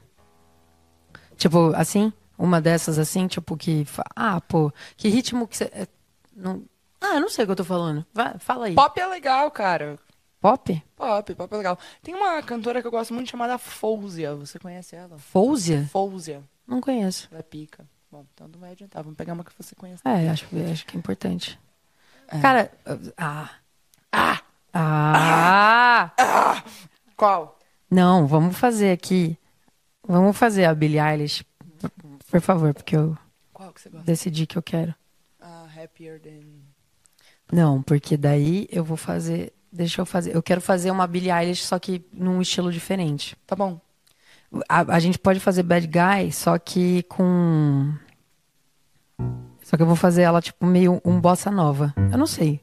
Tipo, 1.37 1.73
assim? 1.75 2.11
Uma 2.39 2.59
dessas 2.59 2.99
assim, 2.99 3.27
tipo, 3.27 3.55
que. 3.55 3.87
Ah, 4.15 4.41
pô, 4.41 4.73
que 4.97 5.09
ritmo 5.11 5.47
que 5.47 5.59
você. 5.59 5.65
é, 5.65 5.87
Não... 6.35 6.63
Ah, 7.01 7.15
eu 7.17 7.21
não 7.21 7.29
sei 7.29 7.45
o 7.45 7.47
que 7.47 7.53
eu 7.53 7.57
tô 7.57 7.65
falando. 7.65 8.05
Vai, 8.13 8.39
fala 8.39 8.67
aí. 8.67 8.75
Pop 8.75 8.99
é 9.01 9.07
legal, 9.07 9.51
cara. 9.51 9.99
Pop? 10.41 10.83
Pop, 10.97 11.35
pop 11.35 11.55
é 11.55 11.57
legal. 11.57 11.79
Tem 12.03 12.15
uma 12.15 12.43
cantora 12.43 12.81
que 12.81 12.87
eu 12.87 12.91
gosto 12.91 13.13
muito 13.15 13.29
chamada 13.31 13.59
Fouzia. 13.59 14.35
Você 14.35 14.59
conhece 14.59 14.95
ela? 14.97 15.19
Fouzia? 15.19 15.87
Fouzia. 15.91 16.43
Não 16.67 16.81
conheço. 16.81 17.29
Ela 17.31 17.41
é 17.41 17.43
pica. 17.43 17.87
Bom, 18.11 18.25
então 18.35 18.49
não 18.49 18.59
vai 18.61 18.73
adiantar. 18.73 19.03
Vamos 19.03 19.17
pegar 19.17 19.33
uma 19.33 19.45
que 19.45 19.53
você 19.57 19.75
conhece. 19.75 20.03
É, 20.05 20.29
acho, 20.29 20.47
acho 20.73 20.87
que 20.87 20.97
é 20.97 20.99
importante. 20.99 21.59
Cara. 22.41 22.71
Ah. 23.17 23.51
Ah! 24.13 24.41
Ah! 24.73 26.65
Qual? 27.17 27.59
Não, 27.91 28.27
vamos 28.27 28.57
fazer 28.59 28.91
aqui. 28.93 29.39
Vamos 30.07 30.37
fazer 30.37 30.65
a 30.67 30.75
Billie 30.75 31.01
Eilish. 31.01 31.45
Por- 31.81 31.91
Por 32.31 32.41
favor, 32.41 32.75
porque 32.75 32.97
eu 32.97 33.17
Qual 33.53 33.73
que 33.73 33.81
você 33.81 33.89
gosta? 33.89 34.05
decidi 34.07 34.47
que 34.47 34.57
eu 34.59 34.63
quero. 34.63 34.95
Ah, 35.41 35.67
Happier 35.77 36.21
Than... 36.21 36.56
Não, 37.53 37.83
porque 37.83 38.17
daí 38.17 38.69
eu 38.71 38.85
vou 38.85 38.97
fazer. 38.97 39.53
Deixa 39.73 40.01
eu 40.01 40.07
fazer. 40.07 40.35
Eu 40.35 40.43
quero 40.43 40.61
fazer 40.61 40.91
uma 40.91 41.07
Billie 41.07 41.31
Eilish, 41.31 41.65
só 41.65 41.79
que 41.79 42.05
num 42.13 42.41
estilo 42.41 42.73
diferente. 42.73 43.37
Tá 43.47 43.55
bom. 43.55 43.81
A, 44.69 44.95
a 44.95 44.99
gente 44.99 45.19
pode 45.19 45.41
fazer 45.41 45.63
Bad 45.63 45.87
Guy, 45.87 46.33
só 46.33 46.59
que 46.59 47.03
com. 47.05 47.95
Só 49.63 49.77
que 49.77 49.83
eu 49.83 49.87
vou 49.87 49.97
fazer 49.97 50.23
ela, 50.23 50.41
tipo, 50.41 50.65
meio 50.65 51.01
um 51.05 51.21
bossa 51.21 51.51
nova. 51.51 51.93
Eu 52.11 52.19
não 52.19 52.27
sei. 52.27 52.61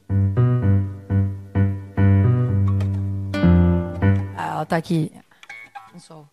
Ah, 4.36 4.48
ela 4.52 4.66
tá 4.66 4.76
aqui. 4.76 5.12
Um 5.94 6.00
sol. 6.00 6.28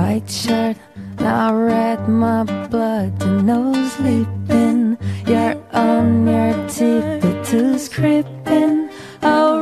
White 0.00 0.30
shirt, 0.30 0.78
now 1.18 1.54
red, 1.54 2.08
my 2.08 2.44
blood, 2.68 3.12
no 3.44 3.60
sleeping. 3.96 4.96
You're 5.26 5.62
on 5.74 6.26
your 6.26 6.54
tippy 6.68 7.32
to 7.50 7.76
scripting. 7.86 8.90
I'll 9.20 9.60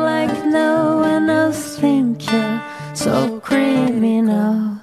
like 0.00 0.46
no 0.46 0.96
one 1.08 1.28
else 1.28 1.76
think 1.76 2.32
you're 2.32 2.62
so 2.94 3.38
criminal. 3.40 4.80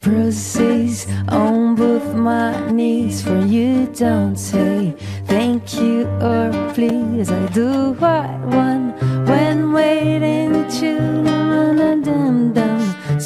Bruises 0.00 1.06
on 1.28 1.74
both 1.74 2.14
my 2.14 2.70
knees 2.70 3.20
for 3.20 3.38
you. 3.44 3.86
Don't 3.88 4.36
say 4.36 4.96
thank 5.26 5.74
you 5.74 6.06
or 6.22 6.48
please. 6.72 7.30
I 7.30 7.46
do 7.48 7.92
what 8.00 8.30
want 8.54 8.96
when 9.28 9.74
waiting 9.74 10.66
to. 10.80 11.35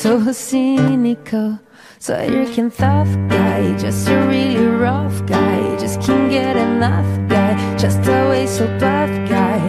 So 0.01 0.33
cynical, 0.33 1.61
So 1.99 2.19
you're 2.23 2.45
a 2.45 2.71
tough 2.71 3.13
guy, 3.29 3.77
just 3.77 4.09
a 4.09 4.17
really 4.29 4.57
rough 4.65 5.27
guy. 5.27 5.77
Just 5.77 6.01
can't 6.01 6.31
get 6.31 6.57
enough 6.57 7.29
guy, 7.29 7.77
just 7.77 8.09
always 8.09 8.49
so 8.49 8.67
buff 8.79 9.11
guy. 9.29 9.61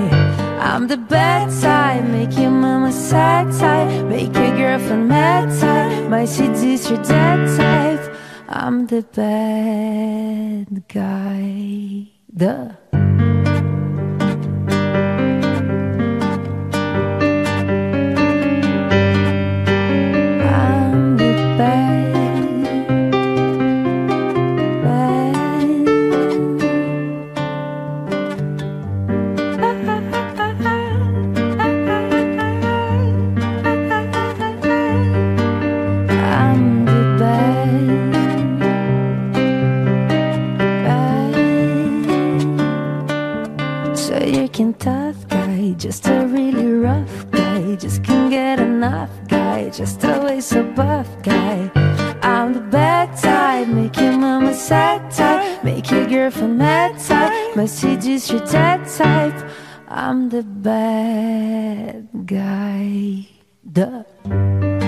I'm 0.57 0.87
the 0.87 0.95
bad 0.95 1.51
side, 1.51 2.07
make 2.07 2.37
your 2.37 2.49
mama 2.49 2.93
sad 2.93 3.53
side, 3.53 4.05
make 4.05 4.33
your 4.33 4.55
girlfriend 4.55 5.09
mad 5.09 5.51
side. 5.51 6.09
My 6.09 6.23
seduce 6.23 6.89
your 6.89 7.03
dead 7.03 7.57
type. 7.57 8.15
I'm 8.47 8.87
the 8.87 9.01
bad 9.01 10.87
guy. 10.87 12.07
Duh. 12.33 12.80
Just 45.91 46.07
a 46.07 46.25
really 46.25 46.71
rough 46.71 47.29
guy, 47.31 47.75
just 47.75 48.01
can't 48.01 48.31
get 48.31 48.61
enough 48.61 49.09
guy, 49.27 49.69
just 49.69 50.05
always 50.05 50.45
so 50.45 50.63
buff 50.63 51.09
guy. 51.21 51.69
I'm 52.23 52.53
the 52.53 52.61
bad 52.61 53.17
type, 53.17 53.67
make 53.67 53.97
your 53.97 54.13
mama 54.13 54.53
sad 54.53 55.11
type, 55.11 55.65
make 55.65 55.91
your 55.91 56.07
girlfriend 56.07 56.57
mad 56.57 56.97
type, 56.97 57.67
seduce 57.67 58.31
your 58.31 58.39
dead 58.45 58.87
type. 58.87 59.51
I'm 59.89 60.29
the 60.29 60.43
bad 60.43 62.07
guy. 62.25 63.27
Duh. 63.69 64.80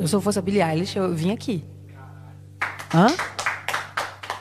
Eu, 0.00 0.08
se 0.08 0.14
eu 0.14 0.20
fosse 0.20 0.38
a 0.38 0.42
Billie 0.42 0.62
Eilish, 0.62 0.96
eu 0.96 1.12
vim 1.14 1.32
aqui. 1.32 1.64
Hã? 2.94 3.06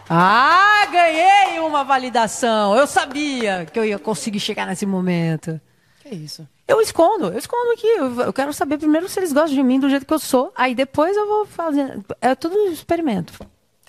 Ah, 0.09 0.87
ganhei 0.91 1.59
uma 1.59 1.83
validação. 1.83 2.75
Eu 2.75 2.87
sabia 2.87 3.67
que 3.71 3.77
eu 3.77 3.85
ia 3.85 3.99
conseguir 3.99 4.39
chegar 4.39 4.65
nesse 4.65 4.85
momento. 4.85 5.59
Que 6.01 6.15
isso? 6.15 6.47
Eu 6.67 6.81
escondo, 6.81 7.27
eu 7.27 7.37
escondo 7.37 7.71
aqui. 7.71 7.87
Eu, 7.87 8.21
eu 8.21 8.33
quero 8.33 8.53
saber 8.53 8.77
primeiro 8.77 9.07
se 9.09 9.19
eles 9.19 9.33
gostam 9.33 9.55
de 9.55 9.63
mim 9.63 9.79
do 9.79 9.89
jeito 9.89 10.05
que 10.05 10.13
eu 10.13 10.19
sou. 10.19 10.51
Aí 10.55 10.73
depois 10.73 11.15
eu 11.15 11.27
vou 11.27 11.45
fazer. 11.45 11.99
É 12.21 12.33
tudo 12.33 12.55
experimento. 12.71 13.33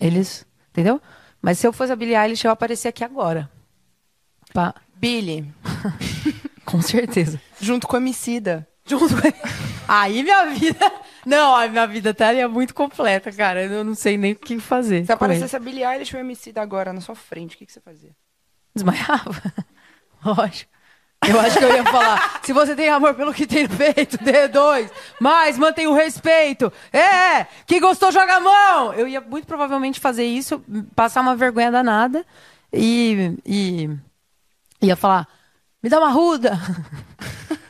Eles. 0.01 0.45
Entendeu? 0.71 1.01
Mas 1.41 1.59
se 1.59 1.67
eu 1.67 1.73
fosse 1.73 1.93
a 1.93 1.97
Billie 1.97 2.17
Eilish, 2.17 2.45
eu 2.45 2.51
aparecer 2.51 2.89
aqui 2.89 3.03
agora. 3.03 3.51
Pá, 4.53 4.75
Billy, 4.95 5.47
com 6.67 6.83
certeza. 6.83 7.41
junto 7.61 7.87
com 7.87 7.97
a 7.97 7.99
Emicida. 8.01 8.67
Junto 8.85 9.09
com 9.09 9.33
Aí 9.89 10.23
minha 10.23 10.47
vida. 10.47 10.93
Não, 11.25 11.55
a 11.55 11.69
minha 11.69 11.87
vida 11.87 12.11
estaria 12.11 12.49
muito 12.49 12.75
completa, 12.75 13.31
cara. 13.33 13.65
Eu 13.65 13.85
não 13.85 13.95
sei 13.95 14.17
nem 14.17 14.33
o 14.33 14.37
que 14.37 14.59
fazer. 14.59 15.05
Se 15.05 15.13
ele. 15.13 15.13
aparecesse 15.13 15.57
a 15.57 15.59
Billie 15.59 15.85
Eilish 15.85 16.15
ou 16.15 16.19
a 16.19 16.25
Emicida 16.25 16.61
agora 16.63 16.93
na 16.93 17.01
sua 17.01 17.15
frente, 17.15 17.55
o 17.55 17.59
que, 17.59 17.67
que 17.67 17.73
você 17.73 17.81
fazia? 17.81 18.11
Desmaiava? 18.75 19.43
Lógico. 20.25 20.71
Eu 21.29 21.39
acho 21.39 21.59
que 21.59 21.65
eu 21.65 21.75
ia 21.75 21.85
falar, 21.85 22.41
se 22.43 22.53
você 22.53 22.75
tem 22.75 22.89
amor 22.89 23.15
pelo 23.15 23.35
que 23.35 23.47
tem 23.47 23.69
dê 23.69 24.49
dois, 24.49 24.91
mas 25.21 25.59
mantém 25.59 25.87
o 25.87 25.93
respeito. 25.93 26.73
É, 26.91 27.45
que 27.67 27.79
gostou, 27.79 28.11
joga 28.11 28.37
a 28.37 28.41
mão. 28.41 28.95
Eu 28.95 29.07
ia 29.07 29.21
muito 29.21 29.47
provavelmente 29.47 30.01
fazer 30.01 30.25
isso, 30.25 30.65
passar 30.97 31.21
uma 31.21 31.37
vergonha 31.37 31.71
danada 31.71 32.25
e, 32.73 33.37
e 33.45 33.91
ia 34.81 34.97
falar, 34.97 35.29
me 35.83 35.91
dá 35.91 35.99
uma 35.99 36.11
ruda. 36.11 36.59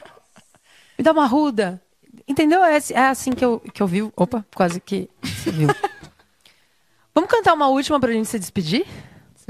me 0.97 1.03
dá 1.03 1.11
uma 1.11 1.27
ruda. 1.27 1.83
Entendeu? 2.31 2.63
É, 2.65 2.79
é 2.93 3.07
assim 3.09 3.33
que 3.33 3.45
eu, 3.45 3.59
que 3.59 3.83
eu 3.83 3.87
vi. 3.89 4.03
Opa, 4.17 4.45
quase 4.55 4.81
que 4.81 5.11
você 5.21 5.51
viu. 5.51 5.69
Vamos 7.13 7.29
cantar 7.29 7.55
uma 7.55 7.67
última 7.69 7.99
pra 7.99 8.13
gente 8.13 8.29
se 8.29 8.39
despedir? 8.39 8.87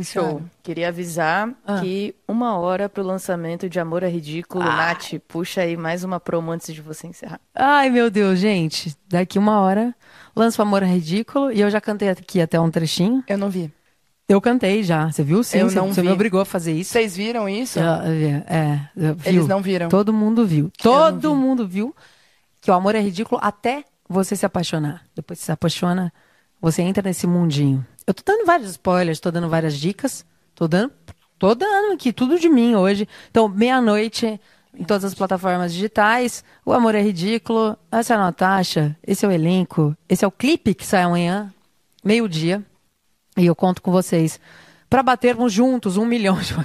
Show. 0.02 0.41
Queria 0.62 0.89
avisar 0.89 1.50
Ah. 1.67 1.78
que 1.83 2.15
uma 2.26 2.57
hora 2.59 2.89
pro 2.89 3.02
lançamento 3.02 3.68
de 3.68 3.78
Amor 3.78 4.02
é 4.02 4.09
Ridículo. 4.09 4.65
Nath, 4.65 5.12
puxa 5.28 5.60
aí 5.60 5.76
mais 5.76 6.02
uma 6.05 6.18
promo 6.18 6.50
antes 6.50 6.73
de 6.73 6.81
você 6.81 7.07
encerrar. 7.07 7.39
Ai, 7.55 7.91
meu 7.91 8.10
Deus, 8.10 8.39
gente. 8.39 8.97
Daqui 9.07 9.39
uma 9.39 9.60
hora 9.60 9.94
lanço 10.34 10.62
o 10.62 10.65
Amor 10.65 10.83
é 10.83 10.86
Ridículo 10.86 11.52
e 11.52 11.60
eu 11.60 11.68
já 11.68 11.83
cantei 11.83 12.09
aqui 12.09 12.41
até 12.41 12.59
um 12.59 12.70
trechinho. 12.70 13.23
Eu 13.28 13.36
não 13.36 13.50
vi. 13.50 13.70
Eu 14.26 14.41
cantei 14.41 14.83
já, 14.83 15.10
você 15.12 15.23
viu? 15.23 15.42
Sim, 15.44 15.59
Eu 15.59 15.68
você, 15.68 15.76
não 15.76 15.92
você 15.92 16.00
vi. 16.00 16.07
me 16.07 16.15
obrigou 16.15 16.41
a 16.41 16.47
fazer 16.47 16.73
isso. 16.73 16.92
Vocês 16.92 17.15
viram 17.15 17.47
isso? 17.47 17.78
Ah, 17.78 18.00
É, 18.07 18.57
é, 18.57 18.81
viu? 18.97 19.17
Eles 19.26 19.47
não 19.47 19.60
viram. 19.60 19.91
Todo 19.91 20.15
mundo 20.15 20.47
viu. 20.47 20.67
Eu 20.67 20.70
Todo 20.83 21.34
vi. 21.34 21.41
mundo 21.41 21.68
viu 21.68 21.94
que 22.61 22.71
o 22.71 22.75
amor 22.75 22.95
é 22.95 23.01
ridículo 23.01 23.41
até 23.43 23.85
você 24.09 24.37
se 24.37 24.45
apaixonar. 24.45 25.05
Depois 25.15 25.39
que 25.39 25.45
se 25.45 25.53
apaixona, 25.53 26.13
você 26.61 26.83
entra 26.83 27.03
nesse 27.03 27.27
mundinho. 27.27 27.87
Eu 28.07 28.13
tô 28.13 28.23
dando 28.25 28.45
vários 28.45 28.71
spoilers, 28.71 29.21
tô 29.21 29.31
dando 29.31 29.49
várias 29.49 29.77
dicas. 29.77 30.25
Tô 30.55 30.69
dando, 30.69 30.93
tô 31.39 31.55
dando 31.55 31.93
aqui 31.93 32.13
tudo 32.13 32.39
de 32.39 32.49
mim 32.49 32.75
hoje. 32.75 33.09
Então, 33.31 33.49
meia-noite, 33.49 34.39
em 34.75 34.85
todas 34.85 35.05
as 35.05 35.15
plataformas 35.15 35.73
digitais. 35.73 36.45
O 36.65 36.73
amor 36.73 36.95
é 36.95 37.03
ridículo. 37.03 37.77
Essa 37.91 38.15
é 38.15 38.17
a 38.17 38.21
Natasha. 38.21 38.97
Esse 39.07 39.25
é 39.25 39.29
o 39.29 39.33
elenco. 39.33 39.97
Esse 40.09 40.25
é 40.25 40.29
o 40.29 40.33
clipe 40.33 40.75
que 40.75 40.87
sai 40.87 41.03
amanhã, 41.03 41.53
meio-dia. 42.05 42.65
E 43.37 43.47
eu 43.47 43.55
conto 43.55 43.81
com 43.81 43.91
vocês. 43.91 44.41
Pra 44.91 45.05
batermos 45.05 45.52
juntos 45.52 45.97
um 45.97 46.05
milhão 46.05 46.39
de. 46.41 46.52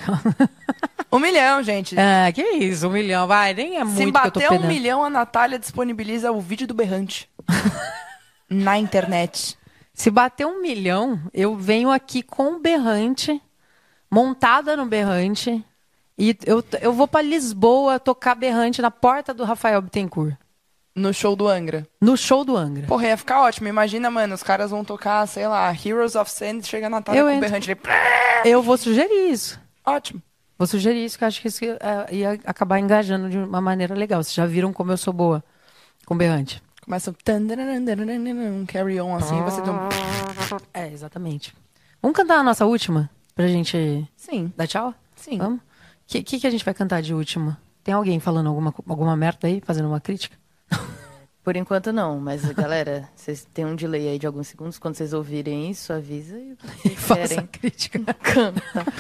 Um 1.12 1.20
milhão, 1.20 1.64
gente. 1.64 1.96
Ah, 1.98 2.30
que 2.34 2.42
isso, 2.42 2.90
um 2.90 2.92
milhão, 2.92 3.26
vai, 3.26 3.54
nem 3.54 3.78
é 3.78 3.86
muito 3.86 3.98
Se 3.98 4.12
bater 4.12 4.52
um 4.52 4.68
milhão, 4.68 5.02
a 5.02 5.10
Natália 5.10 5.58
disponibiliza 5.58 6.30
o 6.30 6.42
vídeo 6.42 6.68
do 6.68 6.74
berrante. 6.74 7.30
Na 8.50 8.78
internet. 8.78 9.58
Se 9.94 10.12
bater 10.12 10.46
um 10.46 10.62
milhão, 10.62 11.22
eu 11.34 11.56
venho 11.56 11.90
aqui 11.90 12.22
com 12.22 12.56
o 12.56 12.60
berrante, 12.60 13.42
montada 14.12 14.76
no 14.76 14.86
berrante, 14.86 15.64
e 16.18 16.38
eu, 16.46 16.62
eu 16.82 16.92
vou 16.92 17.08
pra 17.08 17.22
Lisboa 17.22 17.98
tocar 17.98 18.36
berrante 18.36 18.82
na 18.82 18.92
porta 18.92 19.34
do 19.34 19.46
Rafael 19.46 19.82
Bittencourt, 19.82 20.36
No 20.96 21.14
show 21.14 21.36
do 21.36 21.48
Angra. 21.48 21.86
no 22.00 22.16
show 22.16 22.46
do 22.46 22.56
Angra. 22.56 22.88
Porra, 22.88 23.08
ia 23.08 23.18
ficar 23.18 23.42
ótimo. 23.42 23.68
Imagina, 23.68 24.10
mano, 24.10 24.34
os 24.34 24.42
caras 24.42 24.72
vão 24.72 24.86
tocar, 24.86 25.28
sei 25.28 25.46
lá, 25.46 25.70
Heroes 25.74 26.16
of 26.16 26.32
Sand, 26.32 26.62
chega 26.64 26.88
a 26.88 26.90
Natália 26.90 27.20
Eu 27.20 27.28
com 27.28 27.38
o 27.38 27.40
berrante. 27.42 27.70
Ele... 27.70 27.80
Eu 28.46 28.64
vou 28.64 28.78
sugerir 28.78 29.30
isso. 29.30 29.60
Ótimo. 29.86 30.22
Vou 30.58 30.66
sugerir 30.66 31.04
isso, 31.04 31.18
que 31.18 31.26
eu 31.26 31.28
acho 31.28 31.42
que 31.42 31.50
isso 31.50 31.66
é, 31.66 32.16
ia 32.16 32.40
acabar 32.46 32.80
engajando 32.80 33.30
de 33.30 33.38
uma 33.38 33.60
maneira 33.60 33.94
legal. 33.94 34.24
Vocês 34.24 34.34
já 34.34 34.46
viram 34.46 34.72
como 34.72 34.92
eu 34.92 34.98
sou 34.98 35.12
boa 35.12 35.44
com 36.06 36.16
berrante? 36.16 36.64
Começa 36.82 37.12
um 37.12 38.66
carry 38.66 39.02
on 39.02 39.16
assim, 39.16 39.42
você 39.42 39.62
dá 39.62 39.72
um... 39.74 39.90
É, 40.74 40.88
exatamente. 40.88 41.54
Vamos 42.02 42.16
cantar 42.16 42.38
a 42.38 42.44
nossa 42.44 42.66
última? 42.66 43.10
Pra 43.34 43.48
gente 43.48 44.08
Sim, 44.16 44.54
dar 44.56 44.68
tchau? 44.68 44.94
sim. 45.16 45.38
Vamos? 45.40 45.60
O 45.60 45.62
que, 46.08 46.24
que, 46.24 46.40
que 46.40 46.48
a 46.48 46.52
gente 46.52 46.64
vai 46.64 46.74
cantar 46.74 47.02
de 47.02 47.14
última? 47.14 47.60
Tem 47.84 47.94
alguém 47.94 48.20
falando 48.20 48.48
alguma, 48.48 48.74
alguma 48.88 49.18
merda 49.18 49.48
aí, 49.48 49.62
fazendo 49.66 49.90
uma 49.90 50.00
crítica? 50.00 50.38
Por 51.44 51.56
enquanto 51.56 51.94
não, 51.94 52.20
mas 52.20 52.44
galera, 52.54 53.08
vocês 53.16 53.48
têm 53.54 53.66
um 53.66 53.76
delay 53.76 54.08
aí 54.10 54.18
de 54.18 54.26
alguns 54.26 54.48
segundos. 54.48 54.80
Quando 54.80 54.96
vocês 54.96 55.14
ouvirem 55.14 55.70
isso, 55.70 55.94
avisa 55.94 56.38
e 56.40 56.56
vocês 56.56 56.98
Faça 56.98 57.44
crítica. 57.44 58.00
canta. 58.16 58.62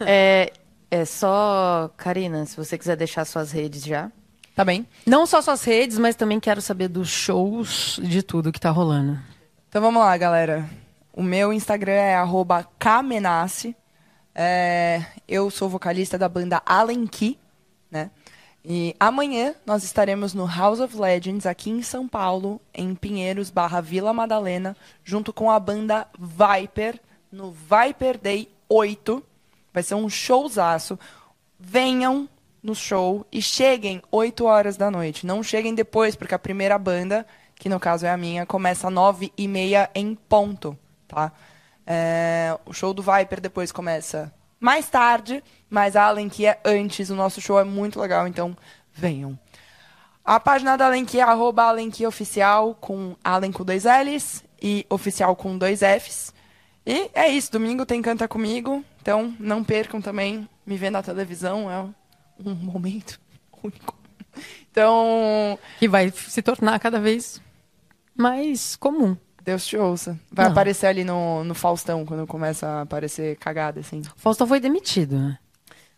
É, 0.00 0.52
é 0.92 1.04
só, 1.04 1.90
Karina, 1.96 2.46
se 2.46 2.56
você 2.56 2.78
quiser 2.78 2.94
deixar 2.96 3.24
suas 3.24 3.50
redes 3.50 3.84
já. 3.84 4.12
Tá 4.54 4.64
bem. 4.64 4.86
Não 5.04 5.26
só 5.26 5.42
suas 5.42 5.64
redes, 5.64 5.98
mas 5.98 6.14
também 6.14 6.38
quero 6.38 6.62
saber 6.62 6.86
dos 6.86 7.08
shows, 7.08 7.98
de 8.00 8.22
tudo 8.22 8.52
que 8.52 8.60
tá 8.60 8.70
rolando. 8.70 9.18
Então 9.68 9.82
vamos 9.82 10.00
lá, 10.00 10.16
galera. 10.16 10.70
O 11.12 11.20
meu 11.20 11.52
Instagram 11.52 11.90
é 11.94 12.14
arroba 12.14 12.64
kmenace. 12.78 13.74
É, 14.32 15.04
eu 15.26 15.50
sou 15.50 15.68
vocalista 15.68 16.16
da 16.16 16.28
banda 16.28 16.62
Allen 16.64 17.08
Key, 17.08 17.36
né? 17.90 18.08
E 18.70 18.94
amanhã 19.00 19.54
nós 19.64 19.82
estaremos 19.82 20.34
no 20.34 20.46
House 20.46 20.78
of 20.78 20.94
Legends, 20.94 21.46
aqui 21.46 21.70
em 21.70 21.80
São 21.80 22.06
Paulo, 22.06 22.60
em 22.74 22.94
Pinheiros 22.94 23.48
barra 23.48 23.80
Vila 23.80 24.12
Madalena, 24.12 24.76
junto 25.02 25.32
com 25.32 25.50
a 25.50 25.58
banda 25.58 26.06
Viper, 26.18 27.00
no 27.32 27.50
Viper 27.50 28.18
Day 28.18 28.46
8. 28.68 29.24
Vai 29.72 29.82
ser 29.82 29.94
um 29.94 30.06
showzaço. 30.06 30.98
Venham, 31.58 32.28
no 32.62 32.74
show 32.74 33.26
e 33.32 33.40
cheguem 33.40 34.02
8 34.10 34.44
horas 34.44 34.76
da 34.76 34.90
noite. 34.90 35.24
Não 35.24 35.42
cheguem 35.42 35.74
depois, 35.74 36.14
porque 36.14 36.34
a 36.34 36.38
primeira 36.38 36.76
banda, 36.76 37.26
que 37.54 37.70
no 37.70 37.80
caso 37.80 38.04
é 38.04 38.10
a 38.10 38.18
minha, 38.18 38.44
começa 38.44 38.88
às 38.88 38.92
9 38.92 39.32
e 39.38 39.48
meia 39.48 39.88
em 39.94 40.14
ponto, 40.14 40.78
tá? 41.06 41.32
É, 41.86 42.54
o 42.66 42.74
show 42.74 42.92
do 42.92 43.02
Viper 43.02 43.40
depois 43.40 43.72
começa 43.72 44.30
mais 44.60 44.90
tarde, 44.90 45.42
mas 45.70 45.96
a 45.96 46.04
Allen 46.04 46.28
que 46.28 46.46
é 46.46 46.60
antes. 46.64 47.10
O 47.10 47.14
nosso 47.14 47.40
show 47.40 47.58
é 47.58 47.64
muito 47.64 48.00
legal, 48.00 48.26
então 48.26 48.56
venham. 48.92 49.38
A 50.24 50.38
página 50.38 50.76
da 50.76 50.86
Alenki 50.86 51.18
é 51.18 51.22
arroba 51.22 51.62
Alenki 51.64 52.06
Oficial, 52.06 52.74
com 52.74 53.16
Alen 53.24 53.50
com 53.50 53.64
dois 53.64 53.84
L's 53.84 54.44
e 54.60 54.84
oficial 54.90 55.34
com 55.34 55.56
dois 55.56 55.80
F's. 55.80 56.34
E 56.84 57.10
é 57.14 57.28
isso, 57.28 57.50
domingo 57.52 57.86
tem 57.86 58.02
Canta 58.02 58.28
Comigo, 58.28 58.84
então 59.00 59.34
não 59.40 59.64
percam 59.64 60.00
também 60.02 60.48
me 60.66 60.76
ver 60.76 60.90
na 60.90 61.02
televisão, 61.02 61.70
é 61.70 61.80
um 62.44 62.54
momento 62.54 63.18
único. 63.64 63.96
Então, 64.70 65.58
Que 65.78 65.88
vai 65.88 66.10
se 66.10 66.42
tornar 66.42 66.78
cada 66.78 67.00
vez 67.00 67.40
mais 68.14 68.76
comum. 68.76 69.16
Deus 69.42 69.66
te 69.66 69.76
ouça. 69.78 70.18
Vai 70.30 70.44
Não. 70.44 70.52
aparecer 70.52 70.86
ali 70.86 71.04
no, 71.04 71.42
no 71.42 71.54
Faustão, 71.54 72.04
quando 72.04 72.26
começa 72.26 72.66
a 72.66 72.82
aparecer 72.82 73.36
cagada, 73.36 73.80
assim. 73.80 74.00
O 74.00 74.20
Faustão 74.20 74.46
foi 74.46 74.60
demitido, 74.60 75.18
né? 75.18 75.38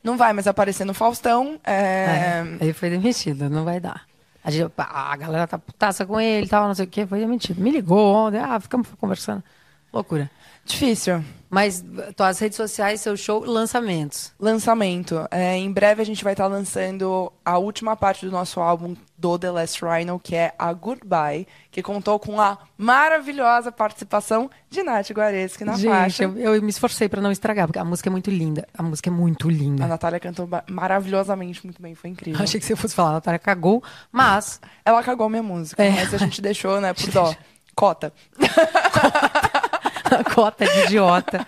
Não 0.03 0.17
vai 0.17 0.33
mais 0.33 0.47
aparecer 0.47 0.85
no 0.85 0.95
Faustão, 0.95 1.61
é... 1.65 2.43
Ele 2.61 2.73
foi 2.73 2.89
demitido, 2.91 3.51
não 3.51 3.65
vai 3.65 3.79
dar. 3.81 4.03
A, 4.43 4.51
gente- 4.51 4.73
a 4.79 5.17
galera 5.17 5.47
tá 5.47 5.59
putaça 5.59 6.07
com 6.07 6.19
ele 6.19 6.47
e 6.47 6.49
tal, 6.49 6.67
não 6.67 6.75
sei 6.75 6.87
o 6.87 6.89
que, 6.89 7.07
foi 7.07 7.21
demitido. 7.21 7.61
Me 7.61 7.71
ligou 7.71 8.15
ontem, 8.15 8.39
ah, 8.39 8.59
ficamos 8.59 8.89
conversando. 8.99 9.43
Loucura. 9.93 10.31
Difícil. 10.71 11.25
Mas 11.53 11.85
tuas 12.15 12.39
redes 12.39 12.57
sociais, 12.57 13.01
seu 13.01 13.17
show, 13.17 13.43
lançamentos. 13.45 14.33
Lançamento. 14.39 15.27
É, 15.33 15.57
em 15.57 15.73
breve 15.73 16.01
a 16.01 16.07
gente 16.07 16.23
vai 16.23 16.33
estar 16.33 16.47
lançando 16.47 17.33
a 17.45 17.59
última 17.59 17.97
parte 17.97 18.25
do 18.25 18.31
nosso 18.31 18.61
álbum 18.61 18.95
do 19.19 19.37
The 19.37 19.51
Last 19.51 19.85
Rhino, 19.85 20.21
que 20.23 20.37
é 20.37 20.55
a 20.57 20.73
Goodbye, 20.73 21.49
que 21.73 21.83
contou 21.83 22.21
com 22.21 22.41
a 22.41 22.57
maravilhosa 22.79 23.73
participação 23.73 24.49
de 24.71 24.85
Nath 24.85 25.11
Guareschi 25.11 25.65
na 25.65 25.73
Gente, 25.77 25.91
faixa. 25.91 26.23
eu, 26.23 26.39
eu 26.55 26.63
me 26.63 26.71
esforcei 26.71 27.09
pra 27.09 27.21
não 27.21 27.33
estragar, 27.33 27.67
porque 27.67 27.81
a 27.81 27.85
música 27.85 28.09
é 28.09 28.13
muito 28.13 28.31
linda. 28.31 28.69
A 28.73 28.83
música 28.85 29.11
é 29.11 29.13
muito 29.13 29.51
linda. 29.51 29.85
A 29.85 29.89
Natália 29.89 30.21
cantou 30.21 30.49
maravilhosamente 30.69 31.65
muito 31.67 31.83
bem, 31.83 31.97
foi 31.97 32.11
incrível. 32.11 32.41
Achei 32.41 32.61
que 32.61 32.67
você 32.67 32.77
fosse 32.77 32.95
falar, 32.95 33.11
a 33.11 33.15
Natália 33.15 33.41
cagou, 33.41 33.83
mas 34.13 34.61
Ela 34.85 35.03
cagou 35.03 35.29
minha 35.29 35.43
música, 35.43 35.83
É. 35.83 35.91
mas 35.91 36.15
a 36.15 36.19
gente 36.19 36.41
deixou, 36.41 36.81
né, 36.81 36.95
por 36.95 37.11
dó. 37.11 37.35
Cota. 37.75 38.13
a 38.39 39.30
cota 40.35 40.65
de 40.67 40.81
idiota. 40.85 41.47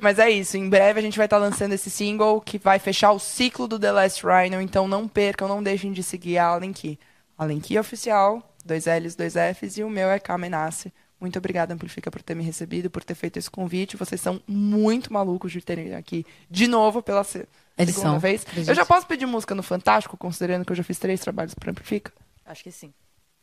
Mas 0.00 0.18
é 0.18 0.30
isso, 0.30 0.56
em 0.56 0.68
breve 0.68 1.00
a 1.00 1.02
gente 1.02 1.16
vai 1.16 1.26
estar 1.26 1.38
lançando 1.38 1.72
esse 1.72 1.90
single 1.90 2.40
que 2.40 2.58
vai 2.58 2.78
fechar 2.78 3.12
o 3.12 3.18
ciclo 3.18 3.66
do 3.66 3.78
The 3.78 3.92
Last 3.92 4.22
Rhino, 4.26 4.60
então 4.60 4.86
não 4.88 5.06
percam, 5.08 5.48
não 5.48 5.62
deixem 5.62 5.92
de 5.92 6.02
seguir 6.02 6.38
a 6.38 6.46
Allen 6.46 6.72
Key. 6.72 6.98
Allen 7.38 7.60
Key 7.60 7.78
oficial, 7.78 8.54
dois 8.64 8.86
L's, 8.86 9.14
dois 9.14 9.34
F's, 9.36 9.76
e 9.78 9.84
o 9.84 9.90
meu 9.90 10.08
é 10.10 10.18
Kamenace. 10.18 10.92
Muito 11.20 11.38
obrigada, 11.38 11.72
Amplifica, 11.72 12.10
por 12.10 12.20
ter 12.22 12.34
me 12.34 12.42
recebido, 12.44 12.90
por 12.90 13.02
ter 13.02 13.14
feito 13.14 13.38
esse 13.38 13.50
convite. 13.50 13.96
Vocês 13.96 14.20
são 14.20 14.40
muito 14.46 15.10
malucos 15.10 15.50
de 15.50 15.62
terem 15.62 15.94
aqui 15.94 16.26
de 16.50 16.66
novo 16.66 17.02
pela 17.02 17.24
se- 17.24 17.48
Eles 17.78 17.94
segunda 17.94 18.12
são, 18.12 18.18
vez. 18.20 18.44
Eu 18.66 18.74
já 18.74 18.84
posso 18.84 19.06
pedir 19.06 19.24
música 19.24 19.54
no 19.54 19.62
Fantástico, 19.62 20.16
considerando 20.18 20.64
que 20.66 20.72
eu 20.72 20.76
já 20.76 20.82
fiz 20.84 20.98
três 20.98 21.18
trabalhos 21.20 21.54
para 21.54 21.70
Amplifica? 21.70 22.12
Acho 22.44 22.62
que 22.62 22.70
sim. 22.70 22.92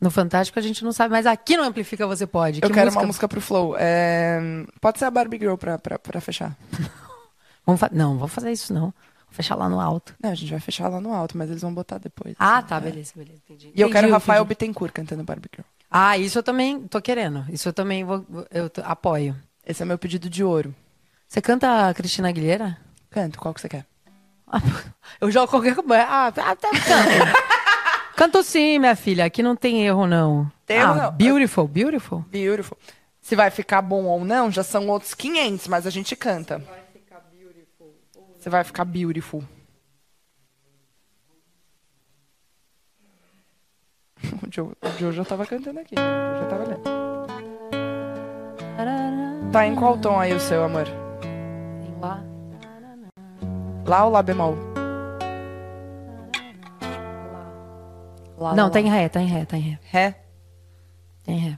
No 0.04 0.12
Fantástico 0.12 0.60
a 0.60 0.62
gente 0.62 0.84
não 0.84 0.92
sabe, 0.92 1.12
mas 1.14 1.26
aqui 1.26 1.56
no 1.56 1.64
Amplifica 1.64 2.06
você 2.06 2.28
pode. 2.28 2.60
Eu 2.62 2.68
Que 2.68 2.74
quero 2.74 2.88
música? 2.88 3.00
uma 3.02 3.08
música 3.08 3.28
pro 3.28 3.40
Flow. 3.40 3.76
É, 3.80 4.38
Pode 4.82 5.00
ser 5.00 5.06
a 5.06 5.12
Barbie 5.12 5.38
Girl 5.40 5.56
pra, 5.56 5.80
pra, 5.80 5.98
pra 5.98 6.20
fechar. 6.20 6.56
Vamos 7.66 7.80
fa- 7.80 7.90
Não, 7.94 8.18
vamos 8.18 8.34
fazer 8.34 8.52
isso 8.52 8.74
não. 8.74 8.82
Vou 8.82 8.94
fechar 9.32 9.56
lá 9.56 9.70
no 9.70 9.80
alto. 9.80 10.14
Não, 10.22 10.30
a 10.32 10.36
gente 10.36 10.52
vai 10.52 10.60
fechar 10.60 10.90
lá 10.90 11.00
no 11.00 11.14
alto, 11.14 11.38
mas 11.38 11.50
eles 11.50 11.62
vão 11.62 11.74
botar 11.74 11.98
depois. 12.00 12.36
Ah, 12.38 12.58
assim, 12.58 12.68
tá, 12.68 12.76
é. 12.76 12.80
beleza, 12.82 13.14
beleza, 13.16 13.40
entendi. 13.46 13.68
E 13.68 13.70
eu 13.80 13.88
Entendi, 13.88 13.94
quero 13.94 14.12
Rafael 14.12 14.42
entendi. 14.44 14.50
Bittencourt 14.50 14.92
cantando 14.94 15.24
Barbie 15.24 15.50
Girl. 15.56 15.66
Ah, 15.90 16.18
isso 16.18 16.38
eu 16.38 16.44
também 16.44 16.82
tô 16.88 17.02
querendo. 17.02 17.46
Isso 17.50 17.70
eu 17.70 17.74
também 17.74 18.04
vou, 18.04 18.26
eu 18.52 18.70
apoio. 18.84 19.36
Esse 19.66 19.82
é 19.82 19.86
meu 19.86 19.98
pedido 19.98 20.30
de 20.30 20.44
ouro. 20.44 20.76
Você 21.30 21.42
canta 21.42 21.88
a 21.88 21.94
Cristina 21.94 22.28
Aguilera? 22.28 22.78
Canto, 23.10 23.40
qual 23.40 23.54
que 23.54 23.62
você 23.62 23.70
quer? 23.70 23.86
Ah, 24.46 24.60
Eu 25.22 25.32
jogo 25.32 25.48
qualquer 25.48 25.74
coisa. 25.76 26.04
Ah, 26.04 26.28
até 26.28 26.70
canto. 26.72 27.54
Canto 28.16 28.44
sim, 28.44 28.80
minha 28.80 28.96
filha. 28.96 29.26
Aqui 29.26 29.42
não 29.42 29.56
tem 29.56 29.86
erro, 29.86 30.06
não. 30.06 30.52
Tem 30.66 30.78
ah, 30.78 30.82
erro, 30.82 30.96
não. 30.96 31.12
Beautiful, 31.12 31.68
beautiful. 31.68 32.26
Beautiful. 32.30 32.78
Se 33.22 33.36
vai 33.36 33.50
ficar 33.50 33.82
bom 33.82 34.04
ou 34.06 34.24
não, 34.24 34.52
já 34.52 34.64
são 34.64 34.88
outros 34.90 35.14
500, 35.14 35.68
mas 35.68 35.88
a 35.88 35.90
gente 35.90 36.16
canta. 36.16 36.62
Você 38.38 38.50
vai 38.50 38.64
ficar 38.64 38.86
beautiful. 38.86 39.44
O 44.42 44.48
Joe, 44.50 44.72
o 44.82 45.00
Joe 45.00 45.12
já 45.12 45.26
tava 45.26 45.46
cantando 45.46 45.80
aqui. 45.80 45.96
Joe 45.96 46.40
já 46.40 46.48
tava 46.48 46.64
lendo. 46.66 47.04
Tá 49.52 49.68
em 49.68 49.76
qual 49.76 49.98
tom 50.00 50.20
aí 50.20 50.34
o 50.34 50.40
seu, 50.40 50.64
amor? 50.64 50.88
Lá. 52.02 52.24
Lá 53.86 54.06
ou 54.06 54.12
Lá 54.12 54.24
bemol? 54.24 54.73
Lá, 58.44 58.54
Não, 58.56 58.66
lá, 58.66 58.70
tá 58.70 58.82
em 58.82 58.86
lá. 58.90 58.92
ré, 58.92 59.08
tá 59.08 59.22
em 59.22 59.26
ré, 59.28 59.46
tá 59.46 59.56
em 59.58 59.62
ré. 59.62 59.80
Ré? 59.84 60.16
Tem 61.24 61.38
ré. 61.38 61.58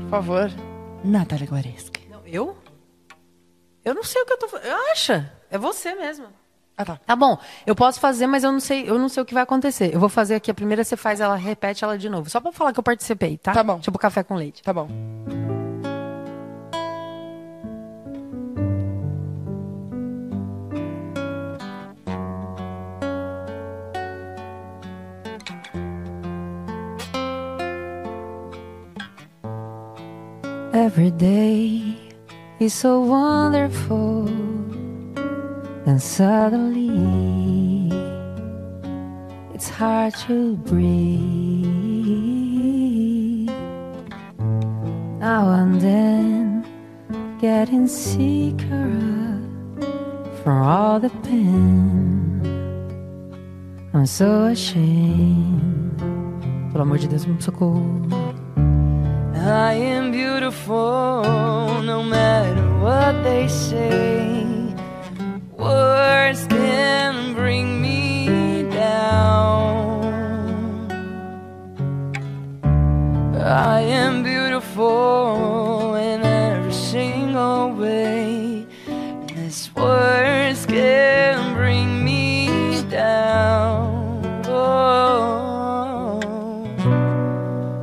Por 0.00 0.10
favor. 0.10 0.50
Natália 1.04 1.46
Guareschi. 1.46 1.90
Não, 2.10 2.26
eu? 2.26 2.56
Eu 3.84 3.94
não 3.94 4.02
sei 4.02 4.22
o 4.22 4.26
que 4.26 4.32
eu 4.32 4.38
tô 4.38 4.48
fazendo. 4.48 4.74
Acha? 4.92 5.32
É 5.50 5.58
você 5.58 5.94
mesmo. 5.94 6.26
Ah, 6.76 6.84
tá. 6.84 6.98
Tá 7.06 7.14
bom, 7.14 7.38
eu 7.66 7.74
posso 7.74 8.00
fazer, 8.00 8.26
mas 8.26 8.42
eu 8.42 8.50
não 8.50 8.58
sei, 8.58 8.88
eu 8.88 8.98
não 8.98 9.08
sei 9.08 9.22
o 9.22 9.26
que 9.26 9.32
vai 9.34 9.44
acontecer. 9.44 9.94
Eu 9.94 10.00
vou 10.00 10.08
fazer 10.08 10.34
aqui 10.34 10.50
a 10.50 10.54
primeira, 10.54 10.82
você 10.82 10.96
faz 10.96 11.20
ela, 11.20 11.36
repete 11.36 11.84
ela 11.84 11.96
de 11.96 12.08
novo. 12.08 12.28
Só 12.28 12.40
pra 12.40 12.50
falar 12.50 12.72
que 12.72 12.80
eu 12.80 12.82
participei, 12.82 13.38
tá? 13.38 13.52
Tá 13.52 13.62
bom. 13.62 13.78
Tipo 13.78 13.98
café 13.98 14.22
com 14.24 14.34
leite. 14.34 14.62
Tá 14.62 14.72
bom. 14.72 14.88
Every 30.74 31.12
day 31.12 31.96
is 32.58 32.74
so 32.74 33.00
wonderful, 33.00 34.28
and 35.86 36.00
suddenly 36.00 37.90
it's 39.54 39.68
hard 39.68 40.14
to 40.26 40.56
breathe. 40.56 41.74
Now 45.20 45.50
and 45.50 45.80
then, 45.80 46.64
getting 47.40 47.86
sicker 47.86 49.40
from 50.42 50.62
all 50.62 51.00
the 51.00 51.10
pain. 51.22 52.40
I'm 53.92 54.06
so 54.06 54.46
ashamed. 54.46 55.98
Pelo 56.72 56.82
amor 56.82 56.98
de 56.98 57.06
Deus, 57.06 57.26
me 57.26 57.40
socorro. 57.40 57.84
I 59.36 59.74
am 59.74 60.10
beautiful 60.10 61.22
no 61.82 62.02
matter 62.02 62.66
what 62.80 63.22
they 63.22 63.46
say. 63.48 64.53
Words 65.64 66.46
can 66.46 67.32
bring 67.32 67.80
me 67.80 68.68
down. 68.70 70.04
I 73.40 73.80
am 73.80 74.22
beautiful 74.22 75.94
in 75.94 76.20
every 76.22 76.70
single 76.70 77.72
way. 77.72 78.66
These 79.28 79.74
words 79.74 80.66
can 80.66 81.54
bring 81.54 82.04
me 82.04 82.82
down. 82.90 84.44
Oh. 84.44 86.20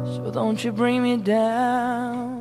So 0.06 0.30
don't 0.30 0.64
you 0.64 0.72
bring 0.72 1.02
me 1.02 1.18
down 1.18 2.41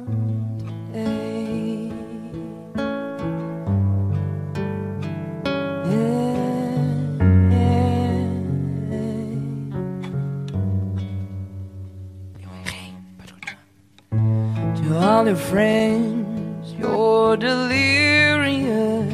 all 15.21 15.27
your 15.27 15.37
friends. 15.37 16.73
You're 16.79 17.37
delirious 17.37 19.13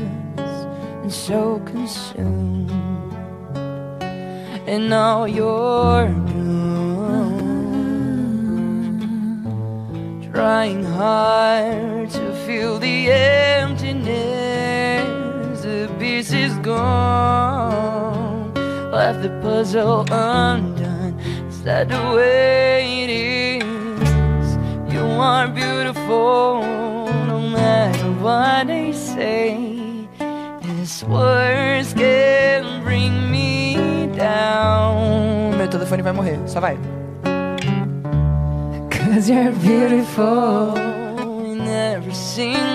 and 1.02 1.12
so 1.12 1.58
consumed 1.66 2.70
and 4.68 4.88
now 4.88 5.24
you're 5.24 6.06
bloom. 6.28 7.32
Trying 10.32 10.84
hard 10.84 12.10
to 12.10 12.32
fill 12.46 12.78
the 12.78 13.10
emptiness, 13.10 13.88
the 15.62 15.90
piece 15.98 16.32
is 16.32 16.56
gone. 16.58 18.54
Left 18.92 19.22
the 19.22 19.30
puzzle 19.42 20.06
undone. 20.12 21.18
Is 21.48 21.64
that 21.64 21.88
the 21.88 22.14
way 22.14 23.02
it 23.02 23.10
is? 23.10 23.35
You 24.96 25.04
are 25.20 25.46
beautiful, 25.46 26.62
no 27.28 27.38
matter 27.50 28.10
what 28.24 28.66
they 28.66 28.92
say. 28.92 30.08
These 30.62 31.04
words 31.04 31.92
can 31.92 32.82
bring 32.82 33.30
me 33.30 34.08
down. 34.16 35.58
Meu 35.58 35.68
telefone 35.68 36.02
vai 36.02 36.14
morrer, 36.14 36.38
só 36.46 36.60
vai. 36.60 36.78
Cause 38.88 39.28
you're 39.28 39.52
beautiful 39.52 40.74
in 41.44 41.60
every 41.68 42.14
single 42.14 42.65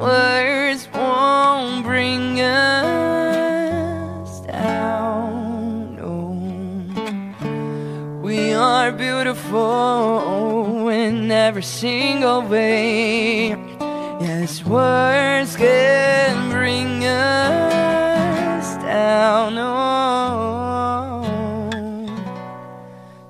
words 0.00 0.88
won't 0.94 1.84
bring 1.84 2.40
us 2.40 4.40
down. 4.40 5.96
No. 5.96 6.38
We 8.22 8.54
are 8.54 8.92
beautiful 8.92 10.88
in 10.88 11.30
every 11.30 11.62
single 11.62 12.40
way. 12.42 13.50
Yes, 14.20 14.64
words 14.64 15.56
can 15.56 16.50
bring 16.50 17.04
us 17.04 18.76
down. 18.82 19.58
Oh. 19.58 19.76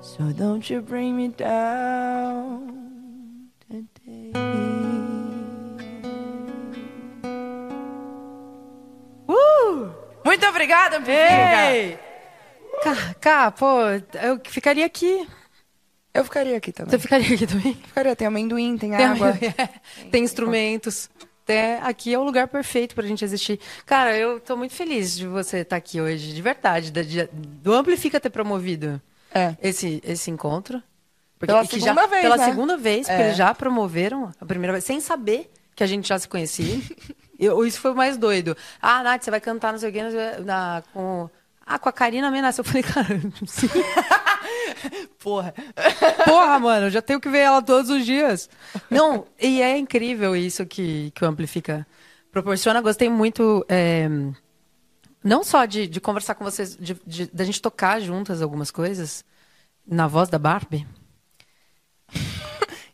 So 0.01 0.31
don't 0.31 0.69
you 0.69 0.81
bring 0.81 1.17
me 1.17 1.27
down 1.29 2.30
obrigada. 10.73 11.11
Ei! 11.73 11.99
Cá, 12.83 13.15
cá, 13.19 13.51
pô, 13.51 13.81
eu 14.21 14.39
ficaria 14.47 14.85
aqui. 14.85 15.27
Eu 16.13 16.23
ficaria 16.25 16.57
aqui 16.57 16.71
também. 16.71 16.91
Você 16.91 16.99
ficaria 16.99 17.35
aqui 17.35 17.47
também? 17.47 17.73
Ficaria, 17.75 18.15
tem 18.15 18.27
amendoim, 18.27 18.77
tem 18.77 18.91
Tem, 18.91 19.05
água. 19.05 19.29
é, 19.57 19.69
tem 20.09 20.23
instrumentos. 20.23 21.09
Até 21.43 21.79
aqui 21.81 22.13
é 22.13 22.19
o 22.19 22.23
lugar 22.23 22.47
perfeito 22.47 22.93
pra 22.95 23.05
gente 23.05 23.23
existir. 23.25 23.59
Cara, 23.85 24.15
eu 24.17 24.39
tô 24.39 24.55
muito 24.55 24.73
feliz 24.73 25.15
de 25.17 25.25
você 25.27 25.59
estar 25.59 25.75
aqui 25.75 25.99
hoje, 25.99 26.33
de 26.33 26.41
verdade. 26.41 26.91
da- 26.91 27.01
de- 27.01 27.27
do 27.33 27.73
Amplifica 27.73 28.19
ter 28.19 28.29
promovido 28.29 29.01
É. 29.33 29.55
esse, 29.61 30.01
esse 30.05 30.29
encontro. 30.29 30.81
Porque, 31.39 31.51
Pela 31.53 31.65
segunda 31.65 32.07
vez, 32.07 32.21
Pela 32.21 32.37
né? 32.37 32.45
segunda 32.45 32.77
vez, 32.77 33.07
porque 33.07 33.21
É. 33.21 33.25
eles 33.27 33.37
já 33.37 33.53
promoveram 33.55 34.31
a 34.39 34.45
primeira 34.45 34.73
vez, 34.73 34.83
sem 34.85 34.99
saber 34.99 35.49
que 35.75 35.83
a 35.83 35.87
gente 35.87 36.07
já 36.07 36.19
se 36.19 36.27
conhecia. 36.27 36.79
Eu- 37.41 37.65
isso 37.65 37.79
foi 37.79 37.91
o 37.91 37.95
mais 37.95 38.17
doido. 38.17 38.55
Ah, 38.81 39.01
Nath, 39.03 39.23
você 39.23 39.31
vai 39.31 39.41
cantar 39.41 39.71
não 39.71 39.79
sei 39.79 39.89
o 39.89 39.93
quê, 39.93 40.01
na, 40.45 40.83
com... 40.93 41.29
Ah, 41.65 41.79
com 41.79 41.89
a 41.89 41.93
Karina 41.93 42.29
Menace. 42.31 42.59
Eu 42.59 42.65
falei, 42.65 42.83
cara, 42.83 43.07
sim. 43.47 43.67
Porra. 45.19 45.53
Porra, 46.25 46.59
mano, 46.59 46.87
eu 46.87 46.89
já 46.91 47.01
tenho 47.01 47.19
que 47.19 47.29
ver 47.29 47.39
ela 47.39 47.61
todos 47.61 47.89
os 47.89 48.05
dias. 48.05 48.49
Não, 48.89 49.25
e 49.39 49.61
é 49.61 49.77
incrível 49.77 50.35
isso 50.35 50.65
que, 50.65 51.11
que 51.11 51.23
o 51.23 51.27
Amplifica 51.27 51.85
proporciona. 52.31 52.81
Gostei 52.81 53.09
muito, 53.09 53.65
é, 53.69 54.07
não 55.23 55.43
só 55.43 55.65
de, 55.65 55.87
de 55.87 56.01
conversar 56.01 56.35
com 56.35 56.43
vocês, 56.43 56.75
de, 56.75 56.97
de- 57.05 57.27
da 57.31 57.43
gente 57.43 57.61
tocar 57.61 57.99
juntas 58.01 58.41
algumas 58.41 58.71
coisas, 58.71 59.23
na 59.85 60.07
voz 60.07 60.29
da 60.29 60.39
Barbie. 60.39 60.85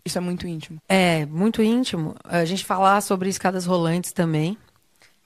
Isso 0.07 0.17
é 0.17 0.21
muito 0.21 0.47
íntimo. 0.47 0.81
É, 0.87 1.25
muito 1.25 1.61
íntimo. 1.61 2.15
A 2.23 2.45
gente 2.45 2.63
falar 2.63 3.01
sobre 3.01 3.29
escadas 3.29 3.65
rolantes 3.65 4.13
também. 4.13 4.57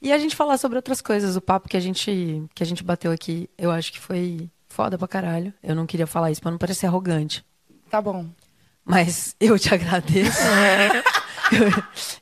E 0.02 0.12
a 0.12 0.18
gente 0.18 0.36
falar 0.36 0.58
sobre 0.58 0.78
outras 0.78 1.02
coisas. 1.02 1.36
O 1.36 1.42
papo 1.42 1.70
que 1.70 1.78
a 1.78 1.80
gente, 1.80 2.44
que 2.56 2.64
a 2.64 2.66
gente 2.66 2.84
bateu 2.84 3.12
aqui, 3.12 3.48
eu 3.58 3.70
acho 3.70 3.94
que 3.94 4.00
foi 4.00 4.50
foda 4.68 4.98
pra 4.98 5.08
caralho. 5.08 5.54
Eu 5.62 5.76
não 5.76 5.86
queria 5.86 6.08
falar 6.08 6.32
isso 6.32 6.42
pra 6.42 6.50
não 6.50 6.58
parecer 6.58 6.88
arrogante. 6.88 7.46
Tá 7.92 8.02
bom. 8.02 8.26
Mas 8.84 9.36
eu 9.40 9.60
te 9.60 9.72
agradeço. 9.72 10.42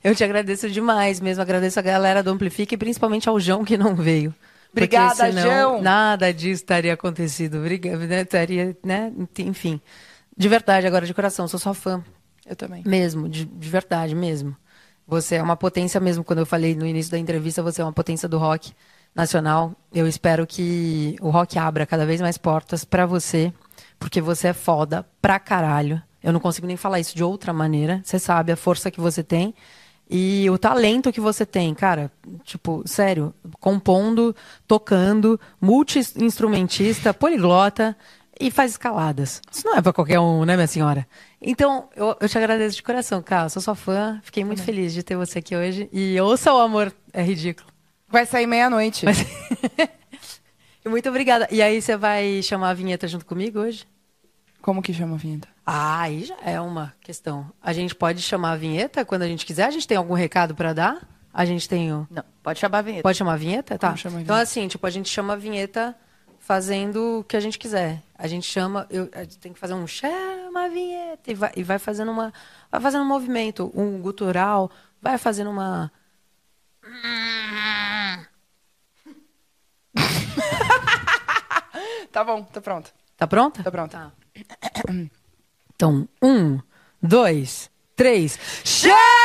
eu, 0.04 0.10
eu 0.10 0.14
te 0.14 0.22
agradeço 0.22 0.68
demais 0.68 1.18
mesmo. 1.18 1.40
Agradeço 1.40 1.78
a 1.78 1.82
galera 1.82 2.22
do 2.22 2.30
Amplifica 2.30 2.74
e 2.74 2.78
principalmente 2.78 3.26
ao 3.26 3.40
João 3.40 3.64
que 3.64 3.78
não 3.78 3.94
veio. 3.94 4.34
Porque 4.72 4.96
Obrigada, 4.96 5.32
senão 5.32 5.42
João. 5.42 5.82
Nada 5.82 6.34
disso 6.34 6.64
teria 6.64 6.92
acontecido. 6.92 7.56
Obrigada, 7.56 8.06
né? 8.06 8.24
Teria, 8.26 8.76
né? 8.84 9.10
Enfim. 9.38 9.80
De 10.36 10.48
verdade, 10.48 10.86
agora 10.86 11.06
de 11.06 11.14
coração, 11.14 11.48
sou 11.48 11.58
sua 11.58 11.74
fã. 11.74 12.04
Eu 12.50 12.56
também. 12.56 12.82
Mesmo, 12.84 13.28
de, 13.28 13.44
de 13.44 13.68
verdade 13.68 14.12
mesmo. 14.12 14.56
Você 15.06 15.36
é 15.36 15.42
uma 15.42 15.56
potência 15.56 16.00
mesmo. 16.00 16.24
Quando 16.24 16.40
eu 16.40 16.46
falei 16.46 16.74
no 16.74 16.84
início 16.84 17.12
da 17.12 17.18
entrevista, 17.18 17.62
você 17.62 17.80
é 17.80 17.84
uma 17.84 17.92
potência 17.92 18.28
do 18.28 18.38
rock 18.38 18.72
nacional. 19.14 19.72
Eu 19.94 20.08
espero 20.08 20.44
que 20.44 21.16
o 21.20 21.30
rock 21.30 21.56
abra 21.60 21.86
cada 21.86 22.04
vez 22.04 22.20
mais 22.20 22.36
portas 22.36 22.84
pra 22.84 23.06
você, 23.06 23.52
porque 24.00 24.20
você 24.20 24.48
é 24.48 24.52
foda 24.52 25.06
pra 25.22 25.38
caralho. 25.38 26.02
Eu 26.20 26.32
não 26.32 26.40
consigo 26.40 26.66
nem 26.66 26.76
falar 26.76 26.98
isso 26.98 27.14
de 27.14 27.22
outra 27.22 27.52
maneira. 27.52 28.02
Você 28.04 28.18
sabe 28.18 28.50
a 28.50 28.56
força 28.56 28.90
que 28.90 29.00
você 29.00 29.22
tem 29.22 29.54
e 30.10 30.50
o 30.50 30.58
talento 30.58 31.12
que 31.12 31.20
você 31.20 31.46
tem, 31.46 31.72
cara. 31.72 32.10
Tipo, 32.42 32.82
sério, 32.84 33.32
compondo, 33.60 34.34
tocando, 34.66 35.38
multi-instrumentista, 35.60 37.14
poliglota 37.14 37.96
e 38.40 38.50
faz 38.50 38.72
escaladas. 38.72 39.40
Isso 39.52 39.66
não 39.66 39.76
é 39.76 39.82
pra 39.82 39.92
qualquer 39.92 40.18
um, 40.18 40.44
né, 40.44 40.56
minha 40.56 40.66
senhora? 40.66 41.06
Então, 41.40 41.88
eu, 41.94 42.16
eu 42.20 42.28
te 42.28 42.36
agradeço 42.38 42.74
de 42.76 42.82
coração, 42.82 43.22
cara. 43.22 43.48
Sou 43.48 43.60
sua 43.62 43.74
fã. 43.74 44.18
Fiquei 44.22 44.44
muito 44.44 44.62
feliz 44.62 44.92
de 44.94 45.02
ter 45.02 45.16
você 45.16 45.38
aqui 45.40 45.54
hoje. 45.54 45.88
E 45.92 46.18
ouça 46.20 46.52
o 46.52 46.58
amor, 46.58 46.92
é 47.12 47.22
ridículo. 47.22 47.68
Vai 48.08 48.26
sair 48.26 48.46
meia-noite. 48.46 49.04
Mas- 49.04 49.18
muito 50.86 51.08
obrigada. 51.08 51.46
E 51.50 51.62
aí, 51.62 51.80
você 51.80 51.96
vai 51.96 52.42
chamar 52.42 52.70
a 52.70 52.74
vinheta 52.74 53.06
junto 53.06 53.24
comigo 53.26 53.60
hoje? 53.60 53.86
Como 54.60 54.82
que 54.82 54.92
chama 54.92 55.14
a 55.14 55.18
vinheta? 55.18 55.48
Ah, 55.64 56.00
aí 56.02 56.24
já 56.24 56.36
é 56.44 56.60
uma 56.60 56.92
questão. 57.00 57.50
A 57.62 57.72
gente 57.72 57.94
pode 57.94 58.20
chamar 58.22 58.52
a 58.52 58.56
vinheta 58.56 59.04
quando 59.04 59.22
a 59.22 59.26
gente 59.28 59.46
quiser? 59.46 59.64
A 59.66 59.70
gente 59.70 59.86
tem 59.86 59.96
algum 59.96 60.14
recado 60.14 60.54
pra 60.54 60.72
dar? 60.72 61.08
A 61.32 61.44
gente 61.44 61.68
tem 61.68 61.92
o... 61.92 62.06
Não, 62.10 62.24
pode 62.42 62.58
chamar 62.58 62.78
a 62.78 62.82
vinheta. 62.82 63.02
Pode 63.02 63.16
chamar 63.16 63.34
a 63.34 63.36
vinheta? 63.36 63.78
Tá. 63.78 63.90
A 63.90 63.92
Então, 63.94 64.10
vinheta? 64.10 64.34
assim, 64.40 64.66
tipo, 64.68 64.84
a 64.86 64.90
gente 64.90 65.08
chama 65.08 65.34
a 65.34 65.36
vinheta 65.36 65.96
fazendo 66.40 67.20
o 67.20 67.24
que 67.24 67.36
a 67.36 67.40
gente 67.40 67.58
quiser. 67.58 68.02
A 68.18 68.26
gente 68.26 68.46
chama, 68.46 68.86
eu, 68.90 69.08
a 69.12 69.20
gente 69.20 69.38
tem 69.38 69.52
que 69.52 69.58
fazer 69.58 69.74
um 69.74 69.86
chama 69.86 70.64
a 70.64 70.68
vinheta 70.68 71.30
e 71.30 71.34
vai, 71.34 71.52
e 71.54 71.62
vai 71.62 71.78
fazendo 71.78 72.10
uma, 72.10 72.32
vai 72.70 72.80
fazendo 72.80 73.02
um 73.02 73.08
movimento, 73.08 73.70
um 73.74 74.00
gutural, 74.00 74.70
vai 75.00 75.16
fazendo 75.18 75.50
uma. 75.50 75.92
Tá 82.12 82.24
bom, 82.24 82.42
tô 82.42 82.60
pronto. 82.60 82.92
Tá 83.16 83.24
pronta? 83.24 83.62
Tá 83.62 83.70
pronto. 83.70 83.92
Tá. 83.92 84.10
Então, 85.76 86.08
um, 86.20 86.58
dois, 87.00 87.70
três. 87.94 88.36
Chama! 88.64 89.20